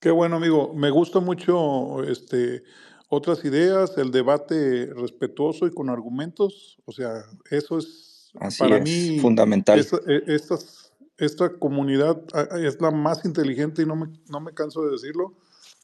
Qué 0.00 0.10
bueno, 0.10 0.36
amigo. 0.36 0.72
Me 0.74 0.90
gusta 0.90 1.18
mucho 1.20 2.04
este, 2.04 2.62
otras 3.08 3.44
ideas, 3.44 3.98
el 3.98 4.10
debate 4.12 4.86
respetuoso 4.94 5.66
y 5.66 5.70
con 5.72 5.90
argumentos. 5.90 6.78
O 6.84 6.92
sea, 6.92 7.24
eso 7.50 7.78
es 7.78 8.30
Así 8.38 8.58
para 8.60 8.76
es, 8.76 8.82
mí 8.84 9.18
fundamental. 9.20 9.78
esta, 9.78 9.96
e- 10.06 10.22
estas- 10.26 10.92
esta 11.16 11.48
comunidad 11.58 12.22
es 12.60 12.80
la 12.80 12.92
más 12.92 13.24
inteligente 13.24 13.82
y 13.82 13.86
no 13.86 13.96
me, 13.96 14.06
no 14.28 14.38
me 14.40 14.54
canso 14.54 14.84
de 14.84 14.92
decirlo 14.92 15.34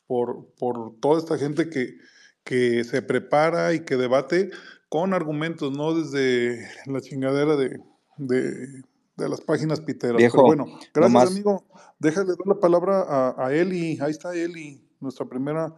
por, 0.06 0.46
por 0.58 0.94
toda 1.00 1.18
esta 1.18 1.36
gente 1.36 1.68
que, 1.68 1.96
que 2.44 2.84
se 2.84 3.02
prepara 3.02 3.72
y 3.72 3.80
que 3.80 3.96
debate 3.96 4.50
con 4.88 5.12
argumentos, 5.14 5.72
no 5.76 5.94
desde 5.94 6.68
la 6.86 7.00
chingadera 7.00 7.56
de, 7.56 7.80
de, 8.18 8.82
de 9.16 9.28
las 9.28 9.40
páginas 9.40 9.80
piteras. 9.80 10.16
Viejo, 10.18 10.36
Pero 10.36 10.46
bueno, 10.46 10.64
gracias 10.92 10.94
nomás- 11.12 11.30
amigo. 11.30 11.64
Déjale 11.98 12.28
dar 12.28 12.46
la 12.46 12.60
palabra 12.60 13.00
a, 13.08 13.46
a 13.46 13.52
Eli. 13.54 13.98
Ahí 14.00 14.10
está 14.10 14.34
Eli, 14.34 14.86
nuestra 15.00 15.24
primera, 15.26 15.72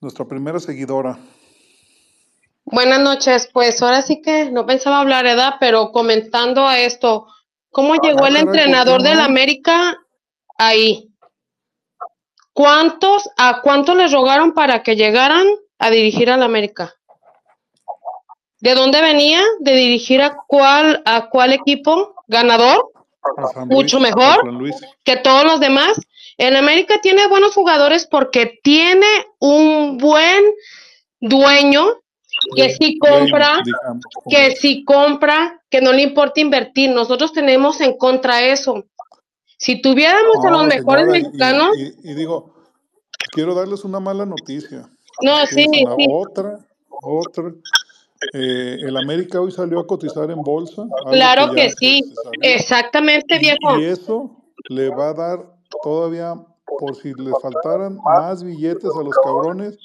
nuestra 0.00 0.24
primera 0.26 0.60
seguidora. 0.60 1.18
Buenas 2.64 3.00
noches, 3.00 3.48
pues 3.52 3.80
ahora 3.82 4.02
sí 4.02 4.20
que 4.22 4.50
no 4.50 4.66
pensaba 4.66 5.00
hablar, 5.00 5.24
¿verdad? 5.24 5.54
Pero 5.60 5.92
comentando 5.92 6.66
a 6.66 6.78
esto, 6.80 7.26
¿cómo 7.70 7.94
llegó 7.94 8.24
Ah, 8.24 8.28
el 8.28 8.34
caray, 8.34 8.44
¿por 8.44 8.56
entrenador 8.56 9.02
del? 9.02 9.20
América 9.20 9.96
ahí? 10.58 11.12
¿Cuántos, 12.56 13.28
a 13.36 13.60
cuántos 13.60 13.94
les 13.96 14.12
rogaron 14.12 14.54
para 14.54 14.82
que 14.82 14.96
llegaran 14.96 15.46
a 15.78 15.90
dirigir 15.90 16.30
al 16.30 16.42
América? 16.42 16.94
¿De 18.60 18.74
dónde 18.74 19.02
venía? 19.02 19.42
¿De 19.60 19.74
dirigir 19.74 20.22
a 20.22 20.38
cuál, 20.46 21.02
a 21.04 21.28
cuál 21.28 21.52
equipo 21.52 22.14
ganador? 22.26 22.92
Mucho 23.66 24.00
mejor 24.00 24.40
que 25.04 25.18
todos 25.18 25.44
los 25.44 25.60
demás. 25.60 26.00
El 26.38 26.56
América 26.56 26.98
tiene 27.02 27.26
buenos 27.26 27.52
jugadores 27.52 28.06
porque 28.06 28.58
tiene 28.62 29.06
un 29.38 29.98
buen 29.98 30.42
dueño 31.20 31.84
que 32.56 32.70
si 32.70 32.98
compra, 32.98 33.58
que 34.30 34.56
si 34.56 34.82
compra, 34.82 35.62
que 35.68 35.82
no 35.82 35.92
le 35.92 36.00
importa 36.00 36.40
invertir. 36.40 36.88
Nosotros 36.88 37.34
tenemos 37.34 37.82
en 37.82 37.98
contra 37.98 38.44
eso. 38.44 38.86
Si 39.58 39.80
tuviéramos 39.80 40.44
a 40.44 40.50
los 40.50 40.66
mejores 40.66 41.04
señora, 41.06 41.18
y- 41.18 41.22
mexicanos, 41.22 41.76
Y, 41.78 42.10
y 42.10 42.14
digo, 42.14 42.54
quiero 43.32 43.54
darles 43.54 43.84
una 43.84 44.00
mala 44.00 44.26
noticia. 44.26 44.88
no, 45.22 45.40
que 45.40 45.46
sí, 45.46 45.66
sí, 45.72 45.84
Otra, 46.10 46.58
otra. 46.90 47.52
Eh, 48.32 48.76
el 48.80 48.96
América 48.96 49.40
hoy 49.40 49.50
salió 49.52 49.78
a 49.80 49.86
cotizar 49.86 50.30
en 50.30 50.42
bolsa. 50.42 50.84
claro 51.10 51.52
que 51.52 51.70
se- 51.70 51.76
sí, 51.76 52.14
exactamente, 52.42 53.38
viejo. 53.38 53.78
y 53.78 53.84
eso 53.84 54.30
le 54.68 54.88
va 54.90 55.10
a 55.10 55.14
dar 55.14 55.46
todavía, 55.82 56.34
por 56.78 56.96
si 56.96 57.12
les 57.14 57.34
faltaran 57.40 57.98
más 58.04 58.42
billetes 58.42 58.90
a 58.98 59.02
los 59.02 59.14
cabrones, 59.22 59.76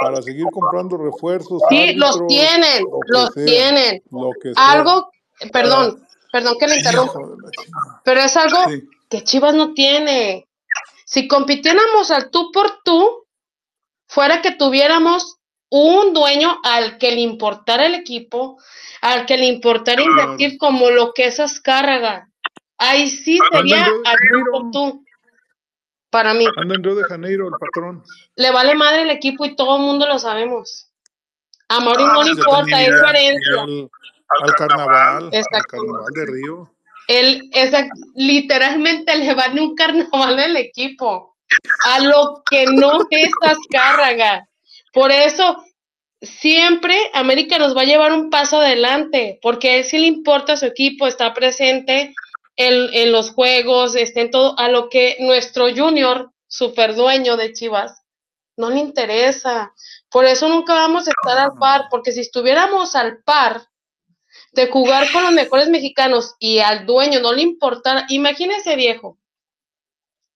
para 0.00 0.20
seguir 0.22 0.44
comprando 0.52 0.96
refuerzos. 0.98 1.60
Sí, 1.68 1.94
los 1.94 2.16
árbitros, 2.16 2.28
tienen, 2.28 2.84
lo 2.84 3.00
que 3.00 3.12
los 3.12 3.30
sea, 3.34 3.44
tienen. 3.44 4.02
Lo 4.10 4.30
que 4.40 4.54
sea. 4.54 4.72
Algo, 4.72 5.10
perdón, 5.52 6.04
perdón 6.30 6.54
que 6.60 6.66
le 6.68 6.76
interrumpa, 6.76 7.18
pero 8.04 8.20
es 8.20 8.36
algo 8.36 8.58
Sí. 8.68 8.82
Que 9.10 9.22
Chivas 9.24 9.54
no 9.54 9.74
tiene. 9.74 10.48
Si 11.04 11.26
compitiéramos 11.28 12.10
al 12.10 12.30
tú 12.30 12.50
por 12.52 12.82
tú, 12.84 13.26
fuera 14.06 14.40
que 14.40 14.52
tuviéramos 14.52 15.36
un 15.68 16.12
dueño 16.14 16.60
al 16.64 16.98
que 16.98 17.10
le 17.12 17.20
importara 17.20 17.86
el 17.86 17.94
equipo, 17.94 18.58
al 19.02 19.26
que 19.26 19.36
le 19.36 19.46
importara 19.46 20.02
invertir 20.02 20.56
como 20.58 20.90
lo 20.90 21.12
que 21.12 21.26
es 21.26 21.40
Azcárraga. 21.40 22.28
Ahí 22.78 23.08
sí 23.08 23.38
sería 23.52 23.84
al 23.84 24.16
tú 24.32 24.44
por 24.50 24.70
tú. 24.70 25.04
Para 26.10 26.34
mí. 26.34 26.44
Anda 26.56 26.74
en 26.74 26.82
Río 26.82 26.94
de 26.96 27.04
Janeiro 27.04 27.46
el 27.46 27.52
patrón. 27.60 28.02
Le 28.34 28.50
vale 28.50 28.74
madre 28.74 29.02
el 29.02 29.10
equipo 29.10 29.44
y 29.44 29.54
todo 29.54 29.76
el 29.76 29.82
mundo 29.82 30.08
lo 30.08 30.18
sabemos. 30.18 30.90
A 31.68 31.78
Mauri 31.78 32.02
Ah, 32.04 32.12
no 32.14 32.22
le 32.24 32.30
yo 32.30 32.38
importa, 32.38 32.82
es 32.82 32.88
herencia. 32.88 33.62
al, 33.62 33.90
al 34.42 34.54
carnaval, 34.56 35.30
al 35.32 35.66
carnaval 35.66 36.12
de 36.14 36.26
Río. 36.26 36.70
Él 37.18 37.48
esa- 37.52 37.88
literalmente 38.14 39.16
le 39.16 39.34
vale 39.34 39.60
un 39.60 39.74
carnaval 39.74 40.38
al 40.38 40.56
equipo. 40.56 41.36
A 41.86 41.98
lo 41.98 42.42
que 42.48 42.64
no 42.66 43.00
es 43.10 43.30
Azcárraga. 43.42 44.48
Por 44.92 45.10
eso, 45.10 45.64
siempre 46.22 46.96
América 47.14 47.58
nos 47.58 47.76
va 47.76 47.82
a 47.82 47.86
llevar 47.86 48.12
un 48.12 48.30
paso 48.30 48.60
adelante, 48.60 49.38
porque 49.42 49.70
a 49.70 49.76
él 49.76 49.84
sí 49.84 49.98
le 49.98 50.06
importa 50.06 50.56
su 50.56 50.66
equipo, 50.66 51.06
está 51.08 51.34
presente 51.34 52.14
en, 52.56 52.74
en 52.92 53.10
los 53.12 53.32
juegos, 53.32 53.96
está 53.96 54.20
en 54.20 54.30
todo, 54.30 54.56
a 54.58 54.68
lo 54.68 54.88
que 54.88 55.16
nuestro 55.20 55.74
junior, 55.74 56.30
super 56.46 56.94
dueño 56.94 57.36
de 57.36 57.52
Chivas, 57.52 58.02
no 58.56 58.70
le 58.70 58.78
interesa. 58.78 59.72
Por 60.10 60.26
eso 60.26 60.48
nunca 60.48 60.74
vamos 60.74 61.08
a 61.08 61.10
estar 61.10 61.38
al 61.38 61.58
par, 61.58 61.86
porque 61.90 62.12
si 62.12 62.20
estuviéramos 62.20 62.94
al 62.94 63.22
par 63.24 63.62
de 64.52 64.68
jugar 64.68 65.10
con 65.12 65.22
los 65.22 65.32
mejores 65.32 65.68
mexicanos 65.68 66.34
y 66.38 66.58
al 66.58 66.86
dueño 66.86 67.20
no 67.20 67.32
le 67.32 67.42
importara, 67.42 68.06
imagínese 68.08 68.76
viejo, 68.76 69.18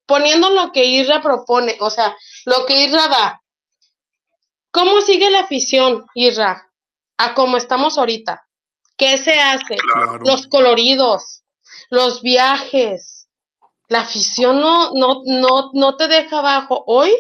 poniendo 0.06 0.50
lo 0.50 0.72
que 0.72 0.84
Irra 0.84 1.20
propone, 1.20 1.76
o 1.80 1.90
sea, 1.90 2.16
lo 2.44 2.66
que 2.66 2.84
Irra 2.84 3.08
da. 3.08 3.42
¿Cómo 4.70 5.00
sigue 5.00 5.30
la 5.30 5.40
afición, 5.40 6.06
Irra? 6.14 6.70
A 7.16 7.34
como 7.34 7.56
estamos 7.56 7.96
ahorita. 7.96 8.46
¿Qué 8.96 9.18
se 9.18 9.34
hace? 9.34 9.76
Claro. 9.76 10.18
Los 10.24 10.46
coloridos, 10.48 11.42
los 11.90 12.22
viajes. 12.22 13.28
La 13.88 14.00
afición 14.00 14.60
no, 14.60 14.92
no, 14.94 15.22
no, 15.24 15.70
no 15.74 15.96
te 15.96 16.08
deja 16.08 16.38
abajo. 16.38 16.82
Hoy 16.86 17.12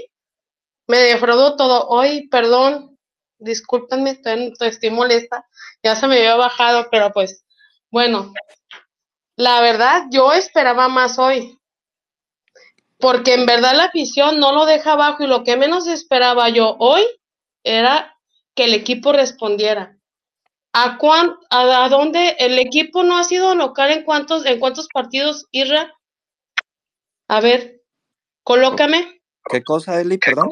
me 0.86 0.98
defraudó 0.98 1.56
todo. 1.56 1.88
Hoy, 1.88 2.28
perdón, 2.28 2.93
discúlpenme, 3.44 4.10
estoy, 4.10 4.54
estoy 4.60 4.90
molesta. 4.90 5.46
Ya 5.82 5.94
se 5.94 6.06
me 6.08 6.16
había 6.16 6.36
bajado, 6.36 6.88
pero 6.90 7.12
pues, 7.12 7.44
bueno, 7.90 8.32
la 9.36 9.60
verdad, 9.60 10.04
yo 10.10 10.32
esperaba 10.32 10.88
más 10.88 11.18
hoy. 11.18 11.58
Porque 12.98 13.34
en 13.34 13.46
verdad 13.46 13.74
la 13.74 13.84
afición 13.84 14.40
no 14.40 14.52
lo 14.52 14.66
deja 14.66 14.92
abajo 14.92 15.24
y 15.24 15.26
lo 15.26 15.44
que 15.44 15.56
menos 15.56 15.86
esperaba 15.86 16.48
yo 16.48 16.76
hoy 16.78 17.02
era 17.62 18.16
que 18.54 18.64
el 18.64 18.74
equipo 18.74 19.12
respondiera. 19.12 19.98
¿A, 20.72 20.98
cuán, 20.98 21.36
a, 21.50 21.84
a 21.84 21.88
dónde 21.88 22.36
el 22.38 22.58
equipo 22.58 23.02
no 23.02 23.18
ha 23.18 23.24
sido 23.24 23.54
local 23.54 23.90
en 23.90 24.04
cuántos, 24.04 24.44
en 24.46 24.58
cuántos 24.58 24.88
partidos, 24.92 25.46
Irra? 25.52 25.92
A 27.28 27.40
ver, 27.40 27.82
colócame. 28.42 29.22
¿Qué 29.50 29.62
cosa, 29.62 30.00
Eli? 30.00 30.18
Perdón. 30.18 30.50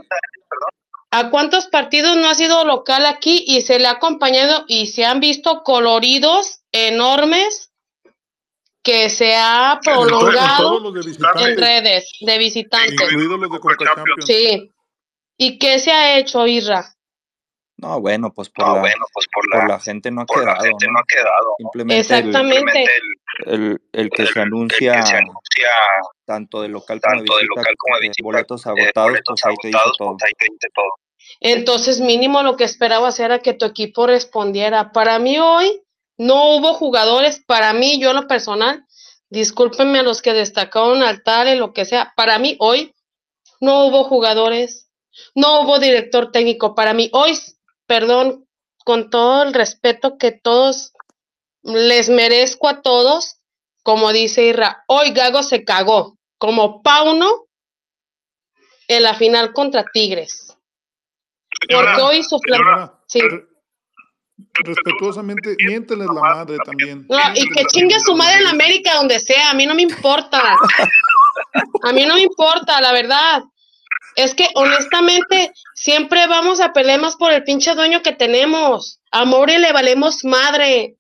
¿A 1.15 1.29
cuántos 1.29 1.67
partidos 1.67 2.17
no 2.17 2.31
ha 2.31 2.35
sido 2.35 2.65
local 2.65 3.05
aquí 3.05 3.45
y 3.47 3.61
se 3.61 3.79
le 3.79 3.87
ha 3.87 3.93
acompañado 3.93 4.65
y 4.67 4.87
se 4.87 5.05
han 5.05 5.21
visto 5.21 5.63
coloridos 5.63 6.63
enormes 6.73 7.71
que 8.83 9.11
se 9.11 9.37
ha 9.37 9.75
en 9.75 9.81
prolongado 9.81 10.81
de 10.91 11.01
en 11.03 11.59
redes 11.59 12.11
de 12.19 12.39
visitantes? 12.39 12.97
de. 14.17 14.23
Sí. 14.27 14.73
¿Y 15.37 15.59
qué 15.59 15.79
se 15.79 15.93
ha 15.93 16.19
hecho, 16.19 16.47
Irra? 16.47 16.83
No, 17.77 18.01
bueno, 18.01 18.31
pues 18.33 18.49
por, 18.49 18.83
la, 18.83 18.95
por 19.53 19.69
la 19.69 19.81
gente 19.81 20.11
no 20.11 20.23
ha 20.23 20.27
quedado, 20.27 20.65
¿no? 20.65 21.03
Simplemente 21.59 21.95
el, 21.95 22.01
Exactamente. 22.01 22.87
el, 23.47 23.83
el 23.93 24.09
que 24.09 24.27
se 24.27 24.41
anuncia 24.41 25.05
tanto 26.25 26.63
de 26.63 26.69
local 26.69 27.01
como 27.01 27.17
de 27.17 27.23
visita, 27.23 27.61
eh, 27.61 28.23
boletos 28.23 28.67
agotados, 28.67 29.19
pues 29.27 29.45
ahí 29.45 29.55
te 29.61 29.69
dice 29.69 30.69
todo. 30.73 30.97
Entonces, 31.45 32.01
mínimo 32.01 32.45
lo 32.45 32.57
que 32.57 32.63
esperabas 32.63 33.19
era 33.19 33.41
que 33.41 33.53
tu 33.53 33.67
equipo 33.67 34.07
respondiera. 34.07 34.93
Para 34.93 35.19
mí 35.19 35.39
hoy 35.41 35.83
no 36.17 36.55
hubo 36.55 36.75
jugadores, 36.75 37.43
para 37.45 37.73
mí, 37.73 38.01
yo 38.01 38.13
lo 38.13 38.29
personal, 38.29 38.87
discúlpenme 39.29 39.99
a 39.99 40.03
los 40.05 40.23
que 40.23 40.35
destacaron 40.35 41.03
al 41.03 41.25
tal 41.25 41.49
y 41.49 41.57
lo 41.57 41.73
que 41.73 41.85
sea, 41.85 42.13
para 42.17 42.39
mí 42.39 42.57
hoy 42.61 42.95
no 43.61 43.87
hubo 43.87 44.05
jugadores, 44.05 44.89
no 45.35 45.63
hubo 45.63 45.81
director 45.81 46.31
técnico. 46.31 46.77
Para 46.77 46.95
mí 46.95 47.11
hoy, 47.13 47.37
perdón, 47.87 48.47
con 48.85 49.11
todo 49.11 49.43
el 49.43 49.53
respeto 49.53 50.19
que 50.19 50.31
todos 50.31 50.93
les 51.65 52.09
merezco 52.09 52.69
a 52.69 52.83
todos, 52.83 53.39
como 53.83 54.13
dice 54.13 54.45
Irra, 54.45 54.85
hoy 54.87 55.11
Gago 55.11 55.43
se 55.43 55.65
cagó, 55.65 56.19
como 56.39 56.83
Pauno 56.83 57.47
en 58.87 59.03
la 59.03 59.15
final 59.15 59.53
contra 59.53 59.85
Tigres. 59.93 60.52
Porque 61.69 62.01
hoy 62.03 62.23
su 62.23 62.39
plan. 62.41 62.61
Señora, 62.61 62.95
Sí. 63.07 63.21
re- 63.21 63.45
respetuosamente, 64.65 65.57
miénteles 65.67 66.07
la 66.07 66.21
madre 66.21 66.57
también. 66.65 67.07
No, 67.09 67.19
y 67.35 67.49
que 67.51 67.65
chingue 67.67 67.99
su 68.01 68.15
madre 68.17 68.39
en 68.41 68.47
América, 68.49 68.95
donde 68.95 69.19
sea, 69.21 69.51
a 69.51 69.55
mí 69.55 69.67
no 69.67 69.75
me 69.75 69.83
importa. 69.83 70.57
A 71.85 71.93
mí 71.93 72.05
no 72.07 72.15
me 72.15 72.23
importa, 72.23 72.81
la 72.81 72.93
verdad. 72.93 73.43
Es 74.17 74.35
que 74.35 74.49
honestamente 74.55 75.53
siempre 75.75 76.27
vamos 76.27 76.61
a 76.61 76.73
pelear 76.73 77.01
más 77.01 77.17
por 77.17 77.33
el 77.33 77.45
pinche 77.45 77.75
dueño 77.75 78.03
que 78.03 78.13
tenemos. 78.13 79.01
A 79.11 79.25
Mori 79.25 79.59
le 79.59 79.73
valemos 79.73 80.25
madre. 80.25 80.97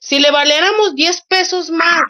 Si 0.00 0.20
le 0.20 0.30
valiéramos 0.30 0.94
10 0.94 1.22
pesos 1.28 1.70
más 1.70 2.02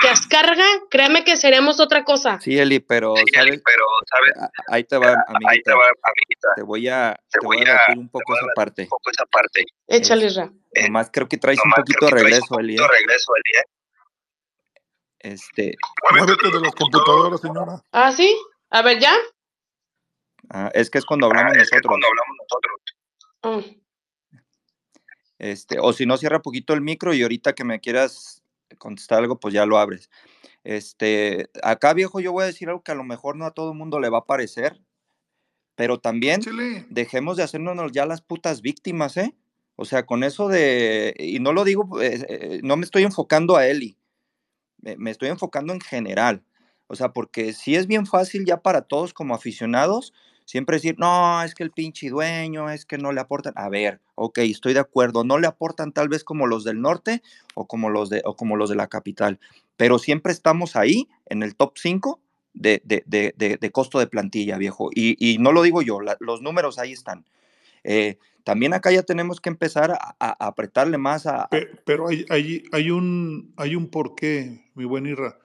que 0.00 0.08
Azcarga, 0.08 0.64
créeme 0.90 1.24
que 1.24 1.36
seríamos 1.36 1.78
otra 1.80 2.04
cosa. 2.04 2.40
Sí, 2.40 2.58
Eli, 2.58 2.80
pero 2.80 3.14
¿sabes? 3.16 4.36
A- 4.38 4.50
Ahí 4.68 4.84
te 4.84 4.96
va, 4.98 5.12
amiguita. 5.28 5.72
Te 6.56 6.62
voy 6.62 6.88
a, 6.88 7.18
te 7.30 7.38
voy 7.44 7.58
a 7.58 7.64
debatir 7.64 7.98
un 7.98 8.08
poco 8.08 8.34
esa 8.34 8.46
parte. 8.54 8.88
Échale, 9.86 10.28
Ra. 10.30 10.50
Nomás 10.82 11.10
creo 11.12 11.28
que 11.28 11.36
traes 11.36 11.58
un 11.64 11.70
poquito 11.72 12.06
de 12.06 12.12
regreso, 12.12 12.58
Eli. 12.58 12.76
¿eh? 12.76 13.64
Este, 15.18 15.74
Muévete 16.12 16.50
de 16.50 16.60
las 16.60 16.74
computadoras, 16.74 17.40
señora. 17.40 17.82
¿Ah, 17.92 18.10
sí? 18.12 18.34
A 18.70 18.82
ver, 18.82 18.98
¿ya? 19.00 19.14
ah, 20.50 20.70
es 20.72 20.88
que 20.90 20.98
es 20.98 21.04
cuando 21.04 21.26
hablamos 21.26 21.52
nosotros. 21.52 22.80
Mm. 23.42 23.80
Este, 25.38 25.78
o 25.78 25.92
si 25.92 26.06
no, 26.06 26.16
cierra 26.16 26.40
poquito 26.40 26.72
el 26.74 26.80
micro 26.80 27.12
y 27.14 27.22
ahorita 27.22 27.54
que 27.54 27.64
me 27.64 27.80
quieras 27.80 28.39
contestar 28.78 29.18
algo, 29.18 29.40
pues 29.40 29.54
ya 29.54 29.66
lo 29.66 29.78
abres. 29.78 30.10
Este, 30.64 31.50
acá 31.62 31.94
viejo, 31.94 32.20
yo 32.20 32.32
voy 32.32 32.44
a 32.44 32.46
decir 32.46 32.68
algo 32.68 32.82
que 32.82 32.92
a 32.92 32.96
lo 32.96 33.04
mejor 33.04 33.36
no 33.36 33.46
a 33.46 33.52
todo 33.52 33.72
el 33.72 33.78
mundo 33.78 34.00
le 34.00 34.10
va 34.10 34.18
a 34.18 34.26
parecer, 34.26 34.80
pero 35.74 35.98
también 35.98 36.40
dejemos 36.90 37.36
de 37.36 37.42
hacernos 37.42 37.92
ya 37.92 38.06
las 38.06 38.20
putas 38.20 38.60
víctimas, 38.60 39.16
¿eh? 39.16 39.34
O 39.76 39.86
sea, 39.86 40.04
con 40.04 40.24
eso 40.24 40.48
de, 40.48 41.14
y 41.18 41.40
no 41.40 41.54
lo 41.54 41.64
digo, 41.64 42.02
eh, 42.02 42.26
eh, 42.28 42.60
no 42.62 42.76
me 42.76 42.84
estoy 42.84 43.04
enfocando 43.04 43.56
a 43.56 43.66
Eli, 43.66 43.96
me, 44.78 44.96
me 44.96 45.10
estoy 45.10 45.30
enfocando 45.30 45.72
en 45.72 45.80
general. 45.80 46.44
O 46.86 46.96
sea, 46.96 47.12
porque 47.12 47.52
sí 47.52 47.76
es 47.76 47.86
bien 47.86 48.04
fácil 48.06 48.44
ya 48.44 48.62
para 48.62 48.82
todos 48.82 49.14
como 49.14 49.34
aficionados 49.34 50.12
siempre 50.50 50.76
decir, 50.78 50.96
no, 50.98 51.40
es 51.44 51.54
que 51.54 51.62
el 51.62 51.70
pinche 51.70 52.10
dueño, 52.10 52.68
es 52.70 52.84
que 52.84 52.98
no 52.98 53.12
le 53.12 53.20
aportan. 53.20 53.52
A 53.54 53.68
ver, 53.68 54.00
ok, 54.16 54.38
estoy 54.38 54.74
de 54.74 54.80
acuerdo, 54.80 55.22
no 55.22 55.38
le 55.38 55.46
aportan 55.46 55.92
tal 55.92 56.08
vez 56.08 56.24
como 56.24 56.48
los 56.48 56.64
del 56.64 56.80
norte 56.80 57.22
o 57.54 57.68
como 57.68 57.88
los 57.88 58.10
de, 58.10 58.20
o 58.24 58.34
como 58.34 58.56
los 58.56 58.68
de 58.68 58.74
la 58.74 58.88
capital, 58.88 59.38
pero 59.76 60.00
siempre 60.00 60.32
estamos 60.32 60.74
ahí 60.74 61.08
en 61.26 61.44
el 61.44 61.54
top 61.54 61.74
5 61.76 62.20
de, 62.52 62.82
de, 62.84 63.04
de, 63.06 63.32
de- 63.60 63.70
costo 63.70 64.00
de 64.00 64.08
plantilla, 64.08 64.58
viejo. 64.58 64.90
Y, 64.92 65.14
y 65.24 65.38
no 65.38 65.52
lo 65.52 65.62
digo 65.62 65.82
yo, 65.82 66.00
la- 66.00 66.16
los 66.18 66.42
números 66.42 66.80
ahí 66.80 66.90
están. 66.92 67.24
Eh, 67.84 68.18
también 68.42 68.74
acá 68.74 68.90
ya 68.90 69.04
tenemos 69.04 69.40
que 69.40 69.50
empezar 69.50 69.92
a, 69.92 70.16
a- 70.18 70.46
apretarle 70.48 70.98
más 70.98 71.26
a, 71.26 71.42
a- 71.44 71.48
Pe- 71.48 71.70
Pero 71.84 72.08
hay, 72.08 72.24
hay, 72.28 72.64
hay 72.72 72.90
un, 72.90 73.54
hay 73.56 73.76
un 73.76 73.88
porqué, 73.88 74.68
mi 74.74 74.84
buen 74.84 75.06
Irra. 75.06 75.38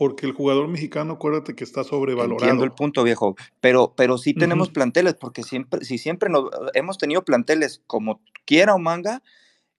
Porque 0.00 0.24
el 0.24 0.32
jugador 0.32 0.66
mexicano, 0.66 1.12
acuérdate 1.12 1.54
que 1.54 1.62
está 1.62 1.82
Entiendo 1.82 1.98
el 2.00 2.00
sobrevalorado. 2.08 2.74
punto, 2.74 3.04
viejo, 3.04 3.36
pero, 3.60 3.92
pero 3.94 4.16
sí 4.16 4.32
tenemos 4.32 4.68
Ujú. 4.68 4.72
planteles, 4.72 5.12
porque 5.12 5.42
siempre, 5.42 5.84
si 5.84 5.98
siempre 5.98 6.30
nos, 6.30 6.48
hemos 6.72 6.96
tenido 6.96 7.22
planteles 7.22 7.82
como 7.86 8.22
quiera 8.46 8.74
o 8.74 8.78
manga, 8.78 9.22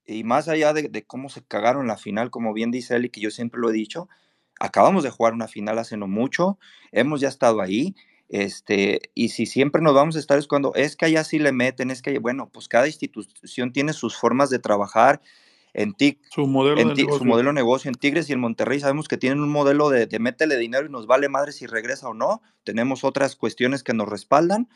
y 0.06 0.24
más 0.24 0.48
allá 0.48 0.74
de, 0.74 0.90
de 0.90 1.02
cómo 1.02 1.30
se 1.30 1.42
cagaron 1.42 1.88
la 1.88 1.98
final, 1.98 2.30
como 2.30 2.54
bien 2.54 2.70
dice 2.70 2.96
él 2.98 3.06
y 3.06 3.10
que 3.10 3.20
yo 3.20 3.32
siempre 3.32 3.60
lo 3.60 3.72
he 3.72 3.74
dicho, 3.74 4.10
acabamos 4.60 5.04
de 5.04 5.10
jugar 5.10 5.34
una 5.34 5.48
final 5.48 5.80
hace 5.80 5.98
no 5.98 6.08
mucho, 6.08 6.60
hemos 6.92 7.20
ya 7.20 7.28
estado 7.28 7.60
ahí, 7.60 7.96
este, 8.30 9.02
y 9.16 9.30
si 9.30 9.48
siempre 9.48 9.82
nos 9.82 9.96
vamos 9.96 10.16
a 10.18 10.20
estar 10.20 10.38
es 10.38 10.46
cuando 10.46 10.72
es 10.76 10.96
que 10.96 11.08
allá 11.08 11.24
sí 11.24 11.40
le 11.40 11.52
meten, 11.52 11.90
es 11.90 12.04
que, 12.04 12.20
bueno, 12.20 12.48
pues 12.54 12.68
cada 12.68 12.86
institución 12.86 13.74
tiene 13.74 13.94
sus 13.94 14.16
formas 14.16 14.52
de 14.52 14.60
trabajar, 14.60 15.20
en 15.74 15.94
TIC, 15.94 16.20
Su 16.30 16.48
modelo 16.48 16.80
en 16.80 16.90
de 16.90 16.96
su 16.96 17.02
negocio. 17.06 17.26
modelo 17.26 17.50
de 17.50 17.54
negocio 17.54 17.90
en 17.90 17.96
Tigres 17.96 18.30
y 18.30 18.34
en 18.34 18.40
Monterrey 18.40 18.80
sabemos 18.80 19.08
que 19.08 19.18
tienen 19.18 19.40
un 19.40 19.50
modelo 19.50 19.90
de, 19.90 20.06
de 20.08 20.20
métele 20.20 20.58
dinero 20.58 20.86
y 20.86 20.90
nos 20.90 21.08
vale 21.08 21.30
madre 21.30 21.52
si 21.52 21.66
regresa 21.66 22.10
o 22.10 22.14
no. 22.14 22.42
Tenemos 22.64 23.04
otras 23.04 23.36
cuestiones 23.36 23.84
que 23.84 23.94
nos 23.94 24.10
respaldan. 24.10 24.68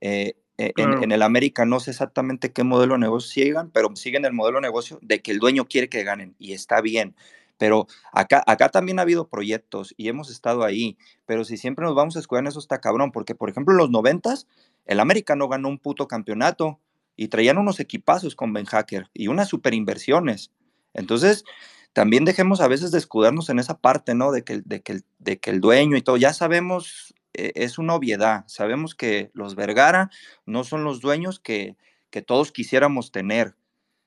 Eh, 0.00 0.34
eh, 0.58 0.72
en 0.76 1.10
el 1.10 1.22
América 1.22 1.64
no 1.64 1.80
sé 1.80 1.90
exactamente 1.90 2.52
qué 2.52 2.64
modelo 2.64 2.94
de 2.94 3.00
negocio 3.00 3.30
sigan, 3.30 3.70
pero 3.70 3.96
siguen 3.96 4.26
el 4.26 4.34
modelo 4.34 4.58
de 4.58 4.62
negocio 4.62 4.98
de 5.00 5.20
que 5.20 5.30
el 5.30 5.38
dueño 5.38 5.66
quiere 5.66 5.88
que 5.88 6.04
ganen 6.04 6.34
y 6.38 6.52
está 6.52 6.82
bien. 6.82 7.14
Pero 7.56 7.86
acá, 8.12 8.42
acá 8.46 8.68
también 8.68 8.98
ha 8.98 9.02
habido 9.02 9.28
proyectos 9.28 9.94
y 9.96 10.08
hemos 10.08 10.30
estado 10.30 10.64
ahí. 10.64 10.98
Pero 11.26 11.44
si 11.44 11.56
siempre 11.56 11.84
nos 11.86 11.94
vamos 11.94 12.16
a 12.16 12.20
escuchar 12.20 12.44
en 12.44 12.48
eso 12.48 12.58
está 12.58 12.78
cabrón, 12.80 13.10
porque 13.10 13.34
por 13.34 13.48
ejemplo 13.48 13.72
en 13.72 13.78
los 13.78 13.90
noventas 13.90 14.46
el 14.86 15.00
América 15.00 15.34
no 15.36 15.48
ganó 15.48 15.68
un 15.68 15.78
puto 15.78 16.08
campeonato 16.08 16.78
y 17.20 17.28
traían 17.28 17.58
unos 17.58 17.80
equipazos 17.80 18.34
con 18.34 18.54
Ben 18.54 18.64
Hacker 18.64 19.10
y 19.12 19.28
unas 19.28 19.46
super 19.46 19.74
inversiones. 19.74 20.52
Entonces, 20.94 21.44
también 21.92 22.24
dejemos 22.24 22.62
a 22.62 22.66
veces 22.66 22.92
de 22.92 22.98
escudarnos 22.98 23.50
en 23.50 23.58
esa 23.58 23.76
parte, 23.76 24.14
¿no? 24.14 24.32
De 24.32 24.42
que, 24.42 24.62
de 24.64 24.80
que, 24.80 25.02
de 25.18 25.38
que 25.38 25.50
el 25.50 25.60
dueño 25.60 25.98
y 25.98 26.00
todo, 26.00 26.16
ya 26.16 26.32
sabemos, 26.32 27.14
eh, 27.34 27.52
es 27.56 27.76
una 27.76 27.94
obviedad, 27.94 28.44
sabemos 28.46 28.94
que 28.94 29.30
los 29.34 29.54
Vergara 29.54 30.08
no 30.46 30.64
son 30.64 30.82
los 30.82 31.02
dueños 31.02 31.40
que, 31.40 31.76
que 32.08 32.22
todos 32.22 32.52
quisiéramos 32.52 33.12
tener, 33.12 33.54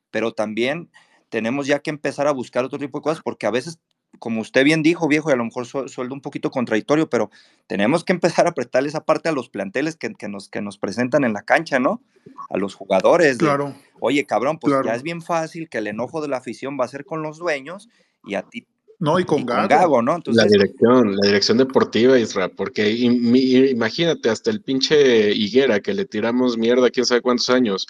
pero 0.10 0.31
también 0.31 0.90
tenemos 1.30 1.68
ya 1.68 1.81
que 1.81 1.91
empezar 1.91 2.26
a 2.26 2.31
buscar 2.31 2.65
otro 2.65 2.80
tipo 2.80 2.98
de 2.98 3.03
cosas, 3.03 3.22
porque 3.23 3.45
a 3.45 3.52
veces, 3.52 3.80
como 4.19 4.41
usted 4.41 4.64
bien 4.64 4.84
dijo, 4.84 5.07
viejo, 5.07 5.30
y 5.30 5.34
a 5.34 5.35
lo 5.35 5.45
mejor 5.45 5.65
su- 5.65 5.88
sueldo 5.88 6.14
un 6.14 6.22
poquito 6.22 6.49
contradictorio, 6.52 7.10
pero 7.10 7.30
tenemos 7.68 8.03
que 8.03 8.14
empezar 8.14 8.45
a 8.45 8.52
apretarle 8.52 8.90
esa 8.90 9.03
parte 9.03 9.30
a 9.30 9.31
los 9.34 9.49
planteles 9.49 9.95
que, 9.95 10.14
que 10.14 10.27
nos, 10.30 10.49
que 10.49 10.61
nos 10.61 10.77
presentan 10.77 11.23
en 11.23 11.34
la 11.34 11.41
cancha, 11.44 11.80
¿no? 11.80 12.02
A 12.49 12.57
los 12.57 12.76
jugadores. 12.76 13.38
de, 13.38 13.45
Claro, 13.45 13.76
Oye, 13.99 14.26
cabrón, 14.26 14.60
pues 14.60 14.72
claro. 14.72 14.85
ya 14.88 14.95
es 14.95 15.03
bien 15.03 15.22
fácil 15.22 15.69
que 15.69 15.77
el 15.80 15.88
enojo 15.88 16.22
de 16.22 16.27
la 16.27 16.38
afición 16.38 16.77
va 16.80 16.85
a 16.85 16.90
ser 16.90 17.06
con 17.06 17.22
los 17.22 17.38
dueños 17.38 17.90
y 18.26 18.35
a 18.35 18.44
ti 18.44 18.65
No, 18.99 19.19
y 19.19 19.23
y 19.23 19.26
con 19.26 19.40
con 19.40 19.48
Gago. 19.48 19.68
Gago, 19.68 20.02
¿no? 20.02 20.11
La 20.11 20.18
Entonces, 20.18 20.52
dirección, 20.52 21.15
la 21.18 21.27
dirección 21.27 21.57
deportiva, 21.57 22.18
Isra, 22.18 22.48
porque 22.49 22.91
im- 22.95 23.69
imagínate, 23.72 24.30
hasta 24.30 24.52
el 24.52 24.61
pinche 24.61 25.31
Higuera 25.34 25.80
que 25.81 25.94
le 25.94 26.06
tiramos 26.06 26.57
mierda 26.57 26.90
quién 26.90 27.06
sabe 27.06 27.22
cuántos 27.22 27.49
años, 27.49 27.88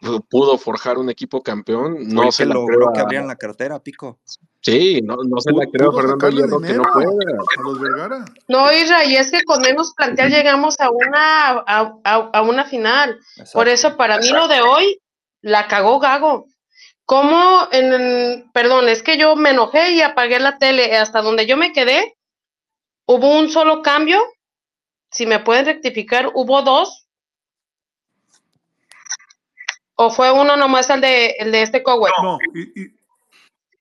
pu- 0.00 0.24
pudo 0.28 0.58
forjar 0.58 0.98
un 0.98 1.10
equipo 1.10 1.42
campeón, 1.42 2.08
no 2.08 2.32
se 2.32 2.42
que 2.42 2.48
la 2.48 2.54
logró 2.54 2.92
que 2.92 3.00
abrieran 3.00 3.28
la 3.28 3.36
cartera, 3.36 3.80
Pico. 3.80 4.18
Sí, 4.62 5.00
no, 5.02 5.16
no 5.28 5.40
se 5.40 5.52
la 5.52 5.66
creo 5.66 5.92
Fernando 5.92 6.30
Hierro 6.30 6.60
que 6.60 6.72
no 6.72 6.82
pueda. 6.94 7.08
a 7.08 7.62
los 7.62 7.80
Vergara. 7.80 8.24
No, 8.48 8.72
Isra, 8.72 9.04
y 9.04 9.16
es 9.16 9.30
que 9.30 9.42
con 9.44 9.60
menos 9.60 9.92
plantel 9.94 10.30
llegamos 10.30 10.80
a 10.80 10.90
una, 10.90 11.48
a, 11.66 11.94
a- 12.04 12.30
a 12.32 12.42
una 12.42 12.64
final. 12.64 13.18
Por 13.52 13.68
eso, 13.68 13.96
para 13.96 14.18
mí, 14.18 14.28
lo 14.30 14.48
de 14.48 14.62
hoy 14.62 15.00
la 15.42 15.68
cagó 15.68 15.98
Gago. 15.98 16.46
¿Cómo 17.04 17.68
en, 17.72 17.92
en- 17.92 18.50
perdón, 18.52 18.88
es 18.88 19.02
que 19.02 19.18
yo 19.18 19.36
me 19.36 19.50
enojé 19.50 19.90
y 19.92 20.00
apagué 20.00 20.38
la 20.40 20.56
tele. 20.58 20.96
Hasta 20.96 21.20
donde 21.20 21.46
yo 21.46 21.56
me 21.56 21.72
quedé, 21.72 22.16
hubo 23.06 23.36
un 23.38 23.50
solo 23.50 23.82
cambio. 23.82 24.22
Si 25.10 25.26
me 25.26 25.40
pueden 25.40 25.66
rectificar, 25.66 26.30
hubo 26.34 26.62
dos. 26.62 27.06
¿O 29.94 30.10
fue 30.10 30.32
uno 30.32 30.56
nomás 30.56 30.88
el 30.90 31.00
de, 31.00 31.26
el 31.38 31.52
de 31.52 31.62
este 31.62 31.82
Cowell? 31.82 32.12
No, 32.22 32.38
y, 32.54 32.82
y 32.82 32.96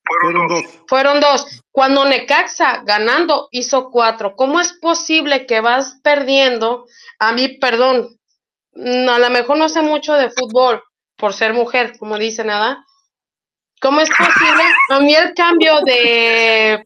fueron 0.03 0.47
dos. 0.47 0.65
Fueron 0.87 1.19
dos. 1.19 1.63
Cuando 1.71 2.05
Necaxa 2.05 2.83
ganando 2.83 3.47
hizo 3.51 3.89
cuatro. 3.89 4.35
¿Cómo 4.35 4.59
es 4.59 4.73
posible 4.73 5.45
que 5.45 5.61
vas 5.61 5.99
perdiendo? 6.03 6.85
A 7.19 7.31
mí, 7.31 7.57
perdón, 7.59 8.19
mm, 8.73 9.09
a 9.09 9.19
lo 9.19 9.29
mejor 9.29 9.57
no 9.57 9.69
sé 9.69 9.81
mucho 9.81 10.13
de 10.13 10.29
fútbol 10.29 10.83
por 11.17 11.33
ser 11.33 11.53
mujer, 11.53 11.97
como 11.97 12.17
dice 12.17 12.43
nada. 12.43 12.85
¿Cómo 13.81 14.01
es 14.01 14.09
posible? 14.09 14.63
A 14.89 14.99
mí 14.99 15.15
el 15.15 15.33
cambio 15.33 15.81
de 15.81 16.85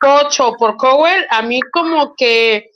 Pocho 0.00 0.54
por 0.58 0.76
Cowell, 0.76 1.26
a 1.30 1.42
mí 1.42 1.60
como 1.72 2.14
que, 2.14 2.70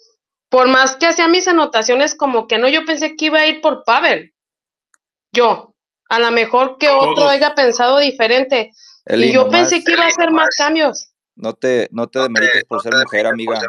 por 0.49 0.69
más 0.69 0.97
que 0.97 1.07
hacía 1.07 1.29
mis 1.29 1.47
anotaciones, 1.47 2.15
como 2.17 2.47
que 2.47 2.59
no, 2.59 2.69
yo 2.69 2.85
pensé 2.85 3.17
que 3.17 3.27
iba 3.27 3.41
a 3.41 3.47
ir 3.47 3.61
por 3.61 3.85
Pavel. 3.85 4.33
Yo. 5.33 5.75
A 6.09 6.21
lo 6.21 6.31
mejor 6.31 6.79
que 6.79 6.89
otro 6.89 7.29
haya 7.29 7.55
pensado 7.57 7.99
diferente. 7.99 8.73
Eli, 9.07 9.29
Y 9.29 9.33
yo 9.33 9.45
nomás, 9.45 9.71
pensé 9.71 9.85
que 9.85 9.93
iba 9.93 10.05
a 10.05 10.09
hacer 10.09 10.31
más 10.31 10.49
cambios. 10.57 11.13
no 11.37 11.55
te, 11.55 11.89
no 11.93 12.09
te 12.09 12.19
demerites 12.19 12.65
por 12.65 12.83
ser 12.83 12.93
mujer, 12.95 13.27
amiga. 13.27 13.61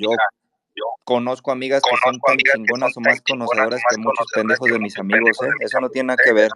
Yo 0.00 0.84
conozco 1.04 1.52
amigas 1.52 1.82
que 1.82 1.96
son 2.02 2.18
tan 2.20 2.36
chingonas 2.36 2.96
o 2.96 3.00
más 3.00 3.20
conocedoras 3.20 3.80
que 3.88 3.96
muchos 3.98 4.26
pendejos 4.34 4.70
de 4.70 4.78
mis 4.78 4.98
amigos, 4.98 5.38
¿eh? 5.42 5.50
Eso 5.60 5.80
no 5.80 5.88
tiene 5.88 6.08
nada 6.08 6.22
que 6.24 6.32
ver. 6.32 6.50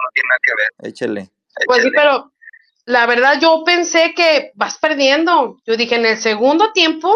Échele. 0.83 1.31
Pues 1.67 1.83
sí, 1.83 1.91
pero 1.95 2.33
la 2.85 3.07
verdad 3.07 3.39
yo 3.41 3.63
pensé 3.65 4.15
que 4.15 4.53
vas 4.55 4.79
perdiendo. 4.79 5.59
Yo 5.67 5.77
dije, 5.77 5.97
en 5.97 6.07
el 6.07 6.17
segundo 6.17 6.73
tiempo, 6.73 7.15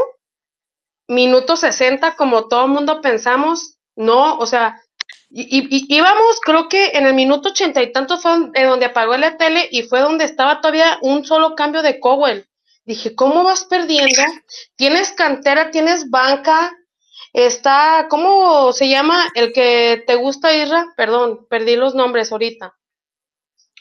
minuto 1.08 1.56
60, 1.56 2.14
como 2.16 2.48
todo 2.48 2.66
el 2.66 2.72
mundo 2.72 3.00
pensamos, 3.00 3.78
no, 3.96 4.38
o 4.38 4.46
sea, 4.46 4.80
y, 5.34 5.94
íbamos, 5.94 6.40
creo 6.40 6.68
que 6.68 6.88
en 6.88 7.06
el 7.06 7.14
minuto 7.14 7.48
ochenta 7.48 7.82
y 7.82 7.90
tantos 7.90 8.22
fue 8.22 8.32
eh, 8.54 8.64
donde 8.64 8.86
apagó 8.86 9.16
la 9.16 9.36
tele 9.36 9.66
y 9.70 9.82
fue 9.82 10.00
donde 10.00 10.24
estaba 10.24 10.60
todavía 10.60 10.98
un 11.00 11.24
solo 11.24 11.54
cambio 11.54 11.82
de 11.82 11.98
Cowell. 11.98 12.46
Dije, 12.84 13.14
¿cómo 13.14 13.42
vas 13.44 13.64
perdiendo? 13.64 14.22
Tienes 14.76 15.12
cantera, 15.12 15.70
tienes 15.70 16.10
banca, 16.10 16.76
está, 17.32 18.09
¿cómo 18.10 18.72
se 18.72 18.88
llama? 18.88 19.30
El 19.34 19.52
que 19.52 20.02
te 20.06 20.16
gusta, 20.16 20.54
Isra, 20.54 20.92
perdón, 20.96 21.46
perdí 21.48 21.76
los 21.76 21.94
nombres 21.94 22.32
ahorita. 22.32 22.74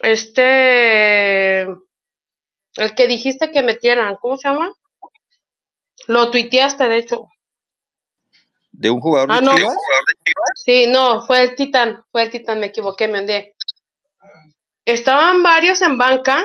Este, 0.02 1.62
el 1.62 2.96
que 2.96 3.08
dijiste 3.08 3.52
que 3.52 3.62
metieran, 3.62 4.16
¿cómo 4.22 4.38
se 4.38 4.48
llama? 4.48 4.74
Lo 6.08 6.32
tuiteaste, 6.32 6.88
de 6.88 6.98
hecho. 6.98 7.28
¿De 8.72 8.90
un 8.90 9.00
jugador 9.02 9.30
de 9.30 9.36
Ah, 9.36 9.42
no. 9.42 9.56
Chivas? 9.56 9.76
Sí, 10.56 10.88
no, 10.88 11.22
fue 11.26 11.42
el 11.44 11.56
Titán, 11.56 12.04
fue 12.12 12.24
el 12.24 12.32
Titán, 12.32 12.60
me 12.60 12.68
equivoqué, 12.68 13.08
me 13.08 13.20
hundí. 13.20 13.54
Estaban 14.86 15.44
varios 15.44 15.82
en 15.82 15.98
banca. 15.98 16.44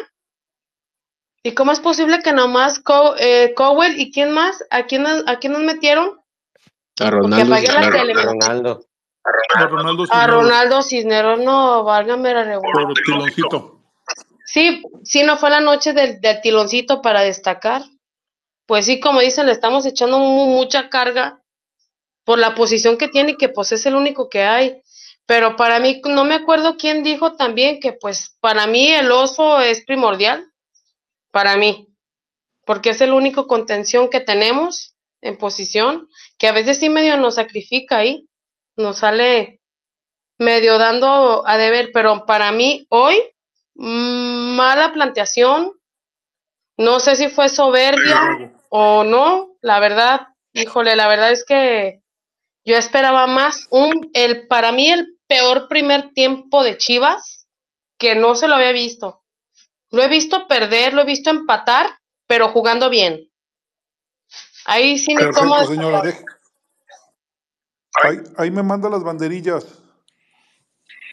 ¿Y 1.42 1.54
cómo 1.54 1.70
es 1.72 1.80
posible 1.80 2.20
que 2.22 2.32
nomás 2.32 2.80
Co- 2.80 3.14
eh, 3.18 3.54
Cowell 3.54 3.98
y 4.00 4.10
quién 4.10 4.32
más? 4.32 4.64
¿A 4.70 4.84
quién, 4.86 5.02
nos- 5.04 5.24
¿A 5.28 5.38
quién 5.38 5.52
nos 5.52 5.62
metieron? 5.62 6.20
A 6.98 7.10
Ronaldo, 7.10 7.54
a- 7.54 7.60
tele, 7.92 8.12
a- 8.12 8.24
Ronaldo. 8.24 8.84
A 9.54 9.66
Ronaldo 9.66 10.02
A 10.02 10.06
Cisneros, 10.06 10.26
Ronaldo 10.42 10.82
Cisneros, 10.82 11.38
no, 11.40 11.84
válgame 11.84 12.32
la 12.34 12.60
tiloncito. 13.04 13.80
Sí, 14.44 14.82
sí, 15.02 15.22
no 15.24 15.36
fue 15.36 15.50
la 15.50 15.60
noche 15.60 15.92
del, 15.92 16.20
del 16.20 16.40
tiloncito 16.40 17.02
para 17.02 17.22
destacar. 17.22 17.82
Pues 18.66 18.86
sí, 18.86 19.00
como 19.00 19.20
dicen, 19.20 19.46
le 19.46 19.52
estamos 19.52 19.84
echando 19.86 20.18
mu- 20.18 20.46
mucha 20.46 20.88
carga 20.88 21.42
por 22.26 22.40
la 22.40 22.56
posición 22.56 22.98
que 22.98 23.06
tiene 23.06 23.36
que 23.36 23.48
pues 23.48 23.70
es 23.70 23.86
el 23.86 23.94
único 23.94 24.28
que 24.28 24.42
hay. 24.42 24.82
Pero 25.26 25.54
para 25.54 25.78
mí, 25.78 26.02
no 26.04 26.24
me 26.24 26.34
acuerdo 26.34 26.76
quién 26.76 27.04
dijo 27.04 27.36
también 27.36 27.78
que 27.80 27.92
pues 27.92 28.36
para 28.40 28.66
mí 28.66 28.88
el 28.88 29.10
oso 29.12 29.60
es 29.60 29.84
primordial, 29.84 30.44
para 31.30 31.56
mí, 31.56 31.88
porque 32.64 32.90
es 32.90 33.00
el 33.00 33.12
único 33.12 33.46
contención 33.46 34.10
que 34.10 34.20
tenemos 34.20 34.96
en 35.20 35.38
posición, 35.38 36.08
que 36.36 36.48
a 36.48 36.52
veces 36.52 36.78
sí 36.78 36.88
medio 36.88 37.16
nos 37.16 37.36
sacrifica 37.36 37.98
ahí, 37.98 38.28
nos 38.76 38.98
sale 38.98 39.60
medio 40.38 40.78
dando 40.78 41.46
a 41.46 41.56
deber, 41.56 41.90
pero 41.92 42.26
para 42.26 42.50
mí 42.50 42.86
hoy, 42.88 43.22
mala 43.74 44.92
planteación, 44.92 45.72
no 46.76 46.98
sé 47.00 47.14
si 47.16 47.28
fue 47.28 47.48
soberbia 47.48 48.52
o 48.68 49.04
no, 49.04 49.56
la 49.60 49.78
verdad, 49.78 50.28
híjole, 50.52 50.96
la 50.96 51.08
verdad 51.08 51.30
es 51.30 51.44
que 51.44 52.02
yo 52.66 52.76
esperaba 52.76 53.28
más 53.28 53.68
un, 53.70 54.10
el, 54.12 54.48
para 54.48 54.72
mí 54.72 54.90
el 54.90 55.16
peor 55.28 55.68
primer 55.68 56.10
tiempo 56.10 56.64
de 56.64 56.76
Chivas 56.76 57.46
que 57.96 58.16
no 58.16 58.34
se 58.34 58.48
lo 58.48 58.56
había 58.56 58.72
visto. 58.72 59.22
Lo 59.90 60.02
he 60.02 60.08
visto 60.08 60.48
perder, 60.48 60.92
lo 60.92 61.02
he 61.02 61.06
visto 61.06 61.30
empatar, 61.30 61.86
pero 62.26 62.48
jugando 62.48 62.90
bien. 62.90 63.30
Ahí 64.64 64.98
sí 64.98 65.14
me 65.14 65.26
Perfecto, 65.26 65.66
señora. 65.66 66.02
Ahí, 68.02 68.18
ahí 68.36 68.50
me 68.50 68.64
manda 68.64 68.90
las 68.90 69.04
banderillas. 69.04 69.64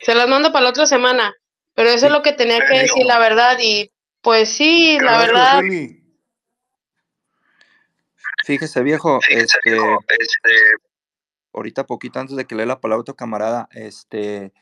Se 0.02 0.16
las 0.16 0.28
mando 0.28 0.52
para 0.52 0.64
la 0.64 0.70
otra 0.72 0.88
semana, 0.88 1.36
pero 1.76 1.90
eso 1.90 2.08
es 2.08 2.12
lo 2.12 2.24
que 2.24 2.34
tenía 2.34 2.66
que 2.68 2.80
decir, 2.80 3.06
la 3.06 3.20
verdad, 3.20 3.58
y 3.62 3.92
pues 4.22 4.50
sí, 4.50 4.98
la 5.00 5.12
Gracias, 5.12 5.28
verdad, 5.28 5.60
Eli. 5.60 6.04
Fíjese, 8.44 8.82
viejo, 8.82 9.20
este, 9.30 9.78
ahorita 11.54 11.86
poquito 11.86 12.20
antes 12.20 12.36
de 12.38 12.46
que 12.46 12.56
lea 12.56 12.66
la 12.66 12.82
palabra 12.82 13.02
otro 13.02 13.16
camarada, 13.16 13.70
este, 13.72 14.54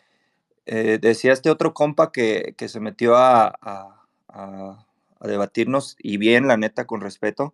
eh, 0.65 0.99
decía 1.01 1.33
este 1.33 1.49
otro 1.49 1.73
compa 1.73 2.11
que, 2.11 2.55
que 2.57 2.69
se 2.69 2.79
metió 2.79 3.15
a, 3.17 3.47
a- 3.61 4.05
a- 4.29 4.87
a 5.19 5.27
debatirnos, 5.27 5.95
y 5.99 6.17
bien, 6.17 6.47
la 6.47 6.57
neta, 6.57 6.85
con 6.87 7.01
respeto, 7.01 7.53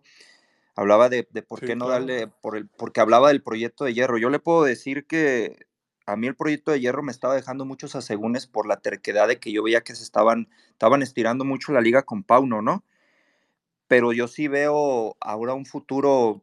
hablaba 0.76 1.08
de, 1.08 1.28
de 1.32 1.42
por 1.42 1.60
Sí, 1.60 1.66
qué 1.66 1.76
no 1.76 1.86
claro. 1.86 2.00
darle, 2.00 2.28
por 2.28 2.56
el, 2.56 2.68
porque 2.68 3.00
hablaba 3.00 3.28
del 3.28 3.42
proyecto 3.42 3.84
de 3.84 3.94
hierro. 3.94 4.18
Yo 4.18 4.30
le 4.30 4.38
puedo 4.38 4.64
decir 4.64 5.06
que 5.06 5.66
a 6.06 6.16
mí 6.16 6.26
el 6.26 6.36
proyecto 6.36 6.70
de 6.72 6.80
hierro 6.80 7.02
me 7.02 7.12
estaba 7.12 7.34
dejando 7.34 7.64
muchos 7.66 7.96
asegúnes 7.96 8.46
por 8.46 8.66
la 8.66 8.78
terquedad 8.78 9.28
de 9.28 9.38
que 9.40 9.52
yo 9.52 9.62
veía 9.62 9.82
que 9.82 9.94
se 9.94 10.04
estaban, 10.04 10.48
estaban 10.70 11.02
estirando 11.02 11.44
mucho 11.44 11.72
la 11.72 11.80
liga 11.82 12.02
con 12.04 12.22
Pauno, 12.24 12.62
¿no? 12.62 12.84
Pero 13.88 14.12
yo 14.12 14.28
sí 14.28 14.48
veo 14.48 15.16
ahora 15.20 15.54
un 15.54 15.64
futuro 15.66 16.42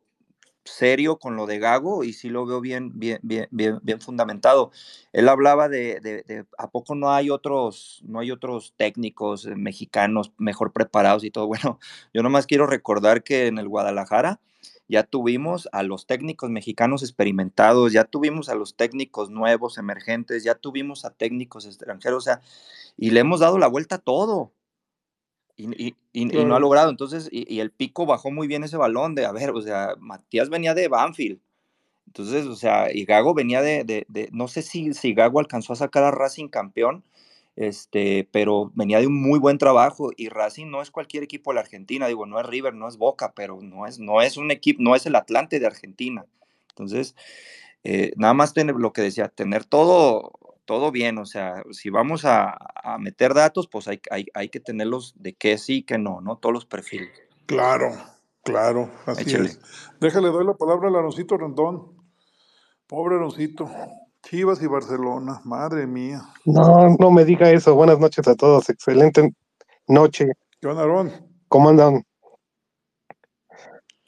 serio 0.66 1.18
con 1.18 1.36
lo 1.36 1.46
de 1.46 1.60
Gago 1.60 2.04
y 2.04 2.14
sí 2.14 2.30
lo 2.30 2.46
veo 2.46 2.60
bien, 2.60 2.92
bien, 2.96 3.20
bien, 3.22 3.48
bien, 3.52 3.80
bien 3.84 4.02
fundamentado. 4.02 4.72
Él 5.14 5.30
hablaba 5.30 5.70
de, 5.70 6.46
a 6.58 6.70
poco 6.70 6.96
no 6.96 7.12
hay 7.12 7.30
otros, 7.30 8.02
no 8.06 8.20
hay 8.20 8.32
otros 8.32 8.74
técnicos 8.76 9.46
eh, 9.46 9.56
mexicanos 9.56 10.32
mejor 10.38 10.74
preparados 10.74 11.24
y 11.24 11.32
todo. 11.32 11.46
Bueno, 11.56 11.80
yo 12.14 12.22
nomás 12.22 12.48
quiero 12.48 12.68
recordar 12.68 13.24
que 13.24 13.48
en 13.48 13.60
el 13.60 13.70
Guadalajara 13.70 14.42
ya 14.90 15.04
tuvimos 15.04 15.70
a 15.72 15.84
los 15.84 16.06
técnicos 16.06 16.50
mexicanos 16.50 17.02
experimentados, 17.02 17.94
ya 17.94 18.04
tuvimos 18.04 18.50
a 18.50 18.56
los 18.56 18.76
técnicos 18.76 19.30
nuevos, 19.30 19.78
emergentes, 19.78 20.44
ya 20.44 20.56
tuvimos 20.56 21.06
a 21.06 21.12
técnicos 21.12 21.66
extranjeros, 21.66 22.18
o 22.18 22.26
sea, 22.26 22.42
y 22.98 23.12
le 23.12 23.22
hemos 23.22 23.40
dado 23.40 23.58
la 23.58 23.68
vuelta 23.68 23.96
a 23.96 24.00
todo 24.00 24.52
y, 25.58 25.66
y- 25.90 25.96
y- 26.14 26.40
y 26.42 26.46
no 26.46 26.56
ha 26.56 26.60
logrado. 26.60 26.90
Entonces, 26.90 27.30
y, 27.32 27.52
y 27.54 27.60
el 27.60 27.72
pico 27.72 28.06
bajó 28.06 28.32
muy 28.32 28.48
bien 28.48 28.64
ese 28.64 28.78
balón 28.78 29.16
de, 29.16 29.26
a 29.26 29.32
ver, 29.32 29.52
o 29.52 29.62
sea, 29.62 29.96
Matías 30.00 30.50
venía 30.50 30.74
de 30.74 30.88
Banfield. 30.88 31.40
Entonces, 32.08 32.46
o 32.48 32.56
sea, 32.56 32.94
y 32.94 33.06
Gago 33.06 33.34
venía 33.34 33.62
de, 33.62 33.84
de- 33.84 34.06
de- 34.10 34.30
no 34.32 34.48
sé 34.48 34.62
si, 34.62 34.94
si 34.94 35.14
Gago 35.14 35.40
alcanzó 35.40 35.74
a 35.74 35.78
sacar 35.78 36.04
a 36.04 36.12
Racing 36.12 36.48
campeón, 36.50 37.04
este, 37.58 38.28
pero 38.32 38.72
venía 38.76 39.00
de 39.00 39.08
un 39.08 39.22
muy 39.22 39.40
buen 39.40 39.58
trabajo 39.58 40.12
y 40.16 40.30
Racing 40.30 40.68
no 40.70 40.82
es 40.82 40.92
cualquier 40.92 41.24
equipo 41.24 41.52
de 41.52 41.56
la 41.56 41.62
Argentina, 41.62 42.08
digo, 42.08 42.26
no 42.26 42.40
es 42.40 42.46
River, 42.46 42.74
no 42.74 42.88
es 42.88 42.98
Boca, 42.98 43.34
pero 43.36 43.60
no 43.62 43.86
es, 43.88 44.00
no 44.00 44.22
es 44.22 44.38
un 44.38 44.52
equipo, 44.52 44.82
no 44.84 44.96
es 44.96 45.06
el 45.06 45.16
Atlante 45.16 45.60
de 45.60 45.68
Argentina. 45.68 46.26
Entonces, 46.70 47.16
eh, 47.84 48.14
nada 48.18 48.34
más 48.34 48.54
tener 48.54 48.76
lo 48.76 48.94
que 48.94 49.02
decía, 49.02 49.30
tener 49.30 49.66
todo, 49.66 50.32
todo 50.66 50.92
bien, 50.92 51.18
o 51.18 51.26
sea, 51.26 51.64
si 51.72 51.90
vamos 51.90 52.26
a, 52.26 52.58
a 52.84 52.98
meter 52.98 53.34
datos, 53.34 53.68
pues 53.68 53.88
hay, 53.88 54.02
hay, 54.12 54.26
hay 54.34 54.50
que 54.50 54.60
tenerlos 54.60 55.14
de 55.18 55.34
que 55.34 55.58
sí, 55.58 55.84
que 55.84 55.98
no, 55.98 56.22
¿no? 56.22 56.38
Todos 56.38 56.54
los 56.54 56.66
perfiles. 56.66 57.10
Claro, 57.46 57.92
claro, 58.44 58.92
así 59.06 59.24
Échale. 59.24 59.50
es. 59.50 59.60
Déjale, 60.00 60.30
doy 60.30 60.46
la 60.46 60.56
palabra 60.56 60.90
al 60.90 60.96
Aroncito 60.96 61.38
Rondón. 61.38 61.96
Pobre 62.88 63.16
Aroncito. 63.16 63.70
Chivas 64.24 64.60
y 64.64 64.68
Barcelona, 64.68 65.40
madre 65.44 65.86
mía. 65.86 66.24
No, 66.46 66.96
no 67.00 67.12
me 67.12 67.26
diga 67.26 67.52
eso. 67.52 67.76
Buenas 67.76 68.00
noches 68.00 68.28
a 68.28 68.36
todos. 68.36 68.68
Excelente 68.70 69.36
noche. 69.88 70.32
¿Qué 70.60 70.68
onda, 70.68 70.82
Aarón? 70.82 71.12
¿Cómo 71.48 71.70
andan? 71.70 72.04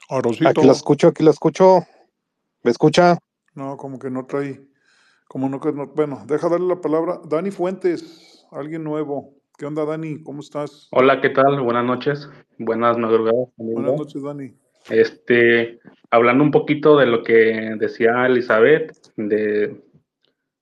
Aroncito. 0.10 0.50
Aquí 0.50 0.66
lo 0.66 0.72
escucho, 0.72 1.10
aquí 1.10 1.24
lo 1.24 1.30
escucho. 1.30 1.86
¿Me 2.64 2.72
escucha? 2.72 3.20
No, 3.54 3.78
como 3.78 4.00
que 4.00 4.10
no 4.10 4.26
trae, 4.26 4.68
como 5.28 5.50
no 5.50 5.60
bueno, 5.96 6.24
deja 6.28 6.50
darle 6.50 6.68
la 6.68 6.82
palabra. 6.82 7.20
Dani 7.28 7.52
Fuentes, 7.52 8.46
alguien 8.52 8.84
nuevo. 8.84 9.34
¿Qué 9.58 9.66
onda, 9.66 9.86
Dani? 9.86 10.24
¿Cómo 10.24 10.42
estás? 10.42 10.88
Hola, 10.92 11.20
¿qué 11.20 11.30
tal? 11.30 11.60
Buenas 11.62 11.86
noches, 11.86 12.30
buenas 12.58 12.98
madrugadas. 12.98 13.50
Buenas 13.58 13.96
noches, 13.98 14.22
Dani. 14.22 14.54
Este, 14.90 15.80
hablando 16.12 16.44
un 16.44 16.52
poquito 16.52 16.98
de 16.98 17.08
lo 17.08 17.24
que 17.24 17.76
decía 17.78 18.26
Elizabeth, 18.26 18.94
de 19.18 19.82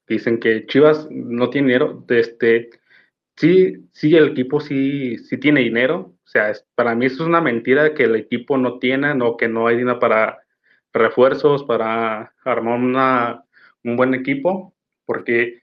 dicen 0.08 0.40
que 0.40 0.66
Chivas 0.66 1.08
no 1.12 1.50
tiene 1.50 1.68
dinero, 1.68 2.04
de 2.08 2.20
este, 2.20 2.70
sí, 3.36 3.88
sí, 3.92 4.16
el 4.16 4.30
equipo 4.30 4.60
sí, 4.60 5.18
sí 5.18 5.38
tiene 5.38 5.62
dinero. 5.62 6.14
O 6.24 6.28
sea, 6.28 6.50
es- 6.52 6.66
para 6.76 6.96
mí 6.96 7.06
eso 7.06 7.24
es 7.24 7.28
una 7.30 7.42
mentira 7.42 7.94
que 7.94 8.04
el 8.04 8.16
equipo 8.16 8.58
no 8.58 8.80
tiene, 8.80 9.14
no, 9.14 9.36
que 9.38 9.48
no 9.48 9.68
hay 9.68 9.78
dinero 9.78 10.00
para 10.00 10.40
refuerzos, 10.94 11.64
para 11.66 12.34
armar 12.44 12.80
una, 12.80 13.45
un 13.86 13.95
buen 13.95 14.14
equipo, 14.14 14.74
porque 15.06 15.62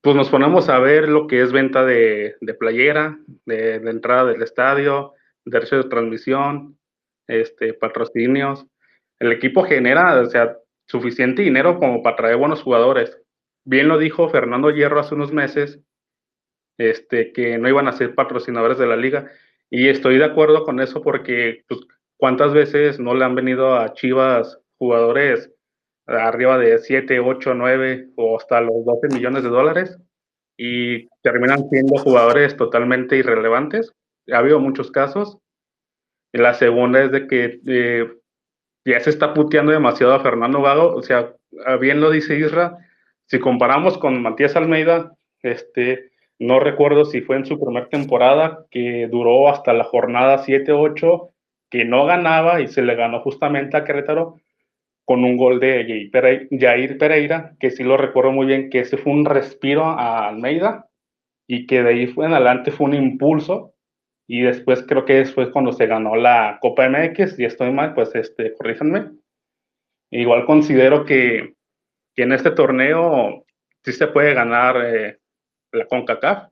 pues 0.00 0.16
nos 0.16 0.28
ponemos 0.28 0.68
a 0.68 0.78
ver 0.78 1.08
lo 1.08 1.26
que 1.26 1.42
es 1.42 1.52
venta 1.52 1.84
de, 1.84 2.36
de 2.40 2.54
playera, 2.54 3.18
de, 3.46 3.76
entrada 3.76 4.32
del 4.32 4.42
estadio, 4.42 5.14
derechos 5.44 5.84
de 5.84 5.90
transmisión, 5.90 6.78
este, 7.26 7.74
patrocinios. 7.74 8.66
El 9.18 9.32
equipo 9.32 9.64
genera, 9.64 10.20
o 10.20 10.26
sea, 10.26 10.56
suficiente 10.86 11.42
dinero 11.42 11.78
como 11.78 12.02
para 12.02 12.16
traer 12.16 12.36
buenos 12.36 12.62
jugadores. 12.62 13.16
Bien 13.64 13.88
lo 13.88 13.98
dijo 13.98 14.28
Fernando 14.28 14.70
Hierro 14.70 15.00
hace 15.00 15.14
unos 15.14 15.32
meses, 15.32 15.80
este, 16.78 17.32
que 17.32 17.58
no 17.58 17.68
iban 17.68 17.88
a 17.88 17.92
ser 17.92 18.14
patrocinadores 18.14 18.78
de 18.78 18.86
la 18.86 18.96
liga. 18.96 19.30
Y 19.68 19.88
estoy 19.88 20.18
de 20.18 20.24
acuerdo 20.24 20.64
con 20.64 20.80
eso 20.80 21.02
porque 21.02 21.64
pues, 21.68 21.80
cuántas 22.16 22.52
veces 22.52 22.98
no 22.98 23.14
le 23.14 23.24
han 23.24 23.34
venido 23.34 23.76
a 23.76 23.92
Chivas 23.92 24.58
jugadores 24.78 25.52
arriba 26.06 26.58
de 26.58 26.78
7, 26.78 27.20
8, 27.20 27.54
9 27.54 28.08
o 28.16 28.36
hasta 28.38 28.60
los 28.60 28.84
12 28.84 29.08
millones 29.14 29.42
de 29.42 29.48
dólares 29.48 29.98
y 30.56 31.08
terminan 31.22 31.68
siendo 31.70 31.96
jugadores 31.96 32.56
totalmente 32.56 33.16
irrelevantes. 33.16 33.92
Ha 34.30 34.38
habido 34.38 34.60
muchos 34.60 34.90
casos. 34.90 35.38
La 36.32 36.54
segunda 36.54 37.02
es 37.02 37.12
de 37.12 37.26
que 37.26 37.60
eh, 37.66 38.12
ya 38.84 39.00
se 39.00 39.10
está 39.10 39.34
puteando 39.34 39.72
demasiado 39.72 40.12
a 40.14 40.20
Fernando 40.20 40.62
Gago. 40.62 40.94
O 40.94 41.02
sea, 41.02 41.34
ah, 41.64 41.76
bien 41.76 42.00
lo 42.00 42.10
dice 42.10 42.38
Isra, 42.38 42.76
si 43.26 43.38
comparamos 43.38 43.96
con 43.98 44.20
Matías 44.22 44.56
Almeida, 44.56 45.14
este, 45.42 46.10
no 46.38 46.60
recuerdo 46.60 47.04
si 47.04 47.20
fue 47.20 47.36
en 47.36 47.46
su 47.46 47.58
primera 47.58 47.88
temporada, 47.88 48.66
que 48.70 49.08
duró 49.10 49.48
hasta 49.48 49.72
la 49.72 49.84
jornada 49.84 50.44
7-8, 50.44 51.30
que 51.70 51.84
no 51.84 52.04
ganaba 52.06 52.60
y 52.60 52.68
se 52.68 52.82
le 52.82 52.96
ganó 52.96 53.20
justamente 53.20 53.76
a 53.76 53.84
Querétaro 53.84 54.40
con 55.10 55.24
un 55.24 55.36
gol 55.36 55.58
de 55.58 55.84
Jair 55.88 56.10
Pere- 56.12 56.48
Jair 56.56 56.96
Pereira, 56.96 57.56
que 57.58 57.72
sí 57.72 57.82
lo 57.82 57.96
recuerdo 57.96 58.30
muy 58.30 58.46
bien, 58.46 58.70
que 58.70 58.78
ese 58.78 58.96
fue 58.96 59.12
un 59.12 59.24
respiro 59.24 59.84
a 59.84 60.28
Almeida 60.28 60.88
y 61.48 61.66
que 61.66 61.82
de 61.82 61.90
ahí 61.90 62.06
fue 62.06 62.26
en 62.26 62.34
adelante 62.34 62.70
fue 62.70 62.86
un 62.86 62.94
impulso 62.94 63.74
y 64.28 64.42
después 64.42 64.84
creo 64.86 65.04
que 65.04 65.14
después 65.14 65.48
cuando 65.48 65.72
se 65.72 65.88
ganó 65.88 66.14
la 66.14 66.58
Copa 66.60 66.88
MX, 66.88 67.40
y 67.40 67.44
estoy 67.44 67.72
mal, 67.72 67.92
pues 67.92 68.14
este, 68.14 68.54
corríjanme. 68.54 69.10
Igual 70.12 70.44
considero 70.46 71.04
que, 71.04 71.54
que 72.14 72.22
en 72.22 72.30
este 72.30 72.52
torneo 72.52 73.44
sí 73.82 73.90
se 73.92 74.06
puede 74.06 74.32
ganar 74.32 74.76
eh, 74.80 75.18
la 75.72 75.86
CONCACAF, 75.86 76.50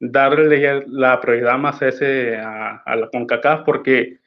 darle 0.00 0.84
la 0.88 1.18
prioridad 1.18 1.56
más 1.56 1.80
ese, 1.80 2.36
a, 2.36 2.82
a 2.84 2.94
la 2.94 3.08
CONCACAF, 3.08 3.62
porque 3.64 4.18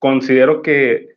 considero 0.00 0.60
que 0.60 1.15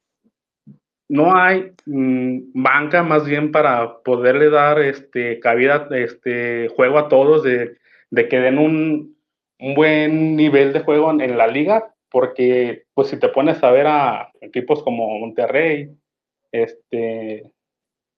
no 1.10 1.36
hay 1.36 1.74
mm, 1.86 2.52
banca 2.54 3.04
más 3.04 3.26
bien 3.26 3.52
para 3.52 4.00
poderle 4.04 4.50
dar 4.50 4.80
este, 4.80 5.40
cabida, 5.40 5.88
este, 5.92 6.70
juego 6.70 7.00
a 7.00 7.10
todos, 7.10 7.44
de, 7.44 7.78
de 8.12 8.28
que 8.30 8.40
den 8.40 8.58
un, 8.58 9.18
un 9.60 9.76
buen 9.76 10.36
nivel 10.36 10.72
de 10.72 10.82
juego 10.82 11.12
en, 11.12 11.22
en 11.22 11.38
la 11.38 11.48
liga, 11.48 11.94
porque 12.10 12.86
pues 12.94 13.10
si 13.10 13.18
te 13.18 13.30
pones 13.30 13.62
a 13.64 13.72
ver 13.72 13.88
a 13.88 14.32
equipos 14.42 14.84
como 14.84 15.20
Monterrey, 15.20 15.90
este, 16.52 17.52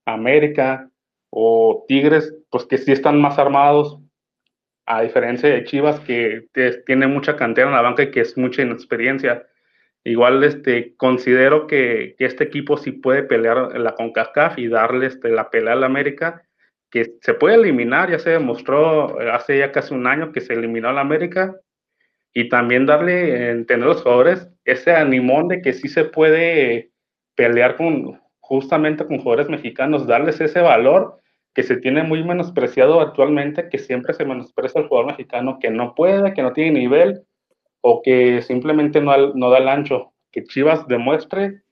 América, 0.05 0.91
o 1.31 1.85
Tigres, 1.87 2.35
pues 2.49 2.65
que 2.65 2.77
sí 2.77 2.91
están 2.91 3.19
más 3.19 3.39
armados, 3.39 3.97
a 4.85 5.01
diferencia 5.01 5.49
de 5.49 5.63
Chivas, 5.63 5.99
que 6.01 6.47
tiene 6.85 7.07
mucha 7.07 7.37
cantera 7.37 7.67
en 7.67 7.73
la 7.73 7.81
banca 7.81 8.03
y 8.03 8.11
que 8.11 8.21
es 8.21 8.37
mucha 8.37 8.61
inexperiencia. 8.61 9.47
Igual 10.03 10.43
este, 10.43 10.95
considero 10.97 11.67
que, 11.67 12.15
este 12.17 12.43
equipo 12.43 12.77
sí 12.77 12.91
puede 12.91 13.23
pelear 13.23 13.77
la 13.79 13.93
CONCACAF 13.93 14.57
y 14.57 14.67
darle 14.67 15.07
este, 15.07 15.29
la 15.29 15.49
pelea 15.49 15.73
al 15.73 15.83
América, 15.83 16.41
que 16.89 17.13
se 17.21 17.33
puede 17.33 17.55
eliminar, 17.55 18.09
ya 18.09 18.19
se 18.19 18.31
demostró 18.31 19.19
hace 19.31 19.59
ya 19.59 19.71
casi 19.71 19.93
un 19.93 20.07
año 20.07 20.31
que 20.31 20.41
se 20.41 20.53
eliminó 20.53 20.89
al 20.89 20.97
América, 20.97 21.55
y 22.33 22.49
también 22.49 22.85
darle, 22.85 23.51
entender 23.51 23.85
a 23.85 23.93
los 23.93 24.01
jugadores 24.03 24.47
ese 24.65 24.91
animón 24.91 25.47
de 25.49 25.61
que 25.61 25.73
sí 25.73 25.87
se 25.87 26.05
puede 26.05 26.91
pelear 27.35 27.75
con 27.75 28.19
justamente 28.39 29.05
con 29.05 29.19
jugadores 29.19 29.49
mexicanos, 29.49 30.07
darles 30.07 30.41
ese 30.41 30.61
valor 30.61 31.19
que 31.53 31.63
se 31.63 31.77
tiene 31.77 32.03
muy 32.03 32.23
menospreciado 32.23 33.01
actualmente, 33.01 33.69
que 33.69 33.77
siempre 33.77 34.13
se 34.13 34.25
menosprecia 34.25 34.81
al 34.81 34.87
jugador 34.87 35.11
mexicano, 35.11 35.57
que 35.59 35.69
no 35.69 35.95
puede, 35.95 36.33
que 36.33 36.41
no 36.41 36.53
tiene 36.53 36.79
nivel 36.79 37.23
o 37.81 38.01
que 38.01 38.41
simplemente 38.41 39.01
no, 39.01 39.33
no 39.33 39.49
da 39.49 39.57
el 39.57 39.67
ancho. 39.67 40.13
Que 40.31 40.43
Chivas 40.43 40.87
demuestre 40.87 41.63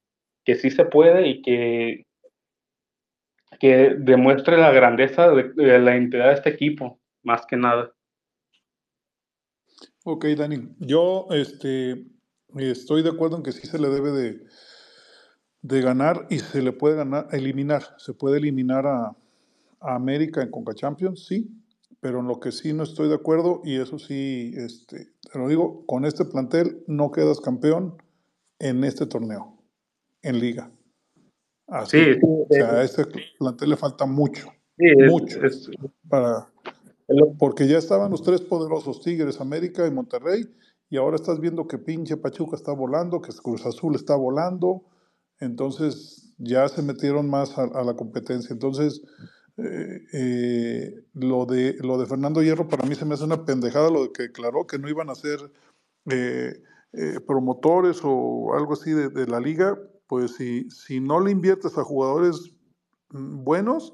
que 0.44 0.56
sí 0.56 0.72
se 0.72 0.86
puede 0.86 1.27
y 1.27 1.41
que, 1.41 2.07
que 3.60 3.95
demuestre 3.98 4.57
la 4.57 4.72
grandeza 4.72 5.30
de, 5.30 5.80
la 5.80 5.95
entidad 5.95 6.27
de 6.27 6.34
este 6.34 6.49
equipo, 6.49 6.99
más 7.23 7.45
que 7.45 7.56
nada. 7.56 7.94
Ok, 10.03 10.26
Dani. 10.38 10.69
Yo 10.80 11.27
este, 11.31 12.06
estoy 12.57 13.03
de 13.03 13.10
acuerdo 13.10 13.38
en 13.38 13.44
que 13.44 13.52
sí 13.52 13.68
se 13.68 13.80
le 13.80 13.90
debe 13.90 14.11
de, 14.11 14.40
de 15.61 15.81
ganar 15.81 16.26
y 16.30 16.40
se 16.40 16.61
le 16.61 16.72
puede 16.72 16.95
ganar, 16.95 17.27
eliminar. 17.31 17.84
Se 17.98 18.14
puede 18.14 18.40
eliminar 18.40 18.88
a, 18.88 19.15
a 19.80 19.95
América 19.95 20.41
en 20.41 20.52
Conca 20.52 20.73
Champions, 20.73 21.26
sí, 21.26 21.48
pero 22.01 22.19
en 22.19 22.27
lo 22.27 22.39
que 22.39 22.51
sí 22.51 22.73
no 22.73 22.84
estoy 22.84 23.09
de 23.09 23.15
acuerdo, 23.15 23.61
y 23.63 23.77
eso 23.77 23.99
sí, 23.99 24.53
este, 24.55 25.07
te 25.31 25.39
lo 25.39 25.47
digo, 25.47 25.85
con 25.85 26.05
este 26.05 26.26
plantel 26.26 26.84
no 26.88 27.11
quedas 27.11 27.39
campeón 27.41 28.01
en 28.59 28.84
este 28.84 29.05
torneo, 29.05 29.57
en 30.21 30.39
liga. 30.39 30.71
Así, 31.67 31.97
Sí, 31.97 32.13
sí, 32.13 32.19
o 32.23 32.47
sea, 32.49 32.71
a 32.73 32.84
este 32.84 33.05
plantel 33.38 33.69
le 33.69 33.77
falta 33.77 34.05
mucho, 34.05 34.47
Sí, 34.77 34.85
es- 34.97 35.11
mucho, 35.11 35.45
es- 35.45 35.69
para, 36.09 36.51
porque 37.38 37.67
ya 37.67 37.77
estaban 37.77 38.11
los 38.11 38.23
tres 38.23 38.41
poderosos, 38.41 39.01
Tigres, 39.01 39.39
América 39.41 39.85
y 39.85 39.91
Monterrey, 39.91 40.49
y 40.89 40.97
ahora 40.97 41.15
estás 41.17 41.39
viendo 41.39 41.67
que 41.67 41.77
pinche 41.77 42.17
Pachuca 42.17 42.55
está 42.55 42.71
volando, 42.71 43.21
que 43.21 43.31
Cruz 43.43 43.65
Azul 43.65 43.95
está 43.95 44.15
volando, 44.15 44.84
entonces 45.39 46.34
ya 46.39 46.67
se 46.67 46.81
metieron 46.81 47.30
más 47.30 47.57
a, 47.57 47.63
a 47.63 47.84
la 47.84 47.93
competencia. 47.95 48.53
Entonces, 48.53 49.01
eh, 49.61 51.03
lo, 51.14 51.45
de, 51.45 51.76
lo 51.80 51.98
de 51.98 52.06
Fernando 52.06 52.41
Hierro 52.41 52.68
para 52.68 52.88
mí 52.88 52.95
se 52.95 53.06
me 53.06 53.14
hace 53.14 53.23
una 53.23 53.45
pendejada 53.45 53.90
lo 53.90 54.03
de 54.03 54.11
que 54.11 54.23
declaró 54.23 54.65
que 54.68 54.80
no 54.80 54.90
iban 54.90 55.10
a 55.10 55.15
ser 55.15 55.40
eh, 56.10 56.61
eh, 56.94 57.19
promotores 57.26 58.02
o 58.03 58.53
algo 58.56 58.73
así 58.73 58.91
de, 58.91 59.10
de 59.10 59.27
la 59.27 59.40
liga, 59.40 59.77
pues 60.07 60.36
si, 60.36 60.69
si 60.72 60.99
no 60.99 61.19
le 61.19 61.31
inviertes 61.31 61.77
a 61.77 61.84
jugadores 61.84 62.52
mm, 63.11 63.44
buenos, 63.44 63.94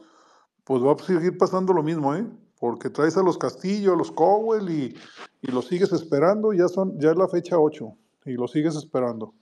pues 0.64 0.82
va 0.82 0.94
a 0.94 0.98
seguir 0.98 1.38
pasando 1.38 1.74
lo 1.74 1.84
mismo, 1.84 2.16
¿eh? 2.16 2.26
Porque 2.60 2.90
traes 2.90 3.18
a 3.18 3.24
los 3.24 3.38
Castillo, 3.38 3.94
a 3.94 3.98
los 3.98 4.12
Cowell 4.12 4.70
y, 4.70 4.96
y 5.42 5.52
los 5.52 5.68
sigues 5.68 5.92
esperando, 5.92 6.54
ya 6.54 6.68
son, 6.68 7.00
ya 7.00 7.12
es 7.12 7.18
la 7.18 7.28
fecha 7.28 7.60
8 7.60 7.98
y 8.26 8.34
los 8.34 8.52
sigues 8.52 8.76
esperando. 8.76 9.34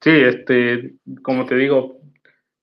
Sí, 0.00 0.10
este, 0.10 0.94
como 1.22 1.44
te 1.44 1.56
digo, 1.56 1.97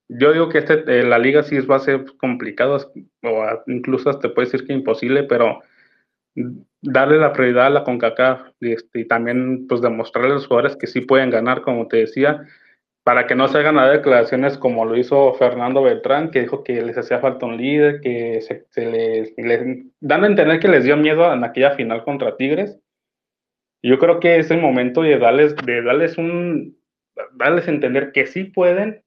yo 0.08 0.32
digo 0.34 0.50
que 0.50 0.60
este, 0.60 0.84
eh, 1.00 1.04
la 1.04 1.18
liga 1.18 1.44
sí 1.44 1.58
va 1.60 1.78
a 1.78 1.80
ser 1.80 2.06
complicado, 2.18 2.92
o 3.24 3.46
incluso 3.68 4.10
hasta 4.10 4.34
puede 4.34 4.48
decir 4.50 4.66
que 4.68 4.74
imposible, 4.74 5.24
pero 5.24 5.62
darle 6.82 7.18
la 7.18 7.34
prioridad 7.34 7.68
a 7.68 7.70
la 7.72 7.84
CONCACAF 7.84 8.52
y, 8.60 8.74
este, 8.74 9.00
y 9.02 9.06
también 9.08 9.68
pues 9.68 9.82
demostrarle 9.82 10.32
a 10.32 10.34
los 10.36 10.48
jugadores 10.48 10.76
que 10.76 10.88
sí 10.88 11.02
pueden 11.02 11.30
ganar, 11.30 11.62
como 11.62 11.88
te 11.88 11.98
decía, 11.98 12.46
para 13.04 13.28
que 13.28 13.36
no 13.36 13.48
se 13.48 13.60
hagan 13.60 13.78
declaraciones 13.92 14.58
como 14.58 14.84
lo 14.84 14.98
hizo 14.98 15.34
Fernando 15.36 15.84
Beltrán, 15.84 16.32
que 16.32 16.42
dijo 16.42 16.64
que 16.64 16.82
les 16.82 16.98
hacía 16.98 17.20
falta 17.20 17.46
un 17.46 17.58
líder, 17.58 18.02
que 18.02 18.42
se, 18.42 18.66
les, 18.90 19.34
les- 19.38 19.86
dan 20.02 20.24
a 20.24 20.28
entender 20.28 20.60
que 20.60 20.68
les 20.68 20.84
dio 20.84 20.98
miedo 20.98 21.32
en 21.32 21.44
aquella 21.44 21.72
final 21.72 22.04
contra 22.04 22.36
Tigres. 22.36 22.80
Yo 23.84 24.00
creo 24.00 24.20
que 24.20 24.38
es 24.40 24.50
el 24.50 24.60
momento 24.60 25.04
de 25.04 25.20
darles, 25.20 25.56
de 25.56 25.84
darles 25.84 26.18
un, 26.18 26.78
darles 27.34 27.68
a 27.68 27.72
entender 27.72 28.12
que 28.12 28.26
sí 28.26 28.46
pueden, 28.46 29.05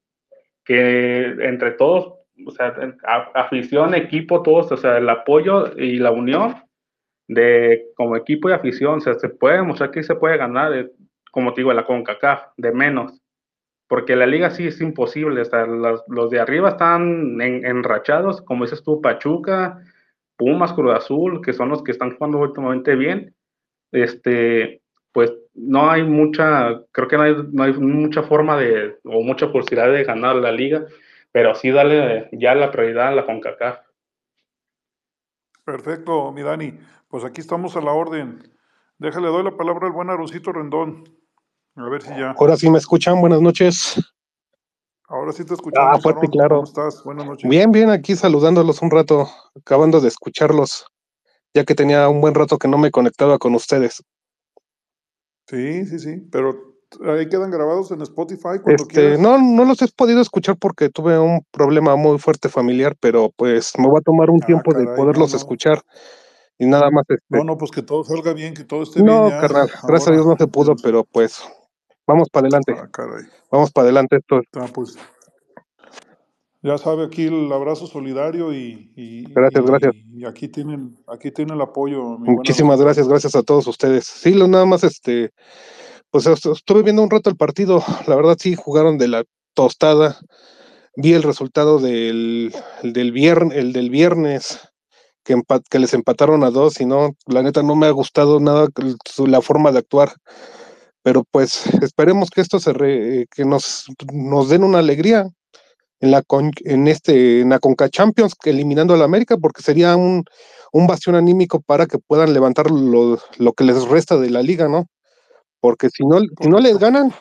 que 0.69 1.21
entre 1.41 1.71
todos, 1.71 2.13
o 2.45 2.51
sea, 2.51 2.75
afición, 3.33 3.95
equipo, 3.95 4.43
todos, 4.43 4.71
o 4.71 4.77
sea, 4.77 4.99
el 4.99 5.09
apoyo 5.09 5.75
y 5.75 5.97
la 5.97 6.11
unión 6.11 6.57
de 7.27 7.87
como 7.95 8.15
equipo 8.15 8.49
y 8.49 8.53
afición, 8.53 8.99
o 8.99 9.01
sea, 9.01 9.15
se 9.15 9.29
puede 9.29 9.57
demostrar 9.57 9.89
que 9.89 10.03
se 10.03 10.13
puede 10.13 10.37
ganar, 10.37 10.71
eh, 10.73 10.91
como 11.31 11.55
te 11.55 11.61
digo, 11.61 11.73
la 11.73 11.85
CONCACAF, 11.85 12.49
de 12.57 12.71
menos, 12.71 13.19
porque 13.87 14.15
la 14.15 14.27
liga 14.27 14.51
sí 14.51 14.67
es 14.67 14.79
imposible, 14.79 15.41
o 15.41 15.45
sea, 15.45 15.65
los, 15.65 16.29
de 16.29 16.39
arriba 16.39 16.69
están 16.69 17.41
en- 17.41 17.65
enrachados, 17.65 18.39
como 18.43 18.63
dices 18.65 18.83
tú, 18.83 19.01
Pachuca, 19.01 19.81
Pumas, 20.37 20.73
Cruz 20.73 20.93
Azul, 20.93 21.41
que 21.43 21.53
son 21.53 21.69
los 21.69 21.81
que 21.81 21.93
están 21.93 22.15
jugando 22.15 22.37
últimamente 22.37 22.95
bien, 22.95 23.33
este, 23.91 24.83
pues 25.13 25.33
no 25.61 25.91
hay 25.91 26.03
mucha, 26.03 26.81
creo 26.91 27.07
que 27.07 27.17
no 27.17 27.23
hay, 27.23 27.35
no 27.51 27.63
hay 27.63 27.73
mucha 27.73 28.23
forma 28.23 28.57
de, 28.57 28.97
o 29.03 29.21
mucha 29.21 29.51
posibilidad 29.51 29.91
de 29.91 30.05
ganar 30.05 30.37
la 30.37 30.51
liga, 30.51 30.85
pero 31.31 31.53
sí 31.53 31.69
darle 31.69 32.29
ya 32.31 32.55
la 32.55 32.71
prioridad 32.71 33.09
a 33.09 33.15
la 33.15 33.25
CONCACAF. 33.25 33.79
Perfecto, 35.65 36.31
mi 36.31 36.41
Dani. 36.41 36.79
Pues 37.09 37.25
aquí 37.25 37.41
estamos 37.41 37.75
a 37.75 37.81
la 37.81 37.91
orden. 37.91 38.41
Déjale, 38.97 39.27
doy 39.27 39.43
la 39.43 39.57
palabra 39.57 39.87
al 39.87 39.93
buen 39.93 40.09
Aroncito 40.09 40.51
Rendón. 40.51 41.03
A 41.75 41.89
ver 41.89 42.01
si 42.01 42.09
ya. 42.09 42.35
Ahora 42.37 42.55
sí 42.55 42.69
me 42.69 42.77
escuchan, 42.77 43.19
buenas 43.19 43.41
noches. 43.41 43.95
Ahora 45.07 45.31
sí 45.31 45.43
te 45.43 45.55
escuchamos. 45.55 45.97
Ah, 45.97 46.01
fuerte 46.01 46.27
claro. 46.27 46.57
¿Cómo 46.57 46.67
estás? 46.67 47.03
Buenas 47.03 47.25
noches. 47.25 47.49
Bien, 47.49 47.71
bien, 47.71 47.89
aquí 47.89 48.15
saludándolos 48.15 48.81
un 48.81 48.91
rato, 48.91 49.27
acabando 49.55 49.99
de 49.99 50.07
escucharlos, 50.07 50.85
ya 51.53 51.65
que 51.65 51.75
tenía 51.75 52.07
un 52.07 52.21
buen 52.21 52.35
rato 52.35 52.57
que 52.57 52.67
no 52.67 52.77
me 52.77 52.91
conectaba 52.91 53.37
con 53.37 53.55
ustedes. 53.55 54.03
Sí, 55.49 55.85
sí, 55.85 55.99
sí. 55.99 56.27
Pero 56.31 56.75
ahí 57.05 57.27
quedan 57.27 57.49
grabados 57.49 57.91
en 57.91 58.01
Spotify 58.01 58.59
cuando 58.61 58.83
Este, 58.83 59.01
quieras. 59.01 59.19
no, 59.19 59.37
no 59.39 59.65
los 59.65 59.81
he 59.81 59.87
podido 59.87 60.21
escuchar 60.21 60.57
porque 60.57 60.89
tuve 60.89 61.17
un 61.17 61.43
problema 61.51 61.95
muy 61.95 62.19
fuerte 62.19 62.49
familiar, 62.49 62.95
pero 62.99 63.31
pues 63.35 63.73
me 63.77 63.87
va 63.87 63.99
a 63.99 64.01
tomar 64.01 64.29
un 64.29 64.39
Ah, 64.41 64.45
tiempo 64.45 64.73
de 64.73 64.85
poderlos 64.85 65.31
no, 65.31 65.37
escuchar 65.37 65.81
y 66.59 66.65
nada 66.67 66.91
más. 66.91 67.03
Este, 67.09 67.37
No, 67.37 67.43
no, 67.43 67.57
pues 67.57 67.71
que 67.71 67.81
todo 67.81 68.03
salga 68.03 68.33
bien, 68.33 68.53
que 68.53 68.63
todo 68.63 68.83
esté 68.83 69.01
bien 69.01 69.15
no, 69.15 69.29
carnal, 69.31 69.69
gracias 69.87 70.07
a 70.07 70.11
Dios 70.11 70.25
no 70.27 70.35
se 70.37 70.47
pudo, 70.47 70.75
pero 70.83 71.03
pues 71.03 71.41
vamos 72.05 72.29
para 72.29 72.45
adelante, 72.47 72.75
Ah, 72.77 72.87
caray. 72.91 73.23
vamos 73.51 73.71
para 73.71 73.85
adelante. 73.85 74.17
Esto, 74.17 74.41
Ah, 74.53 74.67
pues 74.73 74.97
ya 76.61 76.77
sabe 76.77 77.05
aquí 77.05 77.27
el 77.27 77.51
abrazo 77.51 77.87
solidario 77.87 78.53
y, 78.53 78.91
y- 78.95 79.31
Gracias, 79.33 79.65
gracias. 79.65 79.95
y 79.95 80.25
aquí 80.25 80.47
tienen, 80.49 80.97
aquí 81.07 81.31
tienen 81.31 81.55
el 81.55 81.61
apoyo. 81.61 82.17
Muchísimas 82.19 82.81
gracias, 82.81 83.07
gracias 83.07 83.35
a 83.35 83.43
todos 83.43 83.67
ustedes. 83.67 84.05
Sí, 84.05 84.33
lo 84.33 84.47
nada 84.47 84.65
más, 84.65 84.83
este, 84.83 85.31
pues 86.11 86.25
est- 86.25 86.45
estuve 86.47 86.83
viendo 86.83 87.01
un 87.01 87.09
rato 87.09 87.29
el 87.29 87.37
partido, 87.37 87.83
la 88.07 88.15
verdad 88.15 88.37
sí 88.39 88.55
jugaron 88.55 88.97
de 88.97 89.07
la 89.07 89.23
tostada. 89.53 90.17
Vi 90.95 91.13
el 91.13 91.23
resultado 91.23 91.79
del, 91.79 92.53
del 92.83 93.11
viernes, 93.13 93.57
el 93.57 93.71
del 93.71 93.89
viernes, 93.89 94.59
que, 95.23 95.37
empa- 95.37 95.63
que 95.69 95.79
les 95.79 95.93
empataron 95.93 96.43
a 96.43 96.51
dos, 96.51 96.81
y 96.81 96.85
no, 96.85 97.15
la 97.25 97.41
neta 97.41 97.63
no 97.63 97.75
me 97.77 97.87
ha 97.87 97.91
gustado 97.91 98.39
nada 98.41 98.67
la 99.25 99.41
forma 99.41 99.71
de 99.71 99.79
actuar. 99.79 100.11
Pero 101.03 101.23
pues 101.31 101.65
esperemos 101.81 102.29
que 102.29 102.41
esto 102.41 102.59
se 102.59 102.73
re- 102.73 103.27
que 103.33 103.45
nos, 103.45 103.85
nos 104.11 104.49
den 104.49 104.65
una 104.65 104.79
alegría 104.79 105.29
en 106.01 106.11
la 106.11 106.21
con- 106.21 106.51
en 106.63 106.87
este 106.87 107.41
en 107.41 107.49
la 107.49 107.59
Conca 107.59 107.89
Champions 107.89 108.35
eliminando 108.45 108.93
a 108.93 108.97
la 108.97 109.05
América 109.05 109.37
porque 109.37 109.61
sería 109.61 109.95
un, 109.95 110.23
un 110.71 110.87
bastión 110.87 111.15
anímico 111.15 111.61
para 111.61 111.85
que 111.87 111.97
puedan 111.99 112.33
levantar 112.33 112.71
lo, 112.71 113.19
lo 113.37 113.53
que 113.53 113.63
les 113.63 113.83
resta 113.87 114.17
de 114.17 114.29
la 114.29 114.41
liga, 114.41 114.67
¿no? 114.69 114.87
Porque 115.59 115.89
si 115.89 116.05
no 116.05 116.19
si 116.41 116.47
no 116.49 116.59
les 116.59 116.77
ganan, 116.77 117.13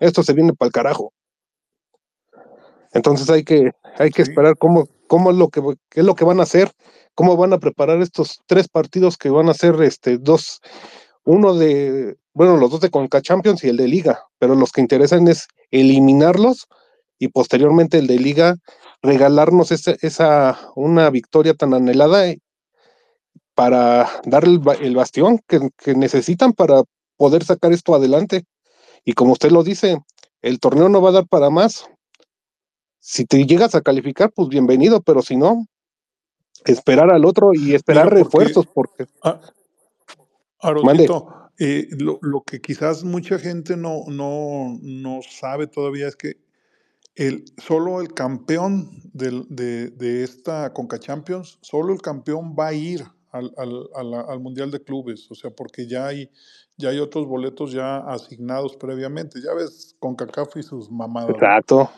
esto 0.00 0.22
se 0.22 0.32
viene 0.32 0.52
para 0.52 0.68
el 0.68 0.72
carajo. 0.72 1.12
Entonces 2.92 3.28
hay 3.30 3.44
que 3.44 3.72
hay 3.98 4.10
que 4.10 4.24
Sí. 4.24 4.30
esperar 4.30 4.56
cómo 4.58 4.88
cómo 5.06 5.30
es 5.30 5.36
lo 5.36 5.48
que 5.48 5.60
qué 5.88 6.00
es 6.00 6.06
lo 6.06 6.14
que 6.14 6.24
van 6.24 6.40
a 6.40 6.44
hacer, 6.44 6.72
cómo 7.14 7.36
van 7.36 7.52
a 7.52 7.58
preparar 7.58 8.00
estos 8.02 8.40
tres 8.46 8.68
partidos 8.68 9.16
que 9.16 9.30
van 9.30 9.48
a 9.48 9.54
ser 9.54 9.80
este 9.82 10.18
dos 10.18 10.60
uno 11.24 11.54
de 11.54 12.16
bueno, 12.32 12.56
los 12.56 12.70
dos 12.70 12.80
de 12.80 12.90
Conca 12.90 13.20
Champions 13.20 13.64
y 13.64 13.68
el 13.68 13.76
de 13.76 13.88
Liga, 13.88 14.24
pero 14.38 14.54
los 14.54 14.70
que 14.72 14.80
interesan 14.80 15.26
es 15.28 15.48
eliminarlos 15.70 16.66
y 17.18 17.28
posteriormente 17.28 17.98
el 17.98 18.06
de 18.06 18.18
liga 18.18 18.54
regalarnos 19.02 19.70
esa, 19.72 19.96
esa 20.00 20.58
una 20.76 21.10
victoria 21.10 21.54
tan 21.54 21.74
anhelada 21.74 22.28
eh, 22.28 22.38
para 23.54 24.08
darle 24.24 24.60
el, 24.78 24.84
el 24.84 24.96
bastión 24.96 25.40
que, 25.46 25.70
que 25.76 25.94
necesitan 25.94 26.52
para 26.52 26.82
poder 27.16 27.44
sacar 27.44 27.72
esto 27.72 27.94
adelante. 27.94 28.44
Y 29.04 29.14
como 29.14 29.32
usted 29.32 29.50
lo 29.50 29.62
dice, 29.64 29.98
el 30.42 30.60
torneo 30.60 30.88
no 30.88 31.00
va 31.02 31.10
a 31.10 31.12
dar 31.12 31.26
para 31.26 31.50
más. 31.50 31.86
si 33.00 33.24
te 33.24 33.44
llegas 33.46 33.74
a 33.74 33.80
calificar, 33.80 34.30
pues 34.34 34.48
bienvenido, 34.48 35.00
pero 35.00 35.22
si 35.22 35.36
no, 35.36 35.66
esperar 36.66 37.10
al 37.10 37.24
otro 37.24 37.52
y 37.54 37.74
esperar 37.74 38.04
porque- 38.08 38.22
refuerzos, 38.24 38.66
porque 38.66 39.06
Ah, 39.22 39.40
eh, 41.58 41.88
lo, 41.98 42.18
lo 42.22 42.42
que 42.42 42.60
quizás 42.60 43.02
mucha 43.04 43.38
gente 43.38 43.76
no, 43.76 44.04
no, 44.08 44.76
no 44.82 45.20
sabe 45.28 45.66
todavía 45.66 46.06
es 46.08 46.16
que 46.16 46.36
el, 47.18 47.44
solo 47.58 48.00
el 48.00 48.14
campeón 48.14 48.90
de, 49.14 49.90
de 49.90 50.24
esta 50.24 50.72
Conca 50.72 50.98
Champions, 51.00 51.58
solo 51.62 51.92
el 51.94 52.02
campeón 52.02 52.56
va 52.58 52.68
a 52.68 52.74
ir 52.74 53.04
al, 53.32 53.52
Mundial 54.40 54.70
de 54.70 54.82
Clubes, 54.82 55.30
o 55.30 55.34
sea, 55.34 55.50
porque 55.50 55.86
ya 55.88 56.06
hay, 56.06 56.30
ya 56.78 56.90
hay 56.90 57.00
otros 57.00 57.26
boletos 57.26 57.72
ya 57.72 57.98
asignados 57.98 58.76
previamente. 58.76 59.40
Ya 59.42 59.54
ves, 59.54 59.96
CONCACAF 60.00 60.56
y 60.58 60.64
sus 60.64 60.90
mamadas. 60.90 61.30
exacto. 61.34 61.90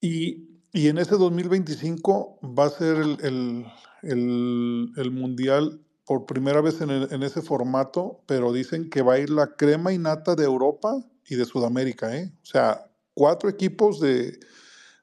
Y, 0.00 0.48
y 0.72 0.88
en 0.88 0.98
ese 0.98 1.16
2025 1.16 2.40
va 2.58 2.66
a 2.66 2.70
ser 2.70 2.96
el, 2.98 3.18
el- 3.24 3.66
el- 4.02 4.92
el 4.96 5.12
mundial 5.12 5.80
por 6.06 6.26
primera 6.26 6.60
vez 6.60 6.80
en, 6.82 6.90
en 6.90 7.22
ese 7.24 7.42
formato, 7.42 8.22
pero 8.26 8.52
dicen 8.52 8.90
que 8.90 9.02
va 9.02 9.14
a 9.14 9.18
ir 9.20 9.30
la 9.30 9.56
crema 9.56 9.92
y 9.92 9.98
nata 9.98 10.34
de 10.36 10.44
Europa 10.44 11.04
y 11.28 11.36
de 11.36 11.44
Sudamérica, 11.46 12.16
¿eh? 12.16 12.32
O 12.42 12.46
sea, 12.46 12.86
cuatro 13.14 13.48
equipos 13.48 14.00
de, 14.00 14.38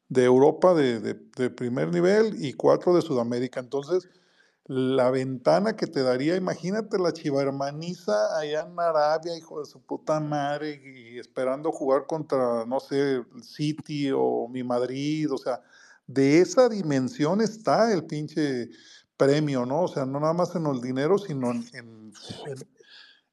de 0.07 0.23
Europa 0.23 0.73
de, 0.73 0.99
de- 0.99 1.49
primer 1.49 1.91
nivel 1.94 2.44
y 2.44 2.53
cuatro 2.53 2.95
de 2.95 3.02
Sudamérica. 3.02 3.60
Entonces, 3.60 4.07
la 4.65 5.10
ventana 5.10 5.76
que 5.76 5.88
te 5.88 6.03
daría, 6.03 6.36
imagínate 6.36 6.99
la 6.99 7.11
chivarmaniza 7.11 8.38
allá 8.38 8.68
en 8.69 8.80
Arabia, 8.80 9.36
hijo 9.36 9.60
de 9.60 9.65
su 9.65 9.81
puta 9.81 10.19
madre, 10.19 10.80
y 10.84 11.18
esperando 11.18 11.72
jugar 11.72 12.06
contra, 12.06 12.65
no 12.65 12.80
sé, 12.80 13.23
City 13.41 14.11
o 14.14 14.48
mi 14.48 14.64
Madrid, 14.64 15.31
o 15.31 15.38
sea, 15.38 15.61
de 16.06 16.40
esa 16.40 16.69
dimensión 16.69 17.41
está 17.41 17.91
el 17.91 18.06
pinche 18.06 18.69
premio, 19.18 19.65
¿no? 19.65 19.84
O 19.84 19.88
sea, 19.88 20.06
no 20.06 20.19
nada 20.19 20.34
más 20.34 20.56
en 20.56 20.65
el 20.68 20.81
dinero, 20.81 21.18
sino 21.18 21.52
en, 21.52 21.65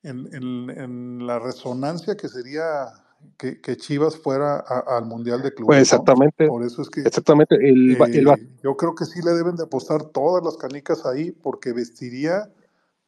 en- 0.03 0.29
en- 0.35 0.71
en 0.71 1.27
la 1.27 1.39
resonancia 1.39 2.17
que 2.17 2.29
sería 2.29 2.89
que, 3.39 3.61
que 3.61 3.77
Chivas 3.77 4.17
fuera 4.17 4.57
a- 4.67 4.97
al 4.97 5.07
Mundial 5.07 5.43
de 5.43 5.53
Clubes. 5.53 5.67
Pues 5.67 5.79
¿no? 5.79 5.83
exactamente, 5.83 6.49
Por 6.49 6.65
eso 6.65 6.83
es 6.83 6.91
que 6.91 7.01
exactamente. 7.03 7.57
El, 7.57 7.97
ba- 7.97 8.07
el 8.07 8.29
eh, 8.29 8.49
yo 8.63 8.77
creo 8.77 8.95
que 8.95 9.05
sí 9.05 9.21
le 9.23 9.33
deben 9.33 9.57
de 9.57 9.65
apostar 9.65 10.05
todas 10.07 10.43
las 10.45 10.57
canicas 10.57 11.05
ahí 11.07 11.33
porque 11.33 11.73
vestiría 11.73 12.51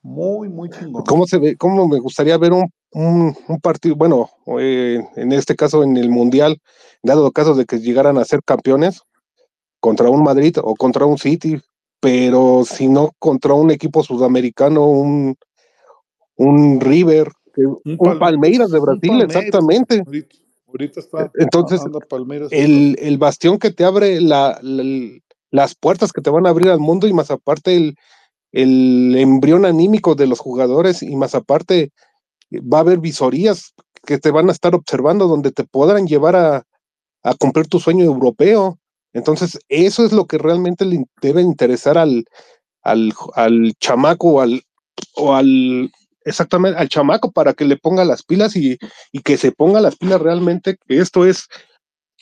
muy, 0.03 0.49
muy 0.49 0.71
chingón. 0.71 1.05
¿Cómo 1.05 1.27
se 1.27 1.39
ve? 1.39 1.57
¿Cómo 1.57 1.89
me 1.89 1.99
gustaría 1.99 2.39
ver 2.39 2.53
un, 2.53 2.71
un, 2.93 3.37
un 3.49 3.61
partido? 3.61 3.97
Bueno, 3.97 4.31
eh, 4.59 5.03
en 5.17 5.33
este 5.33 5.57
caso 5.57 5.83
en 5.83 5.97
el 5.97 6.11
Mundial, 6.11 6.61
dado 7.03 7.31
caso 7.33 7.55
de 7.55 7.65
que 7.67 7.81
llegaran 7.81 8.17
a 8.19 8.25
ser 8.25 8.41
campeones 8.45 9.03
contra 9.81 10.09
un 10.11 10.23
Madrid 10.23 10.57
o 10.63 10.75
contra 10.75 11.05
un 11.07 11.19
City, 11.19 11.61
pero 12.01 12.65
si 12.65 12.89
no 12.89 13.13
contra 13.19 13.55
un 13.55 13.71
equipo 13.71 14.03
sudamericano, 14.03 14.87
un, 14.87 15.37
un 16.37 16.81
River, 16.81 17.33
un, 17.67 17.97
Pal- 17.99 18.19
Palmeiras 18.19 18.71
de 18.71 18.81
Brasil, 18.81 19.01
Palmeiras, 19.09 19.37
exactamente. 19.37 20.03
Ahorita, 20.07 20.37
ahorita 20.67 21.01
está, 21.01 21.33
Entonces, 21.35 21.81
Palmeiras. 22.09 22.53
el, 22.53 22.97
el 23.01 23.19
bastión 23.19 23.59
que 23.59 23.71
te 23.71 23.85
abre 23.85 24.21
la, 24.21 24.59
la- 24.63 25.19
las 25.51 25.75
puertas 25.75 26.13
que 26.13 26.21
te 26.21 26.31
van 26.31 26.47
a 26.47 26.51
abrir 26.51 26.69
al 26.71 26.79
mundo 26.81 27.07
y 27.07 27.13
más 27.13 27.31
aparte 27.31 27.75
el, 27.77 27.97
el 28.53 29.17
embrión 29.17 29.65
anímico 29.65 30.15
de 30.15 30.27
los 30.27 30.39
jugadores 30.41 31.03
y 31.03 31.17
más 31.17 31.35
aparte 31.35 31.91
va 32.53 32.79
a 32.79 32.81
haber 32.83 32.99
visorías 32.99 33.73
que 34.07 34.19
te 34.19 34.31
van 34.31 34.49
a 34.49 34.53
estar 34.53 34.75
observando 34.75 35.27
donde 35.27 35.53
te 35.53 35.65
podrán 35.65 36.07
llevar 36.07 36.37
a, 36.37 36.63
a 37.23 37.35
cumplir 37.35 37.67
tu 37.67 37.81
sueño 37.81 38.05
europeo. 38.05 38.79
Entonces, 39.13 39.59
eso 39.69 40.05
es 40.05 40.13
lo 40.13 40.27
que 40.27 40.39
realmente 40.39 40.85
le 40.85 41.05
debe 41.21 41.43
interesar 41.43 41.99
al, 41.99 42.25
al, 42.83 43.13
al 43.35 43.73
chamaco 43.81 44.41
al, 44.41 44.63
o 45.17 45.35
al 45.35 45.91
exactamente 46.29 46.79
al 46.79 46.89
chamaco 46.89 47.33
para 47.33 47.55
que 47.55 47.65
le 47.65 47.77
ponga 47.77 48.05
las 48.05 48.23
pilas 48.23 48.57
y, 48.57 48.79
y 49.13 49.21
que 49.23 49.37
se 49.37 49.53
ponga 49.53 49.81
las 49.81 49.97
pilas 49.97 50.21
realmente, 50.21 50.77
que 50.87 50.99
esto 50.99 51.25
es, 51.27 51.49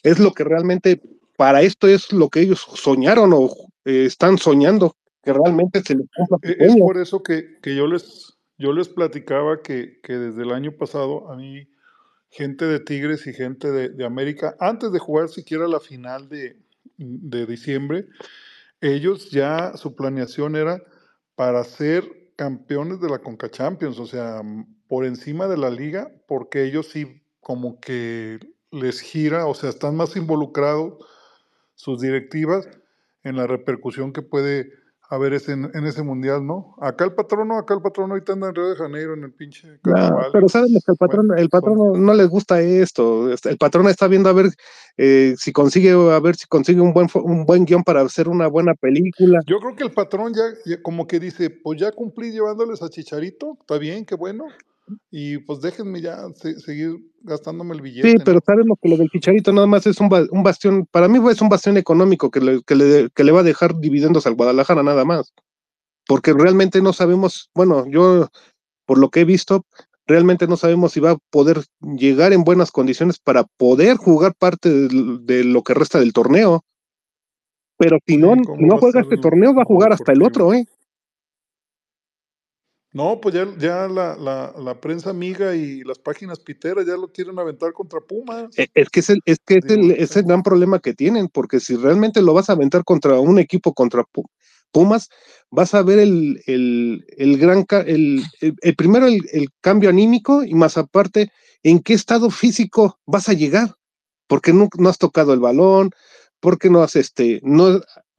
es 0.02 0.18
lo 0.18 0.32
que 0.32 0.44
realmente, 0.44 1.00
para 1.36 1.62
esto 1.62 1.88
es 1.88 2.12
lo 2.12 2.28
que 2.28 2.40
ellos 2.40 2.66
soñaron 2.74 3.32
o 3.34 3.50
eh, 3.84 4.06
están 4.06 4.38
soñando, 4.38 4.96
que 5.22 5.32
realmente 5.32 5.82
se 5.82 5.94
les 5.96 6.06
cumpla 6.16 6.38
E- 6.42 6.56
Es 6.58 6.76
por 6.76 6.98
eso 6.98 7.22
que, 7.22 7.58
que 7.60 7.74
yo 7.74 7.86
les 7.86 8.32
yo 8.58 8.72
les 8.72 8.88
platicaba 8.88 9.60
que, 9.60 10.00
que 10.02 10.14
desde 10.14 10.42
el 10.42 10.50
año 10.52 10.72
pasado 10.72 11.30
a 11.30 11.36
mí 11.36 11.68
gente 12.30 12.64
de 12.64 12.80
Tigres 12.80 13.26
y 13.26 13.34
gente 13.34 13.70
de, 13.70 13.90
de 13.90 14.04
América, 14.04 14.56
antes 14.60 14.92
de 14.92 14.98
jugar 14.98 15.28
siquiera 15.28 15.68
la 15.68 15.80
final 15.80 16.28
de, 16.28 16.56
de 16.96 17.46
diciembre, 17.46 18.06
ellos 18.80 19.30
ya 19.30 19.76
su 19.76 19.94
planeación 19.94 20.56
era 20.56 20.82
para 21.34 21.64
ser 21.64 22.25
campeones 22.36 23.00
de 23.00 23.08
la 23.10 23.18
Conca 23.20 23.50
Champions, 23.50 23.98
o 23.98 24.06
sea, 24.06 24.40
m- 24.40 24.66
por 24.88 25.04
encima 25.04 25.48
de 25.48 25.56
la 25.56 25.70
liga, 25.70 26.10
porque 26.28 26.64
ellos 26.64 26.88
sí 26.90 27.22
como 27.40 27.80
que 27.80 28.38
les 28.70 29.00
gira, 29.00 29.46
o 29.46 29.54
sea, 29.54 29.70
están 29.70 29.96
más 29.96 30.16
involucrados 30.16 30.94
sus 31.74 32.00
directivas 32.00 32.68
en 33.24 33.36
la 33.36 33.46
repercusión 33.46 34.12
que 34.12 34.22
puede 34.22 34.70
haber 35.08 35.34
ese, 35.34 35.52
en, 35.52 35.86
ese 35.86 36.02
mundial, 36.02 36.46
¿no? 36.46 36.74
Acá 36.80 37.04
el 37.04 37.12
patrono, 37.12 37.58
acá 37.58 37.74
el 37.74 37.82
patrono 37.82 38.14
ahorita 38.14 38.32
anda 38.32 38.48
en 38.48 38.54
Río 38.54 38.68
de 38.68 38.76
Janeiro 38.76 39.14
en 39.14 39.24
el 39.24 39.32
pinche 39.32 39.78
carnaval. 39.82 40.30
pero 40.32 40.46
y, 40.46 40.48
sabemos 40.48 40.82
que 40.84 40.92
el 40.92 40.96
bueno, 40.98 41.12
patrón, 41.12 41.38
el 41.38 41.48
patrón 41.48 42.04
no, 42.04 42.14
les 42.14 42.28
gusta 42.28 42.60
esto. 42.60 43.30
El 43.30 43.58
patrón 43.58 43.88
está 43.88 44.08
viendo 44.08 44.28
a 44.28 44.32
ver 44.32 44.50
eh, 44.96 45.34
si 45.38 45.52
consigue, 45.52 45.90
a 45.90 46.20
ver 46.20 46.36
si 46.36 46.46
consigue 46.46 46.80
un 46.80 46.92
buen, 46.92 47.08
un 47.14 47.44
buen 47.44 47.64
guion 47.64 47.84
para 47.84 48.00
hacer 48.00 48.28
una 48.28 48.46
buena 48.48 48.74
película. 48.74 49.40
Yo 49.46 49.60
creo 49.60 49.76
que 49.76 49.84
el 49.84 49.92
patrón 49.92 50.34
ya, 50.34 50.42
ya 50.64 50.82
como 50.82 51.06
que 51.06 51.20
dice, 51.20 51.50
pues 51.50 51.80
ya 51.80 51.92
cumplí 51.92 52.32
llevándoles 52.32 52.82
a 52.82 52.88
Chicharito, 52.88 53.56
está 53.60 53.78
bien, 53.78 54.04
qué 54.04 54.14
bueno, 54.14 54.46
y 55.10 55.38
pues 55.38 55.60
déjenme 55.60 56.00
ya 56.00 56.18
se- 56.34 56.58
seguir 56.60 56.96
gastándome 57.22 57.74
el 57.74 57.80
Sí, 57.82 57.84
billete, 57.90 58.24
pero 58.24 58.36
¿no? 58.36 58.42
sabemos 58.44 58.78
que 58.80 58.88
lo 58.88 58.96
del 58.96 59.10
Chicharito 59.10 59.52
nada 59.52 59.66
más 59.66 59.86
es 59.86 60.00
un, 60.00 60.08
un 60.30 60.42
bastión, 60.42 60.86
para 60.90 61.08
mí 61.08 61.18
es 61.30 61.40
un 61.40 61.48
bastión 61.48 61.76
económico 61.76 62.30
que 62.30 62.40
le, 62.40 62.62
que, 62.62 62.74
le, 62.74 63.10
que 63.10 63.24
le 63.24 63.32
va 63.32 63.40
a 63.40 63.44
dejar 63.44 63.78
dividendos 63.78 64.26
al 64.26 64.34
Guadalajara 64.34 64.82
nada 64.82 65.04
más. 65.04 65.32
Porque 66.06 66.32
realmente 66.32 66.80
no 66.80 66.92
sabemos, 66.92 67.50
bueno, 67.54 67.84
yo 67.88 68.28
por 68.86 68.98
lo 68.98 69.10
que 69.10 69.20
he 69.20 69.24
visto, 69.24 69.66
realmente 70.06 70.46
no 70.46 70.56
sabemos 70.56 70.92
si 70.92 71.00
va 71.00 71.12
a 71.12 71.18
poder 71.30 71.64
llegar 71.80 72.32
en 72.32 72.44
buenas 72.44 72.70
condiciones 72.70 73.18
para 73.18 73.44
poder 73.56 73.96
jugar 73.96 74.34
parte 74.38 74.70
de, 74.70 75.44
lo 75.44 75.62
que 75.62 75.74
resta 75.74 75.98
del 75.98 76.12
torneo. 76.12 76.64
Pero 77.76 77.98
si 78.06 78.16
no, 78.16 78.34
Sí, 78.36 78.42
si 78.56 78.64
no 78.64 78.78
juega 78.78 79.00
este 79.00 79.18
torneo, 79.18 79.52
va 79.52 79.62
a 79.62 79.66
jugar 79.66 79.92
hasta 79.92 80.12
el 80.12 80.22
otro, 80.22 80.54
¿eh? 80.54 80.64
No, 82.97 83.20
pues 83.20 83.35
ya, 83.35 83.47
ya 83.59 83.89
la, 83.89 84.16
la, 84.16 84.55
la 84.59 84.81
prensa 84.81 85.10
amiga 85.10 85.55
y 85.55 85.85
las 85.85 85.98
páginas 85.98 86.39
piteras 86.39 86.86
ya 86.86 86.97
lo 86.97 87.09
quieren 87.12 87.39
aventar 87.39 87.74
contra 87.74 88.01
Pumas. 88.01 88.59
E- 88.59 88.68
Es 88.74 88.89
que 88.89 89.01
es 89.01 89.10
el, 89.10 89.20
es 89.27 89.39
que 89.44 89.59
es 89.59 89.64
el, 89.66 89.90
es 89.90 90.16
el 90.16 90.23
gran 90.23 90.43
problema 90.43 90.78
que 90.78 90.94
tienen, 90.94 91.28
porque 91.28 91.60
si 91.60 91.77
realmente 91.77 92.23
lo 92.23 92.32
vas 92.32 92.48
a 92.48 92.55
aventar 92.55 92.85
contra 92.85 93.20
un 93.20 93.39
equipo 93.39 93.74
contra 93.74 94.02
Pu- 94.02 94.24
Pumas, 94.73 95.10
vas 95.51 95.74
a 95.74 95.82
ver 95.82 95.98
el, 95.98 96.43
el, 96.47 97.05
el 97.18 97.36
gran 97.36 97.66
el, 97.86 98.24
el- 98.40 98.55
el 98.62 98.77
primero 98.77 99.09
el, 99.09 99.20
el 99.31 99.48
cambio 99.60 99.90
anímico 99.90 100.43
y 100.43 100.55
más 100.55 100.78
aparte, 100.78 101.31
en 101.62 101.81
qué 101.81 101.93
estado 101.93 102.31
físico 102.31 102.98
vas 103.05 103.28
a 103.28 103.35
llegar, 103.35 103.74
porque 104.27 104.55
no, 104.55 104.70
no 104.78 104.89
has 104.89 104.97
tocado 104.97 105.35
el 105.35 105.40
balón, 105.40 105.90
porque 106.40 106.70
no 106.70 106.82
has 106.82 106.97
este, 106.97 107.40
no, 107.43 107.78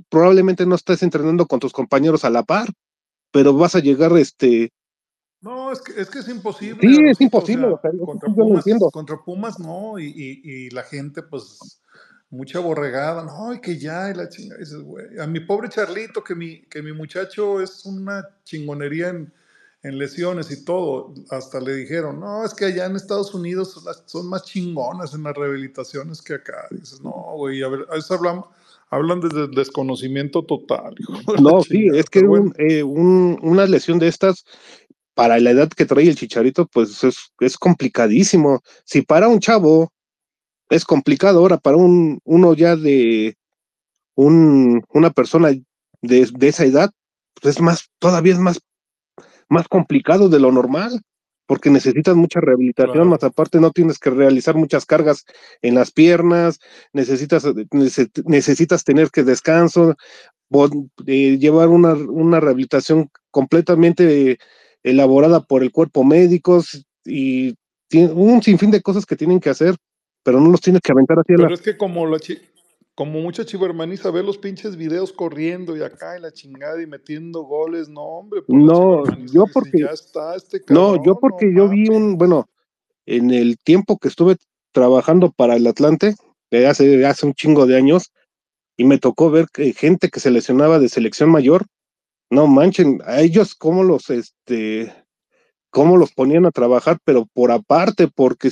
probablemente 0.09 0.67
no 0.67 0.75
estás 0.75 1.01
entrenando 1.01 1.47
con 1.47 1.59
tus 1.59 1.73
compañeros 1.73 2.25
a 2.25 2.29
la 2.29 2.43
par, 2.43 2.69
pero 3.31 3.53
vas 3.53 3.75
a 3.75 3.79
llegar 3.79 4.11
este, 4.17 4.71
No, 5.41 5.71
es 5.71 5.81
que 5.81 6.01
es, 6.01 6.09
que 6.09 6.19
es 6.19 6.27
imposible, 6.29 6.81
sí, 6.81 6.97
es 7.05 7.21
imposible, 7.21 7.67
o 7.67 7.79
sea, 7.79 7.91
contra 8.05 8.29
Pumas, 8.33 8.65
entiendo. 8.65 8.89
contra 8.91 9.17
Pumas 9.23 9.59
no, 9.59 9.99
y, 9.99 10.05
y, 10.07 10.41
y 10.43 10.69
la 10.71 10.83
gente, 10.83 11.21
pues, 11.23 11.81
mucha 12.29 12.59
borregada, 12.59 13.23
no, 13.23 13.53
y 13.53 13.61
que 13.61 13.77
ya, 13.77 14.09
y 14.09 14.13
la 14.15 14.27
chingada, 14.29 14.59
dices, 14.59 14.81
güey, 14.81 15.05
a 15.19 15.27
mi 15.27 15.39
pobre 15.39 15.69
Charlito, 15.69 16.23
que 16.23 16.35
mi, 16.35 16.63
que 16.63 16.81
mi 16.81 16.91
muchacho 16.91 17.61
es 17.61 17.85
una 17.85 18.27
chingonería 18.43 19.09
en, 19.09 19.31
en 19.83 19.97
lesiones 19.97 20.51
y 20.51 20.65
todo, 20.65 21.13
hasta 21.29 21.61
le 21.61 21.75
dijeron, 21.75 22.19
no, 22.19 22.43
es 22.43 22.53
que 22.53 22.65
allá 22.65 22.85
en 22.87 22.95
Estados 22.95 23.33
Unidos 23.33 23.71
son 23.71 23.85
las- 23.85 24.03
son 24.07 24.27
más 24.27 24.43
chingonas 24.43 25.13
en 25.13 25.23
las 25.23 25.35
rehabilitaciones 25.35 26.21
que 26.21 26.33
acá, 26.33 26.67
dices, 26.71 26.99
no, 27.01 27.11
güey, 27.35 27.61
a 27.63 27.69
ver, 27.69 27.85
a 27.91 27.95
eso 27.97 28.15
hablan, 28.15 28.43
hablan 28.89 29.19
desde 29.21 29.45
el 29.45 29.51
desconocimiento 29.51 30.43
total, 30.43 30.95
No, 31.41 31.61
sí, 31.61 31.87
es 31.93 32.09
que 32.09 32.19
pero 32.19 32.29
bueno. 32.29 32.45
un, 32.45 32.53
eh, 32.57 32.83
un- 32.83 33.39
una 33.41 33.65
lesión 33.65 33.99
de 33.99 34.07
estas, 34.07 34.43
para 35.13 35.39
la 35.39 35.51
edad 35.51 35.69
que 35.69 35.85
trae 35.85 36.07
el 36.07 36.15
Chicharito, 36.15 36.67
pues 36.67 37.03
es, 37.03 37.31
es 37.39 37.57
complicadísimo. 37.57 38.61
Si 38.85 39.01
para 39.01 39.27
un 39.27 39.39
chavo 39.39 39.91
es 40.69 40.85
complicado, 40.85 41.39
ahora 41.39 41.57
para 41.57 41.77
un 41.77 42.19
uno 42.23 42.53
ya 42.53 42.75
de 42.75 43.35
un, 44.15 44.83
una 44.89 45.09
persona 45.11 45.49
de, 45.49 46.29
de 46.31 46.47
esa 46.47 46.65
edad, 46.65 46.91
pues 47.41 47.55
es 47.55 47.61
más, 47.61 47.89
todavía 47.99 48.33
es 48.33 48.39
más, 48.39 48.59
más 49.49 49.67
complicado 49.67 50.29
de 50.29 50.39
lo 50.39 50.51
normal. 50.51 51.01
Porque 51.47 51.69
necesitas 51.69 52.15
mucha 52.15 52.39
rehabilitación, 52.41 52.93
Claro. 52.93 53.09
más 53.09 53.23
aparte 53.23 53.59
no 53.59 53.71
tienes 53.71 53.97
que 53.97 54.09
realizar 54.11 54.55
muchas 54.55 54.85
cargas 54.85 55.25
en 55.61 55.75
las 55.75 55.91
piernas, 55.91 56.59
necesitas, 56.93 57.45
nece- 57.45 58.11
necesitas 58.25 58.83
tener 58.83 59.09
que 59.09 59.23
descanso, 59.23 59.95
eh, 61.07 61.37
llevar 61.39 61.69
una, 61.69 61.93
una 61.93 62.39
rehabilitación 62.39 63.09
completamente 63.31 64.37
elaborada 64.83 65.41
por 65.41 65.63
el 65.63 65.71
cuerpo 65.71 66.03
médico 66.03 66.63
y 67.05 67.55
un 67.93 68.43
sinfín 68.43 68.69
de 68.71 68.81
cosas 68.81 69.05
que 69.05 69.15
tienen 69.15 69.39
que 69.39 69.49
hacer, 69.49 69.75
pero 70.23 70.39
no 70.41 70.49
los 70.51 70.61
tienes 70.61 70.81
que 70.81 70.91
aventar 70.91 71.19
así 71.19 71.33
a 71.33 71.37
la... 71.37 71.43
Pero 71.43 71.55
es 71.55 71.61
que 71.61 71.77
como 71.77 72.05
la 72.05 72.19
chi- 72.19 72.39
como 72.97 73.21
mucha 73.21 73.45
chivermaniza 73.45 74.09
ve 74.09 74.23
los 74.23 74.39
pinches 74.39 74.75
videos 74.75 75.13
corriendo 75.13 75.77
y 75.77 75.83
acá 75.83 76.17
y 76.17 76.19
la 76.19 76.31
chingada 76.31 76.81
y 76.81 76.87
metiendo 76.87 77.43
goles, 77.43 77.87
no, 77.87 78.01
hombre, 78.01 78.41
pues 78.41 78.57
No, 78.57 79.03
yo 79.27 79.45
porque, 79.53 79.81
ya 79.81 79.91
está 79.91 80.35
este 80.35 80.61
no, 80.69 80.87
cabrón, 80.93 81.05
yo 81.05 81.11
no 81.11 81.19
porque 81.19 81.53
yo 81.55 81.69
vi 81.69 81.89
un, 81.89 82.17
bueno, 82.17 82.49
en 83.05 83.29
el 83.29 83.59
tiempo 83.59 83.99
que 83.99 84.07
estuve 84.07 84.37
trabajando 84.71 85.31
para 85.31 85.57
el 85.57 85.67
Atlante, 85.67 86.15
de 86.49 86.65
hace, 86.65 87.05
hace 87.05 87.27
un 87.27 87.35
chingo 87.35 87.67
de 87.67 87.77
años, 87.77 88.11
y 88.75 88.83
me 88.83 88.97
tocó 88.97 89.29
ver 89.29 89.45
que 89.53 89.73
gente 89.73 90.09
que 90.09 90.19
se 90.19 90.31
lesionaba 90.31 90.79
de 90.79 90.89
selección 90.89 91.29
mayor, 91.29 91.67
no 92.31 92.47
manchen, 92.47 92.99
a 93.05 93.21
ellos 93.21 93.53
cómo 93.53 93.83
los, 93.83 94.09
este, 94.09 94.91
cómo 95.77 95.95
los 95.97 96.11
ponían 96.11 96.47
a 96.47 96.51
trabajar, 96.51 96.97
pero 97.05 97.27
por 97.35 97.51
aparte, 97.51 98.07
porque 98.07 98.49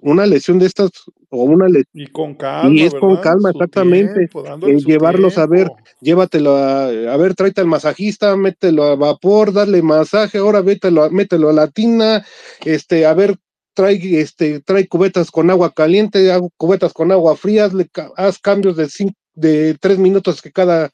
una 0.00 0.24
lesión 0.24 0.58
de 0.58 0.64
estas, 0.66 0.90
o 1.28 1.44
una 1.44 1.66
lesión, 1.68 1.84
Y 1.92 2.06
con 2.06 2.34
calma, 2.34 2.72
y 2.72 2.86
es 2.86 2.94
con 2.94 3.18
calma, 3.18 3.50
Su 3.50 3.58
exactamente, 3.58 4.20
tiempo, 4.20 4.42
dándole 4.42 4.74
eh, 4.74 4.82
llevarlos 4.86 5.36
a 5.36 5.46
ver, 5.46 5.68
llévatelo 6.00 6.56
a, 6.56 6.86
a 6.86 7.16
ver, 7.18 7.34
tráete 7.34 7.60
al 7.60 7.66
masajista, 7.66 8.34
mételo 8.36 8.84
a 8.84 8.96
vapor, 8.96 9.52
dale 9.52 9.82
masaje, 9.82 10.38
ahora 10.38 10.62
mételo, 10.62 11.04
a- 11.04 11.10
mételo 11.10 11.50
a 11.50 11.52
la 11.52 11.68
tina, 11.68 12.24
este, 12.64 13.04
a 13.04 13.12
ver, 13.12 13.36
trae, 13.74 14.00
este, 14.20 14.60
trae 14.62 14.88
cubetas 14.88 15.30
con 15.30 15.50
agua 15.50 15.72
caliente, 15.74 16.32
cubetas 16.56 16.94
con 16.94 17.12
agua 17.12 17.36
fría, 17.36 17.68
ca- 17.92 18.12
haz 18.16 18.38
cambios 18.38 18.76
de 18.78 18.88
cinco, 18.88 19.14
de 19.34 19.76
tres 19.78 19.98
minutos 19.98 20.40
que 20.40 20.52
cada, 20.52 20.90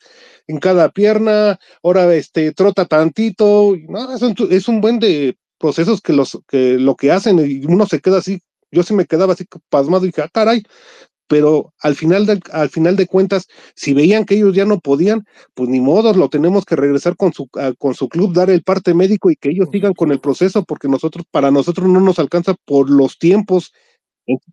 en 0.49 0.59
cada 0.59 0.91
pierna, 0.91 1.59
ahora 1.85 2.13
este, 2.17 2.53
trota 2.53 2.87
tantito, 2.87 3.77
no, 3.89 4.13
es 4.15 4.23
un, 4.23 4.35
es 4.51 4.69
un 4.69 4.81
buen 4.81 4.99
de 4.99 5.37
procesos 5.63 6.03
que 6.03 6.13
los, 6.13 6.39
que 6.49 6.79
lo 6.79 6.97
que 6.97 7.13
hacen, 7.13 7.39
y 7.39 7.65
uno 7.65 7.87
se 7.87 8.01
queda 8.01 8.19
así, 8.19 8.43
yo 8.73 8.83
sí 8.83 8.95
me 8.95 9.07
quedaba 9.07 9.35
así 9.35 9.47
pasmado 9.71 10.05
y 10.05 10.09
dije, 10.09 10.23
ah, 10.23 10.31
caray, 10.33 10.65
pero 11.29 11.73
al 11.81 11.95
final, 11.95 12.27
del, 12.27 12.43
al 12.53 12.69
final 12.69 12.97
de 12.97 13.07
cuentas, 13.07 13.47
si 13.75 13.95
veían 13.95 14.27
que 14.27 14.35
ellos 14.35 14.55
ya 14.55 14.67
no 14.67 14.81
podían, 14.81 15.25
pues 15.55 15.71
ni 15.71 15.81
modo, 15.81 16.13
lo 16.13 16.29
tenemos 16.29 16.67
que 16.67 16.77
regresar 16.77 17.17
con 17.17 17.33
su, 17.33 17.49
a- 17.55 17.73
con 17.79 17.95
su 17.95 18.11
club, 18.11 18.35
dar 18.35 18.51
el 18.51 18.63
parte 18.63 18.93
médico 18.93 19.31
y 19.31 19.37
que 19.37 19.51
ellos 19.51 19.69
sigan 19.73 19.95
con 19.95 20.13
el 20.13 20.21
proceso, 20.21 20.65
porque 20.65 20.89
nosotros, 20.89 21.25
para 21.31 21.51
nosotros 21.51 21.89
no 21.89 22.01
nos 22.01 22.19
alcanza 22.19 22.55
por 22.67 22.91
los 22.91 23.19
tiempos. 23.19 23.73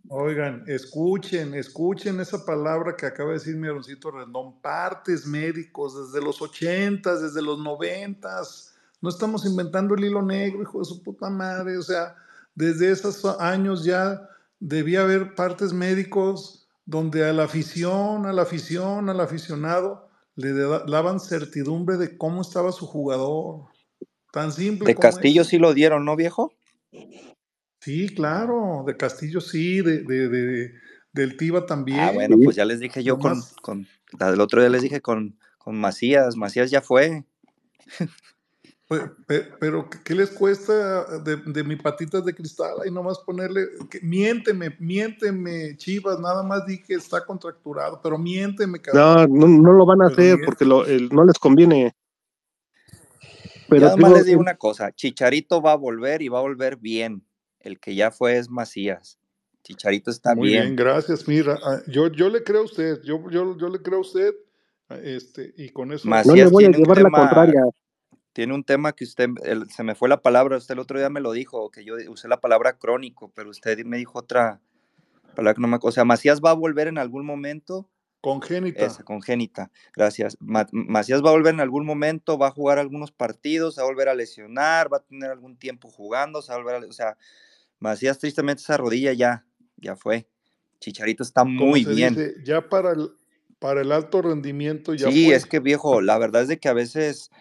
Oigan, 0.07 0.63
escuchen, 0.67 1.53
escuchen 1.53 2.19
esa 2.21 2.45
palabra 2.45 2.95
que 2.95 3.05
acaba 3.05 3.31
de 3.31 3.39
decir 3.39 3.57
mi 3.57 3.67
Rendón, 3.67 4.61
partes 4.61 5.25
médicos 5.25 6.13
desde 6.13 6.25
los 6.25 6.41
ochentas, 6.41 7.21
desde 7.21 7.41
los 7.41 7.59
noventas. 7.59 8.78
No 9.01 9.09
estamos 9.09 9.45
inventando 9.45 9.95
el 9.95 10.03
hilo 10.05 10.21
negro, 10.21 10.61
hijo 10.61 10.79
de 10.79 10.85
su 10.85 11.01
puta 11.01 11.29
madre. 11.29 11.77
O 11.77 11.81
sea, 11.81 12.15
desde 12.55 12.91
esos 12.91 13.23
años 13.39 13.83
ya 13.83 14.27
debía 14.59 15.01
haber 15.01 15.35
partes 15.35 15.71
médicos 15.73 16.67
donde 16.85 17.23
a 17.27 17.33
la 17.33 17.43
afición, 17.43 18.25
a 18.25 18.33
la 18.33 18.41
afición, 18.41 19.09
al 19.09 19.19
aficionado 19.21 20.09
le 20.35 20.53
da- 20.53 20.83
daban 20.85 21.19
certidumbre 21.19 21.97
de 21.97 22.17
cómo 22.17 22.41
estaba 22.41 22.71
su 22.71 22.87
jugador. 22.87 23.67
Tan 24.31 24.51
simple 24.51 24.85
De 24.87 24.95
como 24.95 25.09
Castillo 25.09 25.43
sí 25.43 25.57
lo 25.57 25.73
dieron, 25.73 26.05
¿no, 26.05 26.15
viejo? 26.15 26.53
Sí, 27.81 28.09
claro, 28.09 28.83
de 28.85 28.97
Castillo 28.97 29.39
sí, 29.39 29.81
de, 29.81 30.03
de, 30.03 30.27
de- 30.29 30.73
del 31.13 31.37
Tiva 31.37 31.65
también. 31.65 31.99
Ah, 31.99 32.11
bueno, 32.11 32.37
pues 32.43 32.55
ya 32.55 32.65
les 32.65 32.79
dije 32.79 33.03
yo 33.03 33.17
con, 33.17 33.41
con, 33.61 33.87
del 34.19 34.41
otro 34.41 34.61
día 34.61 34.69
les 34.69 34.81
dije 34.81 35.01
con, 35.01 35.39
con 35.57 35.79
Macías, 35.79 36.35
Macías 36.35 36.69
ya 36.69 36.81
fue. 36.81 37.23
pe- 38.89 39.07
pe- 39.27 39.47
pero 39.59 39.87
¿qué- 39.87 39.99
¿qué 40.03 40.15
les 40.15 40.31
cuesta 40.31 41.19
de, 41.19 41.37
de 41.37 41.63
mi 41.63 41.75
patitas 41.75 42.25
de 42.25 42.33
cristal? 42.33 42.73
Ahí 42.83 42.91
nomás 42.91 43.19
ponerle, 43.19 43.67
que- 43.89 44.01
miénteme, 44.01 44.75
miénteme, 44.79 45.77
Chivas, 45.77 46.19
nada 46.19 46.41
más 46.41 46.65
di 46.65 46.81
que 46.81 46.95
está 46.95 47.23
contracturado, 47.23 48.01
pero 48.01 48.17
miénteme, 48.17 48.79
cabrón. 48.81 49.31
No, 49.39 49.47
no, 49.47 49.61
no 49.61 49.73
lo 49.73 49.85
van 49.85 50.01
a 50.01 50.07
Pero 50.09 50.33
hacer 50.33 50.39
porque 50.43 50.65
lo, 50.65 50.85
el- 50.85 51.09
no 51.09 51.23
les 51.23 51.37
conviene. 51.37 51.95
Pero 53.67 53.89
nomás 53.89 53.97
digo, 53.97 54.17
les 54.17 54.25
digo 54.25 54.41
una 54.41 54.57
cosa, 54.57 54.91
Chicharito 54.91 55.61
va 55.61 55.73
a 55.73 55.77
volver 55.77 56.23
y 56.23 56.27
va 56.27 56.39
a 56.39 56.41
volver 56.41 56.75
bien. 56.75 57.23
El 57.59 57.79
que 57.79 57.93
ya 57.93 58.09
fue 58.09 58.37
es 58.37 58.49
Macías. 58.49 59.19
Chicharito 59.61 60.09
está 60.09 60.33
Muy 60.33 60.47
bien, 60.47 60.63
bien. 60.63 60.75
gracias. 60.75 61.27
Mira, 61.27 61.59
ah, 61.63 61.79
yo, 61.85 62.07
yo 62.07 62.29
le 62.29 62.43
creo 62.43 62.61
a 62.61 62.65
usted, 62.65 63.03
yo, 63.03 63.29
yo, 63.29 63.55
yo 63.55 63.69
le 63.69 63.79
creo 63.83 63.99
a 63.99 64.01
usted, 64.01 64.33
ah, 64.87 64.97
este, 65.03 65.53
y 65.57 65.69
con 65.69 65.91
eso. 65.91 66.09
no 66.09 66.35
le 66.35 66.47
voy 66.47 66.65
a 66.65 66.69
llevar 66.71 66.97
la 66.97 67.03
tema, 67.03 67.19
contraria. 67.19 67.61
Tiene 68.33 68.53
un 68.53 68.63
tema 68.63 68.93
que 68.93 69.03
usted, 69.03 69.29
el- 69.43 69.69
se 69.69 69.83
me 69.83 69.95
fue 69.95 70.09
la 70.09 70.21
palabra, 70.21 70.57
usted 70.57 70.73
el 70.73 70.79
otro 70.79 70.97
día 70.99 71.09
me 71.09 71.19
lo 71.21 71.31
dijo, 71.31 71.69
que 71.71 71.83
yo 71.83 71.95
usé 72.09 72.27
la 72.27 72.39
palabra 72.39 72.77
crónico, 72.77 73.31
pero 73.35 73.49
usted 73.49 73.83
me 73.85 73.97
dijo 73.97 74.19
otra 74.19 74.61
palabra 75.35 75.55
que 75.55 75.61
no 75.61 75.67
me. 75.67 75.77
O 75.81 75.91
sea, 75.91 76.05
Macías 76.05 76.41
va 76.41 76.51
a 76.51 76.53
volver 76.55 76.87
en 76.87 76.97
algún 76.97 77.25
momento. 77.25 77.89
Congénita. 78.21 78.85
Esa, 78.85 79.03
congénita, 79.03 79.71
gracias. 79.95 80.35
Ma- 80.41 80.67
Macías 80.73 81.23
va 81.23 81.29
a 81.29 81.33
volver 81.33 81.53
en 81.53 81.61
algún 81.61 81.85
momento, 81.85 82.37
va 82.37 82.47
a 82.47 82.51
jugar 82.51 82.77
algunos 82.77 83.11
partidos, 83.13 83.77
va 83.77 83.83
a 83.83 83.85
volver 83.85 84.09
a 84.09 84.13
lesionar, 84.13 84.91
va 84.91 84.97
a 84.97 85.03
tener 85.03 85.31
algún 85.31 85.55
tiempo 85.57 85.89
jugando, 85.89 86.41
se 86.41 86.51
va 86.51 86.55
a 86.55 86.57
volver 86.61 86.83
a, 86.83 86.87
o 86.87 86.91
sea, 86.91 87.17
Macías 87.79 88.19
tristemente 88.19 88.61
esa 88.61 88.75
rodilla 88.75 89.13
ya, 89.13 89.45
ya 89.77 89.95
fue. 89.95 90.27
Chicharito 90.81 91.23
está 91.23 91.45
muy 91.45 91.85
bien. 91.85 92.13
dice, 92.15 92.35
ya 92.43 92.67
para 92.67 92.91
el, 92.91 93.11
para 93.57 93.81
el 93.81 93.93
alto 93.93 94.21
rendimiento 94.21 94.93
ya 94.93 95.09
Sí, 95.09 95.27
fue. 95.27 95.35
es 95.35 95.45
que 95.45 95.59
viejo, 95.61 96.01
la 96.01 96.17
verdad 96.17 96.41
es 96.41 96.49
de 96.49 96.59
que 96.59 96.67
a 96.67 96.73
veces 96.73 97.31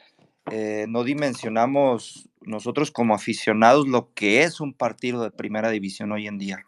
eh, 0.52 0.86
no 0.88 1.04
dimensionamos 1.04 2.28
nosotros 2.42 2.90
como 2.90 3.14
aficionados 3.14 3.86
lo 3.88 4.12
que 4.14 4.42
es 4.42 4.60
un 4.60 4.72
partido 4.72 5.22
de 5.22 5.30
primera 5.30 5.70
división 5.70 6.12
hoy 6.12 6.26
en 6.26 6.38
día. 6.38 6.64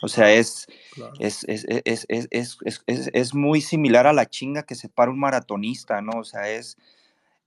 O 0.00 0.08
sea, 0.08 0.32
es, 0.32 0.66
Claro. 0.92 1.12
es, 1.18 1.44
es, 1.48 2.06
es, 3.12 3.34
muy 3.34 3.60
similar 3.60 4.06
a 4.06 4.12
la 4.12 4.26
chinga 4.26 4.62
que 4.62 4.74
se 4.76 4.88
para 4.88 5.10
un 5.10 5.18
maratonista, 5.18 6.00
¿no? 6.02 6.20
O 6.20 6.24
sea, 6.24 6.48
es 6.50 6.76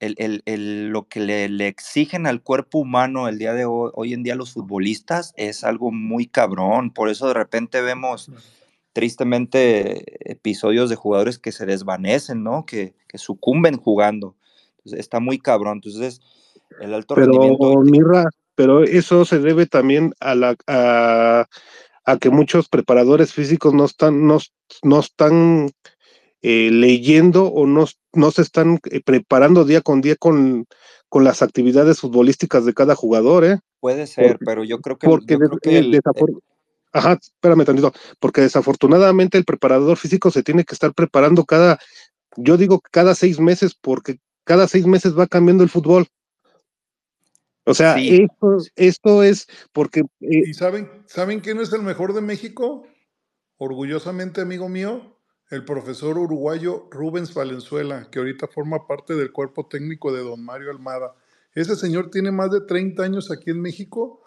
el, 0.01 0.15
el- 0.17 0.41
el- 0.45 0.89
lo 0.89 1.07
que 1.07 1.19
le, 1.21 1.47
le 1.47 1.67
exigen 1.67 2.27
al 2.27 2.41
cuerpo 2.41 2.79
humano 2.79 3.27
el 3.29 3.37
día 3.37 3.53
de 3.53 3.65
hoy, 3.65 3.91
hoy 3.93 4.13
en 4.13 4.23
día 4.23 4.35
los 4.35 4.51
futbolistas 4.53 5.33
es 5.37 5.63
algo 5.63 5.91
muy 5.91 6.25
cabrón. 6.27 6.91
Por 6.91 7.07
eso 7.09 7.27
de 7.27 7.35
repente 7.35 7.81
vemos 7.81 8.29
tristemente 8.93 10.29
episodios 10.29 10.89
de 10.89 10.95
jugadores 10.95 11.39
que 11.39 11.51
se 11.51 11.65
desvanecen, 11.65 12.43
¿no? 12.43 12.65
Que, 12.65 12.93
que 13.07 13.17
sucumben 13.17 13.77
jugando. 13.77 14.35
Entonces, 14.83 14.99
está 14.99 15.19
muy 15.19 15.39
cabrón. 15.39 15.81
Entonces, 15.83 16.21
el 16.81 16.93
alto 16.93 17.15
rendimiento 17.15 17.57
Pero, 17.59 17.83
te- 17.83 17.91
Mirra, 17.91 18.25
pero 18.55 18.83
eso 18.83 19.25
se 19.25 19.39
debe 19.39 19.65
también 19.65 20.13
a 20.19 20.35
la 20.35 20.55
a, 20.67 21.45
a 22.05 22.17
que 22.17 22.29
muchos 22.29 22.67
preparadores 22.67 23.33
físicos 23.33 23.73
no 23.73 23.85
están, 23.85 24.25
no, 24.25 24.39
no 24.83 24.99
están 24.99 25.71
eh, 26.41 26.69
leyendo 26.71 27.45
o 27.45 27.67
no, 27.67 27.85
no 28.13 28.31
se 28.31 28.41
están 28.41 28.79
eh, 28.89 29.01
preparando 29.03 29.65
día 29.65 29.81
con 29.81 30.01
día 30.01 30.15
con, 30.15 30.65
con 31.09 31.23
las 31.23 31.41
actividades 31.41 31.99
futbolísticas 31.99 32.65
de 32.65 32.73
cada 32.73 32.95
jugador, 32.95 33.45
¿eh? 33.45 33.59
puede 33.79 34.07
ser, 34.07 34.31
Porque, 34.31 34.45
pero 34.45 34.63
yo 34.63 34.79
creo 34.79 34.97
que, 34.97 35.07
porque 35.07 35.33
yo 35.33 35.39
creo 35.39 35.59
que 35.59 35.75
eh, 35.75 35.79
el, 35.79 36.01
Ajá, 36.93 37.17
espérame 37.21 37.63
tantito, 37.63 37.93
porque 38.19 38.41
desafortunadamente 38.41 39.37
el 39.37 39.45
preparador 39.45 39.97
físico 39.97 40.29
se 40.29 40.43
tiene 40.43 40.65
que 40.65 40.75
estar 40.75 40.93
preparando 40.93 41.45
cada, 41.45 41.79
yo 42.35 42.57
digo 42.57 42.81
cada 42.91 43.15
seis 43.15 43.39
meses, 43.39 43.75
porque 43.79 44.19
cada 44.51 44.67
seis 44.67 44.85
meses 44.85 45.17
va 45.17 45.27
cambiando 45.27 45.63
el 45.63 45.69
fútbol. 45.69 46.05
O 47.63 47.73
sea, 47.73 47.95
sí, 47.95 48.21
esto, 48.21 48.57
esto 48.75 49.23
es 49.23 49.47
porque 49.71 50.01
eh, 50.01 50.43
¿Y 50.45 50.53
saben, 50.53 50.91
saben 51.05 51.39
quién 51.39 51.61
es 51.61 51.71
el 51.71 51.83
mejor 51.83 52.11
de 52.11 52.19
México? 52.19 52.85
Orgullosamente, 53.55 54.41
amigo 54.41 54.67
mío, 54.67 55.15
el 55.51 55.63
profesor 55.63 56.17
uruguayo 56.17 56.89
Rubens 56.91 57.33
Valenzuela, 57.33 58.09
que 58.11 58.19
ahorita 58.19 58.49
forma 58.49 58.85
parte 58.87 59.15
del 59.15 59.31
cuerpo 59.31 59.67
técnico 59.67 60.11
de 60.11 60.21
don 60.21 60.43
Mario 60.43 60.69
Almada. 60.69 61.15
Ese 61.53 61.77
señor 61.77 62.11
tiene 62.11 62.31
más 62.33 62.51
de 62.51 62.59
30 62.59 63.03
años 63.03 63.31
aquí 63.31 63.51
en 63.51 63.61
México. 63.61 64.21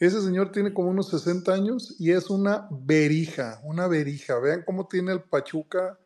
Ese 0.00 0.20
señor 0.22 0.50
tiene 0.50 0.74
como 0.74 0.88
unos 0.88 1.08
60 1.10 1.54
años 1.54 1.94
y 2.00 2.10
es 2.10 2.30
una 2.30 2.66
verija, 2.72 3.60
una 3.62 3.86
verija. 3.86 4.40
Vean 4.40 4.64
cómo 4.66 4.88
tiene 4.88 5.12
el 5.12 5.22
Pachuca, 5.22 6.00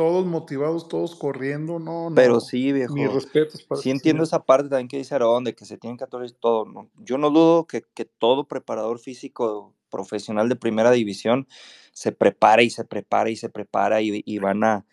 todos 0.00 0.24
motivados, 0.24 0.88
todos 0.88 1.14
corriendo. 1.14 1.78
No, 1.78 2.10
pero 2.14 2.36
no. 2.36 2.40
sí, 2.40 2.72
Mis 2.72 2.88
viejo. 2.88 3.12
respetos 3.12 3.62
para 3.64 3.82
Sí 3.82 3.90
entiendo 3.90 4.22
esa 4.22 4.42
parte 4.46 4.70
también 4.70 4.88
que 4.88 4.96
dice 4.96 5.14
Aarón, 5.14 5.44
de 5.44 5.54
que 5.54 5.66
se 5.66 5.76
tienen 5.76 5.98
que 5.98 6.04
actualizar 6.04 6.38
todo. 6.40 6.64
¿no? 6.64 6.88
Yo 6.96 7.18
no 7.18 7.28
dudo 7.28 7.66
que, 7.66 7.82
que 7.92 8.06
todo 8.06 8.48
preparador 8.48 8.98
físico 8.98 9.74
profesional 9.90 10.48
de 10.48 10.56
primera 10.56 10.90
división 10.90 11.46
se 11.92 12.12
prepara 12.12 12.62
y 12.62 12.70
se 12.70 12.86
prepara 12.86 13.28
y 13.28 13.36
se 13.36 13.50
prepara 13.50 14.00
y, 14.00 14.22
y 14.24 14.38
van 14.38 14.64
a 14.64 14.86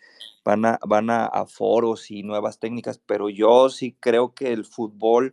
van 0.44 0.66
a 0.66 0.78
van 0.86 1.08
a, 1.08 1.24
a 1.24 1.46
foros 1.46 2.10
y 2.10 2.22
nuevas 2.22 2.58
técnicas, 2.58 2.98
pero 2.98 3.30
yo 3.30 3.70
sí 3.70 3.96
creo 3.98 4.34
que 4.34 4.52
el 4.52 4.66
fútbol 4.66 5.32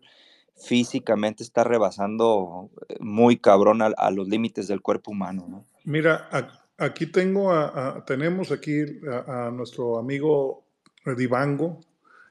físicamente 0.55 1.43
está 1.43 1.65
rebasando 1.65 2.69
eh, 2.87 2.95
muy 3.01 3.35
cabrón 3.35 3.81
a, 3.81 3.87
a 3.87 4.09
los 4.09 4.29
límites 4.29 4.69
del 4.69 4.81
cuerpo 4.81 5.11
humano, 5.11 5.45
¿no? 5.49 5.65
Mira, 5.83 6.29
a- 6.31 6.64
aquí 6.77 7.05
tengo 7.05 7.51
a, 7.53 8.03
tenemos 8.05 8.51
aquí 8.51 8.83
a, 9.27 9.51
nuestro 9.51 9.97
amigo 9.97 10.65
Divango, 11.17 11.81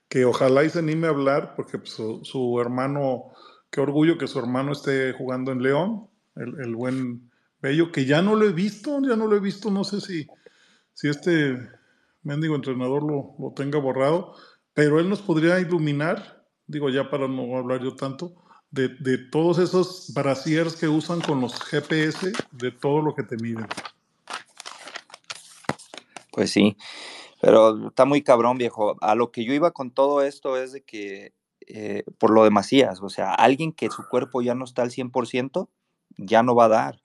que 0.09 0.25
ojalá 0.25 0.65
y 0.65 0.71
se 0.71 0.81
anime 0.81 1.07
a 1.07 1.11
hablar, 1.11 1.55
porque 1.57 1.79
su, 1.85 2.25
su 2.25 2.61
hermano, 2.61 3.33
qué 3.71 3.81
orgullo 3.81 4.19
que 4.19 4.27
su 4.27 4.39
hermano 4.39 4.73
esté 4.73 5.13
jugando 5.13 5.53
en 5.53 5.63
León, 5.63 6.09
el, 6.37 6.61
el 6.61 6.75
buen 6.75 7.31
Bello, 7.63 7.93
que 7.93 8.05
ya 8.05 8.21
no 8.21 8.35
lo 8.35 8.47
he 8.47 8.53
visto, 8.53 9.01
ya 9.01 9.17
no 9.17 9.27
lo 9.27 9.37
he 9.37 9.41
visto, 9.41 9.71
no 9.71 9.85
sé 9.85 10.01
si, 10.01 10.27
si 10.93 11.09
este 11.09 11.57
mendigo 12.23 12.57
entrenador 12.57 13.03
lo, 13.03 13.35
lo 13.39 13.53
tenga 13.55 13.79
borrado, 13.79 14.35
pero 14.75 14.99
él 14.99 15.09
nos 15.09 15.23
podría 15.23 15.61
iluminar, 15.61 16.45
digo 16.67 16.91
ya 16.91 17.11
para 17.11 17.29
no 17.29 17.57
hablar 17.57 17.83
yo 17.83 17.95
tanto, 17.95 18.35
de, 18.71 18.89
de 18.89 19.19
todos 19.19 19.59
esos 19.59 20.13
brasiers 20.13 20.75
que 20.75 20.89
usan 20.89 21.21
con 21.21 21.41
los 21.41 21.61
GPS, 21.61 22.33
de 22.51 22.73
todo 22.73 23.01
lo 23.01 23.15
que 23.15 23.23
te 23.23 23.37
miden. 23.37 23.67
Pues 26.35 26.51
sí, 26.51 26.77
pero 27.41 27.89
está 27.89 28.05
muy 28.07 28.23
cabrón, 28.23 28.59
viejo. 28.59 28.97
A 29.03 29.15
lo 29.15 29.31
que 29.33 29.45
yo 29.45 29.55
iba 29.55 29.73
con 29.73 29.91
todo 29.93 30.23
esto 30.23 30.57
es 30.57 30.73
de 30.73 30.83
que, 30.83 31.35
eh, 31.67 32.05
por 32.19 32.31
lo 32.33 32.45
de 32.45 32.51
Macías, 32.51 33.01
o 33.03 33.09
sea, 33.09 33.33
alguien 33.35 33.73
que 33.73 33.91
su 33.91 34.09
cuerpo 34.09 34.43
ya 34.43 34.55
no 34.55 34.65
está 34.65 34.83
al 34.83 34.91
100%, 34.91 35.71
ya 36.19 36.43
no 36.43 36.55
va 36.57 36.67
a 36.67 36.69
dar, 36.69 37.03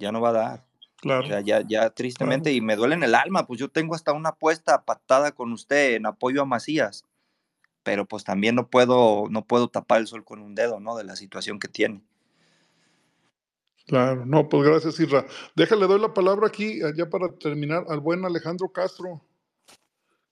ya 0.00 0.12
no 0.12 0.20
va 0.20 0.30
a 0.30 0.32
dar. 0.32 0.66
O 0.96 1.00
Claro, 1.02 1.26
sea, 1.28 1.40
ya, 1.42 1.62
ya 1.68 1.90
tristemente, 1.90 2.52
y 2.52 2.60
me 2.60 2.76
duele 2.76 2.96
en 2.96 3.04
el 3.04 3.14
alma, 3.14 3.46
pues 3.46 3.60
yo 3.60 3.70
tengo 3.70 3.94
hasta 3.94 4.12
una 4.12 4.30
apuesta 4.30 4.84
patada 4.84 5.32
con 5.32 5.52
usted 5.52 5.94
en 5.94 6.06
apoyo 6.06 6.42
a 6.42 6.46
Macías, 6.46 7.04
pero 7.84 8.06
pues 8.06 8.24
también 8.24 8.56
no 8.56 8.70
puedo, 8.70 9.26
no 9.30 9.46
puedo 9.46 9.68
tapar 9.68 10.00
el 10.00 10.08
sol 10.08 10.24
con 10.24 10.40
un 10.42 10.54
dedo, 10.56 10.80
¿no? 10.80 10.96
De 10.96 11.04
la 11.04 11.16
situación 11.16 11.58
que 11.60 11.68
tiene. 11.68 12.02
Claro. 13.88 14.24
No, 14.24 14.48
pues 14.48 14.68
gracias, 14.68 15.00
Isra. 15.00 15.26
Déjale, 15.56 15.86
doy 15.86 16.00
la 16.00 16.14
palabra 16.14 16.46
aquí, 16.46 16.80
eh, 16.80 16.92
ya 16.96 17.10
para 17.10 17.28
terminar, 17.36 17.84
al 17.88 17.98
buen 18.00 18.24
Alejandro 18.24 18.70
Castro. 18.70 19.20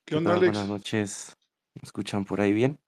¿Qué 0.05 0.13
¿Qué 0.13 0.17
onda, 0.17 0.35
tal? 0.35 0.45
Buenas 0.45 0.69
Alex? 0.69 0.71
noches. 0.71 1.37
¿Me 1.75 1.81
escuchan 1.83 2.25
por 2.25 2.41
ahí 2.41 2.53
bien? 2.53 2.79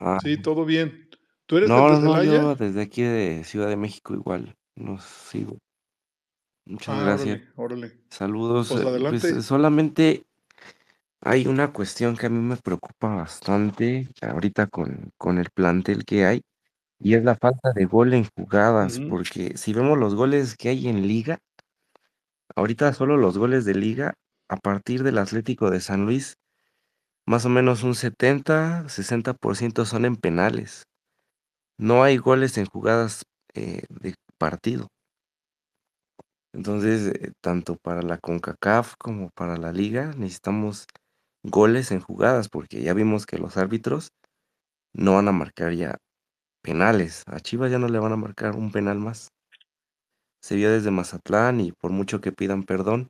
Ah, 0.00 0.18
Sí, 0.22 0.40
todo 0.40 0.64
bien. 0.64 1.08
¿Tú 1.46 1.56
eres 1.56 1.68
no, 1.68 1.90
desde 1.90 2.04
no, 2.04 2.24
yo 2.24 2.54
desde 2.54 2.82
aquí 2.82 3.02
de 3.02 3.42
Ciudad 3.42 3.68
de 3.68 3.76
México 3.76 4.14
igual 4.14 4.54
los 4.76 5.02
sigo. 5.02 5.58
Muchas 6.66 6.94
Ah, 6.98 7.04
gracias. 7.04 7.40
órale, 7.56 7.82
órale. 7.82 8.00
Saludos. 8.10 8.68
Pues 8.68 8.80
eh, 8.80 8.84
Pues 8.84 8.88
adelante. 8.88 9.42
solamente 9.42 10.24
hay 11.20 11.46
una 11.46 11.72
cuestión 11.72 12.16
que 12.16 12.26
a 12.26 12.30
mí 12.30 12.38
me 12.38 12.56
preocupa 12.56 13.14
bastante 13.16 14.08
ahorita 14.22 14.66
con, 14.68 15.10
con 15.16 15.38
el 15.38 15.50
plantel 15.50 16.04
que 16.04 16.24
hay 16.24 16.42
y 17.00 17.14
es 17.14 17.24
la 17.24 17.36
falta 17.36 17.72
de 17.74 17.84
gol 17.84 18.14
en 18.14 18.26
jugadas, 18.36 18.98
Ujú. 18.98 19.08
porque 19.10 19.56
si 19.56 19.72
vemos 19.72 19.98
los 19.98 20.14
goles 20.14 20.56
que 20.56 20.70
hay 20.70 20.88
en 20.88 21.06
liga, 21.06 21.38
ahorita 22.56 22.92
solo 22.92 23.16
los 23.16 23.38
goles 23.38 23.64
de 23.64 23.74
liga 23.74 24.14
a 24.48 24.56
partir 24.56 25.02
del 25.02 25.18
Atlético 25.18 25.70
de 25.70 25.80
San 25.80 26.04
Luis, 26.06 26.34
más 27.26 27.44
o 27.44 27.48
menos 27.48 27.82
un 27.82 27.94
70, 27.94 28.88
60% 28.88 29.84
son 29.84 30.04
en 30.04 30.16
penales. 30.16 30.84
No 31.78 32.02
hay 32.02 32.16
goles 32.16 32.58
en 32.58 32.66
jugadas 32.66 33.22
eh, 33.54 33.82
de 33.88 34.14
partido. 34.38 34.88
Entonces, 36.54 37.14
eh, 37.14 37.32
tanto 37.42 37.76
para 37.76 38.02
la 38.02 38.18
CONCACAF 38.18 38.94
como 38.98 39.30
para 39.30 39.56
la 39.56 39.72
liga 39.72 40.12
necesitamos 40.16 40.86
goles 41.44 41.92
en 41.92 42.00
jugadas, 42.00 42.48
porque 42.48 42.82
ya 42.82 42.94
vimos 42.94 43.26
que 43.26 43.38
los 43.38 43.56
árbitros 43.56 44.08
no 44.94 45.14
van 45.14 45.28
a 45.28 45.32
marcar 45.32 45.72
ya 45.74 45.96
penales. 46.68 47.22
A 47.26 47.40
Chivas 47.40 47.70
ya 47.70 47.78
no 47.78 47.88
le 47.88 47.98
van 47.98 48.12
a 48.12 48.16
marcar 48.16 48.54
un 48.54 48.70
penal 48.70 48.98
más. 48.98 49.32
Se 50.42 50.54
vio 50.54 50.70
desde 50.70 50.90
Mazatlán 50.90 51.62
y 51.62 51.72
por 51.72 51.92
mucho 51.92 52.20
que 52.20 52.30
pidan 52.30 52.62
perdón, 52.62 53.08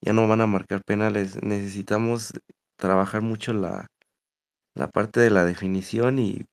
ya 0.00 0.14
no 0.14 0.26
van 0.26 0.40
a 0.40 0.46
marcar 0.46 0.82
penales. 0.82 1.42
Necesitamos 1.42 2.32
trabajar 2.78 3.20
mucho 3.20 3.52
la, 3.52 3.88
la 4.74 4.88
parte 4.88 5.20
de 5.20 5.28
la 5.28 5.44
definición 5.44 6.18
y 6.18 6.46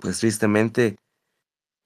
pues 0.00 0.20
tristemente 0.20 0.98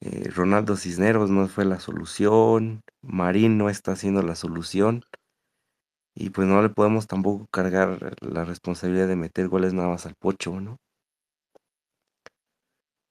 eh, 0.02 0.28
Ronaldo 0.28 0.76
Cisneros 0.76 1.30
no 1.30 1.48
fue 1.48 1.64
la 1.64 1.80
solución, 1.80 2.82
Marín 3.00 3.56
no 3.56 3.70
está 3.70 3.96
siendo 3.96 4.20
la 4.20 4.34
solución 4.34 5.04
y 6.14 6.28
pues 6.28 6.46
no 6.46 6.60
le 6.60 6.68
podemos 6.68 7.06
tampoco 7.06 7.46
cargar 7.50 8.14
la 8.20 8.44
responsabilidad 8.44 9.08
de 9.08 9.16
meter 9.16 9.48
goles 9.48 9.72
nada 9.72 9.88
más 9.88 10.04
al 10.04 10.16
pocho, 10.16 10.60
¿no? 10.60 10.76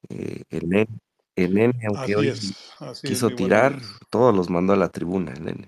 Eh, 0.09 0.43
el 0.49 0.69
nene, 0.69 0.99
el 1.35 1.53
nene, 1.53 1.79
aunque 1.88 2.03
Así 2.03 2.15
hoy 2.15 2.27
es, 2.29 2.73
así 2.79 3.07
es, 3.07 3.11
quiso 3.11 3.29
tirar, 3.29 3.79
todos 4.09 4.35
los 4.35 4.49
mandó 4.49 4.73
a 4.73 4.77
la 4.77 4.89
tribuna, 4.89 5.34
el 5.34 5.45
nene. 5.45 5.67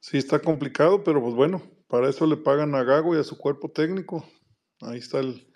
Sí, 0.00 0.18
está 0.18 0.38
complicado, 0.38 1.02
pero 1.02 1.22
pues 1.22 1.34
bueno, 1.34 1.62
para 1.88 2.08
eso 2.08 2.26
le 2.26 2.36
pagan 2.36 2.74
a 2.74 2.84
Gago 2.84 3.16
y 3.16 3.18
a 3.18 3.24
su 3.24 3.38
cuerpo 3.38 3.70
técnico. 3.70 4.24
Ahí 4.82 4.98
está 4.98 5.20
el, 5.20 5.50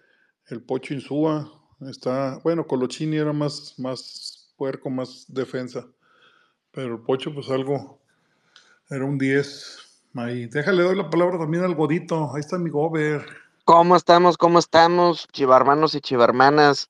el 0.47 0.63
Pocho 0.63 0.95
Insúa, 0.95 1.53
está, 1.89 2.39
bueno, 2.43 2.67
Colochini 2.67 3.19
era 3.19 3.33
más, 3.33 3.75
más 3.79 4.55
puerco, 4.57 4.91
más 4.91 5.27
defensa, 5.29 5.87
pero 6.71 6.95
el 6.95 7.03
Pocho 7.03 7.33
pues 7.35 7.51
algo, 7.51 8.01
era 8.91 9.05
un 9.05 9.19
10. 9.19 9.79
Ahí, 10.15 10.47
déjale, 10.47 10.83
doy 10.83 10.97
la 10.97 11.11
palabra 11.11 11.39
también 11.39 11.63
al 11.63 11.75
Godito, 11.75 12.35
ahí 12.35 12.41
está 12.41 12.59
mi 12.59 12.71
Gober. 12.71 13.48
¿Cómo 13.69 13.97
estamos? 13.97 14.39
¿Cómo 14.39 14.59
estamos, 14.59 15.29
chivarmanos 15.31 15.95
y 15.95 16.01
chivarmanas? 16.01 16.89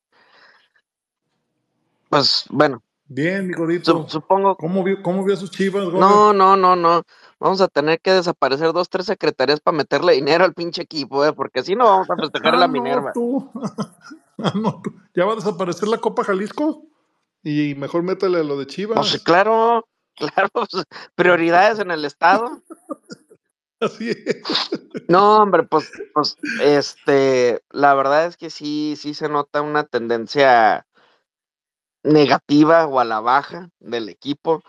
Pues 2.08 2.44
bueno, 2.50 2.84
Bien, 3.08 3.48
mi 3.48 3.54
Godito. 3.54 4.08
supongo. 4.08 4.54
¿Cómo 4.54 4.84
vio, 4.84 5.02
cómo 5.02 5.24
vio 5.24 5.34
a 5.34 5.38
sus 5.38 5.50
chivas? 5.50 5.88
No, 5.92 6.32
no, 6.32 6.56
no, 6.56 6.76
no. 6.76 7.02
Vamos 7.40 7.60
a 7.60 7.66
tener 7.66 8.00
que 8.00 8.12
desaparecer 8.12 8.72
dos, 8.72 8.88
tres 8.88 9.06
secretarías 9.06 9.58
para 9.58 9.76
meterle 9.76 10.12
dinero 10.12 10.44
al 10.44 10.54
pinche 10.54 10.82
equipo, 10.82 11.24
¿eh? 11.24 11.32
Porque 11.32 11.64
si 11.64 11.74
no 11.74 11.84
vamos 11.84 12.10
a 12.10 12.14
festejar 12.14 12.54
a 12.54 12.56
Ah, 12.58 12.60
la 12.60 12.66
no, 12.68 12.72
Minerva. 12.74 13.12
tú. 13.12 13.50
Ah, 14.40 14.52
no, 14.54 14.80
tú. 14.80 14.94
Ya 15.16 15.24
va 15.24 15.32
a 15.32 15.34
desaparecer 15.34 15.88
la 15.88 15.98
Copa 15.98 16.22
Jalisco 16.22 16.84
y 17.42 17.74
mejor 17.74 18.04
métele 18.04 18.38
a 18.38 18.44
lo 18.44 18.56
de 18.56 18.66
Pues 18.66 18.76
Chivas. 18.76 19.18
claro, 19.24 19.88
claro, 20.14 20.48
pues, 20.52 20.68
prioridades 21.16 21.80
en 21.80 21.90
el 21.90 22.04
estado. 22.04 22.62
Así 23.80 24.10
es. 24.10 24.70
No, 25.08 25.38
hombre, 25.42 25.62
pues, 25.64 25.90
pues, 26.14 26.36
este, 26.62 27.62
la 27.70 27.94
verdad 27.94 28.26
es 28.26 28.36
que 28.36 28.50
sí, 28.50 28.94
sí 28.96 29.14
se 29.14 29.28
nota 29.28 29.62
una 29.62 29.84
tendencia 29.84 30.86
negativa 32.02 32.86
o 32.86 33.00
a 33.00 33.04
la 33.04 33.20
baja 33.20 33.70
del 33.80 34.08
equipo. 34.08 34.62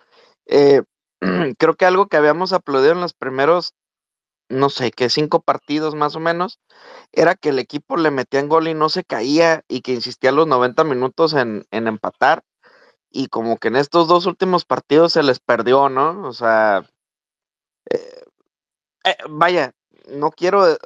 Eh, 0.48 0.84
creo 1.58 1.76
que 1.76 1.86
algo 1.86 2.08
que 2.08 2.18
habíamos 2.18 2.54
aplaudido 2.54 2.94
en 2.94 3.02
los 3.02 3.14
primeros, 3.14 3.74
no 4.50 4.70
sé, 4.70 4.92
que 4.92 5.10
cinco 5.10 5.42
partidos 5.42 5.96
más 5.96 6.16
o 6.16 6.20
menos, 6.20 6.60
era 7.14 7.36
que 7.36 7.50
el 7.50 7.60
equipo 7.60 7.98
le 7.98 8.12
metía 8.12 8.40
en 8.42 8.50
gol 8.50 8.68
y 8.70 8.74
no 8.76 8.90
se 8.90 9.04
caía 9.06 9.64
y 9.70 9.82
que 9.82 9.94
insistía 9.94 10.32
los 10.34 10.48
90 10.48 10.84
minutos 10.86 11.34
en, 11.34 11.66
en 11.72 11.88
empatar. 11.88 12.44
Y 13.12 13.28
como 13.28 13.58
que 13.58 13.70
en 13.70 13.78
estos 13.78 14.08
dos 14.08 14.26
últimos 14.28 14.66
partidos 14.66 15.14
se 15.14 15.24
les 15.24 15.40
perdió, 15.40 15.90
¿no? 15.90 16.28
O 16.28 16.34
sea, 16.34 16.84
eh, 17.92 18.24
eh, 19.06 19.16
vaya, 19.30 19.74
no 20.08 20.32
quiero, 20.32 20.70
eh, 20.70 20.78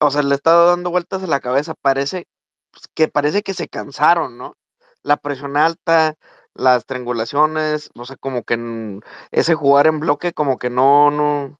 o 0.00 0.10
sea, 0.10 0.22
le 0.22 0.34
estado 0.34 0.68
dando 0.68 0.90
vueltas 0.90 1.22
a 1.22 1.26
la 1.26 1.40
cabeza, 1.40 1.74
parece 1.74 2.26
pues, 2.72 2.84
que 2.94 3.08
parece 3.08 3.42
que 3.42 3.54
se 3.54 3.68
cansaron, 3.68 4.38
¿no? 4.38 4.56
La 5.02 5.16
presión 5.16 5.56
alta, 5.56 6.16
las 6.54 6.86
triangulaciones, 6.86 7.90
o 7.96 8.04
sea, 8.06 8.16
como 8.16 8.44
que 8.44 9.00
ese 9.32 9.54
jugar 9.54 9.86
en 9.86 10.00
bloque, 10.00 10.32
como 10.32 10.58
que 10.58 10.70
no, 10.70 11.10
no, 11.10 11.58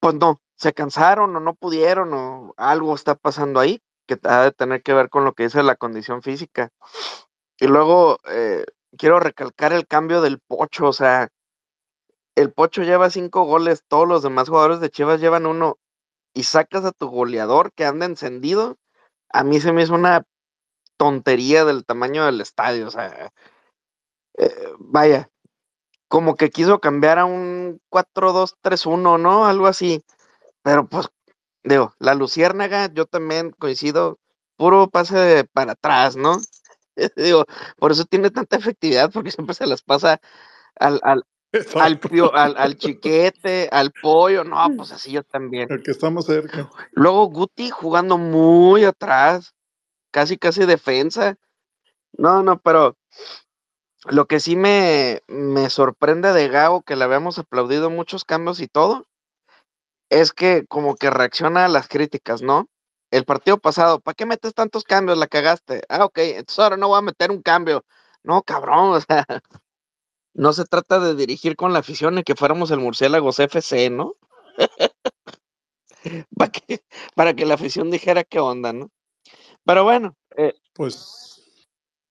pues 0.00 0.14
no, 0.14 0.40
se 0.56 0.72
cansaron 0.74 1.36
o 1.36 1.40
no 1.40 1.54
pudieron 1.54 2.12
o 2.14 2.54
algo 2.56 2.94
está 2.94 3.14
pasando 3.14 3.60
ahí 3.60 3.82
que 4.06 4.18
ha 4.24 4.42
de 4.44 4.52
tener 4.52 4.82
que 4.82 4.94
ver 4.94 5.08
con 5.10 5.24
lo 5.24 5.34
que 5.34 5.44
dice 5.44 5.62
la 5.62 5.76
condición 5.76 6.22
física. 6.22 6.70
Y 7.58 7.66
luego 7.66 8.18
eh, 8.28 8.64
quiero 8.98 9.20
recalcar 9.20 9.72
el 9.72 9.86
cambio 9.86 10.20
del 10.22 10.40
Pocho, 10.40 10.88
o 10.88 10.92
sea, 10.92 11.28
el 12.34 12.52
Pocho 12.52 12.82
lleva 12.82 13.10
cinco 13.10 13.44
goles, 13.44 13.84
todos 13.88 14.08
los 14.08 14.22
demás 14.22 14.48
jugadores 14.48 14.80
de 14.80 14.90
Chivas 14.90 15.20
llevan 15.20 15.46
uno 15.46 15.78
y 16.34 16.44
sacas 16.44 16.84
a 16.84 16.92
tu 16.92 17.08
goleador 17.08 17.72
que 17.72 17.84
anda 17.84 18.06
encendido, 18.06 18.78
a 19.30 19.44
mí 19.44 19.60
se 19.60 19.72
me 19.72 19.82
hizo 19.82 19.94
una 19.94 20.24
tontería 20.96 21.64
del 21.64 21.84
tamaño 21.84 22.24
del 22.24 22.40
estadio, 22.40 22.88
o 22.88 22.90
sea, 22.90 23.32
eh, 24.38 24.72
vaya, 24.78 25.30
como 26.08 26.36
que 26.36 26.50
quiso 26.50 26.80
cambiar 26.80 27.18
a 27.18 27.24
un 27.24 27.80
4-2-3-1, 27.90 29.18
¿no? 29.18 29.46
Algo 29.46 29.66
así, 29.66 30.04
pero 30.62 30.88
pues, 30.88 31.08
digo, 31.64 31.94
la 31.98 32.14
Luciérnaga, 32.14 32.92
yo 32.92 33.06
también 33.06 33.50
coincido, 33.52 34.18
puro 34.56 34.88
pase 34.90 35.44
para 35.52 35.72
atrás, 35.72 36.16
¿no? 36.16 36.38
digo, 37.16 37.46
por 37.78 37.92
eso 37.92 38.04
tiene 38.04 38.30
tanta 38.30 38.56
efectividad, 38.56 39.10
porque 39.12 39.30
siempre 39.30 39.54
se 39.54 39.66
las 39.66 39.82
pasa 39.82 40.20
al, 40.76 41.00
al, 41.04 41.24
al, 41.78 41.98
pio- 42.00 42.34
al, 42.34 42.56
al 42.56 42.76
chiquete, 42.76 43.68
al 43.70 43.92
pollo, 43.92 44.44
no, 44.44 44.70
pues 44.76 44.92
así 44.92 45.12
yo 45.12 45.22
también. 45.22 45.70
El 45.70 45.82
que 45.82 45.90
está 45.90 46.10
más 46.10 46.26
cerca. 46.26 46.68
Luego 46.92 47.26
Guti 47.26 47.70
jugando 47.70 48.18
muy 48.18 48.84
atrás, 48.84 49.54
casi 50.10 50.36
casi 50.38 50.64
defensa. 50.66 51.36
No, 52.12 52.42
no, 52.42 52.58
pero 52.60 52.96
lo 54.06 54.26
que 54.26 54.40
sí 54.40 54.56
me, 54.56 55.22
me 55.28 55.70
sorprende 55.70 56.32
de 56.32 56.48
Gago, 56.48 56.82
que 56.82 56.96
le 56.96 57.04
habíamos 57.04 57.38
aplaudido 57.38 57.90
muchos 57.90 58.24
cambios 58.24 58.60
y 58.60 58.68
todo, 58.68 59.06
es 60.10 60.32
que 60.32 60.66
como 60.66 60.96
que 60.96 61.10
reacciona 61.10 61.64
a 61.64 61.68
las 61.68 61.88
críticas, 61.88 62.42
¿no? 62.42 62.68
El 63.10 63.24
partido 63.24 63.58
pasado, 63.58 64.00
¿para 64.00 64.14
qué 64.14 64.26
metes 64.26 64.54
tantos 64.54 64.84
cambios? 64.84 65.18
La 65.18 65.26
cagaste. 65.26 65.82
Ah, 65.88 66.04
ok, 66.04 66.18
entonces 66.18 66.58
ahora 66.58 66.76
no 66.76 66.88
voy 66.88 66.98
a 66.98 67.02
meter 67.02 67.30
un 67.30 67.42
cambio. 67.42 67.84
No, 68.22 68.42
cabrón, 68.42 68.92
o 68.94 69.00
sea, 69.00 69.24
no 70.34 70.52
se 70.52 70.64
trata 70.64 70.98
de 71.00 71.14
dirigir 71.14 71.56
con 71.56 71.72
la 71.72 71.80
afición 71.80 72.18
y 72.18 72.22
que 72.22 72.34
fuéramos 72.34 72.70
el 72.70 72.80
Murciélagos 72.80 73.38
FC, 73.38 73.90
¿no? 73.90 74.14
para 76.36 76.50
que, 76.50 76.82
para 77.14 77.34
que 77.34 77.46
la 77.46 77.54
afición 77.54 77.90
dijera 77.90 78.24
qué 78.24 78.40
onda, 78.40 78.72
¿no? 78.72 78.90
Pero 79.64 79.84
bueno, 79.84 80.16
eh, 80.36 80.54
Pues 80.74 81.42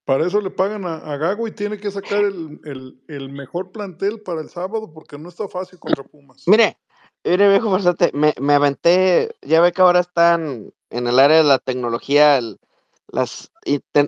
para 0.06 0.26
eso 0.27 0.41
le 0.41 0.49
pagan 0.49 0.85
a, 0.85 0.98
a 0.98 1.18
Gago 1.18 1.48
y 1.48 1.52
tiene 1.52 1.77
que 1.77 1.91
sacar 1.91 2.23
el, 2.23 2.60
el- 2.65 3.02
el 3.07 3.30
mejor 3.30 3.72
plantel 3.72 4.22
para 4.22 4.41
el 4.41 4.49
sábado 4.49 4.91
porque 4.93 5.18
no 5.18 5.30
está 5.30 5.48
fácil 5.48 5.80
contra 5.80 6.03
Pumas. 6.03 6.43
mire, 6.48 6.77
mire 7.23 7.49
viejo 7.49 7.69
farsante, 7.72 8.11
me, 8.14 8.34
me 8.39 8.53
aventé, 8.53 9.35
ya 9.41 9.61
ve 9.61 9.72
que 9.72 9.81
ahora 9.81 9.99
están 9.99 10.73
en 10.89 11.07
el 11.07 11.19
área 11.19 11.38
de 11.38 11.43
la 11.43 11.60
tecnología 11.60 12.38
el- 12.38 12.60
las, 13.07 13.52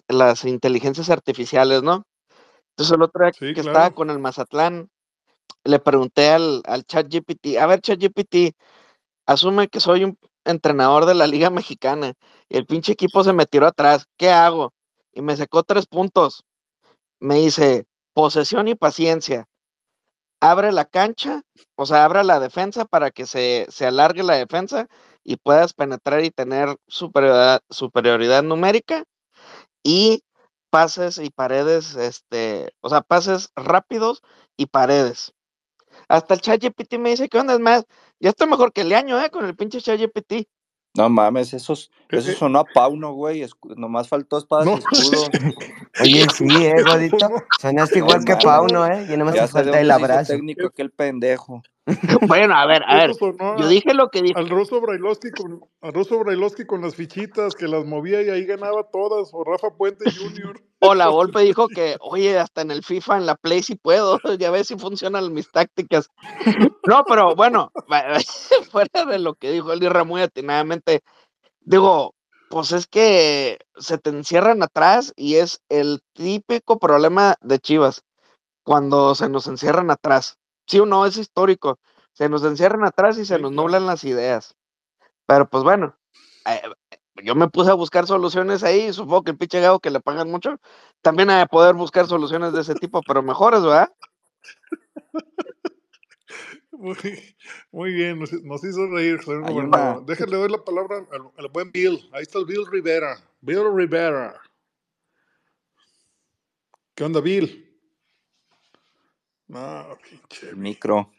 las 0.07 0.45
inteligencias 0.45 1.09
artificiales, 1.09 1.83
¿no? 1.83 2.05
Entonces 2.73 2.95
el 2.95 3.01
otro 3.03 3.23
día 3.23 3.31
Sí, 3.31 3.53
que 3.53 3.59
estaba 3.59 3.91
con 3.91 4.09
el 4.09 4.19
Mazatlán, 4.19 4.89
le 5.63 5.79
pregunté 5.79 6.29
al, 6.29 6.61
al 6.65 6.83
chat 6.85 7.07
GPT, 7.07 7.57
a 7.59 7.67
ver 7.67 7.81
chat 7.81 7.99
GPT, 7.99 8.55
asume 9.25 9.67
que 9.67 9.79
soy 9.79 10.03
un 10.03 10.17
entrenador 10.45 11.05
de 11.05 11.13
la 11.13 11.27
Liga 11.27 11.49
Mexicana 11.49 12.13
y 12.49 12.57
el 12.57 12.65
pinche 12.65 12.93
equipo 12.93 13.23
se 13.23 13.33
me 13.33 13.45
tiró 13.45 13.67
atrás, 13.67 14.05
¿qué 14.17 14.29
hago? 14.29 14.73
Y 15.13 15.21
me 15.21 15.37
sacó 15.37 15.63
tres 15.63 15.85
puntos. 15.85 16.43
Me 17.19 17.35
dice, 17.35 17.85
posesión 18.13 18.67
y 18.67 18.75
paciencia. 18.75 19.45
Abre 20.41 20.71
la 20.71 20.85
cancha, 20.85 21.43
o 21.75 21.85
sea, 21.85 22.03
abre 22.03 22.23
la 22.23 22.39
defensa 22.39 22.85
para 22.85 23.11
que 23.11 23.25
se, 23.25 23.65
se 23.69 23.85
alargue 23.85 24.23
la 24.23 24.35
defensa 24.35 24.87
y 25.23 25.37
puedas 25.37 25.73
penetrar 25.73 26.23
y 26.25 26.31
tener 26.31 26.75
superioridad, 26.87 27.61
superioridad 27.69 28.43
numérica 28.43 29.05
y 29.83 30.23
pases 30.73 31.19
y 31.19 31.29
paredes, 31.29 31.95
este, 31.95 32.73
o 32.81 32.89
sea, 32.89 33.01
pases 33.01 33.51
rápidos 33.55 34.23
y 34.57 34.65
paredes. 34.65 35.31
Hasta 36.07 36.33
el 36.33 36.41
ChatGPT 36.41 36.95
me 36.97 37.11
dice, 37.11 37.29
¿qué 37.29 37.37
onda? 37.37 37.53
Es 37.53 37.59
más, 37.59 37.85
ya 38.19 38.29
estoy 38.31 38.47
mejor 38.47 38.73
que 38.73 38.81
el 38.81 38.91
año, 38.91 39.21
¿eh? 39.21 39.29
Con 39.29 39.45
el 39.45 39.55
pinche 39.55 39.79
ChatGPT. 39.81 40.47
No 40.95 41.09
mames, 41.09 41.53
esos, 41.53 41.91
eso 42.09 42.31
sonó 42.33 42.57
a 42.59 42.65
Pauno, 42.65 43.13
güey. 43.13 43.43
escu- 43.43 43.75
Nomás 43.75 44.07
faltó 44.09 44.39
espadas 44.39 44.65
No. 44.65 44.73
y 44.73 44.79
escudos. 44.79 45.29
Oye, 46.01 46.27
sí, 46.31 46.65
eh, 46.65 46.73
¿Cómo 46.81 46.93
Godito. 46.95 47.29
no? 47.29 47.43
Sonaste 47.61 47.99
No 47.99 48.05
igual 48.05 48.25
que 48.25 48.31
mames. 48.31 48.43
Pauno, 48.45 48.87
¿eh? 48.87 49.05
Ya 49.07 49.17
no 49.17 49.25
me 49.25 49.33
Ya 49.33 49.47
falta 49.47 49.79
el 49.79 49.91
abrazo. 49.91 50.33
técnico 50.33 50.65
aquel 50.65 50.89
pendejo. 50.89 51.61
Bueno, 52.27 52.55
a 52.55 52.65
ver, 52.65 52.83
a 52.87 52.95
ver. 52.95 53.11
Yo 53.57 53.67
dije 53.67 53.93
lo 53.93 54.09
que 54.09 54.21
dije. 54.21 54.39
al 54.39 54.49
Ruso 54.49 54.79
Brailovsky 54.79 55.31
con, 55.31 55.61
al 55.81 55.93
Ruso 55.93 56.19
Brailovsky 56.19 56.65
con 56.65 56.81
las 56.81 56.95
fichitas 56.95 57.55
que 57.55 57.67
las 57.67 57.85
movía 57.85 58.21
y 58.21 58.29
ahí 58.29 58.45
ganaba 58.45 58.83
todas. 58.91 59.29
O 59.33 59.43
Rafa 59.43 59.71
Puente 59.71 60.09
Jr. 60.09 60.61
O 60.79 60.95
la 60.95 61.07
Volpe 61.07 61.39
dijo 61.41 61.67
que, 61.69 61.95
oye, 62.01 62.37
hasta 62.37 62.61
en 62.61 62.71
el 62.71 62.83
FIFA, 62.83 63.17
en 63.17 63.25
la 63.25 63.35
Play 63.35 63.63
sí 63.63 63.75
puedo, 63.75 64.19
ya 64.37 64.51
ves 64.51 64.67
si 64.67 64.77
funcionan 64.77 65.33
mis 65.33 65.49
tácticas. 65.49 66.09
No, 66.87 67.05
pero 67.05 67.35
bueno, 67.35 67.71
fuera 68.71 69.05
de 69.05 69.19
lo 69.19 69.35
que 69.35 69.51
dijo 69.51 69.71
el 69.71 69.81
Irra 69.81 70.03
muy 70.03 70.21
atinadamente, 70.21 71.01
digo, 71.61 72.15
pues 72.49 72.73
es 72.73 72.85
que 72.85 73.59
se 73.77 73.97
te 73.97 74.09
encierran 74.09 74.61
atrás 74.61 75.13
y 75.15 75.35
es 75.35 75.61
el 75.69 76.01
típico 76.13 76.79
problema 76.79 77.35
de 77.41 77.59
Chivas, 77.59 78.03
cuando 78.63 79.15
se 79.15 79.29
nos 79.29 79.47
encierran 79.47 79.89
atrás. 79.89 80.37
Sí 80.67 80.79
o 80.79 80.85
no, 80.85 81.05
es 81.05 81.17
histórico. 81.17 81.79
Se 82.13 82.29
nos 82.29 82.43
encierran 82.43 82.85
atrás 82.85 83.17
y 83.17 83.25
se 83.25 83.37
Sí, 83.37 83.41
nos 83.41 83.51
claro. 83.51 83.63
nublan 83.63 83.85
las 83.85 84.03
ideas. 84.03 84.55
Pero 85.25 85.49
pues 85.49 85.63
bueno, 85.63 85.97
eh, 86.45 86.61
yo 87.23 87.35
me 87.35 87.49
puse 87.49 87.71
a 87.71 87.75
buscar 87.75 88.05
soluciones 88.07 88.63
ahí, 88.63 88.91
supongo 88.93 89.23
que 89.23 89.31
el 89.31 89.37
pinche 89.37 89.61
Gabo 89.61 89.79
que 89.79 89.91
le 89.91 89.99
pagan 90.01 90.29
mucho, 90.29 90.59
también 91.01 91.29
de 91.29 91.45
poder 91.47 91.75
buscar 91.75 92.07
soluciones 92.07 92.53
de 92.53 92.61
ese 92.61 92.75
tipo, 92.75 93.01
pero 93.03 93.23
mejores, 93.23 93.61
¿verdad? 93.63 93.91
Muy, 96.71 96.97
muy 97.71 97.93
bien, 97.93 98.19
nos, 98.19 98.33
nos 98.43 98.63
hizo 98.63 98.87
reír, 98.87 99.23
señor 99.23 99.49
gobernador. 99.49 100.05
Déjenle 100.05 100.49
la 100.49 100.57
palabra 100.57 101.07
al, 101.11 101.31
al 101.37 101.47
buen 101.47 101.71
Bill. 101.71 102.09
Ahí 102.11 102.23
está 102.23 102.39
el 102.39 102.45
Bill 102.45 102.65
Rivera. 102.69 103.15
Bill 103.39 103.73
Rivera. 103.73 104.41
¿Qué 106.95 107.03
onda, 107.05 107.21
Bill? 107.21 107.72
No, 109.53 109.97
pinche 110.09 110.53
micro. 110.55 111.11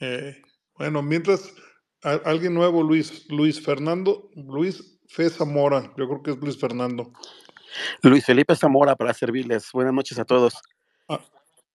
Eh, 0.00 0.40
bueno, 0.78 1.02
mientras 1.02 1.52
a- 2.02 2.20
alguien 2.24 2.54
nuevo, 2.54 2.82
Luis, 2.82 3.30
Luis 3.30 3.62
Fernando, 3.62 4.30
Luis 4.34 4.98
Fe 5.06 5.28
Zamora, 5.28 5.92
yo 5.98 6.08
creo 6.08 6.22
que 6.22 6.30
es 6.30 6.38
Luis 6.38 6.58
Fernando. 6.58 7.12
Luis 8.02 8.24
Felipe 8.24 8.56
Zamora 8.56 8.96
para 8.96 9.12
servirles. 9.12 9.70
Buenas 9.72 9.92
noches 9.92 10.18
a 10.18 10.24
todos. 10.24 10.54
Ah, 11.08 11.20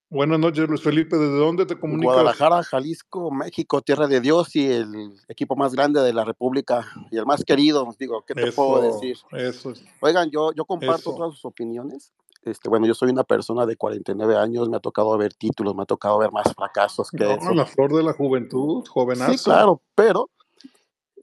buenas 0.10 0.40
noches, 0.40 0.68
Luis 0.68 0.82
Felipe. 0.82 1.16
¿Desde 1.16 1.38
dónde 1.38 1.68
te 1.68 1.80
comunicas? 1.80 2.14
Guadalajara, 2.14 2.64
Jalisco, 2.64 3.30
México, 3.32 3.82
tierra 3.84 4.08
de 4.08 4.20
Dios 4.20 4.56
y 4.56 4.72
el 4.72 5.14
equipo 5.28 5.56
más 5.56 5.74
grande 5.74 6.02
de 6.02 6.14
la 6.14 6.24
República 6.26 6.88
y 7.12 7.18
el 7.18 7.26
más 7.28 7.44
querido. 7.44 7.88
Digo, 8.00 8.26
¿qué 8.26 8.34
te 8.34 8.52
puedo 8.52 8.82
decir? 8.82 9.18
eso, 9.32 9.74
Oigan, 10.02 10.32
yo, 10.32 10.52
yo 10.54 10.66
comparto 10.66 11.12
eso. 11.12 11.16
todas 11.16 11.34
sus 11.36 11.46
opiniones. 11.46 12.14
Este, 12.44 12.70
bueno, 12.70 12.86
yo 12.86 12.94
soy 12.94 13.10
una 13.10 13.24
persona 13.24 13.66
de 13.66 13.76
49 13.76 14.38
años, 14.38 14.70
me 14.70 14.78
ha 14.78 14.80
tocado 14.80 15.18
ver 15.18 15.34
títulos, 15.34 15.76
me 15.76 15.84
ha 15.84 15.86
tocado 15.86 16.18
ver 16.18 16.32
más 16.32 16.54
fracasos 16.54 17.12
que 17.12 17.24
No, 17.24 17.32
eso. 17.32 17.54
la 17.54 17.66
flor 17.66 17.94
de 17.94 18.04
la 18.04 18.14
juventud, 18.14 18.86
jovenazo. 18.88 19.32
Sí, 19.32 19.38
claro, 19.44 19.82
pero 19.96 20.30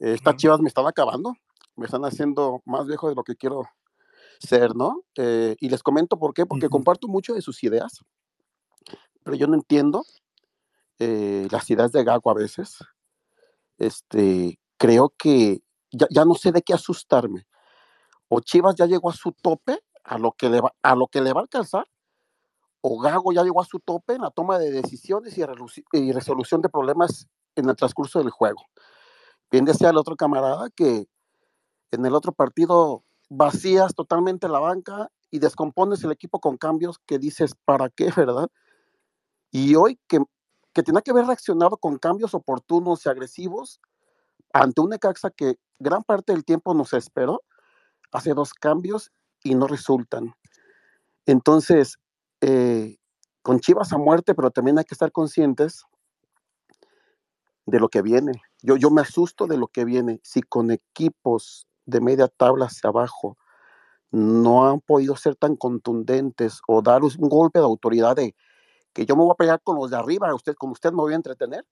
estas 0.00 0.36
chivas 0.36 0.60
me 0.60 0.68
están 0.68 0.86
acabando, 0.86 1.34
me 1.76 1.86
están 1.86 2.04
haciendo 2.04 2.62
más 2.64 2.86
viejo 2.86 3.08
de 3.08 3.14
lo 3.14 3.24
que 3.24 3.36
quiero 3.36 3.62
ser, 4.38 4.74
¿no? 4.74 5.02
Eh, 5.16 5.56
y 5.60 5.68
les 5.68 5.82
comento 5.82 6.18
por 6.18 6.34
qué, 6.34 6.46
porque 6.46 6.66
Ujú. 6.66 6.72
comparto 6.72 7.08
mucho 7.08 7.34
de 7.34 7.42
sus 7.42 7.62
ideas, 7.62 8.00
pero 9.22 9.36
yo 9.36 9.46
no 9.46 9.54
entiendo 9.54 10.04
eh, 10.98 11.48
las 11.50 11.68
ideas 11.70 11.92
de 11.92 12.04
Gago 12.04 12.30
a 12.30 12.34
veces. 12.34 12.78
Este, 13.78 14.58
creo 14.76 15.12
que 15.16 15.62
ya, 15.90 16.06
ya 16.10 16.24
no 16.24 16.34
sé 16.34 16.52
de 16.52 16.62
qué 16.62 16.74
asustarme. 16.74 17.46
O 18.28 18.40
Chivas 18.40 18.74
ya 18.76 18.86
llegó 18.86 19.10
a 19.10 19.14
su 19.14 19.32
tope, 19.32 19.80
a 20.04 20.18
lo 20.18 20.32
que 20.32 20.48
le 20.48 20.60
va, 20.60 20.74
a 20.82 20.94
lo 20.94 21.08
que 21.08 21.20
le 21.20 21.32
va 21.32 21.40
a 21.40 21.42
alcanzar, 21.42 21.86
o 22.80 23.00
Gago 23.00 23.32
ya 23.32 23.42
llegó 23.42 23.62
a 23.62 23.64
su 23.64 23.80
tope 23.80 24.14
en 24.14 24.22
la 24.22 24.30
toma 24.30 24.58
de 24.58 24.70
decisiones 24.70 25.36
y, 25.38 25.42
resolu- 25.42 25.84
y 25.92 26.12
resolución 26.12 26.60
de 26.60 26.68
problemas 26.68 27.26
en 27.56 27.68
el 27.68 27.76
transcurso 27.76 28.18
del 28.18 28.30
juego. 28.30 28.62
Bien 29.50 29.64
decía 29.64 29.90
el 29.90 29.96
otro 29.96 30.16
camarada 30.16 30.68
que 30.70 31.08
en 31.90 32.04
el 32.04 32.14
otro 32.14 32.32
partido 32.32 33.04
vacías 33.30 33.94
totalmente 33.94 34.48
la 34.48 34.58
banca 34.58 35.10
y 35.30 35.38
descompones 35.38 36.04
el 36.04 36.12
equipo 36.12 36.40
con 36.40 36.58
cambios 36.58 36.98
que 37.06 37.18
dices, 37.18 37.54
¿para 37.64 37.88
qué, 37.88 38.10
verdad? 38.14 38.48
Y 39.50 39.76
hoy 39.76 39.98
que, 40.06 40.18
que 40.72 40.82
tenía 40.82 41.00
que 41.00 41.12
haber 41.12 41.26
reaccionado 41.26 41.76
con 41.78 41.98
cambios 41.98 42.34
oportunos 42.34 43.06
y 43.06 43.08
agresivos 43.08 43.80
ante 44.52 44.80
un 44.80 44.90
Necaxa 44.90 45.30
que 45.30 45.58
gran 45.78 46.04
parte 46.04 46.32
del 46.32 46.44
tiempo 46.44 46.74
nos 46.74 46.92
esperó, 46.92 47.42
hace 48.12 48.34
dos 48.34 48.52
cambios 48.52 49.10
y 49.44 49.54
no 49.54 49.68
resultan. 49.68 50.34
Entonces, 51.26 51.98
eh, 52.40 52.96
con 53.42 53.60
Chivas 53.60 53.92
a 53.92 53.98
muerte, 53.98 54.34
pero 54.34 54.50
también 54.50 54.78
hay 54.78 54.84
que 54.84 54.94
estar 54.94 55.12
conscientes 55.12 55.84
de 57.66 57.78
lo 57.78 57.88
que 57.88 58.02
viene. 58.02 58.32
Yo, 58.62 58.76
yo 58.76 58.90
me 58.90 59.02
asusto 59.02 59.46
de 59.46 59.58
lo 59.58 59.68
que 59.68 59.84
viene. 59.84 60.20
Si 60.24 60.42
con 60.42 60.70
equipos 60.70 61.68
de 61.86 62.00
media 62.00 62.28
tabla 62.28 62.66
hacia 62.66 62.88
abajo 62.88 63.36
no 64.10 64.68
han 64.68 64.80
podido 64.80 65.16
ser 65.16 65.36
tan 65.36 65.56
contundentes 65.56 66.60
o 66.66 66.82
dar 66.82 67.02
un 67.02 67.28
golpe 67.28 67.58
de 67.58 67.64
autoridad 67.64 68.16
de 68.16 68.34
que 68.92 69.06
yo 69.06 69.16
me 69.16 69.22
voy 69.22 69.32
a 69.32 69.36
pelear 69.36 69.60
con 69.62 69.76
los 69.76 69.90
de 69.90 69.96
arriba, 69.96 70.32
usted, 70.34 70.54
con 70.54 70.70
usted 70.70 70.90
me 70.92 70.98
voy 70.98 71.12
a 71.14 71.16
entretener, 71.16 71.66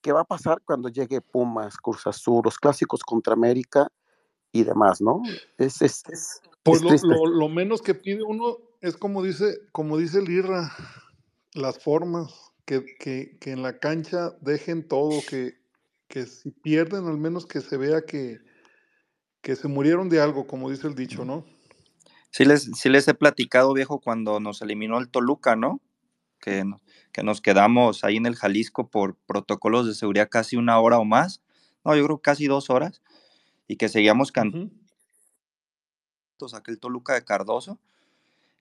¿qué 0.00 0.12
va 0.12 0.22
a 0.22 0.24
pasar 0.24 0.62
cuando 0.64 0.88
llegue 0.88 1.20
Pumas, 1.20 1.76
Cruz 1.76 2.06
Azul, 2.06 2.40
los 2.44 2.58
clásicos 2.58 3.02
contra 3.02 3.34
América 3.34 3.92
y 4.60 4.64
demás, 4.64 5.00
¿no? 5.00 5.22
Es, 5.58 5.82
es, 5.82 6.02
es, 6.08 6.40
Pues 6.62 6.78
es 6.78 6.82
lo, 6.82 6.88
triste. 6.90 7.08
lo, 7.08 7.26
lo 7.26 7.48
menos 7.48 7.82
que 7.82 7.94
pide 7.94 8.22
uno 8.22 8.58
es 8.80 8.96
como 8.96 9.22
dice, 9.22 9.58
como 9.72 9.98
dice 9.98 10.18
el 10.18 10.30
Irra, 10.30 10.72
las 11.54 11.78
formas, 11.78 12.52
que, 12.64 12.84
que, 12.98 13.36
que 13.40 13.52
en 13.52 13.62
la 13.62 13.78
cancha 13.78 14.32
dejen 14.40 14.86
todo, 14.86 15.22
que, 15.28 15.54
que 16.08 16.26
si 16.26 16.50
pierden 16.50 17.06
al 17.06 17.18
menos 17.18 17.46
que 17.46 17.60
se 17.60 17.76
vea 17.76 18.02
que, 18.02 18.38
que 19.42 19.56
se 19.56 19.68
murieron 19.68 20.08
de 20.08 20.20
algo, 20.20 20.46
como 20.46 20.70
dice 20.70 20.86
el 20.86 20.94
dicho, 20.94 21.24
¿no? 21.24 21.44
Sí 22.30 22.44
les, 22.44 22.64
sí 22.64 22.88
les 22.88 23.08
he 23.08 23.14
platicado, 23.14 23.72
viejo, 23.72 24.00
cuando 24.00 24.40
nos 24.40 24.60
eliminó 24.60 24.98
el 24.98 25.08
Toluca, 25.08 25.56
¿no? 25.56 25.80
que, 26.40 26.64
que 27.12 27.22
nos 27.22 27.40
quedamos 27.40 28.04
ahí 28.04 28.16
en 28.16 28.26
el 28.26 28.36
Jalisco 28.36 28.88
por 28.88 29.16
protocolos 29.26 29.86
de 29.86 29.94
seguridad 29.94 30.28
casi 30.30 30.56
una 30.56 30.78
hora 30.78 30.98
o 30.98 31.04
más, 31.04 31.42
no, 31.84 31.96
yo 31.96 32.04
creo 32.04 32.18
casi 32.18 32.46
dos 32.46 32.70
horas, 32.70 33.02
y 33.68 33.76
que 33.76 33.88
seguíamos 33.88 34.32
cantando 34.32 34.70
aquel 36.54 36.78
Toluca 36.78 37.14
de 37.14 37.24
Cardoso, 37.24 37.78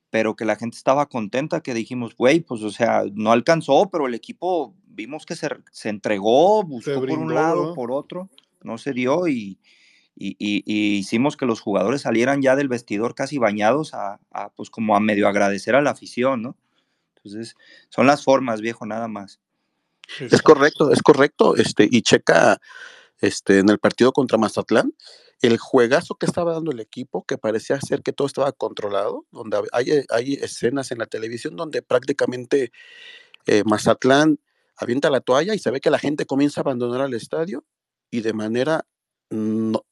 pero 0.09 0.35
que 0.35 0.45
la 0.45 0.55
gente 0.55 0.77
estaba 0.77 1.07
contenta, 1.07 1.61
que 1.61 1.73
dijimos, 1.73 2.15
güey, 2.15 2.39
pues 2.39 2.61
o 2.61 2.71
sea, 2.71 3.03
no 3.13 3.31
alcanzó, 3.31 3.89
pero 3.91 4.07
el 4.07 4.13
equipo 4.13 4.73
vimos 4.87 5.25
que 5.25 5.35
se, 5.35 5.49
se 5.71 5.89
entregó, 5.89 6.63
buscó 6.63 6.93
por 6.93 7.01
brindó, 7.01 7.23
un 7.25 7.33
lado, 7.33 7.73
por 7.73 7.91
otro, 7.91 8.29
no 8.61 8.77
se 8.77 8.93
dio 8.93 9.27
y, 9.27 9.59
y- 10.15 10.37
y- 10.39 10.63
y 10.65 10.95
hicimos 10.97 11.35
que 11.35 11.45
los 11.45 11.59
jugadores 11.59 12.01
salieran 12.03 12.41
ya 12.41 12.55
del 12.55 12.69
vestidor 12.69 13.13
casi 13.13 13.37
bañados 13.37 13.93
a, 13.93 14.19
a, 14.31 14.49
pues 14.49 14.69
como 14.69 14.95
a 14.95 15.01
medio 15.01 15.27
agradecer 15.27 15.75
a 15.75 15.81
la 15.81 15.91
afición, 15.91 16.41
¿no? 16.41 16.55
Entonces, 17.17 17.55
son 17.89 18.07
las 18.07 18.23
formas, 18.23 18.61
viejo, 18.61 18.85
nada 18.85 19.07
más. 19.09 19.41
Es 20.19 20.41
correcto, 20.41 20.91
es 20.91 21.01
correcto. 21.01 21.55
Este, 21.57 21.87
y 21.91 22.03
checa 22.03 22.61
este, 23.25 23.59
en 23.59 23.69
el 23.69 23.79
partido 23.79 24.11
contra 24.11 24.37
Mazatlán, 24.37 24.93
el 25.41 25.57
juegazo 25.57 26.15
que 26.15 26.25
estaba 26.25 26.53
dando 26.53 26.71
el 26.71 26.79
equipo, 26.79 27.25
que 27.25 27.37
parecía 27.37 27.79
ser 27.81 28.01
que 28.01 28.13
todo 28.13 28.27
estaba 28.27 28.51
controlado, 28.51 29.25
donde 29.31 29.57
hay, 29.71 30.33
escenas 30.41 30.91
en 30.91 30.99
la 30.99 31.05
televisión 31.05 31.55
donde 31.55 31.81
prácticamente 31.81 32.71
eh, 33.47 33.63
Mazatlán 33.65 34.39
avienta 34.77 35.09
la 35.09 35.21
toalla 35.21 35.53
y 35.53 35.59
se 35.59 35.71
ve 35.71 35.79
que 35.79 35.89
la 35.89 35.99
gente 35.99 36.25
comienza 36.25 36.61
a 36.61 36.63
abandonar 36.63 37.07
el 37.07 37.13
estadio 37.13 37.65
y 38.11 38.21
de 38.21 38.33
manera 38.33 38.85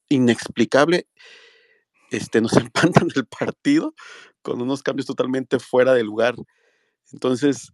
inexplicable 0.08 1.08
este, 2.10 2.40
nos 2.40 2.52
empatan 2.56 3.08
el 3.14 3.26
partido 3.26 3.94
con 4.42 4.60
unos 4.60 4.82
cambios 4.82 5.06
totalmente 5.06 5.58
fuera 5.58 5.94
de 5.94 6.04
lugar. 6.04 6.36
Entonces, 7.12 7.72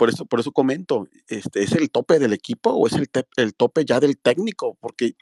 por 0.00 0.08
eso, 0.08 0.24
por 0.24 0.40
eso 0.40 0.50
comento, 0.50 1.06
este, 1.28 1.62
¿es 1.62 1.72
el 1.72 1.90
tope 1.90 2.18
del 2.18 2.32
equipo 2.32 2.70
o 2.70 2.86
es 2.86 2.94
el, 2.94 3.10
el 3.36 3.54
tope 3.54 3.84
ya 3.84 4.00
del 4.00 4.16
técnico? 4.16 4.78
Porque 4.80 5.12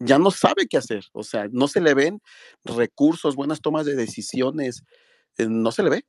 ya 0.00 0.18
no 0.18 0.32
sabe 0.32 0.66
qué 0.66 0.76
hacer, 0.76 1.04
o 1.12 1.22
sea, 1.22 1.46
no 1.52 1.68
se 1.68 1.80
le 1.80 1.94
ven 1.94 2.20
recursos, 2.64 3.36
buenas 3.36 3.60
tomas 3.60 3.86
de 3.86 3.94
decisiones, 3.94 4.82
eh, 5.36 5.46
no 5.48 5.70
se 5.70 5.84
le 5.84 5.90
ve. 5.90 6.04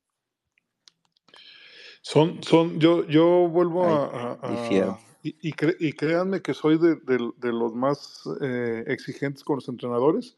Son, 2.02 2.42
son, 2.42 2.80
yo, 2.80 3.06
yo 3.06 3.48
vuelvo 3.48 3.86
Ay, 3.86 3.94
a, 3.94 4.40
a- 4.42 5.00
y, 5.22 5.50
y, 5.50 5.54
cre- 5.54 5.78
y 5.80 5.94
créanme 5.94 6.42
que 6.42 6.56
soy 6.56 6.80
de, 6.80 6.96
de- 6.96 7.32
de 7.38 7.54
los 7.54 7.76
más 7.76 8.24
eh, 8.42 8.86
exigentes 8.88 9.44
con 9.44 9.58
los 9.58 9.70
entrenadores, 9.70 10.36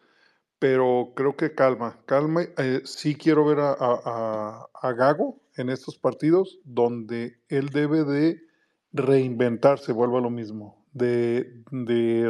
pero 0.60 1.14
creo 1.16 1.38
que 1.38 1.56
calma, 1.56 2.02
calma. 2.06 2.42
eh, 2.58 2.82
sí 2.84 3.16
quiero 3.16 3.46
ver 3.46 3.60
a- 3.60 3.78
a- 3.80 4.70
a 4.74 4.92
Gago 4.92 5.41
en 5.62 5.70
estos 5.70 5.98
partidos 5.98 6.60
donde 6.64 7.40
él 7.48 7.70
debe 7.70 8.04
de 8.04 8.42
reinventarse, 8.92 9.94
vuelvo 9.94 10.18
a 10.18 10.22
lo 10.22 10.30
mismo, 10.30 10.86
de, 10.92 11.64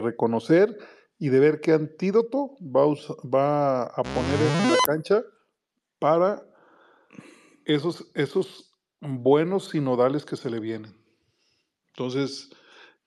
reconocer 0.01 0.77
y 1.17 1.29
de 1.29 1.39
ver 1.39 1.61
qué 1.61 1.73
antídoto 1.73 2.57
va 2.61 3.83
a, 3.83 4.03
poner 4.03 4.39
en 4.63 4.71
la 4.71 4.77
cancha 4.85 5.23
para 5.99 6.43
esos, 7.65 8.11
esos 8.13 8.71
buenos 8.99 9.69
sinodales 9.69 10.25
que 10.25 10.37
se 10.37 10.49
le 10.49 10.59
vienen. 10.59 10.95
Entonces, 11.89 12.49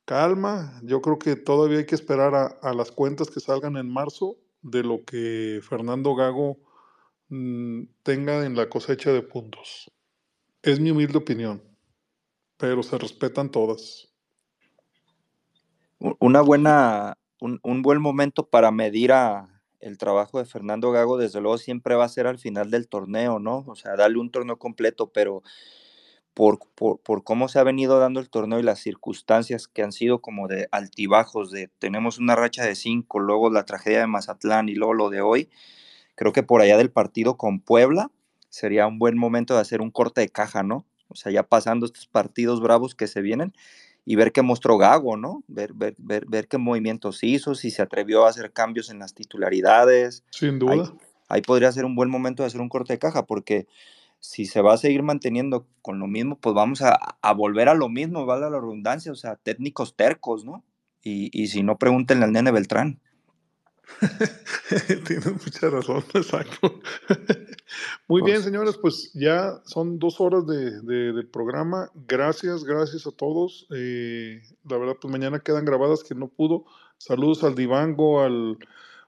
calma, 0.04 0.80
yo 0.82 1.00
creo 1.00 1.18
que 1.18 1.36
todavía 1.36 1.78
hay 1.78 1.86
que 1.86 1.94
esperar 1.94 2.34
a, 2.34 2.46
a 2.46 2.74
las 2.74 2.90
cuentas 2.90 3.30
que 3.30 3.40
salgan 3.40 3.76
en 3.76 3.92
marzo 3.92 4.38
de 4.62 4.82
lo 4.82 5.04
que 5.04 5.60
Fernando 5.62 6.14
Gago 6.14 6.58
mm, 7.28 7.82
tenga 8.02 8.44
en 8.44 8.56
la 8.56 8.68
cosecha 8.68 9.12
de 9.12 9.22
puntos. 9.22 9.90
Es 10.64 10.80
mi 10.80 10.90
humilde 10.90 11.18
opinión, 11.18 11.62
pero 12.56 12.82
se 12.82 12.96
respetan 12.96 13.50
todas. 13.50 14.08
Una 15.98 16.40
buena, 16.40 17.18
un, 17.38 17.60
un 17.62 17.82
buen 17.82 18.00
momento 18.00 18.48
para 18.48 18.70
medir 18.70 19.12
el 19.80 19.98
trabajo 19.98 20.38
de 20.38 20.46
Fernando 20.46 20.90
Gago, 20.90 21.18
desde 21.18 21.42
luego 21.42 21.58
siempre 21.58 21.96
va 21.96 22.06
a 22.06 22.08
ser 22.08 22.26
al 22.26 22.38
final 22.38 22.70
del 22.70 22.88
torneo, 22.88 23.38
¿no? 23.38 23.62
O 23.66 23.74
sea, 23.74 23.94
darle 23.94 24.18
un 24.18 24.30
torneo 24.30 24.58
completo, 24.58 25.12
pero 25.12 25.42
por, 26.32 26.58
por, 26.74 26.98
por 26.98 27.24
cómo 27.24 27.48
se 27.48 27.58
ha 27.58 27.62
venido 27.62 27.98
dando 27.98 28.20
el 28.20 28.30
torneo 28.30 28.58
y 28.58 28.62
las 28.62 28.78
circunstancias 28.78 29.68
que 29.68 29.82
han 29.82 29.92
sido 29.92 30.22
como 30.22 30.48
de 30.48 30.68
altibajos, 30.72 31.50
de 31.50 31.68
tenemos 31.78 32.16
una 32.18 32.36
racha 32.36 32.64
de 32.64 32.74
cinco, 32.74 33.18
luego 33.18 33.50
la 33.50 33.66
tragedia 33.66 34.00
de 34.00 34.06
Mazatlán 34.06 34.70
y 34.70 34.76
luego 34.76 34.94
lo 34.94 35.10
de 35.10 35.20
hoy, 35.20 35.50
creo 36.14 36.32
que 36.32 36.42
por 36.42 36.62
allá 36.62 36.78
del 36.78 36.90
partido 36.90 37.36
con 37.36 37.60
Puebla 37.60 38.10
sería 38.54 38.86
un 38.86 39.00
buen 39.00 39.18
momento 39.18 39.54
de 39.54 39.60
hacer 39.60 39.80
un 39.80 39.90
corte 39.90 40.20
de 40.20 40.28
caja, 40.28 40.62
¿no? 40.62 40.86
O 41.08 41.16
sea, 41.16 41.32
ya 41.32 41.42
pasando 41.42 41.86
estos 41.86 42.06
partidos 42.06 42.60
bravos 42.60 42.94
que 42.94 43.08
se 43.08 43.20
vienen 43.20 43.52
y 44.04 44.14
ver 44.14 44.30
qué 44.30 44.42
mostró 44.42 44.78
Gago, 44.78 45.16
¿no? 45.16 45.42
Ver, 45.48 45.72
ver, 45.72 45.96
ver, 45.98 46.24
ver 46.28 46.46
qué 46.46 46.56
movimientos 46.56 47.24
hizo, 47.24 47.56
si 47.56 47.72
se 47.72 47.82
atrevió 47.82 48.24
a 48.24 48.28
hacer 48.30 48.52
cambios 48.52 48.90
en 48.90 49.00
las 49.00 49.12
titularidades. 49.12 50.22
Sin 50.30 50.50
Ahí, 50.68 50.78
duda. 50.78 50.92
ahí 51.28 51.42
podría 51.42 51.72
ser 51.72 51.84
un 51.84 51.96
buen 51.96 52.08
momento 52.08 52.44
de 52.44 52.46
hacer 52.46 52.60
un 52.60 52.68
corte 52.68 52.92
de 52.92 53.00
caja, 53.00 53.26
porque 53.26 53.66
si 54.20 54.46
se 54.46 54.62
va 54.62 54.74
a 54.74 54.78
seguir 54.78 55.02
manteniendo 55.02 55.66
con 55.82 55.98
lo 55.98 56.06
mismo, 56.06 56.38
pues 56.38 56.54
vamos 56.54 56.80
a, 56.80 56.96
a 57.20 57.32
volver 57.34 57.68
a 57.68 57.74
lo 57.74 57.88
mismo, 57.88 58.24
vale 58.24 58.42
la 58.42 58.60
redundancia, 58.60 59.10
o 59.10 59.16
sea, 59.16 59.34
técnicos 59.34 59.96
tercos, 59.96 60.44
¿no? 60.44 60.62
Y, 61.02 61.28
y 61.32 61.48
si 61.48 61.64
no, 61.64 61.76
pregúntenle 61.76 62.24
al 62.24 62.32
nene 62.32 62.52
Beltrán. 62.52 63.00
Tienes 65.06 65.26
mucha 65.26 65.70
razón, 65.70 66.04
exacto. 66.14 66.80
Muy 68.08 68.22
bien, 68.22 68.42
señores, 68.42 68.76
pues 68.76 69.10
ya 69.14 69.60
son 69.64 69.98
dos 69.98 70.20
horas 70.20 70.46
de, 70.46 70.80
de- 70.82 71.12
de 71.12 71.24
programa. 71.24 71.90
Gracias, 72.06 72.64
gracias 72.64 73.06
a 73.06 73.12
todos. 73.12 73.66
Eh, 73.74 74.42
la 74.68 74.78
verdad, 74.78 74.96
pues 75.00 75.10
mañana 75.12 75.38
quedan 75.40 75.64
grabadas 75.64 76.02
que 76.04 76.14
no 76.14 76.28
pudo. 76.28 76.64
Saludos 76.98 77.44
al 77.44 77.54
Divango, 77.54 78.22
al, 78.22 78.58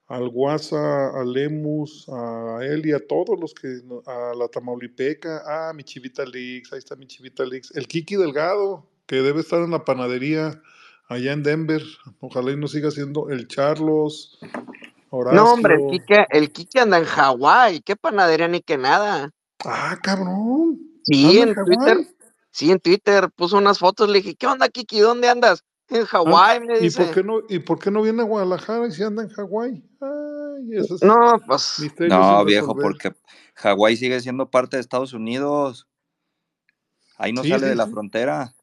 al 0.09 0.29
Guasa, 0.29 1.09
a 1.09 1.25
Lemus, 1.25 2.09
a 2.09 2.59
él 2.63 2.87
y 2.87 2.93
a 2.93 3.07
todos 3.07 3.39
los 3.41 3.55
que, 3.55 3.81
a 4.07 4.35
la 4.37 4.49
Tamaulipeca, 4.49 5.69
a 5.69 5.73
mi 5.73 5.85
Chivita 5.85 6.25
Leaks, 6.25 6.73
ahí 6.73 6.79
está 6.79 6.97
mi 6.97 7.07
Chivita 7.07 7.45
Leaks, 7.45 7.73
el 7.75 7.87
Kiki 7.87 8.17
Delgado, 8.17 8.89
que 9.07 9.17
debe 9.23 9.41
estar 9.41 9.63
en 9.63 9.71
la 9.71 9.85
panadería 9.85 10.61
allá 11.09 11.33
en 11.33 11.43
Denver. 11.43 11.83
Ojalá 12.21 12.53
y 12.53 12.57
nos 12.57 12.73
siga 12.73 12.91
siendo 12.91 13.31
el 13.31 13.49
Charlos, 13.49 14.39
No, 15.33 15.53
hombre, 15.53 15.75
el 15.75 15.81
Horacio. 15.81 15.91
Quique, 15.91 16.27
el 16.31 16.53
Quique 16.53 16.81
anda 16.81 16.99
en 16.99 17.05
Hawái, 17.05 17.81
qué 17.81 17.97
panadería 17.97 18.49
ni 18.49 18.61
qué 18.61 18.77
nada. 18.79 19.31
Ah, 19.65 19.99
cabrón. 20.03 20.79
Sí, 21.05 21.27
Anda 21.27 21.43
en 21.43 21.49
en 21.49 21.55
Twitter, 21.65 22.07
sí, 22.51 22.71
en 22.71 22.81
Twitter 22.81 23.31
puso 23.35 23.57
unas 23.59 23.79
fotos, 23.79 24.09
le 24.09 24.19
dije, 24.21 24.35
¿qué 24.35 24.47
onda, 24.47 24.69
Kiki? 24.69 25.01
¿Dónde 25.01 25.29
andas? 25.29 25.63
En 25.89 26.03
Ah, 26.03 26.07
Hawái, 26.07 26.61
me 26.61 26.75
¿Y 26.75 26.79
por 26.79 26.83
dice. 26.83 27.13
qué 27.13 27.23
no, 27.23 27.41
y 27.49 27.59
por 27.61 27.79
qué 27.79 27.91
no 27.93 28.03
viene 28.03 28.23
a 28.23 28.25
Guadalajara 28.25 28.89
y 28.89 28.93
si 28.93 29.03
anda 29.05 29.23
en 29.23 29.29
Hawái? 29.29 29.85
Ay, 30.01 30.77
esos 30.77 31.01
No, 31.03 31.41
pues, 31.47 31.79
no, 32.01 32.45
viejo, 32.45 32.67
resolver. 32.69 32.85
porque 32.85 33.17
Hawái 33.55 33.97
sigue 33.97 34.21
siendo 34.21 34.51
parte 34.51 34.77
de 34.77 34.81
Estados 34.81 35.13
Unidos. 35.13 35.87
Ahí 37.19 37.33
no 37.33 37.43
Sí, 37.43 37.51
sale 37.51 37.65
sí, 37.65 37.69
de 37.71 37.77
la 37.77 37.87
sí. 37.87 37.93
frontera. 37.93 38.55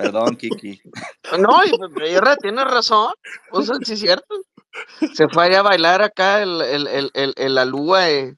Perdón, 0.00 0.36
Kiki. 0.36 0.80
no, 1.38 1.62
y 1.64 2.10
Irra, 2.10 2.36
tienes 2.36 2.64
razón, 2.64 3.12
o 3.50 3.62
sea, 3.62 3.76
sí 3.84 3.92
es 3.92 4.00
cierto. 4.00 4.34
Se 5.14 5.28
fue 5.28 5.44
allá 5.44 5.60
a 5.60 5.62
bailar 5.62 6.00
acá 6.00 6.42
el, 6.42 6.62
el, 6.62 6.86
el, 6.86 7.10
el, 7.12 7.34
el 7.36 7.58
alúa, 7.58 8.08
eh. 8.08 8.34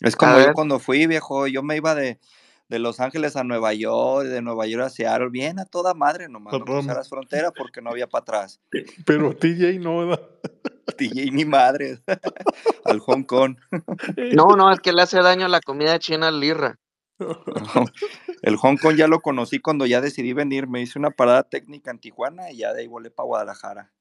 Es 0.00 0.14
A 0.14 0.18
como 0.18 0.38
yo 0.38 0.44
ver, 0.46 0.54
cuando 0.54 0.78
fui, 0.78 1.06
viejo, 1.06 1.46
yo 1.46 1.62
me 1.62 1.76
iba 1.76 1.94
de, 1.94 2.18
de 2.68 2.78
Los 2.78 3.00
Ángeles 3.00 3.36
a 3.36 3.44
Nueva 3.44 3.74
York, 3.74 4.26
de 4.28 4.40
Nueva 4.40 4.66
York 4.66 4.84
a 4.84 4.90
Seattle, 4.90 5.28
bien 5.30 5.58
a 5.58 5.66
toda 5.66 5.92
madre, 5.92 6.28
nomás 6.28 6.54
A 6.54 6.58
no 6.58 6.64
toda 6.64 6.76
ma- 6.78 6.82
cruzaras 6.82 7.08
frontera 7.10 7.50
porque 7.50 7.82
no 7.82 7.90
había 7.90 8.06
para 8.06 8.22
atrás. 8.22 8.60
Pero 9.04 9.34
TJ 9.36 9.78
no, 9.78 10.06
¿verdad? 10.06 10.22
DJ 10.96 11.30
ni 11.32 11.44
madre. 11.44 11.98
Al 12.84 13.00
Hong 13.00 13.24
Kong. 13.24 13.56
no, 14.16 14.56
no, 14.56 14.72
es 14.72 14.80
que 14.80 14.92
le 14.92 15.02
hace 15.02 15.20
daño 15.20 15.48
la 15.48 15.60
comida 15.60 15.98
china 15.98 16.28
al 16.28 16.42
Irra. 16.42 16.78
El 18.42 18.56
Hong 18.56 18.76
Kong 18.76 18.96
ya 18.96 19.08
lo 19.08 19.20
conocí 19.20 19.58
cuando 19.58 19.86
ya 19.86 20.00
decidí 20.00 20.32
venir. 20.32 20.66
Me 20.68 20.82
hice 20.82 20.98
una 20.98 21.10
parada 21.10 21.42
técnica 21.42 21.90
en 21.90 21.98
Tijuana 21.98 22.50
y 22.50 22.58
ya 22.58 22.72
de 22.72 22.82
ahí 22.82 22.86
volé 22.86 23.10
para 23.10 23.26
Guadalajara. 23.26 23.92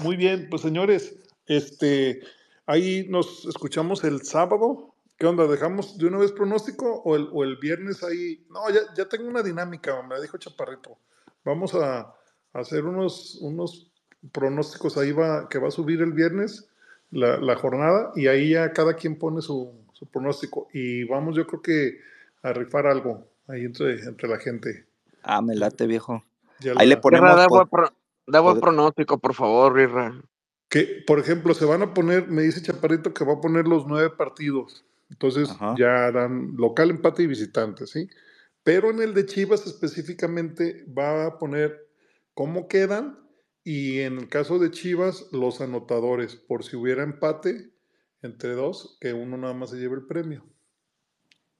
Muy 0.00 0.16
bien, 0.16 0.48
pues 0.50 0.62
señores, 0.62 1.16
este, 1.46 2.20
ahí 2.66 3.06
nos 3.08 3.46
escuchamos 3.46 4.04
el 4.04 4.22
sábado. 4.22 4.94
¿Qué 5.16 5.26
onda? 5.26 5.46
¿Dejamos 5.46 5.98
de 5.98 6.06
una 6.06 6.18
vez 6.18 6.32
pronóstico 6.32 7.02
o 7.04 7.16
el, 7.16 7.28
o 7.32 7.42
el 7.42 7.56
viernes 7.56 8.04
ahí? 8.04 8.46
No, 8.50 8.70
ya, 8.70 8.80
ya 8.96 9.08
tengo 9.08 9.28
una 9.28 9.42
dinámica, 9.42 10.00
me 10.02 10.20
dijo 10.20 10.38
Chaparrito. 10.38 10.98
Vamos 11.44 11.74
a, 11.74 12.00
a 12.00 12.14
hacer 12.52 12.84
unos, 12.84 13.36
unos 13.40 13.90
pronósticos 14.32 14.96
ahí 14.96 15.12
va, 15.12 15.48
que 15.48 15.58
va 15.58 15.68
a 15.68 15.72
subir 15.72 16.02
el 16.02 16.12
viernes 16.12 16.68
la, 17.10 17.38
la 17.38 17.56
jornada 17.56 18.12
y 18.14 18.26
ahí 18.26 18.50
ya 18.50 18.72
cada 18.72 18.94
quien 18.94 19.18
pone 19.18 19.40
su, 19.40 19.72
su 19.98 20.06
pronóstico 20.06 20.68
y 20.72 21.04
vamos 21.04 21.36
yo 21.36 21.46
creo 21.46 21.60
que 21.62 21.98
a 22.42 22.52
rifar 22.52 22.86
algo 22.86 23.26
ahí 23.48 23.64
entre, 23.64 24.00
entre 24.04 24.28
la 24.28 24.38
gente. 24.38 24.86
Ah, 25.22 25.42
me 25.42 25.56
late, 25.56 25.86
viejo. 25.86 26.22
Ya 26.60 26.72
Ahí 26.76 26.86
le 26.86 26.94
la- 26.94 27.00
ponemos. 27.00 27.36
da 27.36 27.46
buen, 27.48 27.66
pod- 27.66 28.60
pronóstico, 28.60 29.18
por 29.18 29.34
favor, 29.34 29.78
Irra. 29.80 30.22
Que, 30.68 31.02
por 31.06 31.18
ejemplo, 31.18 31.54
se 31.54 31.64
van 31.64 31.82
a 31.82 31.94
poner, 31.94 32.28
me 32.28 32.42
dice 32.42 32.62
Chaparrito 32.62 33.12
que 33.14 33.24
va 33.24 33.34
a 33.34 33.40
poner 33.40 33.66
los 33.66 33.86
nueve 33.86 34.10
partidos. 34.10 34.84
Entonces 35.10 35.50
Ajá. 35.50 35.74
ya 35.78 36.12
dan 36.12 36.54
local, 36.56 36.90
empate 36.90 37.22
y 37.22 37.26
visitante, 37.26 37.86
¿sí? 37.86 38.08
Pero 38.62 38.90
en 38.90 39.00
el 39.00 39.14
de 39.14 39.24
Chivas 39.24 39.66
específicamente 39.66 40.84
va 40.96 41.26
a 41.26 41.38
poner 41.38 41.88
cómo 42.34 42.68
quedan 42.68 43.18
y 43.64 44.00
en 44.00 44.18
el 44.18 44.28
caso 44.28 44.58
de 44.58 44.70
Chivas 44.70 45.26
los 45.32 45.60
anotadores, 45.62 46.36
por 46.36 46.62
si 46.64 46.76
hubiera 46.76 47.02
empate 47.02 47.70
entre 48.22 48.52
dos, 48.54 48.98
que 49.00 49.12
uno 49.12 49.36
nada 49.36 49.54
más 49.54 49.70
se 49.70 49.76
lleve 49.76 49.96
el 49.96 50.06
premio. 50.06 50.44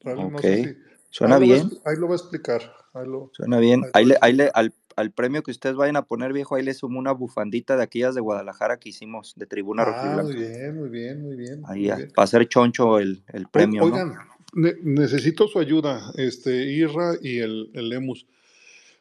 ¿Sale? 0.03 0.31
No 0.31 0.39
sé 0.39 0.61
Ok. 0.61 0.67
si... 0.69 0.77
Suena 1.11 1.37
ahí 1.37 1.43
bien. 1.45 1.71
ahí 1.87 1.97
lo 1.97 2.07
va 2.07 2.15
a 2.15 2.17
explicar. 2.17 2.61
Ahí 2.93 3.07
lo, 3.07 3.31
Suena 3.33 3.59
bien. 3.59 3.83
ahí 3.95 4.05
le, 4.05 4.17
ahí 4.21 4.33
le- 4.35 4.51
al, 4.53 4.75
al 4.97 5.11
premio 5.13 5.43
que 5.43 5.51
ustedes 5.51 5.75
vayan 5.75 5.97
a 5.97 6.03
poner, 6.03 6.33
viejo, 6.35 6.55
ahí 6.55 6.63
le 6.63 6.75
sumo 6.75 6.99
una 6.99 7.13
bufandita 7.13 7.77
de 7.77 7.83
aquellas 7.83 8.15
de 8.15 8.21
Guadalajara 8.21 8.79
que 8.79 8.91
hicimos, 8.91 9.35
de 9.37 9.47
tribuna 9.47 9.85
Ah, 9.87 10.21
muy 10.23 10.35
bien, 10.35 10.77
muy 10.77 10.89
bien, 10.91 11.23
muy 11.23 11.37
bien, 11.37 11.63
Ahí 11.67 11.89
muy 11.89 11.97
bien. 11.97 12.13
para 12.15 12.25
hacer 12.25 12.47
choncho 12.49 12.99
el, 12.99 13.23
el 13.33 13.49
premio, 13.49 13.81
¿no? 13.81 13.87
Oigan, 13.87 14.15
ne- 14.53 14.77
necesito 14.83 15.49
su 15.49 15.59
ayuda, 15.59 16.13
este, 16.17 16.65
Irra 16.65 17.15
y 17.23 17.39
el, 17.39 17.71
el 17.73 17.89
Lemus. 17.89 18.27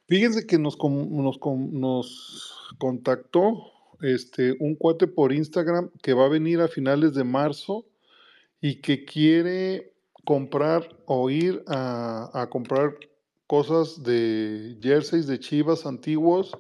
Fíjense 0.08 0.48
que 0.48 0.58
nos, 0.58 0.78
nos, 0.82 1.38
com- 1.40 1.70
nos 1.74 2.74
contactó 2.78 3.74
este, 4.02 4.56
un 4.60 4.76
cuate 4.76 5.08
por 5.08 5.34
Instagram 5.34 5.90
que 6.02 6.14
va 6.14 6.26
a 6.26 6.30
venir 6.30 6.62
a 6.62 6.68
finales 6.68 7.14
de 7.14 7.24
marzo 7.24 7.86
y 8.62 8.82
que 8.82 9.06
quiere 9.06 9.94
comprar 10.26 10.98
o 11.06 11.30
ir 11.30 11.64
a, 11.68 12.30
a 12.34 12.50
comprar 12.50 12.96
cosas 13.48 14.04
de 14.04 14.78
jerseys 14.82 15.28
de 15.28 15.40
Chivas 15.40 15.86
antiguos 15.86 16.52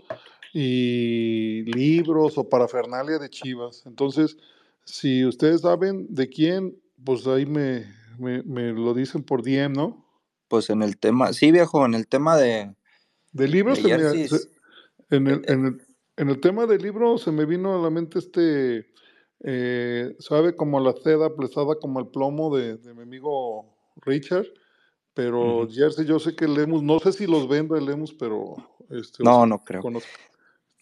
y 0.53 1.63
libros 1.73 2.37
o 2.37 2.47
parafernalia 2.47 3.19
de 3.19 3.29
Chivas. 3.29 3.83
Entonces, 3.85 4.37
si 4.85 5.25
ustedes 5.25 5.61
saben 5.61 6.07
de 6.09 6.29
quién, 6.29 6.75
pues 7.03 7.27
ahí 7.27 7.45
me, 7.45 7.85
me, 8.17 8.41
me 8.43 8.71
lo 8.71 8.93
dicen 8.93 9.21
por 9.21 9.43
DM, 9.43 9.73
¿no? 9.73 10.05
Pues 10.47 10.69
en 10.69 10.81
el 10.81 10.97
tema, 10.97 11.33
sí, 11.33 11.51
viejo, 11.51 11.85
en 11.85 11.93
el 11.93 12.07
tema 12.07 12.37
de, 12.37 12.73
De 13.33 13.47
libros, 13.47 13.83
de 13.83 13.91
en, 13.91 14.01
eh, 14.01 14.27
el, 15.09 15.43
en, 15.47 15.65
el, 15.65 15.81
en 16.17 16.29
el 16.29 16.41
tema 16.41 16.65
del 16.65 16.81
libro 16.81 17.17
se 17.17 17.31
me 17.31 17.45
vino 17.45 17.75
a 17.75 17.81
la 17.81 17.89
mente 17.89 18.19
este, 18.19 18.87
eh, 19.43 20.15
sabe, 20.19 20.55
como 20.55 20.79
la 20.79 20.93
seda 20.93 21.35
pesada 21.35 21.75
como 21.79 21.99
el 21.99 22.07
plomo 22.07 22.55
de, 22.55 22.77
de 22.77 22.93
mi 22.93 23.03
amigo 23.03 23.77
Richard, 23.97 24.47
pero 25.13 25.61
ujú. 25.61 25.71
jersey 25.71 26.05
yo 26.05 26.19
sé 26.19 26.35
que 26.35 26.47
Lemus, 26.47 26.83
no 26.83 26.99
sé 26.99 27.13
si 27.13 27.27
los 27.27 27.47
vende 27.47 27.79
Lemus, 27.79 28.13
pero 28.13 28.55
este, 28.89 29.23
No, 29.23 29.45
no 29.45 29.63
creo. 29.63 29.81
conozco. 29.81 30.09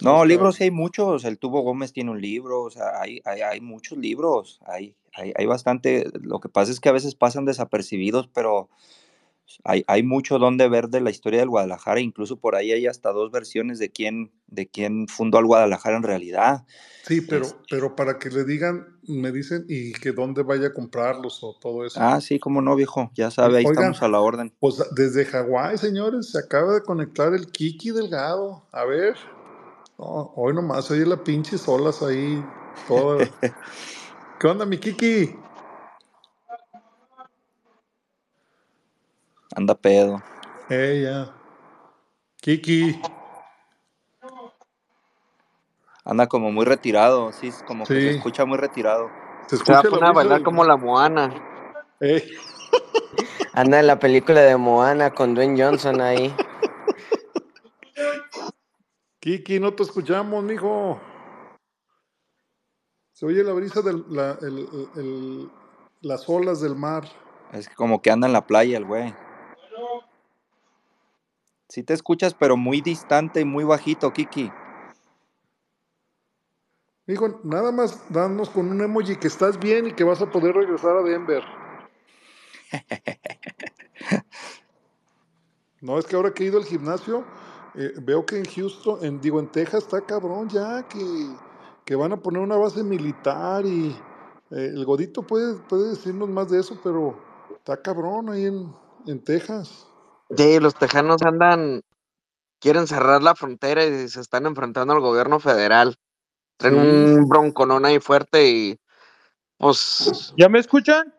No, 0.01 0.25
libros 0.25 0.55
sí 0.55 0.65
hay 0.65 0.71
muchos. 0.71 1.23
El 1.23 1.39
Tubo 1.39 1.61
Gómez 1.61 1.93
tiene 1.93 2.11
un 2.11 2.19
libro, 2.19 2.63
o 2.63 2.69
sea, 2.69 2.99
hay, 2.99 3.21
hay, 3.23 3.41
hay 3.41 3.61
muchos 3.61 3.97
libros. 3.97 4.59
Hay, 4.65 4.93
hay, 5.13 5.31
hay 5.35 5.45
bastante. 5.45 6.09
Lo 6.21 6.39
que 6.39 6.49
pasa 6.49 6.71
es 6.71 6.81
que 6.81 6.89
a 6.89 6.91
veces 6.91 7.15
pasan 7.15 7.45
desapercibidos, 7.45 8.27
pero 8.27 8.69
hay, 9.63 9.83
hay 9.87 10.03
mucho 10.03 10.39
donde 10.39 10.67
ver 10.67 10.89
de 10.89 11.01
la 11.01 11.09
historia 11.11 11.39
del 11.39 11.49
Guadalajara. 11.49 11.99
Incluso 11.99 12.37
por 12.37 12.55
ahí 12.55 12.71
hay 12.71 12.87
hasta 12.87 13.11
dos 13.11 13.31
versiones 13.31 13.79
de 13.79 13.89
quién, 13.91 14.31
de 14.47 14.67
quién 14.67 15.07
fundó 15.07 15.37
al 15.37 15.45
Guadalajara 15.45 15.97
en 15.97 16.03
realidad. 16.03 16.65
sí, 17.03 17.21
pero, 17.21 17.45
Es- 17.45 17.55
pero 17.69 17.95
para 17.95 18.17
que 18.17 18.29
le 18.29 18.43
digan, 18.43 18.99
me 19.07 19.31
dicen, 19.31 19.65
y 19.69 19.93
que 19.93 20.11
dónde 20.11 20.43
vaya 20.43 20.67
a 20.67 20.73
comprarlos 20.73 21.43
o 21.43 21.55
todo 21.61 21.85
eso. 21.85 21.99
ah, 21.99 22.19
sí, 22.21 22.39
cómo 22.39 22.61
no, 22.61 22.75
viejo. 22.75 23.11
Ya 23.15 23.31
sabe, 23.31 23.57
ahí 23.59 23.63
Oigan, 23.65 23.85
estamos 23.85 24.01
a 24.01 24.07
la 24.07 24.19
orden. 24.19 24.53
pues 24.59 24.75
desde 24.95 25.25
Hawái, 25.25 25.77
señores, 25.77 26.31
se 26.31 26.39
acaba 26.39 26.73
de 26.73 26.81
conectar 26.81 27.33
el 27.33 27.47
Kiki 27.51 27.91
Delgado. 27.91 28.63
A 28.71 28.85
ver, 28.85 29.15
no, 29.97 30.33
hoy 30.35 30.53
nomás, 30.53 30.89
oye 30.91 31.05
la 31.05 31.23
pinche 31.23 31.57
olas 31.67 32.01
ahí, 32.01 32.43
toda. 32.87 33.25
¿Qué 34.39 34.47
onda, 34.47 34.65
mi 34.65 34.77
Kiki? 34.77 35.44
Anda 39.53 39.75
pedo. 39.75 40.21
Eh, 40.69 41.01
ya. 41.03 41.31
Kiki, 42.41 42.99
Anda 46.03 46.27
como 46.27 46.51
muy 46.51 46.65
retirado, 46.65 47.31
sí, 47.31 47.47
es 47.47 47.63
como 47.63 47.85
que 47.85 47.93
se 47.93 48.09
escucha 48.17 48.45
muy 48.45 48.57
retirado. 48.57 49.09
se 49.47 49.57
Se 49.57 49.71
va 49.71 49.79
a 49.79 49.81
escucha 49.81 49.89
poner 49.99 50.13
bailar 50.13 50.43
como 50.43 50.63
la 50.63 50.77
Moana. 50.77 51.33
Eh, 51.99 52.27
Anda 53.53 53.79
en 53.79 53.87
la 53.87 53.97
película 53.99 54.41
de 54.41 54.55
Moana 54.57 55.11
con 55.11 55.33
Dwayne 55.33 55.63
Johnson 55.63 56.01
ahí. 56.01 56.35
Kiki, 59.19 59.59
no 59.59 59.73
te 59.73 59.81
escuchamos, 59.83 60.43
mijo. 60.43 60.99
Se 63.13 63.25
oye 63.25 63.43
la 63.43 63.53
brisa 63.53 63.81
de 63.81 63.93
la, 64.09 64.37
el- 64.41 64.59
el- 64.59 64.89
el- 64.97 65.51
las 66.01 66.29
olas 66.29 66.61
del 66.61 66.75
mar. 66.75 67.05
Es 67.51 67.67
que 67.69 67.73
como 67.75 68.01
que 68.01 68.11
anda 68.11 68.27
en 68.27 68.33
la 68.33 68.45
playa 68.45 68.77
el 68.77 68.85
güey. 68.85 69.15
Sí 71.69 71.83
te 71.83 71.93
escuchas, 71.93 72.33
pero 72.33 72.57
muy 72.57 72.81
distante 72.81 73.41
y 73.41 73.45
muy 73.45 73.63
bajito, 73.63 74.13
Kiki. 74.13 74.51
Mijo, 77.07 77.39
nada 77.43 77.71
más 77.71 78.01
danos 78.11 78.49
con 78.49 78.71
un 78.71 78.81
emoji 78.81 79.15
que 79.17 79.27
estás 79.27 79.59
bien 79.59 79.87
y 79.87 79.91
que 79.93 80.03
vas 80.03 80.21
a 80.21 80.31
poder 80.31 80.55
regresar 80.55 80.95
a 80.97 81.03
Denver. 81.03 81.43
No, 85.81 85.99
es 85.99 86.05
que 86.05 86.15
ahora 86.15 86.33
que 86.33 86.43
he 86.43 86.47
ido 86.47 86.57
al 86.57 86.65
gimnasio, 86.65 87.23
eh, 87.75 87.93
veo 88.01 88.25
que 88.25 88.39
en 88.39 88.45
Houston, 88.45 89.05
en, 89.05 89.21
digo, 89.21 89.39
en 89.39 89.47
Texas 89.51 89.83
está 89.83 90.01
cabrón 90.01 90.49
ya, 90.49 90.81
que, 90.87 90.99
que 91.83 91.95
van 91.95 92.11
a 92.11 92.17
poner 92.17 92.41
una 92.41 92.55
base 92.55 92.83
militar 92.83 93.63
y 93.67 93.95
eh, 94.49 94.71
el 94.73 94.83
Godito 94.83 95.21
puede, 95.21 95.53
puede 95.55 95.89
decirnos 95.89 96.27
más 96.27 96.49
de 96.49 96.59
eso, 96.59 96.79
pero 96.83 97.15
está 97.55 97.79
cabrón 97.79 98.29
ahí 98.29 98.45
en, 98.45 98.73
en 99.07 99.23
Texas. 99.23 99.87
Sí, 100.35 100.59
los 100.59 100.75
tejanos 100.75 101.21
andan, 101.21 101.81
quieren 102.59 102.87
cerrar 102.87 103.21
la 103.21 103.35
frontera 103.35 103.85
y 103.85 104.07
se 104.09 104.21
están 104.21 104.45
enfrentando 104.45 104.93
al 104.93 104.99
gobierno 105.01 105.39
federal. 105.39 105.95
Traen 106.57 106.75
Sí, 106.75 106.79
un 106.79 107.29
bronconón 107.29 107.85
ahí 107.85 107.99
fuerte 107.99 108.49
y 108.49 108.79
pues 109.57 110.33
¿Ya 110.37 110.49
me 110.49 110.59
escuchan? 110.59 111.13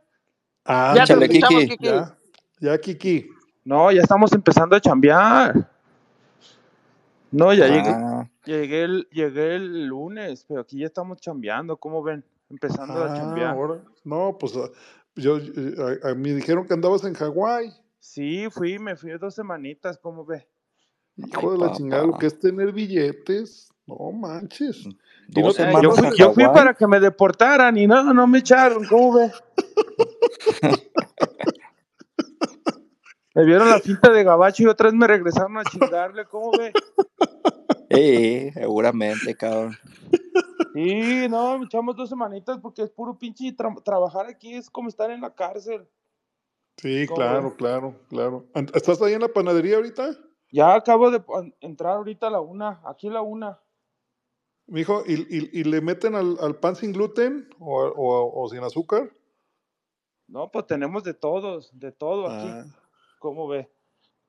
Ah, 0.65 0.95
ya 0.97 1.03
escuchamos, 1.05 1.63
Kiki. 1.63 1.69
Kiki. 1.69 1.87
ya, 1.87 2.19
ya, 2.61 2.79
Kiki. 2.79 3.31
No, 3.65 3.91
ya 3.93 4.01
estamos 4.03 4.33
empezando 4.33 4.77
a 4.77 4.81
chambear. 4.81 5.71
No, 7.31 7.53
ya 7.53 7.67
llegué, 7.67 7.91
Ah, 7.93 8.29
llegué 8.45 8.85
el, 8.85 9.09
llegué 9.11 9.57
el 9.57 9.87
lunes, 9.87 10.45
pero 10.49 10.61
aquí 10.61 10.79
ya 10.79 10.87
estamos 10.87 11.21
chambeando, 11.21 11.77
¿cómo 11.77 12.03
ven? 12.03 12.25
Empezando 12.49 13.03
a 13.03 13.11
Ah, 13.11 13.15
chambear. 13.15 13.51
ahora, 13.51 13.83
no, 14.05 14.37
pues 14.39 14.53
yo, 15.17 15.39
eh, 15.39 15.99
a, 16.05 16.11
a 16.11 16.15
mí 16.15 16.33
dijeron 16.33 16.67
que 16.67 16.75
andabas 16.75 17.05
en 17.05 17.15
Hawái. 17.15 17.73
Sí, 17.99 18.47
fui, 18.51 18.79
me 18.79 18.95
fui 18.97 19.11
dos 19.19 19.35
semanitas, 19.35 19.99
¿cómo 19.99 20.25
ve? 20.25 20.47
ay, 21.19 21.25
Hijo 21.29 21.53
de 21.53 21.59
la 21.59 21.73
chingada, 21.73 22.07
lo 22.07 22.19
que 22.19 22.27
es 22.27 22.39
tener 22.39 22.73
billetes. 22.73 23.73
No 23.87 24.13
manches. 24.13 24.85
Y 24.85 25.41
no 25.41 25.47
Dos 25.47 25.57
te 25.57 25.63
Eh, 25.63 25.73
yo 25.83 25.93
fui, 25.93 26.09
yo 26.17 26.35
para 26.35 26.75
que 26.75 26.87
me 26.87 27.01
deportaran 27.01 27.77
y 27.77 27.87
no, 27.87 28.13
no 28.13 28.27
me 28.27 28.39
echaron, 28.39 28.85
¿cómo 28.87 29.15
ve? 29.15 29.33
Me 33.35 33.45
vieron 33.45 33.69
la 33.69 33.81
finta 33.81 34.11
de 34.11 34.25
gabacho 34.25 34.63
y 34.63 34.67
otras 34.67 34.95
me 34.95 35.07
regresaron 35.07 35.59
a 35.59 35.65
chingarle, 35.65 36.25
¿cómo 36.27 36.53
ve? 36.53 36.73
Eh, 37.89 38.51
seguramente, 38.53 39.37
cabrón. 39.37 39.77
Sí, 40.77 41.27
no, 41.31 41.65
echamos 41.65 41.97
dos 41.97 42.11
semanitas 42.11 42.59
porque 42.61 42.83
es 42.83 42.91
puro 42.91 43.19
pinche 43.19 43.45
tra- 43.57 43.83
trabajar 43.83 44.27
aquí, 44.27 44.53
es 44.53 44.69
como 44.69 44.91
estar 44.91 45.11
en 45.11 45.23
la 45.23 45.35
cárcel, 45.35 45.89
Sí, 46.77 47.07
claro, 47.07 47.57
claro, 47.57 47.95
claro. 48.11 48.45
¿Estás 48.75 49.01
ahí 49.01 49.15
en 49.15 49.23
la 49.23 49.29
panadería 49.29 49.77
ahorita? 49.77 50.11
Ya 50.53 50.75
acabo 50.75 51.11
de 51.11 51.25
entrar 51.61 51.95
ahorita 51.97 52.27
a 52.27 52.31
la 52.31 52.41
una, 52.43 52.83
aquí 52.85 53.09
a 53.09 53.13
la 53.13 53.23
una. 53.23 53.59
Mijo, 54.67 55.03
¿y, 55.07 55.15
y, 55.15 55.61
y 55.61 55.65
le 55.65 55.81
meten 55.81 56.15
al, 56.15 56.37
al 56.43 56.57
pan 56.57 56.77
sin 56.77 56.93
gluten 56.93 57.49
o, 57.59 57.83
o, 57.83 58.43
o 58.43 58.49
sin 58.51 58.63
azúcar? 58.63 59.11
No, 60.29 60.51
pues 60.51 60.67
tenemos 60.67 61.03
de 61.05 61.15
todos, 61.15 61.71
de 61.73 61.91
todo 61.93 62.27
aquí, 62.27 62.49
Ah, 62.49 62.65
¿cómo 63.19 63.49
ve? 63.49 63.71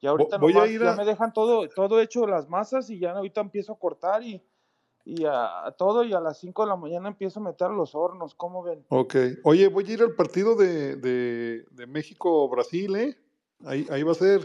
Ya 0.01 0.11
vo- 0.11 0.19
ahorita 0.19 0.37
voy 0.37 0.53
a 0.53 0.67
ir 0.67 0.81
ya 0.81 0.91
a... 0.91 0.95
me 0.95 1.03
dejan 1.03 1.33
todo, 1.33 1.67
todo 1.67 1.99
hecho 1.99 2.25
las 2.25 2.47
masas 2.47 2.89
y 2.89 2.99
ya 2.99 3.11
ahorita 3.11 3.41
empiezo 3.41 3.73
a 3.73 3.79
cortar 3.79 4.23
y, 4.23 4.41
y 5.07 5.23
a, 5.25 5.65
a 5.65 5.71
todo 5.71 6.03
y 6.03 6.13
a 6.13 6.19
las 6.19 6.37
5 6.39 6.63
de 6.63 6.69
la 6.69 6.75
mañana 6.75 7.07
empiezo 7.07 7.39
a 7.39 7.43
meter 7.43 7.69
los 7.69 7.95
hornos, 7.95 8.35
¿cómo 8.35 8.61
ven? 8.61 8.85
Ok. 8.89 9.15
Oye, 9.43 9.69
voy 9.69 9.85
a 9.89 9.93
ir 9.93 10.01
al 10.01 10.15
partido 10.15 10.55
de, 10.55 10.97
de, 10.97 11.65
de 11.71 11.87
México-Brasil, 11.87 12.95
¿eh? 12.97 13.17
Ahí, 13.65 13.87
ahí 13.89 14.03
va 14.03 14.11
a 14.11 14.15
ser, 14.15 14.41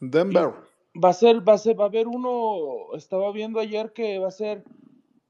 Denver. 0.00 0.54
va 1.02 1.08
a 1.08 1.12
ser, 1.12 1.46
va 1.46 1.54
a 1.54 1.58
ser, 1.58 1.78
va 1.78 1.84
a 1.84 1.88
haber 1.88 2.06
uno, 2.06 2.94
estaba 2.94 3.32
viendo 3.32 3.58
ayer 3.58 3.92
que 3.92 4.18
va 4.20 4.28
a 4.28 4.30
ser 4.30 4.64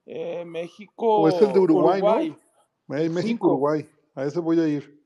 eh, 0.04 0.44
O 0.96 1.28
es 1.28 1.40
el 1.40 1.52
de 1.52 1.60
México, 1.60 1.62
Uruguay, 1.62 2.00
¿no? 2.02 2.08
Uruguay, 2.08 2.36
Hey, 2.88 3.06
el 3.06 3.08
5, 3.08 3.14
México-Uruguay. 3.14 3.88
A 4.14 4.24
ese 4.24 4.40
voy 4.40 4.60
a 4.60 4.68
ir. 4.68 5.02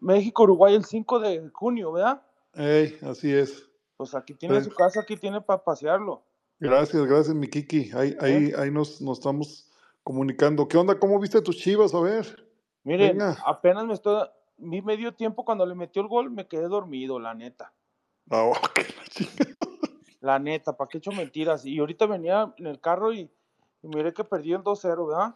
México, 0.00 0.42
Uruguay 0.42 0.74
el 0.74 0.84
5 0.84 1.20
de 1.20 1.48
junio, 1.50 1.92
¿verdad? 1.92 2.22
Ey, 2.54 2.98
así 3.02 3.32
es. 3.32 3.68
Pues 3.96 4.14
aquí 4.14 4.34
tiene 4.34 4.62
su 4.64 4.70
casa, 4.74 5.00
aquí 5.00 5.16
tiene 5.16 5.40
para 5.40 5.62
pasearlo, 5.62 6.22
Gracias, 6.58 7.04
gracias, 7.06 7.34
mi 7.34 7.48
Kiki. 7.48 7.90
Ahí, 7.94 8.16
ahí, 8.20 8.52
ahí 8.56 8.70
nos, 8.70 9.00
nos 9.00 9.18
estamos 9.18 9.70
comunicando. 10.02 10.66
¿Qué 10.68 10.76
onda? 10.78 10.98
¿Cómo 10.98 11.18
viste 11.20 11.42
tus 11.42 11.56
chivas? 11.56 11.94
A 11.94 12.00
ver, 12.00 12.48
Miren, 12.84 13.18
venga. 13.18 13.36
apenas 13.44 13.84
me 13.84 13.94
estoy, 13.94 14.26
vi 14.56 14.80
medio 14.80 15.12
tiempo 15.14 15.44
cuando 15.44 15.66
le 15.66 15.74
metió 15.74 16.00
el 16.02 16.08
gol, 16.08 16.30
me 16.30 16.46
quedé 16.46 16.68
dormido, 16.68 17.18
la 17.18 17.34
neta. 17.34 17.72
Ah, 18.30 18.44
ok. 18.50 18.80
La 20.20 20.38
neta, 20.38 20.76
¿para 20.76 20.88
qué 20.88 20.96
he 20.96 21.00
hecho 21.00 21.12
mentiras? 21.12 21.64
Y 21.66 21.78
ahorita 21.78 22.06
venía 22.06 22.54
en 22.56 22.66
el 22.66 22.80
carro 22.80 23.12
y, 23.12 23.30
y 23.82 23.88
miré 23.88 24.14
que 24.14 24.24
perdió 24.24 24.56
en 24.56 24.64
2-0, 24.64 25.06
¿verdad? 25.08 25.34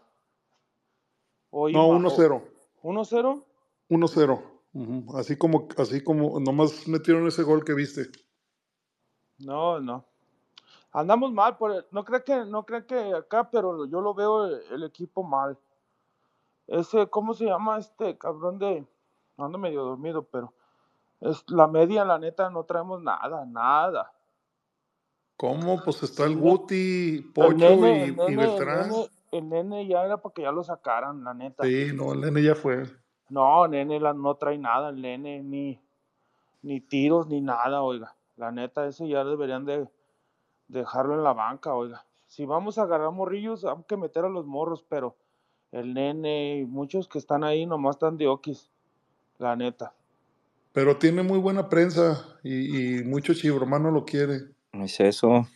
O 1.51 1.69
No, 1.69 1.87
iba- 1.87 1.97
o- 1.97 1.99
1-0. 2.01 2.43
1-0. 2.83 3.45
1-0. 3.91 4.43
Ujú. 4.73 5.17
Así 5.17 5.37
como, 5.37 5.69
así 5.77 6.03
como, 6.03 6.41
nomás 6.41 6.87
metieron 6.89 7.27
ese 7.27 7.43
gol 7.43 7.65
que 7.65 7.75
viste. 7.75 8.07
No, 9.39 9.81
no. 9.81 10.07
Andamos 10.93 11.33
mal, 11.33 11.57
por 11.57 11.87
no 11.93 12.05
creo 12.05 12.25
que, 12.25 12.45
no 12.47 12.65
creo 12.67 12.87
que 12.87 13.15
acá, 13.15 13.49
pero 13.51 13.87
yo 13.87 14.01
lo 14.01 14.13
veo 14.15 14.47
el, 14.47 14.63
el 14.73 14.83
equipo 14.85 15.23
mal. 15.23 15.57
Ese, 16.67 17.09
¿cómo 17.09 17.35
se 17.35 17.47
llama 17.47 17.79
este 17.79 18.17
cabrón 18.19 18.59
de? 18.59 18.87
Ando 19.37 19.59
medio 19.59 19.83
dormido, 19.85 20.23
pero 20.25 20.53
es 21.21 21.45
la 21.51 21.67
media, 21.67 22.05
la 22.05 22.19
neta, 22.19 22.51
no 22.51 22.65
traemos 22.65 23.03
nada, 23.03 23.45
nada. 23.45 24.13
¿Cómo? 25.37 25.83
Pues 25.83 26.03
está 26.03 26.25
el 26.25 26.37
Guti, 26.37 27.17
El 27.17 27.33
Pocho 27.33 27.55
nene, 27.55 27.99
y, 27.99 28.03
el 28.03 28.11
y 28.11 28.15
nene, 28.15 28.31
el 28.33 28.37
Beltrán. 28.37 28.91
nene, 28.91 29.09
el 29.33 29.49
nene 29.49 29.87
ya 29.87 30.05
era 30.05 30.17
para 30.19 30.35
que 30.35 30.43
ya 30.43 30.53
lo 30.53 30.63
sacaran, 30.63 31.25
la 31.25 31.35
neta. 31.35 31.65
Sí, 31.65 31.93
no, 31.95 32.13
el 32.13 32.21
nene 32.21 32.43
ya 32.43 32.55
fue. 32.55 32.85
No, 33.29 33.67
nene 33.67 34.01
la, 34.01 34.13
no 34.13 34.35
trae 34.35 34.59
nada, 34.59 34.91
el 34.91 35.01
nene, 35.01 35.43
ni, 35.43 35.81
ni 36.63 36.81
tiros, 36.81 37.27
ni 37.29 37.41
nada, 37.41 37.83
oiga. 37.83 38.15
La 38.37 38.51
neta, 38.51 38.87
ese 38.87 39.09
ya 39.09 39.25
deberían 39.25 39.65
de 39.65 39.89
dejarlo 40.71 41.15
en 41.15 41.25
la 41.25 41.33
banca, 41.33 41.75
oiga. 41.75 42.05
Si 42.27 42.45
vamos 42.47 42.79
a 42.79 42.83
agarrar 42.83 43.11
morrillos, 43.11 43.65
hay 43.65 43.75
que 43.89 43.97
meter 43.97 44.25
a 44.25 44.29
los 44.29 44.47
morros, 44.47 44.85
pero 44.89 45.17
el 45.73 45.95
nene 45.95 46.59
y 46.59 46.65
muchos 46.65 47.09
que 47.09 47.19
están 47.19 47.45
ahí 47.45 47.67
nomás 47.67 47.97
están 47.97 48.17
de 48.17 48.29
oquis, 48.29 48.71
la 49.39 49.57
neta. 49.57 49.95
Pero 50.73 50.97
tiene 50.97 51.23
muy 51.23 51.39
buena 51.39 51.69
prensa 51.69 52.39
y, 52.45 52.99
y 53.01 53.05
mucho 53.05 53.35
chibromano 53.35 53.91
lo 53.91 54.05
quiere. 54.05 54.55
No 54.73 54.85
es 54.85 55.01
eso. 55.01 55.49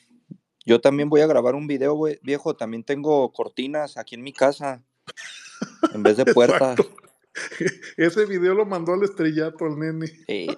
Yo 0.67 0.81
también 0.81 1.09
voy 1.09 1.21
a 1.21 1.27
grabar 1.27 1.55
un 1.55 1.67
video, 1.67 1.95
güey, 1.95 2.19
viejo. 2.23 2.57
También 2.57 2.83
tengo 2.83 3.33
cortinas 3.33 3.97
aquí 3.97 4.15
en 4.15 4.23
mi 4.23 4.33
casa. 4.33 4.83
En 5.93 6.03
vez 6.03 6.17
de 6.17 6.25
puertas. 6.35 6.77
Ese 7.97 8.27
video 8.27 8.55
lo 8.55 8.65
mandó 8.65 8.95
al 8.95 9.03
estrellato 9.03 9.65
al 9.67 9.79
nene. 9.79 10.07
Eh, 10.27 10.49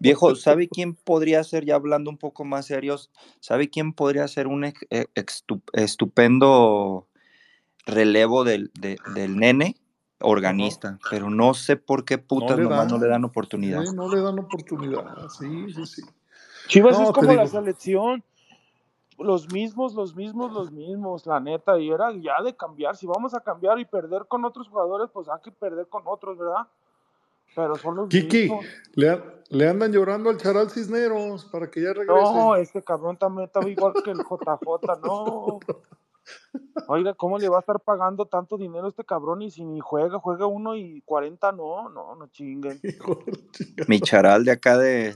viejo, 0.00 0.34
¿sabe 0.34 0.68
quién 0.68 0.94
podría 0.94 1.42
ser, 1.44 1.64
ya 1.64 1.74
hablando 1.74 2.10
un 2.10 2.18
poco 2.18 2.44
más 2.44 2.66
serios, 2.66 3.10
¿sabe 3.40 3.68
quién 3.70 3.92
podría 3.92 4.26
ser 4.28 4.46
un 4.46 4.64
eh, 4.64 4.74
estupendo 5.72 7.06
relevo 7.86 8.44
del, 8.44 8.70
de- 8.80 8.98
del 9.14 9.36
nene? 9.36 9.76
Organista, 10.20 10.98
pero 11.10 11.28
no 11.28 11.52
sé 11.52 11.76
por 11.76 12.04
qué 12.04 12.16
putas 12.16 12.56
le 12.56 12.62
nomás 12.62 12.90
no 12.90 12.98
le 12.98 13.08
dan 13.08 13.24
oportunidad. 13.24 13.82
Sí, 13.82 13.94
no 13.94 14.08
le 14.08 14.22
dan 14.22 14.38
oportunidad. 14.38 15.28
Sí, 15.28 15.70
sí, 15.74 15.84
sí. 15.86 16.02
Chivas 16.68 16.96
No, 16.96 17.04
es 17.04 17.12
como 17.12 17.34
la 17.34 17.46
selección, 17.46 18.24
los 19.18 19.52
mismos, 19.52 19.94
los 19.94 20.14
mismos, 20.14 20.52
los 20.52 20.70
mismos, 20.70 21.26
la 21.26 21.40
neta, 21.40 21.78
y 21.78 21.90
era 21.90 22.10
ya 22.12 22.42
de 22.42 22.56
cambiar. 22.56 22.96
Si 22.96 23.06
vamos 23.06 23.34
a 23.34 23.40
cambiar 23.40 23.78
y 23.80 23.84
perder 23.84 24.26
con 24.26 24.44
otros 24.46 24.68
jugadores, 24.68 25.10
pues 25.12 25.28
hay 25.28 25.40
que 25.42 25.50
perder 25.50 25.88
con 25.88 26.04
otros, 26.06 26.38
¿verdad? 26.38 26.68
Pero 27.54 27.76
son 27.76 27.96
los 27.96 28.08
Kiki, 28.08 28.42
mismos. 28.42 28.66
le, 28.94 29.22
le 29.50 29.68
andan 29.68 29.92
llorando 29.92 30.30
al 30.30 30.36
Charal 30.38 30.70
Cisneros 30.70 31.44
para 31.46 31.70
que 31.70 31.82
ya 31.82 31.92
regrese. 31.92 32.12
No, 32.12 32.56
este 32.56 32.82
cabrón 32.82 33.16
también 33.16 33.46
estaba 33.46 33.68
igual 33.68 33.94
que 34.04 34.10
el 34.10 34.18
JJ, 34.18 35.00
no. 35.02 35.60
Oiga, 36.86 37.14
¿cómo 37.14 37.38
le 37.38 37.48
va 37.48 37.58
a 37.58 37.60
estar 37.60 37.80
pagando 37.80 38.26
tanto 38.26 38.58
dinero 38.58 38.86
a 38.86 38.88
este 38.88 39.04
cabrón 39.04 39.42
y 39.42 39.50
si 39.50 39.64
ni 39.64 39.80
juega, 39.80 40.18
juega 40.18 40.46
uno 40.46 40.74
y 40.76 41.00
40, 41.02 41.52
no, 41.52 41.88
no, 41.88 42.14
no 42.14 42.26
chinguen. 42.28 42.80
Mi 43.88 44.00
charal 44.00 44.44
de 44.44 44.50
acá 44.52 44.76
de, 44.76 45.14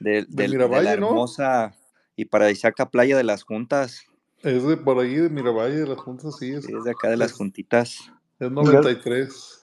de, 0.00 0.22
de- 0.22 0.26
de 0.28 0.48
Miravalle, 0.48 0.84
la 0.84 0.96
¿no? 0.96 1.06
hermosa 1.08 1.74
y 2.16 2.24
paradisíaca 2.24 2.90
playa 2.90 3.16
de 3.16 3.24
las 3.24 3.44
juntas. 3.44 4.04
Es 4.42 4.66
de 4.66 4.76
por 4.76 4.98
ahí, 4.98 5.14
de 5.16 5.28
Miravalle, 5.28 5.76
de 5.76 5.86
las 5.86 5.98
juntas, 5.98 6.36
sí. 6.38 6.52
Es, 6.52 6.64
Sí, 6.64 6.72
es 6.74 6.84
de 6.84 6.90
acá 6.90 7.08
de 7.08 7.16
las 7.18 7.32
es, 7.32 7.36
juntitas. 7.36 7.98
es 8.38 8.50
93. 8.50 9.59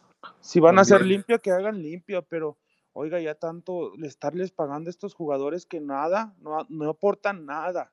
Si 0.48 0.61
van 0.61 0.77
a 0.77 0.84
hacer 0.84 1.01
limpia, 1.06 1.40
que 1.40 1.51
hagan 1.51 1.82
limpia, 1.82 2.22
pero 2.22 2.58
oiga, 2.93 3.19
ya 3.19 3.35
tanto 3.35 3.93
le 3.98 4.08
estarles 4.08 4.51
pagando 4.51 4.88
a 4.88 4.92
estos 4.92 5.14
jugadores 5.14 5.66
que 5.66 5.82
nada, 5.82 6.34
no, 6.40 6.66
no 6.69 6.90
aportan 6.90 7.45
nada, 7.45 7.92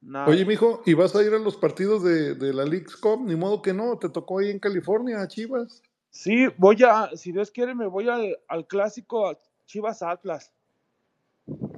nada. 0.00 0.28
Oye, 0.28 0.44
mijo, 0.44 0.82
¿y 0.86 0.94
vas 0.94 1.16
a 1.16 1.24
ir 1.24 1.34
a 1.34 1.40
los 1.40 1.56
partidos 1.56 2.04
de, 2.04 2.36
de 2.36 2.54
la 2.54 2.64
League's 2.64 2.94
Cup? 2.94 3.24
Ni 3.24 3.34
modo 3.34 3.60
que 3.60 3.74
no, 3.74 3.98
te 3.98 4.08
tocó 4.08 4.38
ahí 4.38 4.50
en 4.50 4.60
California, 4.60 5.20
a 5.20 5.26
Chivas. 5.26 5.82
Sí, 6.10 6.46
voy 6.58 6.80
a, 6.84 7.10
si 7.16 7.32
Dios 7.32 7.50
quiere, 7.50 7.74
me 7.74 7.88
voy 7.88 8.08
a- 8.08 8.20
al 8.46 8.68
clásico 8.68 9.28
a 9.28 9.36
Chivas 9.64 10.00
Atlas. 10.00 10.52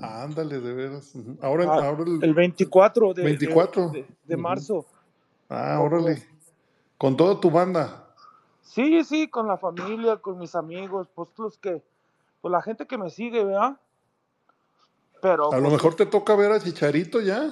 Ándale, 0.03 0.61
de 0.61 0.75
veras. 0.75 1.15
Ahora, 1.41 1.65
Ah, 1.73 1.87
ahora 1.89 2.05
el, 2.07 2.23
el 2.23 2.35
24 2.35 3.15
de, 3.15 3.23
de- 3.23 3.29
24. 3.29 3.93
de, 4.27 4.37
marzo. 4.37 4.85
Ah, 5.49 5.77
¿Cómo 5.79 5.87
órale. 5.87 6.23
Con 6.99 7.17
toda 7.17 7.41
tu 7.41 7.51
banda. 7.51 8.05
Sí, 8.69 9.03
sí, 9.03 9.29
con 9.29 9.49
la 9.49 9.57
familia, 9.57 10.19
con 10.19 10.37
mis 10.39 10.55
amigos, 10.55 11.09
pues 11.15 11.31
los 11.39 11.57
que, 11.57 11.83
pues 12.43 12.53
la 12.53 12.61
gente 12.61 12.87
que 12.87 12.99
me 12.99 13.09
sigue, 13.09 13.43
¿verdad? 13.43 13.81
Pero 15.23 15.51
A 15.51 15.57
lo 15.57 15.63
pues, 15.63 15.73
mejor 15.73 15.95
te 15.95 16.05
toca 16.05 16.37
ver 16.37 16.53
a 16.53 16.61
Chicharito 16.61 17.21
ya. 17.23 17.51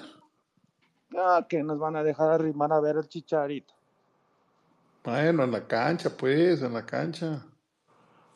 ya 1.08 1.46
que 1.48 1.62
nos 1.62 1.78
van 1.78 1.96
a 1.96 2.02
dejar 2.02 2.32
arrimar 2.32 2.70
a 2.70 2.80
ver 2.80 2.96
el 2.96 3.08
chicharito. 3.08 3.72
Bueno, 5.04 5.42
en 5.44 5.52
la 5.52 5.66
cancha, 5.66 6.10
pues, 6.14 6.60
en 6.60 6.74
la 6.74 6.84
cancha. 6.84 7.46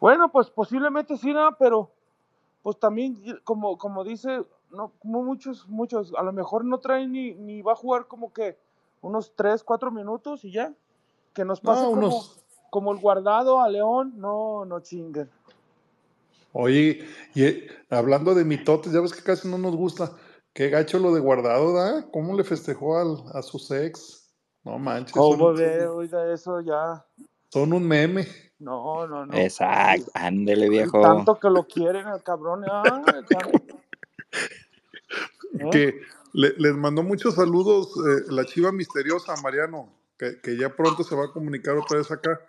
Bueno, 0.00 0.32
pues 0.32 0.48
posiblemente 0.48 1.18
sí, 1.18 1.34
¿no? 1.34 1.54
pero 1.58 1.90
pues 2.62 2.78
también, 2.78 3.14
como, 3.44 3.76
como 3.76 4.04
dice, 4.04 4.42
no, 4.70 4.92
como 5.00 5.22
muchos, 5.22 5.68
muchos, 5.68 6.14
a 6.16 6.22
lo 6.22 6.32
mejor 6.32 6.64
no 6.64 6.78
trae 6.78 7.06
ni, 7.06 7.34
ni 7.34 7.60
va 7.60 7.72
a 7.72 7.76
jugar 7.76 8.06
como 8.06 8.32
que 8.32 8.56
unos 9.02 9.34
3, 9.36 9.62
4 9.64 9.90
minutos 9.90 10.46
y 10.46 10.52
ya. 10.52 10.72
Que 11.34 11.44
nos 11.44 11.60
pase 11.60 11.82
No, 11.82 11.90
como, 11.90 12.06
unos. 12.06 12.40
Como 12.70 12.92
el 12.92 12.98
guardado 12.98 13.60
a 13.60 13.68
León, 13.68 14.14
no, 14.16 14.64
no 14.64 14.80
chinguen. 14.80 15.30
Oye, 16.52 17.06
y 17.34 17.44
eh, 17.44 17.68
hablando 17.90 18.34
de 18.34 18.44
mitotes, 18.44 18.92
ya 18.92 19.00
ves 19.00 19.12
que 19.14 19.22
casi 19.22 19.48
no 19.48 19.58
nos 19.58 19.76
gusta. 19.76 20.16
Qué 20.52 20.68
gacho 20.70 20.98
lo 20.98 21.14
de 21.14 21.20
guardado, 21.20 21.74
¿da? 21.74 22.10
¿Cómo 22.10 22.36
le 22.36 22.44
festejó 22.44 22.98
al, 22.98 23.16
a 23.34 23.42
sus 23.42 23.70
ex? 23.70 24.34
No 24.64 24.78
manches, 24.78 25.14
¿Cómo 25.14 25.26
son, 25.26 25.54
ve? 25.54 25.86
Oiga, 25.88 26.32
eso 26.32 26.60
ya, 26.60 27.06
son 27.50 27.72
un 27.72 27.86
meme. 27.86 28.26
no, 28.58 29.06
no, 29.08 29.26
no. 29.26 29.34
Exacto, 29.36 30.10
ándele, 30.14 30.68
Y 30.76 30.92
viejo. 30.92 31.00
tanto 31.00 31.38
que 31.38 31.50
lo 31.50 31.66
quieren 31.66 32.06
al 32.08 32.22
cabrón, 32.22 32.64
ah, 32.66 33.02
¿eh? 33.18 33.24
Que 35.70 36.00
le- 36.34 36.54
les 36.58 36.74
mandó 36.74 37.02
muchos 37.02 37.34
saludos 37.36 37.92
eh, 37.96 38.24
la 38.30 38.44
chiva 38.46 38.72
misteriosa, 38.72 39.36
Mariano, 39.36 39.92
que, 40.18 40.40
que 40.42 40.56
ya 40.56 40.76
pronto 40.76 41.04
se 41.04 41.16
va 41.16 41.26
a 41.26 41.32
comunicar 41.32 41.76
otra 41.76 41.98
vez 41.98 42.10
acá. 42.10 42.40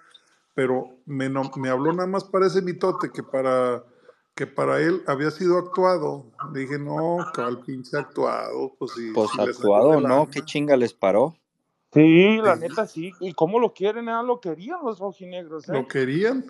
Pero 0.54 0.98
me, 1.06 1.30
no- 1.30 1.52
me 1.58 1.70
habló 1.70 1.94
nada 1.94 2.08
más 2.08 2.24
para 2.26 2.48
ese 2.48 2.62
mitote 2.62 3.10
que 3.14 3.24
para, 3.24 3.84
que 4.36 4.48
para 4.48 4.80
él 4.80 5.02
había 5.08 5.32
sido 5.32 5.58
actuado. 5.58 6.32
Le 6.54 6.62
dije, 6.62 6.78
no, 6.78 7.18
cabal 7.34 7.62
pinche 7.66 7.98
actuado, 7.98 8.76
pues 8.78 8.92
si, 8.92 9.12
Pues 9.12 9.30
si 9.32 9.42
actuado, 9.42 10.02
¿no? 10.02 10.28
¿Qué 10.30 10.42
chinga 10.44 10.76
les 10.76 10.94
paró? 10.94 11.36
Sí, 11.94 12.38
la 12.38 12.56
neta 12.56 12.86
sí. 12.88 13.12
¿Y 13.20 13.34
cómo 13.34 13.60
lo 13.60 13.74
quieren? 13.74 14.08
Ah, 14.10 14.24
lo 14.24 14.40
querían 14.40 14.80
los 14.84 15.00
rojinegros, 15.00 15.68
¿eh? 15.68 15.74
¿Lo 15.74 15.88
querían? 15.88 16.46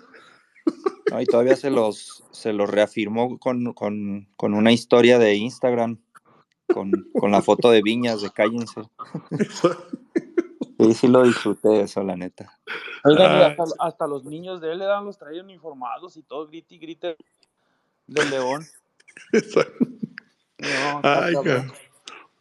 No, 1.10 1.20
y 1.20 1.26
todavía 1.26 1.56
se 1.56 1.70
los, 1.70 2.24
se 2.30 2.52
los 2.52 2.70
reafirmó 2.70 3.38
con, 3.38 3.72
con, 3.74 4.28
con 4.36 4.54
una 4.54 4.72
historia 4.72 5.18
de 5.18 5.34
Instagram, 5.34 5.98
con, 6.72 6.92
con 7.18 7.32
la 7.32 7.42
foto 7.42 7.70
de 7.70 7.82
Viñas 7.82 8.22
de 8.22 8.30
Cállense. 8.30 8.82
Sí, 10.82 10.94
sí 10.94 11.08
lo 11.08 11.22
disfruté 11.22 11.82
eso, 11.82 12.02
la 12.02 12.16
neta. 12.16 12.58
Oigan, 13.04 13.30
Ah, 13.30 13.46
hasta, 13.46 13.64
hasta 13.78 14.06
los 14.06 14.24
niños 14.24 14.60
de 14.60 14.72
él 14.72 14.78
le 14.78 14.84
dan 14.86 15.04
los 15.04 15.18
traían 15.18 15.50
informados 15.50 16.16
y 16.16 16.22
todo, 16.22 16.46
grite 16.46 16.74
y 16.74 16.78
grite 16.78 17.16
del 18.06 18.30
león. 18.30 18.64
No, 20.62 20.96
está 20.98 21.24
Ay, 21.24 21.34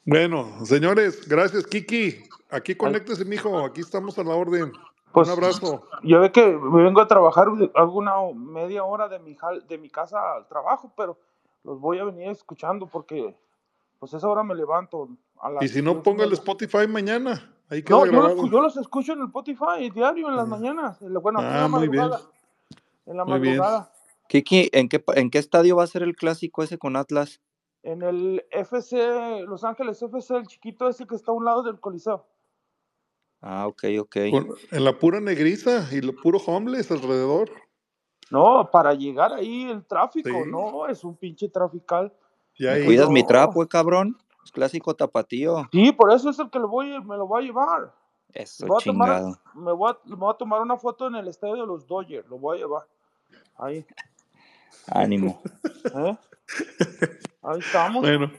Bueno, 0.06 0.64
señores, 0.64 1.28
gracias, 1.28 1.66
Kiki. 1.66 2.22
Aquí 2.52 2.76
conéctese, 2.76 3.26
mijo. 3.26 3.66
Aquí 3.66 3.82
estamos 3.82 4.20
a 4.20 4.24
la 4.24 4.36
orden. 4.36 4.72
Pues 5.12 5.28
Un 5.28 5.34
abrazo. 5.34 5.88
yo 6.04 6.20
ve 6.20 6.32
que 6.32 6.46
me 6.46 6.84
vengo 6.84 7.02
a 7.02 7.08
trabajar, 7.08 7.48
hago 7.74 7.98
una 7.98 8.14
media 8.36 8.84
hora 8.84 9.08
de 9.08 9.18
mi, 9.20 9.36
de 9.68 9.78
mi 9.78 9.90
casa 9.90 10.36
al 10.36 10.48
trabajo, 10.48 10.94
pero 10.96 11.18
los 11.64 11.80
voy 11.80 11.98
a 11.98 12.04
venir 12.04 12.30
escuchando 12.30 12.86
porque 12.86 13.36
pues 14.00 14.14
esa 14.14 14.28
hora 14.28 14.44
me 14.44 14.56
levanto 14.56 15.10
a 15.42 15.64
Y 15.64 15.68
si 15.68 15.82
no, 15.82 16.04
ponga 16.04 16.24
el. 16.24 16.34
Spotify 16.34 16.88
mañana. 16.88 17.54
Ahí 17.72 17.82
queda 17.84 17.98
No, 18.00 18.06
yo 18.06 18.12
los, 18.12 18.22
grabado. 18.24 18.52
yo 18.52 18.62
los 18.62 18.78
escucho 18.78 19.14
en 19.14 19.20
el 19.22 19.26
Spotify 19.28 19.90
diario 19.94 20.28
en 20.28 20.36
las 20.36 20.48
mañanas, 20.48 21.02
en 21.02 21.14
la- 21.14 21.20
bueno, 21.22 21.40
aquí 21.40 21.48
en 21.48 21.54
la 21.54 21.64
Ah, 21.64 21.68
muy 21.70 21.88
bien. 21.88 22.04
madrugada, 22.04 22.32
en 23.06 23.18
la 23.18 23.26
Muy 23.26 23.40
bien. 23.40 23.58
madrugada, 23.58 23.94
Kiki, 24.28 24.70
¿en 24.74 24.90
qué, 24.90 25.00
pa- 25.00 25.14
¿en 25.16 25.30
qué 25.32 25.38
estadio 25.40 25.78
va 25.78 25.84
a 25.84 25.88
ser 25.88 26.04
el 26.04 26.16
clásico 26.16 26.62
ese 26.64 26.78
con 26.78 26.96
Atlas? 26.96 27.42
en 27.84 28.04
el 28.04 28.46
FC, 28.52 29.42
Los 29.48 29.64
Ángeles 29.64 30.00
FC, 30.04 30.36
el 30.36 30.46
chiquito 30.46 30.88
ese 30.88 31.08
que 31.08 31.16
está 31.16 31.32
a 31.32 31.34
un 31.34 31.44
lado 31.46 31.64
del 31.64 31.80
Coliseo. 31.80 32.28
Ah, 33.42 33.66
ok, 33.66 33.86
ok. 34.02 34.16
En 34.18 34.84
la 34.84 35.00
pura 35.00 35.20
negriza 35.20 35.88
y 35.92 36.02
lo 36.02 36.14
puro 36.14 36.38
homeless 36.46 36.92
alrededor. 36.92 37.50
No, 38.30 38.70
para 38.72 38.94
llegar 38.94 39.34
ahí 39.34 39.64
el 39.64 39.84
tráfico, 39.86 40.30
Sí. 40.30 40.52
no, 40.52 40.86
es 40.88 41.04
un 41.04 41.16
pinche 41.18 41.50
trafical. 41.50 42.14
Y 42.56 42.66
¿Me 42.66 42.70
ahí 42.70 42.86
cuidas 42.86 43.10
mi 43.10 43.26
trapo, 43.26 43.64
eh, 43.64 43.68
cabrón? 43.68 44.16
Es 44.44 44.52
clásico 44.52 44.96
tapatío. 44.96 45.68
Sí, 45.72 45.92
por 45.92 46.12
eso 46.12 46.30
es 46.30 46.40
el 46.40 46.50
que 46.50 46.60
lo 46.60 46.68
voy, 46.68 46.88
me 47.04 47.18
lo 47.18 47.28
voy 47.28 47.44
a 47.44 47.46
llevar. 47.46 47.94
Eso 48.34 48.66
Voy 48.66 48.78
a 48.82 48.86
tomar, 48.86 49.18
chingado. 49.20 49.40
me, 49.56 49.72
voy 49.74 49.92
a, 49.92 49.98
me 50.06 50.16
voy 50.16 50.34
a 50.34 50.38
tomar 50.38 50.62
una 50.62 50.78
foto 50.78 51.08
en 51.08 51.16
el 51.16 51.28
estadio 51.28 51.58
de 51.58 51.68
los 51.68 51.86
Dodgers, 51.86 52.28
lo 52.30 52.38
voy 52.38 52.58
a 52.58 52.62
llevar. 52.62 52.88
Ahí, 53.58 53.86
Ánimo. 54.88 55.42
¿eh? 55.94 56.18
Ahí 57.42 57.60
estamos. 57.60 58.02
Bueno, 58.02 58.32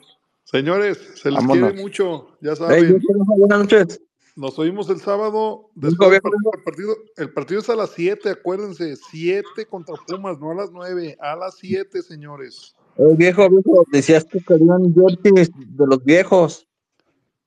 señores, 0.45 0.99
se 1.21 1.31
les 1.31 1.41
Vámonos. 1.41 1.69
quiere 1.71 1.83
mucho, 1.83 2.29
ya 2.41 2.57
saben. 2.57 3.01
buenas 3.27 3.59
noches. 3.61 4.01
Nos 4.35 4.59
oímos 4.59 4.89
el 4.89 4.99
sábado. 4.99 5.69
Después 5.75 6.11
del 6.11 6.21
viejo, 6.23 6.31
partido, 6.31 6.53
el 6.55 6.63
partido, 6.65 6.97
el 7.19 7.33
partido 7.35 7.61
es 7.61 7.69
a 7.69 7.77
las 7.77 7.91
7, 7.91 8.31
acuérdense. 8.31 8.97
7 8.97 9.67
contra 9.67 9.95
Pumas, 10.07 10.39
no 10.39 10.53
a 10.53 10.55
las 10.55 10.71
9. 10.71 11.19
A 11.21 11.37
las 11.37 11.57
7, 11.57 12.01
señores. 12.03 12.75
Hey, 12.97 13.15
viejo, 13.17 13.49
viejo, 13.49 13.85
decías 13.91 14.25
que 14.25 14.41
querían 14.41 14.95
jerseys 14.95 15.51
de 15.55 15.87
los 15.87 16.05
viejos. 16.05 16.67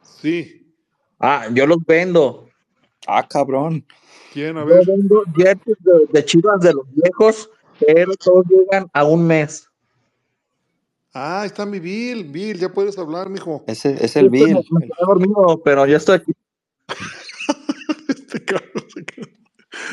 Sí. 0.02 0.74
Ah, 1.20 1.48
yo 1.54 1.68
los 1.68 1.78
vendo. 1.86 2.50
Ah, 3.08 3.28
cabrón. 3.28 3.86
¿Quién? 4.34 4.58
A 4.58 4.62
Yo 4.62 4.66
ver. 4.68 4.86
vendo 4.86 5.24
jerseys 5.36 5.78
de, 5.82 6.08
de 6.12 6.26
chivas 6.26 6.60
de 6.62 6.74
los 6.74 6.86
viejos, 6.94 7.50
pero 7.80 8.14
todos 8.16 8.46
llegan 8.50 8.88
a 8.94 9.04
un 9.06 9.26
mes. 9.28 9.70
Ah, 11.14 11.42
ahí 11.42 11.48
está 11.48 11.66
mi 11.66 11.80
Bill. 11.80 12.26
Bill, 12.26 12.58
ya 12.60 12.74
puedes 12.74 12.98
hablar, 12.98 13.30
mijo. 13.30 13.64
Ese 13.68 14.04
es 14.04 14.16
el 14.18 14.26
Yo 14.32 14.32
estoy- 14.32 14.54
Bill. 14.54 14.66
Me, 14.72 14.80
me 14.80 14.86
quedé 14.88 15.06
dormido, 15.08 15.62
pero 15.64 15.86
ya 15.86 15.98
estoy 15.98 16.16
aquí. 16.16 16.32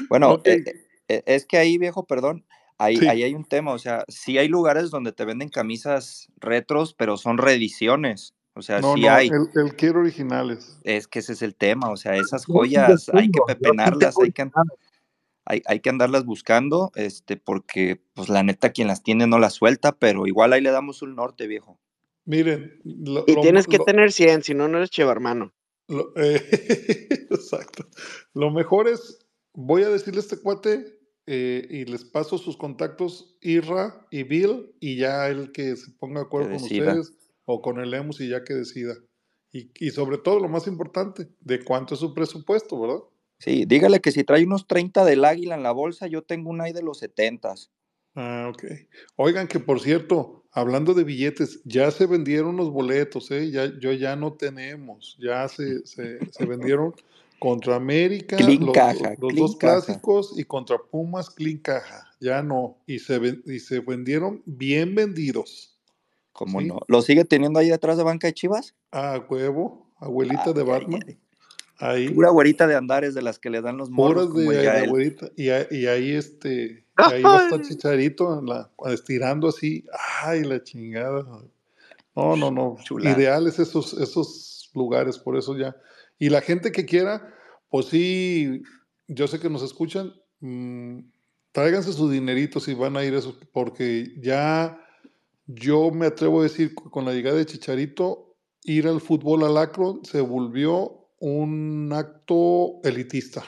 Bueno, 0.08 0.34
Ok. 0.34 0.46
eh, 0.46 0.64
eh, 1.08 1.22
es 1.26 1.44
que 1.46 1.58
ahí, 1.58 1.76
viejo, 1.78 2.06
perdón, 2.06 2.44
ahí, 2.78 2.96
Sí. 2.96 3.08
ahí 3.08 3.22
hay 3.22 3.34
un 3.34 3.44
tema, 3.44 3.72
o 3.72 3.78
sea, 3.78 4.04
sí 4.08 4.38
hay 4.38 4.48
lugares 4.48 4.90
donde 4.90 5.12
te 5.12 5.24
venden 5.24 5.48
camisas 5.48 6.28
retros, 6.38 6.94
pero 6.94 7.16
son 7.16 7.38
reediciones, 7.38 8.34
o 8.54 8.62
sea, 8.62 8.80
No, 8.80 8.94
sí 8.94 9.02
no, 9.02 9.10
hay. 9.12 9.28
él, 9.28 9.48
él 9.54 9.76
quiere 9.76 9.98
originales. 9.98 10.78
Es 10.84 11.06
que 11.08 11.20
ese 11.20 11.32
es 11.34 11.42
el 11.42 11.54
tema, 11.54 11.90
o 11.90 11.96
sea, 11.96 12.16
esas 12.16 12.44
joyas 12.46 13.08
hay 13.12 13.30
que 13.30 13.40
pepenarlas, 13.46 14.14
hay 14.22 14.32
que, 14.32 14.50
hay, 15.44 15.62
hay 15.66 15.80
que 15.80 15.90
andarlas 15.90 16.24
buscando, 16.24 16.92
este, 16.94 17.36
porque, 17.36 18.00
pues, 18.14 18.28
la 18.28 18.42
neta, 18.42 18.70
quien 18.70 18.88
las 18.88 19.02
tiene 19.02 19.26
no 19.26 19.38
las 19.38 19.54
suelta, 19.54 19.92
pero 19.92 20.26
igual 20.26 20.52
ahí 20.52 20.60
le 20.60 20.70
damos 20.70 21.02
un 21.02 21.14
norte, 21.16 21.46
viejo. 21.46 21.78
Miren, 22.24 22.80
lo, 22.84 23.24
Y 23.26 23.34
lo- 23.34 23.40
tienes 23.40 23.66
que 23.66 23.78
lo- 23.78 23.84
tener 23.84 24.12
100, 24.12 24.42
si 24.44 24.54
no, 24.54 24.68
no 24.68 24.78
eres 24.78 24.90
chevarmano. 24.90 25.52
lo- 25.88 26.12
eh, 26.16 26.40
exacto. 27.30 27.86
Lo 28.34 28.50
mejor 28.50 28.86
es, 28.88 29.26
voy 29.52 29.82
a 29.82 29.88
decirle 29.88 30.20
a 30.20 30.22
este 30.22 30.38
cuate 30.40 31.00
eh, 31.26 31.66
y 31.70 31.84
les 31.84 32.04
paso 32.04 32.38
sus 32.38 32.56
contactos, 32.56 33.36
Irra 33.40 34.06
y 34.10 34.24
Bill, 34.24 34.74
y 34.80 34.96
ya 34.96 35.28
el 35.28 35.52
que 35.52 35.76
se 35.76 35.90
ponga 35.92 36.20
de 36.20 36.26
acuerdo 36.26 36.48
con 36.48 36.62
ustedes 36.62 37.12
o 37.44 37.62
con 37.62 37.80
el 37.80 37.94
Emus 37.94 38.20
y 38.20 38.28
ya 38.28 38.44
que 38.44 38.54
decida. 38.54 38.94
Y, 39.52 39.70
y 39.78 39.90
sobre 39.90 40.18
todo, 40.18 40.40
lo 40.40 40.48
más 40.48 40.66
importante, 40.66 41.28
de 41.40 41.62
cuánto 41.62 41.94
es 41.94 42.00
su 42.00 42.14
presupuesto, 42.14 42.80
¿verdad? 42.80 43.00
Sí, 43.38 43.64
dígale 43.66 44.00
que 44.00 44.12
si 44.12 44.24
trae 44.24 44.44
unos 44.44 44.66
30 44.66 45.04
del 45.04 45.24
águila 45.24 45.56
en 45.56 45.62
la 45.62 45.72
bolsa, 45.72 46.06
yo 46.06 46.22
tengo 46.22 46.50
un 46.50 46.60
ahí 46.60 46.72
de 46.72 46.82
los 46.82 47.02
70s. 47.02 47.70
Ah, 48.14 48.50
ok. 48.52 48.64
Oigan, 49.16 49.48
que 49.48 49.58
por 49.58 49.80
cierto, 49.80 50.44
hablando 50.52 50.94
de 50.94 51.04
billetes, 51.04 51.60
ya 51.64 51.90
se 51.90 52.06
vendieron 52.06 52.56
los 52.56 52.70
boletos, 52.70 53.30
¿eh? 53.30 53.50
Ya, 53.50 53.72
yo 53.80 53.92
ya 53.92 54.16
no 54.16 54.34
tenemos, 54.34 55.16
ya 55.18 55.48
se, 55.48 55.84
se, 55.86 56.18
se 56.30 56.46
vendieron 56.46 56.94
contra 57.42 57.74
América, 57.74 58.36
Clean 58.36 58.64
los, 58.66 58.72
caja, 58.72 59.16
los 59.18 59.32
clean 59.32 59.34
dos 59.36 59.56
caja. 59.56 59.84
clásicos 59.84 60.34
y 60.38 60.44
contra 60.44 60.78
Pumas 60.78 61.28
Clean 61.28 61.58
Caja, 61.58 62.06
ya 62.20 62.40
no, 62.40 62.76
y 62.86 63.00
se, 63.00 63.18
ven- 63.18 63.42
y 63.46 63.58
se 63.58 63.80
vendieron 63.80 64.42
bien 64.46 64.94
vendidos. 64.94 65.76
¿Cómo 66.32 66.60
Sí. 66.60 66.68
no? 66.68 66.78
¿Lo 66.86 67.02
sigue 67.02 67.24
teniendo 67.24 67.58
ahí 67.58 67.68
detrás 67.68 67.96
de 67.98 68.04
banca 68.04 68.28
de 68.28 68.34
Chivas? 68.34 68.76
A 68.92 69.18
huevo, 69.28 69.88
abuelita 69.98 70.52
de 70.52 70.62
Batman, 70.62 71.02
ay. 71.04 71.18
ahí, 71.78 72.08
Pura 72.10 72.30
güerita 72.30 72.68
de 72.68 72.76
andares 72.76 73.12
de 73.14 73.22
las 73.22 73.40
que 73.40 73.50
le 73.50 73.60
dan 73.60 73.76
los 73.76 73.90
puras 73.90 74.32
de, 74.32 74.62
Yael. 74.62 74.88
abuelita, 74.88 75.28
y, 75.36 75.46
y 75.46 75.86
ahí 75.88 76.12
este, 76.12 76.84
y 76.96 77.12
ahí 77.12 77.22
va 77.24 77.40
a 77.40 77.44
estar 77.46 77.60
Chicharito 77.62 78.38
en 78.38 78.46
la, 78.46 78.70
estirando 78.86 79.48
así, 79.48 79.84
ay, 80.22 80.44
la 80.44 80.62
chingada. 80.62 81.26
No, 82.14 82.36
no, 82.36 82.52
no. 82.52 82.76
Chulada. 82.84 83.18
Ideales 83.18 83.58
esos, 83.58 83.94
esos 83.94 84.70
lugares, 84.74 85.18
por 85.18 85.36
eso 85.36 85.58
ya. 85.58 85.74
Y 86.22 86.28
la 86.28 86.40
gente 86.40 86.70
que 86.70 86.86
quiera, 86.86 87.34
pues 87.68 87.86
sí, 87.86 88.62
yo 89.08 89.26
sé 89.26 89.40
que 89.40 89.50
nos 89.50 89.64
escuchan, 89.64 90.12
mm, 90.38 91.00
tráiganse 91.50 91.92
su 91.92 92.08
dinerito 92.08 92.60
si 92.60 92.74
van 92.74 92.96
a 92.96 93.04
ir 93.04 93.14
a 93.14 93.18
eso, 93.18 93.36
porque 93.52 94.14
ya 94.20 94.86
yo 95.46 95.90
me 95.90 96.06
atrevo 96.06 96.38
a 96.38 96.44
decir, 96.44 96.76
con 96.76 97.04
la 97.04 97.12
llegada 97.12 97.38
de 97.38 97.46
Chicharito, 97.46 98.36
ir 98.62 98.86
al 98.86 99.00
fútbol 99.00 99.42
al 99.42 99.56
Akron 99.56 100.04
se 100.04 100.20
volvió 100.20 101.08
un 101.18 101.90
acto 101.92 102.80
elitista. 102.84 103.42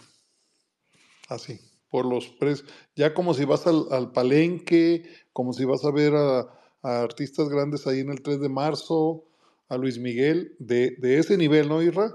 Así, 1.28 1.60
por 1.88 2.04
los 2.04 2.26
precios. 2.26 2.68
Ya 2.96 3.14
como 3.14 3.34
si 3.34 3.44
vas 3.44 3.68
al, 3.68 3.86
al 3.92 4.10
palenque, 4.10 5.08
como 5.32 5.52
si 5.52 5.64
vas 5.64 5.84
a 5.84 5.92
ver 5.92 6.16
a, 6.16 6.40
a 6.82 7.02
artistas 7.02 7.48
grandes 7.48 7.86
ahí 7.86 8.00
en 8.00 8.10
el 8.10 8.20
3 8.20 8.40
de 8.40 8.48
marzo, 8.48 9.26
a 9.68 9.76
Luis 9.76 10.00
Miguel, 10.00 10.56
de, 10.58 10.96
de 10.98 11.18
ese 11.18 11.36
nivel, 11.36 11.68
¿no, 11.68 11.80
Irra? 11.80 12.12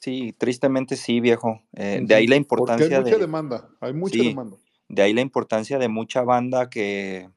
Sí, 0.00 0.34
tristemente 0.38 0.96
sí, 0.96 1.20
viejo. 1.20 1.62
Eh, 1.74 2.00
de 2.02 2.14
ahí 2.14 2.26
la 2.26 2.36
Ujú, 2.36 2.46
Porque 2.46 2.70
hay 2.72 2.76
importancia 2.76 2.98
mucha 3.00 3.16
de, 3.16 3.18
demanda, 3.18 3.68
hay 3.80 3.92
mucha 3.92 4.12
sí, 4.12 4.28
demanda. 4.28 4.56
de 4.88 5.02
ahí 5.02 5.12
la 5.12 5.20
importancia 5.20 5.78
de 5.78 5.88
mucha 5.88 6.22
banda 6.22 6.70
que, 6.70 7.28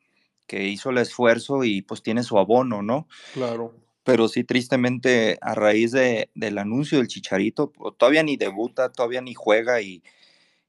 que 0.48 0.67
hizo 0.67 0.91
el 0.91 0.99
esfuerzo 0.99 1.64
y 1.64 1.81
pues 1.81 2.03
tiene 2.03 2.23
su 2.23 2.38
abono, 2.38 2.81
¿no? 2.81 3.07
Claro. 3.33 3.73
Pero 4.03 4.27
sí, 4.27 4.43
tristemente, 4.43 5.38
a 5.41 5.53
raíz 5.53 5.91
de, 5.91 6.30
del 6.33 6.57
anuncio 6.57 6.98
del 6.98 7.07
Chicharito, 7.07 7.72
pues, 7.72 7.95
todavía 7.98 8.23
ni 8.23 8.35
debuta, 8.35 8.91
todavía 8.91 9.22
ni 9.22 9.33
juega 9.33 9.81
y, 9.81 10.03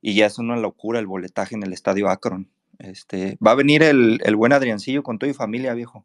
y 0.01 0.15
ya 0.15 0.27
es 0.27 0.39
una 0.39 0.57
locura 0.57 0.99
el 0.99 1.07
boletaje 1.07 1.55
en 1.55 1.63
el 1.63 1.73
estadio 1.73 2.09
Akron. 2.09 2.51
Este, 2.79 3.39
va 3.45 3.53
a 3.53 3.55
venir 3.55 3.83
el, 3.83 4.21
el 4.25 4.37
buen 4.37 4.53
Adriancillo 4.53 5.03
con 5.03 5.19
toda 5.19 5.29
mi 5.29 5.35
familia, 5.35 5.73
viejo. 5.75 6.05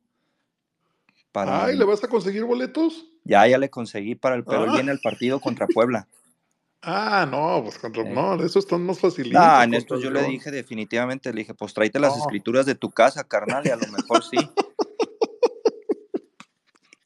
Para, 1.31 1.65
Ay, 1.65 1.77
¿le 1.77 1.85
vas 1.85 2.03
a 2.03 2.07
conseguir 2.07 2.45
boletos? 2.45 3.05
Ya, 3.27 3.47
ya 3.47 3.57
le 3.57 3.69
conseguí 3.69 4.15
para 4.15 4.35
el, 4.35 4.43
pero 4.43 4.63
él 4.63 4.69
Ah. 4.71 4.73
viene 4.75 4.91
al 4.91 4.99
partido 4.99 5.39
contra 5.39 5.67
Puebla. 5.67 6.07
Ah, 6.83 7.27
no, 7.29 7.63
pues 7.63 7.79
contra, 7.79 8.03
Eh. 8.03 8.13
no, 8.13 8.35
eso 8.43 8.59
están 8.59 8.85
más 8.85 8.99
facilitos. 8.99 9.41
No, 9.41 9.63
en 9.63 9.73
estos 9.73 9.99
yo 10.01 10.09
el 10.09 10.13
le 10.13 10.23
dije 10.25 10.51
definitivamente, 10.51 11.33
le 11.33 11.39
dije, 11.41 11.53
pues 11.55 11.73
tráete 11.73 11.99
las 11.99 12.15
No. 12.15 12.21
escrituras 12.21 12.67
de 12.67 12.75
tu 12.75 12.91
casa, 12.91 13.23
carnal, 13.27 13.65
y 13.65 13.69
a 13.71 13.75
lo 13.77 13.87
mejor 13.91 14.23
sí. 14.23 14.37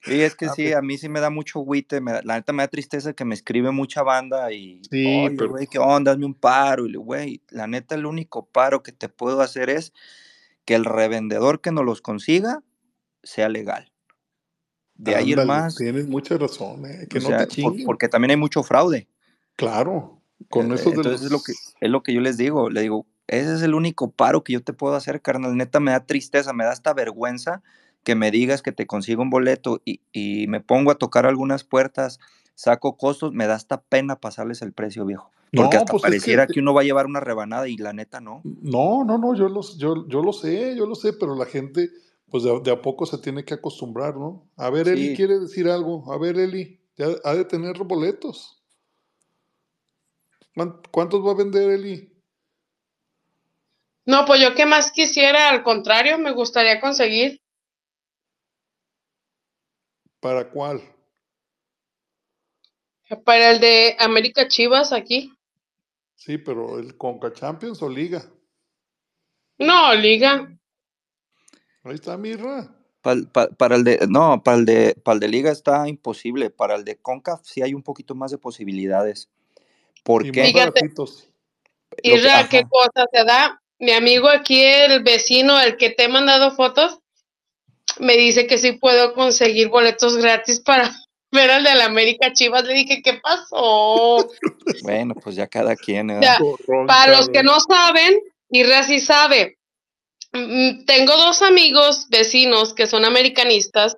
Y 0.08 0.22
es 0.22 0.36
que 0.36 0.48
Ah, 0.48 0.54
sí, 0.56 0.64
pues. 0.64 0.76
a 0.76 0.82
mí 0.82 0.98
sí 0.98 1.10
me 1.10 1.20
da 1.20 1.30
mucho 1.30 1.60
agüite, 1.60 2.02
me 2.02 2.12
da- 2.12 2.22
la 2.24 2.36
neta 2.36 2.52
me 2.54 2.64
da 2.64 2.68
tristeza 2.68 3.14
que 3.14 3.24
me 3.24 3.36
escribe 3.36 3.72
mucha 3.72 4.02
banda 4.02 4.52
y, 4.52 4.82
Sí, 4.90 5.06
oye, 5.06 5.36
pero 5.38 5.52
güey, 5.52 5.68
¿qué 5.68 5.78
onda? 5.80 6.12
Hazme 6.12 6.26
un 6.26 6.34
paro. 6.34 6.86
Y 6.88 6.92
le, 6.92 6.98
güey, 6.98 7.42
la 7.50 7.68
neta 7.68 7.94
el 7.96 8.06
único 8.08 8.46
paro 8.48 8.82
que 8.82 8.92
te 8.92 9.10
puedo 9.10 9.42
hacer 9.42 9.70
es 9.70 9.94
que 10.66 10.74
el 10.76 10.86
revendedor 10.86 11.62
que 11.62 11.72
nos 11.72 11.86
los 11.86 12.02
consiga 12.02 12.64
sea 13.24 13.48
legal. 13.48 13.91
De 15.04 15.16
ahí 15.16 15.32
ándale, 15.32 15.48
más, 15.48 15.76
tienes 15.76 16.08
mucha 16.08 16.38
razón, 16.38 16.86
eh, 16.86 17.08
que 17.10 17.20
no 17.20 17.30
sea, 17.30 17.48
te 17.48 17.62
por- 17.62 17.74
porque 17.84 18.08
también 18.08 18.32
hay 18.32 18.38
mucho 18.38 18.62
fraude. 18.62 19.08
Claro, 19.56 20.22
con 20.50 20.72
Eh, 20.72 20.76
esos 20.76 20.94
de 20.94 20.98
Entonces 20.98 21.26
es 21.26 21.32
lo 21.32 21.42
que, 21.42 21.54
es 21.54 21.90
lo 21.90 22.04
que 22.04 22.14
yo 22.14 22.22
les 22.22 22.38
digo, 22.38 22.70
le 22.70 22.82
digo, 22.82 23.08
ese 23.28 23.56
es 23.56 23.62
el 23.64 23.74
único 23.74 24.12
paro 24.12 24.44
que 24.44 24.54
yo 24.54 24.64
te 24.64 24.74
puedo 24.74 24.96
hacer, 24.96 25.22
carnal. 25.22 25.58
Neta 25.58 25.80
me 25.80 25.92
da 25.92 26.06
tristeza, 26.06 26.54
me 26.54 26.66
da 26.66 26.72
hasta 26.72 26.94
vergüenza 26.94 27.64
que 28.04 28.14
me 28.14 28.30
digas 28.30 28.62
que 28.62 28.72
te 28.72 28.86
consigo 28.86 29.22
un 29.24 29.30
boleto 29.30 29.82
y, 29.86 30.02
y 30.12 30.48
me 30.48 30.60
pongo 30.62 30.92
a 30.92 30.96
tocar 30.96 31.26
algunas 31.26 31.64
puertas, 31.64 32.20
saco 32.54 32.96
costos, 32.98 33.34
me 33.34 33.48
da 33.48 33.56
hasta 33.56 33.82
pena 33.82 34.18
pasarles 34.18 34.62
el 34.62 34.74
precio, 34.74 35.06
viejo. 35.06 35.32
Porque 35.54 35.78
No, 35.78 35.82
hasta 35.84 35.92
pues 35.94 36.04
es 36.04 36.04
que... 36.04 36.08
pareciera 36.08 36.48
que 36.48 36.60
uno 36.60 36.74
va 36.74 36.82
a 36.82 36.84
llevar 36.84 37.08
una 37.08 37.20
rebanada 37.20 37.68
y 37.68 37.78
la 37.78 37.94
neta 37.94 38.22
no. 38.22 38.42
No, 38.44 39.04
no, 39.04 39.18
no, 39.18 39.36
yo, 39.36 39.50
los, 39.50 39.78
yo, 39.78 40.08
yo 40.08 40.22
lo 40.22 40.32
sé, 40.34 40.76
yo 40.76 40.86
lo 40.86 40.96
sé, 40.96 41.14
pero 41.14 41.36
la 41.36 41.46
gente, 41.46 41.90
pues 42.32 42.44
de, 42.44 42.56
a- 42.56 42.60
de 42.60 42.72
a 42.72 42.82
poco 42.82 43.06
se 43.06 43.18
tiene 43.18 43.44
que 43.46 43.54
acostumbrar, 43.54 44.16
¿no? 44.16 44.50
A 44.56 44.70
ver, 44.70 44.88
Eli 44.88 45.10
Sí, 45.10 45.16
quiere 45.16 45.38
decir 45.38 45.68
algo. 45.68 46.12
A 46.12 46.18
ver, 46.18 46.38
Eli, 46.40 46.82
ya 46.96 47.08
ha 47.26 47.36
de 47.36 47.46
tener 47.46 47.78
boletos. 47.84 48.64
¿Cuán- 50.56 50.82
¿Cuántos 50.92 51.26
va 51.26 51.32
a 51.32 51.36
vender 51.36 51.70
Eli? 51.70 52.08
No, 54.06 54.26
pues 54.26 54.42
yo 54.42 54.56
qué 54.56 54.66
más 54.66 54.92
quisiera, 54.92 55.50
al 55.50 55.62
contrario, 55.64 56.18
me 56.18 56.32
gustaría 56.32 56.82
conseguir. 56.82 57.40
¿Para 60.20 60.50
cuál? 60.50 60.82
Para 63.26 63.52
el 63.52 63.60
de 63.60 63.96
América 64.00 64.48
Chivas 64.48 64.94
aquí. 64.94 65.34
Sí, 66.16 66.38
pero 66.38 66.80
el 66.80 66.98
Conca 66.98 67.34
Champions 67.34 67.82
o 67.82 67.90
Liga. 67.90 68.24
No, 69.60 69.94
liga. 69.94 70.58
Ahí 71.84 71.96
está 71.96 72.18
Mirra. 72.18 72.70
Para 73.02 73.76
el 73.76 73.84
de, 73.84 74.06
no, 74.08 74.44
para 74.44 74.58
el 74.58 74.66
de, 74.66 74.96
para 75.04 75.16
el 75.16 75.20
de 75.20 75.28
liga 75.28 75.52
está 75.52 75.88
imposible. 75.88 76.52
Para 76.52 76.76
el 76.76 76.86
de 76.86 76.98
CONCAF 76.98 77.42
sí 77.44 77.64
hay 77.64 77.74
un 77.74 77.82
poquito 77.82 78.14
más 78.14 78.30
de 78.30 78.38
posibilidades. 78.38 79.30
¿Por 80.04 80.26
Y 80.26 80.32
qué? 80.32 80.52
cosa 82.70 83.06
se 83.12 83.24
da 83.24 83.62
mi 83.80 83.92
amigo 83.92 84.30
aquí, 84.30 84.64
el 84.64 85.02
vecino, 85.02 85.60
el 85.60 85.78
que 85.78 85.90
te 85.90 86.04
he 86.04 86.08
mandado 86.08 86.52
fotos, 86.52 87.00
me 88.00 88.16
dice 88.16 88.46
que 88.46 88.60
sí 88.60 88.74
puedo 88.74 89.14
conseguir 89.16 89.70
boletos 89.70 90.18
gratis 90.18 90.60
para 90.60 90.92
ver 91.32 91.50
al 91.50 91.64
de 91.64 91.74
la 91.74 91.86
América 91.86 92.32
Chivas. 92.34 92.64
Le 92.66 92.76
dije, 92.76 93.02
¿qué 93.02 93.16
pasó? 93.16 94.30
Bueno, 94.84 95.16
pues 95.16 95.36
ya 95.36 95.48
cada 95.48 95.76
quien. 95.76 96.12
¿eh? 96.12 96.22
Para 96.86 97.18
los 97.18 97.30
que 97.30 97.42
no 97.42 97.60
saben, 97.60 98.20
y 98.52 98.64
sí 98.86 99.00
sabe, 99.00 99.58
tengo 100.32 101.18
dos 101.18 101.42
amigos 101.42 102.08
vecinos 102.10 102.74
que 102.74 102.88
son 102.88 103.06
americanistas 103.06 103.98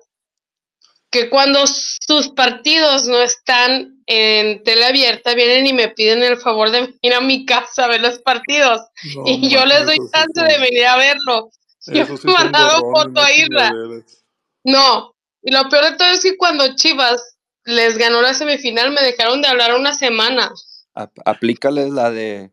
que 1.10 1.30
cuando 1.30 1.64
sus 1.66 2.30
partidos 2.30 3.06
no 3.06 3.22
están 3.22 4.02
en 4.06 4.64
tele 4.64 4.84
abierta, 4.84 5.34
vienen 5.34 5.66
y 5.66 5.72
me 5.72 5.88
piden 5.88 6.24
el 6.24 6.36
favor 6.38 6.70
de 6.72 6.80
venir 6.80 7.14
a 7.14 7.20
mi 7.20 7.46
casa 7.46 7.84
a 7.84 7.88
ver 7.88 8.00
los 8.00 8.18
partidos. 8.18 8.80
No, 9.14 9.22
y 9.26 9.48
yo 9.48 9.64
les 9.64 9.86
doy 9.86 9.96
sí 9.96 10.02
chance 10.12 10.42
de 10.42 10.58
venir 10.58 10.84
a 10.86 10.96
verlo. 10.96 11.50
Yo 11.86 12.04
sí 12.16 12.26
me 12.26 12.32
he 12.32 12.36
mandado 12.36 12.80
foto 12.92 13.20
a 13.20 13.28
chingaderas. 13.30 14.24
No, 14.64 15.14
y 15.42 15.52
lo 15.52 15.68
peor 15.68 15.84
de 15.92 15.96
todo 15.96 16.08
es 16.08 16.20
que 16.22 16.36
cuando 16.36 16.74
Chivas 16.74 17.36
les 17.64 17.96
ganó 17.96 18.20
la 18.20 18.34
semifinal, 18.34 18.90
me 18.90 19.02
dejaron 19.02 19.40
de 19.40 19.48
hablar 19.48 19.74
una 19.78 19.94
semana. 19.94 20.50
Ap- 20.94 21.16
aplícales 21.24 21.90
la 21.90 22.10
de 22.10 22.50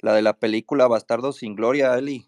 la 0.00 0.12
de 0.14 0.22
la 0.22 0.36
película 0.38 0.88
Bastardo 0.88 1.32
sin 1.32 1.54
Gloria, 1.54 1.94
Eli. 1.96 2.26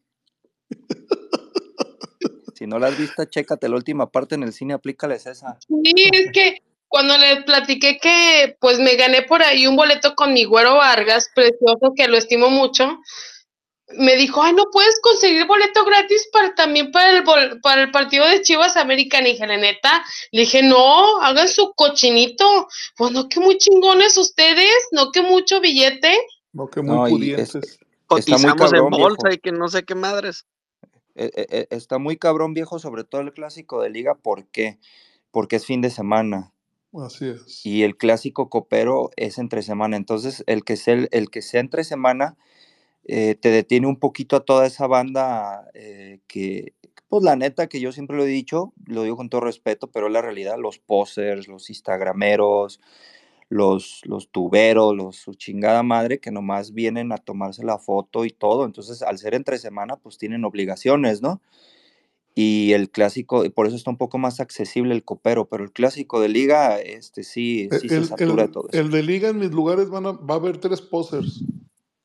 Si 2.55 2.67
no 2.69 2.79
la 2.79 2.87
has 2.87 2.97
visto, 2.97 3.25
chécate 3.25 3.69
la 3.69 3.75
última 3.77 4.11
parte 4.11 4.37
en 4.37 4.45
el 4.45 4.53
cine, 4.53 4.75
aplícales 4.75 5.27
esa. 5.27 5.59
Sí, 5.69 5.93
es 6.13 6.31
que 6.33 6.63
cuando 6.87 7.19
les 7.19 7.43
platiqué 7.45 7.99
que 7.99 8.57
pues 8.61 8.79
me 8.79 8.95
gané 8.95 9.23
por 9.23 9.43
ahí 9.43 9.67
un 9.67 9.75
boleto 9.75 10.15
con 10.15 10.33
mi 10.33 10.45
güero 10.45 10.77
Vargas, 10.77 11.29
precioso, 11.35 11.93
que 11.97 12.07
lo 12.07 12.17
estimo 12.17 12.51
mucho, 12.51 12.99
me 13.99 14.15
dijo, 14.15 14.41
ay, 14.41 14.53
no 14.53 14.67
puedes 14.73 15.01
conseguir 15.01 15.47
boleto 15.49 15.85
gratis 15.85 16.29
para 16.33 16.55
también 16.55 16.93
para 16.93 17.11
el, 17.19 17.25
bol- 17.25 17.61
para 17.61 17.83
el 17.83 17.91
partido 17.91 18.25
de 18.27 18.41
Chivas 18.43 18.77
América. 18.77 19.21
Le 19.21 19.31
dije, 19.31 19.47
la 19.49 19.57
neta, 19.57 20.05
le 20.31 20.43
dije, 20.43 20.63
no, 20.63 21.21
hagan 21.23 21.49
su 21.49 21.73
cochinito. 21.75 22.69
Pues 22.97 23.11
no 23.11 23.29
que 23.29 23.41
muy 23.41 23.59
chingones 23.59 24.17
ustedes, 24.17 24.73
no 24.93 25.11
que 25.11 25.23
mucho 25.23 25.61
billete. 25.61 26.17
No, 26.53 26.69
que 26.69 26.83
muy 26.83 26.95
No, 26.97 27.09
y 27.09 27.33
es- 27.33 27.51
pudientes. 27.51 27.79
Cotizamos 28.07 28.73
en 28.73 28.91
bolsa 28.91 29.29
viejo. 29.29 29.35
y 29.35 29.39
que 29.39 29.51
no 29.51 29.67
sé 29.69 29.83
qué 29.83 29.95
madres. 29.97 30.47
Eh, 31.15 31.31
eh, 31.35 31.47
eh, 31.51 31.67
Está 31.71 31.99
muy 31.99 32.17
cabrón, 32.17 32.55
viejo, 32.55 32.79
sobre 32.79 33.05
todo 33.05 33.21
el 33.21 33.33
clásico 33.33 33.83
de 33.83 33.91
liga. 33.91 34.15
¿Por 34.15 34.47
qué? 34.47 34.79
Porque 35.31 35.57
es 35.57 35.67
fin 35.67 35.81
de 35.81 35.91
semana. 35.91 36.53
Así 36.95 37.27
es. 37.27 37.67
y 37.67 37.83
el 37.83 37.97
clásico 37.97 38.49
copero 38.49 39.11
es 39.17 39.39
entre 39.39 39.63
semana. 39.63 39.97
Entonces, 39.97 40.45
el 40.47 40.63
que 40.63 40.77
sea, 40.77 41.07
el 41.11 41.31
que 41.31 41.43
sea 41.43 41.61
entre 41.61 41.83
semana 41.83 42.37
eh, 43.05 43.35
te 43.35 43.51
detiene 43.51 43.87
un 43.87 43.99
poquito 43.99 44.37
a 44.37 44.45
toda 44.45 44.67
esa 44.67 44.87
banda 44.87 45.69
eh, 45.75 46.21
que, 46.27 46.73
pues 47.09 47.23
la 47.23 47.37
neta, 47.37 47.69
que 47.69 47.81
yo 47.81 47.93
siempre 47.93 48.17
lo 48.17 48.25
he 48.25 48.29
dicho, 48.29 48.73
lo 48.87 49.03
digo 49.03 49.17
con 49.17 49.29
todo 49.29 49.43
respeto, 49.43 49.89
pero 49.89 50.07
es 50.07 50.13
la 50.13 50.23
realidad, 50.23 50.57
los 50.59 50.79
posers, 50.79 51.47
los 51.47 51.69
instagrameros, 51.69 52.81
los, 53.55 54.01
los 54.05 54.31
tuberos, 54.31 54.97
los 54.97 55.15
su 55.17 55.35
chingada 55.35 55.85
madre, 55.85 56.19
que 56.19 56.33
nomás 56.33 56.75
vienen 56.75 57.13
a 57.13 57.19
tomarse 57.19 57.65
la 57.65 57.79
foto 57.79 58.25
y 58.25 58.31
todo. 58.31 58.65
Entonces, 58.65 59.01
al 59.03 59.17
ser 59.19 59.35
entre 59.35 59.59
semana, 59.59 59.95
pues 59.97 60.19
tienen 60.19 60.45
obligaciones, 60.45 61.23
¿no? 61.23 61.41
Y 62.35 62.73
el 62.73 62.91
clásico, 62.91 63.45
y 63.45 63.51
por 63.51 63.69
eso 63.69 63.77
está 63.77 63.91
un 63.91 63.97
poco 63.97 64.19
más 64.19 64.41
accesible 64.41 64.93
el 64.93 65.05
copero, 65.05 65.47
pero 65.49 65.63
el 65.63 65.71
clásico 65.73 66.21
de 66.21 66.31
liga, 66.31 66.81
este 66.81 67.23
sí, 67.23 67.69
El, 67.71 67.81
sí 67.81 67.89
se 67.89 67.97
el- 67.97 68.05
satura 68.05 68.43
de 68.43 68.49
el- 68.49 68.53
todo 68.55 68.69
eso. 68.71 68.81
el 68.81 68.91
de 68.91 69.03
liga 69.05 69.29
en 69.29 69.39
mis 69.39 69.53
lugares 69.53 69.89
van 69.89 70.07
a, 70.07 70.13
va 70.13 70.35
a 70.35 70.39
haber 70.39 70.59
tres 70.59 70.83
posers 70.83 71.45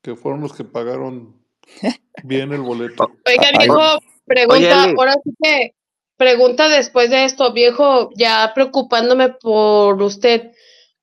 que 0.04 0.16
fueron 0.16 0.42
los 0.42 0.54
que 0.54 0.64
pagaron 0.64 1.36
bien 2.26 2.54
el 2.54 2.62
boleto. 2.62 3.12
Oiga, 3.26 3.52
viejo, 3.58 3.80
Oye, 3.80 4.04
pregunta, 4.28 4.84
Eli. 4.84 4.96
ahora 4.96 5.14
sí 5.24 5.32
que 5.42 5.74
pregunta 6.16 6.70
después 6.70 7.10
de 7.10 7.26
esto, 7.26 7.54
viejo, 7.54 8.12
ya 8.16 8.52
preocupándome 8.54 9.30
por 9.30 10.00
usted, 10.04 10.52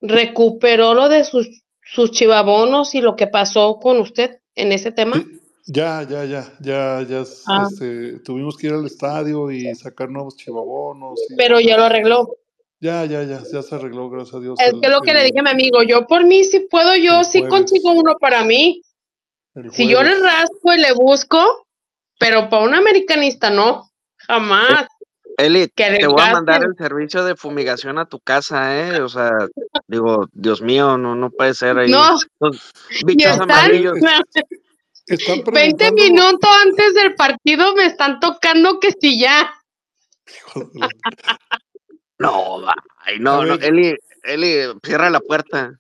¿recuperó 0.09 0.95
lo 0.95 1.09
de 1.09 1.25
sus, 1.25 1.49
sus 1.83 2.11
chivabonos 2.11 2.95
y 2.95 3.01
lo 3.01 3.17
que 3.17 3.27
pasó 3.27 3.79
con 3.81 3.99
usted 4.01 4.41
en 4.55 4.73
ese 4.73 4.93
tema? 4.93 5.23
Ya, 5.67 6.07
ya, 6.09 6.25
ya, 6.25 6.53
ya, 6.61 7.03
ya, 7.09 7.25
Ah. 7.49 7.67
este, 7.71 8.21
tuvimos 8.21 8.57
que 8.57 8.69
ir 8.69 8.73
al 8.75 8.87
estadio 8.87 9.51
y 9.51 9.75
sacar 9.75 10.09
nuevos 10.11 10.37
chivabonos. 10.37 11.19
y- 11.31 11.35
Pero 11.37 11.59
ya 11.61 11.77
lo 11.77 11.85
arregló. 11.85 12.37
ya, 12.81 13.05
ya, 13.05 13.23
ya, 13.25 13.41
ya 13.53 13.63
se 13.63 13.75
arregló, 13.75 14.09
gracias 14.11 14.35
a 14.37 14.41
Dios. 14.41 14.61
Es 14.61 14.73
el, 14.75 14.81
que 14.81 14.89
lo 14.89 15.01
que 15.01 15.13
le 15.13 15.25
dije 15.25 15.41
a 15.41 15.43
mi 15.43 15.51
amigo, 15.51 15.83
yo 15.83 16.07
por 16.07 16.25
mí, 16.25 16.45
si 16.45 16.61
puedo, 16.61 16.95
yo 16.95 17.25
sí 17.25 17.39
jueves. 17.41 17.51
consigo 17.51 17.93
uno 17.93 18.17
para 18.21 18.45
mí. 18.45 18.83
Si 19.73 19.89
yo 19.89 20.03
le 20.03 20.21
rasco 20.21 20.75
y 20.75 20.79
le 20.79 20.93
busco, 20.93 21.67
pero 22.19 22.49
para 22.51 22.63
un 22.65 22.75
americanista 22.75 23.49
no, 23.51 23.91
jamás. 24.19 24.87
Eli, 25.39 25.69
te 25.69 26.07
voy 26.07 26.23
a 26.23 26.33
mandar 26.33 26.65
el 26.65 26.75
servicio 26.77 27.25
de 27.25 27.37
fumigación 27.37 27.99
a 27.99 28.07
tu 28.07 28.21
casa, 28.21 28.79
¿eh? 28.79 29.01
O 29.03 29.09
sea, 29.09 29.31
digo, 29.87 30.29
Dios 30.33 30.63
mío, 30.63 30.97
no, 30.97 31.15
no 31.15 31.31
puede 31.31 31.53
ser 31.53 31.79
ahí. 31.79 31.91
No, 31.91 32.17
Los 32.41 32.73
bichos 33.07 33.33
están, 33.33 33.51
amarillos. 33.51 33.99
Están 35.07 35.45
20 35.45 35.53
preguntando, 35.53 36.03
minutos 36.03 36.51
antes 36.65 36.95
del 36.95 37.15
partido 37.15 37.77
me 37.77 37.85
están 37.85 38.19
tocando 38.19 38.81
que 38.81 38.93
si 39.01 39.21
ya. 39.21 39.55
No, 42.19 42.63
ay, 43.01 43.19
no, 43.21 43.45
no. 43.45 43.55
Eli, 43.57 43.95
Eli, 44.23 44.55
cierra 44.83 45.11
la 45.11 45.21
puerta. 45.21 45.79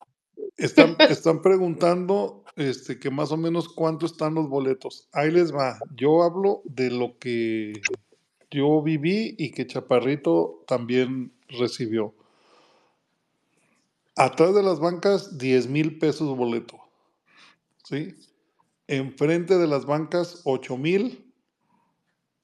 están, 0.58 0.94
están 0.98 1.40
preguntando 1.40 2.44
este, 2.56 2.98
que 2.98 3.10
más 3.10 3.32
o 3.32 3.38
menos 3.38 3.70
cuánto 3.70 4.04
están 4.04 4.34
los 4.34 4.46
boletos. 4.46 5.08
Ahí 5.12 5.30
les 5.30 5.54
va. 5.54 5.78
Yo 5.94 6.22
hablo 6.22 6.60
de 6.64 6.90
lo 6.90 7.16
que 7.18 7.80
yo 8.50 8.82
viví 8.82 9.34
y 9.38 9.50
que 9.50 9.66
Chaparrito 9.66 10.64
también 10.66 11.32
recibió. 11.48 12.14
Atrás 14.16 14.54
de 14.54 14.62
las 14.62 14.80
bancas, 14.80 15.36
10 15.38 15.68
mil 15.68 15.98
pesos 15.98 16.36
boleto. 16.36 16.78
¿Sí? 17.84 18.14
Enfrente 18.86 19.58
de 19.58 19.66
las 19.66 19.84
bancas, 19.84 20.40
8 20.44 20.76
mil. 20.76 21.32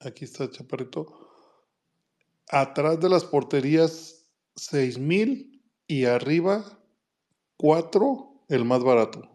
Aquí 0.01 0.25
está 0.25 0.51
Chaparrito. 0.51 1.31
Atrás 2.49 3.01
de 3.01 3.09
las 3.09 3.25
porterías, 3.25 4.27
6 4.57 4.99
mil. 4.99 5.63
Y 5.87 6.05
arriba, 6.05 6.79
4, 7.57 8.45
el 8.49 8.65
más 8.65 8.83
barato. 8.83 9.29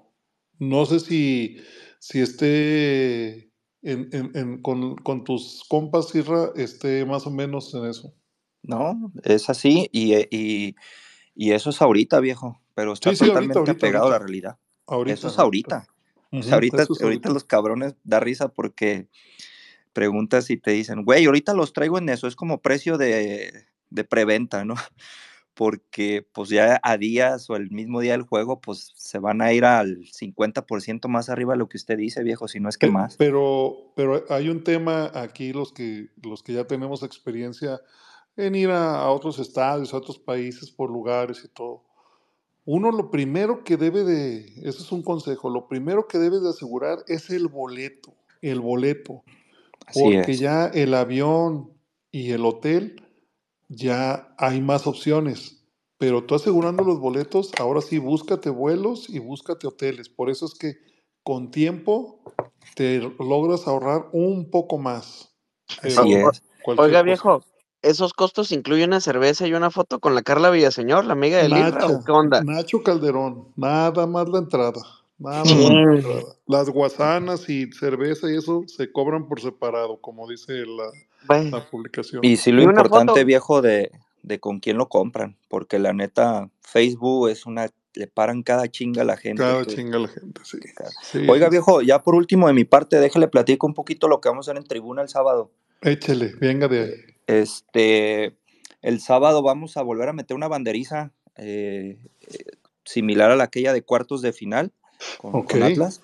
No 0.59 0.85
sé 0.85 0.99
si, 0.99 1.57
si 1.99 2.19
esté 2.19 3.46
en- 3.89 4.09
en- 4.11 4.31
en- 4.35 4.61
con, 4.61 4.95
con 4.97 5.23
tus 5.23 5.63
compas, 5.67 6.13
Irra, 6.15 6.51
esté 6.55 7.05
más 7.05 7.25
o 7.25 7.31
menos 7.31 7.73
en 7.73 7.85
eso. 7.85 8.13
No, 8.63 9.11
es 9.23 9.49
así 9.49 9.89
y, 9.91 10.13
eh, 10.13 10.27
y, 10.31 10.75
y 11.35 11.51
eso 11.51 11.69
es 11.69 11.81
ahorita, 11.81 12.19
viejo, 12.19 12.59
pero 12.75 12.93
está 12.93 13.11
Sí, 13.11 13.15
sí, 13.15 13.21
ahorita, 13.23 13.33
totalmente 13.33 13.59
ahorita, 13.59 13.87
apegado 13.87 14.07
a 14.07 14.11
la 14.11 14.19
realidad. 14.19 14.57
Ahorita, 14.87 15.13
Eso 15.13 15.27
es 15.29 15.39
ahorita. 15.39 15.75
ahorita. 15.75 15.93
O 16.31 16.41
sea, 16.43 16.49
Ujú, 16.49 16.53
ahorita, 16.55 16.83
eso 16.83 16.93
es 16.93 17.01
ahorita 17.01 17.29
ahorita. 17.29 17.33
los 17.33 17.43
cabrones 17.45 17.95
da 18.03 18.19
risa 18.19 18.49
porque 18.49 19.07
preguntas 19.93 20.49
y 20.49 20.57
te 20.57 20.71
dicen, 20.71 21.03
güey, 21.05 21.25
ahorita 21.25 21.53
los 21.53 21.73
traigo 21.73 21.97
en 21.97 22.09
eso, 22.09 22.27
es 22.27 22.35
como 22.35 22.61
precio 22.61 22.97
de, 22.97 23.65
de 23.89 24.03
preventa, 24.03 24.65
¿no? 24.65 24.75
Porque 25.57 26.23
pues 26.33 26.49
ya 26.49 26.79
a 26.83 26.97
días 26.97 27.49
o 27.49 27.55
el 27.55 27.71
mismo 27.71 27.99
día 27.99 28.11
del 28.11 28.21
juego, 28.21 28.61
pues 28.61 28.93
se 28.95 29.17
van 29.17 29.41
a 29.41 29.51
ir 29.53 29.65
al 29.65 29.97
50% 30.01 31.07
más 31.07 31.29
arriba 31.29 31.53
de 31.53 31.57
lo 31.57 31.67
que 31.67 31.77
usted 31.77 31.97
dice, 31.97 32.21
viejo, 32.21 32.47
si 32.47 32.59
no 32.59 32.69
es 32.69 32.77
que 32.77 32.91
más. 32.91 33.17
Pero, 33.17 33.91
pero 33.95 34.23
hay 34.29 34.49
un 34.49 34.63
tema 34.63 35.09
aquí, 35.15 35.53
los 35.53 35.73
que, 35.73 36.09
los 36.21 36.43
que 36.43 36.53
ya 36.53 36.65
tenemos 36.65 37.01
experiencia 37.01 37.81
en 38.35 38.53
ir 38.53 38.69
a, 38.69 38.99
a 38.99 39.09
otros 39.09 39.39
estadios, 39.39 39.95
a 39.95 39.97
otros 39.97 40.19
países 40.19 40.69
por 40.69 40.91
lugares 40.91 41.43
y 41.43 41.47
todo. 41.47 41.83
Uno 42.63 42.91
lo 42.91 43.09
primero 43.09 43.63
que 43.63 43.77
debe 43.77 44.03
de, 44.03 44.39
eso 44.57 44.83
es 44.83 44.91
un 44.91 45.01
consejo, 45.01 45.49
lo 45.49 45.67
primero 45.67 46.07
que 46.07 46.19
debes 46.19 46.43
de 46.43 46.49
asegurar 46.49 46.99
es 47.07 47.31
el 47.31 47.47
boleto, 47.47 48.13
el 48.43 48.59
boleto, 48.59 49.23
Así 49.87 50.03
porque 50.03 50.33
es. 50.33 50.39
ya 50.39 50.67
el 50.67 50.93
avión 50.93 51.71
y 52.11 52.31
el 52.31 52.45
hotel 52.45 53.06
ya 53.69 54.33
hay 54.37 54.61
más 54.61 54.87
opciones, 54.87 55.65
pero 55.97 56.23
tú 56.23 56.35
asegurando 56.35 56.83
los 56.83 56.99
boletos, 56.99 57.51
ahora 57.59 57.81
sí 57.81 57.97
búscate 57.97 58.49
vuelos 58.49 59.09
y 59.09 59.19
búscate 59.19 59.67
hoteles. 59.67 60.09
Por 60.09 60.29
eso 60.29 60.45
es 60.45 60.53
que 60.53 60.75
con 61.23 61.51
tiempo 61.51 62.21
te 62.75 62.99
logras 63.19 63.67
ahorrar 63.67 64.09
un 64.13 64.49
poco 64.49 64.77
más 64.77 65.37
Así 65.81 66.13
es. 66.13 66.43
Oiga, 66.65 66.99
cosa. 66.99 67.01
viejo, 67.03 67.43
¿esos 67.81 68.13
costos 68.13 68.51
incluyen 68.51 68.89
una 68.89 69.01
cerveza 69.01 69.47
y 69.47 69.53
una 69.53 69.71
foto 69.71 69.99
con 69.99 70.15
la 70.15 70.21
Carla 70.21 70.49
Villaseñor, 70.49 71.05
la 71.05 71.13
amiga 71.13 71.37
del 71.37 71.51
Irra, 71.51 71.85
o 71.85 71.89
Nacha, 71.89 72.03
qué 72.05 72.11
onda? 72.11 72.43
Nacho 72.43 72.83
Calderón, 72.83 73.53
nada 73.55 74.05
más 74.05 74.27
la 74.27 74.39
entrada, 74.39 74.81
nada 75.17 75.43
más 75.45 75.59
la 75.59 75.93
entrada. 75.93 76.35
Las 76.47 76.69
guasanas 76.69 77.47
y 77.49 77.71
cerveza 77.71 78.29
y 78.29 78.37
eso 78.37 78.63
se 78.67 78.91
cobran 78.91 79.27
por 79.27 79.39
separado, 79.39 80.01
como 80.01 80.27
dice 80.27 80.65
la, 80.65 80.91
Bueno, 81.25 81.57
la 81.57 81.65
publicación. 81.69 82.23
Y 82.23 82.37
sí 82.37 82.51
lo 82.51 82.61
y 82.61 82.65
importante, 82.65 83.11
foto, 83.13 83.25
viejo, 83.25 83.61
de, 83.61 83.91
de 84.23 84.39
con 84.39 84.59
quién 84.59 84.77
lo 84.77 84.87
compran, 84.89 85.37
porque 85.49 85.79
la 85.79 85.93
neta, 85.93 86.49
Facebook 86.61 87.29
es 87.29 87.45
una 87.45 87.69
le 87.93 88.05
paran 88.05 88.43
cada 88.43 88.67
chinga 88.67 89.01
a 89.01 89.05
la 89.05 89.17
gente. 89.17 89.41
Cada 89.41 89.63
que- 89.65 89.73
chinga 89.75 89.97
la 89.97 90.07
gente, 90.07 90.41
sí. 90.43 90.59
Sí, 91.01 91.25
Oiga, 91.27 91.49
viejo, 91.49 91.81
ya 91.81 92.03
por 92.03 92.13
último 92.13 92.45
de 92.45 92.53
mi 92.53 92.63
parte, 92.63 92.99
déjale 92.99 93.27
platico 93.27 93.65
un 93.65 93.73
poquito 93.73 94.07
lo 94.07 94.21
que 94.21 94.29
vamos 94.29 94.47
a 94.47 94.51
hacer 94.51 94.61
en 94.61 94.67
tribuna 94.67 95.01
el 95.01 95.09
sábado. 95.09 95.49
Échele, 95.81 96.35
venga 96.39 96.67
de 96.67 96.79
ahí. 96.83 96.91
Este, 97.25 98.35
el 98.83 98.99
sábado 98.99 99.41
vamos 99.41 99.77
a 99.77 99.81
volver 99.81 100.09
a 100.09 100.13
meter 100.13 100.35
una 100.35 100.47
banderiza 100.47 101.11
eh, 101.37 101.97
eh, 102.21 102.37
similar 102.83 103.31
a 103.31 103.35
la 103.35 103.45
aquella 103.45 103.73
de 103.73 103.81
cuartos 103.81 104.21
de 104.21 104.31
final 104.33 104.71
con. 105.17 105.43
Atlas. 105.63 106.01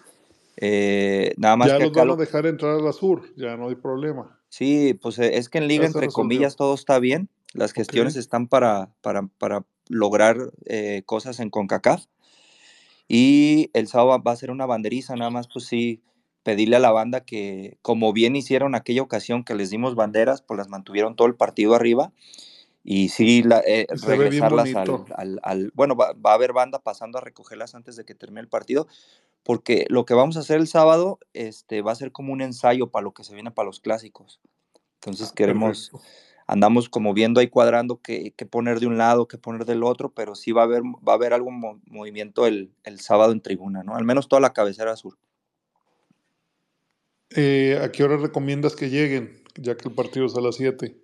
Eh, 0.58 1.34
nada 1.38 1.56
más 1.58 1.70
Ya 1.70 1.78
que 1.78 1.84
los 1.84 1.92
acá 1.92 2.00
van 2.02 2.08
lo- 2.10 2.14
a 2.14 2.18
dejar 2.18 2.46
entrar 2.46 2.76
a 2.80 2.82
la 2.82 2.94
sur, 2.94 3.24
ya 3.36 3.56
no 3.58 3.70
hay 3.70 3.76
problema. 3.76 4.40
Sí, 4.54 4.94
pues 4.94 5.18
eh, 5.18 5.40
es 5.40 5.50
que 5.50 5.58
en 5.58 5.68
liga, 5.68 5.88
entre 5.88 6.10
comillas, 6.10 6.56
todo 6.56 6.76
está 6.76 7.00
bien. 7.00 7.28
Las 7.56 7.74
gestiones 7.74 8.16
están 8.16 8.48
para, 8.48 8.92
para, 9.02 9.24
para 9.40 9.66
lograr 9.90 10.38
eh, 10.66 11.02
cosas 11.08 11.40
en 11.40 11.50
CONCACAF. 11.50 12.06
Y 13.08 13.72
el 13.74 13.88
sábado 13.88 14.22
va 14.22 14.32
a 14.32 14.36
ser 14.36 14.52
una 14.52 14.68
banderiza, 14.68 15.16
nada 15.16 15.32
más, 15.32 15.48
pues 15.52 15.66
sí, 15.66 16.04
pedirle 16.44 16.76
a 16.76 16.80
la 16.80 16.92
banda 16.92 17.22
que, 17.22 17.80
como 17.82 18.14
bien 18.14 18.36
hicieron 18.36 18.76
aquella 18.76 19.02
ocasión 19.02 19.44
que 19.44 19.56
les 19.56 19.72
dimos 19.72 19.96
banderas, 19.96 20.44
pues 20.44 20.60
las 20.60 20.70
mantuvieron 20.70 21.16
todo 21.16 21.28
el 21.28 21.34
partido 21.34 21.74
arriba. 21.74 22.12
Y 22.84 23.10
sí, 23.10 23.42
la- 23.42 23.64
eh, 23.66 23.88
regresarlas 23.90 24.76
al, 24.76 24.88
bonito. 24.88 25.16
al- 25.16 25.40
al- 25.42 25.72
Bueno, 25.74 25.96
va, 25.96 26.14
va 26.14 26.30
a 26.30 26.36
haber 26.36 26.54
banda 26.54 26.78
pasando 26.78 27.18
a 27.18 27.22
recogerlas 27.22 27.74
antes 27.74 27.96
de 27.96 28.06
que 28.06 28.14
termine 28.14 28.42
el 28.42 28.50
partido, 28.50 28.86
porque 29.44 29.86
lo 29.90 30.06
que 30.06 30.14
vamos 30.14 30.38
a 30.38 30.42
hacer 30.42 30.60
el 30.60 30.68
sábado 30.68 31.20
este, 31.34 31.82
va 31.82 31.92
a 31.92 31.96
ser 31.96 32.12
como 32.12 32.34
un 32.34 32.42
ensayo 32.42 32.90
para 32.90 33.04
lo 33.04 33.14
que 33.14 33.24
se 33.24 33.34
viene 33.34 33.52
para 33.52 33.66
los 33.68 33.80
clásicos. 33.80 34.40
Entonces 34.96 35.32
queremos, 35.34 35.92
andamos 36.48 36.88
como 36.88 37.14
viendo 37.14 37.42
ahí 37.42 37.50
cuadrando 37.50 38.00
qué, 38.02 38.34
qué 38.38 38.46
poner 38.46 38.80
de 38.80 38.88
un 38.88 38.98
lado, 38.98 39.28
qué 39.28 39.38
poner 39.38 39.66
del 39.66 39.84
otro, 39.84 40.14
pero 40.14 40.34
sí 40.36 40.54
va 40.54 40.62
a 40.62 40.66
haber, 40.66 40.82
va 40.84 41.14
a 41.14 41.16
haber 41.16 41.34
algún 41.34 41.60
mo- 41.60 41.82
movimiento 41.86 42.48
el, 42.48 42.72
el 42.84 43.02
sábado 43.02 43.34
en 43.34 43.42
tribuna, 43.42 43.84
¿no? 43.84 43.96
Al 43.96 44.06
menos 44.06 44.30
toda 44.30 44.40
la 44.40 44.54
cabecera 44.54 44.96
sur. 44.96 45.18
Eh, 47.36 47.80
¿A 47.82 47.92
qué 47.92 48.04
hora 48.04 48.18
recomiendas 48.18 48.76
que 48.76 48.90
lleguen? 48.90 49.44
Ya 49.56 49.76
que 49.76 49.90
el 49.90 49.96
partido 49.96 50.26
es 50.26 50.36
a 50.36 50.42
las 50.42 50.56
7. 50.56 51.03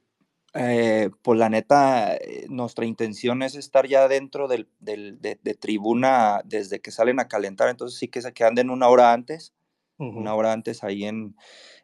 Eh, 0.55 1.11
pues 1.21 1.37
la 1.37 1.49
neta, 1.49 2.15
eh, 2.15 2.47
nuestra 2.49 2.85
intención 2.85 3.43
es 3.43 3.55
estar 3.55 3.87
ya 3.87 4.07
dentro 4.07 4.47
del, 4.47 4.67
del- 4.79 5.21
de, 5.21 5.39
de 5.43 5.53
tribuna 5.53 6.41
desde 6.43 6.79
que 6.81 6.89
salen 6.91 7.19
a 7.19 7.27
calentar, 7.27 7.69
entonces 7.69 7.99
sí 7.99 8.07
que 8.07 8.21
se 8.21 8.33
que 8.33 8.43
anden 8.43 8.71
una 8.71 8.87
hora 8.87 9.13
antes, 9.13 9.53
una 10.13 10.33
hora 10.33 10.51
antes 10.53 10.83
ahí 10.83 11.05
en, 11.05 11.35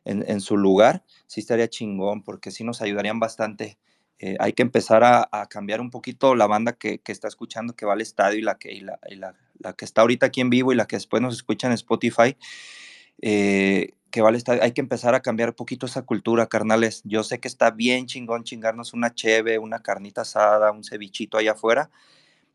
en, 0.03 0.24
en 0.27 0.42
su 0.42 0.58
lugar, 0.58 1.03
sí 1.27 1.42
estaría 1.42 1.69
chingón, 1.69 2.24
porque 2.24 2.50
sí 2.52 2.64
nos 2.64 2.82
ayudarían 2.82 3.19
bastante. 3.19 3.77
Eh, 4.19 4.35
hay 4.40 4.53
que 4.53 4.64
empezar 4.64 5.03
a, 5.03 5.27
a 5.32 5.48
cambiar 5.48 5.80
un 5.82 5.92
poquito 5.92 6.34
la 6.35 6.48
banda 6.48 6.74
que, 6.74 7.00
que 7.00 7.11
está 7.11 7.27
escuchando, 7.27 7.76
que 7.76 7.85
va 7.85 7.94
al 7.94 8.02
estadio 8.02 8.40
y 8.40 8.42
la 8.42 8.58
que, 8.58 8.72
y 8.74 8.82
la, 8.82 9.00
y 9.10 9.16
la- 9.16 9.35
la 9.60 9.74
que 9.74 9.85
está 9.85 10.02
ahorita 10.02 10.26
aquí 10.27 10.42
en 10.42 10.50
vivo 10.50 10.74
y 10.74 10.76
la 10.76 10.88
que 10.88 10.95
después 10.98 11.22
nos 11.22 11.35
escucha 11.35 11.68
en 11.68 11.74
Spotify. 11.74 12.35
eh, 13.22 13.90
que 14.16 14.22
va 14.22 14.30
al 14.30 14.35
estadio. 14.35 14.64
Hay 14.64 14.72
que 14.72 14.80
empezar 14.80 15.14
a 15.14 15.19
cambiar 15.19 15.50
un 15.50 15.56
poquito 15.56 15.85
esa 15.85 16.03
cultura, 16.03 16.48
carnales. 16.48 17.02
Yo 17.03 17.22
sé 17.26 17.42
que 17.42 17.50
está 17.50 17.69
bien 17.72 18.06
chingón 18.06 18.45
chingarnos 18.45 18.94
una 18.94 19.14
cheve, 19.14 19.60
una 19.60 19.80
carnita 19.80 20.22
asada, 20.22 20.72
un 20.72 20.85
cevichito 20.85 21.38
allá 21.38 21.52
afuera, 21.52 21.90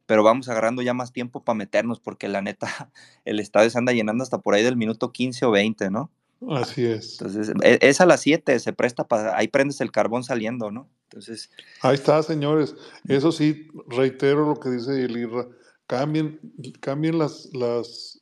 pero 0.07 0.23
vamos 0.23 0.49
agarrando 0.49 0.81
ya 0.81 0.95
más 0.95 1.13
tiempo 1.13 1.45
para 1.45 1.59
meternos, 1.59 2.01
porque 2.01 2.29
la 2.29 2.41
neta, 2.41 2.67
el 3.27 3.41
estadio 3.41 3.69
se 3.69 3.77
anda 3.77 3.93
llenando 3.93 4.25
hasta 4.25 4.39
por 4.39 4.55
ahí 4.55 4.63
del 4.63 4.79
minuto 4.79 5.13
15 5.13 5.45
o 5.45 5.51
20, 5.51 5.91
¿no? 5.91 6.11
Así 6.49 6.87
es. 6.87 7.21
Entonces, 7.21 7.53
e- 7.63 7.79
es 7.83 8.01
a 8.01 8.07
las 8.07 8.23
7, 8.23 8.59
se 8.59 8.73
presta 8.73 9.07
para, 9.07 9.37
ahí 9.37 9.49
prendes 9.49 9.83
el 9.83 9.93
carbón 9.93 10.25
saliendo, 10.25 10.71
¿no? 10.71 10.89
Entonces, 11.11 11.51
Ahí 11.83 11.97
está, 11.97 12.23
señores. 12.23 12.75
Eso 13.07 13.33
sí, 13.33 13.69
reitero 13.87 14.47
lo 14.49 14.59
que 14.59 14.71
dice 14.71 15.05
el 15.05 15.15
Irra. 15.15 15.47
Cambien, 15.87 16.41
cambien 16.81 17.19
las, 17.19 17.51
las, 17.53 18.20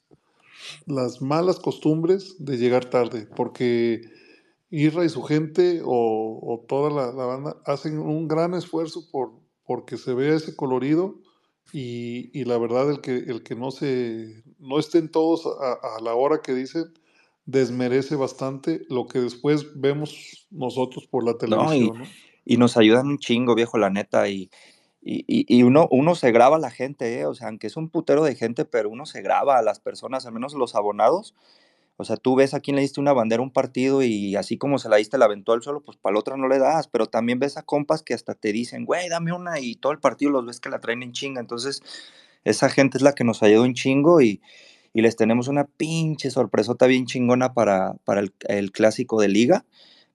las 0.87 1.23
malas 1.23 1.59
costumbres 1.59 2.37
de 2.39 2.57
llegar 2.57 2.87
tarde, 2.87 3.27
porque 3.37 4.03
Irra 4.71 5.05
y 5.05 5.09
su 5.09 5.23
gente 5.23 5.81
o, 5.85 6.41
o 6.43 6.65
toda 6.69 6.91
la, 6.91 7.13
la 7.13 7.25
banda 7.25 7.57
hacen 7.65 7.99
un 7.99 8.29
gran 8.29 8.55
esfuerzo 8.55 9.09
por 9.11 9.33
porque 9.65 9.99
se 9.99 10.15
vea 10.15 10.35
ese 10.35 10.57
colorido 10.57 11.21
y, 11.73 12.31
y 12.39 12.45
la 12.45 12.57
verdad 12.57 12.91
el 12.91 13.01
que, 13.01 13.17
el 13.17 13.43
que 13.43 13.55
no 13.55 13.71
se 13.71 14.43
no 14.59 14.79
estén 14.79 15.11
todos 15.11 15.47
a, 15.47 15.97
a 15.97 16.01
la 16.03 16.15
hora 16.15 16.41
que 16.43 16.55
dicen 16.55 16.87
desmerece 17.45 18.17
bastante 18.17 18.87
lo 18.89 19.07
que 19.07 19.21
después 19.21 19.79
vemos 19.81 20.47
nosotros 20.51 21.07
por 21.07 21.25
la 21.25 21.33
no, 21.33 21.37
y, 21.37 21.41
televisión, 21.41 21.99
¿no? 21.99 22.05
y 22.45 22.57
nos 22.57 22.77
ayudan 22.77 23.07
un 23.09 23.19
chingo, 23.19 23.55
viejo, 23.55 23.77
la 23.79 23.91
neta, 23.91 24.29
y, 24.29 24.51
y, 25.01 25.25
y- 25.27 25.47
y 25.49 25.63
uno, 25.63 25.89
uno 25.91 26.15
se 26.15 26.33
graba 26.33 26.57
a 26.57 26.61
la 26.61 26.71
gente, 26.71 27.21
¿eh? 27.21 27.27
O 27.27 27.35
sea, 27.35 27.49
aunque 27.49 27.67
es 27.69 27.77
un 27.77 27.89
putero 27.89 28.25
de 28.25 28.35
gente, 28.35 28.65
pero 28.65 28.91
uno 28.91 29.07
se 29.07 29.23
graba 29.23 29.59
a 29.59 29.63
las 29.63 29.81
personas, 29.81 30.27
al 30.27 30.33
menos 30.33 30.55
los 30.55 30.75
abonados. 30.75 31.35
O 32.01 32.05
sea, 32.05 32.17
tú 32.17 32.37
ves 32.37 32.55
a 32.55 32.61
quién 32.61 32.77
le 32.77 32.83
diste 32.83 33.01
una 33.01 33.13
bandera 33.13 33.41
a 33.41 33.45
un 33.45 33.53
partido 33.53 34.03
y 34.05 34.37
así 34.37 34.57
como 34.57 34.79
se 34.79 34.89
la 34.89 34.97
diste, 34.97 35.19
la 35.19 35.25
aventó 35.25 35.53
al 35.53 35.63
suelo, 35.63 35.81
pues 35.81 35.97
para 35.97 36.13
el 36.13 36.19
otro 36.19 36.37
no 36.37 36.47
le 36.47 36.59
das, 36.59 36.87
pero 36.87 37.07
también 37.07 37.41
ves 37.41 37.57
a 37.57 37.63
compas 37.65 38.05
que 38.05 38.15
hasta 38.15 38.35
te 38.35 38.53
dicen, 38.53 38.85
güey, 38.85 39.09
dame 39.09 39.33
una 39.33 39.59
y 39.59 39.75
todo 39.75 39.91
el 39.93 39.99
partido 39.99 40.31
los 40.31 40.47
ves 40.47 40.61
que 40.61 40.69
la 40.69 40.79
traen 40.79 41.03
en 41.03 41.13
chinga. 41.13 41.41
Entonces, 41.41 41.83
esa 42.45 42.69
gente 42.69 42.99
es 42.99 43.03
la 43.03 43.15
que 43.15 43.25
nos 43.25 43.43
ayuda 43.43 43.63
un 43.63 43.75
chingo 43.75 44.21
y, 44.21 44.41
y 44.95 45.03
les 45.03 45.17
tenemos 45.17 45.49
una 45.49 45.65
pinche 45.65 46.31
sorpresota 46.31 46.87
bien 46.87 47.07
chingona 47.07 47.53
para, 47.53 47.95
para 48.05 48.21
el, 48.21 48.33
el 48.47 48.71
clásico 48.71 49.21
de 49.21 49.29
liga, 49.29 49.65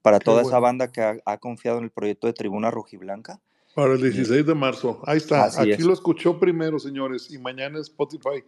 para 0.02 0.20
Qué 0.20 0.26
toda 0.26 0.42
esa 0.44 0.60
banda 0.60 0.90
que 0.90 1.02
ha, 1.02 1.18
ha 1.26 1.38
confiado 1.38 1.80
en 1.80 1.84
el 1.84 1.92
proyecto 1.92 2.28
de 2.28 2.34
Tribuna 2.34 2.72
Rojiblanca. 2.72 3.42
Para 3.76 3.94
el 3.94 4.00
Y 4.02 4.04
16 4.12 4.46
de 4.46 4.54
marzo. 4.56 5.02
Ahí 5.06 5.18
está. 5.18 5.46
así 5.46 5.60
Aquí 5.62 5.72
es. 5.72 5.86
lo 5.86 5.94
escuchó 5.94 6.40
primero, 6.40 6.78
señores, 6.80 7.32
y 7.32 7.38
mañana 7.40 7.80
Spotify. 7.80 8.44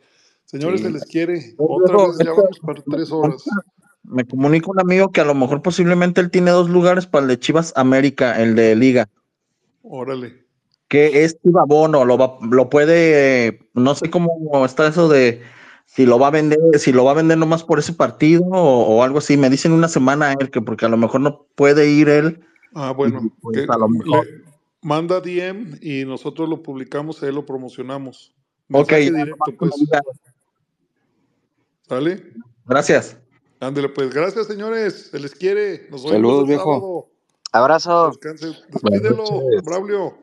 Señores, 0.45 0.81
Sí. 0.81 0.87
se 0.87 0.91
les 0.93 1.05
quiere. 1.05 1.55
Otra 1.57 1.97
vez 2.07 2.17
ya 2.23 2.31
vamos 2.31 2.59
para 2.59 2.81
tres 2.83 3.11
horas. 3.11 3.43
Me 4.03 4.23
comunica 4.25 4.69
un 4.69 4.79
amigo 4.79 5.11
que 5.11 5.21
a 5.21 5.25
lo 5.25 5.33
mejor 5.33 5.63
posiblemente 5.63 6.21
él 6.21 6.29
tiene 6.29 6.51
dos 6.51 6.69
lugares 6.69 7.07
para 7.07 7.23
el 7.23 7.29
de 7.29 7.39
Chivas 7.39 7.73
América, 7.75 8.39
el 8.39 8.53
de 8.55 8.75
Liga, 8.75 9.09
Órale. 9.81 10.45
que 10.87 11.23
es 11.23 11.39
Chiva 11.41 11.63
Bono, 11.65 12.05
lo 12.05 12.15
va, 12.15 12.37
lo 12.41 12.69
puede, 12.69 13.67
no 13.73 13.95
sé 13.95 14.11
cómo 14.11 14.63
está 14.63 14.87
eso 14.87 15.07
de 15.09 15.41
si 15.87 16.05
lo 16.05 16.19
va 16.19 16.27
a 16.27 16.31
vender, 16.31 16.59
si 16.77 16.91
lo 16.91 17.03
va 17.03 17.11
a 17.11 17.15
vender 17.15 17.39
nomás 17.39 17.63
por 17.63 17.79
ese 17.79 17.93
partido 17.93 18.43
o, 18.45 18.97
o 18.97 19.01
algo 19.03 19.17
así. 19.17 19.37
Me 19.37 19.49
dicen 19.49 19.71
una 19.71 19.87
semana 19.87 20.27
a 20.29 20.33
él 20.33 20.51
que 20.51 20.61
porque 20.61 20.85
a 20.85 20.89
lo 20.89 20.97
mejor 20.97 21.21
no 21.21 21.47
puede 21.55 21.89
ir 21.89 22.07
él. 22.07 22.41
Ah, 22.75 22.91
bueno. 22.91 23.21
pues, 23.41 23.67
a 23.67 23.77
lo 23.77 23.89
mejor. 23.89 24.25
le 24.27 24.44
manda 24.85 25.19
DM 25.19 25.79
y 25.81 26.05
nosotros 26.05 26.47
lo 26.47 26.61
publicamos, 26.61 27.21
ahí 27.23 27.31
lo 27.31 27.43
promocionamos. 27.43 28.35
Ok, 28.71 28.91
Mensaje 28.91 29.11
directo, 29.11 29.57
pues. 29.57 29.73
¿Sale? 31.87 32.33
Gracias. 32.65 33.17
Ándele, 33.59 33.89
pues. 33.89 34.13
Gracias, 34.13 34.45
señores. 34.45 35.09
Se 35.09 35.19
les 35.19 35.33
quiere. 35.33 35.87
Nos 35.89 36.03
vemos 36.03 36.11
Saludos, 36.11 36.47
viejo. 36.47 36.63
sábado. 36.63 37.09
Abrazo. 37.51 38.07
Descanse. 38.09 38.61
Despídelo. 38.69 39.23
Braulio. 39.63 40.17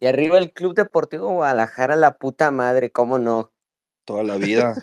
Y 0.00 0.06
arriba 0.06 0.38
el 0.38 0.52
Club 0.52 0.74
Deportivo 0.74 1.28
Guadalajara, 1.34 1.96
la 1.96 2.16
puta 2.16 2.50
madre, 2.50 2.90
¿cómo 2.90 3.18
no? 3.18 3.52
Toda 4.04 4.24
la 4.24 4.36
vida. 4.36 4.74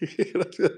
Gracias. 0.34 0.72